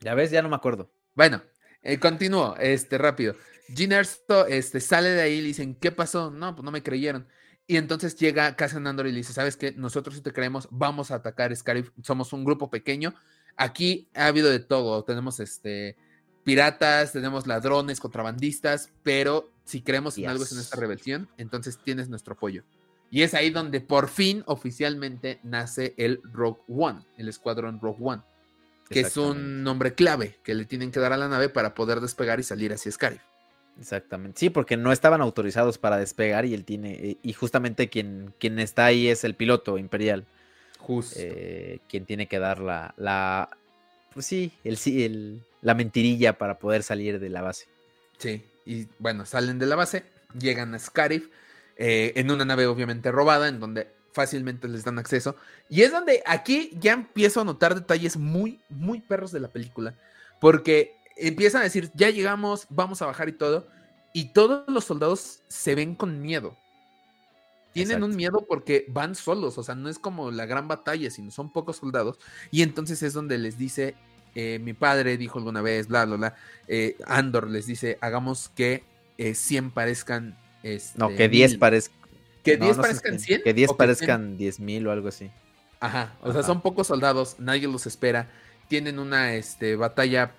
Ya 0.00 0.14
ves, 0.14 0.30
ya 0.30 0.42
no 0.42 0.50
me 0.50 0.56
acuerdo. 0.56 0.90
Bueno, 1.14 1.42
eh, 1.80 1.98
continúo, 1.98 2.54
este, 2.58 2.98
rápido. 2.98 3.34
Jean 3.68 3.92
Erso, 3.92 4.46
este, 4.46 4.78
sale 4.78 5.08
de 5.08 5.22
ahí 5.22 5.32
y 5.36 5.40
le 5.40 5.46
dicen, 5.46 5.74
¿qué 5.74 5.90
pasó? 5.90 6.30
No, 6.30 6.54
pues 6.54 6.62
no 6.66 6.70
me 6.70 6.82
creyeron. 6.82 7.26
Y 7.66 7.78
entonces 7.78 8.14
llega 8.16 8.56
Cassian 8.56 8.86
Andor 8.86 9.06
y 9.06 9.12
le 9.12 9.18
dice, 9.18 9.32
¿sabes 9.32 9.56
qué? 9.56 9.72
Nosotros 9.72 10.16
sí 10.16 10.20
te 10.20 10.34
creemos, 10.34 10.68
vamos 10.70 11.10
a 11.10 11.14
atacar 11.14 11.56
Scarif, 11.56 11.92
somos 12.02 12.34
un 12.34 12.44
grupo 12.44 12.68
pequeño. 12.68 13.14
Aquí 13.56 14.10
ha 14.14 14.26
habido 14.26 14.50
de 14.50 14.60
todo, 14.60 15.02
tenemos 15.04 15.40
este 15.40 15.96
piratas, 16.44 17.12
tenemos 17.12 17.46
ladrones, 17.46 18.00
contrabandistas, 18.00 18.90
pero 19.02 19.50
si 19.64 19.80
creemos 19.80 20.18
en 20.18 20.28
algo 20.28 20.44
es 20.44 20.52
en 20.52 20.58
esta 20.58 20.76
rebelión, 20.76 21.30
entonces 21.38 21.78
tienes 21.82 22.10
nuestro 22.10 22.34
apoyo. 22.34 22.64
Y 23.12 23.22
es 23.22 23.34
ahí 23.34 23.50
donde 23.50 23.82
por 23.82 24.08
fin 24.08 24.42
oficialmente 24.46 25.38
nace 25.42 25.92
el 25.98 26.22
Rogue 26.32 26.62
One, 26.66 27.02
el 27.18 27.28
escuadrón 27.28 27.78
Rogue 27.78 27.98
One. 28.00 28.22
que 28.88 29.00
es 29.00 29.18
un 29.18 29.62
nombre 29.62 29.94
clave 29.94 30.38
que 30.42 30.54
le 30.54 30.64
tienen 30.64 30.90
que 30.90 30.98
dar 30.98 31.12
a 31.12 31.18
la 31.18 31.28
nave 31.28 31.50
para 31.50 31.74
poder 31.74 32.00
despegar 32.00 32.40
y 32.40 32.42
salir 32.42 32.72
hacia 32.72 32.90
Scarif. 32.90 33.20
Exactamente. 33.78 34.40
Sí, 34.40 34.48
porque 34.48 34.78
no 34.78 34.92
estaban 34.92 35.20
autorizados 35.20 35.76
para 35.76 35.98
despegar 35.98 36.46
y 36.46 36.54
él 36.54 36.64
tiene. 36.64 36.92
Eh, 36.92 37.18
y 37.22 37.34
justamente 37.34 37.90
quien, 37.90 38.32
quien 38.38 38.58
está 38.58 38.86
ahí 38.86 39.08
es 39.08 39.24
el 39.24 39.34
piloto 39.34 39.76
imperial. 39.76 40.24
Justo. 40.78 41.18
Eh, 41.18 41.80
quien 41.90 42.06
tiene 42.06 42.28
que 42.28 42.38
dar 42.38 42.60
la. 42.60 42.94
la 42.96 43.50
pues 44.14 44.24
sí, 44.24 44.52
el, 44.64 44.78
el, 44.86 45.42
la 45.60 45.74
mentirilla 45.74 46.38
para 46.38 46.58
poder 46.58 46.82
salir 46.82 47.20
de 47.20 47.28
la 47.28 47.42
base. 47.42 47.66
Sí, 48.16 48.42
y 48.64 48.86
bueno, 48.98 49.26
salen 49.26 49.58
de 49.58 49.66
la 49.66 49.76
base, 49.76 50.04
llegan 50.38 50.74
a 50.74 50.78
Scarif, 50.78 51.28
eh, 51.76 52.12
en 52.16 52.30
una 52.30 52.44
nave 52.44 52.66
obviamente 52.66 53.10
robada, 53.10 53.48
en 53.48 53.60
donde 53.60 53.88
fácilmente 54.12 54.68
les 54.68 54.84
dan 54.84 54.98
acceso. 54.98 55.36
Y 55.68 55.82
es 55.82 55.92
donde 55.92 56.22
aquí 56.26 56.70
ya 56.78 56.92
empiezo 56.92 57.40
a 57.40 57.44
notar 57.44 57.74
detalles 57.74 58.16
muy, 58.16 58.60
muy 58.68 59.00
perros 59.00 59.32
de 59.32 59.40
la 59.40 59.48
película. 59.48 59.94
Porque 60.40 60.94
empiezan 61.16 61.62
a 61.62 61.64
decir, 61.64 61.90
ya 61.94 62.10
llegamos, 62.10 62.66
vamos 62.68 63.02
a 63.02 63.06
bajar 63.06 63.28
y 63.28 63.32
todo. 63.32 63.66
Y 64.12 64.32
todos 64.32 64.64
los 64.68 64.84
soldados 64.84 65.42
se 65.48 65.74
ven 65.74 65.94
con 65.94 66.20
miedo. 66.20 66.56
Tienen 67.72 68.02
un 68.02 68.14
miedo 68.14 68.44
porque 68.46 68.84
van 68.88 69.14
solos, 69.14 69.56
o 69.56 69.62
sea, 69.62 69.74
no 69.74 69.88
es 69.88 69.98
como 69.98 70.30
la 70.30 70.44
gran 70.44 70.68
batalla, 70.68 71.10
sino 71.10 71.30
son 71.30 71.50
pocos 71.50 71.78
soldados. 71.78 72.18
Y 72.50 72.60
entonces 72.60 73.02
es 73.02 73.14
donde 73.14 73.38
les 73.38 73.56
dice, 73.56 73.94
eh, 74.34 74.58
mi 74.62 74.74
padre 74.74 75.16
dijo 75.16 75.38
alguna 75.38 75.62
vez, 75.62 75.88
bla, 75.88 76.04
bla, 76.04 76.16
bla. 76.16 76.34
Eh, 76.68 76.98
Andor 77.06 77.48
les 77.48 77.64
dice, 77.64 77.96
hagamos 78.00 78.50
que 78.50 78.84
100 79.16 79.64
eh, 79.64 79.70
parezcan... 79.72 80.41
Este, 80.62 80.98
no, 80.98 81.08
que 81.08 81.28
10 81.28 81.56
parezcan... 81.56 81.98
Que 82.42 82.56
10 82.56 82.76
parezcan 82.76 83.18
100. 83.18 83.42
Que 83.42 83.54
10 83.54 83.72
parezcan 83.74 84.36
10 84.36 84.60
mil 84.60 84.86
o 84.86 84.92
algo 84.92 85.08
así. 85.08 85.30
Ajá, 85.80 86.14
o 86.22 86.32
sea, 86.32 86.42
son 86.42 86.60
pocos 86.60 86.86
soldados, 86.86 87.36
nadie 87.38 87.66
los 87.66 87.86
espera. 87.86 88.30
Tienen 88.68 88.98
una 88.98 89.34
este, 89.34 89.76
batalla 89.76 90.32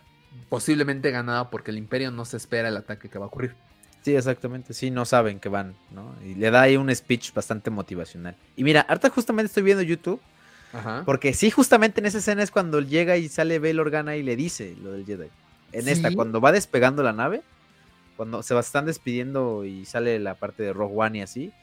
posiblemente 0.50 1.12
ganada 1.12 1.50
porque 1.50 1.72
el 1.72 1.78
imperio 1.78 2.12
no 2.12 2.26
se 2.26 2.38
espera 2.38 2.70
el 2.70 2.78
ataque 2.78 3.10
que 3.10 3.20
va 3.20 3.26
a 3.26 3.28
ocurrir. 3.28 3.56
Sí, 4.04 4.16
exactamente, 4.16 4.74
sí, 4.74 4.92
no 4.92 5.06
saben 5.06 5.40
que 5.40 5.48
van, 5.48 5.76
¿no? 5.92 6.14
Y 6.26 6.36
le 6.36 6.52
da 6.52 6.62
ahí 6.62 6.76
un 6.76 6.94
speech 6.94 7.34
bastante 7.34 7.70
motivacional. 7.70 8.36
Y 8.56 8.64
mira, 8.64 8.82
ahorita 8.82 9.10
justamente 9.10 9.48
estoy 9.48 9.64
viendo 9.64 9.82
YouTube, 9.82 10.20
Ajá. 10.74 11.04
porque 11.06 11.34
sí, 11.34 11.50
justamente 11.52 12.02
en 12.02 12.06
esa 12.06 12.18
escena 12.18 12.44
es 12.44 12.52
cuando 12.52 12.82
llega 12.82 13.16
y 13.16 13.30
sale 13.30 13.60
Bail 13.60 13.80
Organa 13.80 14.18
y 14.18 14.24
le 14.24 14.36
dice 14.36 14.76
lo 14.82 14.92
del 14.92 15.06
Jedi. 15.06 15.28
En 15.72 15.88
esta, 15.88 16.14
cuando 16.14 16.42
va 16.42 16.52
despegando 16.52 17.02
la 17.02 17.14
nave, 17.14 17.44
cuando 18.16 18.44
se 18.44 18.58
están 18.58 18.86
despidiendo 18.86 19.66
y 19.66 19.86
sale 19.86 20.20
la 20.20 20.36
parte 20.36 20.64
de 20.64 20.74
Rogue 20.74 20.96
One 20.96 21.18
y 21.20 21.22
así, 21.22 21.54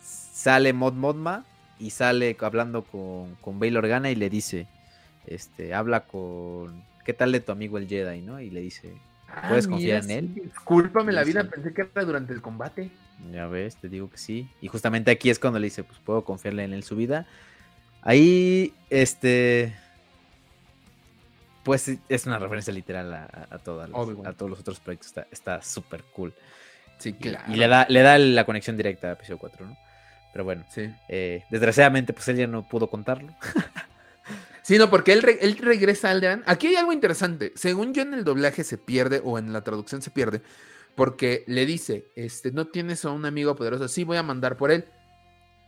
sale 0.00 0.72
Mod 0.72 0.94
Modma 0.94 1.44
y 1.78 1.90
sale 1.90 2.36
hablando 2.40 2.82
con, 2.82 3.34
con 3.36 3.58
Bail 3.58 3.76
Organa 3.76 4.10
y 4.10 4.14
le 4.14 4.30
dice, 4.30 4.66
este, 5.26 5.74
habla 5.74 6.00
con 6.00 6.82
¿qué 7.08 7.14
tal 7.14 7.32
de 7.32 7.40
tu 7.40 7.52
amigo 7.52 7.78
el 7.78 7.88
Jedi, 7.88 8.20
no? 8.20 8.38
Y 8.38 8.50
le 8.50 8.60
dice, 8.60 8.92
ah, 9.28 9.46
¿puedes 9.48 9.66
confiar 9.66 10.04
en 10.04 10.10
él? 10.10 10.34
Discúlpame 10.34 11.10
la 11.10 11.24
vida, 11.24 11.42
pensé 11.44 11.72
que 11.72 11.80
era 11.80 12.04
durante 12.04 12.34
el 12.34 12.42
combate. 12.42 12.90
Ya 13.32 13.46
ves, 13.46 13.76
te 13.76 13.88
digo 13.88 14.10
que 14.10 14.18
sí. 14.18 14.50
Y 14.60 14.68
justamente 14.68 15.10
aquí 15.10 15.30
es 15.30 15.38
cuando 15.38 15.58
le 15.58 15.68
dice, 15.68 15.84
pues 15.84 15.98
puedo 16.00 16.22
confiarle 16.22 16.64
en 16.64 16.74
él 16.74 16.82
su 16.82 16.96
vida. 16.96 17.26
Ahí, 18.02 18.74
este, 18.90 19.74
pues 21.62 21.90
es 22.08 22.26
una 22.26 22.38
referencia 22.38 22.72
literal 22.72 23.12
a, 23.12 23.48
a 23.50 23.58
todos 23.58 23.88
los 23.88 24.60
otros 24.60 24.80
proyectos. 24.80 25.12
Está 25.30 25.62
súper 25.62 26.04
cool. 26.14 26.34
Sí, 26.98 27.12
claro. 27.12 27.52
Y, 27.52 27.56
le 27.56 27.68
da, 27.68 27.86
le 27.88 28.02
da 28.02 28.18
la 28.18 28.44
conexión 28.44 28.76
directa 28.76 29.08
a 29.08 29.12
episodio 29.12 29.38
4, 29.38 29.66
¿no? 29.66 29.76
Pero 30.32 30.44
bueno, 30.44 30.64
sí. 30.70 30.90
Eh, 31.08 31.44
desgraciadamente, 31.50 32.12
pues 32.12 32.28
él 32.28 32.36
ya 32.36 32.46
no 32.46 32.66
pudo 32.68 32.88
contarlo. 32.88 33.34
Sí, 34.60 34.76
no, 34.76 34.90
porque 34.90 35.14
él, 35.14 35.24
él 35.40 35.56
regresa 35.56 36.10
al 36.10 36.16
Alderan. 36.16 36.42
Aquí 36.44 36.66
hay 36.66 36.74
algo 36.76 36.92
interesante. 36.92 37.54
Según 37.56 37.94
yo 37.94 38.02
en 38.02 38.12
el 38.12 38.22
doblaje 38.22 38.64
se 38.64 38.76
pierde 38.76 39.22
o 39.24 39.38
en 39.38 39.54
la 39.54 39.64
traducción 39.64 40.02
se 40.02 40.10
pierde. 40.10 40.42
Porque 40.94 41.42
le 41.46 41.64
dice, 41.64 42.04
este, 42.16 42.52
no 42.52 42.66
tienes 42.66 43.06
a 43.06 43.10
un 43.10 43.24
amigo 43.24 43.56
poderoso. 43.56 43.88
Sí, 43.88 44.04
voy 44.04 44.18
a 44.18 44.22
mandar 44.22 44.58
por 44.58 44.70
él. 44.70 44.84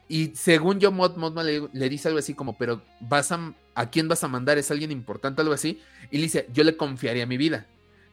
Y 0.07 0.35
según 0.35 0.81
yo, 0.81 0.93
Mod 0.93 1.17
Mod 1.17 1.41
le, 1.73 1.89
dice 1.89 2.09
algo 2.09 2.19
así 2.19 2.35
como, 2.35 2.59
pero 2.59 2.83
vas 3.01 3.33
a, 3.33 3.55
¿a 3.81 3.91
quién 3.91 4.09
vas 4.09 4.23
a 4.25 4.29
mandar? 4.29 4.59
¿Es 4.59 4.71
alguien 4.71 4.91
importante? 4.91 5.41
Algo 5.41 5.55
así. 5.55 5.81
Y 6.11 6.19
le 6.19 6.25
dice, 6.25 6.47
yo 6.53 6.65
le 6.65 6.77
confiaría 6.77 7.27
mi 7.27 7.37
vida. 7.37 7.67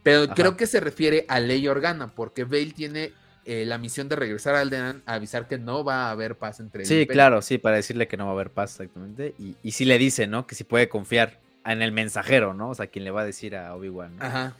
Pero 0.03 0.29
creo 0.29 0.55
que 0.55 0.67
se 0.67 0.79
refiere 0.79 1.25
a 1.27 1.41
Ley 1.41 1.67
Organa, 1.67 2.07
porque 2.07 2.45
Bale 2.45 2.71
tiene 2.71 3.11
eh, 3.43 3.65
la 3.65 3.77
misión 3.77 4.07
de 4.07 4.15
regresar 4.15 4.55
a 4.55 4.61
Alderan 4.61 5.03
a 5.05 5.15
avisar 5.15 5.47
que 5.49 5.57
no 5.57 5.83
va 5.83 6.07
a 6.07 6.11
haber 6.11 6.37
paz 6.37 6.61
entre 6.61 6.85
Sí, 6.85 7.05
claro, 7.05 7.41
sí, 7.41 7.57
para 7.57 7.75
decirle 7.75 8.07
que 8.07 8.15
no 8.15 8.23
va 8.23 8.31
a 8.31 8.33
haber 8.33 8.51
paz, 8.51 8.79
exactamente. 8.79 9.35
Y, 9.37 9.57
y 9.61 9.71
sí 9.71 9.83
le 9.83 9.97
dice, 9.97 10.25
¿no? 10.25 10.47
Que 10.47 10.55
si 10.55 10.63
puede 10.63 10.87
confiar 10.87 11.39
en 11.65 11.81
el 11.81 11.91
mensajero, 11.91 12.53
¿no? 12.53 12.69
O 12.69 12.75
sea, 12.75 12.87
quien 12.87 13.03
le 13.03 13.11
va 13.11 13.21
a 13.21 13.25
decir 13.25 13.57
a 13.57 13.75
Obi-Wan. 13.75 14.15
Ajá. 14.19 14.55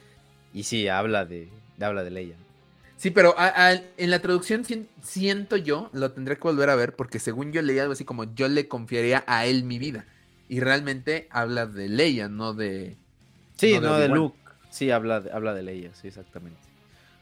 Y 0.52 0.64
sí, 0.64 0.88
habla 0.88 1.24
de, 1.24 1.48
habla 1.80 2.04
de 2.04 2.10
Leia. 2.10 2.36
Sí, 2.98 3.10
pero 3.10 3.34
en 3.38 4.10
la 4.10 4.18
traducción 4.18 4.66
siento 5.02 5.56
yo, 5.56 5.88
lo 5.92 6.10
tendré 6.10 6.34
que 6.36 6.42
volver 6.42 6.68
a 6.68 6.74
ver, 6.74 6.96
porque 6.96 7.20
según 7.20 7.52
yo 7.52 7.62
leí 7.62 7.78
algo 7.78 7.92
así 7.92 8.04
como 8.04 8.34
yo 8.34 8.48
le 8.48 8.66
confiaría 8.66 9.22
a 9.28 9.46
él 9.46 9.62
mi 9.62 9.78
vida. 9.78 10.04
Y 10.48 10.60
realmente 10.60 11.28
habla 11.30 11.66
de 11.66 11.88
Leia, 11.88 12.28
no 12.28 12.54
de. 12.54 12.96
Sí, 13.56 13.78
no, 13.80 13.98
de, 13.98 14.08
Luke. 14.08 14.38
Sí, 14.70 14.90
habla 14.90 15.20
de, 15.20 15.32
habla 15.32 15.54
de 15.54 15.62
Leia, 15.62 15.94
sí, 15.94 16.08
exactamente. 16.08 16.60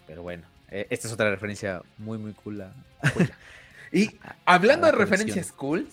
Pero 0.06 0.22
bueno. 0.22 0.44
Eh, 0.70 0.86
esta 0.90 1.06
es 1.08 1.14
otra 1.14 1.30
referencia 1.30 1.82
muy, 1.98 2.18
muy 2.18 2.32
cool. 2.32 2.64
y 3.92 4.18
hablando 4.44 4.86
de 4.86 4.92
referencias 4.92 5.52
cool, 5.52 5.86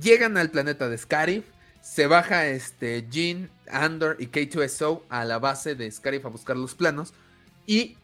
llegan 0.00 0.36
al 0.36 0.50
planeta 0.50 0.88
de 0.88 0.98
Scarif. 0.98 1.44
Se 1.80 2.06
baja 2.06 2.46
este 2.46 3.06
Jean, 3.10 3.50
Andor 3.70 4.16
y 4.18 4.28
K2SO 4.28 5.02
a 5.10 5.24
la 5.24 5.38
base 5.38 5.74
de 5.74 5.90
Scarif 5.90 6.24
a 6.24 6.28
buscar 6.28 6.56
los 6.56 6.74
planos. 6.74 7.12
Y 7.66 7.98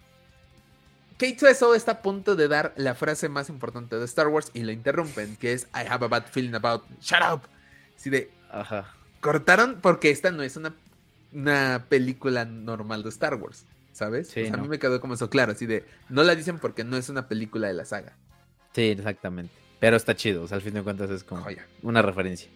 K2SO 1.19 1.75
está 1.75 1.93
a 1.93 2.03
punto 2.03 2.37
de 2.37 2.49
dar 2.49 2.75
la 2.77 2.95
frase 2.95 3.29
más 3.29 3.49
importante 3.49 3.97
de 3.97 4.05
Star 4.05 4.29
Wars 4.29 4.51
y 4.53 4.63
lo 4.63 4.73
interrumpen, 4.73 5.37
que 5.37 5.53
es 5.53 5.65
I 5.75 5.87
have 5.89 6.05
a 6.05 6.09
bad 6.09 6.25
feeling 6.31 6.55
about 6.55 6.85
shut 7.01 7.21
up. 7.23 7.43
Así 7.97 8.11
de 8.11 8.31
Ajá. 8.51 8.95
cortaron 9.21 9.79
porque 9.81 10.11
esta 10.11 10.31
no 10.31 10.43
es 10.43 10.57
una, 10.57 10.75
una 11.33 11.87
película 11.89 12.45
normal 12.45 13.03
de 13.03 13.09
Star 13.11 13.35
Wars. 13.35 13.65
¿sabes? 14.01 14.35
a 14.35 14.57
mí 14.57 14.67
me 14.69 14.79
quedó 14.79 14.99
como 14.99 15.13
eso 15.13 15.29
claro, 15.29 15.53
así 15.53 15.67
de, 15.67 15.85
no 16.09 16.23
la 16.23 16.35
dicen 16.35 16.59
porque 16.59 16.85
no 16.85 16.97
es 16.97 17.11
una 17.11 17.29
película 17.29 17.69
de 17.69 17.75
la 17.75 17.85
saga. 17.85 18.17
Sí, 18.75 18.83
exactamente. 18.83 19.53
Pero 19.79 19.97
está 19.97 20.17
chido, 20.17 20.43
o 20.43 20.49
sea, 20.49 20.57
al 20.57 20.63
fin 20.63 20.73
de 20.73 20.83
cuentas 20.83 21.11
es 21.11 21.23
como 21.23 21.45
una 21.83 22.01
referencia. 22.01 22.49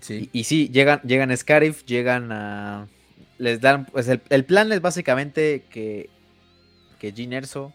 Sí. 0.00 0.30
Y, 0.32 0.44
sí, 0.44 0.70
llegan, 0.70 1.02
llegan 1.02 1.30
a 1.30 1.36
Scarif, 1.36 1.84
llegan 1.84 2.32
a... 2.32 2.88
Les 3.36 3.60
dan, 3.60 3.84
pues 3.86 4.08
el, 4.08 4.44
plan 4.44 4.72
es 4.72 4.80
básicamente 4.80 5.64
que, 5.70 6.08
que 6.98 7.12
Gene 7.12 7.36
Erso, 7.36 7.72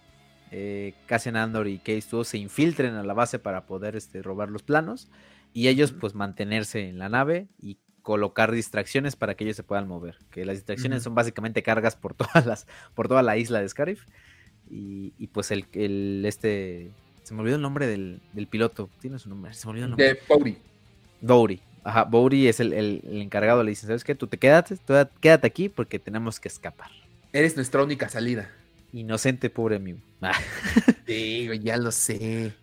eh, 0.51 0.93
Cassian 1.05 1.35
Andor 1.35 1.67
y 1.67 1.77
Case 1.77 2.07
2 2.09 2.27
se 2.27 2.37
infiltren 2.39 2.95
a 2.95 3.03
la 3.03 3.13
base 3.13 3.37
para 3.37 3.65
poder 3.65 3.95
este, 3.95 4.23
robar 4.23 4.49
los 4.49 4.63
planos 4.63 5.07
y 5.55 5.69
ellos 5.69 5.93
pues 5.93 6.15
mantenerse 6.15 6.89
en 6.89 6.99
la 6.99 7.07
nave 7.07 7.47
y 7.61 7.77
colocar 8.01 8.51
distracciones 8.51 9.15
para 9.15 9.35
que 9.35 9.45
ellos 9.45 9.55
se 9.55 9.63
puedan 9.63 9.87
mover. 9.87 10.17
Que 10.29 10.43
las 10.43 10.57
distracciones 10.57 11.01
son 11.01 11.15
básicamente 11.15 11.63
cargas 11.63 11.95
por 11.95 12.13
todas 12.13 12.45
las, 12.45 12.67
por 12.93 13.07
toda 13.07 13.23
la 13.23 13.37
isla 13.37 13.61
de 13.61 13.69
Scarif. 13.69 14.03
Y, 14.69 15.11
pues 15.27 15.51
el, 15.51 15.65
el, 15.71 16.25
este. 16.25 16.91
Se 17.23 17.33
me 17.33 17.39
olvidó 17.39 17.55
el 17.55 17.61
nombre 17.61 17.87
del, 17.87 18.19
piloto. 18.49 18.89
Tiene 18.99 19.17
su 19.17 19.29
nombre. 19.29 19.53
Se 19.53 19.65
me 19.65 19.71
olvidó 19.71 19.85
el 19.85 19.91
nombre. 19.91 20.05
De 20.07 20.19
Bowery. 20.27 20.57
Bowery. 21.21 21.61
Ajá, 21.85 22.03
Bowery 22.03 22.49
es 22.49 22.59
el, 22.59 23.01
encargado. 23.05 23.63
Le 23.63 23.69
dice, 23.69 23.87
¿sabes 23.87 24.03
qué? 24.03 24.13
Tú 24.13 24.27
te 24.27 24.37
quédate, 24.37 24.75
quédate 25.21 25.47
aquí 25.47 25.69
porque 25.69 25.99
tenemos 25.99 26.41
que 26.41 26.49
escapar. 26.49 26.91
Eres 27.31 27.55
nuestra 27.55 27.81
única 27.81 28.09
salida. 28.09 28.51
Inocente, 28.91 29.49
pobre 29.49 29.77
amigo. 29.77 29.99
sí, 31.07 31.47
ya 31.63 31.77
lo 31.77 31.93
sé. 31.93 32.53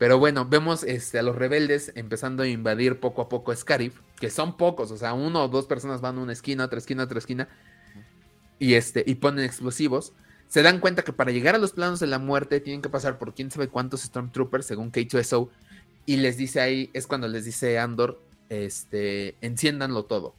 Pero 0.00 0.18
bueno, 0.18 0.46
vemos 0.46 0.82
este, 0.82 1.18
a 1.18 1.22
los 1.22 1.36
rebeldes 1.36 1.92
empezando 1.94 2.42
a 2.42 2.48
invadir 2.48 3.00
poco 3.00 3.20
a 3.20 3.28
poco 3.28 3.54
Scarif, 3.54 4.00
que 4.18 4.30
son 4.30 4.56
pocos, 4.56 4.90
o 4.90 4.96
sea, 4.96 5.12
uno 5.12 5.44
o 5.44 5.48
dos 5.48 5.66
personas 5.66 6.00
van 6.00 6.16
a 6.16 6.22
una 6.22 6.32
esquina, 6.32 6.64
otra 6.64 6.78
esquina, 6.78 7.02
otra 7.02 7.18
esquina, 7.18 7.50
y, 8.58 8.72
este, 8.72 9.04
y 9.06 9.16
ponen 9.16 9.44
explosivos. 9.44 10.14
Se 10.48 10.62
dan 10.62 10.80
cuenta 10.80 11.02
que 11.02 11.12
para 11.12 11.32
llegar 11.32 11.54
a 11.54 11.58
los 11.58 11.72
planos 11.72 12.00
de 12.00 12.06
la 12.06 12.18
muerte 12.18 12.60
tienen 12.60 12.80
que 12.80 12.88
pasar 12.88 13.18
por 13.18 13.34
quién 13.34 13.50
sabe 13.50 13.68
cuántos 13.68 14.00
Stormtroopers, 14.00 14.64
según 14.64 14.90
K2SO, 14.90 15.50
y 16.06 16.16
les 16.16 16.38
dice 16.38 16.62
ahí, 16.62 16.88
es 16.94 17.06
cuando 17.06 17.28
les 17.28 17.44
dice 17.44 17.78
Andor, 17.78 18.22
este, 18.48 19.36
enciéndanlo 19.42 20.06
todo. 20.06 20.34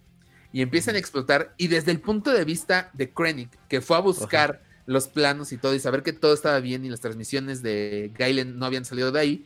Y 0.52 0.64
empiezan 0.64 0.96
a 0.96 0.98
explotar, 0.98 1.54
y 1.58 1.68
desde 1.68 1.92
el 1.92 2.02
punto 2.02 2.32
de 2.32 2.46
vista 2.46 2.90
de 2.94 3.12
Krennic, 3.12 3.60
que 3.68 3.82
fue 3.82 3.96
a 3.96 4.00
buscar 4.00 4.64
los 4.92 5.08
planos 5.08 5.52
y 5.52 5.58
todo, 5.58 5.74
y 5.74 5.80
saber 5.80 6.04
que 6.04 6.14
todo 6.14 6.34
estaba 6.34 6.60
bien 6.60 6.86
y 6.86 6.90
las 6.90 7.02
transmisiones 7.02 7.62
de 7.62 8.12
Gailen 8.18 8.60
no 8.60 8.66
habían 8.66 8.86
salido 8.86 9.12
de 9.12 9.20
ahí, 9.20 9.46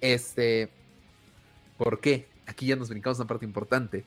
este, 0.00 0.70
¿por 1.78 2.00
qué? 2.00 2.26
Aquí 2.46 2.66
ya 2.66 2.76
nos 2.76 2.88
brincamos 2.88 3.18
una 3.18 3.28
parte 3.28 3.44
importante. 3.44 4.04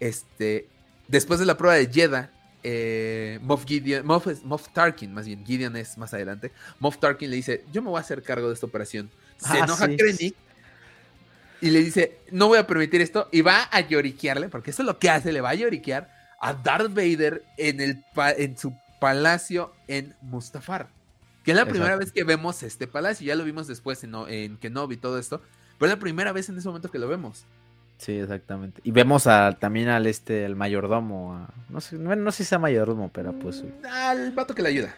Este, 0.00 0.68
después 1.08 1.40
de 1.40 1.46
la 1.46 1.56
prueba 1.56 1.76
de 1.76 1.86
Jeddah, 1.86 2.30
eh, 2.62 3.38
Moff, 3.42 3.64
Gideon, 3.64 4.04
Moff, 4.04 4.68
Tarkin, 4.72 5.14
más 5.14 5.26
bien, 5.26 5.44
Gideon 5.46 5.76
es 5.76 5.96
más 5.98 6.12
adelante. 6.12 6.50
Moff 6.80 6.98
Tarkin 6.98 7.30
le 7.30 7.36
dice: 7.36 7.64
Yo 7.72 7.80
me 7.80 7.90
voy 7.90 7.98
a 7.98 8.00
hacer 8.00 8.22
cargo 8.22 8.48
de 8.48 8.54
esta 8.54 8.66
operación. 8.66 9.08
Se 9.38 9.58
ah, 9.58 9.64
enoja 9.64 9.86
Krennic. 9.86 10.34
y 11.60 11.70
le 11.70 11.80
dice, 11.80 12.18
no 12.32 12.48
voy 12.48 12.58
a 12.58 12.66
permitir 12.66 13.00
esto, 13.02 13.28
y 13.30 13.42
va 13.42 13.68
a 13.70 13.80
lloriquearle, 13.80 14.48
porque 14.48 14.70
eso 14.70 14.82
es 14.82 14.86
lo 14.86 14.98
que 14.98 15.10
hace, 15.10 15.32
le 15.32 15.40
va 15.40 15.50
a 15.50 15.54
lloriquear 15.54 16.10
a 16.40 16.54
Darth 16.54 16.92
Vader 16.92 17.44
en, 17.56 17.80
el 17.80 18.04
en 18.16 18.58
su 18.58 18.74
palacio 19.00 19.72
en 19.88 20.14
Mustafar. 20.22 20.88
Que 21.44 21.52
es 21.52 21.56
la 21.56 21.66
primera 21.66 21.96
vez 21.96 22.10
que 22.10 22.24
vemos 22.24 22.62
este 22.62 22.88
palacio, 22.88 23.26
ya 23.26 23.36
lo 23.36 23.44
vimos 23.44 23.68
después 23.68 24.02
en, 24.02 24.14
en 24.28 24.56
Kenobi 24.56 24.96
y 24.96 24.98
todo 24.98 25.18
esto, 25.18 25.40
pero 25.78 25.92
es 25.92 25.96
la 25.96 26.00
primera 26.00 26.32
vez 26.32 26.48
en 26.48 26.58
ese 26.58 26.66
momento 26.66 26.90
que 26.90 26.98
lo 26.98 27.06
vemos. 27.06 27.44
Sí, 27.98 28.18
exactamente. 28.18 28.80
Y 28.84 28.90
vemos 28.90 29.26
a, 29.26 29.56
también 29.58 29.88
al 29.88 30.06
este, 30.06 30.44
el 30.44 30.56
mayordomo, 30.56 31.46
no 31.68 31.80
sé, 31.80 31.96
no, 31.96 32.32
sé 32.32 32.44
si 32.44 32.48
sea 32.48 32.58
mayordomo, 32.58 33.10
pero 33.12 33.32
pues... 33.32 33.62
Mm, 33.62 33.86
al 33.86 34.32
vato 34.32 34.54
que 34.54 34.62
le 34.62 34.68
ayuda. 34.68 34.94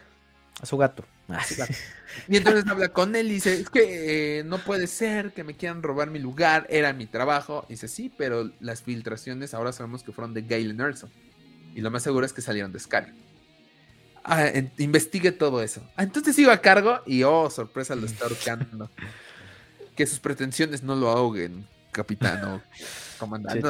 A 0.60 0.66
su 0.66 0.76
gato. 0.76 1.04
Ah, 1.28 1.44
y 2.28 2.36
entonces 2.36 2.66
habla 2.66 2.88
con 2.88 3.14
él 3.14 3.28
y 3.28 3.34
dice, 3.34 3.60
es 3.60 3.70
que 3.70 4.38
eh, 4.40 4.44
no 4.44 4.58
puede 4.58 4.88
ser 4.88 5.32
que 5.32 5.44
me 5.44 5.54
quieran 5.54 5.82
robar 5.82 6.10
mi 6.10 6.18
lugar, 6.18 6.66
era 6.68 6.92
mi 6.92 7.06
trabajo. 7.06 7.64
Y 7.68 7.74
dice, 7.74 7.86
sí, 7.86 8.12
pero 8.16 8.50
las 8.58 8.82
filtraciones 8.82 9.54
ahora 9.54 9.72
sabemos 9.72 10.02
que 10.02 10.10
fueron 10.10 10.34
de 10.34 10.42
Galen 10.42 10.80
Erso. 10.80 11.08
Y 11.74 11.80
lo 11.80 11.90
más 11.92 12.02
seguro 12.02 12.26
es 12.26 12.32
que 12.32 12.40
salieron 12.40 12.72
de 12.72 12.80
Sky. 12.80 13.12
Ah, 14.30 14.52
investigue 14.76 15.32
todo 15.32 15.62
eso. 15.62 15.82
Ah, 15.96 16.02
entonces 16.02 16.38
iba 16.38 16.52
a 16.52 16.60
cargo 16.60 17.00
y, 17.06 17.22
oh, 17.22 17.48
sorpresa, 17.48 17.94
lo 17.94 18.04
está 18.04 18.26
ahorcando. 18.26 18.90
que 19.96 20.06
sus 20.06 20.20
pretensiones 20.20 20.82
no 20.82 20.94
lo 20.94 21.08
ahoguen, 21.08 21.66
capitán 21.92 22.44
o 22.44 22.62
comandante. 23.18 23.62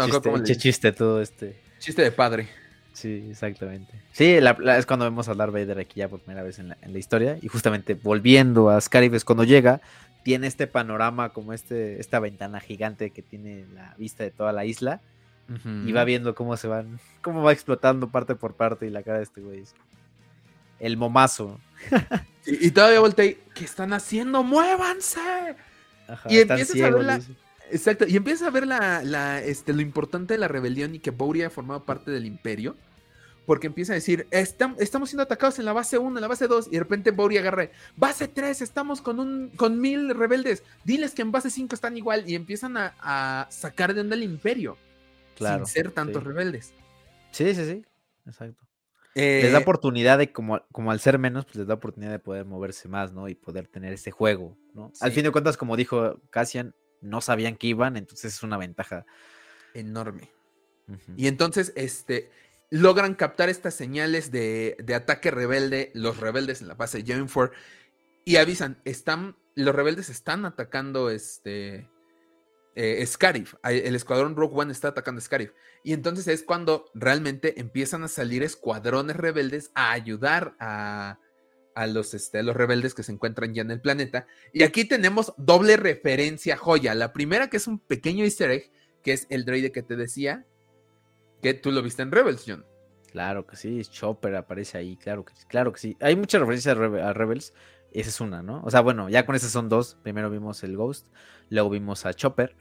chiste, 0.45 0.57
chiste 0.57 0.93
todo 0.93 1.23
este. 1.23 1.61
Chiste 1.79 2.03
de 2.03 2.11
padre. 2.11 2.49
Sí, 2.93 3.29
exactamente. 3.31 3.93
Sí, 4.11 4.37
es 4.77 4.87
cuando 4.87 5.05
vemos 5.05 5.29
a 5.29 5.35
Darth 5.35 5.53
Vader 5.53 5.79
aquí 5.79 6.01
ya 6.01 6.09
por 6.09 6.19
primera 6.19 6.43
vez 6.43 6.59
en 6.59 6.69
la, 6.69 6.99
historia. 6.99 7.39
Y 7.41 7.47
justamente 7.47 7.95
volviendo 7.95 8.71
a 8.71 8.81
Scarif 8.81 9.23
cuando 9.23 9.45
llega, 9.45 9.81
tiene 10.25 10.49
este 10.49 10.67
panorama 10.67 11.29
como 11.29 11.53
este, 11.53 12.01
esta 12.01 12.19
ventana 12.19 12.59
gigante 12.59 13.11
que 13.11 13.23
tiene 13.23 13.67
la 13.73 13.95
vista 13.97 14.25
de 14.25 14.33
toda 14.33 14.53
la 14.53 14.65
isla. 14.65 15.01
Y 15.87 15.93
va 15.93 16.05
viendo 16.05 16.35
cómo 16.35 16.59
se 16.59 16.69
van, 16.69 17.01
cómo 17.23 17.43
va 17.43 17.53
explotando 17.53 18.11
parte 18.11 18.35
por 18.35 18.55
parte 18.55 18.87
y 18.87 18.91
la 18.91 19.03
cara 19.03 19.17
de 19.17 19.25
este 19.25 19.41
güey. 19.41 19.63
El 20.79 20.97
momazo. 20.97 21.61
y, 22.47 22.71
todavía 22.71 23.01
volteé, 23.01 23.39
¿qué 23.55 23.65
están 23.65 23.93
haciendo? 23.93 24.43
¡Muévanse! 24.43 25.57
y 26.29 26.39
empiezas 26.39 26.81
a 26.81 26.91
ver 26.91 27.05
la... 27.05 27.21
Exacto, 27.71 28.07
y 28.09 28.17
empiezas 28.17 28.49
a 28.49 28.51
ver 28.51 28.67
la, 28.67 29.43
este, 29.43 29.73
lo 29.75 29.83
importante 29.83 30.35
de 30.35 30.39
la 30.39 30.49
rebelión 30.49 30.95
y 30.95 31.01
que 31.01 31.11
Bouria 31.11 31.49
ha 31.49 31.51
formado 31.51 31.85
parte 31.85 32.11
del 32.11 32.25
imperio. 32.25 32.77
Porque 33.45 33.67
empieza 33.67 33.93
a 33.93 33.95
decir, 33.95 34.27
estamos 34.31 35.09
siendo 35.09 35.23
atacados 35.23 35.59
en 35.59 35.65
la 35.65 35.73
base 35.73 35.97
1, 35.97 36.19
en 36.19 36.21
la 36.21 36.29
base 36.29 36.49
2, 36.49 36.67
y 36.67 36.73
de 36.73 36.81
repente 36.81 37.13
Bouria 37.13 37.41
agarra, 37.41 37.71
base 37.97 38.29
3, 38.29 38.61
estamos 38.61 39.01
con, 39.01 39.19
un, 39.21 39.49
con 39.57 39.81
mil 39.81 40.15
rebeldes, 40.15 40.63
diles 40.85 41.13
que 41.15 41.23
en 41.23 41.33
base 41.33 41.49
5 41.49 41.75
están 41.75 41.97
igual, 41.97 42.29
y 42.29 42.35
empiezan 42.35 42.77
a, 42.77 43.47
sacar 43.51 43.95
de 43.95 44.03
onda 44.03 44.17
el 44.17 44.23
imperio, 44.23 44.77
claro, 45.35 45.65
sin 45.65 45.73
ser 45.73 45.93
tantos 45.93 46.25
rebeldes. 46.25 46.75
Sí, 47.31 47.55
sí, 47.55 47.65
sí, 47.65 47.83
exacto. 48.27 48.68
Les 49.19 49.53
da 49.53 49.59
eh, 49.59 49.63
oportunidad 49.63 50.19
de, 50.19 50.33
como, 50.33 50.63
como 50.73 50.91
al 50.91 51.01
ser 51.01 51.19
menos, 51.19 51.45
pues 51.45 51.57
les 51.57 51.67
da 51.67 51.75
oportunidad 51.75 52.13
de 52.13 52.19
poder 52.19 52.45
moverse 52.45 52.89
más, 52.89 53.13
¿no? 53.13 53.29
Y 53.29 53.35
poder 53.35 53.67
tener 53.67 53.93
ese 53.93 54.11
juego, 54.11 54.57
¿no? 54.75 54.93
Al 55.01 55.13
fin 55.13 55.25
de 55.25 55.31
cuentas, 55.31 55.57
como 55.57 55.77
dijo 55.77 56.21
Cassian, 56.31 56.75
no 57.01 57.21
sabían 57.21 57.57
que 57.57 57.69
iban, 57.69 57.97
entonces 57.97 58.35
es 58.35 58.43
una 58.43 58.57
ventaja 58.57 59.07
enorme. 59.75 60.31
Y 61.17 61.27
entonces, 61.27 61.73
este, 61.77 62.31
logran 62.71 63.15
captar 63.15 63.49
estas 63.49 63.75
señales 63.75 64.31
de, 64.31 64.77
ataque 64.95 65.31
rebelde, 65.31 65.91
los 65.95 66.19
rebeldes 66.19 66.63
en 66.63 66.69
la 66.69 66.75
base 66.75 67.03
de 67.03 67.29
Ford 67.29 67.51
y 68.25 68.37
avisan, 68.37 68.81
están, 68.85 69.37
los 69.55 69.75
rebeldes 69.75 70.09
están 70.09 70.45
atacando 70.45 71.11
este, 71.11 71.89
eh, 72.81 73.05
Scarif, 73.05 73.55
el 73.65 73.97
escuadrón 73.97 74.37
Rogue 74.37 74.55
One 74.55 74.71
está 74.71 74.89
atacando 74.89 75.21
Scarif. 75.21 75.51
Y 75.83 75.93
entonces 75.95 76.29
es 76.29 76.45
cuando 76.45 76.85
realmente 76.95 77.61
empiezan 77.61 78.05
a 78.05 78.09
salir 78.09 78.45
escuadrones 78.45 79.17
rebeldes 79.17 79.73
a 79.75 79.91
ayudar 79.91 80.55
a, 80.61 81.19
a 81.75 81.87
los, 81.89 82.15
este, 82.15 82.41
los 82.45 82.57
rebeldes 82.57 82.95
que 82.95 83.03
se 83.03 83.11
encuentran 83.11 83.53
ya 83.53 83.63
en 83.63 83.73
el 83.73 83.81
planeta. 83.81 84.29
Y 84.53 84.63
aquí 84.63 84.85
tenemos 84.85 85.35
doble 85.37 85.77
referencia 85.77 86.57
joya. 86.57 86.95
La 86.95 87.13
primera 87.13 87.51
que 87.51 87.57
es 87.57 87.67
un 87.67 87.81
pequeño 87.81 88.23
easter 88.23 88.53
egg, 88.53 88.71
que 89.03 89.13
es 89.13 89.27
el 89.29 89.45
droide 89.45 89.73
que 89.73 89.83
te 89.83 89.97
decía, 89.97 90.47
que 91.43 91.55
tú 91.55 91.73
lo 91.73 91.83
viste 91.83 92.03
en 92.03 92.13
Rebels, 92.13 92.45
John. 92.47 92.65
Claro 93.11 93.45
que 93.45 93.57
sí, 93.57 93.83
Chopper 93.83 94.37
aparece 94.37 94.79
ahí, 94.79 94.97
claro 94.97 95.25
que, 95.25 95.33
claro 95.49 95.73
que 95.73 95.81
sí. 95.81 95.97
Hay 96.01 96.15
muchas 96.15 96.41
referencias 96.41 96.77
a, 96.77 97.13
Rebels, 97.13 97.55
esa 97.93 98.09
es 98.11 98.21
una, 98.21 98.43
¿no? 98.43 98.63
O 98.65 98.71
sea, 98.71 98.81
bueno, 98.81 99.09
ya 99.09 99.27
con 99.27 99.35
esas 99.35 99.51
son 99.51 99.69
dos. 99.69 99.97
Primero 100.03 100.31
vimos 100.31 100.63
el 100.63 100.77
Ghost, 100.77 101.09
luego 101.51 101.71
vimos 101.71 102.07
a 102.07 102.15
Chopper. 102.15 102.57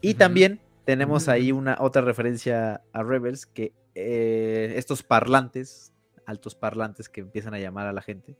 Y 0.00 0.14
también 0.14 0.60
tenemos 0.84 1.28
ahí 1.28 1.52
una 1.52 1.76
otra 1.80 2.02
referencia 2.02 2.82
a 2.92 3.02
Rebels, 3.02 3.46
que 3.46 3.72
eh, 3.94 4.74
estos 4.76 5.02
parlantes, 5.02 5.92
altos 6.26 6.54
parlantes 6.54 7.08
que 7.08 7.20
empiezan 7.20 7.54
a 7.54 7.58
llamar 7.58 7.86
a 7.86 7.92
la 7.92 8.02
gente, 8.02 8.36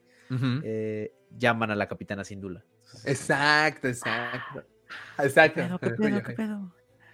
eh, 0.62 1.12
llaman 1.36 1.70
a 1.70 1.76
la 1.76 1.88
capitana 1.88 2.24
Sindula. 2.24 2.64
Exacto, 3.04 3.88
exacto. 3.88 4.64
Exacto. 5.18 5.80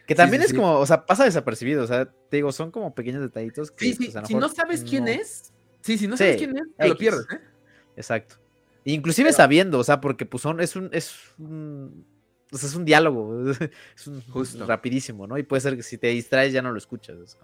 Que 0.06 0.14
también 0.14 0.42
es 0.42 0.52
como, 0.52 0.78
o 0.78 0.86
sea, 0.86 1.06
pasa 1.06 1.24
desapercibido, 1.24 1.82
o 1.82 1.86
sea, 1.86 2.04
te 2.04 2.36
digo, 2.36 2.52
son 2.52 2.70
como 2.70 2.94
pequeños 2.94 3.22
detallitos 3.22 3.70
que... 3.70 3.86
Sí, 3.86 3.94
sí, 3.94 4.10
pues, 4.12 4.28
si 4.28 4.34
no 4.34 4.50
sabes 4.50 4.84
quién 4.84 5.08
es, 5.08 5.54
sí, 5.80 5.96
si 5.96 6.06
no 6.06 6.16
sabes 6.18 6.36
quién 6.36 6.56
es, 6.56 6.64
te 6.76 6.88
lo 6.88 6.96
pierdes, 6.96 7.26
¿eh? 7.32 7.40
Exacto. 7.96 8.36
Inclusive 8.84 9.32
sabiendo, 9.32 9.78
o 9.78 9.84
sea, 9.84 10.00
porque 10.00 10.26
pues 10.26 10.42
son, 10.42 10.60
es 10.60 10.76
un, 10.76 10.90
es 10.92 11.16
un, 11.38 12.06
o 12.52 12.58
sea, 12.58 12.68
es 12.68 12.74
un 12.74 12.84
diálogo, 12.84 13.50
es 13.96 14.06
un, 14.06 14.20
Justo. 14.22 14.66
rapidísimo, 14.66 15.26
¿no? 15.26 15.38
Y 15.38 15.42
puede 15.42 15.60
ser 15.60 15.76
que 15.76 15.82
si 15.82 15.98
te 15.98 16.08
distraes 16.08 16.52
ya 16.52 16.62
no 16.62 16.70
lo 16.70 16.78
escuchas. 16.78 17.38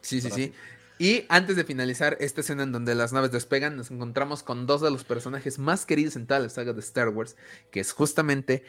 sí, 0.00 0.20
sí, 0.20 0.30
sí. 0.30 0.52
Y 0.98 1.24
antes 1.30 1.56
de 1.56 1.64
finalizar 1.64 2.18
esta 2.20 2.42
escena 2.42 2.62
en 2.62 2.72
donde 2.72 2.94
las 2.94 3.14
naves 3.14 3.32
despegan, 3.32 3.74
nos 3.74 3.90
encontramos 3.90 4.42
con 4.42 4.66
dos 4.66 4.82
de 4.82 4.90
los 4.90 5.02
personajes 5.02 5.58
más 5.58 5.86
queridos 5.86 6.14
en 6.16 6.26
toda 6.26 6.40
la 6.40 6.50
saga 6.50 6.74
de 6.74 6.80
Star 6.80 7.08
Wars, 7.08 7.36
que 7.70 7.80
es 7.80 7.92
justamente 7.92 8.64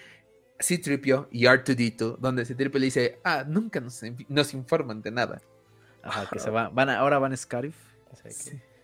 C-Tripio 0.58 1.28
y 1.30 1.44
R2D2, 1.44 2.20
donde 2.20 2.46
C-Tripio 2.46 2.80
le 2.80 2.86
dice, 2.86 3.20
ah, 3.26 3.44
nunca 3.46 3.82
nos, 3.82 4.00
nos, 4.30 4.54
informan 4.54 5.02
de 5.02 5.12
nada. 5.12 5.42
Ajá, 6.04 6.30
que 6.32 6.40
se 6.40 6.50
va, 6.50 6.70
van 6.70 6.90
ahora 6.90 7.20
van 7.20 7.34
a 7.34 7.38
Scarif, 7.38 7.76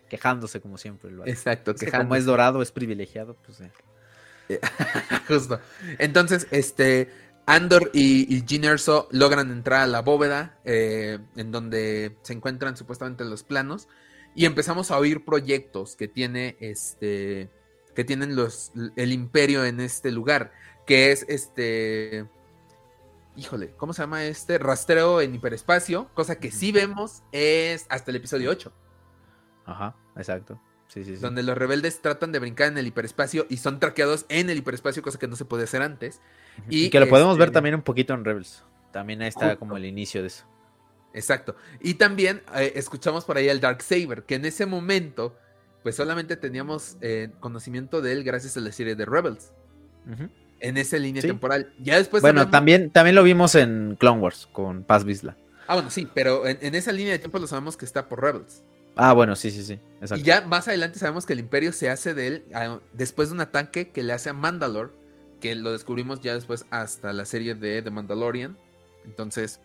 quejándose 0.09 0.61
como 0.61 0.77
siempre. 0.77 1.11
Exacto, 1.25 1.75
que 1.75 1.91
como 1.91 2.15
es 2.15 2.25
dorado, 2.25 2.61
es 2.61 2.71
privilegiado, 2.71 3.35
pues... 3.45 3.61
Eh. 3.61 3.71
Justo. 5.27 5.59
Entonces, 5.99 6.47
este 6.51 7.09
Andor 7.47 7.91
y, 7.93 8.27
y 8.29 8.65
Erso 8.65 9.07
logran 9.09 9.51
entrar 9.51 9.81
a 9.81 9.87
la 9.87 10.01
bóveda 10.01 10.59
eh, 10.65 11.17
en 11.37 11.51
donde 11.51 12.17
se 12.21 12.33
encuentran 12.33 12.75
supuestamente 12.75 13.23
los 13.23 13.43
planos 13.43 13.87
y 14.35 14.45
empezamos 14.45 14.91
a 14.91 14.97
oír 14.97 15.23
proyectos 15.23 15.95
que 15.95 16.09
tiene 16.09 16.57
este 16.59 17.49
que 17.95 18.03
tienen 18.03 18.35
los 18.35 18.73
el 18.97 19.13
imperio 19.13 19.63
en 19.63 19.79
este 19.79 20.11
lugar 20.11 20.51
que 20.85 21.13
es 21.13 21.25
este 21.29 22.25
híjole 23.37 23.71
cómo 23.77 23.93
se 23.93 24.01
llama 24.01 24.25
este 24.25 24.57
rastreo 24.57 25.21
en 25.21 25.33
hiperespacio 25.33 26.09
cosa 26.13 26.37
que 26.39 26.51
sí 26.51 26.73
vemos 26.73 27.23
es 27.31 27.85
hasta 27.87 28.11
el 28.11 28.17
episodio 28.17 28.51
8 28.51 28.73
ajá 29.67 29.95
exacto 30.15 30.59
donde 31.19 31.43
los 31.43 31.57
rebeldes 31.57 32.01
tratan 32.01 32.31
de 32.31 32.39
brincar 32.39 32.69
en 32.69 32.77
el 32.77 32.87
hiperespacio 32.87 33.45
y 33.49 33.57
son 33.57 33.79
traqueados 33.79 34.25
en 34.29 34.49
el 34.49 34.57
hiperespacio, 34.57 35.03
cosa 35.03 35.19
que 35.19 35.27
no 35.27 35.35
se 35.35 35.45
puede 35.45 35.65
hacer 35.65 35.81
antes. 35.81 36.21
Y, 36.69 36.89
que 36.89 36.99
lo 36.99 37.09
podemos 37.09 37.37
ver 37.37 37.49
este, 37.49 37.55
también 37.55 37.75
un 37.75 37.81
poquito 37.81 38.13
en 38.13 38.23
Rebels. 38.23 38.63
También 38.91 39.21
ahí 39.21 39.27
está 39.27 39.57
como 39.57 39.77
el 39.77 39.85
inicio 39.85 40.21
de 40.21 40.27
eso. 40.27 40.45
Exacto. 41.13 41.55
Y 41.81 41.95
también 41.95 42.41
eh, 42.55 42.73
escuchamos 42.75 43.25
por 43.25 43.37
ahí 43.37 43.49
al 43.49 43.59
Dark 43.59 43.81
Saber, 43.81 44.23
que 44.23 44.35
en 44.35 44.45
ese 44.45 44.65
momento, 44.65 45.37
pues 45.83 45.95
solamente 45.95 46.37
teníamos 46.37 46.97
eh, 47.01 47.29
conocimiento 47.39 48.01
de 48.01 48.13
él 48.13 48.23
gracias 48.23 48.55
a 48.57 48.61
la 48.61 48.71
serie 48.71 48.95
de 48.95 49.05
Rebels. 49.05 49.51
En 50.59 50.77
esa 50.77 50.97
línea 50.97 51.21
temporal. 51.21 51.73
Ya 51.79 51.97
después. 51.97 52.21
Bueno, 52.21 52.49
también, 52.49 52.91
también 52.91 53.15
lo 53.15 53.23
vimos 53.23 53.55
en 53.55 53.97
Clone 53.99 54.21
Wars 54.21 54.47
con 54.53 54.83
Paz 54.83 55.03
Vizla. 55.03 55.35
Ah, 55.67 55.73
bueno, 55.73 55.91
sí, 55.91 56.07
pero 56.13 56.47
en, 56.47 56.75
esa 56.75 56.93
línea 56.93 57.11
de 57.11 57.19
tiempo 57.19 57.39
lo 57.39 57.45
sabemos 57.45 57.75
que 57.75 57.83
está 57.83 58.07
por 58.07 58.21
Rebels. 58.21 58.63
Ah, 58.97 59.13
bueno, 59.13 59.35
sí, 59.35 59.51
sí, 59.51 59.63
sí. 59.63 59.79
Y 60.15 60.21
ya 60.23 60.41
más 60.41 60.67
adelante 60.67 60.99
sabemos 60.99 61.25
que 61.25 61.33
el 61.33 61.39
imperio 61.39 61.71
se 61.71 61.89
hace 61.89 62.13
de 62.13 62.27
él 62.27 62.45
ah, 62.53 62.79
después 62.93 63.29
de 63.29 63.35
un 63.35 63.41
ataque 63.41 63.89
que 63.89 64.03
le 64.03 64.13
hace 64.13 64.29
a 64.29 64.33
Mandalore, 64.33 64.91
que 65.39 65.55
lo 65.55 65.71
descubrimos 65.71 66.21
ya 66.21 66.33
después 66.33 66.65
hasta 66.69 67.13
la 67.13 67.25
serie 67.25 67.55
de 67.55 67.81
The 67.81 67.91
Mandalorian. 67.91 68.57
Entonces, 69.05 69.59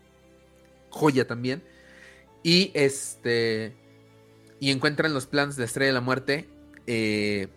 joya 0.90 1.26
también. 1.26 1.62
Y 2.42 2.70
este. 2.74 3.74
Y 4.60 4.70
encuentran 4.70 5.12
los 5.12 5.26
planos 5.26 5.56
de 5.56 5.64
Estrella 5.64 5.88
de 5.88 5.94
la 5.94 6.00
Muerte. 6.00 6.48
Eh, 6.86 7.48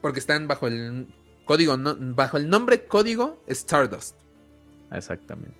porque 0.00 0.18
están 0.18 0.48
bajo 0.48 0.66
el 0.66 1.06
código, 1.44 1.76
bajo 1.78 2.36
el 2.36 2.48
nombre 2.48 2.84
código 2.84 3.42
Stardust. 3.46 4.16
Exactamente. 4.90 5.56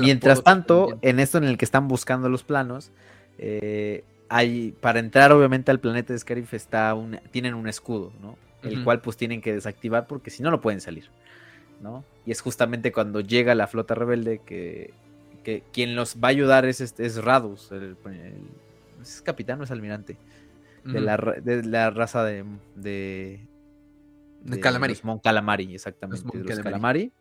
Mientras 0.00 0.42
tanto, 0.44 0.98
en 1.02 1.20
esto 1.20 1.38
en 1.38 1.44
el 1.44 1.56
que 1.56 1.64
están 1.64 1.88
buscando 1.88 2.28
los 2.28 2.44
planos, 2.44 2.90
eh, 3.38 4.04
para 4.80 5.00
entrar 5.00 5.32
obviamente 5.32 5.70
al 5.70 5.80
planeta 5.80 6.12
de 6.12 6.18
Scarif 6.18 6.54
está 6.54 6.94
un, 6.94 7.18
tienen 7.30 7.54
un 7.54 7.68
escudo, 7.68 8.12
¿no? 8.20 8.36
El 8.62 8.84
cual 8.84 9.00
pues 9.00 9.16
tienen 9.16 9.40
que 9.40 9.54
desactivar 9.54 10.06
porque 10.06 10.30
si 10.30 10.42
no, 10.42 10.50
no 10.50 10.60
pueden 10.60 10.80
salir. 10.80 11.08
¿no? 11.80 12.04
Y 12.26 12.30
es 12.30 12.42
justamente 12.42 12.92
cuando 12.92 13.20
llega 13.20 13.54
la 13.54 13.66
flota 13.66 13.94
rebelde 13.94 14.40
que, 14.44 14.92
que 15.42 15.62
quien 15.72 15.96
los 15.96 16.16
va 16.16 16.28
a 16.28 16.30
ayudar 16.30 16.66
es, 16.66 16.82
este, 16.82 17.06
es 17.06 17.16
Radus, 17.24 17.72
el, 17.72 17.96
el- 18.04 18.34
es 19.00 19.22
capitán 19.22 19.60
o 19.62 19.64
es 19.64 19.70
almirante, 19.70 20.18
de, 20.84 21.00
la, 21.00 21.16
de 21.16 21.62
la 21.64 21.88
raza 21.90 22.22
de... 22.22 22.44
de 22.76 23.40
De 24.44 24.60
Calamari. 24.60 24.92
los 24.92 25.04
Mon 25.04 25.18
Calamari, 25.20 25.74
exactamente. 25.74 26.22
Los 26.22 26.34
Mon 26.34 26.42
de 26.42 26.48
los 26.54 26.58
Calamari. 26.62 27.12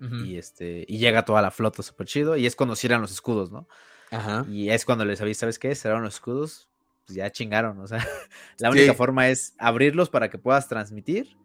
Calamari. 0.00 0.26
Y 0.26 0.36
este, 0.38 0.84
y 0.88 0.96
llega 0.98 1.24
toda 1.26 1.40
la 1.42 1.50
flota 1.50 1.82
súper 1.82 2.06
chido. 2.06 2.36
Y 2.36 2.46
es 2.46 2.56
cuando 2.56 2.76
cierran 2.76 3.00
los 3.02 3.12
escudos, 3.12 3.52
¿no? 3.52 3.66
Ajá. 4.14 4.46
Y 4.50 4.70
es 4.70 4.84
cuando 4.84 5.04
les 5.04 5.20
avisa, 5.20 5.40
¿sabes 5.40 5.58
qué? 5.58 5.74
Cerraron 5.74 6.02
los 6.04 6.14
escudos, 6.14 6.68
pues 7.06 7.16
ya 7.16 7.30
chingaron. 7.30 7.78
O 7.80 7.86
sea, 7.86 7.98
la 8.58 8.70
única 8.70 8.92
Sí. 8.92 8.96
forma 8.96 9.28
es 9.28 9.54
abrirlos 9.58 10.10
para 10.10 10.30
que 10.30 10.38
puedas 10.38 10.68
transmitir. 10.68 11.36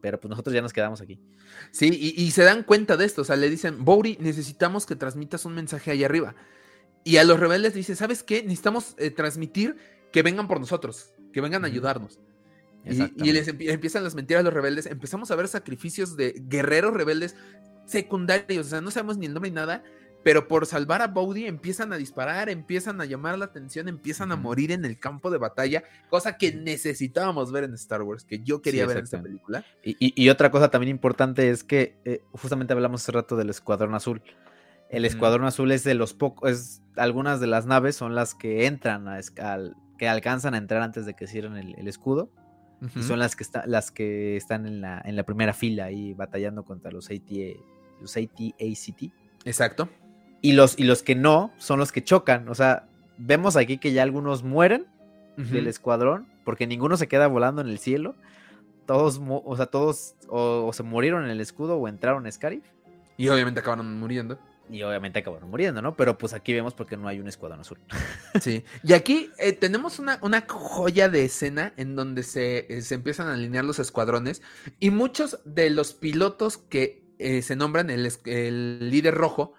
Pero 0.00 0.18
pues 0.18 0.30
nosotros 0.30 0.54
ya 0.54 0.62
nos 0.62 0.72
quedamos 0.72 1.02
aquí. 1.02 1.20
Sí, 1.72 1.90
y, 1.92 2.22
y 2.22 2.30
se 2.30 2.42
dan 2.42 2.62
cuenta 2.62 2.96
de 2.96 3.04
esto. 3.04 3.20
O 3.20 3.24
sea, 3.24 3.36
le 3.36 3.50
dicen, 3.50 3.84
Bouri, 3.84 4.16
necesitamos 4.20 4.86
que 4.86 4.96
transmitas 4.96 5.44
un 5.44 5.54
mensaje 5.54 5.90
ahí 5.90 6.04
arriba. 6.04 6.34
Y 7.04 7.18
a 7.18 7.24
los 7.24 7.38
rebeldes 7.38 7.74
dice, 7.74 7.94
¿sabes 7.96 8.22
qué? 8.22 8.42
Necesitamos 8.42 8.94
eh, 8.98 9.10
transmitir 9.10 9.76
que 10.10 10.22
vengan 10.22 10.48
por 10.48 10.58
nosotros, 10.58 11.12
que 11.34 11.40
vengan 11.42 11.64
a 11.64 11.66
ayudarnos. 11.66 12.18
Y, 12.86 13.28
y 13.28 13.32
les 13.32 13.46
empie- 13.54 13.70
empiezan 13.70 14.02
las 14.02 14.14
mentiras 14.14 14.40
a 14.40 14.44
los 14.44 14.54
rebeldes. 14.54 14.86
Empezamos 14.86 15.30
a 15.30 15.36
ver 15.36 15.48
sacrificios 15.48 16.16
de 16.16 16.34
guerreros 16.48 16.94
rebeldes 16.94 17.36
secundarios. 17.86 18.66
O 18.66 18.70
sea, 18.70 18.80
no 18.80 18.90
sabemos 18.90 19.18
ni 19.18 19.26
el 19.26 19.34
nombre 19.34 19.50
ni 19.50 19.54
nada. 19.56 19.82
Pero 20.22 20.48
por 20.48 20.66
salvar 20.66 21.00
a 21.00 21.06
Bodhi 21.08 21.46
empiezan 21.46 21.92
a 21.92 21.96
disparar, 21.96 22.50
empiezan 22.50 23.00
a 23.00 23.06
llamar 23.06 23.38
la 23.38 23.46
atención, 23.46 23.88
empiezan 23.88 24.32
a 24.32 24.36
morir 24.36 24.70
en 24.70 24.84
el 24.84 24.98
campo 24.98 25.30
de 25.30 25.38
batalla. 25.38 25.82
Cosa 26.10 26.36
que 26.36 26.52
necesitábamos 26.54 27.52
ver 27.52 27.64
en 27.64 27.72
Star 27.74 28.02
Wars, 28.02 28.24
que 28.24 28.40
yo 28.40 28.60
quería 28.60 28.82
Sí, 28.82 28.88
ver 28.88 28.96
en 28.98 29.04
esta 29.04 29.22
película. 29.22 29.64
Y, 29.82 29.96
y- 29.98 30.12
y 30.22 30.28
otra 30.28 30.50
cosa 30.50 30.70
también 30.70 30.90
importante 30.90 31.48
es 31.50 31.64
que 31.64 31.96
eh, 32.04 32.20
justamente 32.32 32.72
hablamos 32.74 33.02
hace 33.02 33.12
rato 33.12 33.36
del 33.36 33.48
Escuadrón 33.50 33.94
Azul. 33.94 34.22
El. 34.90 35.04
Escuadrón 35.04 35.46
Azul 35.46 35.70
es 35.72 35.84
de 35.84 35.94
los 35.94 36.12
pocos, 36.14 36.50
es, 36.50 36.82
algunas 36.96 37.40
de 37.40 37.46
las 37.46 37.64
naves 37.64 37.96
son 37.96 38.14
las 38.14 38.34
que 38.34 38.66
entran, 38.66 39.08
a, 39.08 39.20
al- 39.38 39.76
que 39.98 40.08
alcanzan 40.08 40.52
a 40.54 40.58
entrar 40.58 40.82
antes 40.82 41.06
de 41.06 41.14
que 41.14 41.26
cierren 41.28 41.56
el, 41.56 41.74
el 41.78 41.88
escudo. 41.88 42.30
Y 42.96 43.02
son 43.02 43.18
las 43.18 43.36
que, 43.36 43.42
está, 43.44 43.66
las 43.66 43.90
que 43.90 44.36
están 44.38 44.66
en 44.66 44.80
la, 44.80 45.02
en 45.04 45.14
la 45.14 45.22
primera 45.24 45.52
fila 45.52 45.84
ahí 45.84 46.14
batallando 46.14 46.64
contra 46.64 46.90
los 46.90 47.10
AT, 47.10 47.30
los 48.00 48.16
AT-ACT. 48.16 49.12
Exacto. 49.44 49.88
Y 50.42 50.52
los, 50.52 50.78
y 50.78 50.84
los 50.84 51.02
que 51.02 51.14
no 51.14 51.52
son 51.58 51.78
los 51.78 51.92
que 51.92 52.02
chocan. 52.02 52.48
O 52.48 52.54
sea, 52.54 52.86
vemos 53.18 53.56
aquí 53.56 53.78
que 53.78 53.92
ya 53.92 54.02
algunos 54.02 54.42
mueren 54.42 54.86
del 55.36 55.68
escuadrón 55.68 56.26
porque 56.44 56.66
ninguno 56.66 56.98
se 56.98 57.08
queda 57.08 57.26
volando 57.28 57.62
en 57.62 57.68
el 57.68 57.78
cielo. 57.78 58.14
Todos, 58.86 59.20
o 59.24 59.56
sea, 59.56 59.66
todos 59.66 60.16
o, 60.28 60.66
o 60.66 60.72
se 60.72 60.82
murieron 60.82 61.24
en 61.24 61.30
el 61.30 61.40
escudo 61.40 61.76
o 61.76 61.88
entraron 61.88 62.26
a 62.26 62.32
Scarif. 62.32 62.64
Y 63.16 63.28
obviamente 63.28 63.60
acabaron 63.60 63.98
muriendo. 63.98 64.38
Y 64.70 64.82
obviamente 64.82 65.18
acabaron 65.18 65.50
muriendo, 65.50 65.82
¿no? 65.82 65.96
Pero 65.96 66.16
pues 66.16 66.32
aquí 66.32 66.52
vemos 66.52 66.74
porque 66.74 66.96
no 66.96 67.08
hay 67.08 67.18
un 67.18 67.28
escuadrón 67.28 67.60
azul. 67.60 67.78
Sí. 68.40 68.64
Y 68.84 68.92
aquí 68.92 69.30
eh, 69.38 69.52
tenemos 69.52 69.98
una, 69.98 70.18
una 70.22 70.44
joya 70.46 71.08
de 71.08 71.24
escena 71.24 71.72
en 71.76 71.96
donde 71.96 72.22
se, 72.22 72.72
eh, 72.72 72.80
se 72.82 72.94
empiezan 72.94 73.28
a 73.28 73.34
alinear 73.34 73.64
los 73.64 73.80
escuadrones. 73.80 74.42
Y 74.78 74.90
muchos 74.90 75.40
de 75.44 75.70
los 75.70 75.92
pilotos 75.92 76.56
que 76.56 77.04
eh, 77.18 77.42
se 77.42 77.56
nombran 77.56 77.90
el, 77.90 78.10
el 78.24 78.90
líder 78.90 79.14
rojo 79.14 79.54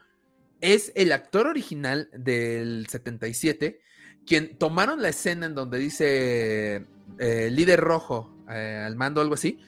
es 0.61 0.91
el 0.95 1.11
actor 1.11 1.47
original 1.47 2.09
del 2.13 2.87
77, 2.87 3.81
quien 4.25 4.57
tomaron 4.57 5.01
la 5.01 5.09
escena 5.09 5.45
en 5.47 5.55
donde 5.55 5.79
dice 5.79 6.85
eh, 7.19 7.49
líder 7.51 7.79
rojo 7.79 8.33
eh, 8.49 8.83
al 8.85 8.95
mando 8.95 9.21
algo 9.21 9.33
así. 9.33 9.59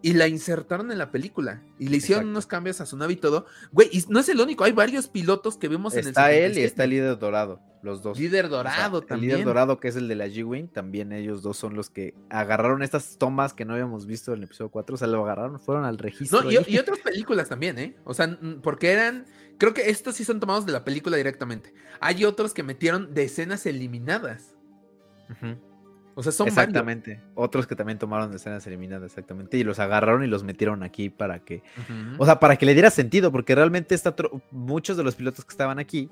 Y 0.00 0.12
la 0.12 0.28
insertaron 0.28 0.92
en 0.92 0.98
la 0.98 1.10
película. 1.10 1.60
Y 1.76 1.88
le 1.88 1.96
hicieron 1.96 2.20
Exacto. 2.22 2.30
unos 2.30 2.46
cambios 2.46 2.80
a 2.80 2.86
su 2.86 2.96
nave 2.96 3.14
y 3.14 3.16
todo. 3.16 3.46
Güey, 3.72 3.88
y 3.90 4.04
no 4.08 4.20
es 4.20 4.28
el 4.28 4.40
único. 4.40 4.62
Hay 4.62 4.70
varios 4.70 5.08
pilotos 5.08 5.56
que 5.56 5.66
vemos 5.66 5.92
en 5.94 6.00
el 6.00 6.06
Está 6.08 6.30
él 6.30 6.52
y 6.52 6.54
77. 6.54 6.64
está 6.66 6.84
el 6.84 6.90
líder 6.90 7.18
dorado, 7.18 7.60
los 7.82 8.00
dos. 8.00 8.16
Líder 8.16 8.44
O 8.44 8.48
sea, 8.48 8.58
dorado 8.58 8.98
el 9.00 9.06
también. 9.06 9.32
líder 9.32 9.44
dorado, 9.44 9.80
que 9.80 9.88
es 9.88 9.96
el 9.96 10.06
de 10.06 10.14
la 10.14 10.28
G-Wing, 10.28 10.68
también 10.68 11.10
ellos 11.12 11.42
dos 11.42 11.56
son 11.56 11.74
los 11.74 11.90
que 11.90 12.14
agarraron 12.30 12.84
estas 12.84 13.18
tomas 13.18 13.54
que 13.54 13.64
no 13.64 13.72
habíamos 13.72 14.06
visto 14.06 14.30
en 14.32 14.38
el 14.38 14.44
episodio 14.44 14.70
4. 14.70 14.94
O 14.94 14.98
sea, 14.98 15.08
lo 15.08 15.24
agarraron, 15.24 15.58
fueron 15.58 15.84
al 15.84 15.98
registro. 15.98 16.42
No, 16.42 16.50
y, 16.52 16.58
y 16.68 16.78
otras 16.78 17.00
películas 17.00 17.48
también, 17.48 17.76
¿eh? 17.80 17.96
O 18.04 18.14
sea, 18.14 18.38
porque 18.62 18.92
eran. 18.92 19.26
Creo 19.58 19.74
que 19.74 19.90
estos 19.90 20.14
sí 20.16 20.24
son 20.24 20.40
tomados 20.40 20.64
de 20.66 20.72
la 20.72 20.84
película 20.84 21.16
directamente. 21.16 21.74
Hay 22.00 22.24
otros 22.24 22.54
que 22.54 22.62
metieron 22.62 23.12
de 23.12 23.24
escenas 23.24 23.66
eliminadas. 23.66 24.54
O 26.14 26.22
sea, 26.22 26.32
son 26.32 26.46
varios. 26.46 26.58
Exactamente. 26.58 27.20
Otros 27.34 27.66
que 27.66 27.76
también 27.76 27.98
tomaron 27.98 28.30
de 28.30 28.38
escenas 28.38 28.66
eliminadas, 28.66 29.04
exactamente. 29.10 29.56
Y 29.56 29.64
los 29.64 29.78
agarraron 29.78 30.24
y 30.24 30.26
los 30.26 30.42
metieron 30.42 30.82
aquí 30.82 31.10
para 31.10 31.40
que. 31.44 31.62
O 32.18 32.24
sea, 32.24 32.40
para 32.40 32.56
que 32.56 32.66
le 32.66 32.72
diera 32.74 32.90
sentido, 32.90 33.30
porque 33.30 33.54
realmente 33.54 33.94
esta 33.94 34.16
tro- 34.16 34.42
muchos 34.50 34.96
de 34.96 35.04
los 35.04 35.14
pilotos 35.14 35.44
que 35.44 35.50
estaban 35.52 35.78
aquí 35.78 36.10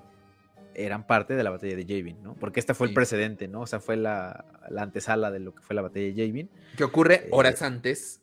eran 0.74 1.06
parte 1.06 1.34
de 1.34 1.42
la 1.42 1.50
batalla 1.50 1.74
de 1.74 1.86
Yavin, 1.86 2.22
¿no? 2.22 2.34
Porque 2.34 2.60
este 2.60 2.74
fue 2.74 2.88
Sí. 2.88 2.90
el 2.90 2.94
precedente, 2.94 3.48
¿no? 3.48 3.62
O 3.62 3.66
sea, 3.66 3.80
fue 3.80 3.96
la, 3.96 4.44
la 4.68 4.82
antesala 4.82 5.30
de 5.30 5.40
lo 5.40 5.54
que 5.54 5.62
fue 5.62 5.74
la 5.74 5.82
batalla 5.82 6.04
de 6.04 6.14
Yavin. 6.14 6.50
que 6.76 6.84
ocurre 6.84 7.14
eh, 7.14 7.28
horas 7.32 7.62
antes. 7.62 8.20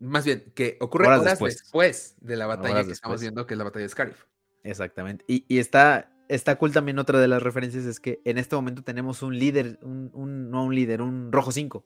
Más 0.00 0.24
bien, 0.24 0.44
que 0.54 0.76
ocurre 0.80 1.06
Horas 1.06 1.20
horas, 1.20 1.32
después. 1.34 1.58
después. 1.58 2.14
de 2.20 2.36
la 2.36 2.46
batalla 2.46 2.74
Horas 2.74 2.86
que 2.86 2.92
estamos 2.92 3.20
viendo, 3.20 3.46
que 3.46 3.54
es 3.54 3.58
la 3.58 3.64
batalla 3.64 3.82
de 3.84 3.88
Scarif. 3.90 4.24
Exactamente. 4.64 5.24
Y, 5.28 5.44
y 5.48 5.58
está, 5.58 6.10
está 6.28 6.56
cool 6.56 6.72
también 6.72 6.98
otra 6.98 7.20
de 7.20 7.28
las 7.28 7.42
referencias 7.42 7.84
es 7.84 8.00
que 8.00 8.20
en 8.24 8.38
este 8.38 8.56
momento 8.56 8.82
tenemos 8.82 9.22
un 9.22 9.38
líder, 9.38 9.78
un, 9.82 10.10
un- 10.14 10.50
no 10.50 10.64
un 10.64 10.74
líder, 10.74 11.02
un 11.02 11.30
rojo 11.30 11.52
5. 11.52 11.84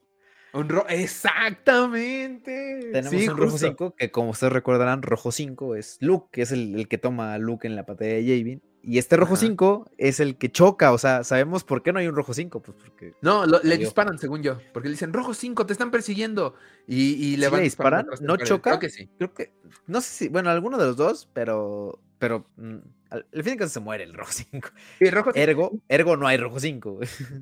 Un 0.53 0.67
ro- 0.67 0.87
Exactamente. 0.89 2.89
Tenemos 2.91 3.19
Sí, 3.21 3.27
un 3.29 3.37
rojo 3.37 3.51
justo. 3.51 3.67
5 3.67 3.95
que 3.95 4.11
como 4.11 4.31
ustedes 4.31 4.53
recordarán, 4.53 5.01
rojo 5.01 5.31
5 5.31 5.75
es 5.75 5.97
Luke, 6.01 6.27
que 6.31 6.41
es 6.41 6.51
el, 6.51 6.75
el 6.75 6.87
que 6.87 6.97
toma 6.97 7.33
a 7.33 7.37
Luke 7.37 7.67
en 7.67 7.75
la 7.75 7.83
batalla 7.83 8.13
de 8.13 8.25
Yavin. 8.25 8.61
Y 8.81 8.97
este 8.97 9.17
rojo 9.17 9.33
Ajá. 9.33 9.41
5 9.45 9.91
es 9.97 10.21
el 10.21 10.37
que 10.37 10.49
choca, 10.51 10.93
o 10.93 10.97
sea, 10.97 11.25
¿sabemos 11.25 11.65
por 11.65 11.83
qué 11.83 11.91
no 11.91 11.99
hay 11.99 12.07
un 12.07 12.15
rojo 12.15 12.33
5? 12.33 12.61
Pues 12.61 12.77
porque... 12.81 13.13
No, 13.21 13.45
lo- 13.45 13.59
le 13.61 13.77
disparan, 13.77 14.17
según 14.17 14.41
yo. 14.41 14.57
Porque 14.73 14.87
le 14.87 14.93
dicen, 14.93 15.11
Rojo 15.11 15.33
5, 15.33 15.65
te 15.65 15.73
están 15.73 15.91
persiguiendo. 15.91 16.55
Y, 16.87 17.11
y 17.13 17.35
le 17.35 17.47
¿Sí 17.47 17.51
van 17.51 17.59
le 17.59 17.63
disparan? 17.65 18.07
¿No 18.21 18.37
choca? 18.37 18.71
Creo 18.71 18.79
que 18.79 18.89
sí. 18.89 19.09
Creo 19.17 19.33
que, 19.33 19.51
no 19.85 19.99
sé 19.99 20.09
si, 20.09 20.27
bueno, 20.29 20.49
alguno 20.49 20.77
de 20.77 20.85
los 20.85 20.95
dos, 20.95 21.29
pero, 21.33 21.99
pero 22.19 22.45
mm, 22.57 22.75
al, 23.09 23.25
al 23.33 23.43
fin 23.43 23.55
y 23.59 23.63
al 23.63 23.69
se 23.69 23.79
muere 23.79 24.03
el 24.03 24.13
rojo 24.13 24.31
5. 24.51 24.69
Y 24.99 25.09
Rojo 25.09 25.31
Ergo, 25.33 25.71
ergo 25.87 26.17
no 26.17 26.27
hay 26.27 26.37
rojo 26.37 26.59
5. 26.59 26.99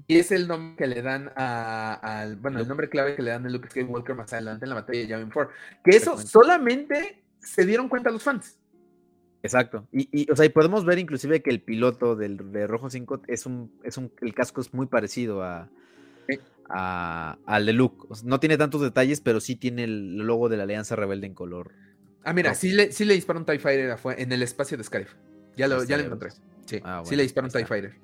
Y 0.07 0.17
es 0.19 0.31
el 0.31 0.47
nombre 0.47 0.75
que 0.77 0.87
le 0.87 1.01
dan 1.01 1.31
a, 1.35 1.93
al. 2.21 2.35
Bueno, 2.37 2.59
el 2.59 2.67
nombre 2.67 2.87
clave 2.89 3.15
que 3.15 3.21
le 3.23 3.31
dan 3.31 3.45
a 3.45 3.49
Luke 3.49 3.69
Skywalker 3.69 4.15
más 4.15 4.31
adelante 4.31 4.65
en 4.65 4.69
la 4.69 4.75
batalla 4.75 4.99
de 4.99 5.07
Yavin 5.07 5.29
4. 5.31 5.53
Que 5.83 5.97
eso 5.97 6.17
solamente 6.17 7.23
se 7.39 7.65
dieron 7.65 7.89
cuenta 7.89 8.09
los 8.11 8.23
fans. 8.23 8.59
Exacto. 9.43 9.87
Y, 9.91 10.09
y, 10.11 10.31
o 10.31 10.35
sea, 10.35 10.45
y 10.45 10.49
podemos 10.49 10.83
ver 10.83 10.99
inclusive 10.99 11.41
que 11.41 11.49
el 11.51 11.61
piloto 11.61 12.15
del 12.15 12.51
de 12.51 12.67
Rojo 12.67 12.89
5 12.89 13.21
es 13.27 13.45
un, 13.45 13.71
es 13.83 13.97
un, 13.97 14.11
el 14.21 14.33
casco 14.33 14.61
es 14.61 14.73
muy 14.73 14.87
parecido 14.87 15.43
a, 15.43 15.69
Sí. 16.27 16.39
a- 16.69 17.37
al 17.45 17.65
de 17.65 17.73
Luke. 17.73 18.05
O 18.09 18.15
sea, 18.15 18.27
no 18.27 18.39
tiene 18.39 18.57
tantos 18.57 18.81
detalles, 18.81 19.21
pero 19.21 19.39
sí 19.39 19.55
tiene 19.55 19.85
el 19.85 20.17
logo 20.17 20.49
de 20.49 20.57
la 20.57 20.63
Alianza 20.63 20.95
Rebelde 20.97 21.27
en 21.27 21.33
color. 21.33 21.71
Ah, 22.27 22.33
mira, 22.33 22.49
No. 22.49 22.55
sí 22.55 22.71
le, 22.71 22.91
sí 22.91 23.05
le 23.05 23.13
disparó 23.13 23.39
un 23.39 23.45
TIE 23.45 23.57
Fighter 23.59 23.97
en 24.17 24.31
el 24.33 24.43
espacio 24.43 24.77
de 24.77 24.83
Scarif. 24.83 25.13
Ya 25.55 25.67
lo, 25.67 25.83
ya 25.85 25.97
lo 25.97 26.03
encontré. 26.03 26.31
Sí, 26.65 26.81
Ah, 26.83 27.01
sí 27.05 27.15
le 27.15 27.23
disparó 27.23 27.47
un 27.47 27.53
TIE. 27.53 27.65
Fighter. 27.65 27.95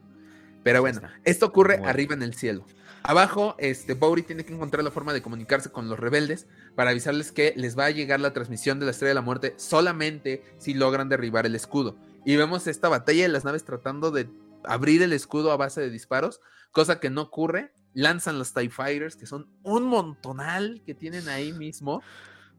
Pero 0.63 0.79
bueno, 0.79 1.01
esto 1.25 1.45
ocurre 1.47 1.75
Bueno. 1.75 1.89
arriba 1.89 2.13
en 2.15 2.23
el 2.23 2.33
cielo. 2.33 2.65
Abajo, 3.03 3.55
este, 3.59 3.95
Bowery 3.95 4.23
tiene 4.23 4.45
que 4.45 4.53
encontrar 4.53 4.81
la 4.81 4.91
forma 4.91 5.11
de 5.11 5.21
comunicarse 5.21 5.69
con 5.69 5.89
los 5.89 5.99
rebeldes 5.99 6.47
para 6.73 6.91
avisarles 6.91 7.33
que 7.33 7.53
les 7.57 7.77
va 7.77 7.85
a 7.85 7.89
llegar 7.89 8.21
la 8.21 8.31
transmisión 8.31 8.79
de 8.79 8.85
la 8.85 8.91
Estrella 8.91 9.09
de 9.09 9.15
la 9.15 9.21
Muerte 9.21 9.55
solamente 9.57 10.41
si 10.57 10.73
logran 10.73 11.09
derribar 11.09 11.45
el 11.45 11.53
escudo. 11.55 11.97
Y 12.25 12.37
vemos 12.37 12.65
esta 12.67 12.87
batalla 12.87 13.23
de 13.23 13.27
las 13.27 13.43
naves 13.43 13.65
tratando 13.65 14.09
de 14.11 14.29
abrir 14.63 15.01
el 15.01 15.11
escudo 15.11 15.51
a 15.51 15.57
base 15.57 15.81
de 15.81 15.89
disparos, 15.89 16.39
cosa 16.71 17.01
que 17.01 17.09
no 17.09 17.23
ocurre. 17.23 17.73
Lanzan 17.93 18.39
los 18.39 18.53
TIE 18.53 18.69
Fighters, 18.69 19.17
que 19.17 19.25
son 19.25 19.49
un 19.63 19.83
montonal 19.83 20.81
que 20.85 20.95
tienen 20.95 21.27
ahí 21.27 21.51
mismo. 21.51 22.01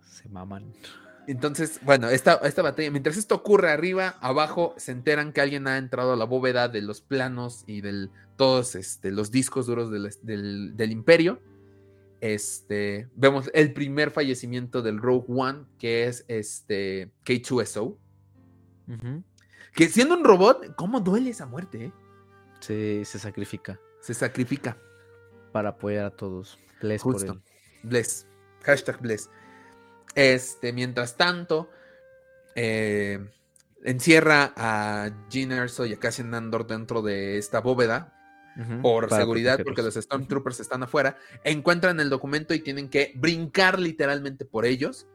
Se 0.05 0.29
maman. 0.29 0.75
Entonces, 1.27 1.81
bueno, 1.83 2.09
esta, 2.09 2.35
esta 2.45 2.63
batalla, 2.63 2.91
mientras 2.91 3.17
esto 3.17 3.35
ocurre 3.35 3.71
arriba, 3.71 4.17
abajo 4.21 4.75
se 4.77 4.93
enteran 4.93 5.33
que 5.33 5.41
alguien 5.41 5.67
ha 5.67 5.79
entrado 5.79 6.13
a 6.13 6.17
la 6.17 6.25
bóveda 6.27 6.69
de 6.69 6.83
los 6.83 7.01
planos 7.01 7.65
y 7.67 7.81
de 7.81 8.09
todos 8.37 8.75
este, 8.75 9.11
los 9.11 9.31
discos 9.31 9.67
duros 9.67 9.91
del, 9.91 10.11
del- 10.23 10.77
del 10.77 10.93
imperio. 10.93 11.41
Este, 12.21 13.09
vemos 13.17 13.51
el 13.55 13.73
primer 13.75 14.11
fallecimiento 14.11 14.81
del 14.83 14.99
Rogue 14.99 15.27
One, 15.29 15.65
que 15.79 16.07
es 16.07 16.25
este 16.29 17.11
K2SO. 17.25 17.97
Que 19.75 19.89
siendo 19.89 20.15
un 20.15 20.25
robot, 20.25 20.75
¿cómo 20.77 21.01
duele 21.01 21.31
esa 21.31 21.47
muerte? 21.47 21.87
eh? 21.87 21.93
Se, 22.61 23.05
se 23.05 23.19
sacrifica 23.19 23.79
Se 24.01 24.15
sacrifica. 24.15 24.77
para 25.53 25.71
apoyar 25.71 26.05
a 26.07 26.11
todos. 26.11 26.59
Bless 26.81 27.03
por 27.03 27.23
él. 27.25 27.41
Bless. 27.83 28.27
Hashtag 28.63 29.01
bless. 29.01 29.29
Este, 30.15 30.73
mientras 30.73 31.17
tanto, 31.17 31.71
eh, 32.55 33.19
encierra 33.83 34.53
a 34.57 35.11
Gene 35.31 35.57
Erso 35.57 35.87
y 35.87 35.93
a 35.93 35.99
Cassian 35.99 36.35
Andor 36.35 36.67
dentro 36.67 37.03
de 37.03 37.39
esta 37.39 37.61
bóveda 37.61 38.11
por 38.83 39.11
seguridad, 39.11 39.59
porque 39.65 39.83
los 39.83 39.95
Stormtroopers 39.95 40.61
están 40.61 40.83
afuera. 40.85 41.19
Encuentran 41.43 41.99
el 41.99 42.09
documento 42.09 42.55
y 42.55 42.61
tienen 42.61 42.89
que 42.89 43.13
brincar 43.17 43.81
literalmente 43.81 44.45
por 44.45 44.65
ellos. 44.65 45.07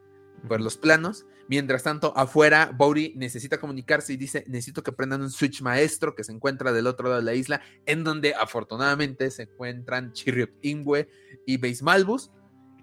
por 0.48 0.62
los 0.62 0.78
planos. 0.78 1.26
Mientras 1.50 1.84
tanto, 1.84 2.14
afuera, 2.16 2.72
Bowdy 2.74 3.14
necesita 3.16 3.58
comunicarse 3.58 4.14
y 4.14 4.18
dice, 4.18 4.46
necesito 4.48 4.84
que 4.84 4.92
prendan 4.92 5.22
un 5.22 5.32
switch 5.32 5.62
maestro 5.62 6.16
que 6.16 6.24
se 6.24 6.32
encuentra 6.32 6.72
del 6.72 6.88
otro 6.88 7.10
lado 7.10 7.20
de 7.20 7.26
la 7.26 7.34
isla, 7.34 7.62
en 7.86 8.04
donde 8.04 8.36
afortunadamente 8.36 9.32
se 9.32 9.44
encuentran 9.44 10.14
Chirrut 10.14 10.52
Ingwe 10.62 11.10
y 11.46 11.58
Base 11.58 11.84
Malbus, 11.84 12.32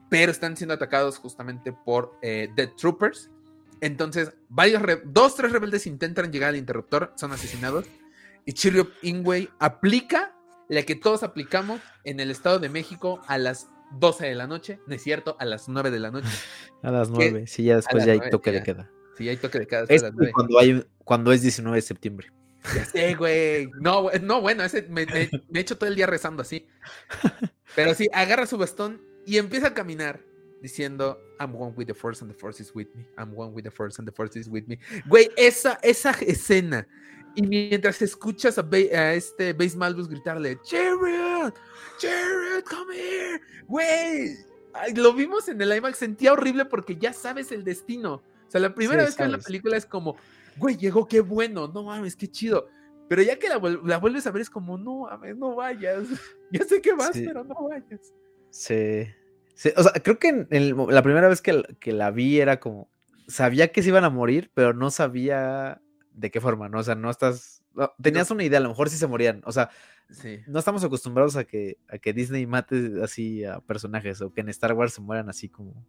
pero 0.08 0.30
están 0.32 0.56
siendo 0.56 0.74
atacados 0.74 1.18
justamente 1.18 1.72
por 1.72 2.18
eh, 2.22 2.48
Dead 2.54 2.70
Troopers. 2.76 3.30
Entonces, 3.80 4.32
varios 4.48 4.82
dos, 5.04 5.36
tres 5.36 5.52
rebeldes 5.52 5.86
intentan 5.86 6.32
llegar 6.32 6.50
al 6.50 6.56
interruptor, 6.56 7.12
son 7.16 7.32
asesinados, 7.32 7.86
y 8.44 8.52
Chirrut 8.52 8.92
Ingwe 9.02 9.50
aplica 9.58 10.34
la 10.68 10.82
que 10.82 10.94
todos 10.94 11.22
aplicamos 11.22 11.80
en 12.04 12.20
el 12.20 12.30
Estado 12.30 12.58
de 12.58 12.68
México 12.68 13.20
a 13.26 13.38
las 13.38 13.68
12 13.92 14.26
de 14.26 14.34
la 14.34 14.46
noche, 14.46 14.80
no 14.86 14.94
es 14.94 15.02
cierto, 15.02 15.36
a 15.38 15.44
las 15.44 15.68
9 15.68 15.90
de 15.90 16.00
la 16.00 16.10
noche. 16.10 16.28
A 16.82 16.90
las 16.92 17.10
9, 17.10 17.46
sí, 17.48 17.64
ya 17.64 17.76
después 17.76 18.04
ya 18.04 18.12
hay 18.12 18.20
toque 18.30 18.52
de 18.52 18.62
queda. 18.62 18.88
Sí, 19.16 19.28
hay 19.28 19.38
toque 19.38 19.58
de 19.58 19.66
queda. 19.66 19.86
Es 19.88 20.04
cuando, 20.32 20.58
hay, 20.58 20.86
cuando 20.98 21.32
es 21.32 21.42
19 21.42 21.76
de 21.76 21.82
septiembre. 21.82 22.28
Ya 22.74 22.84
sé, 22.84 23.14
güey. 23.14 23.68
No, 23.80 24.08
no, 24.22 24.40
bueno, 24.40 24.62
ese 24.62 24.82
me, 24.82 25.04
me, 25.06 25.22
he 25.22 25.58
hecho 25.58 25.78
todo 25.78 25.88
el 25.88 25.96
día 25.96 26.06
rezando 26.06 26.42
así. 26.42 26.68
Pero 27.74 27.94
sí, 27.94 28.08
agarra 28.12 28.46
su 28.46 28.56
bastón 28.56 29.00
y 29.26 29.38
empieza 29.38 29.68
a 29.68 29.74
caminar 29.74 30.24
diciendo 30.62 31.20
I'm 31.38 31.55
one 31.55 31.74
with 31.76 31.86
the 31.86 31.94
force 31.94 32.22
and 32.22 32.32
the 32.32 32.38
force 32.38 32.60
is 32.62 32.74
with 32.74 32.88
me. 32.94 33.05
I'm 33.18 33.34
one 33.34 33.52
with 33.52 33.64
the 33.64 33.70
force 33.70 33.98
and 33.98 34.08
the 34.08 34.12
force 34.12 34.38
is 34.38 34.48
with 34.48 34.66
me. 34.66 34.78
Güey, 35.06 35.30
esa, 35.36 35.78
esa 35.82 36.12
escena. 36.12 36.86
Y 37.34 37.42
mientras 37.42 38.00
escuchas 38.00 38.56
a, 38.56 38.62
a 38.62 39.12
este 39.12 39.52
Base 39.52 39.76
Malbus 39.76 40.08
gritarle, 40.08 40.58
Chariot, 40.62 41.55
Chariot, 41.98 42.64
come 42.64 42.96
here. 42.96 43.40
Güey, 43.66 44.36
lo 44.94 45.12
vimos 45.12 45.48
en 45.48 45.60
el 45.60 45.76
IMAX, 45.76 45.98
sentía 45.98 46.32
horrible 46.32 46.64
porque 46.64 46.96
ya 46.96 47.12
sabes 47.12 47.52
el 47.52 47.62
destino. 47.62 48.14
O 48.14 48.50
sea, 48.50 48.60
la 48.60 48.74
primera 48.74 49.05
vez 49.05 49.16
que 49.16 49.24
ves 49.24 49.32
la 49.32 49.38
película 49.38 49.76
es 49.76 49.84
como, 49.84 50.16
güey, 50.56 50.76
llegó, 50.76 51.06
qué 51.06 51.20
bueno, 51.20 51.68
no 51.68 51.82
mames, 51.82 52.16
qué 52.16 52.28
chido. 52.28 52.68
Pero 53.08 53.22
ya 53.22 53.38
que 53.38 53.48
la, 53.48 53.58
vuelves 53.58 54.26
a 54.26 54.30
ver 54.30 54.42
es 54.42 54.50
como, 54.50 54.78
no 54.78 55.00
mames, 55.00 55.36
no 55.36 55.55
vayas. 55.55 56.06
ya 56.50 56.64
sé 56.64 56.80
que 56.80 56.94
vas, 56.94 57.12
pero 57.12 57.44
no 57.44 57.68
vayas. 57.68 58.14
Sí. 58.50 59.07
O 59.76 59.83
sea, 59.83 59.92
creo 60.02 60.18
que 60.18 60.47
la 60.50 61.02
primera 61.02 61.28
vez 61.28 61.41
que, 61.41 61.62
que 61.81 61.92
la 61.92 62.10
vi 62.10 62.41
era 62.41 62.60
como, 62.60 62.91
sabía 63.28 63.73
que 63.73 63.83
se 63.83 63.89
iban 63.89 64.05
a 64.05 64.10
morir, 64.10 64.50
pero 64.55 64.73
no 64.73 64.91
sabía 64.91 65.81
de 66.12 66.31
qué 66.31 66.41
forma, 66.41 66.68
¿no? 66.68 66.81
O 66.81 66.83
sea, 66.83 66.94
no 66.94 67.10
estás, 67.10 67.62
tenías 68.00 68.31
una 68.31 68.44
idea, 68.44 68.58
a 68.58 68.62
lo 68.62 68.68
mejor 68.68 68.91
sí 68.91 68.97
se 68.97 69.07
morían, 69.07 69.42
o 69.44 69.52
sea, 69.52 69.70
no 70.47 70.58
estamos 70.58 70.84
acostumbrados 70.84 71.36
a 71.36 71.44
que, 71.44 71.78
a 71.89 71.99
que 71.99 72.12
Disney 72.12 72.47
mate 72.47 72.92
así 73.02 73.44
a 73.44 73.60
personajes 73.60 74.20
o 74.20 74.33
que 74.33 74.41
en 74.41 74.49
Star 74.50 74.73
Wars 74.73 74.94
se 74.94 75.00
mueran 75.00 75.28
así 75.28 75.49
como... 75.49 75.86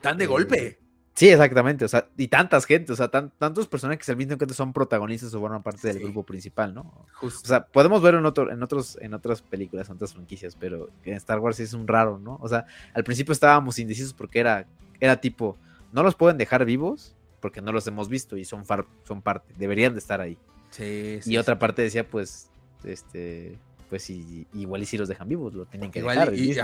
Tan 0.00 0.16
de 0.16 0.26
golpe. 0.26 0.78
Sí, 1.18 1.28
exactamente, 1.28 1.84
o 1.84 1.88
sea, 1.88 2.06
y 2.16 2.28
tantas 2.28 2.64
gente, 2.64 2.92
o 2.92 2.94
sea, 2.94 3.08
tantos 3.08 3.66
personajes 3.66 4.06
que 4.06 4.12
al 4.12 4.16
mismo 4.16 4.36
tiempo 4.36 4.54
son 4.54 4.72
protagonistas 4.72 5.34
o 5.34 5.40
forman 5.40 5.64
parte 5.64 5.88
del 5.88 5.98
grupo 5.98 6.22
principal, 6.22 6.72
¿no? 6.72 7.08
O 7.20 7.28
sea, 7.28 7.66
podemos 7.66 8.00
verlo 8.00 8.20
en, 8.20 8.26
otro, 8.26 8.52
en, 8.52 8.62
otros, 8.62 8.96
en 9.00 9.14
otras 9.14 9.42
películas, 9.42 9.88
en 9.88 9.96
otras 9.96 10.12
franquicias, 10.12 10.54
pero 10.54 10.90
en 11.02 11.14
Star 11.14 11.40
Wars 11.40 11.58
es 11.58 11.72
un 11.72 11.88
raro, 11.88 12.20
¿no? 12.20 12.38
O 12.40 12.46
sea, 12.46 12.66
al 12.94 13.02
principio 13.02 13.32
estábamos 13.32 13.80
indecisos 13.80 14.14
porque 14.14 14.38
era, 14.38 14.68
era 15.00 15.20
tipo, 15.20 15.56
no 15.90 16.04
los 16.04 16.14
pueden 16.14 16.38
dejar 16.38 16.64
vivos 16.64 17.16
porque 17.40 17.60
no 17.62 17.72
los 17.72 17.84
hemos 17.88 18.08
visto 18.08 18.36
y 18.36 18.44
son, 18.44 18.62
son 19.02 19.20
parte, 19.20 19.52
deberían 19.58 19.94
de 19.94 19.98
estar 19.98 20.20
ahí. 20.20 20.38
Sí, 20.70 21.18
y 21.24 21.36
otra 21.36 21.58
parte 21.58 21.82
decía, 21.82 22.08
pues, 22.08 22.48
este, 22.84 23.58
pues 23.88 24.10
igual 24.10 24.82
y 24.82 24.86
si 24.86 24.98
los 24.98 25.08
dejan 25.08 25.28
vivos, 25.28 25.54
lo 25.54 25.66
tienen 25.66 25.90
que 25.90 26.02
dejar. 26.02 26.34
Y, 26.34 26.54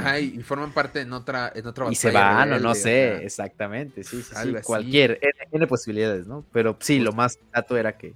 forman 0.43 0.73
parte 0.73 1.01
en 1.01 1.12
otra, 1.12 1.53
en 1.55 1.67
otra 1.67 1.91
Y 1.91 1.94
se 1.94 2.11
van, 2.11 2.53
o 2.53 2.59
no 2.59 2.75
sé, 2.75 3.25
exactamente, 3.25 4.05
sí, 4.05 4.23
sí, 4.23 4.35
sí 4.35 4.55
cualquier, 4.62 5.19
tiene 5.51 5.67
posibilidades, 5.67 6.27
¿no? 6.27 6.44
Pero 6.53 6.77
sí, 6.81 6.99
lo 6.99 7.12
más 7.12 7.39
dato 7.53 7.77
era 7.77 7.97
que, 7.97 8.12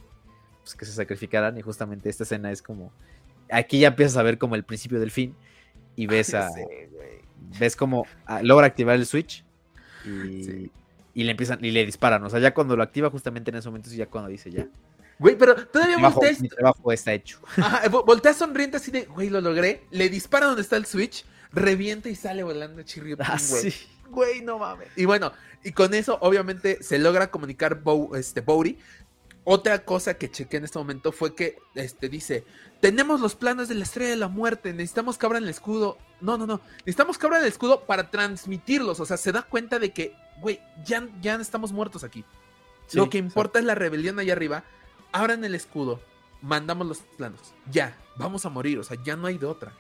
pues, 0.62 0.75
que 0.75 0.85
se 0.85 0.93
sacrificaran 0.93 1.57
y 1.57 1.62
justamente 1.62 2.09
esta 2.09 2.25
escena 2.25 2.51
es 2.51 2.62
como, 2.62 2.93
aquí 3.51 3.81
ya 3.81 3.89
empiezas 3.89 4.17
a 4.17 4.23
ver 4.23 4.39
como 4.39 4.55
el 4.55 4.65
principio 4.65 5.01
del 5.01 5.11
fin 5.11 5.35
y 5.97 6.07
ves 6.07 6.35
a, 6.35 6.51
ves 7.59 7.75
como 7.77 8.07
ah, 8.27 8.43
logra 8.43 8.67
activar 8.67 8.97
el 8.97 9.07
switch 9.07 9.45
y, 10.05 10.70
y 11.15 11.25
le 11.25 11.33
empiezan 11.33 11.65
y 11.65 11.73
le 11.73 11.85
disparan. 11.85 12.23
O 12.25 12.31
sea, 12.31 12.39
ya 12.39 12.55
cuando 12.55 12.77
lo 12.77 12.83
activa, 12.85 13.11
justamente 13.11 13.51
en 13.51 13.57
ese 13.57 13.69
momento, 13.69 13.89
es 13.89 13.97
ya 13.97 14.07
cuando 14.07 14.31
dice 14.31 14.51
ya. 14.51 14.69
Güey, 15.19 15.37
pero 15.37 15.67
todavía 15.67 15.99
volteas. 15.99 16.41
Mi 16.41 16.49
trabajo 16.49 16.93
está 16.93 17.13
hecho. 17.13 17.41
Ajá, 17.57 17.89
voltea 17.89 18.35
sonriente 18.35 18.77
así 18.77 18.91
de, 18.91 19.07
güey, 19.07 19.31
lo 19.31 19.41
logré. 19.41 19.85
Le 19.91 20.09
dispara 20.09 20.47
donde 20.47 20.63
está 20.63 20.77
el 20.77 20.87
switch, 20.87 21.25
revienta 21.53 22.09
y 22.09 22.15
sale 22.15 22.43
volando 22.43 22.83
Chirri 22.83 23.17
ah, 23.19 23.39
güey. 23.49 23.75
Güey, 24.11 24.41
no 24.43 24.59
mames. 24.59 24.89
Y 24.97 25.05
bueno, 25.05 25.33
y 25.65 25.73
con 25.73 25.93
eso, 25.95 26.19
obviamente, 26.21 26.83
se 26.83 26.99
logra 26.99 27.31
comunicar 27.31 27.83
este, 28.15 28.41
Bowdy. 28.41 28.79
Otra 29.45 29.85
cosa 29.85 30.15
que 30.15 30.31
chequé 30.31 30.59
en 30.59 30.65
este 30.65 30.79
momento 30.79 31.11
fue 31.11 31.35
que 31.35 31.59
este, 31.75 32.09
dice: 32.09 32.45
Tenemos 32.81 33.21
los 33.21 33.35
planos 33.35 33.69
de 33.69 33.75
la 33.75 33.85
estrella 33.85 34.11
de 34.11 34.17
la 34.17 34.29
muerte, 34.29 34.73
necesitamos 34.73 35.19
que 35.19 35.27
abran 35.27 35.43
el 35.43 35.49
escudo. 35.49 35.99
No, 36.21 36.39
no, 36.39 36.47
no. 36.47 36.61
Necesitamos 36.79 37.19
que 37.19 37.27
abran 37.27 37.43
el 37.43 37.49
escudo 37.49 37.85
para 37.87 38.11
transmitirlos. 38.11 39.01
O 39.01 39.07
sea, 39.07 39.17
se 39.17 39.33
da 39.33 39.43
cuenta 39.43 39.79
de 39.79 39.93
que 39.93 40.15
güey, 40.41 40.61
ya, 40.85 41.07
ya 41.21 41.35
estamos 41.37 41.73
muertos 41.73 42.05
aquí. 42.05 42.25
Lo 42.93 43.11
que 43.11 43.19
importa 43.19 43.59
es 43.59 43.65
la 43.65 43.75
rebelión 43.75 44.19
allá 44.19 44.33
arriba. 44.33 44.65
Abran 45.12 45.45
el 45.45 45.55
escudo, 45.55 46.01
mandamos 46.43 46.87
los 46.87 46.99
planos. 47.17 47.41
Ya, 47.70 47.97
vamos 48.17 48.45
a 48.47 48.51
morir, 48.51 48.78
o 48.78 48.85
sea, 48.85 48.97
ya 49.03 49.17
no 49.17 49.27
hay 49.27 49.39
de 49.39 49.47
otra. 49.47 49.73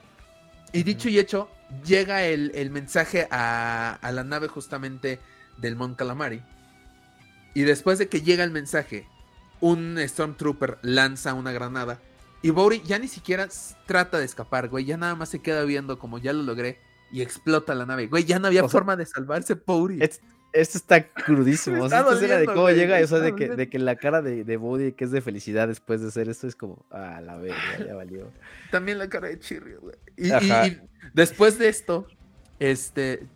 Y 0.72 0.82
dicho 0.82 1.08
y 1.08 1.18
hecho, 1.18 1.48
llega 1.84 2.24
el, 2.24 2.70
mensaje 2.70 3.26
a, 3.30 3.98
la 4.12 4.24
nave 4.24 4.48
justamente 4.48 5.20
del 5.56 5.76
Mon 5.76 5.94
Calamari. 5.94 6.42
Y 7.54 7.62
después 7.62 7.98
de 7.98 8.08
que 8.08 8.20
llega 8.20 8.44
el 8.44 8.50
mensaje, 8.50 9.06
un 9.60 9.98
Stormtrooper 9.98 10.78
lanza 10.82 11.34
una 11.34 11.52
granada. 11.52 12.00
Y 12.42 12.50
Bori 12.50 12.82
ya 12.82 12.98
ni 12.98 13.08
siquiera 13.08 13.48
trata 13.86 14.18
de 14.18 14.24
escapar, 14.24 14.68
güey. 14.68 14.84
Ya 14.84 14.96
nada 14.96 15.14
más 15.14 15.30
se 15.30 15.40
queda 15.40 15.64
viendo 15.64 15.98
como 15.98 16.18
ya 16.18 16.32
lo 16.32 16.42
logré. 16.42 16.80
Y 17.10 17.22
explota 17.22 17.74
la 17.74 17.86
nave. 17.86 18.06
Güey, 18.06 18.24
ya 18.24 18.38
no 18.38 18.48
había 18.48 18.68
forma 18.68 18.94
de 18.94 19.06
salvarse, 19.06 19.54
Bori. 19.54 19.98
Esto 20.52 20.78
está 20.78 21.06
crudísimo. 21.06 21.84
Esta 21.86 22.12
escena 22.12 22.36
de 22.36 22.46
cómo 22.46 22.70
llega, 22.70 23.02
o 23.02 23.06
sea, 23.06 23.18
de 23.18 23.34
que, 23.34 23.48
de 23.48 23.68
que 23.68 23.78
la 23.78 23.96
cara 23.96 24.22
de, 24.22 24.44
de 24.44 24.56
Body, 24.56 24.92
que 24.92 25.04
es 25.04 25.10
de 25.10 25.20
felicidad 25.20 25.68
después 25.68 26.00
de 26.00 26.08
hacer 26.08 26.28
esto, 26.28 26.46
es 26.46 26.56
como, 26.56 26.84
ah, 26.90 27.20
la 27.22 27.36
verga, 27.36 27.78
ya 27.86 27.94
valió. 27.94 28.30
También 28.70 28.98
la 28.98 29.08
cara 29.08 29.28
de 29.28 29.38
Chirri, 29.38 29.74
güey. 29.74 29.96
Y, 30.16 30.30
después 31.12 31.58
de 31.58 31.68
esto, 31.68 32.06
este, 32.58 33.26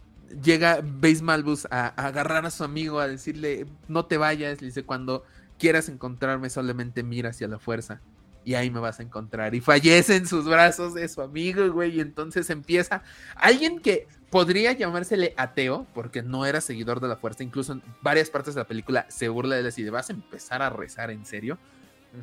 llega 0.43 0.81
Base 0.83 1.23
Malbus 1.23 1.67
a, 1.71 1.89
agarrar 1.89 2.47
a 2.47 2.51
su 2.51 2.65
amigo, 2.65 2.99
a 2.99 3.09
decirle, 3.09 3.67
no 3.89 4.07
te 4.07 4.17
vayas, 4.17 4.61
le 4.61 4.69
dice, 4.69 4.85
cuando 4.85 5.25
quieras 5.59 5.89
encontrarme, 5.89 6.51
solamente 6.51 7.03
mira 7.03 7.31
hacia 7.31 7.47
la 7.47 7.59
fuerza. 7.59 8.01
Y 8.45 8.55
ahí 8.55 8.71
me 8.71 8.81
vas 8.81 8.99
a 8.99 9.05
encontrar. 9.05 9.55
Y 9.55 9.61
fallece 9.61 10.17
en 10.17 10.27
sus 10.27 10.47
brazos 10.47 10.95
de 10.95 11.07
su 11.07 11.23
amigo, 11.23 11.71
güey. 11.71 11.97
Y 11.97 12.01
entonces 12.01 12.51
empieza. 12.51 13.05
Alguien 13.37 13.79
que 13.79 14.09
podría 14.33 14.73
llamársele 14.73 15.35
ateo, 15.37 15.87
porque 15.93 16.23
no 16.23 16.47
era 16.47 16.63
seguidor 16.63 17.01
de 17.01 17.07
la 17.07 17.17
fuerza, 17.17 17.45
incluso 17.45 17.75
en 17.75 17.83
varias 18.01 18.31
partes 18.31 18.55
de 18.55 18.63
la 18.63 18.67
película 18.67 19.05
se 19.11 19.29
burla 19.29 19.57
de 19.57 19.61
él 19.61 19.75
y 19.77 19.83
de 19.83 19.91
vas 19.91 20.09
a 20.09 20.15
empezar 20.15 20.63
a 20.63 20.71
rezar 20.71 21.11
en 21.11 21.27
serio. 21.27 21.59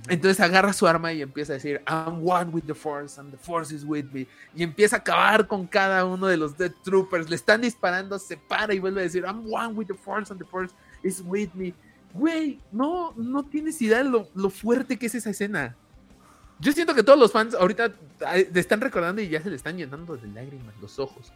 Entonces 0.08 0.40
agarra 0.40 0.74
su 0.74 0.88
arma 0.88 1.14
y 1.14 1.22
empieza 1.22 1.54
a 1.54 1.58
decir, 1.58 1.82
I'm 1.88 2.28
one 2.28 2.50
with 2.50 2.64
the 2.64 2.74
force 2.74 3.20
and 3.22 3.32
the 3.32 3.38
force 3.38 3.74
is 3.74 3.84
with 3.84 4.06
me. 4.12 4.26
Y 4.56 4.64
empieza 4.64 4.96
a 4.96 5.00
acabar 5.00 5.46
con 5.46 5.68
cada 5.68 6.04
uno 6.04 6.26
de 6.26 6.38
los 6.38 6.58
Dead 6.58 6.72
Troopers. 6.84 7.30
Le 7.30 7.36
están 7.36 7.62
disparando, 7.62 8.18
se 8.18 8.38
para 8.38 8.74
y 8.74 8.80
vuelve 8.80 9.02
a 9.02 9.04
decir, 9.04 9.24
I'm 9.24 9.46
one 9.48 9.74
with 9.76 9.86
the 9.86 9.94
force 9.94 10.34
and 10.34 10.42
the 10.42 10.48
force 10.48 10.74
is 11.04 11.22
with 11.24 11.50
me. 11.54 11.76
Güey, 12.16 12.60
no, 12.72 13.14
no 13.18 13.44
tienes 13.44 13.80
idea 13.84 14.00
de 14.00 14.10
lo, 14.10 14.28
lo 14.34 14.50
fuerte 14.50 14.98
que 14.98 15.06
es 15.06 15.14
esa 15.14 15.30
escena. 15.30 15.76
Yo 16.60 16.72
siento 16.72 16.96
que 16.96 17.04
todos 17.04 17.20
los 17.20 17.32
fans 17.32 17.54
ahorita 17.54 17.94
te 18.52 18.60
están 18.60 18.82
recordando 18.82 19.22
y 19.22 19.30
ya 19.30 19.42
se 19.42 19.50
le 19.52 19.56
están 19.56 19.78
llenando 19.78 20.18
de 20.18 20.28
lágrimas 20.28 20.74
los 20.82 20.98
ojos. 20.98 21.32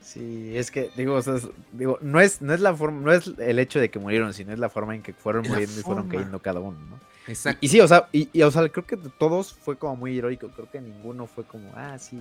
Sí, 0.00 0.56
es 0.56 0.70
que, 0.70 0.90
digo, 0.96 1.14
o 1.14 1.22
sea, 1.22 1.36
digo, 1.72 1.98
no 2.00 2.20
es, 2.20 2.40
no 2.40 2.54
es 2.54 2.60
la 2.60 2.74
forma, 2.74 3.00
no 3.00 3.12
es 3.12 3.32
el 3.38 3.58
hecho 3.58 3.78
de 3.78 3.90
que 3.90 3.98
murieron, 3.98 4.32
sino 4.32 4.52
es 4.52 4.58
la 4.58 4.70
forma 4.70 4.94
en 4.94 5.02
que 5.02 5.12
fueron 5.12 5.46
muriendo 5.46 5.78
y 5.78 5.82
fueron 5.82 6.08
cayendo 6.08 6.38
cada 6.40 6.60
uno, 6.60 6.78
¿no? 6.88 6.98
Exacto. 7.26 7.58
Y, 7.60 7.68
sí, 7.68 7.80
o 7.80 7.86
sea, 7.86 8.08
y, 8.10 8.42
o 8.42 8.50
sea, 8.50 8.68
creo 8.68 8.86
que 8.86 8.96
todos 8.96 9.52
fue 9.52 9.76
como 9.76 9.96
muy 9.96 10.18
heroico, 10.18 10.48
creo 10.48 10.70
que 10.70 10.80
ninguno 10.80 11.26
fue 11.26 11.44
como, 11.44 11.70
ah, 11.76 11.98
sí. 11.98 12.16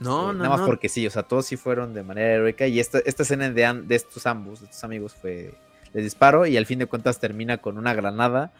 No, 0.00 0.30
este, 0.30 0.32
no, 0.32 0.32
Nada 0.32 0.56
más 0.56 0.60
porque 0.66 0.88
sí, 0.88 1.06
o 1.06 1.10
sea, 1.10 1.22
todos 1.22 1.46
sí 1.46 1.56
fueron 1.56 1.94
de 1.94 2.02
manera 2.02 2.34
heroica 2.34 2.66
y 2.66 2.80
esta, 2.80 2.98
esta 2.98 3.22
escena 3.22 3.48
de, 3.50 3.82
de 3.84 3.94
estos 3.94 4.26
ambos, 4.26 4.60
de 4.60 4.66
estos 4.66 4.82
amigos 4.84 5.14
fue, 5.14 5.54
les 5.92 6.04
disparo 6.04 6.46
y 6.46 6.56
al 6.56 6.66
fin 6.66 6.80
de 6.80 6.86
cuentas 6.86 7.20
termina 7.20 7.58
con 7.58 7.78
una 7.78 7.94
granada 7.94 8.52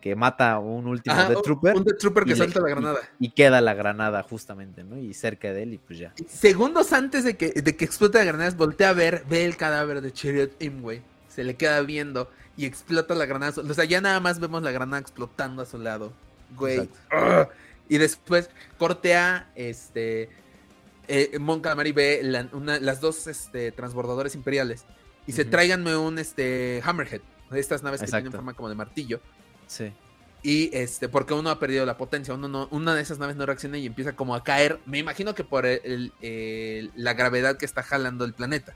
que 0.00 0.14
mata 0.14 0.52
a 0.52 0.58
un 0.58 0.86
último 0.86 1.16
Death 1.16 1.42
Trooper. 1.42 1.76
Un 1.76 1.84
Death 1.84 1.98
Trooper 1.98 2.24
que 2.24 2.36
salta 2.36 2.60
la 2.60 2.68
granada. 2.68 2.98
Y, 3.18 3.30
queda 3.30 3.60
la 3.60 3.74
granada 3.74 4.22
justamente, 4.22 4.84
¿no? 4.84 4.98
Y 4.98 5.14
cerca 5.14 5.52
de 5.52 5.62
él 5.62 5.74
y 5.74 5.78
pues 5.78 5.98
ya. 5.98 6.12
Segundos 6.28 6.92
antes 6.92 7.24
de 7.24 7.36
que, 7.36 7.50
de 7.50 7.76
que 7.76 7.84
explote 7.84 8.18
la 8.18 8.24
granada, 8.24 8.50
voltea 8.56 8.90
a 8.90 8.92
ver, 8.92 9.24
ve 9.28 9.44
el 9.44 9.56
cadáver 9.56 10.00
de 10.00 10.12
Chariot 10.12 10.62
Imway. 10.62 11.02
Se 11.28 11.44
le 11.44 11.56
queda 11.56 11.80
viendo 11.82 12.30
y 12.56 12.64
explota 12.64 13.14
la 13.14 13.26
granada. 13.26 13.60
O 13.60 13.74
sea, 13.74 13.84
ya 13.84 14.00
nada 14.00 14.20
más 14.20 14.40
vemos 14.40 14.62
la 14.62 14.70
granada 14.70 15.00
explotando 15.00 15.62
a 15.62 15.66
su 15.66 15.78
lado. 15.78 16.12
Güey. 16.56 16.88
Y 17.88 17.98
después 17.98 18.50
cortea 18.76 19.50
este... 19.54 20.28
Eh, 21.10 21.38
Mon 21.38 21.60
Calamari 21.60 21.92
ve 21.92 22.20
las 22.22 23.00
dos 23.00 23.26
este, 23.28 23.72
transbordadores 23.72 24.34
imperiales 24.34 24.84
dice, 25.28 25.42
Ujú. 25.42 25.50
tráiganme 25.50 25.96
un 25.96 26.18
este, 26.18 26.82
Hammerhead, 26.84 27.20
de 27.50 27.60
estas 27.60 27.82
naves 27.82 28.00
que 28.00 28.06
tienen 28.06 28.32
forma 28.32 28.54
como 28.54 28.68
de 28.68 28.74
martillo. 28.74 29.20
Sí. 29.68 29.92
Y 30.42 30.70
este, 30.76 31.08
porque 31.08 31.34
uno 31.34 31.50
ha 31.50 31.58
perdido 31.60 31.84
la 31.86 31.96
potencia, 31.96 32.34
uno 32.34 32.48
no, 32.48 32.68
una 32.70 32.94
de 32.94 33.02
esas 33.02 33.18
naves 33.18 33.36
no 33.36 33.46
reacciona 33.46 33.78
y 33.78 33.86
empieza 33.86 34.16
como 34.16 34.34
a 34.34 34.42
caer. 34.42 34.80
Me 34.86 34.98
imagino 34.98 35.34
que 35.34 35.44
por 35.44 35.64
el- 35.66 35.80
el- 35.84 36.12
el- 36.20 36.92
la 36.96 37.14
gravedad 37.14 37.56
que 37.58 37.66
está 37.66 37.82
jalando 37.82 38.24
el 38.24 38.34
planeta. 38.34 38.74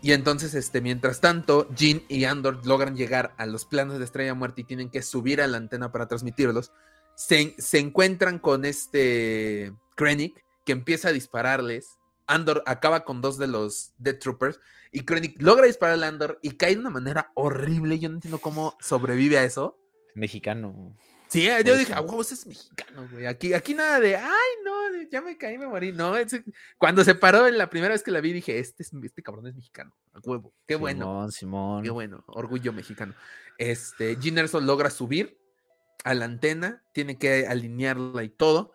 Y 0.00 0.12
entonces, 0.12 0.54
este, 0.54 0.80
mientras 0.80 1.20
tanto, 1.20 1.68
Jean 1.76 2.02
y 2.08 2.24
Andor 2.24 2.66
logran 2.66 2.96
llegar 2.96 3.34
a 3.36 3.46
los 3.46 3.64
planos 3.64 3.98
de 3.98 4.04
Estrella 4.04 4.34
Muerte 4.34 4.62
y 4.62 4.64
tienen 4.64 4.90
que 4.90 5.02
subir 5.02 5.40
a 5.40 5.46
la 5.46 5.58
antena 5.58 5.92
para 5.92 6.08
transmitirlos. 6.08 6.72
Se, 7.14 7.54
se 7.58 7.78
encuentran 7.78 8.38
con 8.38 8.64
este 8.64 9.72
Krennic, 9.94 10.42
que 10.64 10.72
empieza 10.72 11.08
a 11.08 11.12
dispararles. 11.12 11.98
Andor 12.34 12.62
acaba 12.66 13.04
con 13.04 13.20
dos 13.20 13.38
de 13.38 13.46
los 13.46 13.92
Death 13.98 14.18
Troopers. 14.20 14.60
Y 14.90 15.04
Krennic 15.04 15.40
logra 15.40 15.66
disparar 15.66 16.02
a 16.02 16.06
Andor 16.08 16.38
y 16.42 16.52
cae 16.52 16.74
de 16.74 16.80
una 16.80 16.90
manera 16.90 17.32
horrible. 17.34 17.98
Yo 17.98 18.08
no 18.08 18.16
entiendo 18.16 18.38
cómo 18.38 18.76
sobrevive 18.80 19.38
a 19.38 19.44
eso. 19.44 19.78
Mexicano. 20.14 20.94
Sí, 21.28 21.44
yo 21.46 21.52
Pues 21.64 21.78
dije, 21.78 21.94
ah, 21.94 22.02
huevo, 22.02 22.20
ese 22.20 22.34
es 22.34 22.46
mexicano, 22.46 23.08
güey. 23.10 23.24
Aquí, 23.24 23.54
aquí 23.54 23.72
nada 23.72 23.98
de, 24.00 24.16
ay, 24.16 24.50
no, 24.66 24.72
ya 25.10 25.22
me 25.22 25.38
caí, 25.38 25.56
me 25.56 25.66
morí. 25.66 25.90
No, 25.90 26.14
ese- 26.14 26.44
cuando 26.76 27.02
se 27.04 27.14
paró 27.14 27.48
en 27.48 27.56
la 27.56 27.70
primera 27.70 27.94
vez 27.94 28.02
que 28.02 28.10
la 28.10 28.20
vi, 28.20 28.34
dije, 28.34 28.58
este, 28.58 28.82
es, 28.82 28.92
este 29.02 29.22
cabrón 29.22 29.46
es 29.46 29.54
mexicano, 29.54 29.96
a 30.12 30.18
huevo. 30.22 30.52
Qué 30.66 30.74
bueno, 30.76 31.30
Simón, 31.30 31.32
Simón. 31.32 31.84
qué 31.84 31.90
bueno, 31.90 32.22
orgullo 32.26 32.74
mexicano. 32.74 33.14
Este, 33.56 34.18
Gene 34.20 34.42
Erso 34.42 34.60
logra 34.60 34.90
subir 34.90 35.38
a 36.04 36.12
la 36.12 36.26
antena, 36.26 36.82
tiene 36.92 37.16
que 37.16 37.46
alinearla 37.46 38.24
y 38.24 38.28
todo. 38.28 38.74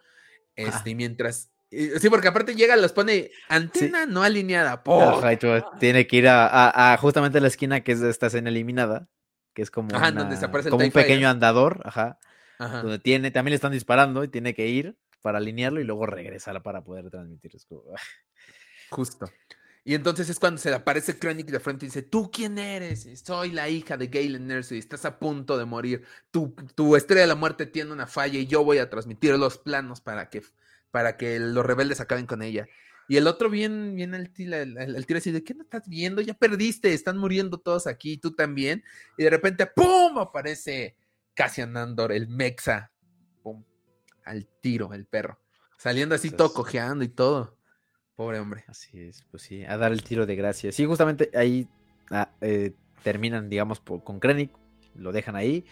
Este, 0.55 0.71
Ajá. 0.77 0.89
y 0.89 0.95
mientras, 0.95 1.51
eh, 1.51 1.56
sí, 1.71 2.09
porque 2.09 2.27
aparte 2.27 2.55
llega, 2.55 2.75
los 2.75 2.93
pone 2.93 3.31
antena 3.49 4.05
no 4.05 4.23
alineada. 4.23 4.81
Ajá, 4.85 5.33
y 5.33 5.37
tú 5.37 5.47
tiene 5.79 6.07
que 6.07 6.17
ir 6.17 6.27
a, 6.27 6.47
a- 6.47 6.93
a 6.93 6.97
justamente 6.97 7.39
la 7.39 7.47
esquina 7.47 7.81
que 7.81 7.91
es 7.91 7.99
de 7.99 8.09
esta 8.09 8.27
escena 8.27 8.49
eliminada, 8.49 9.09
que 9.53 9.61
es 9.61 9.71
como, 9.71 9.95
Ajá, 9.95 10.11
donde 10.11 10.37
se 10.37 10.49
como 10.69 10.85
un 10.85 10.91
pequeño 10.91 11.29
andador, 11.29 11.81
ajá, 11.83 12.19
Ajá. 12.59 12.81
donde 12.81 12.99
tiene, 12.99 13.31
también 13.31 13.51
le 13.51 13.55
están 13.55 13.71
disparando 13.71 14.23
y 14.23 14.27
tiene 14.27 14.53
que 14.53 14.67
ir 14.67 14.97
para 15.21 15.39
alinearlo 15.39 15.81
y 15.81 15.83
luego 15.83 16.05
regresar 16.05 16.61
para 16.63 16.83
poder 16.83 17.09
transmitir. 17.09 17.55
Es 17.55 17.65
como, 17.65 17.83
ah, 17.95 17.99
Justo. 18.89 19.29
Y 19.83 19.95
entonces 19.95 20.29
es 20.29 20.37
cuando 20.37 20.59
se 20.59 20.69
le 20.69 20.75
aparece 20.75 21.17
Krennic 21.17 21.47
de 21.47 21.61
frente 21.61 21.85
y 21.85 21.87
dice, 21.87 22.01
¿tú 22.01 22.29
quién 22.29 22.57
eres? 22.57 23.07
Soy 23.23 23.51
la 23.51 23.69
hija 23.69 23.95
de 23.95 24.07
Galen 24.07 24.51
Erso 24.51 24.75
y 24.75 24.79
estás 24.79 25.05
a 25.05 25.17
punto 25.17 25.57
de 25.57 25.63
morir. 25.63 26.03
Tu, 26.29 26.53
tu 26.75 26.97
estrella 26.97 27.21
de 27.21 27.27
la 27.27 27.35
muerte 27.35 27.65
tiene 27.65 27.93
una 27.93 28.05
falla 28.05 28.37
y 28.37 28.47
yo 28.47 28.65
voy 28.65 28.79
a 28.79 28.89
transmitir 28.89 29.37
los 29.37 29.57
planos 29.57 30.01
para 30.01 30.29
que, 30.29 30.41
para 30.91 31.17
que 31.17 31.39
los 31.39 31.65
rebeldes 31.65 31.99
acaben 32.01 32.25
con 32.25 32.41
ella. 32.41 32.67
Y 33.09 33.15
el 33.17 33.27
otro 33.27 33.49
bien, 33.49 33.95
bien 33.95 34.13
al 34.15 34.29
tiro, 34.31 34.57
al, 34.57 34.77
al- 34.77 34.95
al 34.95 35.05
tiro 35.05 35.19
así 35.19 35.31
de, 35.31 35.43
¿qué 35.43 35.53
no 35.53 35.63
estás 35.63 35.87
viendo? 35.87 36.21
Ya 36.21 36.33
perdiste, 36.33 36.93
están 36.93 37.17
muriendo 37.17 37.57
todos 37.57 37.87
aquí, 37.87 38.17
tú 38.17 38.35
también. 38.35 38.83
Y 39.17 39.23
de 39.23 39.29
repente, 39.29 39.65
¡pum! 39.65 40.17
aparece 40.17 40.95
Cassian 41.33 41.77
Andor, 41.77 42.11
el 42.11 42.27
Mexa. 42.27 42.91
¡Pum! 43.43 43.63
Al 44.25 44.45
tiro, 44.61 44.93
el 44.93 45.05
perro. 45.05 45.39
Saliendo 45.77 46.15
así 46.15 46.29
todo 46.31 46.47
Entonces- 46.47 46.55
cojeando 46.55 47.03
y 47.05 47.07
todo. 47.09 47.55
Pobre 48.15 48.39
hombre. 48.39 48.63
así 48.67 48.99
es, 48.99 49.23
pues 49.29 49.43
sí, 49.43 49.63
a 49.63 49.77
dar 49.77 49.91
el 49.91 50.01
tiro 50.03 50.25
de 50.25 50.35
gracia. 50.35 50.71
Sí, 50.71 50.85
justamente 50.85 51.29
ahí 51.35 51.67
ah, 52.09 52.31
eh, 52.41 52.73
terminan, 53.03 53.47
digamos, 53.47 53.79
por- 53.79 54.03
con 54.03 54.19
Krennic, 54.19 54.51
lo 54.95 55.11
dejan 55.13 55.35
ahí. 55.35 55.63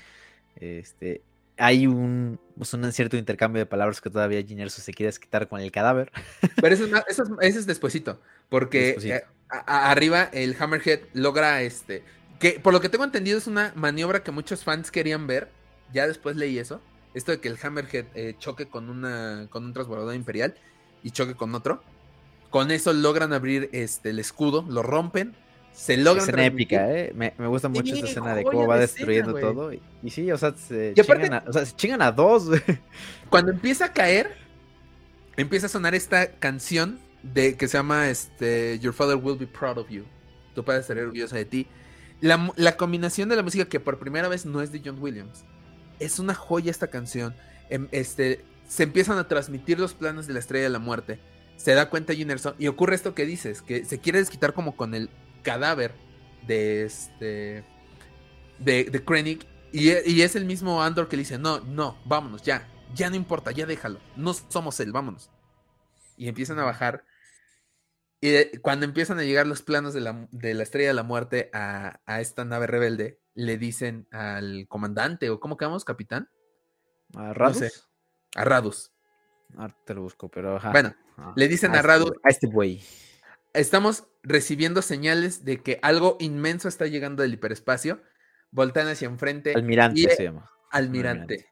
Este, 0.55 1.21
hay 1.57 1.87
un, 1.87 2.39
pues, 2.57 2.73
un 2.73 2.91
cierto 2.91 3.17
intercambio 3.17 3.59
de 3.59 3.65
palabras 3.65 4.01
que 4.01 4.09
todavía 4.09 4.41
Jyn 4.43 4.59
Erso 4.59 4.81
se 4.81 4.93
quiere 4.93 5.11
quitar 5.17 5.47
con 5.47 5.61
el 5.61 5.71
cadáver. 5.71 6.11
Pero 6.61 6.73
eso 6.73 6.85
es, 6.85 6.91
más- 6.91 7.05
eso 7.07 7.23
es, 7.23 7.29
ese 7.41 7.59
es 7.59 7.65
despuesito, 7.65 8.19
porque 8.49 8.79
Despuesito. 8.87 9.15
eh, 9.15 9.23
a- 9.49 9.57
a- 9.87 9.91
arriba 9.91 10.23
el 10.33 10.55
Hammerhead 10.59 10.99
logra 11.13 11.61
este, 11.61 12.03
que 12.39 12.59
por 12.59 12.73
lo 12.73 12.81
que 12.81 12.89
tengo 12.89 13.03
entendido 13.05 13.37
es 13.37 13.47
una 13.47 13.71
maniobra 13.75 14.23
que 14.23 14.31
muchos 14.31 14.63
fans 14.63 14.91
querían 14.91 15.27
ver, 15.27 15.49
ya 15.93 16.07
después 16.07 16.35
leí 16.35 16.57
eso, 16.59 16.81
esto 17.13 17.31
de 17.31 17.39
que 17.39 17.47
el 17.47 17.57
Hammerhead 17.61 18.05
eh, 18.15 18.35
choque 18.39 18.65
con, 18.67 18.89
una, 18.89 19.47
con 19.49 19.63
un 19.63 19.71
transbordador 19.73 20.15
imperial 20.15 20.55
y 21.03 21.11
choque 21.11 21.35
con 21.35 21.55
otro, 21.55 21.81
con 22.49 22.71
eso 22.71 22.91
logran 22.93 23.31
abrir 23.33 23.69
este, 23.71 24.09
el 24.09 24.19
escudo, 24.19 24.65
lo 24.67 24.83
rompen, 24.83 25.35
se 25.75 25.97
logran... 25.97 26.19
escena 26.23 26.37
transmitir. 26.37 26.79
épica, 26.79 26.91
¿eh? 26.91 27.11
Me, 27.15 27.33
me 27.37 27.47
gusta 27.47 27.67
mucho 27.69 27.93
esta 27.93 28.05
Sí, 28.07 28.11
escena 28.11 28.33
de 28.35 28.43
cómo 28.43 28.65
va 28.65 28.77
de 28.79 28.85
escena, 28.85 29.11
destruyendo 29.11 29.39
todo. 29.39 29.73
Y, 29.73 29.81
y 30.03 30.09
sí, 30.09 30.31
o 30.31 30.37
sea, 30.37 30.53
se, 30.55 30.93
Y 30.95 30.99
aparte- 30.99 31.23
chingan, 31.25 31.33
a, 31.45 31.49
o 31.49 31.53
sea, 31.53 31.65
se 31.65 31.75
chingan 31.75 32.01
a 32.01 32.11
dos. 32.11 32.47
güey. 32.47 32.61
Cuando 33.29 33.51
empieza 33.51 33.85
a 33.85 33.93
caer, 33.93 34.35
empieza 35.37 35.65
a 35.65 35.69
sonar 35.69 35.95
esta 35.95 36.31
canción 36.33 36.99
de 37.23 37.55
que 37.55 37.67
se 37.67 37.77
llama 37.77 38.09
este 38.09 38.79
Your 38.79 38.93
Father 38.93 39.15
Will 39.17 39.37
Be 39.37 39.47
Proud 39.47 39.77
of 39.79 39.89
You. 39.89 40.05
Tu 40.53 40.63
padre 40.63 40.81
estará 40.81 41.01
orgulloso 41.01 41.35
de 41.35 41.45
ti. 41.45 41.67
La, 42.21 42.51
la 42.55 42.77
combinación 42.77 43.27
de 43.29 43.35
la 43.35 43.43
música 43.43 43.65
que 43.65 43.79
por 43.79 43.99
primera 43.99 44.27
vez 44.29 44.45
no 44.45 44.61
es 44.61 44.71
de 44.71 44.81
John 44.83 44.97
Williams. 45.01 45.43
Es 45.99 46.19
una 46.19 46.33
joya 46.33 46.71
esta 46.71 46.87
canción. 46.87 47.35
Em, 47.69 47.87
este, 47.91 48.45
se 48.67 48.83
empiezan 48.83 49.17
a 49.17 49.27
transmitir 49.27 49.79
los 49.79 49.93
planos 49.93 50.27
de 50.27 50.33
la 50.33 50.39
estrella 50.39 50.63
de 50.65 50.69
la 50.69 50.79
muerte. 50.79 51.19
Se 51.57 51.73
da 51.73 51.89
cuenta 51.89 52.13
Jyn 52.13 52.31
Erso 52.31 52.55
y 52.59 52.67
ocurre 52.67 52.95
esto 52.95 53.13
que 53.15 53.25
dices, 53.25 53.61
que 53.61 53.83
se 53.85 53.99
quiere 53.99 54.19
desquitar 54.19 54.53
como 54.53 54.75
con 54.75 54.93
el 54.93 55.09
cadáver 55.45 55.93
de 56.47 56.83
este 56.83 57.63
de, 58.59 58.83
de 58.85 59.05
Krennic 59.05 59.45
y, 59.71 59.89
e- 59.91 60.03
y 60.05 60.21
es 60.21 60.35
el 60.35 60.45
mismo 60.45 60.81
Andor 60.83 61.07
que 61.07 61.15
le 61.17 61.21
dice, 61.21 61.37
no, 61.37 61.59
no, 61.61 61.97
vámonos, 62.05 62.41
ya, 62.43 62.67
ya 62.93 63.09
no 63.09 63.15
importa, 63.15 63.51
ya 63.51 63.65
déjalo, 63.65 63.99
no 64.15 64.33
somos 64.33 64.79
él, 64.79 64.91
vámonos. 64.91 65.29
Y 66.17 66.27
empiezan 66.29 66.59
a 66.59 66.63
bajar. 66.63 67.03
Y 68.21 68.29
de- 68.29 68.59
cuando 68.61 68.85
empiezan 68.85 69.19
a 69.19 69.23
llegar 69.23 69.45
los 69.47 69.61
planos 69.61 69.93
de 69.93 69.99
la, 70.01 70.27
de 70.31 70.53
la 70.53 70.63
estrella 70.63 70.87
de 70.89 70.93
la 70.93 71.03
muerte 71.03 71.49
a, 71.53 71.99
a 72.05 72.21
esta 72.21 72.45
nave 72.45 72.67
rebelde, 72.67 73.19
le 73.33 73.57
dicen 73.57 74.07
al 74.11 74.65
comandante, 74.69 75.29
o 75.29 75.39
¿cómo 75.41 75.57
quedamos, 75.57 75.83
capitán? 75.83 76.29
¿A 77.15 77.33
Radus? 77.33 77.57
sé. 77.57 77.71
A 78.35 78.45
Radus. 78.45 78.91
Ahorita 79.57 79.79
te 79.85 79.93
lo 79.93 80.01
busco, 80.01 80.29
pero 80.29 80.55
ajá. 80.57 80.71
Bueno, 80.71 80.95
Ah, 81.17 81.33
le 81.35 81.47
dicen 81.47 81.71
a 81.71 81.75
este 81.77 81.87
Radus, 81.87 82.09
güey- 82.11 82.19
a 82.23 82.29
este 82.29 82.47
güey. 82.47 82.83
estamos 83.53 84.05
recibiendo 84.25 84.81
señales 84.81 85.45
de 85.45 85.61
que 85.61 85.79
algo 85.81 86.17
inmenso 86.19 86.67
está 86.67 86.87
llegando 86.87 87.23
del 87.23 87.33
hiperespacio. 87.33 88.01
Voltean 88.51 88.87
hacia 88.87 89.07
enfrente. 89.07 89.53
Almirante 89.55 89.99
y- 90.01 90.03
se 90.05 90.23
llama. 90.23 90.49
almirante. 90.71 91.47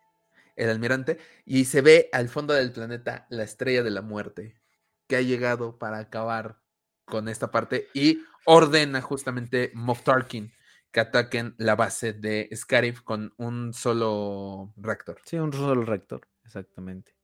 El 0.56 0.70
almirante. 0.70 1.18
Y 1.46 1.66
se 1.66 1.82
ve 1.82 2.10
al 2.12 2.30
fondo 2.30 2.54
del 2.54 2.72
planeta 2.72 3.26
la 3.30 3.44
estrella 3.44 3.84
de 3.84 3.90
la 3.92 4.02
muerte 4.02 4.62
que 5.08 5.16
ha 5.16 5.22
llegado 5.22 5.78
para 5.78 6.00
acabar 6.00 6.60
con 7.06 7.28
esta 7.28 7.52
parte 7.52 7.88
y 7.94 8.24
ordena 8.46 9.02
justamente 9.02 9.72
Moff 9.74 10.04
Tarkin 10.04 10.52
que 10.92 11.00
ataquen 11.00 11.56
la 11.58 11.76
base 11.76 12.14
de 12.14 12.50
Scarif 12.56 13.02
con 13.02 13.34
un 13.38 13.74
solo 13.74 14.74
reactor. 14.78 15.20
Sí, 15.26 15.38
un 15.38 15.52
solo 15.52 15.84
rector, 15.84 16.22
exactamente. 16.46 17.16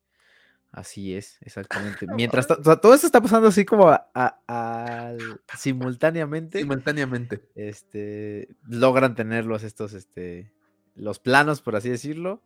Así 0.72 1.16
es, 1.16 1.38
exactamente. 1.42 2.06
Mientras 2.16 2.50
o 2.52 2.64
sea, 2.64 2.76
todo 2.78 2.94
esto 2.94 3.08
está 3.08 3.22
pasando 3.22 3.48
así 3.48 3.66
como 3.66 3.90
a- 3.90 5.16
simultáneamente, 5.58 6.60
Simultáneamente. 6.60 7.42
este, 7.56 8.50
logran 8.68 9.16
tenerlos 9.16 9.64
estos, 9.64 9.94
este, 9.94 10.52
los 10.96 11.20
planos, 11.20 11.62
por 11.62 11.76
así 11.76 11.90
decirlo. 11.90 12.42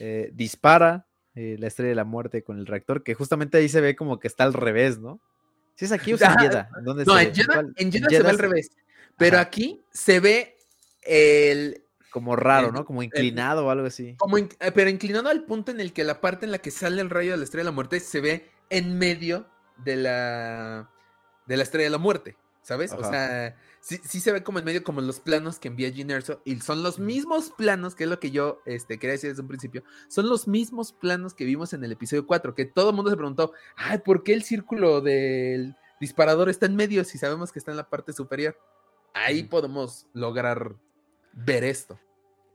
Eh, 0.00 0.30
dispara 0.34 1.06
eh, 1.36 1.54
la 1.60 1.68
estrella 1.68 1.90
de 1.90 1.94
la 1.94 2.04
muerte 2.04 2.42
con 2.42 2.58
el 2.58 2.66
reactor, 2.66 3.04
que 3.04 3.14
justamente 3.14 3.58
ahí 3.58 3.68
se 3.68 3.80
ve 3.80 3.94
como 3.94 4.18
que 4.18 4.26
está 4.26 4.42
al 4.42 4.54
revés, 4.54 4.98
¿no? 4.98 5.20
Si 5.76 5.84
es 5.84 5.92
aquí 5.92 6.12
o 6.12 6.16
en 6.16 6.38
Jeddah? 6.38 6.68
¿Dónde 6.82 7.04
No, 7.04 7.16
en? 7.18 7.32
Jeddah, 7.32 7.62
se 8.10 8.22
ve 8.22 8.28
al 8.28 8.38
revés. 8.40 8.70
Pero 9.16 9.36
Ajá. 9.36 9.46
aquí 9.46 9.80
se 9.92 10.18
ve 10.18 10.56
el. 11.02 11.84
Como 12.12 12.36
raro, 12.36 12.68
el- 12.68 12.74
¿no? 12.74 12.84
Como 12.84 13.02
inclinado 13.02 13.66
o 13.66 13.70
algo 13.70 13.86
así. 13.86 14.14
Como 14.18 14.38
in- 14.38 14.50
eh, 14.60 14.70
pero 14.72 14.88
inclinado 14.90 15.28
al 15.30 15.44
punto 15.44 15.72
en 15.72 15.80
el 15.80 15.92
que 15.92 16.04
la 16.04 16.20
parte 16.20 16.46
en 16.46 16.52
la 16.52 16.58
que 16.58 16.70
sale 16.70 17.00
el 17.00 17.10
rayo 17.10 17.32
de 17.32 17.38
la 17.38 17.44
estrella 17.44 17.62
de 17.64 17.70
la 17.70 17.74
muerte 17.74 17.98
se 18.00 18.20
ve 18.20 18.50
en 18.70 18.98
medio 18.98 19.46
de 19.78 19.96
la. 19.96 20.88
de 21.46 21.56
la 21.56 21.62
estrella 21.64 21.86
de 21.86 21.90
la 21.90 21.98
muerte. 21.98 22.36
¿Sabes? 22.64 22.92
O 22.92 23.02
sea, 23.02 23.56
sí, 23.80 23.98
sí 24.04 24.20
se 24.20 24.30
ve 24.30 24.44
como 24.44 24.60
en 24.60 24.64
medio, 24.64 24.84
como 24.84 25.00
los 25.00 25.18
planos 25.18 25.58
que 25.58 25.66
envía 25.66 25.90
Gene 25.92 26.12
Erso. 26.14 26.40
Y 26.44 26.60
son 26.60 26.84
los 26.84 27.00
mismos 27.00 27.50
planos, 27.50 27.96
que 27.96 28.04
es 28.04 28.10
lo 28.10 28.20
que 28.20 28.30
yo 28.30 28.60
este, 28.66 29.00
quería 29.00 29.14
decir 29.14 29.30
desde 29.30 29.42
un 29.42 29.48
principio. 29.48 29.82
Son 30.06 30.28
los 30.28 30.46
mismos 30.46 30.92
planos 30.92 31.34
que 31.34 31.44
vimos 31.44 31.72
en 31.72 31.82
el 31.82 31.90
episodio 31.90 32.24
4. 32.24 32.54
Que 32.54 32.64
todo 32.64 32.90
el 32.90 32.94
mundo 32.94 33.10
se 33.10 33.16
preguntó, 33.16 33.52
ay, 33.74 33.98
¿por 33.98 34.22
qué 34.22 34.32
el 34.32 34.44
círculo 34.44 35.00
del 35.00 35.74
disparador 36.00 36.48
está 36.50 36.66
en 36.66 36.76
medio 36.76 37.02
si 37.02 37.18
sabemos 37.18 37.50
que 37.50 37.58
está 37.58 37.72
en 37.72 37.78
la 37.78 37.88
parte 37.90 38.12
superior? 38.12 38.56
Ahí 39.12 39.42
podemos 39.42 40.06
lograr 40.12 40.76
ver 41.32 41.64
esto. 41.64 41.98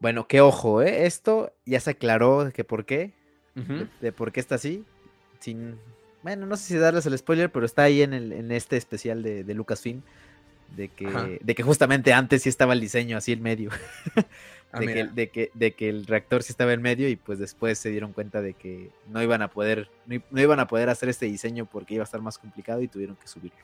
Bueno, 0.00 0.26
qué 0.28 0.40
ojo, 0.40 0.82
¿eh? 0.82 1.06
Esto 1.06 1.52
ya 1.66 1.80
se 1.80 1.90
aclaró 1.90 2.44
de 2.44 2.52
que 2.52 2.64
por 2.64 2.84
qué, 2.84 3.12
de, 3.54 3.88
de 4.00 4.12
por 4.12 4.30
qué 4.32 4.40
está 4.40 4.54
así. 4.56 4.84
Sin, 5.40 5.78
bueno, 6.22 6.46
no 6.46 6.56
sé 6.56 6.64
si 6.64 6.76
darles 6.76 7.06
el 7.06 7.16
spoiler, 7.18 7.50
pero 7.50 7.66
está 7.66 7.82
ahí 7.84 8.02
en, 8.02 8.12
el, 8.14 8.32
en 8.32 8.52
este 8.52 8.76
especial 8.76 9.22
de, 9.22 9.44
de 9.44 9.54
Lucasfilm. 9.54 10.02
De 10.76 10.90
Ajá. 11.06 11.26
que, 11.26 11.40
de 11.42 11.54
que 11.54 11.62
justamente 11.62 12.12
antes 12.12 12.42
sí 12.42 12.48
estaba 12.48 12.74
el 12.74 12.80
diseño 12.80 13.16
así 13.16 13.32
en 13.32 13.42
medio. 13.42 13.70
Ah, 14.70 14.80
de, 14.80 14.86
que, 14.86 15.04
de, 15.04 15.30
que, 15.30 15.50
de 15.54 15.72
que 15.72 15.88
el 15.88 16.06
reactor 16.06 16.42
sí 16.42 16.52
estaba 16.52 16.74
en 16.74 16.82
medio 16.82 17.08
y 17.08 17.16
pues 17.16 17.38
después 17.38 17.78
se 17.78 17.88
dieron 17.88 18.12
cuenta 18.12 18.42
de 18.42 18.52
que 18.52 18.90
no 19.08 19.22
iban 19.22 19.40
a 19.40 19.48
poder, 19.48 19.88
no, 20.04 20.20
no 20.30 20.40
iban 20.42 20.60
a 20.60 20.66
poder 20.66 20.90
hacer 20.90 21.08
este 21.08 21.24
diseño 21.24 21.64
porque 21.64 21.94
iba 21.94 22.02
a 22.02 22.04
estar 22.04 22.20
más 22.20 22.36
complicado 22.36 22.82
y 22.82 22.88
tuvieron 22.88 23.16
que 23.16 23.26
subirlo. 23.26 23.56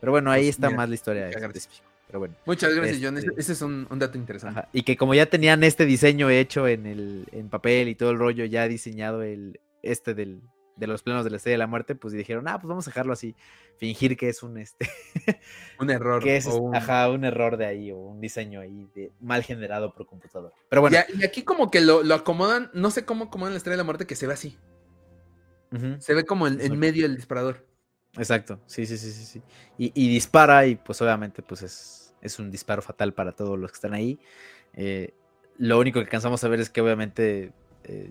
Pero 0.00 0.10
bueno, 0.10 0.32
ahí 0.32 0.46
Pues 0.46 0.56
está 0.56 0.66
mira, 0.66 0.78
más 0.78 0.88
la 0.88 0.94
historia 0.96 1.28
específica. 1.30 1.84
Pero 2.08 2.18
bueno. 2.18 2.34
Muchas 2.46 2.74
gracias, 2.74 2.98
John. 3.02 3.16
Este- 3.18 3.30
Ese, 3.30 3.40
ese 3.40 3.52
es 3.52 3.62
un, 3.62 3.86
un 3.90 3.98
dato 3.98 4.18
interesante. 4.18 4.58
Ajá, 4.60 4.68
Y 4.72 4.82
que 4.82 4.96
como 4.96 5.14
ya 5.14 5.26
tenían 5.26 5.62
este 5.62 5.86
diseño 5.86 6.28
hecho 6.30 6.66
en 6.66 6.86
el 6.86 7.28
en 7.32 7.48
papel 7.48 7.88
y 7.88 7.94
todo 7.94 8.10
el 8.10 8.18
rollo 8.18 8.44
ya 8.46 8.66
diseñado 8.66 9.22
el 9.22 9.60
este 9.82 10.14
del 10.14 10.40
de 10.76 10.86
los 10.86 11.02
planos 11.02 11.24
de 11.24 11.30
la 11.30 11.38
estrella 11.38 11.54
de 11.54 11.58
la 11.58 11.66
muerte, 11.66 11.96
pues 11.96 12.14
dijeron, 12.14 12.46
ah, 12.46 12.56
pues 12.60 12.68
vamos 12.68 12.86
a 12.86 12.90
dejarlo 12.90 13.12
así, 13.12 13.34
fingir 13.78 14.16
que 14.16 14.28
es 14.28 14.44
un 14.44 14.58
este, 14.58 14.88
Un 15.80 15.90
error. 15.90 16.22
que 16.22 16.36
es 16.36 16.46
o 16.46 16.56
un- 16.60 16.76
ajá, 16.76 17.10
un 17.10 17.24
error 17.24 17.56
de 17.56 17.66
ahí 17.66 17.90
o 17.90 17.96
un 17.96 18.20
diseño 18.20 18.60
ahí 18.60 18.88
de 18.94 19.10
mal 19.20 19.42
generado 19.42 19.92
por 19.92 20.06
computadora. 20.06 20.54
Pero 20.68 20.80
bueno, 20.82 20.96
Y, 21.18 21.24
aquí 21.24 21.42
como 21.42 21.68
que 21.72 21.80
lo, 21.80 22.04
lo 22.04 22.14
acomodan, 22.14 22.70
no 22.74 22.90
sé 22.92 23.04
cómo 23.04 23.24
acomodan 23.24 23.54
la 23.54 23.56
estrella 23.58 23.74
de 23.74 23.78
la 23.78 23.84
muerte 23.84 24.06
que 24.06 24.14
se 24.14 24.28
ve 24.28 24.34
así. 24.34 24.56
Se 25.98 26.14
ve 26.14 26.24
como 26.24 26.46
en, 26.46 26.78
medio 26.78 27.02
del 27.02 27.16
disparador. 27.16 27.66
Exacto, 28.16 28.60
sí, 28.66 28.86
sí, 28.86 28.96
sí, 28.98 29.10
sí, 29.12 29.24
sí. 29.24 29.42
Y, 29.78 29.92
y 29.94 30.08
dispara 30.08 30.66
y 30.66 30.76
pues 30.76 31.00
obviamente 31.02 31.42
pues 31.42 31.62
es, 31.62 32.14
es 32.20 32.38
un 32.38 32.50
disparo 32.50 32.82
fatal 32.82 33.12
para 33.14 33.32
todos 33.32 33.58
los 33.58 33.70
que 33.70 33.76
están 33.76 33.94
ahí. 33.94 34.18
Eh, 34.74 35.14
lo 35.58 35.78
único 35.78 35.98
que 35.98 36.04
alcanzamos 36.04 36.42
a 36.44 36.48
ver 36.48 36.60
es 36.60 36.70
que 36.70 36.80
obviamente 36.80 37.52
eh, 37.84 38.10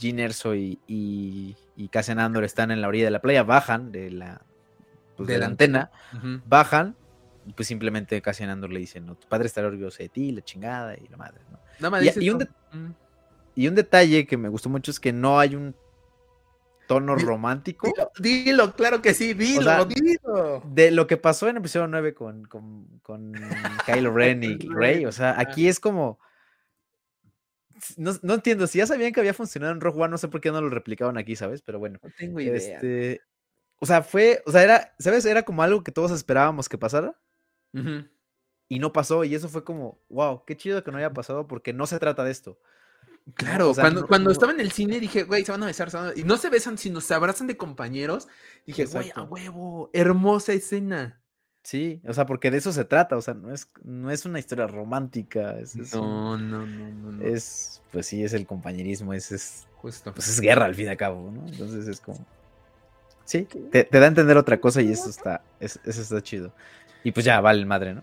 Erso 0.00 0.54
y, 0.54 0.78
y, 0.86 1.56
y 1.76 1.88
Cassian 1.88 2.18
Andor 2.18 2.44
están 2.44 2.70
en 2.70 2.80
la 2.80 2.88
orilla 2.88 3.06
de 3.06 3.10
la 3.10 3.20
playa, 3.20 3.42
bajan 3.42 3.90
de 3.92 4.10
la, 4.10 4.42
pues, 5.16 5.26
De 5.26 5.34
de 5.34 5.38
la 5.40 5.46
antena, 5.46 5.90
bajan, 6.46 6.96
y 7.46 7.52
pues 7.52 7.66
simplemente 7.68 8.20
Cassian 8.22 8.50
Andor 8.50 8.70
le 8.70 8.78
dice, 8.80 9.00
no, 9.00 9.16
tu 9.16 9.26
padre 9.28 9.46
estará 9.46 9.66
orgulloso 9.66 9.98
de 9.98 10.08
ti, 10.08 10.30
la 10.32 10.42
chingada 10.42 10.96
y 10.96 11.08
la 11.08 11.16
madre, 11.16 11.40
¿no? 11.50 11.58
Nada 11.80 11.90
más 11.90 12.16
Y- 12.16 12.24
y 12.24 12.30
un. 12.30 12.38
Mm. 12.72 12.92
Y 13.54 13.66
un 13.66 13.74
detalle 13.74 14.24
que 14.24 14.36
me 14.36 14.48
gustó 14.48 14.68
mucho 14.68 14.92
es 14.92 15.00
que 15.00 15.12
no 15.12 15.40
hay 15.40 15.56
un 15.56 15.74
tono 16.88 17.14
romántico. 17.14 17.86
Dilo, 17.86 18.10
dilo, 18.18 18.74
claro 18.74 19.00
que 19.00 19.14
sí, 19.14 19.34
dilo, 19.34 19.62
sea, 19.62 19.84
dilo. 19.84 20.62
De 20.66 20.90
lo 20.90 21.06
que 21.06 21.16
pasó 21.16 21.46
en 21.48 21.58
episodio 21.58 21.86
9 21.86 22.14
con, 22.14 22.46
con, 22.46 22.98
con 23.02 23.32
Kylo 23.86 24.12
Ren 24.12 24.42
y 24.42 24.56
Rey, 24.56 25.06
o 25.06 25.12
sea, 25.12 25.38
aquí 25.38 25.68
es 25.68 25.78
como... 25.78 26.18
No, 27.96 28.12
no 28.22 28.34
entiendo, 28.34 28.66
si 28.66 28.78
ya 28.78 28.86
sabían 28.88 29.12
que 29.12 29.20
había 29.20 29.34
funcionado 29.34 29.72
en 29.72 29.80
Rogue 29.80 30.02
One, 30.02 30.10
no 30.10 30.18
sé 30.18 30.26
por 30.26 30.40
qué 30.40 30.50
no 30.50 30.60
lo 30.60 30.68
replicaban 30.68 31.16
aquí, 31.16 31.36
¿sabes? 31.36 31.62
Pero 31.62 31.78
bueno. 31.78 32.00
No 32.02 32.10
tengo 32.18 32.40
idea. 32.40 32.56
Este, 32.56 33.20
o 33.78 33.86
sea, 33.86 34.02
fue, 34.02 34.42
o 34.46 34.50
sea, 34.50 34.64
era, 34.64 34.94
¿sabes? 34.98 35.24
Era 35.26 35.44
como 35.44 35.62
algo 35.62 35.84
que 35.84 35.92
todos 35.92 36.10
esperábamos 36.10 36.68
que 36.68 36.78
pasara 36.78 37.14
y 38.68 38.78
no 38.80 38.92
pasó 38.92 39.22
y 39.22 39.34
eso 39.34 39.48
fue 39.48 39.62
como, 39.62 40.00
wow, 40.08 40.42
qué 40.44 40.56
chido 40.56 40.82
que 40.82 40.90
no 40.90 40.98
haya 40.98 41.12
pasado 41.12 41.46
porque 41.46 41.72
no 41.72 41.86
se 41.86 42.00
trata 42.00 42.24
de 42.24 42.32
esto. 42.32 42.58
Claro, 43.34 43.70
O 43.70 43.74
sea, 43.74 43.82
cuando, 43.84 44.00
no- 44.02 44.06
cuando 44.06 44.28
no- 44.28 44.32
estaba 44.32 44.52
en 44.52 44.60
el 44.60 44.72
cine 44.72 45.00
dije, 45.00 45.24
güey, 45.24 45.44
se 45.44 45.52
van 45.52 45.62
a 45.62 45.66
besar, 45.66 45.90
se 45.90 45.96
van 45.96 46.08
a-". 46.08 46.12
Y 46.18 46.24
no 46.24 46.36
se 46.36 46.48
besan, 46.50 46.78
sino 46.78 47.00
se 47.00 47.14
abrazan 47.14 47.46
de 47.46 47.56
compañeros. 47.56 48.28
Dije, 48.66 48.86
güey, 48.86 49.12
a 49.14 49.22
huevo, 49.22 49.90
hermosa 49.92 50.52
escena. 50.52 51.20
Sí, 51.62 52.00
o 52.06 52.14
sea, 52.14 52.24
porque 52.24 52.50
de 52.50 52.56
eso 52.58 52.72
se 52.72 52.84
trata, 52.86 53.16
o 53.16 53.20
sea, 53.20 53.34
no 53.34 53.52
es, 53.52 53.68
no 53.82 54.10
es 54.10 54.24
una 54.24 54.38
historia 54.38 54.66
romántica, 54.66 55.58
es, 55.58 55.76
es 55.76 55.92
un- 55.92 56.00
No, 56.00 56.38
no, 56.38 56.66
no, 56.66 56.88
no, 56.88 57.12
no. 57.12 57.22
es, 57.24 57.82
pues 57.92 58.06
sí, 58.06 58.24
es 58.24 58.32
el 58.32 58.46
compañerismo, 58.46 59.12
es, 59.12 59.30
es, 59.32 59.66
justo. 59.76 60.14
pues 60.14 60.28
es 60.28 60.40
guerra 60.40 60.64
al 60.64 60.74
fin 60.74 60.86
y 60.86 60.88
al 60.88 60.96
cabo, 60.96 61.30
¿no? 61.30 61.46
Entonces 61.46 61.86
es 61.88 62.00
como, 62.00 62.24
sí, 63.26 63.46
te, 63.70 63.84
te 63.84 63.98
da 63.98 64.06
a 64.06 64.08
entender 64.08 64.38
otra 64.38 64.58
cosa 64.60 64.80
y 64.80 64.90
eso 64.90 65.10
está, 65.10 65.42
es- 65.60 65.78
eso 65.84 66.00
está 66.00 66.22
chido. 66.22 66.54
Y 67.04 67.12
pues 67.12 67.26
ya, 67.26 67.40
vale 67.40 67.64
madre, 67.66 67.94
¿no? 67.94 68.02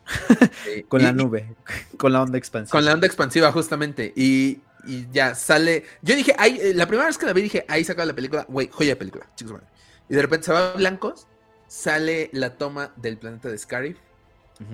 Sí, 0.63 0.83
Con 0.87 1.01
y- 1.01 1.05
la 1.05 1.11
nube, 1.13 1.55
con 1.97 2.13
la 2.13 2.21
onda 2.21 2.37
expansiva. 2.37 2.71
Con 2.71 2.85
la 2.85 2.93
onda 2.93 3.07
expansiva, 3.07 3.51
justamente. 3.51 4.13
Y, 4.15 4.59
y 4.85 5.07
ya 5.11 5.35
sale. 5.35 5.83
Yo 6.01 6.15
dije, 6.15 6.33
ay, 6.37 6.59
eh, 6.61 6.73
la 6.73 6.87
primera 6.87 7.07
vez 7.07 7.17
que 7.17 7.25
la 7.25 7.33
vi, 7.33 7.41
dije, 7.41 7.65
ahí 7.67 7.83
sacaba 7.83 8.05
la 8.05 8.13
película, 8.13 8.45
güey, 8.47 8.69
joya 8.71 8.91
de 8.91 8.95
película, 8.95 9.27
chicos. 9.35 9.53
madre. 9.53 9.67
Y 10.09 10.15
de 10.15 10.21
repente 10.21 10.45
se 10.45 10.53
va 10.53 10.71
a 10.71 10.73
blancos, 10.73 11.27
sale 11.67 12.29
la 12.33 12.57
toma 12.57 12.93
del 12.95 13.17
planeta 13.17 13.49
de 13.49 13.57
Scarif. 13.57 13.97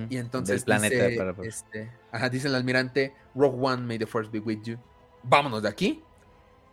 Y 0.10 0.18
entonces 0.18 0.58
Del 0.58 0.66
planeta 0.66 1.08
dice, 1.08 1.18
para- 1.18 1.36
este, 1.48 1.92
ajá, 2.12 2.30
dice 2.30 2.48
el 2.48 2.54
almirante, 2.56 3.16
Rogue 3.34 3.58
One, 3.60 3.82
may 3.84 3.98
the 3.98 4.06
force 4.06 4.30
be 4.32 4.38
with 4.40 4.62
you. 4.64 4.78
Vámonos 5.24 5.64
de 5.64 5.70
aquí. 5.70 6.04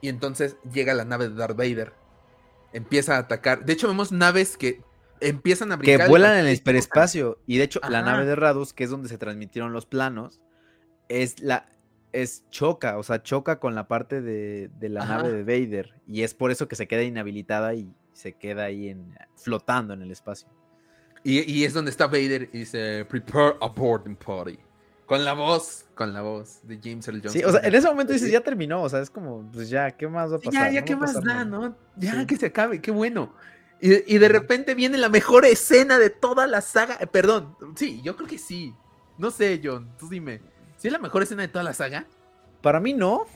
Y 0.03 0.09
entonces 0.11 0.57
llega 0.71 0.93
la 0.93 1.07
nave 1.07 1.29
de 1.31 1.35
Darth 1.35 1.57
Vader. 1.57 1.95
Empieza 2.75 3.17
a 3.17 3.21
atacar. 3.21 3.65
De 3.65 3.73
hecho, 3.73 3.89
vemos 3.89 4.13
naves 4.13 4.59
que 4.59 4.83
empiezan 5.21 5.73
a 5.73 5.77
que 5.79 5.85
brincar. 5.93 6.09
vuelan 6.11 6.39
en 6.41 6.47
el 6.49 6.55
hiperespacio. 6.55 7.39
Y 7.47 7.57
de 7.57 7.65
hecho, 7.65 7.81
la 7.89 8.01
Ajá. 8.01 8.11
nave 8.13 8.27
de 8.27 8.37
Radus, 8.37 8.75
que 8.75 8.85
es 8.85 8.91
donde 8.91 9.09
se 9.09 9.17
transmitieron 9.17 9.73
los 9.73 9.87
planos, 9.87 10.41
es 11.09 11.41
la 11.41 11.67
es 12.13 12.45
choca, 12.51 12.99
o 12.99 13.03
sea, 13.03 13.23
choca 13.23 13.59
con 13.61 13.75
la 13.75 13.87
parte 13.89 14.21
de, 14.23 14.71
de 14.79 14.89
la 14.89 15.03
Ajá. 15.03 15.17
nave 15.19 15.33
de 15.33 15.45
Vader. 15.45 15.95
Y 16.07 16.23
es 16.23 16.35
por 16.35 16.51
eso 16.51 16.69
que 16.69 16.77
se 16.77 16.87
queda 16.89 17.03
inhabilitada 17.03 17.75
y 17.75 17.93
se 18.13 18.33
queda 18.35 18.65
ahí 18.65 18.89
en, 18.89 19.15
flotando 19.37 19.95
en 19.95 20.03
el 20.03 20.11
espacio. 20.11 20.49
Y, 21.25 21.41
y 21.53 21.65
es 21.65 21.75
donde 21.75 21.91
está 21.91 22.07
Vader 22.07 22.49
y 22.53 22.59
dice, 22.59 23.05
prepare 23.05 23.57
a 23.61 23.67
boarding 23.69 24.17
party. 24.17 24.59
Con 25.07 25.25
la 25.25 25.33
voz, 25.33 25.87
con 25.95 26.13
la 26.13 26.21
voz 26.21 26.61
de 26.65 26.79
James 26.83 27.09
Earl 27.09 27.19
Jones. 27.21 27.33
Sí, 27.33 27.43
o 27.43 27.51
sea, 27.51 27.61
en 27.63 27.75
ese 27.75 27.89
momento 27.89 28.13
dices, 28.13 28.31
ya 28.31 28.41
terminó, 28.43 28.83
o 28.83 28.89
sea, 28.91 29.01
es 29.01 29.09
como, 29.11 29.51
pues 29.53 29.71
ya, 29.71 29.91
¿qué 29.91 30.07
más 30.07 30.31
va 30.31 30.37
a 30.37 30.39
pasar? 30.39 30.53
ya, 30.53 30.71
ya, 30.71 30.81
No 30.81 30.87
¿qué 30.87 30.97
más 30.97 31.15
da, 31.15 31.21
nada. 31.23 31.45
no? 31.45 31.77
Ya, 31.97 32.13
Sí. 32.21 32.27
que 32.27 32.37
se 32.37 32.47
acabe, 32.47 32.81
qué 32.83 32.91
bueno. 32.91 33.33
Y, 33.81 34.15
y 34.15 34.19
de 34.19 34.29
repente 34.29 34.75
viene 34.75 34.99
la 34.99 35.09
mejor 35.09 35.45
escena 35.47 35.99
de 35.99 36.11
toda 36.11 36.47
la 36.47 36.61
saga. 36.61 36.99
eh, 37.01 37.07
perdón, 37.07 37.57
sí, 37.75 38.01
yo 38.03 38.17
creo 38.17 38.29
que 38.29 38.37
sí. 38.39 38.75
No 39.17 39.31
sé, 39.31 39.61
John, 39.65 39.91
tú 39.99 40.09
dime. 40.09 40.41
¿Sí 40.79 40.89
es 40.89 40.93
la 40.93 40.99
mejor 40.99 41.23
escena 41.23 41.43
de 41.43 41.49
toda 41.49 41.63
la 41.65 41.75
saga? 41.75 42.07
Para 42.63 42.81
mí 42.81 42.95
no. 42.95 43.27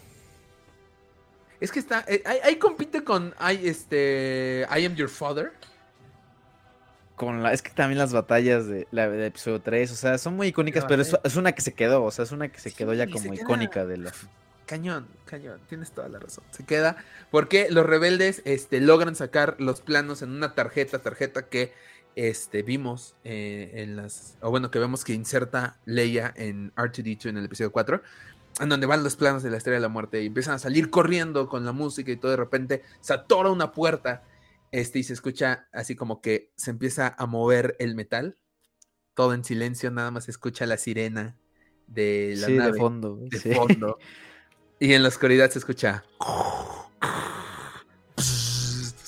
Es 1.60 1.70
que 1.70 1.78
está. 1.78 2.04
eh, 2.08 2.22
ahí, 2.24 2.38
ahí 2.42 2.56
compite 2.56 3.04
con 3.04 3.34
I, 3.40 3.68
este, 3.68 4.66
I 4.74 4.84
Am 4.86 4.94
Your 4.94 5.08
Father. 5.08 5.52
Con 7.14 7.42
la, 7.42 7.52
es 7.52 7.62
que 7.62 7.70
también 7.70 7.98
las 7.98 8.12
batallas 8.12 8.66
de 8.66 8.88
la 8.90 9.08
del 9.08 9.22
episodio 9.24 9.60
3, 9.60 9.92
o 9.92 9.94
sea, 9.94 10.18
son 10.18 10.34
muy 10.34 10.48
icónicas, 10.48 10.84
pero 10.88 11.02
es, 11.02 11.36
una 11.36 11.52
que 11.52 11.60
se 11.62 11.72
quedó, 11.74 12.02
o 12.02 12.10
sea, 12.10 12.24
es 12.24 12.32
una 12.32 12.48
que 12.48 12.58
se 12.58 12.72
quedó 12.72 12.94
ya 12.94 13.06
como 13.06 13.30
queda- 13.30 13.42
icónica 13.42 13.84
de 13.84 13.98
la... 13.98 14.12
Cañón, 14.66 15.06
cañón, 15.26 15.60
tienes 15.68 15.92
toda 15.92 16.08
la 16.08 16.18
razón. 16.18 16.42
Se 16.50 16.64
queda 16.64 16.96
porque 17.30 17.68
los 17.70 17.84
rebeldes 17.84 18.40
este, 18.44 18.80
logran 18.80 19.14
sacar 19.14 19.56
los 19.58 19.82
planos 19.82 20.22
en 20.22 20.30
una 20.30 20.54
tarjeta, 20.54 21.00
tarjeta 21.00 21.46
que 21.46 21.74
este, 22.16 22.62
vimos 22.62 23.16
eh, 23.24 23.70
en 23.74 23.96
las, 23.96 24.36
o 24.40 24.50
bueno, 24.50 24.70
que 24.70 24.78
vemos 24.78 25.04
que 25.04 25.14
inserta 25.14 25.78
Leia 25.84 26.32
en 26.36 26.74
R2D2 26.74 27.26
en 27.30 27.36
el 27.38 27.44
episodio 27.46 27.72
4, 27.72 28.02
en 28.60 28.68
donde 28.68 28.86
van 28.86 29.02
los 29.02 29.16
planos 29.16 29.42
de 29.42 29.50
la 29.50 29.56
Estrella 29.56 29.76
de 29.76 29.82
la 29.82 29.88
Muerte 29.88 30.22
y 30.22 30.26
empiezan 30.26 30.54
a 30.54 30.58
salir 30.58 30.90
corriendo 30.90 31.48
con 31.48 31.64
la 31.64 31.72
música 31.72 32.10
y 32.12 32.16
todo 32.16 32.30
de 32.32 32.36
repente 32.36 32.82
se 33.00 33.14
atora 33.14 33.50
una 33.50 33.72
puerta 33.72 34.22
este, 34.72 34.98
y 34.98 35.02
se 35.04 35.12
escucha 35.14 35.68
así 35.72 35.96
como 35.96 36.20
que 36.20 36.50
se 36.56 36.70
empieza 36.70 37.14
a 37.18 37.26
mover 37.26 37.76
el 37.78 37.94
metal, 37.94 38.38
todo 39.14 39.34
en 39.34 39.44
silencio, 39.44 39.90
nada 39.90 40.10
más 40.10 40.24
se 40.24 40.30
escucha 40.30 40.66
la 40.66 40.76
sirena 40.76 41.36
de 41.86 42.34
la 42.36 42.46
Sí, 42.46 42.56
nave 42.56 42.72
de 42.72 42.78
fondo. 42.78 43.16
de 43.22 43.38
sí. 43.38 43.54
fondo. 43.54 43.98
Y 44.80 44.94
en 44.94 45.02
la 45.04 45.10
oscuridad 45.10 45.48
se 45.48 45.60
escucha. 45.60 46.02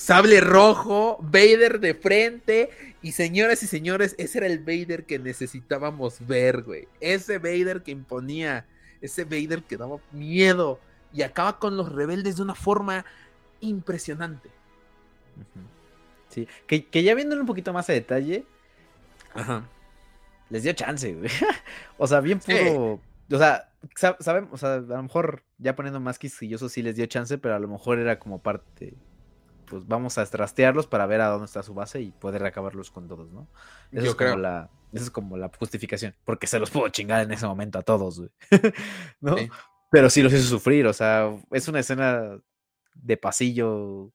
Sable 0.05 0.39
rojo, 0.39 1.17
Vader 1.21 1.79
de 1.79 1.95
frente. 1.95 2.69
Y 3.01 3.13
señoras 3.13 3.63
y 3.63 3.67
señores, 3.67 4.13
ese 4.19 4.37
era 4.37 4.47
el 4.47 4.59
Vader 4.59 5.05
que 5.05 5.17
necesitábamos 5.17 6.25
ver, 6.27 6.61
güey. 6.61 6.87
Ese 6.99 7.39
Vader 7.39 7.81
que 7.81 7.89
imponía. 7.91 8.67
Ese 9.01 9.23
Vader 9.23 9.63
que 9.63 9.77
daba 9.77 9.97
miedo. 10.11 10.79
Y 11.11 11.23
acaba 11.23 11.57
con 11.57 11.75
los 11.75 11.91
rebeldes 11.91 12.35
de 12.35 12.43
una 12.43 12.53
forma 12.53 13.03
impresionante. 13.61 14.49
Sí, 16.29 16.47
que, 16.67 16.85
que 16.85 17.01
ya 17.03 17.15
viéndolo 17.15 17.41
un 17.41 17.47
poquito 17.47 17.73
más 17.73 17.89
a 17.89 17.93
detalle, 17.93 18.45
Ajá. 19.33 19.67
les 20.51 20.61
dio 20.63 20.73
chance, 20.73 21.13
güey. 21.15 21.29
o 21.97 22.05
sea, 22.05 22.19
bien 22.21 22.39
Sí. 22.41 22.53
puro. 22.53 23.01
O 23.31 23.37
sea, 23.39 23.71
sa- 23.95 24.17
sabemos, 24.19 24.51
o 24.53 24.57
sea, 24.57 24.75
a 24.75 24.79
lo 24.79 25.01
mejor 25.03 25.41
ya 25.57 25.75
poniendo 25.75 25.99
más 25.99 26.19
quisquilloso 26.19 26.69
sí 26.69 26.83
les 26.83 26.95
dio 26.95 27.07
chance, 27.07 27.37
pero 27.39 27.55
a 27.55 27.59
lo 27.59 27.67
mejor 27.67 27.97
era 27.97 28.19
como 28.19 28.39
parte. 28.39 28.93
Pues 29.67 29.87
vamos 29.87 30.17
a 30.17 30.25
trastearlos 30.25 30.87
para 30.87 31.05
ver 31.05 31.21
a 31.21 31.27
dónde 31.27 31.45
está 31.45 31.63
su 31.63 31.73
base 31.73 32.01
y 32.01 32.11
poder 32.11 32.45
acabarlos 32.45 32.91
con 32.91 33.07
todos, 33.07 33.31
¿no? 33.31 33.47
Esa 33.91 34.03
Yo 34.03 34.09
es 34.11 34.15
creo. 34.15 34.31
como 34.31 34.41
la. 34.43 34.69
Esa 34.93 35.03
es 35.05 35.11
como 35.11 35.37
la 35.37 35.51
justificación. 35.59 36.15
Porque 36.23 36.47
se 36.47 36.59
los 36.59 36.69
puedo 36.71 36.87
chingar 36.89 37.21
en 37.21 37.31
ese 37.31 37.45
momento 37.47 37.79
a 37.79 37.81
todos, 37.83 38.19
güey. 38.19 38.31
¿No? 39.21 39.37
Sí. 39.37 39.49
Pero 39.91 40.09
sí 40.09 40.21
los 40.21 40.33
hizo 40.33 40.43
sufrir. 40.43 40.87
O 40.87 40.93
sea, 40.93 41.31
es 41.51 41.67
una 41.67 41.79
escena 41.79 42.37
de 42.93 43.17
pasillo. 43.17 44.11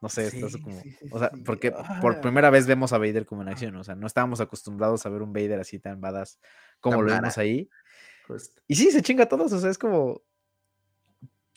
No 0.00 0.08
sé, 0.08 0.30
Sí, 0.30 0.36
estás 0.38 0.56
como. 0.62 0.80
sí, 0.80 0.96
o 1.10 1.18
sea, 1.18 1.30
sí. 1.34 1.40
porque 1.42 1.72
Ah. 1.76 1.98
por 2.00 2.20
primera 2.20 2.50
vez 2.50 2.66
vemos 2.66 2.92
a 2.92 2.98
Vader 2.98 3.26
como 3.26 3.42
en 3.42 3.48
acción. 3.48 3.74
O 3.76 3.84
sea, 3.84 3.94
no 3.94 4.06
estábamos 4.06 4.40
acostumbrados 4.40 5.04
a 5.06 5.08
ver 5.08 5.22
un 5.22 5.32
Vader 5.32 5.60
así 5.60 5.78
tan 5.78 6.00
badass 6.00 6.38
como 6.80 6.96
Tan 6.98 7.06
lo 7.06 7.12
vimos 7.14 7.38
ahí. 7.38 7.68
Justo. 8.28 8.60
Y 8.66 8.74
sí, 8.76 8.90
se 8.90 9.02
chinga 9.02 9.24
a 9.24 9.28
todos. 9.28 9.52
O 9.52 9.58
sea, 9.58 9.70
es 9.70 9.78
como. 9.78 10.22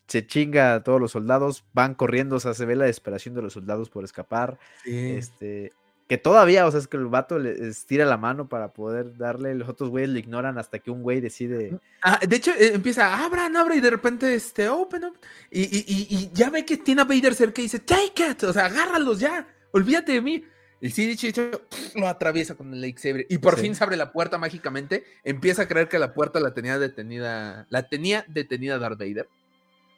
Se 0.08 0.26
chinga 0.26 0.76
a 0.76 0.84
todos 0.84 1.00
los 1.02 1.12
soldados. 1.12 1.64
Van 1.74 1.94
corriendo. 1.96 2.38
O 2.38 2.40
sea, 2.40 2.54
se 2.54 2.66
ve 2.66 2.76
la 2.76 2.86
desesperación 2.86 3.36
de 3.36 3.42
los 3.42 3.54
soldados 3.54 3.90
por 3.90 4.04
escapar. 4.04 4.58
Sí. 4.84 5.12
Este. 5.12 5.74
Que 6.08 6.18
todavía, 6.18 6.66
o 6.66 6.72
sea, 6.72 6.80
es 6.80 6.88
que 6.88 6.96
el 6.96 7.08
vato 7.08 7.38
le 7.38 7.68
estira 7.68 8.06
la 8.06 8.16
mano 8.16 8.48
para 8.48 8.72
poder 8.72 9.18
darle. 9.18 9.54
Los 9.56 9.68
otros 9.68 9.90
güeyes 9.90 10.10
le 10.10 10.20
ignoran 10.20 10.58
hasta 10.58 10.80
que 10.80 10.90
un 10.90 11.04
güey 11.04 11.20
decide. 11.20 11.78
Ah, 12.02 12.18
de 12.26 12.34
hecho, 12.34 12.52
eh, 12.52 12.72
empieza, 12.76 13.26
abran, 13.26 13.54
abran, 13.58 13.78
y 13.78 13.82
de 13.82 13.90
repente, 13.90 14.34
este, 14.34 14.70
open 14.70 15.04
up. 15.04 15.18
Y, 15.52 15.64
y- 15.64 15.84
y- 15.86 16.08
y 16.16 16.32
ya 16.34 16.50
ve 16.50 16.64
que 16.64 16.78
tiene 16.78 17.02
a 17.02 17.04
Vader 17.04 17.36
cerca 17.36 17.60
y 17.60 17.66
dice, 17.66 17.80
take 17.80 18.26
it, 18.32 18.42
o 18.44 18.54
sea, 18.54 18.68
agárralos 18.68 19.20
ya, 19.20 19.46
olvídate 19.72 20.14
de 20.14 20.22
mí. 20.22 20.46
Y 20.80 20.92
sí, 20.92 21.06
dicho, 21.08 21.28
dicho, 21.28 21.52
lo 21.96 22.08
atraviesa 22.08 22.56
con 22.56 22.74
el 22.74 22.80
lightsaber. 22.80 23.26
Y 23.30 23.40
por 23.40 23.56
Sí. 23.58 23.64
fin 23.64 23.76
se 23.76 23.84
abre 23.84 23.98
la 23.98 24.14
puerta 24.14 24.38
mágicamente. 24.38 25.04
Empieza 25.26 25.64
a 25.64 25.68
creer 25.68 25.90
que 25.90 26.00
la 26.00 26.14
puerta 26.14 26.40
la 26.40 26.54
tenía 26.54 26.80
detenida. 26.80 27.68
La 27.70 27.90
tenía 27.90 28.24
detenida 28.30 28.80
Darth 28.80 28.98
Vader. 29.00 29.28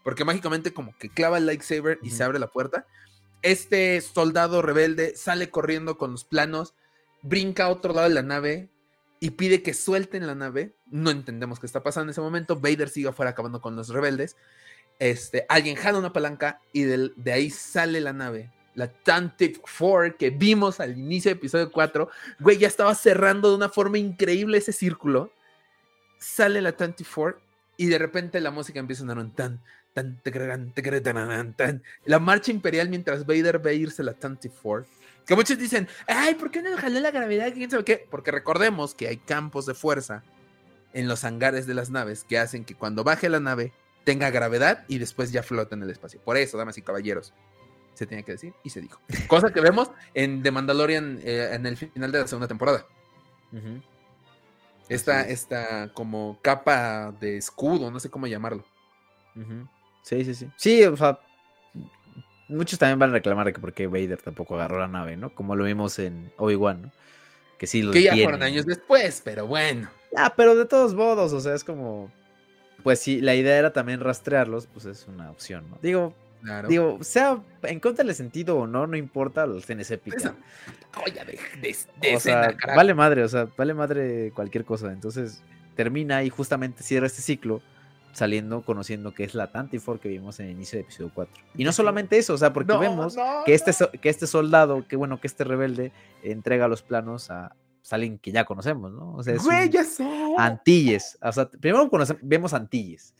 Porque 0.03 0.26
mágicamente 0.26 0.74
como 0.74 0.98
que 0.98 1.10
clava 1.10 1.38
el 1.38 1.45
lightsaber 1.45 2.00
y 2.02 2.11
se 2.11 2.24
abre 2.24 2.40
la 2.40 2.48
puerta. 2.48 2.86
Este 3.42 4.00
soldado 4.02 4.61
rebelde 4.61 5.16
sale 5.16 5.50
corriendo 5.50 5.98
con 5.98 6.11
los 6.11 6.24
planos. 6.24 6.74
Brinca 7.22 7.66
a 7.66 7.69
otro 7.69 7.94
lado 7.94 8.08
de 8.08 8.16
la 8.16 8.24
nave. 8.24 8.69
Y 9.19 9.32
pide 9.32 9.61
que 9.61 9.74
suelten 9.74 10.28
la 10.28 10.36
nave. 10.36 10.74
No 10.90 11.10
entendemos 11.10 11.60
qué 11.60 11.66
está 11.66 11.84
pasando 11.84 12.06
en 12.06 12.11
ese 12.11 12.22
momento. 12.22 12.56
Vader 12.56 12.90
sigue 12.90 13.10
afuera 13.10 13.32
acabando 13.32 13.61
con 13.61 13.76
los 13.76 13.90
rebeldes. 13.90 14.38
Este, 15.00 15.45
alguien 15.48 15.76
jala 15.76 15.98
una 15.98 16.14
palanca 16.14 16.61
y 16.74 16.84
de 16.84 17.32
ahí 17.32 17.50
sale 17.50 18.02
la 18.02 18.14
nave. 18.14 18.52
La 18.76 18.88
Tantive 18.88 19.60
4 19.78 20.18
que 20.18 20.30
vimos 20.30 20.80
al 20.80 20.98
inicio 20.98 21.30
del 21.30 21.38
episodio 21.38 21.72
4. 21.72 22.10
Güey, 22.40 22.58
ya 22.58 22.68
estaba 22.68 22.94
cerrando 22.95 23.50
de 23.50 23.56
una 23.56 23.69
forma 23.69 23.98
increíble 23.98 24.58
ese 24.58 24.72
círculo. 24.72 25.34
Sale 26.18 26.61
la 26.61 26.74
Tantive 26.74 27.10
4 27.14 27.42
y 27.78 27.88
de 27.88 27.98
repente 27.98 28.42
la 28.42 28.52
música 28.52 28.80
empieza 28.80 29.03
a 29.03 29.08
sonar 29.08 29.18
un 29.19 29.32
tan, 29.32 29.61
La 32.06 32.19
marcha 32.19 32.51
imperial 32.51 32.90
mientras 32.90 33.26
Vader 33.26 33.59
ve 33.59 33.76
irse 33.76 34.03
la 34.03 34.14
Tantive 34.14 34.53
4. 34.61 34.88
Que 35.26 35.35
muchos 35.35 35.58
dicen, 35.58 35.88
ay, 36.08 36.35
¿por 36.35 36.50
qué 36.50 36.61
no 36.61 36.76
jaló 36.77 37.00
la 37.00 37.11
gravedad? 37.11 37.53
¿Quién 37.53 37.69
sabe 37.69 37.84
qué? 37.84 38.08
Porque 38.09 38.32
recordemos 38.32 38.95
que 38.95 39.08
hay 39.08 39.18
campos 39.18 39.66
de 39.66 39.76
fuerza 39.76 40.24
en 40.93 41.08
los 41.08 41.24
hangares 41.24 41.68
de 41.68 41.76
las 41.76 41.90
naves 41.90 42.24
que 42.24 42.40
hacen 42.40 42.66
que 42.66 42.76
cuando 42.76 43.03
baje 43.03 43.30
la 43.30 43.40
nave 43.40 43.72
tenga 44.03 44.32
gravedad 44.32 44.85
y 44.88 44.98
después 44.98 45.32
ya 45.32 45.43
flota 45.43 45.76
en 45.76 45.84
el 45.84 45.90
espacio. 45.92 46.19
Por 46.22 46.38
eso, 46.38 46.58
damas 46.58 46.77
y 46.77 46.82
caballeros, 46.82 47.34
se 47.93 48.08
tenía 48.08 48.24
que 48.24 48.32
decir 48.32 48.53
y 48.64 48.72
se 48.72 48.82
dijo. 48.82 49.00
Cosa 49.27 49.53
que 49.53 49.61
vemos 49.61 49.92
en 50.14 50.42
The 50.42 50.51
Mandalorian 50.51 51.19
eh, 51.24 51.50
en 51.53 51.66
el 51.66 51.77
final 51.77 52.11
de 52.11 52.19
la 52.22 52.27
segunda 52.27 52.48
temporada. 52.48 52.85
Esta, 54.88 55.22
esta 55.27 55.93
como 55.93 56.40
capa 56.42 57.14
de 57.19 57.38
escudo, 57.38 57.92
no 57.92 58.00
sé 58.00 58.09
cómo 58.09 58.26
llamarlo. 58.26 58.66
Ujú. 59.35 59.68
Sí, 60.02 60.24
sí, 60.26 60.34
sí. 60.34 60.48
Sí, 60.56 60.84
o 60.84 60.95
sea, 60.98 61.19
muchos 62.48 62.80
también 62.80 63.00
van 63.00 63.11
a 63.11 63.14
reclamar 63.14 63.45
de 63.45 63.53
que 63.53 63.60
por 63.60 63.74
qué 63.74 63.88
Vader 63.88 64.22
tampoco 64.22 64.56
agarró 64.56 64.80
la 64.80 64.88
nave, 64.88 65.18
¿no? 65.18 65.34
Como 65.34 65.56
lo 65.56 65.66
vimos 65.66 66.00
en 66.00 66.32
Obi-Wan, 66.38 66.82
¿no? 66.84 66.92
Que 67.58 67.68
sí 67.68 67.82
lo 67.82 67.92
Que 67.92 68.03
ya 68.03 68.14
fueron 68.16 68.42
años 68.44 68.66
después, 68.66 69.22
pero 69.24 69.45
bueno. 69.45 69.90
Ah, 70.16 70.34
pero 70.36 70.56
de 70.56 70.66
todos 70.66 70.95
modos, 70.95 71.34
o 71.34 71.40
sea, 71.40 71.53
es 71.53 71.64
como. 71.64 72.11
Pues 72.84 73.00
si 73.00 73.19
la 73.19 73.36
idea 73.36 73.58
era 73.58 73.74
también 73.74 74.00
rastrearlos, 74.00 74.68
pues 74.68 74.86
es 74.86 75.06
una 75.08 75.30
opción, 75.30 75.69
¿no? 75.69 75.78
Digo, 75.82 76.16
Claro. 76.42 76.69
digo, 76.69 76.98
sea 77.02 77.42
en 77.64 77.82
contra 77.82 78.06
del 78.06 78.16
sentido 78.16 78.58
o 78.58 78.66
no, 78.66 78.88
no 78.88 78.95
importa, 78.95 79.45
es 79.45 79.92
épica. 79.92 80.16
Esa 80.16 80.36
joya 80.94 81.26
de, 81.26 81.34
de, 81.61 81.76
de 82.02 82.16
o 82.16 82.19
sea, 82.19 82.44
escena, 82.45 82.58
carajo. 82.58 82.78
vale 82.78 82.94
madre, 82.94 83.24
o 83.24 83.28
sea, 83.28 83.50
vale 83.58 83.74
madre 83.74 84.32
cualquier 84.34 84.64
cosa. 84.64 84.92
Entonces, 84.94 85.44
termina 85.76 86.24
y 86.24 86.30
justamente 86.30 86.82
cierra 86.82 87.08
este 87.08 87.22
ciclo 87.22 87.61
saliendo, 88.12 88.62
conociendo 88.62 89.14
que 89.14 89.24
es 89.24 89.36
la 89.36 89.52
Tantifor 89.52 90.00
que 90.00 90.10
vimos 90.10 90.40
en 90.40 90.48
el 90.48 90.52
inicio 90.54 90.78
de 90.78 90.82
episodio 90.82 91.12
4. 91.14 91.44
Y 91.56 91.64
no 91.64 91.72
solamente 91.72 92.18
eso, 92.18 92.34
o 92.34 92.38
sea, 92.38 92.52
porque 92.54 92.74
No, 92.74 92.80
vemos 92.80 93.16
no, 93.16 93.44
que 93.46 93.54
este, 93.54 93.72
no. 93.80 93.92
que 93.92 94.10
este 94.10 94.28
soldado, 94.28 94.88
que 94.88 94.96
bueno, 94.96 95.20
que 95.20 95.28
este 95.28 95.44
rebelde 95.44 95.92
entrega 96.24 96.68
los 96.68 96.82
planos 96.82 97.30
a 97.30 97.56
pues, 97.82 97.94
alguien 97.94 98.18
que 98.20 98.32
ya 98.32 98.46
conocemos, 98.46 98.92
¿no? 98.92 99.14
O 99.16 99.24
sea, 99.24 99.36
es 99.36 99.44
Güey, 99.44 99.66
un 99.68 99.72
ya 99.72 99.84
sé. 99.84 100.34
Antilles. 100.38 101.18
O 101.22 101.32
sea, 101.32 101.50
primero 101.50 101.90
vemos 102.22 102.54
Antilles. 102.54 103.14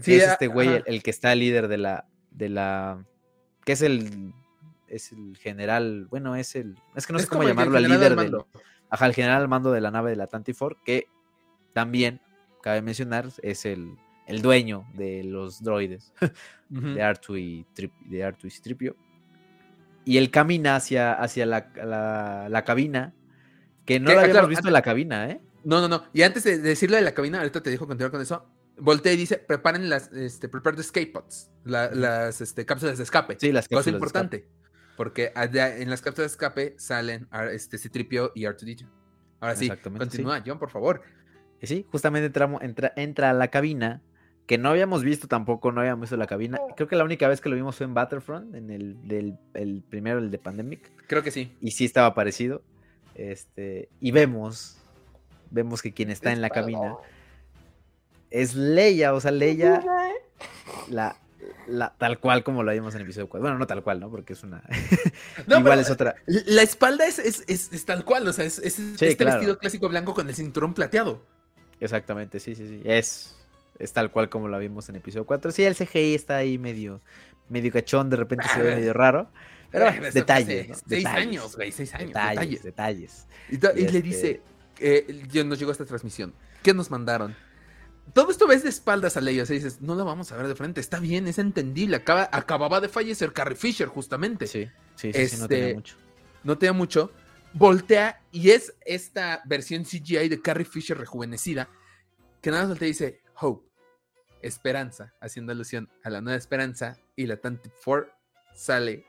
Sí, 0.00 0.14
es 0.14 0.24
este 0.24 0.46
güey 0.48 0.68
el, 0.68 0.82
el 0.86 1.02
que 1.02 1.10
está 1.10 1.34
líder 1.34 1.68
de 1.68 1.78
la, 1.78 2.06
de 2.30 2.50
la, 2.50 3.04
que 3.64 3.72
es 3.72 3.80
el, 3.82 4.34
es 4.88 5.10
el 5.12 5.36
general, 5.38 6.06
bueno, 6.10 6.36
es 6.36 6.54
el, 6.54 6.76
es 6.94 7.06
que 7.06 7.12
no 7.14 7.18
Es 7.18 7.24
sé 7.24 7.30
cómo 7.30 7.42
el 7.42 7.48
llamarlo, 7.48 7.78
el 7.78 7.84
líder 7.84 8.00
del, 8.10 8.16
mando. 8.16 8.46
ajá, 8.90 9.06
el 9.06 9.14
general 9.14 9.40
al 9.42 9.48
mando 9.48 9.72
de 9.72 9.80
la 9.80 9.90
nave 9.90 10.10
de 10.10 10.16
la 10.16 10.26
Tantifor, 10.26 10.76
que 10.84 11.06
también, 11.72 12.20
cabe 12.62 12.82
mencionar, 12.82 13.28
es 13.42 13.64
el, 13.64 13.96
el 14.26 14.42
dueño 14.42 14.86
de 14.94 15.24
los 15.24 15.62
droides, 15.62 16.12
Ujú. 16.70 16.94
de 16.94 17.02
Artu 17.02 17.36
y, 17.36 17.64
Trip- 17.74 17.92
de 18.06 18.24
Artu 18.24 18.46
y 18.46 18.50
Citripio. 18.50 18.96
Y 20.04 20.18
él 20.18 20.30
camina 20.30 20.76
hacia, 20.76 21.12
hacia 21.14 21.46
la, 21.46 21.70
la, 21.76 22.48
la 22.48 22.64
cabina, 22.64 23.12
que 23.84 23.98
no 23.98 24.06
la 24.06 24.12
ah, 24.12 24.18
habíamos 24.20 24.32
claro, 24.32 24.48
visto 24.48 24.66
en 24.68 24.72
la 24.72 24.82
cabina, 24.82 25.30
¿eh? 25.30 25.40
No, 25.64 25.80
no, 25.80 25.88
no. 25.88 26.04
Y 26.12 26.22
antes 26.22 26.44
de 26.44 26.58
decirlo 26.58 26.96
de 26.96 27.02
la 27.02 27.12
cabina, 27.12 27.38
ahorita 27.38 27.60
te 27.62 27.70
dejo 27.70 27.86
continuar 27.88 28.12
con 28.12 28.20
eso. 28.20 28.46
Voltea 28.78 29.12
y 29.12 29.16
dice: 29.16 29.38
preparen 29.38 29.88
las, 29.88 30.12
este, 30.12 30.48
prepare 30.48 30.76
the 30.76 30.82
escape 30.82 31.06
pods, 31.08 31.50
la- 31.64 31.90
las 31.90 32.40
este, 32.40 32.64
cápsulas 32.64 32.98
de 32.98 33.04
escape. 33.04 33.36
Sí, 33.40 33.50
las 33.50 33.66
Cosa 33.66 33.78
cápsulas 33.78 33.84
de 33.84 33.90
importante. 33.90 34.48
Porque 34.96 35.32
en 35.34 35.90
las 35.90 36.02
cápsulas 36.02 36.30
de 36.30 36.34
escape 36.34 36.74
salen 36.78 37.26
Ar- 37.30 37.48
este 37.48 37.76
Citripio 37.78 38.30
y 38.34 38.44
R2D2. 38.44 38.86
Ahora 39.40 39.56
sí, 39.56 39.68
continúa, 39.68 40.42
John, 40.46 40.58
por 40.58 40.70
favor. 40.70 41.02
Sí, 41.62 41.84
justamente 41.90 42.26
entramos, 42.26 42.62
entra, 42.62 42.92
entra 42.96 43.30
a 43.30 43.32
la 43.32 43.48
cabina, 43.48 44.02
que 44.46 44.58
no 44.58 44.70
habíamos 44.70 45.02
visto 45.02 45.26
tampoco, 45.26 45.72
no 45.72 45.80
habíamos 45.80 46.02
visto 46.02 46.16
la 46.16 46.26
cabina. 46.26 46.58
Creo 46.76 46.88
que 46.88 46.96
la 46.96 47.04
única 47.04 47.26
vez 47.28 47.40
que 47.40 47.48
lo 47.48 47.56
vimos 47.56 47.76
fue 47.76 47.86
en 47.86 47.94
Battlefront, 47.94 48.54
en 48.54 48.70
el, 48.70 49.06
del, 49.08 49.38
el 49.54 49.82
primero, 49.88 50.18
el 50.18 50.30
de 50.30 50.38
Pandemic, 50.38 50.90
Creo 51.08 51.22
que 51.22 51.30
sí. 51.30 51.52
y 51.60 51.72
sí 51.72 51.84
estaba 51.84 52.14
parecido. 52.14 52.62
Este, 53.14 53.88
y 54.00 54.10
vemos, 54.12 54.78
vemos 55.50 55.82
que 55.82 55.92
quien 55.92 56.10
está 56.10 56.32
en 56.32 56.40
la 56.42 56.50
cabina 56.50 56.94
es 58.30 58.54
Leia, 58.54 59.14
o 59.14 59.20
sea, 59.20 59.30
Leia, 59.30 59.82
la, 60.90 61.16
la, 61.66 61.94
tal 61.96 62.18
cual 62.20 62.44
como 62.44 62.62
lo 62.62 62.72
vimos 62.72 62.94
en 62.94 63.00
el 63.00 63.06
episodio 63.06 63.28
4. 63.28 63.42
Bueno, 63.42 63.58
no 63.58 63.66
tal 63.66 63.82
cual, 63.82 64.00
¿no? 64.00 64.10
Porque 64.10 64.34
es 64.34 64.42
una... 64.42 64.62
No, 65.46 65.58
Igual 65.58 65.64
pero 65.64 65.80
es 65.80 65.90
otra... 65.90 66.14
La 66.26 66.62
espalda 66.62 67.06
es, 67.06 67.18
es, 67.18 67.44
es- 67.48 67.72
es 67.72 67.84
tal 67.84 68.04
cual, 68.04 68.28
o 68.28 68.32
sea, 68.32 68.44
es, 68.44 68.58
es 68.58 68.78
este 68.78 69.16
claro. 69.16 69.38
vestido 69.38 69.58
clásico 69.58 69.88
blanco 69.88 70.14
con 70.14 70.28
el 70.28 70.34
cinturón 70.34 70.74
plateado. 70.74 71.22
Exactamente, 71.80 72.38
sí, 72.40 72.54
sí, 72.54 72.66
sí. 72.68 72.80
Es, 72.84 73.36
es 73.78 73.92
tal 73.92 74.10
cual 74.10 74.28
como 74.28 74.48
la 74.48 74.58
vimos 74.58 74.88
en 74.88 74.96
episodio 74.96 75.26
4. 75.26 75.50
Sí, 75.52 75.64
el 75.64 75.74
CGI 75.74 76.14
está 76.14 76.36
ahí 76.36 76.58
medio, 76.58 77.00
medio 77.48 77.72
cachón, 77.72 78.10
de 78.10 78.16
repente 78.16 78.46
se 78.52 78.62
ve 78.62 78.76
medio 78.76 78.92
raro. 78.94 79.30
Pero 79.70 79.86
bueno, 79.86 80.06
detalles, 80.12 80.84
Detalles, 80.86 81.06
años, 81.06 81.56
güey, 81.56 81.72
seis 81.72 81.92
años. 81.94 82.08
Detalles, 82.08 82.62
Detalles. 82.62 83.26
detalles. 83.50 83.76
Y, 83.76 83.82
le 83.82 83.86
este- 83.86 84.02
dice, 84.02 84.40
eh, 84.78 85.44
nos 85.44 85.58
llegó 85.58 85.72
esta 85.72 85.84
transmisión. 85.84 86.34
¿Qué 86.62 86.72
nos 86.72 86.90
mandaron? 86.90 87.34
Todo 88.12 88.30
esto 88.30 88.46
ves 88.46 88.62
de 88.62 88.68
espaldas 88.68 89.16
a 89.16 89.20
Leia, 89.20 89.42
o 89.42 89.46
sea, 89.46 89.54
dices, 89.54 89.80
no 89.80 89.96
la 89.96 90.04
vamos 90.04 90.30
a 90.30 90.36
ver 90.36 90.46
de 90.46 90.54
frente, 90.54 90.80
está 90.80 91.00
bien, 91.00 91.26
es 91.26 91.38
entendible. 91.38 91.96
Acaba, 91.96 92.28
acababa 92.32 92.80
de 92.80 92.88
fallecer 92.88 93.32
Carrie 93.32 93.56
Fisher, 93.56 93.88
justamente. 93.88 94.46
Sí, 94.46 94.68
sí, 94.94 95.12
sí, 95.12 95.28
sí, 95.28 95.36
no 95.40 95.48
tenía 95.48 95.64
Este, 95.66 95.74
mucho. 95.74 95.96
No 96.44 96.56
tenía 96.58 96.72
mucho. 96.72 97.10
Voltea 97.52 98.22
y 98.30 98.50
es 98.50 98.74
esta 98.84 99.42
versión 99.44 99.84
CGI 99.84 100.28
de 100.28 100.40
Carrie 100.40 100.64
Fisher 100.64 100.96
rejuvenecida, 100.96 101.68
que 102.40 102.50
nada 102.50 102.62
más 102.62 102.70
voltea 102.70 102.86
y 102.86 102.90
dice, 102.92 103.20
Hope, 103.40 103.68
esperanza, 104.42 105.12
haciendo 105.20 105.52
alusión 105.52 105.88
a 106.02 106.10
la 106.10 106.20
nueva 106.20 106.38
esperanza, 106.38 106.98
y 107.14 107.26
la 107.26 107.36
Tantive 107.36 107.74
4 107.84 108.12
sale 108.54 109.04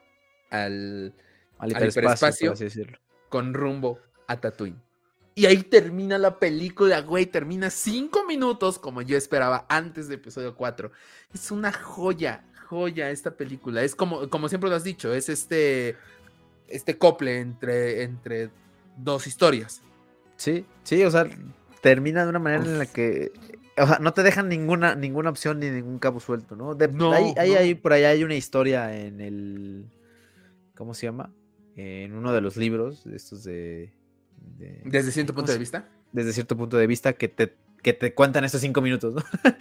al, 0.49 1.13
Al 1.57 1.71
hiperespacio, 1.71 2.53
con 3.29 3.53
rumbo 3.53 3.99
a 4.27 4.39
Tatooine. 4.39 4.81
Y 5.37 5.45
ahí 5.45 5.61
termina 5.61 6.17
la 6.17 6.39
película, 6.39 7.01
güey. 7.01 7.27
Termina 7.27 7.69
cinco 7.69 8.25
minutos 8.25 8.79
como 8.79 9.03
yo 9.03 9.15
esperaba 9.15 9.67
antes 9.69 10.07
de 10.07 10.15
episodio 10.15 10.55
4. 10.55 10.91
Es 11.31 11.51
una 11.51 11.71
joya, 11.71 12.43
joya 12.65 13.11
esta 13.11 13.29
película. 13.29 13.83
Es 13.83 13.93
como, 13.93 14.31
como 14.31 14.49
siempre 14.49 14.67
lo 14.67 14.75
has 14.75 14.83
dicho, 14.83 15.13
es 15.13 15.29
este, 15.29 15.95
este 16.67 16.97
cople 16.97 17.39
entre, 17.39 18.01
entre 18.01 18.49
dos 18.97 19.27
historias. 19.27 19.83
Sí, 20.37 20.65
sí, 20.81 21.03
o 21.03 21.11
sea, 21.11 21.27
termina 21.81 22.23
de 22.23 22.29
una 22.29 22.39
manera 22.39 22.63
en 22.63 22.79
la 22.79 22.87
que. 22.87 23.31
O 23.79 23.85
sea, 23.87 23.99
no 23.99 24.13
te 24.13 24.23
dejan 24.23 24.49
ninguna, 24.49 24.95
ninguna 24.95 25.29
opción 25.29 25.59
ni 25.59 25.69
ningún 25.69 25.99
cabo 25.99 26.19
suelto, 26.19 26.55
¿no? 26.55 26.73
De, 26.75 26.87
No, 26.87 27.11
ahí, 27.13 27.33
no. 27.35 27.41
ahí- 27.41 27.75
por 27.75 27.93
allá 27.93 28.09
hay 28.09 28.23
una 28.23 28.35
historia 28.35 28.95
en 28.97 29.21
el. 29.21 29.85
¿Cómo 30.75 30.93
se 30.93 31.05
llama? 31.05 31.31
En 31.75 32.13
uno 32.15 32.33
de 32.33 32.41
los 32.41 32.57
libros 32.57 33.05
estos 33.07 33.43
de. 33.43 33.93
de- 34.57 34.81
Desde 34.85 35.11
cierto 35.11 35.33
¿cómo 35.33 35.41
punto 35.43 35.51
de 35.53 35.59
vista. 35.59 35.87
desde 36.11 36.33
cierto 36.33 36.57
punto 36.57 36.77
de 36.77 36.87
vista 36.87 37.13
que 37.13 37.27
te, 37.27 37.53
que 37.83 37.93
te 37.93 38.13
cuentan 38.13 38.43
estos 38.43 38.61
cinco 38.61 38.81
minutos, 38.81 39.13
¿no? 39.13 39.23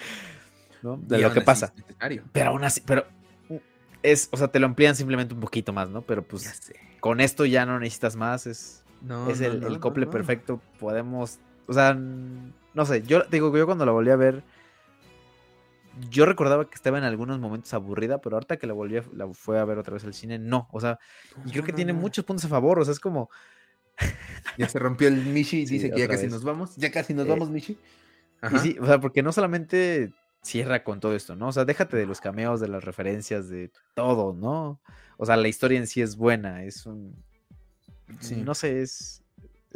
¿No? 0.83 0.97
De 1.07 1.19
Y 1.19 1.23
lo 1.23 1.33
que 1.33 1.41
pasa. 1.41 1.73
Pero 2.33 2.51
aún 2.51 2.65
así, 2.65 2.81
pero 2.87 3.05
es, 4.03 4.29
o 4.33 4.37
sea, 4.37 4.49
te 4.49 4.61
lo 4.61 4.67
amplían 4.67 4.95
simplemente 4.95 5.35
un 5.35 5.41
poquito 5.41 5.73
más, 5.73 5.89
¿no? 5.91 6.03
Pero 6.03 6.23
pues 6.23 6.71
con 7.01 7.21
esto 7.21 7.45
ya 7.45 7.67
no 7.67 7.79
necesitas 7.81 8.17
más, 8.17 8.47
es, 8.47 8.85
No, 9.03 9.29
es 9.31 9.41
el, 9.41 9.63
el 9.65 9.81
no. 10.07 10.11
perfecto, 10.11 10.61
podemos, 10.79 11.39
o 11.67 11.73
sea, 11.73 11.99
no 12.77 12.87
sé, 12.87 13.03
yo 13.03 13.23
digo 13.25 13.51
que 13.53 13.59
yo 13.59 13.67
cuando 13.67 13.85
la 13.87 13.93
volví 13.93 14.11
a 14.11 14.17
ver, 14.17 14.45
yo 16.11 16.27
recordaba 16.27 16.69
que 16.69 16.75
estaba 16.75 16.99
en 16.99 17.05
algunos 17.05 17.41
momentos 17.41 17.73
aburrida, 17.75 18.21
pero 18.21 18.37
ahorita 18.37 18.59
que 18.59 18.67
la 18.67 18.75
volví 18.75 18.99
a, 18.99 19.05
la 19.15 19.27
fue 19.33 19.59
a 19.59 19.65
ver 19.65 19.79
otra 19.79 19.95
vez 19.95 20.05
al 20.05 20.13
cine, 20.15 20.39
no, 20.39 20.69
o 20.71 20.81
sea, 20.81 20.99
y 21.47 21.51
creo 21.51 21.65
que 21.65 21.73
tiene 21.73 21.93
muchos 21.95 22.25
puntos 22.25 22.45
a 22.45 22.49
favor, 22.49 22.79
o 22.79 22.85
sea, 22.85 22.93
es 22.93 23.01
como, 23.01 23.31
Ya 24.59 24.69
se 24.69 24.79
rompió 24.79 25.09
el 25.09 25.25
Mishi 25.25 25.63
y 25.63 25.67
Sí, 25.67 25.75
dice 25.75 25.91
que 25.91 25.99
ya 26.01 26.07
casi 26.09 26.25
vez. 26.25 26.33
nos 26.33 26.45
vamos. 26.45 26.77
Ya 26.77 26.91
casi 26.91 27.15
nos 27.15 27.27
Eh, 27.27 27.31
vamos, 27.31 27.51
Mishi. 27.51 27.73
y 27.73 27.79
Ajá. 28.43 28.59
sí, 28.59 28.77
o 28.79 28.87
sea, 28.87 29.01
porque 29.01 29.23
no 29.23 29.33
solamente 29.33 30.13
cierra 30.43 30.85
con 30.85 31.01
todo 31.01 31.17
esto, 31.17 31.35
¿no? 31.35 31.49
O 31.49 31.53
sea, 31.53 31.65
déjate 31.65 31.97
de 31.97 32.07
los 32.07 32.21
cameos, 32.21 32.61
de 32.61 32.69
las 32.69 32.85
referencias, 32.85 33.49
de 33.49 33.71
todo, 33.95 34.35
¿no? 34.35 34.81
O 35.17 35.25
sea, 35.27 35.37
la 35.37 35.49
historia 35.49 35.79
en 35.79 35.87
sí 35.87 36.03
es 36.03 36.17
buena, 36.17 36.63
es 36.65 36.85
un... 36.87 37.17
no 38.45 38.55
sé, 38.55 38.83
es, 38.83 39.23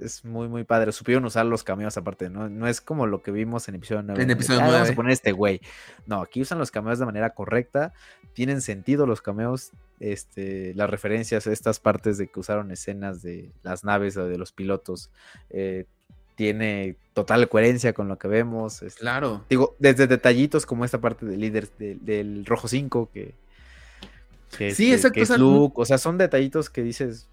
es 0.00 0.24
muy, 0.24 0.48
muy 0.48 0.64
padre. 0.64 0.92
Supieron 0.92 1.24
usar 1.24 1.46
los 1.46 1.62
cameos 1.62 1.96
aparte, 1.96 2.30
¿no? 2.30 2.48
No 2.48 2.66
es 2.66 2.80
como 2.80 3.06
lo 3.06 3.22
que 3.22 3.30
vimos 3.30 3.68
en 3.68 3.76
episodio 3.76 4.02
9. 4.02 4.22
En 4.22 4.30
episodio 4.30 4.60
9. 4.60 4.72
Vamos 4.72 4.90
a 4.90 4.94
poner 4.94 5.12
este 5.12 5.32
güey. 5.32 5.60
No, 6.06 6.20
aquí 6.22 6.40
usan 6.40 6.58
los 6.58 6.70
cameos 6.70 6.98
de 6.98 7.06
manera 7.06 7.30
correcta. 7.30 7.92
Tienen 8.32 8.60
sentido 8.60 9.06
los 9.06 9.22
cameos. 9.22 9.70
Este, 9.98 10.72
las 10.74 10.88
referencias, 10.88 11.46
estas 11.46 11.78
partes 11.78 12.16
de 12.16 12.28
que 12.28 12.40
usaron 12.40 12.70
escenas 12.70 13.20
de 13.22 13.52
las 13.62 13.84
naves 13.84 14.16
o 14.16 14.26
de 14.26 14.38
los 14.38 14.52
pilotos. 14.52 15.10
Eh, 15.50 15.84
tiene 16.34 16.96
total 17.12 17.50
coherencia 17.50 17.92
con 17.92 18.08
lo 18.08 18.18
que 18.18 18.26
vemos. 18.26 18.80
Este, 18.82 19.00
claro. 19.00 19.44
Digo, 19.50 19.76
desde 19.78 20.06
detallitos 20.06 20.64
como 20.64 20.86
esta 20.86 20.98
parte 20.98 21.26
del 21.26 21.38
líder 21.38 21.68
del 21.78 22.46
Rojo 22.46 22.66
5 22.66 23.10
que, 23.12 23.34
sí, 24.74 24.92
exacto. 24.92 25.14
Que 25.14 25.20
es 25.20 25.38
Luke. 25.38 25.74
O 25.76 25.84
sea, 25.84 25.98
son 25.98 26.16
detallitos 26.16 26.70
que 26.70 26.82
dices, 26.82 27.28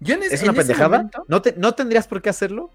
es 0.00 0.42
una 0.42 0.52
pendejada. 0.52 1.10
no, 1.28 1.42
no 1.56 1.74
tendrías 1.74 2.06
por 2.06 2.22
qué 2.22 2.30
hacerlo, 2.30 2.70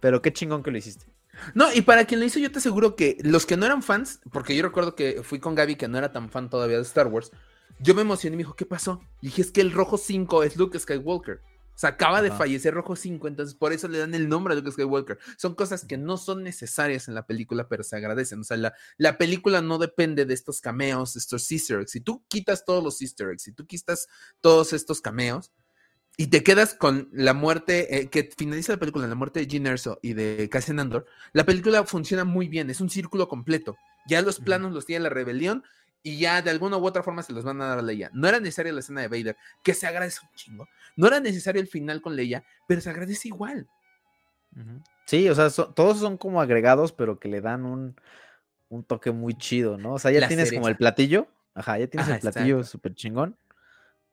pero 0.00 0.22
qué 0.22 0.32
chingón 0.32 0.62
que 0.62 0.70
lo 0.70 0.78
hiciste. 0.78 1.06
No, 1.54 1.72
y 1.72 1.82
para 1.82 2.04
quien 2.06 2.20
lo 2.20 2.26
hizo, 2.26 2.38
yo 2.38 2.50
te 2.50 2.58
aseguro 2.58 2.96
que 2.96 3.18
los 3.20 3.46
que 3.46 3.56
no 3.56 3.66
eran 3.66 3.82
fans, 3.82 4.20
porque 4.32 4.56
yo 4.56 4.62
recuerdo 4.62 4.94
que 4.94 5.22
fui 5.22 5.38
con 5.38 5.54
Gaby, 5.54 5.76
que 5.76 5.88
no 5.88 5.98
era 5.98 6.12
tan 6.12 6.30
fan 6.30 6.48
todavía 6.48 6.76
de 6.76 6.82
Star 6.82 7.08
Wars, 7.08 7.30
yo 7.78 7.94
me 7.94 8.02
emocioné 8.02 8.34
y 8.34 8.36
me 8.38 8.42
dijo, 8.42 8.56
¿qué 8.56 8.64
pasó? 8.64 9.00
Y 9.20 9.26
dije, 9.26 9.42
es 9.42 9.50
que 9.50 9.60
el 9.60 9.72
rojo 9.72 9.98
5 9.98 10.44
es 10.44 10.56
Luke 10.56 10.78
Skywalker. 10.78 11.40
O 11.76 11.78
sea, 11.78 11.90
acaba 11.90 12.22
de 12.22 12.30
fallecer 12.30 12.72
Rojo 12.72 12.96
5, 12.96 13.28
entonces 13.28 13.54
por 13.54 13.74
eso 13.74 13.86
le 13.86 13.98
dan 13.98 14.14
el 14.14 14.30
nombre 14.30 14.54
a 14.54 14.56
Luke 14.56 14.72
Skywalker. 14.72 15.18
Son 15.36 15.54
cosas 15.54 15.84
que 15.84 15.98
no 15.98 16.16
son 16.16 16.42
necesarias 16.42 17.06
en 17.06 17.14
la 17.14 17.26
película, 17.26 17.68
pero 17.68 17.84
se 17.84 17.94
agradecen. 17.96 18.40
O 18.40 18.44
sea, 18.44 18.56
la, 18.56 18.72
la 18.96 19.18
película 19.18 19.60
no 19.60 19.76
depende 19.76 20.24
de 20.24 20.32
estos 20.32 20.62
cameos, 20.62 21.16
estos 21.16 21.52
easter 21.52 21.80
eggs. 21.80 21.90
Si 21.90 22.00
tú 22.00 22.24
quitas 22.28 22.64
todos 22.64 22.82
los 22.82 23.02
easter 23.02 23.28
eggs, 23.28 23.42
si 23.42 23.52
tú 23.52 23.66
quitas 23.66 24.08
todos 24.40 24.72
estos 24.72 25.02
cameos, 25.02 25.52
y 26.16 26.28
te 26.28 26.42
quedas 26.42 26.74
con 26.74 27.08
la 27.12 27.34
muerte, 27.34 27.98
eh, 27.98 28.08
que 28.08 28.30
finaliza 28.36 28.72
la 28.72 28.78
película, 28.78 29.06
la 29.06 29.14
muerte 29.14 29.40
de 29.40 29.46
Gene 29.46 29.68
Erso 29.68 29.98
y 30.02 30.14
de 30.14 30.48
Cassian 30.50 30.80
Andor, 30.80 31.06
la 31.32 31.44
película 31.44 31.84
funciona 31.84 32.24
muy 32.24 32.48
bien, 32.48 32.70
es 32.70 32.80
un 32.80 32.88
círculo 32.88 33.28
completo. 33.28 33.76
Ya 34.06 34.22
los 34.22 34.40
planos 34.40 34.72
los 34.72 34.86
tiene 34.86 35.02
la 35.02 35.10
rebelión 35.10 35.62
y 36.02 36.18
ya 36.18 36.40
de 36.40 36.50
alguna 36.50 36.78
u 36.78 36.86
otra 36.86 37.02
forma 37.02 37.22
se 37.22 37.32
los 37.32 37.44
van 37.44 37.60
a 37.60 37.66
dar 37.66 37.80
a 37.80 37.82
Leia. 37.82 38.10
No 38.14 38.28
era 38.28 38.40
necesaria 38.40 38.72
la 38.72 38.80
escena 38.80 39.02
de 39.02 39.08
Vader, 39.08 39.36
que 39.62 39.74
se 39.74 39.86
agradece 39.86 40.20
un 40.22 40.34
chingo. 40.36 40.68
No 40.96 41.08
era 41.08 41.20
necesario 41.20 41.60
el 41.60 41.68
final 41.68 42.00
con 42.00 42.16
Leia, 42.16 42.44
pero 42.66 42.80
se 42.80 42.88
agradece 42.88 43.28
igual. 43.28 43.68
Sí, 45.04 45.28
o 45.28 45.34
sea, 45.34 45.50
todos 45.50 45.98
son 45.98 46.16
como 46.16 46.40
agregados, 46.40 46.92
pero 46.92 47.18
que 47.18 47.28
le 47.28 47.42
dan 47.42 47.66
un, 47.66 47.94
toque 48.86 49.10
muy 49.10 49.34
chido, 49.34 49.76
¿no? 49.76 49.94
O 49.94 49.98
sea, 49.98 50.12
ya 50.12 50.26
tienes 50.28 50.50
como 50.50 50.68
el 50.68 50.76
platillo. 50.76 51.28
Ajá, 51.54 51.78
ya 51.78 51.88
tienes 51.88 52.08
el 52.08 52.20
platillo 52.20 52.64
súper 52.64 52.94
chingón 52.94 53.36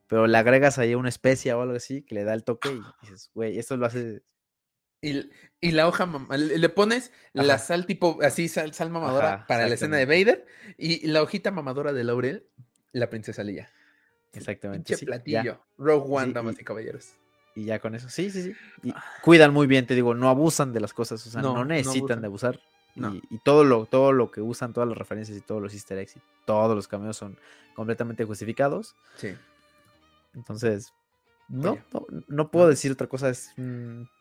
pero 0.07 0.27
le 0.27 0.37
agregas 0.37 0.77
ahí 0.79 0.95
una 0.95 1.09
especia 1.09 1.57
o 1.57 1.61
algo 1.61 1.75
así 1.75 2.01
que 2.03 2.15
le 2.15 2.23
da 2.23 2.33
el 2.33 2.43
toque 2.43 2.69
y 2.69 2.81
dices, 3.01 3.31
güey, 3.33 3.57
esto 3.57 3.77
lo 3.77 3.85
hace. 3.85 4.23
Y, 5.01 5.71
la 5.71 5.87
hoja, 5.87 6.09
le 6.37 6.69
pones 6.69 7.11
la 7.33 7.57
sal 7.57 7.85
tipo, 7.85 8.19
así, 8.21 8.47
sal, 8.47 8.71
mamadora 8.89 9.45
para 9.47 9.67
la 9.67 9.73
escena 9.73 9.97
de 9.97 10.05
Vader 10.05 10.45
y 10.77 11.07
la 11.07 11.21
hojita 11.21 11.51
mamadora 11.51 11.91
de 11.91 12.03
Laurel, 12.05 12.47
la 12.93 13.09
princesa 13.09 13.43
Leia. 13.43 13.69
Exactamente. 14.31 14.95
Sí, 14.95 15.05
platillo. 15.05 15.59
Rogue 15.77 16.05
One, 16.09 16.33
damas 16.33 16.55
y, 16.59 16.63
caballeros. 16.63 17.13
Y 17.55 17.65
ya 17.65 17.79
con 17.79 17.95
eso, 17.95 18.09
sí, 18.09 18.31
sí, 18.31 18.43
sí. 18.43 18.55
Y 18.81 18.91
ah. 18.91 19.03
cuidan 19.21 19.53
muy 19.53 19.67
bien, 19.67 19.85
te 19.85 19.93
digo, 19.93 20.15
no 20.15 20.29
abusan 20.29 20.73
de 20.73 20.79
las 20.79 20.93
cosas, 20.93 21.25
o 21.27 21.29
sea, 21.29 21.41
no, 21.41 21.65
necesitan 21.65 22.21
de 22.21 22.27
abusar. 22.27 22.59
Y, 22.95 23.21
y, 23.29 23.39
todo 23.43 23.63
lo, 23.63 23.85
todo 23.85 24.11
lo 24.11 24.31
que 24.31 24.41
usan, 24.41 24.71
todas 24.71 24.87
las 24.87 24.97
referencias 24.97 25.37
y 25.37 25.41
todos 25.41 25.61
los 25.61 25.73
easter 25.73 25.97
eggs 25.97 26.15
y 26.15 26.21
todos 26.45 26.75
los 26.75 26.87
cameos 26.87 27.17
son 27.17 27.37
completamente 27.75 28.23
justificados. 28.23 28.95
Sí. 29.17 29.35
Entonces, 30.35 30.93
no, 31.49 31.77
no, 32.27 32.49
puedo 32.49 32.67
decir 32.67 32.91
otra 32.91 33.07
cosa. 33.07 33.29
Es, 33.29 33.53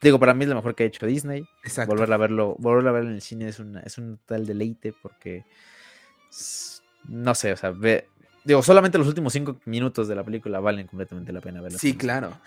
digo, 0.02 0.18
para 0.18 0.34
mí 0.34 0.44
es 0.44 0.50
lo 0.50 0.57
mejor 0.57 0.74
que 0.74 0.82
ha 0.82 0.86
hecho 0.86 1.07
Disney. 1.07 1.47
Exacto. 1.65 1.94
Volver 1.94 2.12
a 2.12 2.16
verlo, 2.16 2.57
volver 2.58 2.89
a 2.89 2.92
verlo 2.92 3.10
en 3.10 3.16
el 3.16 3.23
cine 3.23 3.49
es, 3.49 3.58
una, 3.58 3.81
es 3.81 3.97
un 3.99 4.18
tal 4.26 4.47
deleite 4.47 4.92
porque, 5.00 5.44
no 7.08 7.34
sé, 7.34 7.52
o 7.52 7.57
sea, 7.57 7.73
digo, 8.44 8.62
solamente 8.62 8.99
los 8.99 9.07
últimos 9.07 9.32
cinco 9.32 9.58
minutos 9.65 10.08
de 10.08 10.15
la 10.15 10.24
película 10.24 10.60
valen 10.60 10.86
completamente 10.86 11.32
la 11.32 11.41
pena 11.41 11.60
verla. 11.60 11.78
Sí, 11.78 11.97
claro. 11.97 12.39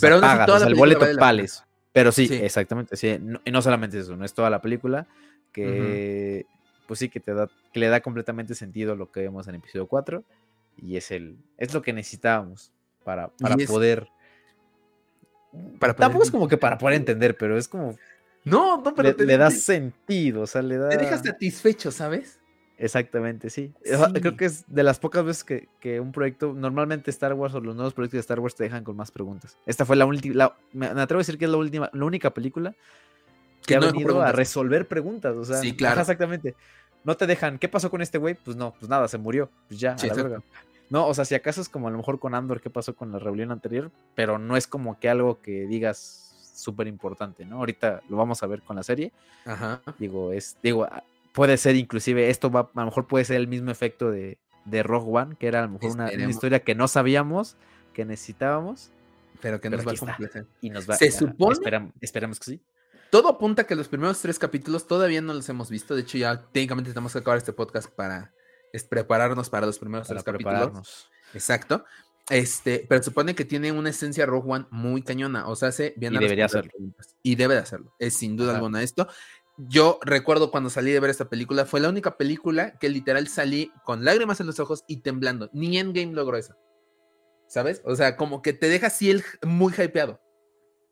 pero 0.00 0.20
el 0.66 0.74
boleto 0.74 1.06
vale 1.18 1.46
Pero 1.92 2.12
sí, 2.12 2.28
exactamente, 2.30 2.96
sí. 2.96 3.18
y 3.44 3.50
no 3.50 3.62
solamente 3.62 3.98
eso, 3.98 4.16
no 4.16 4.24
es 4.24 4.34
toda 4.34 4.50
la 4.50 4.60
película 4.60 5.06
que, 5.52 6.44
pues 6.86 6.98
sí, 6.98 7.08
que 7.08 7.20
te 7.20 7.32
da, 7.32 7.48
que 7.72 7.80
le 7.80 7.88
da 7.88 8.00
completamente 8.00 8.54
sentido 8.54 8.92
a 8.92 8.96
lo 8.96 9.10
que 9.10 9.20
vemos 9.20 9.46
en 9.46 9.54
episodio 9.54 9.86
4 9.86 10.24
y 10.76 10.96
es 10.96 11.12
el, 11.12 11.38
es 11.56 11.72
lo 11.72 11.80
que 11.80 11.92
necesitábamos 11.92 12.72
para, 13.04 13.28
para 13.28 13.56
poder. 13.66 14.08
Para 15.78 15.94
Tampoco 15.94 16.24
es 16.24 16.30
como 16.30 16.48
que 16.48 16.56
para 16.56 16.78
poder 16.78 16.96
entender, 16.96 17.36
pero 17.36 17.56
es 17.56 17.68
como. 17.68 17.96
No, 18.44 18.80
no, 18.82 18.94
pero. 18.94 19.14
Le, 19.16 19.36
da 19.36 19.50
sentido, 19.50 20.42
o 20.42 20.46
sea, 20.46 20.62
le 20.62 20.78
da. 20.78 20.88
Te 20.88 20.96
dejas 20.96 21.22
satisfecho, 21.22 21.90
¿sabes? 21.90 22.40
Exactamente, 22.76 23.50
sí. 23.50 23.72
Creo 24.14 24.36
que 24.36 24.46
es 24.46 24.64
de 24.66 24.82
las 24.82 24.98
pocas 24.98 25.24
veces 25.24 25.44
que, 25.44 26.00
un 26.00 26.10
proyecto, 26.10 26.52
normalmente 26.52 27.10
Star 27.12 27.32
Wars 27.34 27.54
o 27.54 27.60
los 27.60 27.76
nuevos 27.76 27.94
proyectos 27.94 28.16
de 28.16 28.20
Star 28.20 28.40
Wars 28.40 28.56
te 28.56 28.64
dejan 28.64 28.82
con 28.82 28.96
más 28.96 29.12
preguntas. 29.12 29.56
Esta 29.64 29.84
fue 29.84 29.94
la 29.94 30.06
última, 30.06 30.56
me 30.72 30.86
atrevo 30.86 31.18
a 31.18 31.22
decir 31.22 31.38
que 31.38 31.44
es 31.44 31.50
la 31.52 31.56
última, 31.56 31.88
la 31.92 32.04
única 32.04 32.34
película 32.34 32.74
que, 33.64 33.76
ha 33.76 33.80
venido 33.80 34.20
a 34.20 34.32
resolver 34.32 34.86
preguntas. 34.86 35.36
O 35.36 35.44
sea, 35.44 35.58
sí, 35.58 35.74
claro. 35.74 36.00
exactamente. 36.00 36.54
No 37.04 37.16
te 37.16 37.26
dejan, 37.26 37.58
¿qué 37.58 37.68
pasó 37.68 37.90
con 37.90 38.02
este 38.02 38.18
güey? 38.18 38.34
Pues 38.34 38.56
no, 38.56 38.74
pues 38.78 38.88
nada, 38.88 39.08
se 39.08 39.18
murió. 39.18 39.50
Pues 39.68 39.78
ya, 39.78 39.94
a 39.94 40.06
la 40.06 40.14
verga. 40.14 40.42
No, 40.94 41.08
o 41.08 41.12
sea, 41.12 41.24
si 41.24 41.34
acaso 41.34 41.60
es 41.60 41.68
como 41.68 41.88
a 41.88 41.90
lo 41.90 41.96
mejor 41.96 42.20
con 42.20 42.36
Andor, 42.36 42.60
¿qué 42.60 42.70
pasó 42.70 42.94
con 42.94 43.10
la 43.10 43.18
rebelión 43.18 43.50
anterior? 43.50 43.90
Pero 44.14 44.38
no 44.38 44.56
es 44.56 44.68
como 44.68 45.00
que 45.00 45.08
algo 45.08 45.42
que 45.42 45.66
digas 45.66 46.52
súper 46.54 46.86
importante, 46.86 47.44
¿no? 47.44 47.56
Ahorita 47.56 48.00
lo 48.08 48.16
vamos 48.16 48.44
a 48.44 48.46
ver 48.46 48.62
con 48.62 48.76
la 48.76 48.84
serie. 48.84 49.12
Ajá. 49.44 49.82
Digo, 49.98 50.30
es, 50.30 50.56
digo, 50.62 50.84
ah, 50.84 51.02
puede 51.32 51.56
ser 51.56 51.74
inclusive, 51.74 52.30
esto 52.30 52.48
va, 52.48 52.70
a 52.72 52.80
lo 52.80 52.84
mejor 52.84 53.08
puede 53.08 53.24
ser 53.24 53.38
el 53.38 53.48
mismo 53.48 53.72
efecto 53.72 54.12
de, 54.12 54.38
de 54.66 54.84
Rogue 54.84 55.10
One, 55.10 55.34
que 55.34 55.48
era 55.48 55.58
a 55.58 55.62
lo 55.62 55.70
mejor 55.70 55.90
una, 55.90 56.12
historia 56.12 56.60
que 56.60 56.76
no 56.76 56.86
sabíamos, 56.86 57.56
que 57.92 58.04
necesitábamos. 58.04 58.92
Pero 59.40 59.60
que 59.60 59.70
nos 59.70 59.84
va 59.84 59.90
a 59.90 59.96
completar. 59.96 60.46
Y 60.60 60.70
nos 60.70 60.88
va 60.88 60.94
Se 60.94 61.10
supone. 61.10 61.56
esperamos 62.02 62.38
que 62.38 62.44
sí. 62.52 62.60
Todo 63.10 63.30
apunta 63.30 63.62
a 63.62 63.66
que 63.66 63.74
los 63.74 63.88
primeros 63.88 64.22
tres 64.22 64.38
capítulos 64.38 64.86
todavía 64.86 65.20
no 65.20 65.34
los 65.34 65.48
hemos 65.48 65.70
visto. 65.70 65.96
De 65.96 66.02
hecho, 66.02 66.18
ya 66.18 66.40
técnicamente 66.52 66.92
tenemos 66.92 67.12
que 67.12 67.18
acabar 67.18 67.38
este 67.38 67.52
podcast 67.52 67.90
para 67.90 68.32
es 68.74 68.84
prepararnos 68.84 69.48
para 69.50 69.66
los 69.66 69.78
primeros 69.78 70.08
tres 70.08 70.22
capítulos. 70.24 71.08
Exacto. 71.32 71.84
Este, 72.28 72.86
pero 72.88 73.02
supone 73.02 73.34
que 73.34 73.44
tiene 73.44 73.70
una 73.70 73.90
esencia 73.90 74.26
Rogue 74.26 74.50
One 74.50 74.66
muy 74.70 75.02
cañona. 75.02 75.46
O 75.46 75.54
sea, 75.54 75.68
hace 75.68 75.94
bien 75.96 76.14
y 76.14 76.18
debería 76.18 76.46
hacerlo. 76.46 76.72
Y 77.22 77.36
debe 77.36 77.54
de 77.54 77.60
hacerlo. 77.60 77.94
Es 77.98 78.16
sin 78.16 78.36
duda 78.36 78.54
alguna 78.56 78.82
esto. 78.82 79.06
Yo 79.56 80.00
recuerdo 80.02 80.50
cuando 80.50 80.70
salí 80.70 80.90
de 80.90 80.98
ver 80.98 81.10
esta 81.10 81.28
película, 81.28 81.64
fue 81.66 81.78
la 81.78 81.88
única 81.88 82.16
película 82.16 82.76
que 82.78 82.88
literal 82.88 83.28
salí 83.28 83.70
con 83.84 84.04
lágrimas 84.04 84.40
en 84.40 84.46
los 84.46 84.58
ojos 84.58 84.82
y 84.88 84.98
temblando. 84.98 85.50
Ni 85.52 85.78
Endgame 85.78 86.12
logró 86.12 86.36
eso. 86.36 86.56
¿Sabes? 87.46 87.80
O 87.84 87.94
sea, 87.94 88.16
como 88.16 88.42
que 88.42 88.52
te 88.52 88.68
deja 88.68 88.88
así 88.88 89.10
el 89.10 89.22
muy 89.42 89.72
hypeado. 89.72 90.20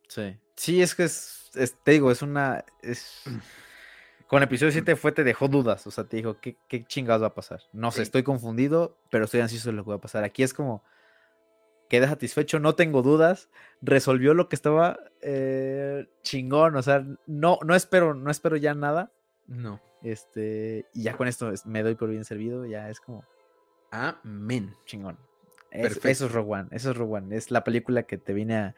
Sí. 0.06 0.38
Sí, 0.54 0.82
es 0.82 0.94
que 0.94 1.04
es, 1.04 1.50
te 1.82 1.90
digo, 1.90 2.12
es 2.12 2.22
una. 2.22 2.64
Es. 2.82 3.22
Con 4.32 4.38
el 4.38 4.44
episodio 4.44 4.72
7 4.72 4.96
fue, 4.96 5.12
te 5.12 5.24
dejó 5.24 5.46
dudas, 5.46 5.86
o 5.86 5.90
sea, 5.90 6.04
te 6.04 6.16
dijo, 6.16 6.40
¿qué, 6.40 6.56
qué 6.66 6.86
chingados 6.86 7.22
va 7.22 7.26
a 7.26 7.34
pasar? 7.34 7.60
No 7.74 7.90
sé, 7.90 8.00
estoy 8.00 8.22
confundido, 8.22 8.96
pero 9.10 9.26
estoy 9.26 9.42
ansioso 9.42 9.68
de 9.68 9.76
lo 9.76 9.84
que 9.84 9.90
va 9.90 9.96
a 9.96 10.00
pasar. 10.00 10.24
Aquí 10.24 10.42
es 10.42 10.54
como, 10.54 10.82
quedé 11.90 12.06
satisfecho, 12.06 12.58
no 12.58 12.74
tengo 12.74 13.02
dudas, 13.02 13.50
resolvió 13.82 14.32
lo 14.32 14.48
que 14.48 14.56
estaba 14.56 14.98
eh, 15.20 16.06
chingón, 16.22 16.76
o 16.76 16.82
sea, 16.82 17.04
no, 17.26 17.58
no 17.62 17.74
espero, 17.74 18.14
no 18.14 18.30
espero 18.30 18.56
ya 18.56 18.72
nada. 18.72 19.12
No. 19.46 19.82
Este, 20.02 20.86
y 20.94 21.02
ya 21.02 21.14
con 21.18 21.28
esto 21.28 21.52
me 21.66 21.82
doy 21.82 21.94
por 21.94 22.08
bien 22.08 22.24
servido, 22.24 22.64
ya 22.64 22.88
es 22.88 23.00
como. 23.00 23.26
Amén. 23.90 24.74
Chingón. 24.86 25.18
eso 25.70 26.08
es 26.08 26.32
Rogue 26.32 26.52
One, 26.52 26.68
eso 26.70 26.92
es 26.92 26.96
Rogue 26.96 27.18
One, 27.18 27.36
es 27.36 27.50
la 27.50 27.64
película 27.64 28.04
que 28.04 28.16
te 28.16 28.32
viene 28.32 28.56
a 28.56 28.74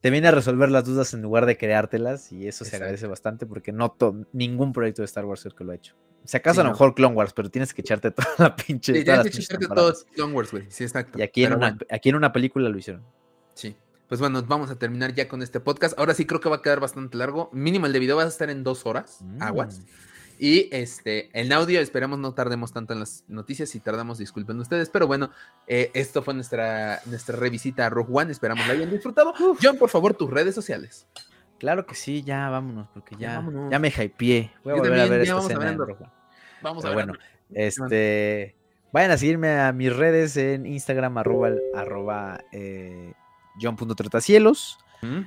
te 0.00 0.10
viene 0.10 0.28
a 0.28 0.30
resolver 0.30 0.70
las 0.70 0.84
dudas 0.84 1.12
en 1.14 1.22
lugar 1.22 1.46
de 1.46 1.56
creártelas 1.56 2.32
y 2.32 2.46
eso 2.46 2.64
se 2.64 2.76
agradece 2.76 3.06
bastante 3.06 3.46
porque 3.46 3.72
no 3.72 3.96
ningún 4.32 4.72
proyecto 4.72 5.02
de 5.02 5.06
Star 5.06 5.24
Wars 5.24 5.48
que 5.56 5.64
lo 5.64 5.72
ha 5.72 5.74
hecho. 5.74 5.94
Si 6.24 6.36
acaso 6.36 6.60
a 6.60 6.64
lo 6.64 6.70
mejor 6.70 6.94
Clone 6.94 7.14
Wars, 7.14 7.32
pero 7.32 7.50
tienes 7.50 7.72
que 7.72 7.80
echarte 7.80 8.10
toda 8.12 8.28
la 8.38 8.56
pinche. 8.56 8.94
Sí, 8.94 9.04
tienes 9.04 9.30
que 9.30 9.40
echarte 9.40 9.66
todos 9.66 10.04
Clone 10.14 10.34
Wars, 10.34 10.50
güey. 10.50 10.66
Sí, 10.68 10.84
exacto. 10.84 11.18
Y 11.18 11.22
aquí 11.22 11.44
en, 11.44 11.54
una, 11.54 11.78
aquí 11.90 12.10
en 12.10 12.16
una 12.16 12.32
película 12.32 12.68
lo 12.68 12.78
hicieron. 12.78 13.02
Sí. 13.54 13.76
Pues 14.08 14.20
bueno, 14.20 14.42
vamos 14.42 14.70
a 14.70 14.78
terminar 14.78 15.14
ya 15.14 15.28
con 15.28 15.42
este 15.42 15.60
podcast. 15.60 15.98
Ahora 15.98 16.14
sí 16.14 16.24
creo 16.24 16.40
que 16.40 16.48
va 16.48 16.56
a 16.56 16.62
quedar 16.62 16.80
bastante 16.80 17.16
largo. 17.18 17.50
Mínimo 17.52 17.86
el 17.86 17.92
de 17.92 17.98
video 17.98 18.16
va 18.16 18.24
a 18.24 18.28
estar 18.28 18.48
en 18.50 18.64
dos 18.64 18.86
horas. 18.86 19.18
Mm. 19.22 19.42
Y 20.38 20.68
este, 20.70 21.30
en 21.38 21.52
audio 21.52 21.80
esperamos 21.80 22.18
no 22.18 22.32
tardemos 22.32 22.72
tanto 22.72 22.92
en 22.92 23.00
las 23.00 23.24
noticias. 23.28 23.70
Si 23.70 23.80
tardamos, 23.80 24.18
disculpen 24.18 24.58
ustedes. 24.60 24.88
Pero 24.88 25.06
bueno, 25.06 25.30
eh, 25.66 25.90
esto 25.94 26.22
fue 26.22 26.34
nuestra, 26.34 27.00
nuestra 27.06 27.36
revisita 27.36 27.86
a 27.86 27.90
Rogue 27.90 28.12
One. 28.12 28.30
Esperamos 28.30 28.66
la 28.66 28.74
hayan 28.74 28.90
disfrutado. 28.90 29.34
John, 29.60 29.76
por 29.78 29.90
favor, 29.90 30.14
tus 30.14 30.30
redes 30.30 30.54
sociales. 30.54 31.06
Claro 31.58 31.86
que 31.86 31.96
sí, 31.96 32.22
ya 32.22 32.48
vámonos, 32.50 32.88
porque 32.94 33.16
ya, 33.16 33.44
ya, 33.70 33.78
me 33.80 33.88
hypeé. 33.88 34.52
Voy 34.62 34.74
a 34.74 34.76
volver 34.76 35.00
a 35.00 35.06
ver 35.06 35.20
esta 35.22 35.34
vamos 35.34 35.50
escena 35.50 35.70
a 35.70 36.12
Vamos 36.62 36.84
a 36.84 36.88
ver. 36.88 36.94
Bueno, 36.94 37.12
este. 37.52 38.54
Vayan 38.92 39.10
a 39.10 39.18
seguirme 39.18 39.60
a 39.60 39.72
mis 39.72 39.94
redes 39.94 40.36
en 40.36 40.64
Instagram, 40.64 41.18
arroba, 41.18 41.50
arroba 41.74 42.40
eh, 42.52 43.12
John.tratacielos. 43.60 44.78
¿Mm? 45.02 45.20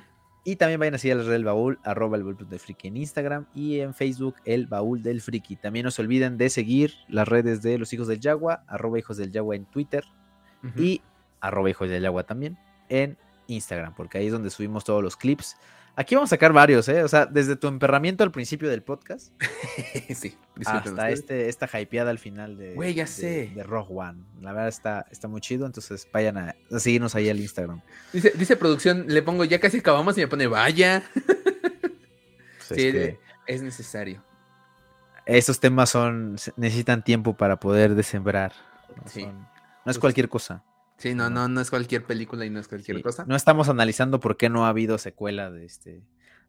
Y 0.44 0.56
también 0.56 0.80
vayan 0.80 0.94
a 0.94 0.98
seguir 0.98 1.14
a 1.14 1.18
la 1.18 1.24
red 1.24 1.32
del 1.32 1.44
baúl, 1.44 1.78
arroba 1.84 2.16
el 2.16 2.24
baúl 2.24 2.36
del 2.48 2.58
friki 2.58 2.88
en 2.88 2.96
Instagram 2.96 3.46
y 3.54 3.78
en 3.78 3.94
Facebook 3.94 4.34
el 4.44 4.66
baúl 4.66 5.02
del 5.02 5.20
friki. 5.20 5.54
También 5.54 5.84
no 5.84 5.92
se 5.92 6.02
olviden 6.02 6.36
de 6.36 6.50
seguir 6.50 6.94
las 7.08 7.28
redes 7.28 7.62
de 7.62 7.78
los 7.78 7.92
hijos 7.92 8.08
del 8.08 8.18
Yagua, 8.18 8.64
arroba 8.66 8.98
hijos 8.98 9.16
del 9.16 9.30
Yagua 9.30 9.54
en 9.54 9.66
Twitter 9.66 10.04
y 10.76 11.00
arroba 11.40 11.70
hijos 11.70 11.88
del 11.88 12.02
Yagua 12.02 12.24
también 12.24 12.58
en 12.88 13.16
Instagram, 13.46 13.94
porque 13.94 14.18
ahí 14.18 14.26
es 14.26 14.32
donde 14.32 14.50
subimos 14.50 14.84
todos 14.84 15.02
los 15.02 15.16
clips. 15.16 15.56
Aquí 15.94 16.14
vamos 16.14 16.28
a 16.28 16.36
sacar 16.36 16.54
varios, 16.54 16.88
¿eh? 16.88 17.02
O 17.02 17.08
sea, 17.08 17.26
desde 17.26 17.54
tu 17.54 17.68
emperramiento 17.68 18.24
al 18.24 18.32
principio 18.32 18.70
del 18.70 18.82
podcast 18.82 19.30
sí, 20.14 20.34
hasta 20.64 21.10
este, 21.10 21.50
esta 21.50 21.68
hypeada 21.78 22.10
al 22.10 22.18
final 22.18 22.56
de, 22.56 22.72
Güey, 22.74 22.94
ya 22.94 23.04
de- 23.04 23.08
sé. 23.10 23.52
de 23.54 23.62
Rogue 23.62 23.92
One. 23.94 24.24
La 24.40 24.52
verdad 24.52 24.68
está, 24.68 25.06
está 25.10 25.28
muy 25.28 25.42
chido, 25.42 25.66
entonces 25.66 26.08
vayan 26.10 26.38
a, 26.38 26.54
a 26.70 26.78
seguirnos 26.78 27.14
ahí 27.14 27.28
al 27.28 27.38
Instagram. 27.40 27.82
Dice, 28.12 28.32
dice 28.34 28.56
producción, 28.56 29.04
le 29.08 29.20
pongo 29.22 29.44
ya 29.44 29.60
casi 29.60 29.78
acabamos 29.78 30.16
y 30.16 30.22
me 30.22 30.28
pone 30.28 30.46
vaya. 30.46 31.02
Pues 32.68 32.70
es 32.70 32.86
Sí, 32.86 32.92
que 32.92 33.18
es 33.46 33.60
necesario. 33.62 34.24
esos 35.26 35.60
temas 35.60 35.90
son 35.90 36.36
necesitan 36.56 37.04
tiempo 37.04 37.36
para 37.36 37.60
poder 37.60 37.94
desembrar. 37.94 38.52
No, 38.96 39.02
Sí. 39.10 39.22
Son- 39.22 39.36
no 39.40 39.46
es 39.46 39.48
Pues- 39.84 39.98
cualquier 39.98 40.28
cosa. 40.30 40.62
Sí, 41.02 41.16
no, 41.16 41.30
no, 41.30 41.48
no 41.48 41.60
es 41.60 41.68
cualquier 41.68 42.04
película 42.04 42.44
y 42.46 42.50
no 42.50 42.60
es 42.60 42.68
cualquier 42.68 42.98
Sí. 42.98 43.02
cosa. 43.02 43.24
No 43.26 43.34
estamos 43.34 43.68
analizando 43.68 44.20
por 44.20 44.36
qué 44.36 44.48
no 44.48 44.66
ha 44.66 44.68
habido 44.68 44.98
secuela 44.98 45.50
de 45.50 45.64
este 45.64 46.04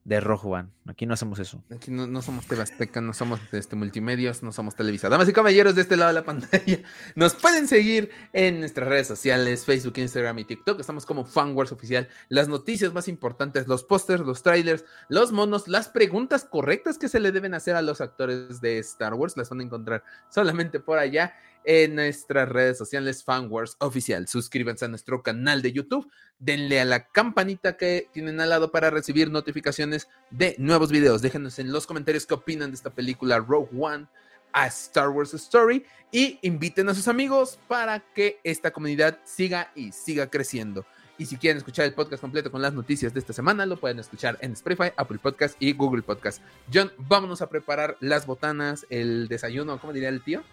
de 0.05 0.19
One. 0.19 0.69
Aquí 0.87 1.05
no 1.05 1.13
hacemos 1.13 1.39
eso. 1.39 1.63
Aquí 1.73 1.89
no, 1.89 2.07
no 2.07 2.21
somos 2.21 2.45
Tebasteca, 2.45 2.99
no 2.99 3.13
somos 3.13 3.39
este, 3.53 3.75
multimedios, 3.75 4.43
no 4.43 4.51
somos 4.51 4.75
Televisa. 4.75 5.07
Damas 5.07 5.29
y 5.29 5.33
caballeros 5.33 5.75
de 5.75 5.81
este 5.81 5.95
lado 5.95 6.09
de 6.09 6.13
la 6.15 6.25
pantalla, 6.25 6.79
nos 7.15 7.35
pueden 7.35 7.67
seguir 7.67 8.11
en 8.33 8.59
nuestras 8.59 8.89
redes 8.89 9.07
sociales, 9.07 9.65
Facebook, 9.65 9.93
Instagram 9.97 10.39
y 10.39 10.43
TikTok. 10.43 10.79
Estamos 10.79 11.05
como 11.05 11.23
FanWars 11.25 11.71
Oficial. 11.71 12.09
Las 12.27 12.49
noticias 12.49 12.93
más 12.93 13.07
importantes, 13.07 13.67
los 13.67 13.83
pósters, 13.83 14.25
los 14.25 14.43
trailers, 14.43 14.83
los 15.07 15.31
monos, 15.31 15.67
las 15.69 15.87
preguntas 15.87 16.43
correctas 16.43 16.97
que 16.97 17.07
se 17.07 17.21
le 17.21 17.31
deben 17.31 17.53
hacer 17.53 17.75
a 17.75 17.81
los 17.81 18.01
actores 18.01 18.59
de 18.59 18.79
Star 18.79 19.13
Wars, 19.13 19.37
las 19.37 19.49
van 19.49 19.61
a 19.61 19.63
encontrar 19.63 20.03
solamente 20.29 20.81
por 20.81 20.99
allá 20.99 21.33
en 21.65 21.95
nuestras 21.95 22.49
redes 22.49 22.77
sociales 22.77 23.23
FanWars 23.23 23.75
Oficial. 23.79 24.27
Suscríbanse 24.27 24.85
a 24.85 24.87
nuestro 24.87 25.23
canal 25.23 25.61
de 25.61 25.71
YouTube, 25.71 26.09
denle 26.39 26.79
a 26.79 26.85
la 26.85 27.07
campanita 27.07 27.77
que 27.77 28.09
tienen 28.11 28.39
al 28.39 28.49
lado 28.49 28.71
para 28.71 28.89
recibir 28.89 29.29
notificaciones 29.31 30.07
de 30.29 30.55
nuevos 30.57 30.91
videos. 30.91 31.21
Déjenos 31.21 31.59
en 31.59 31.71
los 31.71 31.87
comentarios 31.87 32.25
qué 32.25 32.33
opinan 32.33 32.71
de 32.71 32.75
esta 32.75 32.89
película 32.89 33.39
Rogue 33.39 33.69
One 33.77 34.07
a 34.53 34.67
Star 34.67 35.09
Wars 35.09 35.33
Story 35.33 35.85
y 36.11 36.39
inviten 36.43 36.87
a 36.89 36.93
sus 36.93 37.07
amigos 37.07 37.59
para 37.67 37.99
que 37.99 38.39
esta 38.43 38.71
comunidad 38.71 39.19
siga 39.25 39.71
y 39.75 39.91
siga 39.91 40.29
creciendo. 40.29 40.85
Y 41.17 41.25
si 41.25 41.37
quieren 41.37 41.57
escuchar 41.57 41.85
el 41.85 41.93
podcast 41.93 42.21
completo 42.21 42.51
con 42.51 42.61
las 42.61 42.73
noticias 42.73 43.13
de 43.13 43.19
esta 43.19 43.33
semana, 43.33 43.65
lo 43.65 43.79
pueden 43.79 43.99
escuchar 43.99 44.37
en 44.41 44.53
Spotify, 44.53 44.91
Apple 44.97 45.19
Podcast 45.19 45.55
y 45.59 45.73
Google 45.73 46.01
Podcast. 46.01 46.41
John, 46.73 46.91
vámonos 46.97 47.41
a 47.41 47.49
preparar 47.49 47.97
las 47.99 48.25
botanas, 48.25 48.85
el 48.89 49.27
desayuno, 49.27 49.79
¿cómo 49.79 49.93
diría 49.93 50.09
el 50.09 50.23
tío? 50.23 50.43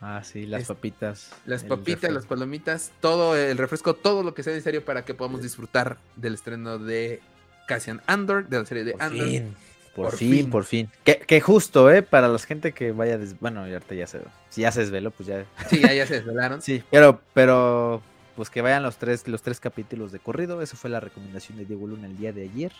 Ah, 0.00 0.22
sí, 0.22 0.46
las 0.46 0.62
Es- 0.62 0.68
papitas. 0.68 1.30
Las 1.44 1.64
papitas, 1.64 2.02
refresco. 2.02 2.14
las 2.14 2.26
palomitas, 2.26 2.92
todo 3.00 3.36
el 3.36 3.58
refresco, 3.58 3.94
todo 3.94 4.22
lo 4.22 4.32
que 4.34 4.42
sea 4.42 4.52
necesario 4.52 4.84
para 4.84 5.04
que 5.04 5.14
podamos 5.14 5.42
disfrutar 5.42 5.98
del 6.16 6.34
estreno 6.34 6.78
de 6.78 7.20
Cassian 7.66 8.00
Andor, 8.06 8.48
de 8.48 8.58
la 8.60 8.64
serie 8.66 8.84
de 8.84 8.92
Por 8.92 9.02
Andor. 9.02 9.26
fin, 9.28 9.56
por, 9.96 10.04
Por 10.10 10.16
fin, 10.16 10.30
fin. 10.32 10.50
por 10.50 10.64
fin. 10.64 10.90
Que, 11.04 11.18
que 11.18 11.40
justo, 11.40 11.90
¿eh? 11.90 12.02
Para 12.02 12.28
la 12.28 12.38
gente 12.38 12.72
que 12.72 12.92
vaya... 12.92 13.18
des- 13.18 13.38
Bueno, 13.40 13.60
ahorita 13.64 13.94
ya 13.96 14.06
se... 14.06 14.20
Si 14.50 14.60
ya 14.60 14.70
se 14.70 14.80
desveló, 14.82 15.10
pues 15.10 15.26
ya... 15.28 15.44
Sí, 15.68 15.80
ya, 15.80 15.92
ya 15.92 16.06
se 16.06 16.14
desvelaron. 16.14 16.62
Sí, 16.62 16.82
pero, 16.90 17.20
pero... 17.34 18.00
Pues 18.36 18.50
que 18.50 18.62
vayan 18.62 18.84
los 18.84 18.98
tres, 18.98 19.26
los 19.26 19.42
tres 19.42 19.58
capítulos 19.58 20.12
de 20.12 20.20
corrido. 20.20 20.62
Eso 20.62 20.76
fue 20.76 20.90
la 20.90 21.00
recomendación 21.00 21.58
de 21.58 21.64
Diego 21.64 21.88
Luna 21.88 22.06
el 22.06 22.16
día 22.16 22.32
de 22.32 22.42
ayer. 22.44 22.72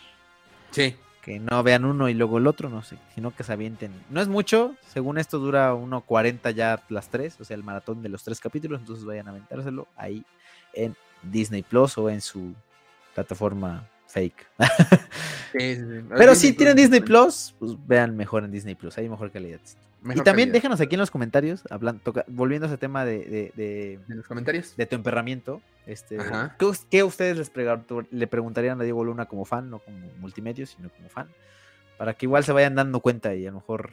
Sí. 0.71 0.95
Que 1.21 1.39
no 1.39 1.61
vean 1.63 1.85
uno 1.85 2.07
y 2.09 2.13
luego 2.13 2.37
el 2.37 2.47
otro, 2.47 2.69
no 2.69 2.81
sé. 2.81 2.97
Sino 3.13 3.35
que 3.35 3.43
se 3.43 3.51
avienten. 3.53 3.91
No 4.09 4.21
es 4.21 4.27
mucho. 4.27 4.75
Según 4.87 5.17
esto 5.17 5.37
dura 5.39 5.73
1.40 5.73 6.53
ya 6.53 6.81
las 6.89 7.09
tres. 7.09 7.35
O 7.39 7.43
sea, 7.43 7.55
el 7.55 7.63
maratón 7.63 8.01
de 8.01 8.09
los 8.09 8.23
tres 8.23 8.39
capítulos. 8.39 8.79
Entonces 8.79 9.03
vayan 9.05 9.27
a 9.27 9.31
aventárselo 9.31 9.87
ahí 9.97 10.23
en 10.73 10.95
Disney 11.23 11.61
Plus 11.63 11.97
o 11.97 12.09
en 12.09 12.21
su 12.21 12.53
plataforma 13.13 13.85
fake. 14.07 14.47
sí, 15.51 15.75
sí, 15.75 15.81
sí. 15.81 16.05
Pero 16.17 16.35
si 16.35 16.53
tienen 16.53 16.75
Disney 16.75 17.01
Plus, 17.01 17.53
pues 17.59 17.73
vean 17.87 18.15
mejor 18.15 18.43
en 18.43 18.51
Disney 18.51 18.75
Plus, 18.75 18.97
hay 18.97 19.09
mejor 19.09 19.31
calidad. 19.31 19.59
mejor 20.01 20.21
y 20.21 20.23
también 20.23 20.47
calidad. 20.49 20.53
déjanos 20.53 20.81
aquí 20.81 20.95
en 20.95 20.99
los 21.01 21.11
comentarios, 21.11 21.63
hablando, 21.69 22.01
toca- 22.01 22.25
volviendo 22.27 22.65
a 22.65 22.69
ese 22.69 22.77
tema 22.77 23.05
de, 23.05 23.19
de, 23.25 23.51
de- 23.55 23.93
en 24.09 24.17
los 24.17 24.25
comentarios. 24.27 24.75
de 24.75 24.85
tu 24.85 24.95
emperramiento, 24.95 25.61
este. 25.91 26.17
¿qué, 26.57 26.65
us- 26.65 26.85
qué 26.89 27.03
ustedes 27.03 27.37
les 27.37 27.51
le 28.11 28.27
preguntarían 28.27 28.79
a 28.79 28.83
Diego 28.83 29.03
Luna 29.03 29.25
como 29.25 29.45
fan, 29.45 29.69
no 29.69 29.79
como 29.79 29.97
multimedia, 30.19 30.65
sino 30.65 30.89
como 30.89 31.09
fan? 31.09 31.27
Para 31.97 32.13
que 32.13 32.25
igual 32.25 32.43
se 32.43 32.51
vayan 32.53 32.75
dando 32.75 32.99
cuenta 33.01 33.33
y 33.35 33.45
a 33.45 33.49
lo 33.51 33.55
mejor... 33.57 33.91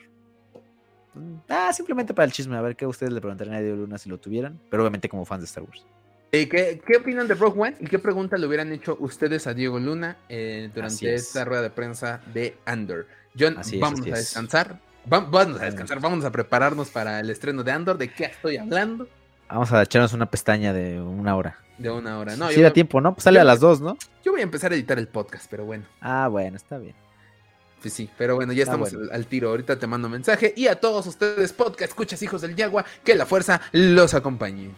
mm, 1.15 1.34
Ah, 1.49 1.73
simplemente 1.73 2.15
para 2.15 2.26
el 2.26 2.33
chisme, 2.33 2.57
a 2.57 2.60
ver 2.60 2.76
qué 2.76 2.86
ustedes 2.86 3.12
le 3.12 3.20
preguntarían 3.20 3.57
a 3.57 3.60
Diego 3.60 3.76
Luna 3.76 3.99
si 3.99 4.08
lo 4.08 4.18
tuvieran, 4.18 4.60
pero 4.70 4.83
obviamente 4.83 5.08
como 5.08 5.25
fans 5.25 5.41
de 5.42 5.47
Star 5.47 5.65
Wars. 5.65 5.84
Eh, 6.33 6.49
¿qué, 6.49 6.81
qué 6.86 6.97
opinan 6.99 7.28
de 7.28 7.34
Rogue 7.34 7.60
One 7.60 7.76
y 7.81 7.86
qué 7.86 7.99
pregunta 7.99 8.36
le 8.36 8.47
hubieran 8.47 8.73
hecho 8.73 8.97
ustedes 9.00 9.47
a 9.47 9.55
Diego 9.55 9.78
Luna 9.78 10.16
eh, 10.28 10.70
durante 10.75 11.15
es. 11.15 11.23
esta 11.28 11.44
rueda 11.44 11.62
de 11.62 11.70
prensa 11.70 12.20
de 12.34 12.57
Andor? 12.65 13.07
John, 13.39 13.57
Así 13.58 13.76
es, 13.76 13.81
vámonos 13.81 14.00
así 14.02 14.10
a 14.10 14.15
es. 14.15 14.18
descansar. 14.20 14.81
Va- 15.10 15.20
vámonos 15.20 15.60
a 15.60 15.65
descansar, 15.66 16.00
vámonos 16.00 16.25
a 16.25 16.33
prepararnos 16.33 16.91
para 16.91 17.20
el 17.20 17.31
estreno 17.31 17.62
de 17.62 17.70
Andor. 17.73 17.97
¿De 17.97 18.08
qué 18.12 18.25
estoy 18.25 18.57
hablando? 18.57 19.08
Vamos 19.49 19.73
a 19.73 19.83
echarnos 19.83 20.12
una 20.12 20.26
pestaña 20.26 20.73
de 20.73 21.00
una 21.00 21.36
hora. 21.36 21.58
De 21.78 21.91
una 21.91 22.18
hora. 22.18 22.36
No, 22.36 22.49
si 22.49 22.57
yo, 22.57 22.62
da 22.62 22.68
voy- 22.68 22.75
tiempo, 22.75 23.00
¿no? 23.00 23.15
Pues 23.15 23.25
sale 23.25 23.36
yo- 23.36 23.42
a 23.42 23.44
las 23.44 23.60
dos, 23.60 23.81
¿no? 23.81 23.97
yo 24.25 24.33
voy 24.33 24.41
a 24.41 24.44
empezar 24.44 24.73
a 24.73 24.75
editar 24.75 24.99
el 24.99 25.08
podcast, 25.08 25.47
pero 25.50 25.65
bueno. 25.65 25.84
Ah, 26.00 26.28
bueno, 26.28 26.57
está 26.57 26.78
bien. 26.78 26.94
Pues 27.81 27.92
sí, 27.94 28.10
pero 28.18 28.34
bueno, 28.34 28.52
ya 28.52 28.65
estamos 28.65 28.92
bueno. 28.92 29.08
al, 29.10 29.16
al 29.16 29.26
tiro. 29.26 29.50
Ahorita 29.50 29.78
te 29.78 29.86
mando 29.86 30.08
mensaje. 30.08 30.52
Y 30.57 30.66
a 30.66 30.81
todos 30.81 31.07
ustedes, 31.07 31.52
podcast, 31.52 31.91
escuchas 31.91 32.20
hijos 32.23 32.41
del 32.41 32.57
Yagua, 32.57 32.84
que 33.05 33.15
la 33.15 33.26
fuerza 33.26 33.60
los 33.73 34.15
acompañe. 34.15 34.70